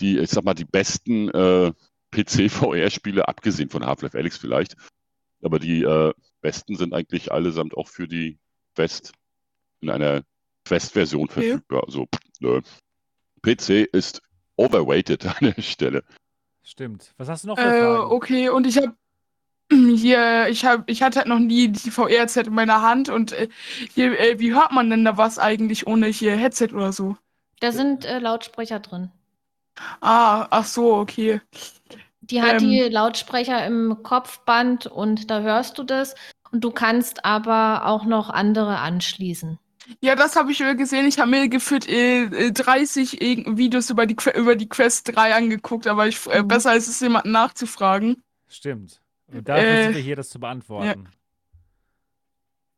die 0.00 0.18
ich 0.18 0.30
sag 0.30 0.44
mal, 0.44 0.54
die 0.54 0.64
besten 0.64 1.28
äh, 1.30 1.72
PC-VR-Spiele, 2.12 3.26
abgesehen 3.26 3.68
von 3.68 3.84
Half-Life 3.84 4.16
Alyx 4.16 4.38
vielleicht, 4.38 4.76
aber 5.44 5.58
die 5.58 5.82
äh, 5.82 6.12
besten 6.40 6.76
sind 6.76 6.94
eigentlich 6.94 7.32
allesamt 7.32 7.76
auch 7.76 7.88
für 7.88 8.08
die 8.08 8.38
Quest 8.74 9.12
in 9.80 9.90
einer 9.90 10.22
Quest-Version 10.64 11.28
verfügbar. 11.28 11.80
Ja. 11.80 11.86
Also 11.86 12.06
nö. 12.40 12.60
PC 13.42 13.88
ist 13.92 14.22
overweighted 14.56 15.26
an 15.26 15.52
der 15.54 15.62
Stelle. 15.62 16.04
Stimmt. 16.62 17.12
Was 17.18 17.28
hast 17.28 17.44
du 17.44 17.48
noch 17.48 17.58
für 17.58 17.64
äh, 17.64 17.80
Fragen? 17.80 18.12
Okay, 18.12 18.48
und 18.48 18.66
ich 18.66 18.78
habe 18.78 18.94
hier, 19.70 20.48
ich 20.48 20.64
habe, 20.64 20.84
ich 20.86 21.02
hatte 21.02 21.20
halt 21.20 21.28
noch 21.28 21.38
nie 21.38 21.68
die 21.68 21.90
VR-Headset 21.90 22.44
in 22.46 22.54
meiner 22.54 22.82
Hand 22.82 23.08
und 23.08 23.32
äh, 23.32 23.48
hier, 23.94 24.18
äh, 24.18 24.38
wie 24.38 24.54
hört 24.54 24.72
man 24.72 24.90
denn 24.90 25.04
da 25.04 25.16
was 25.16 25.38
eigentlich 25.38 25.86
ohne 25.86 26.06
hier 26.06 26.36
Headset 26.36 26.68
oder 26.72 26.92
so? 26.92 27.16
Da 27.60 27.72
sind 27.72 28.04
äh, 28.04 28.18
Lautsprecher 28.18 28.80
drin. 28.80 29.10
Ah, 30.00 30.46
ach 30.50 30.66
so, 30.66 30.94
okay. 30.96 31.40
Die 32.30 32.42
hat 32.42 32.62
ähm, 32.62 32.68
die 32.68 32.80
Lautsprecher 32.80 33.64
im 33.66 33.98
Kopfband 34.02 34.86
und 34.86 35.30
da 35.30 35.40
hörst 35.40 35.78
du 35.78 35.82
das. 35.82 36.14
Und 36.50 36.62
du 36.62 36.70
kannst 36.70 37.24
aber 37.24 37.86
auch 37.86 38.04
noch 38.04 38.30
andere 38.30 38.78
anschließen. 38.78 39.58
Ja, 40.00 40.14
das 40.14 40.36
habe 40.36 40.52
ich 40.52 40.58
gesehen. 40.58 41.06
Ich 41.06 41.18
habe 41.18 41.30
mir 41.30 41.48
gefühlt 41.48 41.88
äh, 41.88 42.52
30 42.52 43.20
Videos 43.56 43.90
über 43.90 44.06
die, 44.06 44.16
über 44.34 44.56
die 44.56 44.68
Quest 44.68 45.14
3 45.14 45.34
angeguckt, 45.34 45.86
aber 45.86 46.06
ich, 46.06 46.26
äh, 46.26 46.42
mhm. 46.42 46.48
besser 46.48 46.74
ist 46.74 46.88
es, 46.88 47.00
jemanden 47.00 47.32
nachzufragen. 47.32 48.22
Stimmt. 48.48 49.00
Und 49.26 49.48
dafür 49.48 49.64
äh, 49.64 49.84
sind 49.84 49.94
wir 49.96 50.02
hier, 50.02 50.16
das 50.16 50.30
zu 50.30 50.40
beantworten. 50.40 51.04
Ja. 51.04 51.10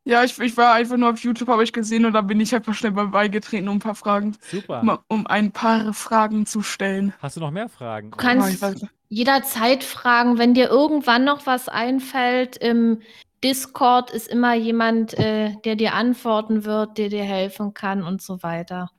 Ja, 0.07 0.23
ich, 0.23 0.39
ich 0.39 0.55
war 0.55 0.73
einfach 0.73 0.95
nur 0.95 1.09
auf 1.09 1.19
YouTube, 1.19 1.49
habe 1.49 1.65
ich 1.65 1.73
gesehen 1.73 2.05
und 2.05 2.13
da 2.13 2.21
bin 2.21 2.39
ich 2.39 2.55
einfach 2.55 2.73
schnell 2.73 2.93
beigetreten, 2.93 3.67
um 3.67 3.75
ein 3.75 3.79
paar 3.79 3.93
Fragen. 3.93 4.37
Super. 4.39 4.81
Um, 4.81 4.97
um, 5.09 5.27
ein 5.27 5.51
paar 5.51 5.93
Fragen 5.93 6.45
zu 6.45 6.61
stellen. 6.61 7.13
Hast 7.19 7.35
du 7.35 7.41
noch 7.41 7.51
mehr 7.51 7.67
Fragen? 7.67 8.11
Du 8.11 8.17
kannst 8.17 8.63
oh, 8.63 8.87
jederzeit 9.09 9.83
fragen, 9.83 10.37
wenn 10.37 10.53
dir 10.53 10.69
irgendwann 10.69 11.23
noch 11.23 11.45
was 11.45 11.69
einfällt. 11.69 12.57
Im 12.57 13.01
Discord 13.43 14.11
ist 14.11 14.27
immer 14.27 14.55
jemand, 14.55 15.17
äh, 15.17 15.55
der 15.63 15.75
dir 15.75 15.93
antworten 15.93 16.65
wird, 16.65 16.97
der 16.97 17.09
dir 17.09 17.23
helfen 17.23 17.73
kann 17.73 18.03
und 18.03 18.21
so 18.21 18.41
weiter. 18.43 18.89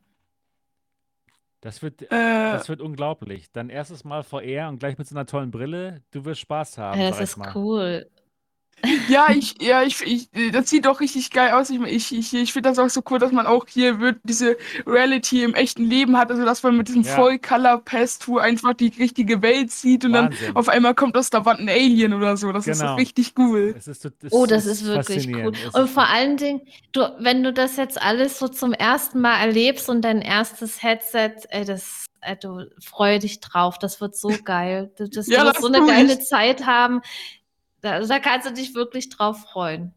Das 1.61 1.83
wird, 1.83 2.03
äh, 2.03 2.07
das 2.11 2.69
wird 2.69 2.81
unglaublich. 2.81 3.51
Dann 3.53 3.69
erstes 3.69 4.05
Mal 4.05 4.23
VR 4.23 4.69
und 4.69 4.79
gleich 4.79 4.97
mit 4.97 5.09
so 5.09 5.17
einer 5.17 5.27
tollen 5.27 5.51
Brille. 5.51 6.03
Du 6.13 6.25
wirst 6.25 6.41
Spaß 6.41 6.79
haben. 6.79 7.01
Ja, 7.01 7.11
das 7.11 7.21
ist 7.21 7.37
mal. 7.37 7.51
cool. 7.55 8.09
Ja, 9.09 9.29
ich, 9.31 9.61
ja, 9.61 9.83
ich, 9.83 10.01
ich, 10.03 10.53
das 10.53 10.71
sieht 10.71 10.87
doch 10.87 11.01
richtig 11.01 11.31
geil 11.31 11.53
aus. 11.53 11.71
Ich, 11.71 11.81
ich, 11.81 12.17
ich, 12.17 12.35
ich 12.35 12.53
finde 12.53 12.69
das 12.69 12.79
auch 12.79 12.89
so 12.89 13.03
cool, 13.11 13.19
dass 13.19 13.33
man 13.33 13.47
auch 13.47 13.67
hier 13.69 13.99
wird, 14.01 14.19
diese 14.23 14.57
Reality 14.87 15.43
im 15.43 15.55
echten 15.55 15.85
Leben 15.85 16.17
hat. 16.17 16.31
Also, 16.31 16.45
dass 16.45 16.63
man 16.63 16.77
mit 16.77 16.89
diesem 16.89 17.03
ja. 17.03 17.15
Voll-Color-Pass-Tour 17.15 18.41
einfach 18.41 18.75
die 18.75 18.93
richtige 18.99 19.43
Welt 19.43 19.71
sieht 19.71 20.05
und 20.05 20.13
Wahnsinn. 20.13 20.47
dann 20.47 20.57
auf 20.57 20.69
einmal 20.69 20.95
kommt 20.95 21.17
aus 21.17 21.31
der 21.31 21.45
Wand 21.45 21.61
ein 21.61 21.69
Alien 21.69 22.13
oder 22.15 22.37
so. 22.37 22.53
Das 22.53 22.65
genau. 22.65 22.75
ist 22.75 22.81
so 22.81 22.95
richtig 22.95 23.33
cool. 23.39 23.73
Das 23.75 23.89
ist, 23.89 24.05
das 24.05 24.13
oh, 24.31 24.47
das 24.47 24.67
ist, 24.67 24.83
ist 24.83 24.87
wirklich 24.87 25.29
cool. 25.35 25.53
Und 25.73 25.91
vor 25.91 26.07
allen 26.07 26.37
Dingen, 26.37 26.61
du, 26.93 27.01
wenn 27.19 27.43
du 27.43 27.53
das 27.53 27.77
jetzt 27.77 28.01
alles 28.01 28.39
so 28.39 28.49
zum 28.49 28.73
ersten 28.73 29.21
Mal 29.21 29.41
erlebst 29.41 29.89
und 29.89 30.03
dein 30.03 30.23
erstes 30.23 30.83
Headset, 30.83 31.33
ey, 31.51 31.65
das, 31.65 32.07
ey, 32.21 32.37
du 32.41 32.67
freu 32.81 33.19
dich 33.19 33.41
drauf. 33.41 33.79
Das 33.79 34.01
wird 34.01 34.17
so 34.17 34.31
geil. 34.45 34.93
Das, 34.97 35.11
das 35.11 35.27
ja, 35.27 35.45
wird 35.45 35.61
so 35.61 35.67
eine 35.67 35.85
geile 35.87 36.21
Zeit 36.21 36.67
haben. 36.67 37.01
Da, 37.81 38.01
da 38.01 38.19
kannst 38.19 38.49
du 38.49 38.53
dich 38.53 38.75
wirklich 38.75 39.09
drauf 39.09 39.41
freuen. 39.43 39.95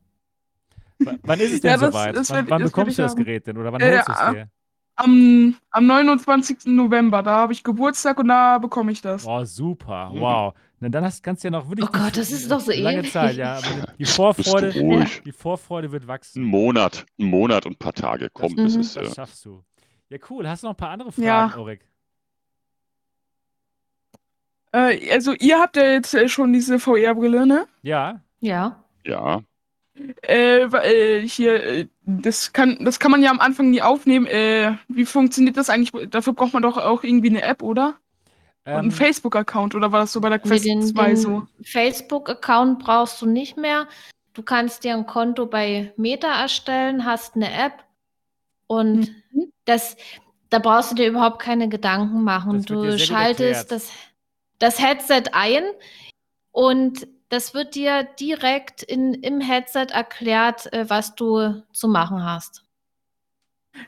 W 1.00 1.18
wann 1.24 1.40
ist 1.40 1.54
es 1.54 1.62
denn 1.62 1.72
ja, 1.72 1.78
das, 1.78 1.94
soweit? 1.94 2.16
Das 2.16 2.30
wann, 2.30 2.50
wann 2.50 2.64
bekommst 2.64 2.98
du 2.98 3.02
das 3.02 3.16
Gerät 3.16 3.48
denn 3.48 3.58
oder 3.58 3.74
wann 3.74 3.82
äh, 3.82 3.96
holst 3.96 4.08
du 4.08 4.12
es 4.12 4.32
dir? 4.34 4.50
Am, 4.96 5.56
am 5.72 5.88
29. 5.88 6.66
November, 6.66 7.24
da 7.24 7.32
habe 7.32 7.54
ich 7.54 7.64
Geburtstag 7.64 8.20
und 8.20 8.28
da 8.28 8.60
bekomme 8.60 8.92
ich 8.92 9.02
das. 9.02 9.26
Oh, 9.26 9.44
super, 9.46 10.12
wow. 10.14 10.54
Na, 10.80 10.90
dann 10.90 11.04
hast, 11.04 11.24
kannst 11.24 11.44
du 11.44 11.48
ja 11.48 11.52
noch 11.52 11.70
wirklich. 11.70 11.88
Oh 11.88 11.92
Gott, 11.92 12.18
das 12.18 12.32
ist 12.32 12.52
doch 12.52 12.60
so 12.60 12.72
lange 12.72 13.00
ewig. 13.00 13.12
Zeit, 13.12 13.36
ja. 13.36 13.60
Die 13.98 14.06
Vorfreude, 14.06 14.72
die 15.26 15.32
Vorfreude 15.32 15.92
wird 15.92 16.08
wachsen. 16.08 16.44
Ein 16.44 16.48
Monat, 16.48 17.06
ein 17.20 17.26
Monat 17.26 17.66
und 17.66 17.74
ein 17.74 17.78
paar 17.78 17.94
Tage. 17.94 18.30
Komm, 18.34 18.56
das, 18.56 18.74
das, 18.74 18.88
ist, 18.88 18.96
das 18.98 19.16
schaffst 19.16 19.46
du. 19.46 19.64
Ja, 20.10 20.18
cool. 20.30 20.48
Hast 20.48 20.64
du 20.64 20.68
noch 20.68 20.74
ein 20.74 20.78
paar 20.78 20.90
andere 20.90 21.12
Fragen, 21.12 21.26
ja. 21.26 21.54
Ulrich? 21.56 21.82
Äh, 24.72 25.12
also, 25.12 25.34
ihr 25.34 25.60
habt 25.60 25.76
ja 25.76 25.92
jetzt 25.92 26.14
äh, 26.14 26.30
schon 26.30 26.54
diese 26.54 26.80
VR-Brille, 26.80 27.46
ne? 27.46 27.68
Ja. 27.82 28.22
Ja. 28.40 28.84
Ja. 29.06 29.42
Äh, 30.22 30.64
äh, 30.64 31.28
hier, 31.28 31.64
äh, 31.64 31.88
das 32.06 32.54
kann, 32.54 32.78
das 32.84 33.00
kann 33.00 33.12
man 33.12 33.22
ja 33.22 33.30
am 33.30 33.40
Anfang 33.40 33.70
nie 33.70 33.82
aufnehmen. 33.82 34.26
Äh, 34.26 34.76
wie 34.88 35.06
funktioniert 35.06 35.58
das 35.58 35.70
eigentlich? 35.70 36.10
Dafür 36.10 36.34
braucht 36.34 36.54
man 36.54 36.64
doch 36.64 36.78
auch 36.78 37.04
irgendwie 37.04 37.30
eine 37.30 37.42
App, 37.42 37.62
oder? 37.62 37.96
Ähm, 38.66 38.74
Und 38.76 38.80
einen 38.80 38.92
Facebook-Account, 38.92 39.76
oder 39.76 39.92
war 39.92 40.02
das 40.02 40.14
so 40.14 40.22
bei 40.22 40.30
der 40.30 40.40
Quest 40.40 40.66
den, 40.66 40.82
2 40.82 41.08
den 41.08 41.18
so? 41.18 41.48
Facebook-Account 41.64 42.80
brauchst 42.80 43.22
du 43.22 43.26
nicht 43.26 43.58
mehr. 43.58 43.88
Du 44.34 44.44
kannst 44.44 44.84
dir 44.84 44.94
ein 44.94 45.06
Konto 45.06 45.46
bei 45.46 45.94
Meta 45.98 46.42
erstellen, 46.42 47.06
hast 47.06 47.36
eine 47.36 47.52
App 47.52 47.84
und 48.68 49.10
mhm. 49.34 49.52
das, 49.66 49.98
da 50.50 50.60
brauchst 50.60 50.92
du 50.92 50.96
dir 50.96 51.10
überhaupt 51.10 51.40
keine 51.40 51.68
Gedanken 51.68 52.24
machen. 52.24 52.64
Du 52.64 52.98
schaltest 52.98 53.72
das, 53.72 53.92
das 54.62 54.80
Headset 54.82 55.24
ein 55.34 55.64
und 56.52 57.08
das 57.30 57.54
wird 57.54 57.76
dir 57.76 58.04
direkt 58.20 58.84
in, 58.84 59.14
im 59.14 59.40
Headset 59.40 59.88
erklärt, 59.92 60.72
äh, 60.74 60.90
was 60.90 61.16
du 61.16 61.64
zu 61.72 61.88
machen 61.88 62.24
hast. 62.24 62.64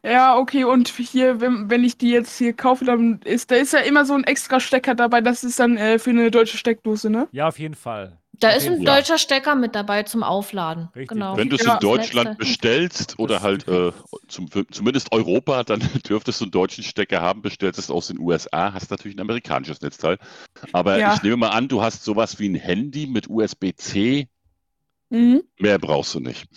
Ja, 0.01 0.37
okay, 0.37 0.63
und 0.63 0.87
hier, 0.87 1.41
wenn, 1.41 1.69
wenn 1.69 1.83
ich 1.83 1.97
die 1.97 2.09
jetzt 2.09 2.37
hier 2.37 2.53
kaufe, 2.53 2.85
dann 2.85 3.19
ist 3.25 3.51
da 3.51 3.55
ist 3.55 3.73
ja 3.73 3.79
immer 3.79 4.05
so 4.05 4.13
ein 4.13 4.23
extra 4.23 4.61
Stecker 4.61 4.95
dabei, 4.95 5.19
das 5.19 5.43
ist 5.43 5.59
dann 5.59 5.75
äh, 5.75 5.99
für 5.99 6.11
eine 6.11 6.31
deutsche 6.31 6.57
Steckdose, 6.57 7.09
ne? 7.09 7.27
Ja, 7.31 7.49
auf 7.49 7.59
jeden 7.59 7.75
Fall. 7.75 8.17
Da 8.39 8.49
ist 8.49 8.67
ein 8.67 8.81
ja. 8.81 8.95
deutscher 8.95 9.17
Stecker 9.17 9.55
mit 9.55 9.75
dabei 9.75 10.03
zum 10.03 10.23
Aufladen. 10.23 10.89
Richtig. 10.95 11.09
Genau. 11.09 11.37
Wenn 11.37 11.49
du 11.49 11.55
es 11.55 11.63
in 11.63 11.77
Deutschland 11.79 12.37
bestellst 12.37 13.19
oder 13.19 13.41
halt 13.41 13.67
äh, 13.67 13.91
zum, 14.27 14.49
zumindest 14.71 15.11
Europa, 15.11 15.63
dann 15.63 15.79
dürftest 16.09 16.41
du 16.41 16.45
einen 16.45 16.51
deutschen 16.51 16.83
Stecker 16.83 17.21
haben. 17.21 17.41
Bestellst 17.41 17.79
es 17.79 17.91
aus 17.91 18.07
den 18.07 18.19
USA, 18.19 18.73
hast 18.73 18.89
natürlich 18.89 19.15
ein 19.15 19.21
amerikanisches 19.21 19.81
Netzteil. 19.81 20.17
Aber 20.71 20.97
ja. 20.97 21.13
ich 21.13 21.21
nehme 21.21 21.37
mal 21.37 21.49
an, 21.49 21.67
du 21.67 21.81
hast 21.81 22.03
sowas 22.03 22.39
wie 22.39 22.49
ein 22.49 22.55
Handy 22.55 23.05
mit 23.05 23.29
USB-C. 23.29 24.27
Mhm. 25.09 25.43
Mehr 25.59 25.77
brauchst 25.77 26.15
du 26.15 26.19
nicht. 26.19 26.47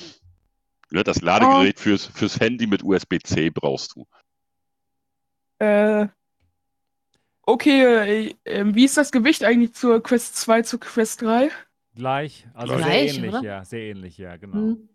Ja, 0.90 1.03
das 1.03 1.20
Ladegerät 1.20 1.77
oh. 1.78 1.82
fürs, 1.82 2.07
fürs 2.07 2.40
Handy 2.40 2.66
mit 2.66 2.82
USB-C 2.82 3.51
brauchst 3.51 3.97
du. 3.97 4.07
Äh, 5.59 6.09
okay, 7.43 7.82
äh, 7.82 8.35
äh, 8.44 8.65
wie 8.74 8.85
ist 8.85 8.97
das 8.97 9.12
Gewicht 9.12 9.44
eigentlich 9.44 9.74
zur 9.74 10.03
Quest 10.03 10.36
2 10.36 10.62
zur 10.62 10.81
Quest 10.81 11.23
3? 11.23 11.51
Gleich, 11.97 12.47
also 12.52 12.77
Gleich, 12.77 13.12
sehr 13.12 13.14
ähnlich, 13.16 13.31
oder? 13.31 13.43
ja, 13.43 13.64
sehr 13.64 13.81
ähnlich, 13.81 14.18
ja, 14.18 14.36
genau. 14.36 14.55
Hm. 14.55 14.89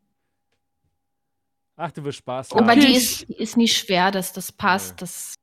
Ach, 1.76 1.92
du 1.92 2.04
wirst 2.04 2.20
Spaß 2.20 2.52
haben. 2.52 2.64
Aber 2.64 2.76
die 2.76 2.96
ist, 2.96 3.24
ist 3.24 3.58
nicht 3.58 3.76
schwer, 3.76 4.12
das, 4.12 4.34
das 4.34 4.52
passt, 4.52 4.92
ja. 4.92 4.96
das, 5.00 5.36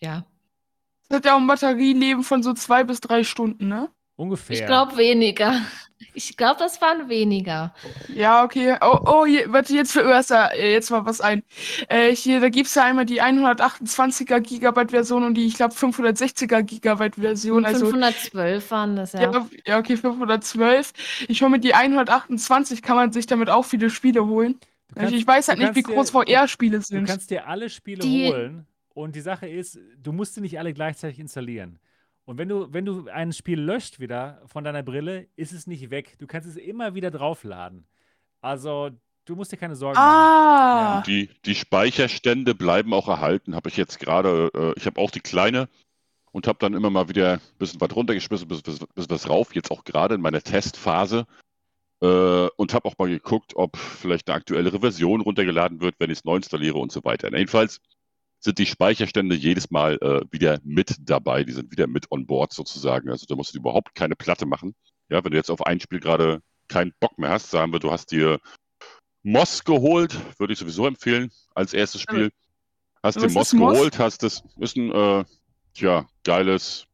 ja. 0.00 0.26
Das 1.08 1.16
hat 1.16 1.24
ja 1.24 1.34
auch 1.34 1.40
ein 1.40 1.46
Batterieleben 1.46 2.22
von 2.22 2.42
so 2.42 2.52
zwei 2.52 2.84
bis 2.84 3.00
drei 3.00 3.24
Stunden, 3.24 3.68
ne? 3.68 3.88
Ungefähr. 4.16 4.60
Ich 4.60 4.66
glaube 4.66 4.98
weniger. 4.98 5.62
Ich 6.14 6.36
glaube, 6.36 6.58
das 6.58 6.80
waren 6.80 7.08
weniger. 7.08 7.74
Ja, 8.14 8.44
okay. 8.44 8.76
Oh, 8.80 8.98
oh 9.04 9.26
hier, 9.26 9.52
warte, 9.52 9.74
jetzt 9.74 9.92
für 9.92 10.04
USA, 10.04 10.46
äh, 10.46 10.72
jetzt 10.72 10.90
mal 10.90 11.04
was 11.04 11.20
ein. 11.20 11.42
Äh, 11.88 12.14
hier, 12.14 12.40
da 12.40 12.48
gibt 12.48 12.68
es 12.68 12.74
ja 12.74 12.84
einmal 12.84 13.04
die 13.04 13.22
128er 13.22 14.40
Gigabyte 14.40 14.90
Version 14.90 15.24
und 15.24 15.34
die, 15.34 15.46
ich 15.46 15.54
glaube, 15.54 15.74
560er 15.74 16.62
Gigabyte 16.62 17.16
Version. 17.16 17.64
Also, 17.64 17.86
512 17.86 18.70
waren 18.70 18.96
das, 18.96 19.12
ja. 19.12 19.22
ja. 19.22 19.46
Ja, 19.66 19.78
okay, 19.78 19.96
512. 19.96 20.92
Ich 21.28 21.42
hole 21.42 21.50
mir 21.50 21.60
die 21.60 21.74
128, 21.74 22.82
kann 22.82 22.96
man 22.96 23.12
sich 23.12 23.26
damit 23.26 23.50
auch 23.50 23.64
viele 23.64 23.90
Spiele 23.90 24.26
holen. 24.26 24.58
Kannst, 24.94 25.14
ich 25.14 25.26
weiß 25.26 25.48
halt 25.48 25.58
nicht, 25.58 25.74
wie 25.74 25.82
groß 25.82 26.10
VR-Spiele 26.10 26.80
sind. 26.80 27.02
Du 27.02 27.12
kannst 27.12 27.30
dir 27.30 27.46
alle 27.46 27.68
Spiele 27.68 28.00
die, 28.00 28.28
holen 28.28 28.66
und 28.94 29.14
die 29.14 29.20
Sache 29.20 29.48
ist, 29.48 29.78
du 30.02 30.12
musst 30.12 30.34
sie 30.34 30.40
nicht 30.40 30.58
alle 30.58 30.72
gleichzeitig 30.72 31.18
installieren. 31.18 31.78
Und 32.28 32.36
wenn 32.36 32.50
du, 32.50 32.70
wenn 32.74 32.84
du 32.84 33.08
ein 33.08 33.32
Spiel 33.32 33.58
löscht 33.58 34.00
wieder 34.00 34.42
von 34.44 34.62
deiner 34.62 34.82
Brille, 34.82 35.28
ist 35.36 35.54
es 35.54 35.66
nicht 35.66 35.88
weg. 35.88 36.18
Du 36.18 36.26
kannst 36.26 36.46
es 36.46 36.56
immer 36.56 36.94
wieder 36.94 37.10
draufladen. 37.10 37.86
Also, 38.42 38.90
du 39.24 39.34
musst 39.34 39.50
dir 39.50 39.56
keine 39.56 39.76
Sorgen 39.76 39.96
ah. 39.96 40.02
machen. 40.02 40.94
Ja. 40.94 41.02
Die, 41.06 41.30
die 41.46 41.54
Speicherstände 41.54 42.54
bleiben 42.54 42.92
auch 42.92 43.08
erhalten. 43.08 43.54
Habe 43.54 43.70
ich 43.70 43.78
jetzt 43.78 43.98
gerade, 43.98 44.50
äh, 44.54 44.74
ich 44.76 44.84
habe 44.84 45.00
auch 45.00 45.10
die 45.10 45.20
kleine 45.20 45.70
und 46.30 46.46
habe 46.46 46.58
dann 46.58 46.74
immer 46.74 46.90
mal 46.90 47.08
wieder 47.08 47.32
ein 47.32 47.58
bisschen 47.58 47.80
was 47.80 47.96
runtergeschmissen, 47.96 48.44
ein 48.44 48.60
bisschen, 48.60 48.86
bisschen 48.94 49.10
was 49.10 49.30
rauf. 49.30 49.54
Jetzt 49.54 49.70
auch 49.70 49.84
gerade 49.84 50.14
in 50.14 50.20
meiner 50.20 50.42
Testphase. 50.42 51.26
Äh, 52.02 52.48
und 52.56 52.74
habe 52.74 52.86
auch 52.90 52.98
mal 52.98 53.08
geguckt, 53.08 53.56
ob 53.56 53.78
vielleicht 53.78 54.28
eine 54.28 54.36
aktuellere 54.36 54.80
Version 54.80 55.22
runtergeladen 55.22 55.80
wird, 55.80 55.94
wenn 55.98 56.10
ich 56.10 56.18
es 56.18 56.24
neu 56.26 56.36
installiere 56.36 56.76
und 56.76 56.92
so 56.92 57.02
weiter. 57.04 57.34
Jedenfalls 57.34 57.80
sind 58.40 58.58
die 58.58 58.66
Speicherstände 58.66 59.34
jedes 59.34 59.70
Mal 59.70 59.98
äh, 60.00 60.20
wieder 60.30 60.58
mit 60.62 60.96
dabei. 61.00 61.44
Die 61.44 61.52
sind 61.52 61.70
wieder 61.70 61.86
mit 61.86 62.10
on 62.10 62.26
board 62.26 62.52
sozusagen. 62.52 63.10
Also 63.10 63.26
da 63.26 63.34
musst 63.34 63.54
du 63.54 63.58
überhaupt 63.58 63.94
keine 63.94 64.16
Platte 64.16 64.46
machen. 64.46 64.74
Ja, 65.08 65.24
wenn 65.24 65.32
du 65.32 65.36
jetzt 65.36 65.50
auf 65.50 65.66
ein 65.66 65.80
Spiel 65.80 66.00
gerade 66.00 66.40
keinen 66.68 66.92
Bock 67.00 67.18
mehr 67.18 67.30
hast, 67.30 67.50
sagen 67.50 67.72
wir, 67.72 67.80
du 67.80 67.90
hast 67.90 68.12
dir 68.12 68.38
Moss 69.22 69.64
geholt, 69.64 70.16
würde 70.38 70.52
ich 70.52 70.58
sowieso 70.58 70.86
empfehlen 70.86 71.30
als 71.54 71.74
erstes 71.74 72.02
Spiel. 72.02 72.30
Hast 73.02 73.20
dir 73.20 73.30
Moss 73.30 73.50
geholt, 73.50 73.98
hast 73.98 74.22
das 74.22 74.42
ist 74.58 74.76
ein 74.76 74.92
äh, 74.92 75.24
tja, 75.74 76.06
geiles 76.24 76.86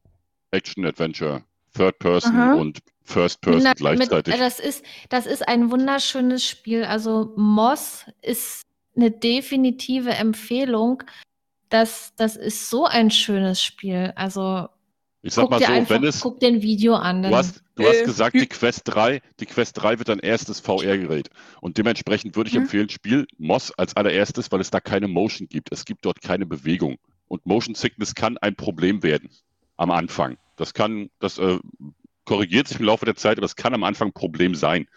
Action-Adventure, 0.51 1.43
Third 1.73 1.99
Person 1.99 2.35
Aha. 2.35 2.53
und 2.53 2.79
First 3.03 3.41
Person 3.41 3.63
mit, 3.63 3.77
gleichzeitig. 3.77 4.33
Mit, 4.33 4.41
das, 4.41 4.59
ist, 4.59 4.83
das 5.09 5.25
ist 5.27 5.47
ein 5.47 5.69
wunderschönes 5.69 6.43
Spiel. 6.43 6.83
Also 6.85 7.33
Moss 7.35 8.05
ist 8.21 8.63
eine 8.95 9.11
definitive 9.11 10.11
Empfehlung 10.11 11.03
das, 11.75 12.13
das 12.15 12.37
ist 12.37 12.69
so 12.69 12.85
ein 12.85 13.11
schönes 13.11 13.61
Spiel. 13.61 14.13
Also 14.15 14.69
ich 15.21 15.33
sag 15.33 15.49
mal 15.49 15.59
so, 15.59 15.65
einfach, 15.65 15.95
wenn 15.95 16.03
es. 16.03 16.21
Guck 16.21 16.39
den 16.39 16.61
Video 16.61 16.95
an. 16.95 17.23
Du 17.23 17.35
hast, 17.35 17.63
du 17.75 17.83
hast 17.83 18.01
äh, 18.01 18.05
gesagt, 18.05 18.35
die 18.35 18.47
Quest 18.47 18.83
3, 18.85 19.21
die 19.39 19.45
Quest 19.45 19.81
3 19.81 19.99
wird 19.99 20.07
dein 20.07 20.19
erstes 20.19 20.59
VR-Gerät. 20.59 21.29
Und 21.59 21.77
dementsprechend 21.77 22.35
würde 22.35 22.49
ich 22.49 22.55
hm. 22.55 22.63
empfehlen, 22.63 22.89
spiel 22.89 23.27
Moss 23.37 23.71
als 23.71 23.95
allererstes, 23.95 24.51
weil 24.51 24.61
es 24.61 24.71
da 24.71 24.79
keine 24.79 25.07
Motion 25.07 25.47
gibt. 25.49 25.71
Es 25.71 25.83
gibt 25.83 26.05
dort 26.05 26.21
keine 26.21 26.45
Bewegung. 26.45 26.97
Und 27.27 27.45
Motion 27.45 27.75
Sickness 27.75 28.15
kann 28.15 28.37
ein 28.37 28.55
Problem 28.55 29.03
werden 29.03 29.29
am 29.77 29.91
Anfang. 29.91 30.37
Das 30.55 30.73
kann, 30.73 31.09
das 31.19 31.37
äh, 31.37 31.59
korrigiert 32.23 32.67
sich 32.67 32.79
im 32.79 32.85
Laufe 32.85 33.05
der 33.05 33.15
Zeit, 33.15 33.33
aber 33.33 33.41
das 33.41 33.55
kann 33.55 33.73
am 33.73 33.83
Anfang 33.83 34.09
ein 34.09 34.13
Problem 34.13 34.55
sein. 34.55 34.87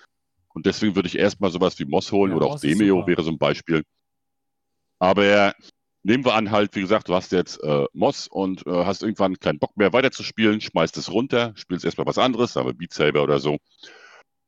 Und 0.55 0.66
deswegen 0.66 0.94
würde 0.94 1.09
ich 1.09 1.18
erstmal 1.18 1.50
sowas 1.50 1.78
wie 1.78 1.84
Moss 1.84 2.12
holen 2.12 2.30
ja, 2.30 2.36
oder 2.36 2.46
auch 2.46 2.60
Demeo 2.60 3.06
wäre 3.06 3.22
so 3.22 3.30
ein 3.30 3.38
Beispiel. 3.38 3.82
Aber 4.98 5.55
nehmen 6.02 6.24
wir 6.24 6.34
an, 6.34 6.50
halt, 6.50 6.74
wie 6.74 6.80
gesagt, 6.80 7.08
du 7.08 7.14
hast 7.14 7.32
jetzt 7.32 7.62
äh, 7.62 7.86
Moss 7.92 8.28
und 8.28 8.66
äh, 8.66 8.84
hast 8.84 9.02
irgendwann 9.02 9.38
keinen 9.38 9.58
Bock 9.58 9.76
mehr 9.76 9.92
weiterzuspielen, 9.92 10.60
schmeißt 10.60 10.96
es 10.96 11.10
runter, 11.10 11.52
spielst 11.56 11.84
erstmal 11.84 12.06
was 12.06 12.18
anderes, 12.18 12.52
sagen 12.52 12.66
wir 12.66 12.74
Beat 12.74 12.92
Saber 12.92 13.22
oder 13.22 13.40
so. 13.40 13.58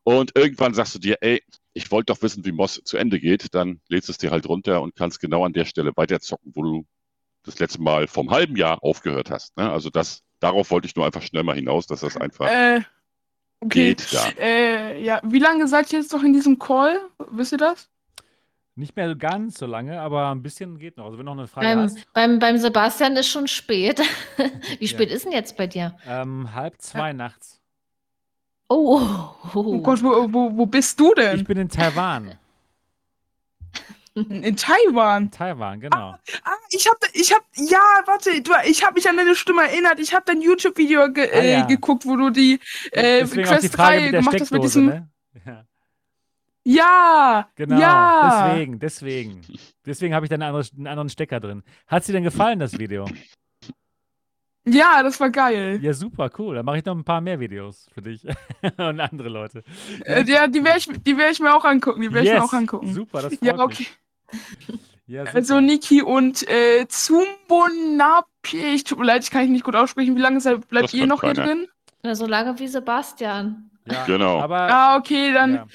Und 0.03 0.33
irgendwann 0.35 0.75
sagst 0.75 0.95
du 0.95 0.99
dir, 0.99 1.19
ey, 1.21 1.43
ich 1.73 1.91
wollte 1.91 2.13
doch 2.13 2.23
wissen, 2.23 2.45
wie 2.45 2.53
Moss 2.53 2.81
zu 2.85 2.97
Ende 2.97 3.21
geht, 3.21 3.55
dann 3.55 3.81
lädst 3.89 4.09
du 4.09 4.13
es 4.13 4.19
dir 4.19 4.31
halt 4.31 4.49
runter 4.49 4.83
und 4.83 4.97
kannst 4.97 5.21
genau 5.21 5.45
an 5.45 5.53
der 5.53 5.65
Stelle 5.65 5.93
weiterzocken, 5.95 6.53
wo 6.55 6.63
du 6.63 6.87
das 7.45 7.59
letzte 7.59 7.81
Mal 7.81 8.07
vom 8.07 8.31
halben 8.31 8.57
Jahr 8.57 8.83
aufgehört 8.83 9.31
hast. 9.31 9.57
Ne? 9.57 9.71
Also 9.71 9.91
das, 9.91 10.23
darauf 10.41 10.71
wollte 10.71 10.87
ich 10.87 10.97
nur 10.97 11.07
einfach 11.07 11.23
schnell 11.23 11.43
mal 11.43 11.55
hinaus, 11.55 11.87
dass 11.87 12.01
das 12.01 12.17
einfach 12.17 12.49
äh, 12.49 12.81
okay. 13.61 13.95
geht. 13.95 14.11
Ja. 14.11 14.29
Äh, 14.39 15.03
ja, 15.03 15.21
wie 15.25 15.39
lange 15.39 15.69
seid 15.69 15.93
ihr 15.93 16.01
jetzt 16.01 16.13
noch 16.13 16.23
in 16.23 16.33
diesem 16.33 16.59
Call? 16.59 17.01
Wisst 17.31 17.53
ihr 17.53 17.59
das? 17.59 17.89
Nicht 18.77 18.97
mehr 18.97 19.15
ganz 19.15 19.59
so 19.59 19.67
lange, 19.67 20.01
aber 20.01 20.31
ein 20.31 20.43
bisschen 20.43 20.79
geht 20.79 20.97
noch. 20.97 21.07
Also 21.07 21.19
wenn 21.19 21.27
noch 21.27 21.33
eine 21.33 21.47
Frage 21.47 21.67
beim, 21.67 21.79
hast. 21.81 22.13
Beim, 22.13 22.39
beim 22.39 22.57
Sebastian 22.57 23.17
ist 23.17 23.29
schon 23.29 23.49
spät. 23.49 24.01
Wie 24.79 24.89
spät 24.89 25.11
ja. 25.11 25.17
ist 25.17 25.25
denn 25.25 25.33
jetzt 25.33 25.57
bei 25.57 25.67
dir? 25.67 25.97
Ähm, 26.07 26.55
halb 26.55 26.81
zwei 26.81 27.09
ja. 27.09 27.13
nachts. 27.13 27.61
Oh. 28.69 29.01
oh. 29.01 29.33
oh 29.55 29.79
Gott, 29.83 30.03
wo, 30.03 30.33
wo, 30.33 30.57
wo 30.57 30.67
bist 30.67 30.99
du 31.01 31.13
denn? 31.15 31.41
Ich 31.41 31.45
bin 31.45 31.59
in 31.59 31.69
Taiwan. 31.69 32.39
In 34.15 34.57
Taiwan. 34.57 35.25
In 35.25 35.31
Taiwan, 35.31 35.81
genau. 35.81 35.97
Ah, 35.97 36.19
ah, 36.45 36.51
ich 36.71 36.87
habe, 36.89 36.99
ich 37.13 37.33
habe, 37.33 37.45
ja, 37.55 37.79
warte, 38.07 38.43
du, 38.43 38.53
ich 38.65 38.85
habe 38.85 38.95
mich 38.95 39.09
an 39.09 39.17
deine 39.17 39.37
Stimme 39.37 39.63
erinnert. 39.63 40.01
Ich 40.01 40.13
habe 40.13 40.25
dein 40.27 40.43
YouTube-Video 40.43 41.13
ge 41.13 41.31
ah, 41.33 41.43
ja. 41.43 41.65
äh, 41.65 41.67
geguckt, 41.67 42.05
wo 42.05 42.17
du 42.17 42.31
die 42.31 42.59
äh, 42.91 43.25
Quest 43.25 43.79
3 43.79 44.09
gemacht 44.09 44.41
hast 44.41 44.51
mit 44.51 44.65
diesem. 44.65 44.87
Ne? 44.87 45.09
Ja. 45.47 45.65
Ja! 46.65 47.49
Genau, 47.57 47.81
ja. 47.81 48.51
deswegen, 48.53 48.79
deswegen. 48.79 49.41
Deswegen 49.87 50.15
habe 50.15 50.27
ich 50.27 50.31
da 50.31 50.35
eine 50.35 50.47
andere, 50.47 50.65
einen 50.77 50.87
anderen 50.87 51.09
Stecker 51.09 51.41
drin. 51.41 51.63
Hat 51.87 52.05
sie 52.05 52.13
denn 52.13 52.25
gefallen, 52.25 52.59
das 52.59 52.79
Video? 52.79 53.07
Ja, 54.67 55.03
das 55.03 55.19
war 55.19 55.31
geil. 55.31 55.79
Ja, 55.83 55.95
super, 55.95 56.31
cool. 56.39 56.57
Dann 56.57 56.67
mache 56.67 56.79
ich 56.79 56.85
noch 56.85 56.95
ein 56.95 57.05
paar 57.05 57.21
mehr 57.21 57.41
Videos 57.41 57.89
für 57.95 58.03
dich 58.03 58.27
und 58.77 59.01
andere 59.01 59.29
Leute. 59.29 59.65
Äh, 60.05 60.25
ja, 60.25 60.47
die 60.47 60.63
werde 60.63 60.79
ich, 60.79 60.89
werd 60.89 61.33
ich 61.33 61.41
mir 61.41 61.55
auch 61.55 61.65
angucken. 61.65 62.03
Die 62.03 62.13
werde 62.13 62.27
yes, 62.27 62.35
ich 62.35 62.41
mir 62.41 62.45
auch 62.45 62.53
angucken. 62.53 62.93
Super, 62.93 63.23
das 63.23 63.35
freut 63.35 63.43
ja, 63.43 63.59
okay. 63.59 63.87
Ja, 65.07 65.25
also 65.25 65.59
Niki 65.59 66.03
und 66.03 66.49
äh, 66.49 66.87
Zumbonapi, 66.87 68.75
ich 68.75 68.85
tut 68.85 68.99
mir 68.99 69.07
leid, 69.07 69.25
ich 69.25 69.31
kann 69.33 69.43
ich 69.43 69.51
nicht 69.51 69.65
gut 69.65 69.75
aussprechen. 69.75 70.15
Wie 70.15 70.21
lange 70.21 70.39
bleibt 70.69 70.95
ihr 70.95 71.07
noch 71.07 71.23
hier 71.23 71.35
drin? 71.35 71.67
Na, 72.03 72.15
so 72.15 72.27
lange 72.27 72.57
wie 72.61 72.69
Sebastian. 72.69 73.71
Ja, 73.87 74.05
genau. 74.05 74.41
Aber, 74.41 74.61
ah, 74.61 74.97
okay, 74.97 75.33
dann. 75.33 75.55
Ja. 75.55 75.67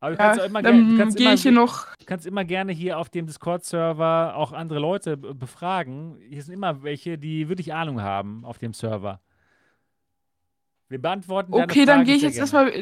Aber 0.00 0.12
du 0.12 0.16
kannst 0.16 0.40
ja, 0.40 0.46
immer 0.46 0.62
dann 0.62 0.96
kannst 0.96 1.16
gehe 1.16 1.32
ich 1.32 1.42
hier 1.42 1.52
noch. 1.52 1.86
Du 1.98 2.06
kannst 2.06 2.26
immer 2.26 2.44
gerne 2.44 2.72
hier 2.72 2.98
auf 2.98 3.10
dem 3.10 3.26
Discord-Server 3.26 4.34
auch 4.36 4.52
andere 4.52 4.78
Leute 4.78 5.16
befragen. 5.16 6.18
Hier 6.28 6.42
sind 6.42 6.54
immer 6.54 6.82
welche, 6.82 7.18
die 7.18 7.48
wirklich 7.48 7.74
Ahnung 7.74 8.00
haben 8.00 8.44
auf 8.44 8.58
dem 8.58 8.72
Server. 8.72 9.20
Wir 10.88 11.00
beantworten 11.00 11.52
Okay, 11.52 11.84
dann 11.84 12.04
gehe 12.04 12.16
ich 12.16 12.22
jetzt 12.22 12.38
erstmal. 12.38 12.72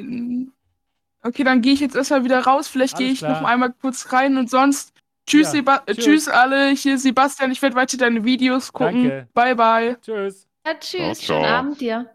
Okay, 1.23 1.45
dann 1.45 1.62
gehe 1.62 1.73
ich 1.73 1.81
jetzt 1.81 1.95
erstmal 1.95 2.24
wieder 2.24 2.41
raus. 2.41 2.69
Vielleicht 2.69 2.97
gehe 2.99 3.12
ich 3.12 3.19
klar. 3.19 3.41
noch 3.41 3.49
einmal 3.49 3.73
kurz 3.73 4.12
rein 4.12 4.37
und 4.37 4.51
sonst. 4.51 4.93
Tschüss, 5.27 5.53
ja, 5.53 5.83
tschüss. 5.87 6.05
tschüss. 6.05 6.29
alle. 6.29 6.70
Hier 6.70 6.99
Sebastian. 6.99 7.53
Ich 7.53 7.62
werde 7.62 7.77
weiter 7.77 7.97
deine 7.97 8.24
Videos 8.24 8.73
gucken. 8.73 9.09
Danke. 9.09 9.29
Bye, 9.33 9.55
bye. 9.55 9.97
Tschüss. 10.03 10.49
Ja, 10.66 10.74
tschüss. 10.74 11.20
Ciao, 11.20 11.41
Schönen 11.41 11.53
Abend 11.53 11.81
dir. 11.81 12.11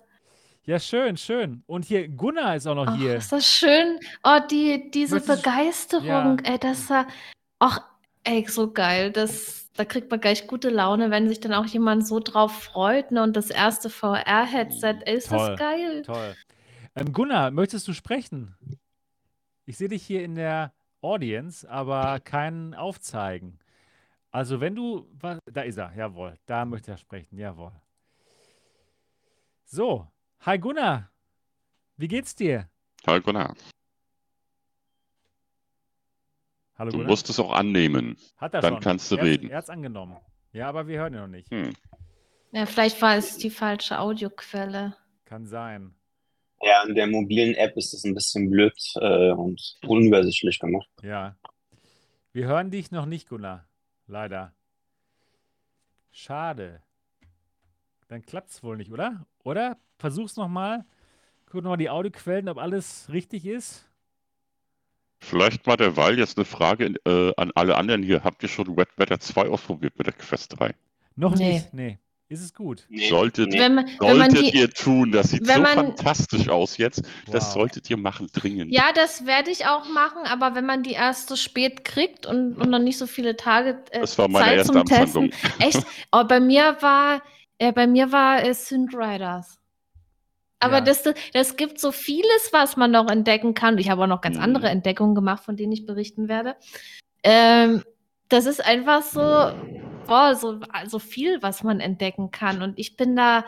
Ja, 0.67 0.79
schön, 0.79 1.15
schön. 1.15 1.63
Und 1.65 1.85
hier, 1.85 2.09
Gunnar 2.09 2.57
ist 2.57 2.67
auch 2.67 2.75
noch 2.75 2.87
Och, 2.87 2.97
hier. 2.97 3.15
ist 3.15 3.31
das 3.31 3.47
schön. 3.47 4.01
Oh, 4.21 4.37
die, 4.51 4.91
diese 4.91 5.15
Möchtest 5.15 5.43
Begeisterung, 5.43 6.39
ja. 6.43 6.51
ey, 6.51 6.59
das 6.59 6.89
war, 6.89 7.07
ach, 7.59 7.79
ey, 8.25 8.45
so 8.49 8.73
geil. 8.73 9.13
Das, 9.13 9.71
da 9.75 9.85
kriegt 9.85 10.11
man 10.11 10.19
gleich 10.19 10.45
gute 10.45 10.69
Laune, 10.69 11.09
wenn 11.09 11.29
sich 11.29 11.39
dann 11.39 11.53
auch 11.53 11.65
jemand 11.65 12.05
so 12.05 12.19
drauf 12.19 12.63
freut. 12.63 13.11
Ne? 13.11 13.23
Und 13.23 13.37
das 13.37 13.49
erste 13.49 13.89
VR-Headset, 13.89 15.03
ey, 15.05 15.15
ist 15.15 15.29
toll, 15.29 15.51
das 15.51 15.57
geil. 15.57 16.01
Toll. 16.01 16.35
Ähm, 16.95 17.13
Gunnar, 17.13 17.51
möchtest 17.51 17.87
du 17.87 17.93
sprechen? 17.93 18.53
Ich 19.65 19.77
sehe 19.77 19.87
dich 19.87 20.05
hier 20.05 20.21
in 20.21 20.35
der 20.35 20.73
Audience, 20.99 21.69
aber 21.69 22.19
keinen 22.19 22.73
aufzeigen. 22.73 23.57
Also 24.31 24.59
wenn 24.59 24.75
du, 24.75 25.07
da 25.45 25.61
ist 25.61 25.77
er, 25.77 25.93
jawohl, 25.95 26.37
da 26.45 26.65
möchte 26.65 26.91
er 26.91 26.97
sprechen, 26.97 27.37
jawohl. 27.37 27.71
So, 29.63 30.07
Hi 30.41 30.57
Gunnar. 30.57 31.09
Wie 31.97 32.07
geht's 32.07 32.35
dir? 32.35 32.69
Hallo 33.05 33.21
Gunnar. 33.21 33.55
Hallo 36.77 36.91
Du 36.91 36.97
Gunnar. 36.97 37.09
musst 37.11 37.29
es 37.29 37.39
auch 37.39 37.51
annehmen. 37.51 38.17
Hat 38.37 38.53
er 38.53 38.61
Dann 38.61 38.75
schon. 38.75 38.83
kannst 38.83 39.11
du 39.11 39.15
er 39.17 39.23
reden. 39.23 39.49
Er 39.49 39.57
hat's 39.57 39.69
angenommen. 39.69 40.17
Ja, 40.53 40.69
aber 40.69 40.87
wir 40.87 40.99
hören 40.99 41.13
ihn 41.13 41.19
noch 41.19 41.27
nicht. 41.27 41.49
Hm. 41.51 41.73
Ja, 42.51 42.65
vielleicht 42.65 43.01
war 43.01 43.15
es 43.15 43.37
die 43.37 43.49
falsche 43.49 43.99
Audioquelle. 43.99 44.95
Kann 45.25 45.45
sein. 45.45 45.93
Ja, 46.61 46.83
in 46.87 46.95
der 46.95 47.07
mobilen 47.07 47.53
App 47.55 47.75
ist 47.77 47.93
das 47.93 48.03
ein 48.03 48.15
bisschen 48.15 48.49
blöd 48.49 48.73
äh, 48.95 49.31
und 49.31 49.77
unübersichtlich 49.85 50.57
gemacht. 50.59 50.87
Ja. 51.03 51.35
Wir 52.31 52.47
hören 52.47 52.71
dich 52.71 52.89
noch 52.91 53.05
nicht, 53.05 53.27
Gunnar. 53.29 53.67
Leider. 54.07 54.53
Schade. 56.11 56.81
Dann 58.07 58.21
klappt's 58.25 58.63
wohl 58.63 58.77
nicht, 58.77 58.91
oder? 58.91 59.25
Oder? 59.47 59.77
Versuch's 59.97 60.35
nochmal. 60.35 60.83
Guck 61.49 61.63
nochmal 61.63 61.77
die 61.77 61.89
Audioquellen, 61.89 62.49
ob 62.49 62.57
alles 62.57 63.07
richtig 63.11 63.45
ist. 63.45 63.85
Vielleicht 65.19 65.65
mal 65.65 65.77
derweil 65.77 66.19
jetzt 66.19 66.37
eine 66.37 66.45
Frage 66.45 66.93
äh, 67.05 67.33
an 67.37 67.51
alle 67.55 67.75
anderen 67.77 68.03
hier. 68.03 68.23
Habt 68.23 68.43
ihr 68.43 68.49
schon 68.49 68.75
Wet 68.77 68.89
Weather 68.97 69.19
2 69.19 69.47
ausprobiert 69.49 69.97
mit 69.97 70.05
der 70.05 70.13
Quest 70.13 70.59
3? 70.59 70.75
Noch 71.15 71.35
Nee. 71.35 71.53
nicht. 71.53 71.73
Nee. 71.73 71.97
Ist 72.29 72.41
es 72.43 72.53
gut? 72.53 72.85
Nee, 72.89 73.07
Solltet, 73.07 73.49
nee. 73.51 73.57
Wenn 73.59 73.73
man, 73.75 73.85
wenn 73.99 74.17
man 74.17 74.29
solltet 74.31 74.53
die, 74.53 74.59
ihr 74.59 74.69
tun. 74.69 75.13
Das 75.13 75.29
sieht 75.31 75.47
wenn 75.47 75.55
so 75.55 75.61
man- 75.61 75.75
fantastisch 75.75 76.49
aus 76.49 76.75
jetzt. 76.75 77.03
Das 77.31 77.45
Wow. 77.47 77.53
solltet 77.53 77.89
ihr 77.89 77.95
machen, 77.95 78.27
dringend. 78.33 78.73
ja, 78.73 78.91
das 78.93 79.25
werde 79.25 79.49
ich 79.49 79.65
auch 79.65 79.87
machen, 79.87 80.23
aber 80.25 80.53
wenn 80.53 80.65
man 80.65 80.83
die 80.83 80.91
erst 80.91 81.29
so 81.29 81.37
spät 81.37 81.85
kriegt 81.85 82.25
und, 82.25 82.55
und 82.57 82.69
noch 82.69 82.79
nicht 82.79 82.97
so 82.97 83.07
viele 83.07 83.37
Tage 83.37 83.81
äh, 83.91 84.01
Das 84.01 84.17
war 84.17 84.27
meine 84.27 84.43
Zeit 84.45 84.57
erste 84.57 84.73
zum 84.73 84.81
Amtshandlung. 84.81 85.29
Testen. 85.31 85.51
Echt? 85.61 85.85
Oh, 86.11 86.25
bei 86.25 86.41
mir 86.41 86.75
war, 86.81 87.21
äh, 87.59 87.71
bei 87.71 87.87
mir 87.87 88.11
war 88.11 88.43
äh, 88.43 88.53
Synth 88.53 88.93
Riders. 88.93 89.59
Aber 90.59 90.77
Ja. 90.77 90.81
das, 90.81 91.03
das 91.33 91.55
gibt 91.55 91.79
so 91.79 91.91
vieles, 91.91 92.49
was 92.51 92.77
man 92.77 92.91
noch 92.91 93.09
entdecken 93.09 93.53
kann. 93.53 93.77
Ich 93.77 93.89
habe 93.89 94.03
auch 94.03 94.07
noch 94.07 94.21
ganz 94.21 94.37
Mhm. 94.37 94.43
andere 94.43 94.69
Entdeckungen 94.69 95.13
gemacht, 95.13 95.43
von 95.43 95.55
denen 95.55 95.71
ich 95.71 95.85
berichten 95.85 96.27
werde. 96.27 96.55
Ähm, 97.23 97.83
das 98.29 98.45
ist 98.45 98.63
einfach 98.65 99.03
so, 99.03 99.21
boah, 100.07 100.35
so, 100.35 100.59
so 100.87 100.99
viel, 100.99 101.41
was 101.43 101.63
man 101.63 101.79
entdecken 101.79 102.31
kann. 102.31 102.61
Und 102.61 102.77
ich 102.79 102.97
bin 102.97 103.15
da 103.15 103.45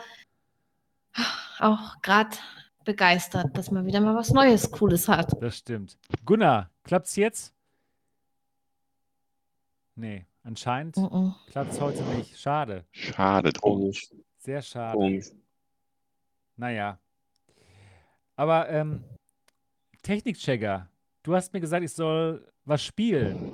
auch 1.58 2.00
gerade 2.02 2.36
begeistert, 2.84 3.56
dass 3.56 3.70
man 3.70 3.86
wieder 3.86 4.00
mal 4.00 4.14
was 4.14 4.30
Neues, 4.30 4.70
Cooles 4.70 5.08
hat. 5.08 5.32
Das 5.42 5.58
stimmt. 5.58 5.98
Gunnar, 6.24 6.70
klappt's 6.84 7.16
jetzt? 7.16 7.52
Nee, 9.96 10.24
anscheinend 10.44 10.96
Mhm. 10.96 11.34
klappt's 11.50 11.80
heute 11.80 12.02
nicht. 12.04 12.38
Schade. 12.38 12.84
Schade 12.92 13.52
drum. 13.52 13.80
Komisch, 13.80 14.08
Sehr 14.38 14.62
schade. 14.62 14.96
komisch. 14.96 15.26
Naja. 16.56 16.98
Aber, 18.36 18.68
ähm, 18.70 19.04
Technikchecker, 20.02 20.88
du 21.22 21.34
hast 21.34 21.52
mir 21.52 21.60
gesagt, 21.60 21.84
ich 21.84 21.92
soll 21.92 22.46
was 22.64 22.82
spielen. 22.82 23.52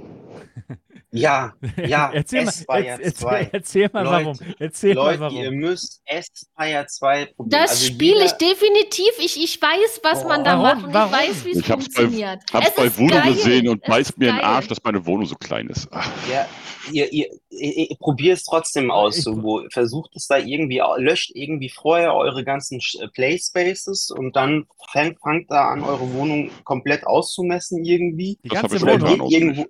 Ja, 1.12 1.54
ja, 1.86 2.10
erzähl, 2.12 2.42
mal, 2.44 2.48
Aspire 2.50 2.78
erz- 2.88 2.98
erzähl, 2.98 3.14
2. 3.14 3.50
erzähl 3.52 3.90
mal 3.92 4.02
Leute, 4.04 4.24
warum. 4.26 4.38
Erzähl 4.58 4.94
Leute, 4.94 5.20
mal 5.20 5.32
ihr 5.32 5.44
warum. 5.46 5.58
müsst 5.60 6.02
Aspire 6.06 6.86
2 6.86 7.26
probieren. 7.26 7.48
Das 7.50 7.70
Also 7.70 7.84
spiele 7.86 8.24
ich 8.24 8.32
definitiv. 8.32 9.08
Ich, 9.20 9.42
ich 9.42 9.62
weiß, 9.62 10.00
was 10.02 10.24
man 10.24 10.44
da 10.44 10.58
Warum? 10.60 10.62
macht 10.62 10.84
und 10.88 10.92
Warum? 10.94 11.12
ich 11.14 11.18
weiß, 11.30 11.44
wie 11.46 11.50
es 11.52 11.58
Ich 11.58 11.70
hab's 11.70 11.88
bei- 11.88 12.02
funktioniert. 12.02 12.42
Hab's 12.52 12.68
es 12.68 12.74
bei 12.74 12.98
Voodoo 12.98 13.22
gesehen 13.32 13.68
und 13.68 13.82
Es 13.82 13.88
beißt 13.88 14.18
mir 14.18 14.28
in 14.30 14.36
den. 14.36 14.44
Arsch, 14.44 14.66
dass 14.68 14.82
meine 14.82 15.06
Wohnung 15.06 15.24
so 15.26 15.36
klein 15.36 15.68
ist. 15.68 15.88
Ach, 15.92 16.10
Ja, 16.28 16.46
ihr, 16.92 17.12
ihr, 17.12 17.28
ihr, 17.50 17.90
ihr 17.90 17.96
probiert 17.98 18.38
es 18.38 18.44
trotzdem 18.44 18.90
aus. 18.90 19.18
Ich 19.18 19.24
So, 19.24 19.34
pro- 19.34 19.42
wo, 19.42 19.62
versucht 19.70 20.14
es 20.16 20.26
da 20.26 20.38
irgendwie, 20.38 20.80
löscht 20.98 21.30
irgendwie 21.34 21.68
vorher 21.70 22.14
eure 22.14 22.44
ganzen 22.44 22.80
äh, 23.00 23.08
Playspaces 23.08 24.10
und 24.10 24.36
dann 24.36 24.66
fangt, 24.92 25.18
fangt 25.20 25.50
da 25.50 25.68
an, 25.68 25.82
eure 25.82 26.12
Wohnung 26.14 26.50
komplett 26.64 27.06
auszumessen 27.06 27.84
irgendwie. 27.84 28.38
Die 28.44 28.48
ganze 28.48 28.76
Wohnung. 28.82 29.30
irgendwo, 29.30 29.66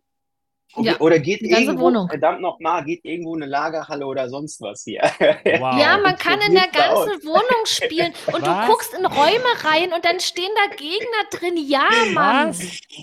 Ja, 0.84 0.98
oder 1.00 1.18
geht 1.18 1.40
die 1.40 1.48
ganze 1.48 1.64
irgendwo, 1.66 1.84
Wohnung. 1.86 2.08
verdammt 2.08 2.40
nochmal, 2.40 2.84
geht 2.84 3.04
irgendwo 3.04 3.34
eine 3.34 3.46
Lagerhalle 3.46 4.06
oder 4.06 4.28
sonst 4.28 4.60
was 4.60 4.82
hier. 4.84 5.00
Wow. 5.20 5.78
Ja, 5.78 5.98
man 6.02 6.16
kann 6.18 6.40
in 6.40 6.52
der 6.54 6.64
da 6.72 6.88
aus. 6.90 7.06
ganzen 7.06 7.26
Wohnung 7.26 7.42
spielen 7.64 8.12
und 8.32 8.46
du 8.46 8.50
Was? 8.50 8.66
guckst 8.68 8.94
in 8.94 9.06
Räume 9.06 9.44
rein 9.64 9.92
und 9.92 10.04
dann 10.04 10.20
stehen 10.20 10.50
da 10.54 10.74
Gegner 10.76 11.06
drin. 11.30 11.56
Ja, 11.68 11.88
Mann. 12.12 12.48
Was? 12.50 12.58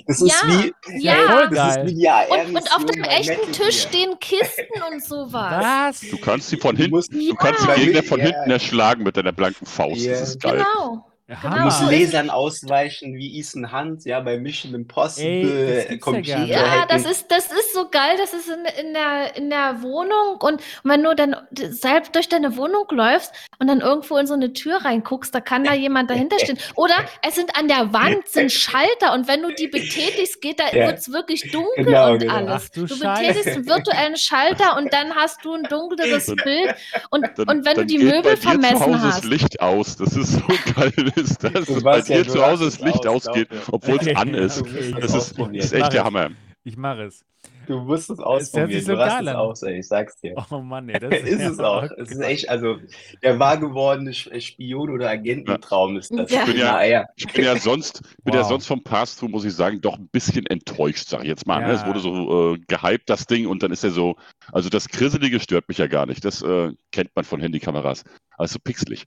Das 0.08 0.22
ist 0.22 0.28
Ja, 0.44 0.48
wie, 0.48 0.74
ja. 1.04 1.16
voll 1.16 1.50
das 1.50 1.78
ist 1.78 1.86
wie 1.98 2.08
AR 2.10 2.30
Und, 2.30 2.56
und 2.56 2.76
auf 2.76 2.86
dem 2.86 3.04
echten 3.04 3.52
Tisch 3.52 3.58
Gear. 3.58 3.90
stehen 3.90 4.20
Kisten 4.20 4.82
und 4.92 5.04
sowas. 5.04 5.64
Was? 6.04 6.10
Du 6.10 6.18
kannst 6.18 6.50
sie 6.50 6.58
von 6.58 6.76
Du 6.76 6.82
hinten, 6.84 6.96
musst, 6.98 7.14
du 7.14 7.36
kannst 7.36 7.64
die 7.64 7.68
Ja. 7.68 7.76
Gegner 7.76 8.04
von 8.04 8.20
Ja. 8.20 8.26
hinten 8.28 8.52
erschlagen 8.52 9.04
mit 9.04 9.18
deiner 9.18 9.32
blanken 9.32 9.66
Faust. 9.66 10.02
Ja. 10.02 10.12
Das 10.12 10.22
ist 10.30 10.42
geil. 10.42 10.58
Genau. 10.58 11.06
Du 11.26 11.48
musst 11.62 11.82
Lasern 11.90 12.30
ausweichen 12.30 13.16
wie 13.16 13.40
Ethan 13.40 13.72
Hunt, 13.72 14.04
ja, 14.04 14.20
bei 14.20 14.38
Mission 14.38 14.74
Impossible, 14.74 15.26
Ey, 15.26 15.76
das 15.78 15.88
gibt's 15.88 15.90
ja 15.90 15.98
Computer 16.12 16.40
nicht. 16.40 16.50
Ja, 16.50 16.70
hacken. 16.82 16.88
das 16.90 17.06
ist, 17.10 17.32
das 17.32 17.46
ist 17.46 17.74
so 17.74 17.88
geil, 17.90 18.18
das 18.18 18.34
ist 18.34 18.50
in, 18.50 18.86
in, 18.88 18.94
der, 18.94 19.34
in 19.38 19.50
der 19.50 19.82
Wohnung 19.82 20.36
und 20.42 20.62
wenn 20.84 21.02
du 21.02 21.16
dann 21.16 21.38
selbst 21.54 22.14
durch 22.14 22.28
deine 22.28 22.58
Wohnung 22.58 22.86
läufst 22.92 23.32
und 23.58 23.68
dann 23.68 23.80
irgendwo 23.80 24.18
in 24.18 24.28
so 24.28 24.34
eine 24.34 24.52
Tür 24.52 24.84
reinguckst, 24.84 25.34
da 25.34 25.40
kann 25.40 25.64
da 25.64 25.74
jemand 25.74 26.10
dahinter 26.10 26.38
stehen. 26.40 26.58
Oder 26.76 26.96
es 27.26 27.36
sind 27.36 27.56
an 27.58 27.70
der 27.70 27.94
Wand 27.94 28.28
sind 28.28 28.52
Schalter 28.52 29.14
und 29.14 29.26
wenn 29.30 29.42
du 29.44 29.54
die 29.54 29.68
betätigst, 29.70 30.42
geht 30.42 30.60
da, 30.60 30.66
Ja. 30.74 30.88
wird's 30.88 31.10
wirklich 31.10 31.50
dunkel 31.54 31.86
Genau, 31.86 32.12
und 32.12 32.20
genau. 32.20 32.34
alles. 32.36 32.64
Ach 32.66 32.70
du 32.76 32.86
du 32.86 33.00
betätigst 33.00 33.48
einen 33.48 33.66
virtuellen 33.66 34.18
Schalter 34.18 34.76
und 34.76 34.92
dann 34.92 35.16
hast 35.16 35.44
du 35.46 35.54
ein 35.54 35.64
dunkleres 35.64 36.26
Bild 36.44 36.76
und, 37.12 37.26
Dann, 37.38 37.48
und 37.48 37.66
wenn 37.66 37.78
du 37.78 37.86
die 37.86 38.00
Möbel 38.00 38.22
bei 38.24 38.30
dir 38.32 38.42
zu 38.42 38.50
vermessen 38.50 38.80
Hause 38.82 38.92
das 39.06 39.16
hast. 39.16 39.24
Licht 39.24 39.62
aus. 39.62 39.96
Das 39.96 40.18
ist 40.18 40.34
so 40.34 40.42
geil, 40.76 40.92
ist 41.16 41.44
das. 41.44 41.52
Dass 41.66 41.84
bei 41.84 42.00
ja, 42.00 42.04
dir 42.24 42.28
zu 42.28 42.46
Hause 42.46 42.66
das 42.66 42.76
es 42.76 42.80
Licht 42.82 43.08
aus, 43.08 43.28
ausgeht, 43.28 43.50
obwohl 43.72 43.98
es 44.00 44.16
an 44.16 44.34
ist. 44.34 44.62
okay, 44.62 44.94
Das 45.00 45.14
ist, 45.16 45.40
ist 45.40 45.74
echt 45.74 45.94
der 45.94 46.02
es. 46.02 46.06
Hammer. 46.06 46.30
Ich 46.64 46.78
mache 46.78 47.04
es. 47.04 47.26
Du 47.68 47.80
musst 47.80 48.10
es 48.10 48.20
ausprobieren. 48.20 48.72
sich 48.72 48.86
so 48.86 48.94
du 48.94 49.00
hast 49.00 49.22
es 49.22 49.28
an. 49.28 49.36
aus, 49.36 49.64
ey, 49.64 49.80
ich 49.80 49.88
sag's 49.88 50.20
dir. 50.20 50.34
Oh 50.50 50.60
Mann, 50.60 50.88
ey. 50.90 51.00
Das 51.10 51.22
ist 51.24 51.42
es 51.42 51.60
auch. 51.60 51.84
Es 51.98 52.12
ist 52.12 52.20
echt, 52.22 52.50
also 52.50 52.78
der 53.22 53.38
wahr 53.40 53.58
gewordene 53.58 54.12
Sch- 54.12 54.40
Spion- 54.40 54.90
oder 54.90 55.10
Agententraum 55.10 55.98
ist 55.98 56.12
das. 56.18 56.30
Ja. 56.32 56.42
Ich 56.42 56.46
bin 56.52 56.58
ja- 56.58 56.72
Naja. 56.74 57.06
Ich 57.16 57.28
bin 57.28 57.44
ja 57.44 57.58
sonst, 57.58 58.02
bin 58.24 58.34
ja 58.34 58.42
Wow. 58.42 58.48
sonst 58.50 58.68
vom 58.68 58.82
Pass-Through, 58.84 59.30
muss 59.30 59.44
ich 59.46 59.54
sagen, 59.54 59.82
doch 59.82 59.98
ein 59.98 60.08
bisschen 60.10 60.46
enttäuscht, 60.46 61.08
sag 61.10 61.22
ich 61.24 61.28
jetzt 61.28 61.46
mal. 61.48 61.60
ne? 61.62 61.68
Ja. 61.68 61.74
Es 61.74 61.86
wurde 61.86 62.00
so 62.00 62.54
äh, 62.56 62.60
gehypt, 62.68 63.10
das 63.10 63.26
Ding, 63.28 63.48
und 63.48 63.62
dann 63.64 63.72
ist 63.72 63.84
er 63.84 63.92
so, 63.92 64.16
also 64.54 64.70
das 64.70 64.88
Krisselige 64.88 65.40
stört 65.42 65.68
mich 65.68 65.78
ja 65.78 65.88
gar 65.88 66.06
nicht. 66.06 66.24
Das 66.24 66.42
äh, 66.42 66.72
kennt 66.92 67.12
man 67.16 67.26
von 67.26 67.42
Handykameras. 67.42 68.04
Also 68.38 68.58
pixelig. 68.64 69.06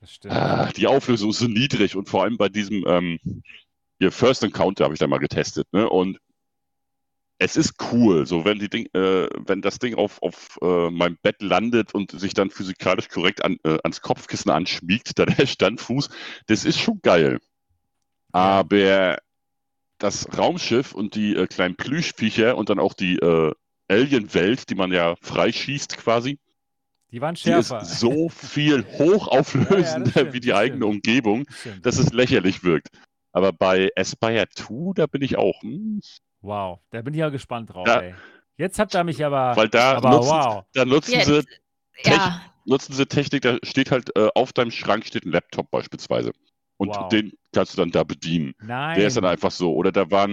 Das 0.00 0.14
stimmt. 0.14 0.34
Ah, 0.34 0.70
die 0.74 0.86
Auflösung 0.86 1.30
ist 1.30 1.38
so 1.38 1.46
niedrig 1.46 1.94
und 1.94 2.08
vor 2.08 2.22
allem 2.22 2.38
bei 2.38 2.48
diesem 2.48 2.84
ähm, 2.86 3.18
hier 3.98 4.10
First 4.10 4.42
Encounter 4.42 4.84
habe 4.84 4.94
ich 4.94 5.00
da 5.00 5.06
mal 5.06 5.18
getestet, 5.18 5.68
ne? 5.72 5.88
Und 5.88 6.18
es 7.42 7.56
ist 7.56 7.74
cool, 7.92 8.26
so 8.26 8.44
wenn 8.44 8.58
Ding, 8.58 8.86
äh, 8.92 9.28
wenn 9.46 9.62
das 9.62 9.78
Ding 9.78 9.94
auf, 9.94 10.22
auf 10.22 10.58
äh, 10.60 10.90
meinem 10.90 11.16
Bett 11.22 11.40
landet 11.40 11.94
und 11.94 12.10
sich 12.12 12.34
dann 12.34 12.50
physikalisch 12.50 13.08
korrekt 13.08 13.42
an, 13.44 13.56
äh, 13.64 13.78
ans 13.82 14.02
Kopfkissen 14.02 14.50
anschmiegt, 14.50 15.12
da 15.18 15.26
der 15.26 15.46
Standfuß, 15.46 16.10
das 16.46 16.64
ist 16.64 16.78
schon 16.78 17.00
geil. 17.02 17.38
Aber 18.32 19.18
das 19.98 20.28
Raumschiff 20.36 20.92
und 20.94 21.14
die 21.14 21.34
äh, 21.34 21.46
kleinen 21.46 21.76
Plüschviecher 21.76 22.56
und 22.56 22.68
dann 22.68 22.78
auch 22.78 22.94
die 22.94 23.16
äh, 23.16 23.52
Alien-Welt, 23.88 24.70
die 24.70 24.74
man 24.74 24.92
ja 24.92 25.16
freischießt 25.20 25.96
quasi, 25.96 26.38
Die 27.12 27.20
waren 27.20 27.34
die 27.34 27.40
schärfer. 27.40 27.80
ist 27.82 27.98
so 28.00 28.28
viel 28.28 28.84
hochauflösender 28.98 30.10
stimmt, 30.10 30.32
wie 30.32 30.40
die 30.40 30.54
eigene 30.54 30.82
stimmt. 30.86 30.94
Umgebung, 30.94 31.46
dass 31.82 31.98
es 31.98 32.12
lächerlich 32.12 32.62
wirkt. 32.64 32.88
Aber 33.32 33.52
bei 33.52 33.90
Aspire 33.96 34.46
2, 34.54 34.92
da 34.94 35.06
bin 35.06 35.22
ich 35.22 35.36
auch. 35.38 35.60
Hm, 35.62 36.00
Wow, 36.42 36.78
da 36.90 37.02
bin 37.02 37.12
ich 37.12 37.20
ja 37.20 37.28
gespannt 37.28 37.68
drauf, 37.74 37.86
Ja. 37.86 38.00
ey. 38.00 38.14
Jetzt 38.56 38.78
habt 38.78 38.94
ihr 38.94 39.04
mich 39.04 39.22
aber. 39.24 39.54
weil 39.56 39.68
da 39.68 39.92
aber 39.96 40.10
nutzen, 40.10 40.30
wow. 40.30 40.64
da 40.72 40.84
nutzen 40.84 41.12
Ja, 41.14 41.24
sie 41.24 41.42
Ja, 42.04 42.42
nutzen 42.64 42.94
sie 42.94 43.06
Technik, 43.06 43.42
da 43.42 43.58
steht 43.62 43.90
halt 43.90 44.14
äh, 44.16 44.28
auf 44.34 44.52
deinem 44.54 44.70
Schrank 44.70 45.04
steht 45.06 45.24
ein 45.26 45.32
Laptop 45.32 45.70
beispielsweise. 45.70 46.32
Und 46.78 46.88
Wow. 46.96 47.08
den 47.08 47.32
kannst 47.52 47.74
du 47.74 47.76
dann 47.76 47.90
da 47.90 48.04
bedienen. 48.04 48.54
Nein. 48.62 48.98
Der 48.98 49.08
ist 49.08 49.16
dann 49.18 49.26
einfach 49.26 49.50
so. 49.50 49.74
Oder 49.74 49.92
da 49.92 50.10
war 50.10 50.28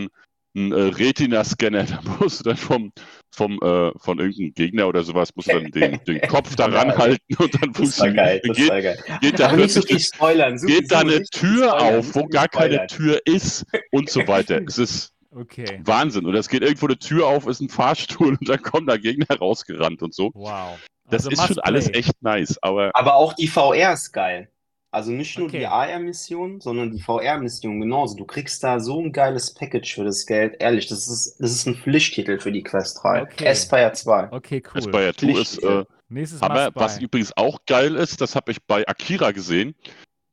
ein, 0.58 0.74
ein 0.74 0.77
äh, 0.77 0.82
Retina-Scanner, 0.95 1.84
da 1.86 2.02
musst 2.19 2.40
du 2.40 2.44
dann 2.44 2.58
vom, 2.58 2.92
vom, 3.34 3.53
äh, 3.61 3.92
von 4.00 4.19
irgendeinem 4.19 4.53
Gegner 4.53 4.88
oder 4.88 5.03
sowas, 5.03 5.30
musst 5.36 5.48
du 5.52 5.53
dann 5.60 5.72
den, 5.72 6.00
den 6.06 6.22
Kopf 6.27 6.56
da 6.56 6.68
Ja, 6.72 6.80
ranhalten 6.80 7.36
und 7.38 7.53
dann 7.61 7.74
Das 7.74 8.00
war 8.00 8.11
geil, 8.11 8.42
funktioniert. 8.44 8.48
das 8.50 8.58
Geht, 8.58 8.69
war 8.69 8.82
geil. 8.82 9.19
geht 9.22 9.40
da 9.40 9.48
Aber 9.48 9.58
nicht 9.58 9.72
so 9.74 9.80
plötzlich 9.82 9.98
viel 10.08 10.14
spoilern. 10.16 10.58
So, 10.60 10.68
geht 10.68 10.92
da 10.92 11.00
eine 11.00 11.24
Tür 11.24 11.69
spoilern, 11.69 12.00
auf, 12.00 12.16
wo 12.16 12.26
gar 12.26 12.48
keine 12.48 12.74
spoilern. 12.74 12.88
Tür 12.88 13.22
ist 13.26 13.66
und 13.92 14.10
so 14.10 14.27
weiter. 14.27 14.61
Es 14.68 14.77
ist 14.77 15.14
Okay. 15.30 15.82
Wahnsinn. 15.84 16.26
Und 16.26 16.34
es 16.36 16.48
geht 16.50 16.64
irgendwo 16.64 16.88
eine 16.88 16.98
Tür 16.98 17.27
auf, 17.27 17.45
ist 17.45 17.60
ein 17.61 17.69
Fahrstuhl 17.69 18.38
und 18.40 18.50
dann 18.50 18.61
kommen 18.61 18.88
da 18.88 18.98
Gegner 18.98 19.38
rausgerannt 19.38 20.02
und 20.02 20.16
so. 20.16 20.32
Wow. 20.34 20.80
Das 21.10 21.27
Also 21.27 21.30
ist 21.30 21.45
schon 21.48 21.60
alles 21.60 21.90
play. 21.90 22.00
echt 22.00 22.14
nice. 22.22 22.58
Aber 22.64 22.92
Aber 22.95 23.16
auch 23.16 23.34
die 23.34 23.48
VR 23.48 23.94
ist 23.94 24.11
geil. 24.14 24.50
Also 24.90 25.11
nicht 25.11 25.38
nur 25.38 25.48
Okay. 25.48 25.59
die 25.59 25.67
AR-Mission, 25.67 26.61
sondern 26.61 26.91
die 26.91 27.01
VR-Mission 27.01 27.82
genauso. 27.82 28.16
Du 28.16 28.25
kriegst 28.25 28.64
da 28.64 28.80
so 28.80 29.01
ein 29.01 29.11
geiles 29.11 29.53
Package 29.53 29.95
für 29.95 30.06
das 30.06 30.25
Geld. 30.25 30.56
Ehrlich, 30.59 30.88
das 30.88 31.07
ist, 31.09 31.35
das 31.40 31.51
ist 31.51 31.67
ein 31.67 31.75
Pflichttitel 31.75 32.40
für 32.40 32.51
die 32.51 32.64
Quest 32.64 32.99
3. 33.03 33.24
Okay. 33.24 33.48
Aspire 33.49 33.91
2. 33.91 34.32
Okay, 34.32 34.64
cool. 34.74 34.77
Aspire 34.80 35.14
2 35.16 35.27
ist. 35.41 35.64
Äh, 35.64 35.83
Nächstes 36.09 36.41
aber 36.41 36.66
Must 36.67 36.75
was 36.75 36.95
buy. 36.98 37.03
übrigens 37.03 37.33
auch 37.35 37.59
geil 37.67 37.95
ist, 37.95 38.22
das 38.22 38.33
habe 38.35 38.51
ich 38.51 38.64
bei 38.66 38.88
Akira 38.88 39.32
gesehen. 39.32 39.75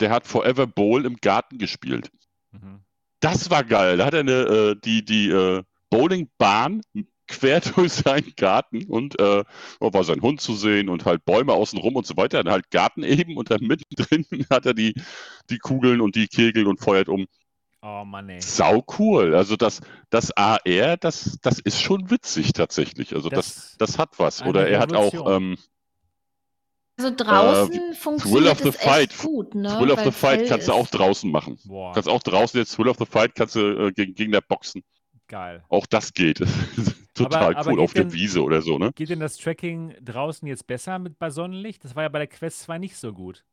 der 0.01 0.11
hat 0.11 0.27
Forever 0.27 0.67
Bowl 0.69 1.05
im 1.05 1.17
Garten 1.17 1.59
gespielt. 1.59 2.11
Mhm. 2.53 2.81
Das 3.21 3.51
war 3.51 3.65
geil. 3.65 3.97
Da 3.97 4.07
hat 4.07 4.15
er 4.15 4.21
eine, 4.21 4.33
äh, 4.33 4.77
die, 4.85 5.05
die 5.05 5.31
äh, 5.31 5.63
Bowlingbahn 5.91 6.83
quer 7.27 7.61
durch 7.61 7.93
seinen 7.93 8.33
Garten 8.37 8.85
und 8.85 9.19
äh, 9.21 9.45
war 9.81 10.05
sein 10.05 10.21
Hund 10.21 10.41
zu 10.41 10.55
sehen 10.55 10.89
und 10.89 11.05
halt 11.05 11.25
Bäume 11.25 11.53
außenrum 11.53 11.97
und 11.97 12.07
so 12.07 12.17
weiter. 12.17 12.43
Dann 12.43 12.53
halt 12.53 12.71
Garten 12.71 13.03
eben 13.03 13.37
und 13.37 13.51
dann 13.51 13.61
mittendrin 13.63 14.27
hat 14.51 14.67
er 14.67 14.75
die, 14.75 14.95
die 15.51 15.59
Kugeln 15.59 16.01
und 16.01 16.17
die 16.17 16.29
Kegel 16.29 16.67
und 16.67 16.81
feuert 16.81 17.09
um. 17.09 17.27
Oh 17.83 18.05
Mann, 18.05 18.31
ey. 18.31 18.41
Sau 18.41 18.83
cool. 18.99 19.35
Also 19.35 19.57
das, 19.57 19.81
das 20.09 20.35
AR, 20.37 20.97
das, 20.97 21.39
das 21.43 21.59
ist 21.59 21.83
schon 21.83 22.11
witzig 22.11 22.55
tatsächlich. 22.55 23.15
Also 23.15 23.29
das, 23.29 23.55
das, 23.55 23.77
das 23.79 23.99
hat 23.99 24.19
was. 24.19 24.43
Oder 24.43 24.69
er 24.69 24.81
hat 24.81 24.95
auch. 24.95 25.37
Ähm, 25.37 25.59
also 26.97 27.11
draußen 27.15 27.75
äh, 27.75 27.95
funktioniert 27.95 28.41
Thrill 28.41 28.53
of 28.53 28.59
the 28.61 28.73
Fight. 28.73 29.19
gut, 29.19 29.55
ne? 29.55 29.69
Thrill 29.69 29.91
of 29.91 30.01
the 30.05 30.13
Fight 30.13 30.49
kannst 30.49 30.69
du 30.69 30.73
auch 30.73 30.87
draußen 30.87 31.31
machen. 31.31 31.59
Boah. 31.65 31.93
Kannst 31.93 32.09
auch 32.09 32.23
draußen 32.23 32.59
jetzt 32.59 32.75
Thrill 32.75 32.89
of 32.89 32.97
the 32.99 33.07
Fight 33.07 33.35
kannst 33.35 33.57
du 33.57 33.89
äh, 33.89 33.93
gegen 33.93 34.15
Gegner 34.15 34.41
boxen. 34.41 34.83
Geil. 35.27 35.65
Auch 35.69 35.87
das 35.87 36.13
geht. 36.13 36.41
Total 37.15 37.55
aber, 37.55 37.67
cool 37.67 37.75
aber 37.75 37.83
auf 37.83 37.93
denn, 37.93 38.09
der 38.09 38.13
Wiese 38.13 38.43
oder 38.43 38.61
so, 38.61 38.79
ne? 38.79 38.93
Geht 38.95 39.11
denn 39.11 39.21
das 39.21 39.37
Tracking 39.37 39.95
draußen 40.03 40.47
jetzt 40.49 40.67
besser 40.67 40.99
mit 40.99 41.19
bei 41.19 41.31
Sonnenlicht? 41.31 41.85
Das 41.85 41.95
war 41.95 42.03
ja 42.03 42.09
bei 42.09 42.19
der 42.19 42.27
Quest 42.27 42.61
2 42.61 42.79
nicht 42.79 42.97
so 42.97 43.13
gut. 43.13 43.45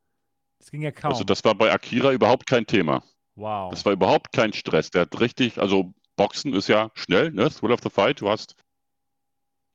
Das 0.57 0.71
ging 0.71 0.81
ja 0.81 0.91
kaum. 0.91 1.11
Also 1.11 1.23
das 1.23 1.43
war 1.43 1.55
bei 1.55 1.71
Akira 1.71 2.11
überhaupt 2.11 2.47
kein 2.47 2.65
Thema. 2.65 3.03
Wow. 3.35 3.71
Das 3.71 3.85
war 3.85 3.93
überhaupt 3.93 4.31
kein 4.31 4.53
Stress. 4.53 4.89
Der 4.89 5.01
hat 5.01 5.19
richtig, 5.19 5.59
also 5.59 5.93
Boxen 6.15 6.53
ist 6.53 6.67
ja 6.67 6.91
schnell, 6.95 7.31
ne? 7.31 7.49
Thrill 7.49 7.71
of 7.71 7.81
the 7.83 7.89
Fight. 7.89 8.21
Du 8.21 8.29
hast, 8.29 8.55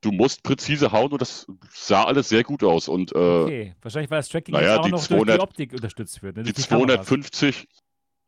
du 0.01 0.11
musst 0.11 0.43
präzise 0.43 0.91
hauen 0.91 1.11
und 1.11 1.21
das 1.21 1.47
sah 1.69 2.03
alles 2.03 2.29
sehr 2.29 2.43
gut 2.43 2.63
aus. 2.63 2.87
Und, 2.87 3.13
äh, 3.13 3.17
okay, 3.17 3.75
wahrscheinlich 3.81 4.11
weil 4.11 4.19
das 4.19 4.29
Tracking 4.29 4.53
naja, 4.53 4.79
auch 4.79 4.87
noch 4.87 5.01
200, 5.01 5.27
durch 5.27 5.37
die 5.37 5.41
Optik 5.41 5.73
unterstützt 5.73 6.21
wird. 6.23 6.37
Ne? 6.37 6.43
Die, 6.43 6.53
die 6.53 6.61
250, 6.61 7.67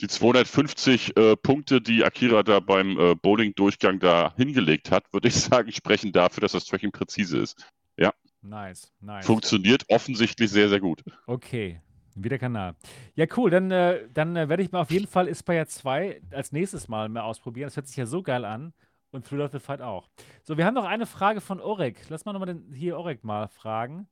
die 0.02 0.08
250 0.08 1.18
äh, 1.18 1.36
Punkte, 1.36 1.82
die 1.82 2.04
Akira 2.04 2.44
da 2.44 2.60
beim 2.60 2.98
äh, 2.98 3.16
Bowling-Durchgang 3.16 4.00
da 4.00 4.34
hingelegt 4.36 4.92
hat, 4.92 5.12
würde 5.14 5.28
ich 5.28 5.36
sagen, 5.42 5.72
sprechen 5.72 6.12
dafür, 6.12 6.42
dass 6.42 6.54
das 6.54 6.66
Tracking 6.66 6.92
präzise 6.92 7.40
ist. 7.40 7.66
Ja. 7.98 8.14
Nice, 8.42 8.94
nice. 9.02 9.26
Funktioniert 9.26 9.84
offensichtlich 9.90 10.50
sehr, 10.50 10.70
sehr 10.70 10.80
gut. 10.80 11.04
Okay, 11.28 11.82
wie 12.16 12.30
der 12.30 12.40
Kanal. 12.40 12.76
Ja, 13.16 13.26
cool. 13.36 13.50
Dann, 13.50 13.70
äh, 13.72 14.08
dann 14.14 14.36
äh, 14.36 14.48
werde 14.48 14.64
ich 14.64 14.72
mal 14.72 14.82
auf 14.82 14.92
jeden 14.92 15.08
Fall 15.08 15.28
Aspire 15.28 15.68
2 15.68 16.22
als 16.32 16.52
nächstes 16.54 16.88
Mal 16.88 17.10
mehr 17.10 17.26
ausprobieren. 17.26 17.68
Das 17.68 17.76
hört 17.76 17.88
sich 17.88 17.98
ja 17.98 18.06
so 18.06 18.24
geil 18.24 18.46
an. 18.46 18.74
Und 19.12 19.26
Thrill 19.26 19.42
of 19.42 19.52
the 19.52 19.60
Fight 19.60 19.82
auch. 19.82 20.08
So, 20.44 20.56
wir 20.56 20.66
haben 20.66 20.76
noch 20.76 20.86
eine 20.86 21.08
Frage 21.08 21.42
von 21.42 21.60
Orek. 21.60 22.06
Lass 22.10 22.26
mal 22.26 22.34
nochmal 22.34 22.54
den, 22.54 22.72
hier 22.74 22.96
Orek 22.96 23.24
mal 23.24 23.48
fragen. 23.48 24.08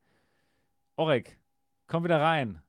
Orek, 0.95 1.37
komm 1.85 2.03
wieder 2.03 2.19
rein. 2.19 2.63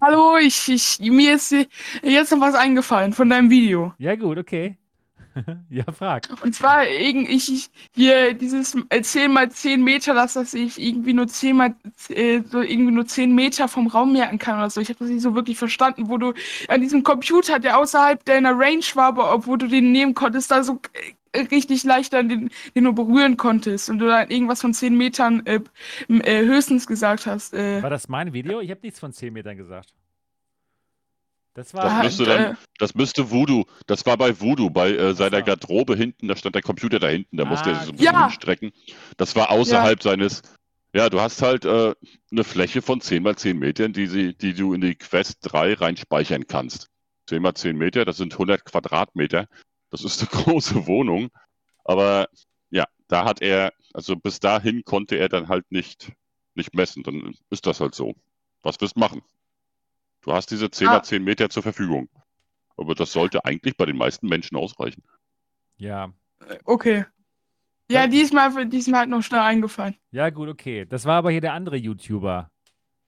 Hallo, 0.00 0.36
ich, 0.36 0.68
ich, 0.68 0.98
mir 1.00 1.34
ist 1.34 1.54
jetzt 2.02 2.32
noch 2.32 2.40
was 2.40 2.54
eingefallen 2.54 3.12
von 3.12 3.30
deinem 3.30 3.48
Video. 3.50 3.94
Ja, 3.98 4.16
gut, 4.16 4.38
okay. 4.38 4.76
ja, 5.70 5.84
frag. 5.92 6.28
Und 6.42 6.54
zwar, 6.54 6.86
ich, 6.86 7.50
ich 7.50 7.70
hier 7.94 8.34
dieses 8.34 8.76
10 8.90 9.22
äh, 9.22 9.28
mal 9.28 9.50
10 9.50 9.82
Meter, 9.82 10.14
dass 10.14 10.34
das 10.34 10.54
ich 10.54 10.80
irgendwie 10.80 11.12
nur 11.12 11.26
10 11.26 11.56
mal, 11.56 11.74
äh, 12.08 12.42
so 12.42 12.60
irgendwie 12.60 12.92
nur 12.92 13.06
10 13.06 13.34
Meter 13.34 13.68
vom 13.68 13.86
Raum 13.86 14.12
merken 14.12 14.38
kann 14.38 14.58
oder 14.58 14.70
so. 14.70 14.80
Ich 14.80 14.88
habe 14.88 14.98
das 14.98 15.08
nicht 15.08 15.22
so 15.22 15.34
wirklich 15.34 15.58
verstanden, 15.58 16.08
wo 16.08 16.18
du 16.18 16.34
an 16.68 16.80
diesem 16.80 17.02
Computer, 17.02 17.58
der 17.58 17.78
außerhalb 17.78 18.24
deiner 18.24 18.58
Range 18.58 18.84
war, 18.94 19.06
aber 19.06 19.34
obwohl 19.34 19.58
du 19.58 19.68
den 19.68 19.92
nehmen 19.92 20.14
konntest, 20.14 20.50
da 20.50 20.62
so 20.62 20.80
äh, 20.92 21.12
richtig 21.34 21.84
leicht 21.84 22.12
dann 22.12 22.28
den, 22.28 22.50
den 22.74 22.84
du 22.84 22.92
berühren 22.92 23.36
konntest 23.36 23.90
und 23.90 23.98
du 23.98 24.06
dann 24.06 24.30
irgendwas 24.30 24.60
von 24.60 24.72
10 24.72 24.96
Metern 24.96 25.44
äh, 25.46 25.60
äh, 26.08 26.44
höchstens 26.44 26.86
gesagt 26.86 27.26
hast. 27.26 27.54
Äh. 27.54 27.82
War 27.82 27.90
das 27.90 28.08
mein 28.08 28.32
Video? 28.32 28.60
Ich 28.60 28.70
habe 28.70 28.80
nichts 28.82 29.00
von 29.00 29.12
10 29.12 29.32
Metern 29.32 29.56
gesagt. 29.56 29.92
Das 31.54 31.72
war 31.72 31.84
das 31.84 32.02
müsste, 32.02 32.24
dann, 32.24 32.52
äh, 32.52 32.54
das 32.78 32.96
müsste 32.96 33.30
Voodoo, 33.30 33.64
das 33.86 34.04
war 34.06 34.16
bei 34.16 34.40
Voodoo, 34.40 34.70
bei 34.70 34.90
äh, 34.90 35.14
seiner 35.14 35.40
Garderobe 35.40 35.94
hinten, 35.94 36.26
da 36.26 36.34
stand 36.34 36.56
der 36.56 36.62
Computer 36.62 36.98
da 36.98 37.06
hinten, 37.06 37.36
da 37.36 37.44
ah, 37.44 37.46
musste 37.46 37.70
er 37.70 37.76
sich 37.76 37.84
so 37.84 37.92
ein 37.92 37.96
bisschen 37.96 38.12
ja. 38.12 38.30
strecken. 38.30 38.72
Das 39.16 39.36
war 39.36 39.50
außerhalb 39.50 40.02
ja. 40.02 40.10
seines, 40.10 40.42
ja, 40.92 41.08
du 41.08 41.20
hast 41.20 41.42
halt 41.42 41.64
äh, 41.64 41.94
eine 42.32 42.42
Fläche 42.42 42.82
von 42.82 43.00
10 43.00 43.22
mal 43.22 43.36
10 43.36 43.56
Metern, 43.56 43.92
die, 43.92 44.08
sie, 44.08 44.34
die 44.34 44.52
du 44.52 44.74
in 44.74 44.80
die 44.80 44.96
Quest 44.96 45.38
3 45.42 45.74
reinspeichern 45.74 46.48
kannst. 46.48 46.88
10 47.28 47.40
mal 47.40 47.54
10 47.54 47.76
Meter, 47.76 48.04
das 48.04 48.16
sind 48.16 48.32
100 48.32 48.64
Quadratmeter. 48.64 49.46
Das 49.94 50.02
ist 50.02 50.20
eine 50.20 50.42
große 50.42 50.88
Wohnung. 50.88 51.30
Aber 51.84 52.28
ja, 52.70 52.84
da 53.06 53.24
hat 53.24 53.40
er, 53.40 53.72
also 53.92 54.16
bis 54.16 54.40
dahin 54.40 54.84
konnte 54.84 55.14
er 55.14 55.28
dann 55.28 55.46
halt 55.46 55.70
nicht, 55.70 56.10
nicht 56.56 56.74
messen. 56.74 57.04
Dann 57.04 57.32
ist 57.50 57.64
das 57.64 57.78
halt 57.78 57.94
so. 57.94 58.16
Was 58.64 58.80
wirst 58.80 58.96
du 58.96 59.00
machen? 59.00 59.22
Du 60.22 60.32
hast 60.32 60.50
diese 60.50 60.68
10 60.68 60.88
ah. 60.88 61.00
10 61.00 61.22
Meter 61.22 61.48
zur 61.48 61.62
Verfügung. 61.62 62.08
Aber 62.76 62.96
das 62.96 63.12
sollte 63.12 63.44
eigentlich 63.44 63.76
bei 63.76 63.86
den 63.86 63.96
meisten 63.96 64.26
Menschen 64.26 64.56
ausreichen. 64.56 65.04
Ja. 65.76 66.12
Okay. 66.64 67.04
Ja, 67.88 68.08
diesmal, 68.08 68.66
diesmal 68.68 69.02
hat 69.02 69.08
noch 69.08 69.22
schnell 69.22 69.42
eingefallen. 69.42 69.94
Ja, 70.10 70.30
gut, 70.30 70.48
okay. 70.48 70.86
Das 70.86 71.04
war 71.04 71.18
aber 71.18 71.30
hier 71.30 71.40
der 71.40 71.52
andere 71.52 71.76
YouTuber. 71.76 72.50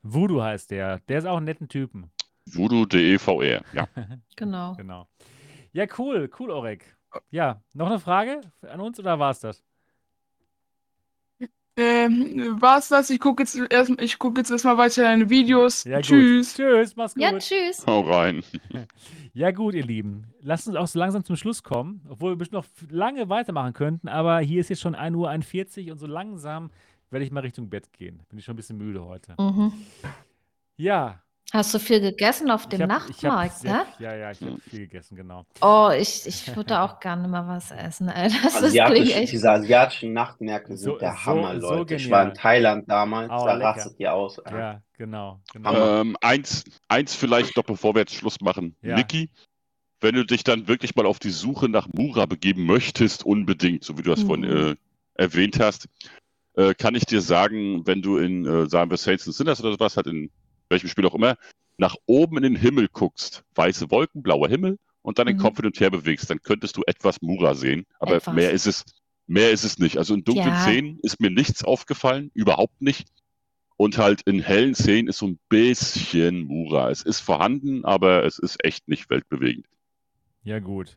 Voodoo 0.02 0.40
heißt 0.40 0.70
der. 0.70 1.00
Der 1.08 1.18
ist 1.18 1.24
auch 1.24 1.38
ein 1.38 1.44
netten 1.44 1.68
Typen. 1.68 2.12
Voodoo.de 2.44 3.18
ja. 3.72 3.88
genau. 4.36 4.76
Genau. 4.76 5.08
Ja, 5.76 5.84
cool, 5.98 6.30
cool, 6.40 6.50
Orek. 6.50 6.96
Ja, 7.30 7.60
noch 7.74 7.88
eine 7.88 8.00
Frage 8.00 8.40
an 8.62 8.80
uns 8.80 8.98
oder 8.98 9.18
war 9.18 9.30
es 9.30 9.40
das? 9.40 9.62
Ähm, 11.76 12.56
war's 12.62 12.88
das? 12.88 13.10
Ich 13.10 13.20
gucke 13.20 13.42
jetzt 13.42 13.54
erst, 13.68 13.90
ich 14.00 14.18
gucke 14.18 14.40
jetzt 14.40 14.50
erstmal 14.50 14.78
weiter 14.78 15.02
deine 15.02 15.28
Videos. 15.28 15.84
Ja, 15.84 16.00
tschüss. 16.00 16.56
Gut. 16.56 16.64
Tschüss, 16.64 16.96
mach's 16.96 17.12
gut. 17.12 17.22
Ja, 17.22 17.38
tschüss. 17.38 17.86
Hau 17.86 18.00
rein. 18.00 18.42
Ja, 19.34 19.50
gut, 19.50 19.74
ihr 19.74 19.84
Lieben. 19.84 20.32
Lasst 20.40 20.66
uns 20.66 20.76
auch 20.78 20.86
so 20.86 20.98
langsam 20.98 21.22
zum 21.22 21.36
Schluss 21.36 21.62
kommen, 21.62 22.00
obwohl 22.08 22.32
wir 22.32 22.36
bestimmt 22.36 22.64
noch 22.64 22.90
lange 22.90 23.28
weitermachen 23.28 23.74
könnten, 23.74 24.08
aber 24.08 24.38
hier 24.38 24.62
ist 24.62 24.70
jetzt 24.70 24.80
schon 24.80 24.96
1.41 24.96 25.84
Uhr 25.84 25.92
und 25.92 25.98
so 25.98 26.06
langsam 26.06 26.70
werde 27.10 27.26
ich 27.26 27.30
mal 27.30 27.40
Richtung 27.40 27.68
Bett 27.68 27.92
gehen. 27.92 28.22
Bin 28.30 28.38
ich 28.38 28.46
schon 28.46 28.54
ein 28.54 28.56
bisschen 28.56 28.78
müde 28.78 29.04
heute. 29.04 29.34
Mhm. 29.38 29.74
Ja, 30.78 31.20
Hast 31.52 31.72
du 31.72 31.78
viel 31.78 32.00
gegessen 32.00 32.50
auf 32.50 32.68
dem 32.68 32.82
hab, 32.82 32.88
Nachtmarkt, 32.88 33.62
ne? 33.62 33.86
Ja, 34.00 34.16
ja, 34.16 34.32
ich 34.32 34.40
habe 34.40 34.60
viel 34.68 34.80
gegessen, 34.80 35.14
genau. 35.14 35.46
Oh, 35.60 35.90
ich, 35.96 36.26
ich 36.26 36.56
würde 36.56 36.80
auch 36.80 36.98
gerne 37.00 37.28
mal 37.28 37.46
was 37.46 37.70
essen, 37.70 38.08
Alter. 38.08 38.36
Das 38.42 38.64
Asiatisch, 38.64 39.14
echt... 39.14 39.32
Diese 39.32 39.52
asiatischen 39.52 40.12
Nachtmärkte 40.12 40.76
sind 40.76 40.94
so, 40.94 40.98
der 40.98 41.24
Hammer, 41.24 41.60
so, 41.60 41.68
Leute. 41.70 41.98
So 41.98 42.04
ich 42.04 42.10
war 42.10 42.24
in 42.24 42.34
Thailand 42.34 42.90
damals, 42.90 43.30
oh, 43.30 43.46
da 43.46 43.54
lecker. 43.54 43.68
rastet 43.68 44.00
ihr 44.00 44.12
aus. 44.12 44.40
Alter. 44.40 44.58
Ja, 44.58 44.82
genau. 44.98 45.40
genau. 45.52 46.00
Ähm, 46.00 46.16
eins, 46.20 46.64
eins 46.88 47.14
vielleicht 47.14 47.56
noch, 47.56 47.64
bevor 47.64 47.94
wir 47.94 48.00
jetzt 48.00 48.14
Schluss 48.14 48.40
machen. 48.40 48.74
Ja. 48.82 48.96
Niki, 48.96 49.30
wenn 50.00 50.16
du 50.16 50.26
dich 50.26 50.42
dann 50.42 50.66
wirklich 50.66 50.96
mal 50.96 51.06
auf 51.06 51.20
die 51.20 51.30
Suche 51.30 51.68
nach 51.68 51.86
Mura 51.92 52.26
begeben 52.26 52.66
möchtest, 52.66 53.24
unbedingt, 53.24 53.84
so 53.84 53.96
wie 53.96 54.02
du 54.02 54.10
das 54.10 54.24
mhm. 54.24 54.26
vorhin 54.26 54.44
äh, 54.44 54.76
erwähnt 55.14 55.60
hast, 55.60 55.88
äh, 56.54 56.74
kann 56.74 56.96
ich 56.96 57.06
dir 57.06 57.20
sagen, 57.20 57.86
wenn 57.86 58.02
du 58.02 58.16
in, 58.16 58.44
äh, 58.46 58.68
sagen 58.68 58.90
wir, 58.90 58.96
Saints 58.96 59.28
and 59.28 59.36
Sinners 59.36 59.60
oder 59.60 59.72
sowas, 59.72 59.96
halt 59.96 60.08
in 60.08 60.30
welchem 60.68 60.88
Spiel 60.88 61.06
auch 61.06 61.14
immer, 61.14 61.36
nach 61.78 61.96
oben 62.06 62.38
in 62.38 62.42
den 62.42 62.56
Himmel 62.56 62.88
guckst, 62.88 63.44
weiße 63.54 63.90
Wolken, 63.90 64.22
blauer 64.22 64.48
Himmel 64.48 64.78
und 65.02 65.18
dann 65.18 65.26
den 65.26 65.36
mhm. 65.36 65.40
Kopf 65.40 65.56
hin 65.56 65.66
und 65.66 65.78
her 65.78 65.90
bewegst, 65.90 66.30
dann 66.30 66.40
könntest 66.40 66.76
du 66.76 66.82
etwas 66.86 67.20
Mura 67.22 67.54
sehen. 67.54 67.86
Aber 67.98 68.16
etwas. 68.16 68.34
mehr 68.34 68.50
ist 68.50 68.66
es, 68.66 68.84
mehr 69.26 69.50
ist 69.50 69.64
es 69.64 69.78
nicht. 69.78 69.98
Also 69.98 70.14
in 70.14 70.24
dunklen 70.24 70.48
ja. 70.48 70.62
Szenen 70.62 70.98
ist 71.02 71.20
mir 71.20 71.30
nichts 71.30 71.64
aufgefallen, 71.64 72.30
überhaupt 72.34 72.80
nicht. 72.80 73.08
Und 73.76 73.98
halt 73.98 74.22
in 74.22 74.40
hellen 74.40 74.74
Szenen 74.74 75.08
ist 75.08 75.18
so 75.18 75.26
ein 75.26 75.38
bisschen 75.50 76.46
Mura. 76.46 76.90
Es 76.90 77.02
ist 77.02 77.20
vorhanden, 77.20 77.84
aber 77.84 78.24
es 78.24 78.38
ist 78.38 78.64
echt 78.64 78.88
nicht 78.88 79.10
weltbewegend. 79.10 79.66
Ja, 80.44 80.60
gut. 80.60 80.96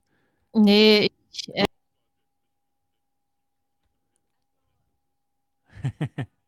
Nee, 0.53 1.11
ich, 1.31 1.49
äh 1.53 1.65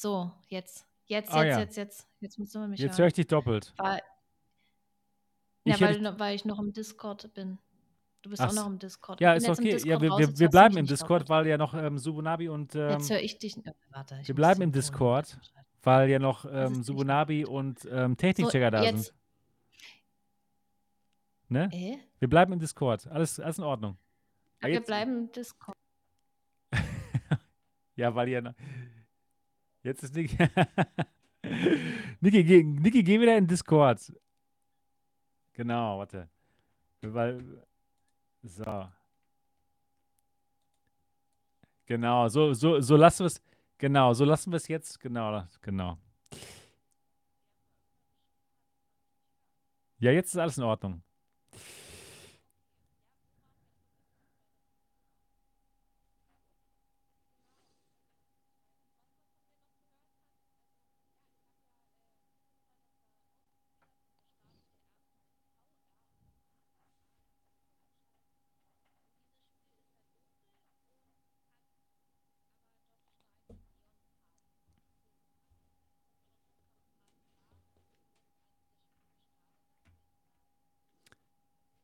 So, 0.00 0.32
jetzt. 0.48 0.86
Jetzt, 1.04 1.30
ah, 1.34 1.44
jetzt, 1.44 1.52
ja. 1.52 1.60
jetzt, 1.60 1.76
jetzt. 1.76 2.08
Jetzt 2.20 2.38
müssen 2.38 2.62
wir 2.62 2.68
mich 2.68 2.80
Jetzt 2.80 2.98
höre 2.98 3.08
ich 3.08 3.12
dich 3.12 3.26
doppelt. 3.26 3.74
Weil, 3.76 4.00
ja, 5.64 5.78
weil, 5.78 6.18
weil 6.18 6.34
ich 6.34 6.46
noch 6.46 6.58
im 6.58 6.72
Discord 6.72 7.34
bin. 7.34 7.58
Du 8.22 8.30
bist 8.30 8.40
Ach, 8.40 8.48
auch 8.48 8.54
noch 8.54 8.66
im 8.66 8.78
Discord. 8.78 9.20
Ja, 9.20 9.34
ist 9.34 9.46
okay. 9.46 9.76
Ja, 9.84 10.00
wir, 10.00 10.10
wir, 10.16 10.38
wir 10.38 10.48
bleiben 10.48 10.78
im 10.78 10.86
Discord, 10.86 11.28
weil 11.28 11.46
ja 11.46 11.58
noch 11.58 11.74
ähm, 11.74 11.98
Subunabi 11.98 12.48
und. 12.48 12.74
Ähm, 12.74 12.92
jetzt 12.92 13.10
höre 13.10 13.20
ich 13.20 13.38
dich. 13.38 13.58
Oh, 13.58 13.72
warte, 13.90 14.18
ich 14.22 14.28
wir 14.28 14.34
bleiben 14.34 14.62
im 14.62 14.72
Discord, 14.72 15.36
weil 15.82 16.08
ja 16.08 16.18
noch 16.18 16.46
ähm, 16.50 16.82
Subunabi 16.82 17.44
und 17.44 17.86
ähm, 17.90 18.16
Technikchecker 18.16 18.68
so, 18.68 18.70
da 18.70 18.82
jetzt. 18.82 19.04
sind. 19.04 19.14
Ne? 21.50 21.68
Äh? 21.72 21.98
Wir 22.20 22.28
bleiben 22.28 22.54
im 22.54 22.58
Discord. 22.58 23.06
Alles, 23.06 23.38
alles 23.38 23.58
in 23.58 23.64
Ordnung. 23.64 23.98
Ja, 24.62 24.68
wir 24.68 24.80
bleiben 24.80 25.24
im 25.24 25.32
Discord. 25.32 25.76
ja, 27.96 28.14
weil 28.14 28.28
ihr. 28.30 28.54
Jetzt 29.82 30.02
ist 30.02 30.14
Niki. 30.14 30.36
Niki, 32.20 32.44
geh, 32.44 32.62
Niki, 32.62 33.02
geh 33.02 33.20
wieder 33.20 33.36
in 33.36 33.46
Discord. 33.46 34.12
Genau, 35.54 35.98
warte. 35.98 36.28
Weil. 37.00 37.42
So. 38.42 38.88
Genau, 41.86 42.28
so, 42.28 42.52
so, 42.52 42.80
so 42.80 42.96
lassen 42.96 43.20
wir 43.20 43.26
es. 43.26 43.42
Genau, 43.78 44.12
so 44.12 44.24
lassen 44.24 44.52
wir 44.52 44.56
es 44.58 44.68
jetzt. 44.68 45.00
Genau, 45.00 45.44
genau. 45.62 45.98
Ja, 49.98 50.12
jetzt 50.12 50.30
ist 50.30 50.36
alles 50.38 50.58
in 50.58 50.64
Ordnung. 50.64 51.02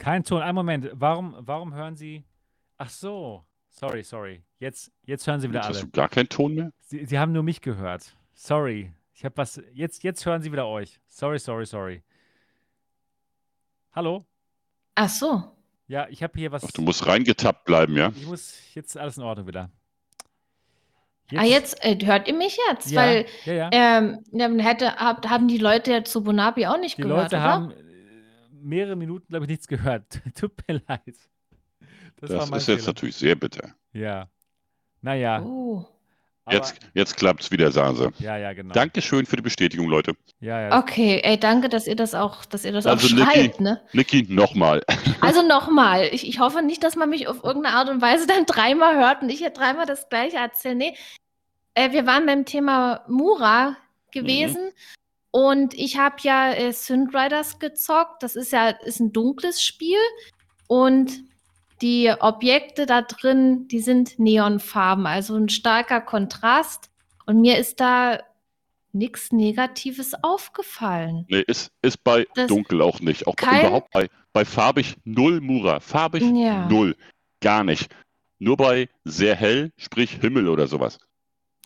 Kein 0.07 0.23
Ton. 0.23 0.41
Ein 0.41 0.55
Moment. 0.55 0.89
Warum, 0.93 1.35
warum 1.41 1.75
hören 1.75 1.97
Sie. 1.97 2.23
Ach 2.79 2.89
so. 2.89 3.45
Sorry, 3.71 4.05
sorry. 4.05 4.45
Jetzt, 4.61 4.93
jetzt 5.05 5.27
hören 5.27 5.41
Sie 5.41 5.49
wieder 5.49 5.59
Jetzt 5.59 5.67
alle. 5.67 5.75
Hast 5.79 5.83
du 5.83 5.91
gar 5.91 6.09
keinen 6.09 6.29
Ton 6.29 6.55
mehr? 6.55 6.73
Sie, 6.79 7.05
Sie 7.05 7.19
haben 7.19 7.33
nur 7.33 7.43
mich 7.43 7.61
gehört. 7.61 8.15
Sorry. 8.33 8.93
Ich 9.15 9.25
habe 9.25 9.37
was. 9.37 9.61
Jetzt, 9.73 10.05
jetzt 10.05 10.25
hören 10.25 10.43
Sie 10.43 10.53
wieder 10.53 10.69
euch. 10.69 11.01
Sorry, 11.09 11.41
sorry, 11.41 11.67
sorry. 11.67 12.05
Hallo? 13.97 14.25
Ach 14.95 15.09
so. 15.09 15.43
Ja, 15.89 16.07
ich 16.09 16.23
habe 16.23 16.39
hier 16.39 16.53
was. 16.53 16.63
Ach, 16.63 16.71
du 16.71 16.83
musst 16.83 17.05
reingetappt 17.05 17.65
bleiben, 17.65 17.97
ja? 17.97 18.13
Ich 18.15 18.29
muss 18.29 18.55
jetzt 18.75 18.97
alles 18.97 19.17
in 19.17 19.25
Ordnung 19.25 19.49
wieder. 19.49 19.71
ah, 21.35 21.43
jetzt 21.43 21.85
äh, 21.85 21.99
hört 22.05 22.29
ihr 22.29 22.35
mich 22.35 22.57
jetzt? 22.71 22.93
Ja, 22.93 23.01
Weil 23.01 23.27
ja, 23.45 23.53
ja. 23.53 23.71
ähm, 23.73 24.23
dann 24.31 24.61
hätte, 24.61 24.95
hab, 24.95 25.29
haben 25.29 25.49
die 25.49 25.59
Leute 25.59 25.91
ja 25.91 26.05
zu 26.05 26.23
Bonabi 26.23 26.69
auch 26.69 26.79
nicht 26.79 26.97
Die 26.97 27.03
gehört, 27.03 27.33
Leute 27.33 27.37
oder? 27.39 27.43
haben 27.43 27.86
mehrere 28.63 28.97
Minuten, 28.97 29.27
glaube 29.29 29.45
ich, 29.45 29.51
nichts 29.51 29.67
gehört. 29.69 30.21
Tut 30.39 30.53
mir 30.69 30.81
leid. 30.89 31.03
Das, 32.21 32.31
war 32.31 32.39
Das 32.39 32.51
mein 32.51 32.59
ist 32.61 32.69
jetzt 32.69 32.81
Fehler. 32.81 32.89
natürlich 32.89 33.17
sehr 33.17 33.35
bitter. 33.35 33.75
Ja. 33.93 34.29
Naja. 35.03 35.43
Oh. 35.43 35.85
aber- 36.45 36.57
Jetzt, 36.57 36.79
jetzt 36.95 37.17
klappt 37.17 37.43
es 37.43 37.51
wieder, 37.51 37.71
sagen 37.73 37.97
sie. 37.97 38.25
Ja, 38.25 38.37
ja, 38.39 38.53
genau. 38.53 38.73
Dankeschön 38.73 39.27
für 39.27 39.37
die 39.37 39.43
Bestätigung, 39.43 39.89
Leute. 39.89 40.17
Ja, 40.41 40.61
ja. 40.69 40.79
Okay, 40.79 41.21
ey, 41.23 41.39
danke, 41.39 41.69
dass 41.69 41.87
ihr 41.87 41.97
das 41.97 42.15
auch, 42.15 42.45
dass 42.47 42.65
ihr 42.65 42.73
das 42.73 42.87
Also, 42.87 43.07
auch 43.09 43.11
Niki- 43.19 43.33
schreibt, 43.33 43.61
ne? 43.61 43.81
Niki, 43.93 44.27
nochmal. 44.29 44.83
Also 45.21 45.43
nochmal, 45.43 46.09
ich, 46.13 46.27
ich 46.29 46.39
hoffe 46.41 46.63
nicht, 46.63 46.85
dass 46.85 46.95
man 46.95 47.11
mich 47.11 47.27
auf 47.27 47.43
irgendeine 47.43 47.75
Art 47.77 47.89
und 47.89 48.01
Weise 48.01 48.27
dann 48.29 48.47
dreimal 48.47 48.97
hört 48.97 49.23
und 49.23 49.29
ich 49.29 49.39
hier 49.39 49.51
dreimal 49.51 49.85
das 49.87 50.09
gleiche 50.09 50.37
erzähle. 50.37 50.77
Nee, 50.77 50.95
äh, 51.75 51.91
wir 51.91 52.07
waren 52.07 52.27
beim 52.27 52.45
Thema 52.45 53.03
Mura 53.09 53.77
gewesen 54.13 54.71
und 55.37 55.75
ich 55.75 55.99
habe 55.99 56.17
ja 56.23 56.51
äh, 56.53 56.73
Synth 56.73 57.15
Riders 57.15 57.59
gezockt. 57.59 58.23
Das 58.23 58.37
ist 58.37 58.53
ja 58.53 58.71
ist 58.71 59.01
ein 59.01 59.13
dunkles 59.13 59.63
Spiel 59.63 59.99
und 60.67 61.13
die 61.83 62.11
Objekte 62.21 62.87
da 62.87 63.03
drin, 63.03 63.69
die 63.69 63.81
sind 63.81 64.19
Neonfarben, 64.19 65.07
also 65.07 65.37
ein 65.37 65.51
starker 65.51 66.01
Kontrast. 66.01 66.89
Und 67.27 67.43
mir 67.43 67.59
ist 67.59 67.81
da 67.81 68.21
nichts 68.93 69.31
Negatives 69.31 70.15
aufgefallen. 70.23 71.27
Nee, 71.29 71.45
ist, 71.47 71.71
ist 71.83 72.03
bei 72.03 72.27
Das- 72.35 72.47
dunkel 72.47 72.81
auch 72.81 73.01
nicht. 73.01 73.27
Auch 73.27 73.37
Kein- 73.37 73.61
überhaupt 73.61 73.91
bei, 73.91 74.09
bei 74.33 74.47
farbig 74.47 74.97
null 75.05 75.43
Mura. 75.43 75.81
Farbig 75.81 76.23
Ja. 76.23 76.67
null. 76.67 76.97
Gar 77.43 77.63
nicht. 77.63 77.95
Nur 78.39 78.57
bei 78.57 78.89
sehr 79.05 79.35
hell, 79.35 79.71
sprich 79.77 80.13
Himmel 80.13 80.49
oder 80.49 80.67
sowas. 80.67 80.99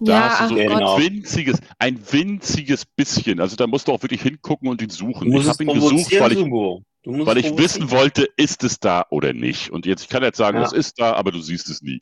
Da 0.01 0.13
ja, 0.13 0.29
hast 0.31 0.41
ach 0.41 0.49
du 0.49 0.57
so 0.57 0.61
ein 0.61 1.03
winziges, 1.03 1.59
ein 1.79 2.01
winziges 2.11 2.85
bisschen. 2.87 3.39
Also 3.41 3.57
da 3.57 3.67
musst 3.67 3.87
du 3.89 3.93
auch 3.93 4.03
wirklich 4.03 4.23
hingucken 4.23 4.69
und 4.69 4.81
ihn 4.81 4.91
suchen. 4.91 5.33
Ich 5.33 5.47
habe 5.47 5.63
ihn 5.63 5.75
gesucht, 5.75 6.13
weil 6.19 6.33
ich, 6.33 7.27
weil 7.27 7.39
ich 7.39 7.57
wissen 7.59 7.91
wollte, 7.91 8.27
ist 8.37 8.65
es 8.65 8.81
da 8.81 9.05
oder 9.11 9.33
nicht. 9.33 9.71
Und 9.71 9.85
jetzt, 9.87 10.03
ich 10.03 10.09
kann 10.09 10.23
jetzt 10.23 10.39
sagen, 10.39 10.59
Ja. 10.59 10.65
es 10.65 10.73
ist 10.73 10.99
da, 10.99 11.13
aber 11.13 11.33
du 11.33 11.41
siehst 11.41 11.69
es 11.69 11.83
nie. 11.83 12.01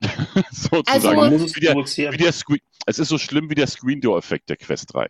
Sozusagen. 0.50 1.18
Also- 1.18 1.30
muss 1.38 1.50
es 1.50 1.56
wie 1.56 1.60
der, 1.60 1.74
wie 1.76 2.16
der 2.18 2.32
Screen, 2.32 2.60
es 2.86 2.98
ist 2.98 3.08
so 3.08 3.18
schlimm 3.18 3.48
wie 3.50 3.54
der 3.54 3.66
Screen 3.66 4.00
Door 4.00 4.18
Effekt 4.18 4.48
der 4.50 4.56
Quest 4.56 4.92
3. 4.94 5.08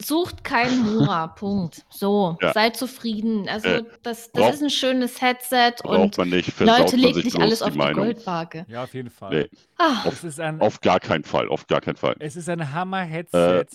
Sucht 0.00 0.44
keinen 0.44 0.82
Mura, 0.84 1.26
Punkt. 1.36 1.84
So, 1.90 2.36
Ja. 2.40 2.52
seid 2.52 2.76
zufrieden. 2.76 3.48
Also 3.48 3.68
Äh, 3.68 3.82
das, 4.02 4.30
das 4.30 4.32
braucht- 4.32 4.54
ist 4.54 4.62
ein 4.62 4.70
schönes 4.70 5.20
Headset 5.20 5.72
Braucht 5.82 5.98
und 5.98 6.18
man 6.18 6.28
nicht, 6.30 6.52
versaut 6.52 6.78
Leute, 6.78 6.96
legt 6.96 7.14
sich 7.16 7.24
nicht 7.24 7.40
alles 7.40 7.58
die 7.58 7.64
auf 7.64 7.72
die 7.72 7.78
Meinung. 7.78 8.04
Goldwaage. 8.04 8.64
Ja, 8.68 8.84
auf 8.84 8.94
jeden 8.94 9.10
Fall. 9.10 9.30
Nee. 9.50 9.58
Es 10.06 10.22
ist 10.24 10.38
ein, 10.40 10.60
Auf 10.60 10.80
gar 10.80 11.00
keinen 11.00 11.24
Fall, 11.24 11.48
auf 11.48 11.66
gar 11.66 11.80
keinen 11.80 11.96
Fall. 11.96 12.14
es 12.20 12.36
ist 12.36 12.48
ein 12.48 12.72
Hammer-Headset. 12.72 13.66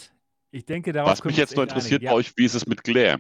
ich 0.52 0.66
denke, 0.66 0.94
darauf 0.94 1.12
Was 1.12 1.24
mich 1.26 1.36
jetzt 1.36 1.56
noch 1.58 1.64
interessiert 1.64 2.02
einigen. 2.02 2.12
bei 2.12 2.16
euch, 2.18 2.32
wie 2.38 2.46
ist 2.46 2.54
es 2.54 2.66
mit 2.68 2.84
Glare? 2.84 3.08
Ja, 3.08 3.18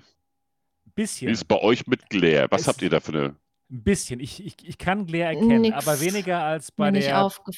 bisschen. 0.95 1.27
Wie 1.27 1.31
ist 1.33 1.39
es 1.39 1.45
bei 1.45 1.59
euch 1.61 1.85
mit 1.87 2.09
Glare? 2.09 2.47
Was 2.51 2.61
Es- 2.61 2.67
habt 2.67 2.81
ihr 2.81 2.89
da 2.89 2.99
für 3.01 3.11
eine? 3.11 3.35
Ein 3.69 3.83
bisschen. 3.83 4.19
Ich, 4.19 4.45
ich, 4.45 4.55
ich 4.63 4.77
kann 4.77 5.07
Glare 5.07 5.33
erkennen, 5.33 5.61
Nix 5.61 5.75
aber 5.75 5.99
weniger 5.99 6.43
als 6.43 6.71
bei 6.71 6.91
der 6.91 7.01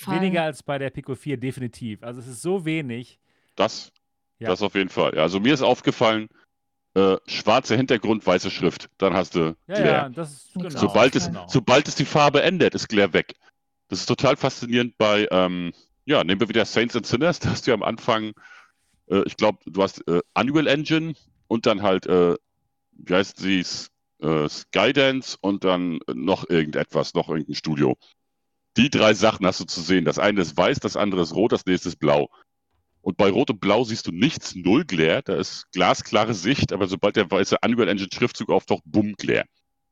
weniger 0.08 0.44
als 0.44 0.64
bei 0.64 0.78
der 0.80 0.90
Pico 0.90 1.14
4, 1.14 1.38
definitiv. 1.38 2.02
Also 2.04 2.20
es 2.22 2.28
ist 2.28 2.42
so 2.42 2.64
wenig. 2.66 3.20
Das, 3.56 3.92
Ja. 4.40 4.50
das 4.50 4.62
auf 4.62 4.76
jeden 4.76 4.90
Fall. 4.90 5.16
Ja, 5.16 5.22
also 5.22 5.40
mir 5.40 5.54
ist 5.54 5.62
aufgefallen, 5.62 6.28
äh, 6.96 7.18
schwarzer 7.26 7.76
Hintergrund, 7.76 8.26
weiße 8.26 8.50
Schrift. 8.52 8.90
Dann 8.98 9.14
hast 9.14 9.36
du 9.36 9.56
Ja, 9.68 9.76
Glare. 9.76 9.88
ja, 9.88 10.10
das 10.10 10.32
ist 10.34 10.54
genau. 10.54 10.70
Sobald, 10.70 11.16
es, 11.16 11.28
genau. 11.28 11.46
sobald 11.48 11.88
es 11.88 11.96
die 11.96 12.06
Farbe 12.06 12.42
ändert, 12.42 12.76
ist 12.76 12.88
Glare 12.88 13.14
weg. 13.14 13.36
Das 13.90 14.00
ist 14.00 14.06
total 14.06 14.36
faszinierend 14.36 14.98
bei, 14.98 15.28
ähm, 15.32 15.74
ja, 16.06 16.24
nehmen 16.24 16.40
wir 16.42 16.50
wieder 16.50 16.66
Saints 16.66 16.96
and 16.96 17.06
Sinners. 17.06 17.40
Da 17.42 17.50
hast 17.50 17.68
du 17.68 17.72
ja 17.72 17.76
am 17.76 17.84
Anfang, 17.84 18.34
äh, 19.10 19.24
ich 19.26 19.38
glaube, 19.38 19.60
du 19.66 19.84
hast 19.84 20.08
äh, 20.08 20.22
Unreal 20.34 20.68
Engine 20.68 21.16
und 21.48 21.66
dann 21.66 21.82
halt, 21.82 22.06
äh, 22.08 22.36
wie 22.92 23.14
heißt 23.14 23.38
sie, 23.38 23.64
äh, 24.22 24.50
Skydance 24.50 25.38
und 25.42 25.64
dann 25.64 26.00
noch 26.14 26.50
irgendetwas, 26.50 27.14
noch 27.14 27.30
irgendein 27.30 27.56
Studio. 27.56 27.98
Die 28.78 28.90
drei 28.90 29.14
Sachen 29.14 29.46
hast 29.46 29.60
du 29.60 29.66
zu 29.66 29.82
sehen. 29.82 30.06
Das 30.06 30.20
eine 30.20 30.42
ist 30.42 30.58
weiß, 30.58 30.80
das 30.80 30.98
andere 30.98 31.22
ist 31.22 31.34
rot, 31.36 31.52
das 31.52 31.66
nächste 31.66 31.90
ist 31.90 31.98
blau. 32.00 32.30
Und 33.06 33.18
bei 33.18 33.30
Rot 33.30 33.52
und 33.52 33.60
Blau 33.62 33.84
siehst 33.84 34.08
du 34.08 34.12
nichts, 34.12 34.56
null 34.56 34.84
Glare, 34.84 35.22
da 35.24 35.36
ist 35.36 35.72
glasklare 35.72 36.34
Sicht, 36.34 36.74
aber 36.74 36.88
sobald 36.88 37.16
der 37.16 37.30
weiße 37.30 37.58
Unreal 37.64 37.88
Engine 37.88 38.10
Schriftzug 38.12 38.50
auftaucht, 38.50 38.82
bumm, 38.86 39.14
Glare. 39.16 39.46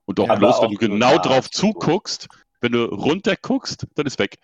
Und 0.06 0.20
auch 0.20 0.30
Aber 0.30 0.40
bloß, 0.40 0.62
wenn 0.64 0.72
du 0.72 0.78
genau 0.78 1.20
drauf 1.20 1.48
zuguckst, 1.52 2.28
wenn 2.60 2.72
du 2.72 2.86
runter 2.86 3.36
guckst, 3.40 3.86
dann 3.94 4.08
ist 4.08 4.18
weg. 4.18 4.38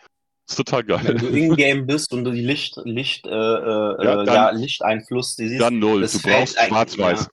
ist 0.47 0.55
total 0.55 0.87
Wenn 0.87 1.03
geil. 1.03 1.15
du 1.15 1.27
in-game 1.29 1.87
bist 1.87 2.13
und 2.13 2.23
du 2.25 2.31
die 2.31 2.41
Licht, 2.41 2.75
Licht, 2.85 3.25
äh, 3.25 3.29
äh, 3.31 3.33
Ja, 3.33 4.21
äh, 4.21 4.25
dann- 4.25 4.35
ja, 4.35 4.49
Lichteinfluss, 4.51 5.35
die 5.35 5.47
siehst, 5.47 5.61
Dann 5.61 5.79
null. 5.79 6.01
Du 6.07 6.19
brauchst 6.21 6.59
schwarz-weiß. 6.59 7.19
ja. 7.21 7.27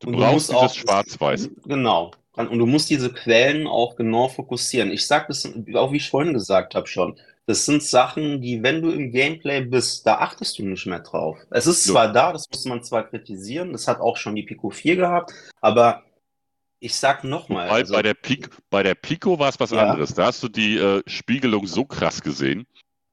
Du 0.00 0.06
Und 0.08 0.12
du 0.12 0.18
brauchst 0.18 0.32
musst 0.34 0.50
dieses 0.50 0.62
auch- 0.62 0.74
schwarz-weiß. 0.74 1.50
Genau. 1.64 2.10
Und 2.32 2.58
du 2.58 2.66
musst 2.66 2.90
diese 2.90 3.10
Quellen 3.14 3.66
auch 3.66 3.96
genau 3.96 4.28
fokussieren. 4.28 4.90
Ich 4.90 5.06
sag 5.06 5.26
das, 5.28 5.50
auch 5.74 5.92
wie 5.92 5.96
ich 5.96 6.10
vorhin 6.10 6.34
gesagt 6.34 6.74
habe 6.74 6.86
schon, 6.86 7.18
das 7.46 7.64
sind 7.64 7.82
Sachen, 7.82 8.40
die, 8.40 8.62
wenn 8.62 8.82
du 8.82 8.90
im 8.90 9.10
Gameplay 9.12 9.62
bist, 9.62 10.06
da 10.06 10.16
achtest 10.16 10.58
du 10.58 10.64
nicht 10.66 10.86
mehr 10.86 11.00
drauf. 11.00 11.38
Es 11.50 11.66
ist 11.66 11.86
Ja. 11.86 11.92
zwar 11.92 12.12
da, 12.12 12.32
das 12.32 12.46
muss 12.50 12.64
man 12.64 12.82
zwar 12.82 13.08
kritisieren, 13.08 13.72
das 13.72 13.86
hat 13.88 14.00
auch 14.00 14.16
schon 14.16 14.34
die 14.34 14.42
Pico 14.42 14.70
4 14.70 14.96
gehabt, 14.96 15.32
aber 15.60 16.02
ich 16.78 16.94
sag 16.94 17.24
nochmal, 17.24 17.68
also, 17.70 17.94
bei 17.94 18.02
der, 18.02 18.14
Pico, 18.14 18.50
bei 18.68 18.82
der 18.82 18.94
Pico 18.94 19.38
war 19.38 19.48
es 19.48 19.58
was 19.58 19.70
Ja. 19.70 19.90
anderes. 19.90 20.14
Da 20.14 20.26
hast 20.26 20.42
du 20.42 20.48
die 20.48 20.76
äh, 20.76 21.02
Spiegelung 21.06 21.66
so 21.66 21.84
krass 21.84 22.20
gesehen. 22.20 22.66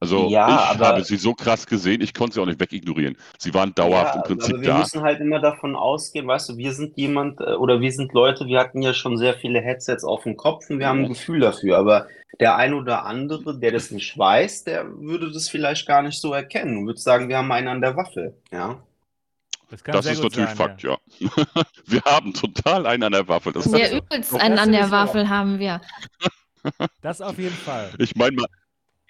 Also 0.04 0.28
Ja, 0.28 0.46
ich 0.48 0.54
aber- 0.76 0.86
habe 0.88 1.04
sie 1.04 1.16
so 1.16 1.32
krass 1.34 1.66
gesehen, 1.66 2.00
ich 2.02 2.12
konnte 2.12 2.34
sie 2.34 2.40
auch 2.42 2.46
nicht 2.46 2.60
wegignorieren. 2.60 3.16
Sie 3.38 3.54
waren 3.54 3.74
dauerhaft 3.74 4.14
Ja, 4.16 4.20
im 4.20 4.26
Prinzip 4.26 4.54
aber 4.54 4.62
wir 4.62 4.68
da. 4.68 4.78
müssen 4.78 5.00
halt 5.02 5.20
immer 5.20 5.40
davon 5.40 5.76
ausgehen, 5.76 6.26
weißt 6.26 6.50
du, 6.50 6.56
wir 6.58 6.72
sind 6.72 6.96
jemand 6.96 7.40
äh, 7.40 7.54
oder 7.54 7.80
wir 7.80 7.90
sind 7.90 8.12
Leute, 8.12 8.44
wir 8.46 8.60
hatten 8.60 8.82
ja 8.82 8.92
schon 8.92 9.16
sehr 9.16 9.34
viele 9.34 9.60
Headsets 9.62 10.04
auf 10.04 10.24
dem 10.24 10.36
Kopf 10.36 10.68
und 10.68 10.78
wir 10.78 10.88
haben 10.88 11.04
ein 11.04 11.08
Gefühl 11.08 11.40
dafür, 11.40 11.78
aber 11.78 12.06
der 12.40 12.56
ein 12.56 12.74
oder 12.74 13.06
andere, 13.06 13.58
der 13.58 13.72
das 13.72 13.90
nicht 13.92 14.18
weiß, 14.18 14.64
der 14.64 14.84
würde 15.00 15.32
das 15.32 15.48
vielleicht 15.48 15.86
gar 15.86 16.02
nicht 16.02 16.20
so 16.20 16.32
erkennen 16.34 16.76
und 16.78 16.86
würde 16.86 17.00
sagen, 17.00 17.28
wir 17.30 17.38
haben 17.38 17.50
einen 17.50 17.68
an 17.68 17.80
der 17.80 17.96
Waffel, 17.96 18.34
ja. 18.52 18.78
Das 19.70 19.82
kann 19.82 19.94
Das 19.94 20.04
ist 20.06 20.22
natürlich 20.22 20.48
sein, 20.50 20.56
Fakt, 20.56 20.82
ja. 20.82 20.98
wir 21.86 22.02
haben 22.04 22.34
total 22.34 22.86
einen 22.86 23.04
an 23.04 23.12
der 23.12 23.26
Waffe. 23.26 23.52
Das 23.52 23.64
Ja, 23.72 23.90
übelst 23.96 24.34
einen 24.38 24.58
an 24.58 24.70
der 24.70 24.90
Waffel 24.90 25.28
haben 25.30 25.58
wir. 25.58 25.80
Das 27.00 27.20
auf 27.22 27.38
jeden 27.38 27.54
Fall. 27.56 27.90
Ich 27.98 28.14
meine 28.14 28.36
mal, 28.36 28.46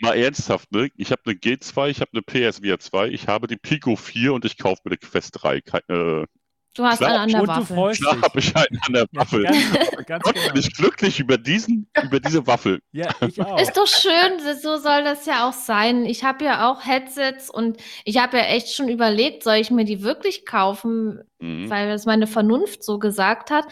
mal 0.00 0.16
ernsthaft, 0.16 0.72
ne? 0.72 0.90
Ich 0.96 1.10
habe 1.12 1.22
eine 1.26 1.34
G2, 1.34 1.88
ich 1.90 2.00
habe 2.00 2.10
eine 2.12 2.22
PSVR 2.22 2.78
2, 2.78 3.08
ich 3.08 3.28
habe 3.28 3.46
die 3.46 3.56
Pico 3.56 3.96
4 3.96 4.32
und 4.34 4.44
ich 4.44 4.58
kaufe 4.58 4.82
mir 4.84 4.92
eine 4.92 4.98
Quest 4.98 5.42
3. 5.42 5.60
Kein, 5.60 5.82
äh, 5.88 6.26
Du 6.74 6.84
hast 6.84 6.98
Klar, 6.98 7.10
einen 7.10 7.20
an 7.22 7.28
der 7.30 7.40
und 7.42 7.48
Waffel. 7.48 7.76
freust 7.76 8.00
Klar 8.00 8.20
habe 8.20 8.38
ich 8.40 8.56
einen 8.56 8.80
an 8.86 8.92
der 8.94 9.02
Ja, 9.02 9.20
Waffel. 9.20 9.42
ganz, 9.44 10.06
ganz 10.06 10.24
Gott, 10.24 10.34
genau. 10.34 10.52
bin 10.52 10.60
ich 10.60 10.74
glücklich 10.74 11.20
über, 11.20 11.38
diesen, 11.38 11.88
über 12.02 12.18
diese 12.18 12.46
Waffel. 12.48 12.80
Ja, 12.90 13.08
ich 13.26 13.40
auch. 13.44 13.60
Ist 13.60 13.76
doch 13.76 13.86
schön, 13.86 14.40
so 14.60 14.76
soll 14.78 15.04
das 15.04 15.24
ja 15.24 15.48
auch 15.48 15.52
sein. 15.52 16.04
Ich 16.04 16.24
habe 16.24 16.44
ja 16.44 16.68
auch 16.70 16.84
Headsets 16.84 17.48
und 17.48 17.76
ich 18.04 18.18
habe 18.18 18.38
ja 18.38 18.44
echt 18.44 18.74
schon 18.74 18.88
überlegt, 18.88 19.44
soll 19.44 19.54
ich 19.56 19.70
mir 19.70 19.84
die 19.84 20.02
wirklich 20.02 20.44
kaufen, 20.46 21.20
Mhm. 21.40 21.68
weil 21.68 21.88
das 21.88 22.06
meine 22.06 22.26
Vernunft 22.26 22.82
so 22.82 22.98
gesagt 22.98 23.50
hat. 23.50 23.66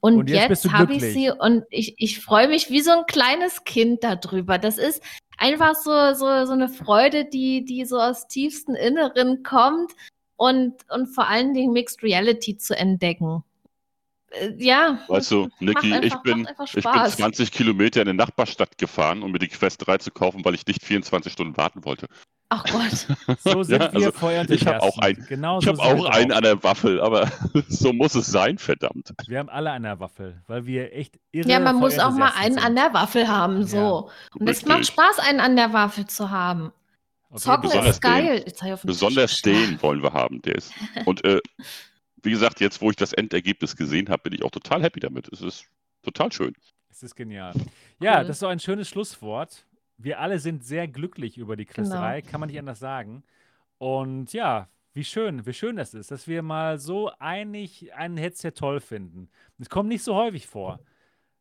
Und, 0.00 0.16
Und 0.18 0.30
jetzt 0.30 0.48
bist 0.48 0.64
jetzt, 0.64 0.72
habe 0.72 0.94
ich 0.94 1.02
sie 1.02 1.30
und 1.30 1.62
ich, 1.70 1.94
ich 1.98 2.20
freue 2.20 2.48
mich 2.48 2.68
wie 2.70 2.80
so 2.80 2.90
ein 2.90 3.06
kleines 3.06 3.64
Kind 3.64 4.02
darüber. 4.02 4.58
Das 4.58 4.76
ist 4.76 5.02
einfach 5.38 5.74
so, 5.74 6.14
so, 6.14 6.44
so 6.46 6.52
eine 6.52 6.68
Freude, 6.68 7.24
die, 7.26 7.64
die 7.64 7.84
so 7.84 7.98
aus 8.00 8.26
tiefstem 8.28 8.74
Inneren 8.74 9.42
kommt 9.42 9.92
und, 10.42 10.74
und 10.90 11.06
vor 11.06 11.28
allen 11.28 11.54
Dingen 11.54 11.72
Mixed 11.72 12.02
Reality 12.02 12.56
zu 12.56 12.76
entdecken. 12.76 13.44
Äh, 14.30 14.52
Ja. 14.58 14.98
Weißt 15.08 15.30
du, 15.30 15.48
Niki, 15.60 15.94
ich 16.02 16.14
bin, 16.16 16.48
ich 16.66 16.72
bin 16.72 16.82
Spaß. 16.82 17.16
20 17.16 17.52
Kilometer 17.52 18.02
in 18.02 18.08
eine 18.08 18.16
Nachbarstadt 18.16 18.76
gefahren, 18.78 19.22
um 19.22 19.32
mir 19.32 19.38
die 19.38 19.48
Quest 19.48 19.86
3 19.86 19.98
zu 19.98 20.10
kaufen, 20.10 20.44
weil 20.44 20.54
ich 20.54 20.66
nicht 20.66 20.82
24 20.84 21.32
Stunden 21.32 21.56
warten 21.56 21.84
wollte. 21.84 22.08
Ach 22.48 22.64
Gott. 22.64 23.06
So 23.44 23.62
sind 23.62 23.80
Ja, 23.82 23.92
wir 23.94 24.12
also, 24.22 24.52
ich 24.52 24.66
habe 24.66 24.82
auch 24.82 24.98
einen, 24.98 25.24
Genau 25.26 25.58
ich 25.58 25.64
so 25.64 25.70
habe 25.70 25.78
sind 25.82 26.00
auch 26.00 26.04
einen 26.10 26.32
an 26.32 26.42
der 26.42 26.62
Waffel, 26.62 27.00
aber 27.00 27.30
so 27.68 27.92
muss 27.92 28.14
es 28.14 28.26
sein, 28.26 28.58
verdammt. 28.58 29.14
Wir 29.26 29.38
haben 29.38 29.48
alle 29.48 29.70
eine 29.70 29.98
Waffel, 30.00 30.42
weil 30.48 30.66
wir 30.66 30.92
echt 30.92 31.18
irre 31.30 31.48
Ja, 31.48 31.60
man 31.60 31.76
muss 31.76 31.98
auch 31.98 32.10
mal 32.12 32.32
einen 32.36 32.54
sind. 32.56 32.64
an 32.64 32.74
der 32.74 32.92
Waffel 32.92 33.26
haben, 33.28 33.64
so. 33.64 34.10
Und 34.38 34.48
es 34.48 34.66
macht 34.66 34.86
Spaß, 34.86 35.18
einen 35.20 35.40
an 35.40 35.56
der 35.56 35.72
Waffel 35.72 36.06
zu 36.06 36.30
haben. 36.30 36.72
Jeden 37.32 37.38
Zocken. 37.42 37.62
Besonders 37.62 37.90
ist 37.96 38.00
geil. 38.02 38.44
Den 38.44 38.78
Besonders 38.84 39.30
Tisch 39.32 39.42
den 39.42 39.82
wollen 39.82 40.02
wir 40.02 40.12
haben, 40.12 40.40
der 40.42 40.54
ist. 40.56 40.72
Und 41.06 41.24
äh, 41.24 41.40
wie 42.22 42.30
gesagt, 42.30 42.60
jetzt, 42.60 42.80
wo 42.80 42.90
ich 42.90 42.96
das 42.96 43.12
Endergebnis 43.12 43.76
gesehen 43.76 44.08
habe, 44.08 44.22
bin 44.24 44.32
ich 44.34 44.42
auch 44.44 44.50
total 44.50 44.82
happy 44.82 45.00
damit. 45.00 45.28
Es 45.32 45.40
ist 45.40 45.64
total 46.02 46.30
schön. 46.32 46.54
Es 46.90 47.02
ist 47.02 47.14
genial. 47.16 47.52
Ja, 48.00 48.18
Cool. 48.20 48.26
das 48.26 48.36
ist 48.36 48.42
doch 48.42 48.48
ein 48.50 48.60
schönes 48.60 48.88
Schlusswort. 48.88 49.66
Wir 49.98 50.20
alle 50.20 50.38
sind 50.38 50.64
sehr 50.64 50.86
glücklich 50.88 51.38
über 51.38 51.56
die 51.56 51.64
Quest 51.64 51.90
Genau. 51.90 52.02
3, 52.02 52.22
kann 52.22 52.40
man 52.40 52.48
nicht 52.48 52.58
anders 52.58 52.78
sagen. 52.78 53.22
Und 53.78 54.32
ja, 54.32 54.68
wie 54.94 55.04
schön, 55.04 55.46
wie 55.46 55.52
schön 55.54 55.76
das 55.76 55.94
ist, 55.94 56.10
dass 56.10 56.28
wir 56.28 56.42
mal 56.42 56.78
so 56.78 57.10
einig 57.18 57.92
ein 57.94 58.16
Headset 58.16 58.52
toll 58.52 58.80
finden. 58.80 59.28
Es 59.58 59.68
kommt 59.70 59.88
nicht 59.88 60.04
so 60.04 60.14
häufig 60.14 60.46
vor. 60.46 60.80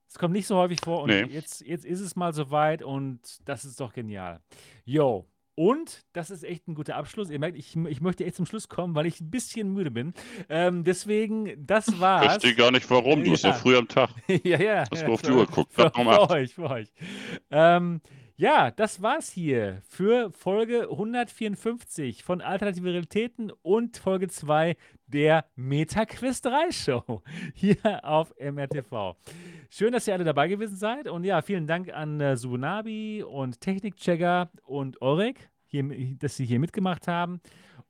Es 0.07 0.17
kommt 0.17 0.33
nicht 0.33 0.47
so 0.47 0.55
häufig 0.57 0.79
vor 0.83 1.03
und 1.03 1.09
Nee. 1.09 1.23
jetzt, 1.23 1.61
jetzt 1.61 1.85
ist 1.85 1.99
es 2.01 2.15
mal 2.15 2.33
soweit 2.33 2.81
und 2.81 3.19
das 3.45 3.65
ist 3.65 3.79
doch 3.79 3.93
genial. 3.93 4.41
Yo. 4.85 5.25
Und 5.55 6.03
das 6.13 6.29
ist 6.29 6.43
echt 6.43 6.67
ein 6.67 6.75
guter 6.75 6.95
Abschluss. 6.95 7.29
Ihr 7.29 7.39
merkt, 7.39 7.57
ich, 7.57 7.75
ich 7.75 8.01
möchte 8.01 8.25
echt 8.25 8.35
zum 8.35 8.45
Schluss 8.45 8.69
kommen, 8.69 8.95
weil 8.95 9.05
ich 9.05 9.19
ein 9.19 9.29
bisschen 9.29 9.73
müde 9.73 9.91
bin. 9.91 10.13
Ähm, 10.49 10.83
deswegen, 10.83 11.53
das 11.65 11.99
war's. 11.99 12.25
Verstehe 12.25 12.55
gar 12.55 12.71
nicht 12.71 12.89
warum. 12.89 13.23
Du 13.23 13.31
bist 13.31 13.43
Ja. 13.43 13.51
noch 13.51 13.57
früh 13.57 13.75
am 13.75 13.87
Tag. 13.87 14.11
ja, 14.43 14.59
ja. 14.59 14.85
Hast 14.89 15.01
ja, 15.01 15.07
du 15.07 15.13
auf 15.13 15.21
die 15.21 15.31
Uhr 15.31 15.45
geguckt? 15.45 15.73
Für, 15.73 15.91
für 15.91 16.29
euch, 16.29 16.53
für 16.55 16.69
euch. 16.69 16.87
Ähm, 17.49 18.01
ja, 18.41 18.71
das 18.71 19.03
war's 19.03 19.29
hier 19.29 19.83
für 19.87 20.31
Folge 20.31 20.89
154 20.89 22.23
von 22.23 22.41
Alternative 22.41 22.87
Realitäten 22.87 23.51
und 23.61 23.97
Folge 23.97 24.29
2 24.29 24.77
der 25.05 25.45
MetaQuest 25.55 26.45
3 26.45 26.71
Show 26.71 27.21
hier 27.53 27.77
auf 28.03 28.33
MRTV. 28.39 29.15
Schön, 29.69 29.93
dass 29.93 30.07
ihr 30.07 30.15
alle 30.15 30.23
dabei 30.23 30.47
gewesen 30.47 30.75
seid 30.75 31.07
und 31.07 31.23
ja, 31.23 31.43
vielen 31.43 31.67
Dank 31.67 31.93
an 31.93 32.19
äh, 32.19 32.35
Subunabi 32.35 33.21
und 33.21 33.61
Technikchecker 33.61 34.49
und 34.63 34.99
Orek, 35.03 35.51
dass 36.17 36.35
sie 36.35 36.45
hier 36.45 36.59
mitgemacht 36.59 37.07
haben. 37.07 37.41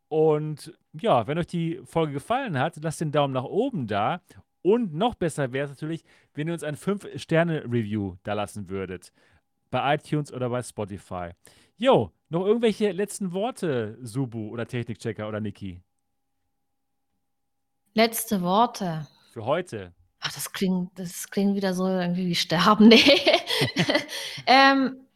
Und 0.10 0.74
ja, 0.92 1.28
wenn 1.28 1.38
euch 1.38 1.48
die 1.48 1.80
Folge 1.86 2.12
gefallen 2.12 2.60
hat, 2.60 2.76
lasst 2.84 3.00
den 3.00 3.14
Daumen 3.14 3.34
nach 3.34 3.46
oben 3.46 3.88
da. 3.88 4.20
Und 4.64 4.94
noch 4.94 5.16
besser 5.16 5.54
wäre 5.54 5.64
es 5.64 5.72
natürlich, 5.72 6.04
wenn 6.34 6.48
ihr 6.48 6.54
uns 6.54 6.64
ein 6.64 6.76
5-Sterne-Review 6.76 8.18
da 8.24 8.34
lassen 8.34 8.70
würdet. 8.70 9.14
Bei 9.72 9.96
iTunes 9.96 10.32
oder 10.32 10.50
bei 10.50 10.62
Spotify. 10.62 11.32
Jo, 11.78 12.12
noch 12.30 12.46
irgendwelche 12.46 12.92
letzten 12.92 13.32
Worte, 13.32 13.98
Subu 14.02 14.50
oder 14.50 14.68
Technikchecker 14.68 15.28
oder 15.28 15.40
Niki? 15.40 15.82
Letzte 17.94 18.42
Worte. 18.42 19.08
Für 19.32 19.46
heute. 19.46 19.94
Ach, 20.20 20.32
das 20.32 20.52
klingt, 20.52 20.98
das 21.00 21.30
klingt 21.30 21.56
wieder 21.56 21.74
so 21.74 21.88
irgendwie 21.88 22.28
wie 22.28 22.36
sterben. 22.36 22.88
Nee. 22.90 23.02
ähm, 24.46 25.08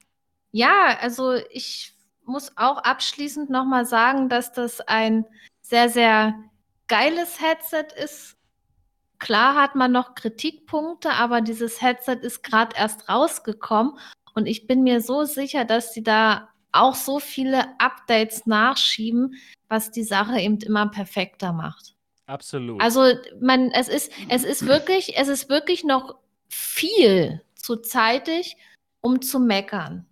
ja, 0.52 0.98
also 1.02 1.34
ich 1.52 1.94
muss 2.24 2.52
auch 2.58 2.78
abschließend 2.78 3.50
nochmal 3.50 3.86
sagen, 3.86 4.30
dass 4.30 4.52
das 4.54 4.82
ein 4.82 5.26
sehr, 5.62 5.90
sehr 5.90 6.34
geiles 6.88 7.42
Headset 7.42 7.88
ist. 8.02 8.38
Klar 9.20 9.56
hat 9.56 9.76
man 9.76 9.92
noch 9.92 10.16
Kritikpunkte, 10.16 11.12
aber 11.12 11.42
dieses 11.42 11.82
Headset 11.82 12.20
ist 12.22 12.44
gerade 12.44 12.76
erst 12.76 13.10
rausgekommen 13.10 13.98
und 14.36 14.46
ich 14.46 14.68
bin 14.68 14.84
mir 14.84 15.02
so 15.02 15.24
sicher, 15.24 15.66
dass 15.66 15.94
sie 15.94 16.04
da 16.04 16.50
auch 16.72 16.96
so 16.96 17.20
viele 17.20 17.64
Updates 17.80 18.46
nachschieben, 18.46 19.36
was 19.70 19.92
die 19.92 20.04
Sache 20.04 20.40
eben 20.40 20.60
immer 20.60 20.88
perfekter 20.88 21.54
macht. 21.54 21.96
Absolut. 22.28 22.82
Also 22.82 23.14
man, 23.40 23.72
es 23.72 23.88
ist, 23.88 24.12
es 24.30 24.44
ist 24.44 24.68
wirklich, 24.68 25.18
es 25.18 25.30
ist 25.30 25.50
wirklich 25.50 25.84
noch 25.84 26.16
viel 26.50 27.42
zu 27.56 27.78
zeitig, 27.78 28.58
um 29.02 29.22
zu 29.22 29.40
meckern. 29.40 30.06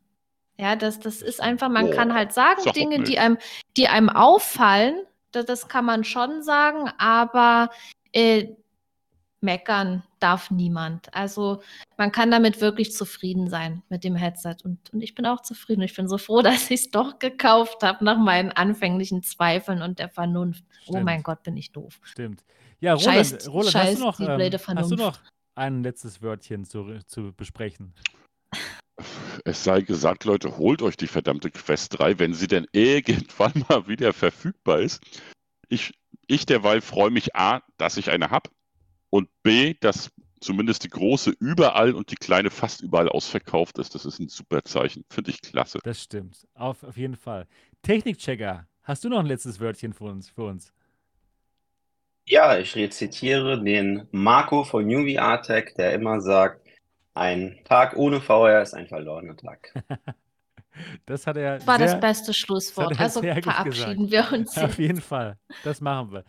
Ja, 0.57 0.75
das, 0.75 0.99
das 0.99 1.21
ist 1.21 1.41
einfach, 1.41 1.67
man 1.67 1.87
Boah, 1.87 1.95
kann 1.95 2.13
halt 2.13 2.31
sagen, 2.31 2.61
Dinge, 2.73 3.03
die 3.03 3.19
einem, 3.19 3.37
die 3.75 3.87
einem 3.87 4.09
auffallen, 4.09 4.95
das, 5.31 5.45
das 5.45 5.67
kann 5.67 5.83
man 5.83 6.03
schon 6.03 6.43
sagen, 6.43 6.89
aber 6.97 7.71
äh, 8.13 8.49
meckern 9.43 10.03
darf 10.19 10.49
niemand. 10.49 11.13
Also 11.13 11.61
man 11.97 12.11
kann 12.11 12.31
damit 12.31 12.61
wirklich 12.61 12.93
zufrieden 12.93 13.49
sein 13.49 13.83
mit 13.89 14.03
dem 14.03 14.15
Headset. 14.15 14.55
Und, 14.63 14.91
und 14.93 15.01
ich 15.01 15.13
bin 15.13 15.25
auch 15.25 15.41
zufrieden. 15.41 15.81
Ich 15.81 15.95
bin 15.95 16.07
so 16.07 16.17
froh, 16.17 16.41
dass 16.41 16.71
ich 16.71 16.81
es 16.81 16.91
doch 16.91 17.19
gekauft 17.19 17.83
habe 17.83 18.03
nach 18.03 18.17
meinen 18.17 18.51
anfänglichen 18.51 19.21
Zweifeln 19.21 19.81
und 19.81 19.99
der 19.99 20.09
Vernunft. 20.09 20.63
Oh 20.87 20.93
Stimmt. 20.93 21.05
mein 21.05 21.23
Gott, 21.23 21.43
bin 21.43 21.57
ich 21.57 21.71
doof. 21.71 21.99
Stimmt. 22.03 22.43
Ja, 22.79 22.95
Roland, 22.95 23.17
Scheiß- 23.17 23.49
Roland 23.49 23.71
scheiß 23.71 23.89
hast, 23.91 23.99
du 23.99 24.03
noch, 24.05 24.17
die 24.17 24.23
ähm, 24.23 24.77
hast 24.77 24.91
du 24.91 24.95
noch 24.95 25.19
ein 25.55 25.83
letztes 25.83 26.21
Wörtchen 26.21 26.65
zu, 26.65 26.99
zu 27.05 27.33
besprechen? 27.33 27.93
Es 29.45 29.63
sei 29.63 29.81
gesagt, 29.81 30.25
Leute, 30.25 30.57
holt 30.57 30.81
euch 30.81 30.97
die 30.97 31.07
verdammte 31.07 31.49
Quest 31.51 31.97
3, 31.99 32.19
wenn 32.19 32.33
sie 32.33 32.47
denn 32.47 32.67
irgendwann 32.71 33.53
mal 33.69 33.87
wieder 33.87 34.13
verfügbar 34.13 34.79
ist. 34.79 35.01
Ich, 35.69 35.93
ich 36.27 36.45
derweil 36.45 36.81
freue 36.81 37.09
mich 37.11 37.35
A, 37.35 37.61
dass 37.77 37.97
ich 37.97 38.09
eine 38.11 38.29
habe 38.29 38.49
und 39.13 39.29
B, 39.43 39.75
dass 39.79 40.11
zumindest 40.39 40.83
die 40.85 40.89
große 40.89 41.35
überall 41.39 41.93
und 41.93 42.09
die 42.09 42.15
kleine 42.15 42.49
fast 42.49 42.81
überall 42.81 43.07
ausverkauft 43.07 43.77
ist. 43.77 43.93
Das 43.93 44.05
ist 44.07 44.17
ein 44.17 44.27
super 44.27 44.63
Zeichen. 44.63 45.05
Finde 45.07 45.29
ich 45.29 45.39
klasse. 45.39 45.77
Das 45.83 46.01
stimmt. 46.01 46.47
Auf, 46.55 46.83
auf 46.83 46.97
jeden 46.97 47.15
Fall. 47.15 47.45
Technikchecker, 47.83 48.65
hast 48.81 49.03
du 49.03 49.09
noch 49.09 49.19
ein 49.19 49.27
letztes 49.27 49.59
Wörtchen 49.59 49.93
für 49.93 50.05
uns? 50.05 50.29
Für 50.31 50.45
uns? 50.45 50.73
Ja, 52.25 52.57
ich 52.57 52.75
rezitiere 52.75 53.63
den 53.63 54.07
Marco 54.09 54.63
von 54.63 54.87
Newbie 54.87 55.19
Artec, 55.19 55.75
der 55.75 55.93
immer 55.93 56.19
sagt, 56.19 56.65
ein 57.13 57.59
Tag 57.65 57.95
ohne 57.95 58.19
VR 58.19 58.63
ist 58.63 58.73
ein 58.73 58.87
verlorener 58.87 59.37
Tag. 59.37 59.73
Das 61.05 61.27
hat 61.27 61.37
er 61.37 61.57
Das 61.59 61.67
war 61.67 61.77
sehr, 61.77 61.85
das 61.85 61.99
beste 61.99 62.27
das 62.29 62.37
Schlusswort. 62.37 62.93
er 62.93 62.99
Also 62.99 63.21
verabschieden 63.21 64.09
wir 64.09 64.27
uns. 64.33 64.57
Auf 64.57 64.79
jeden 64.79 65.01
Fall. 65.01 65.37
Das 65.63 65.81
machen 65.81 66.11
wir. 66.11 66.23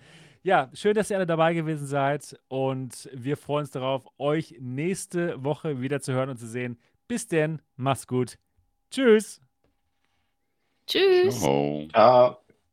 Ja, 0.46 0.68
schön, 0.74 0.92
dass 0.92 1.08
ihr 1.10 1.16
alle 1.16 1.24
dabei 1.24 1.54
gewesen 1.54 1.86
seid 1.86 2.38
und 2.48 3.08
wir 3.14 3.38
freuen 3.38 3.62
uns 3.62 3.70
darauf, 3.70 4.06
euch 4.18 4.54
nächste 4.60 5.42
Woche 5.42 5.80
wieder 5.80 6.02
zu 6.02 6.12
hören 6.12 6.28
und 6.28 6.36
zu 6.36 6.46
sehen. 6.46 6.78
Bis 7.08 7.26
denn, 7.26 7.62
macht's 7.76 8.06
gut. 8.06 8.36
Tschüss. 8.90 9.40
Tschüss. 10.86 11.42
Oh. 11.42 11.88
Ciao. 11.90 12.43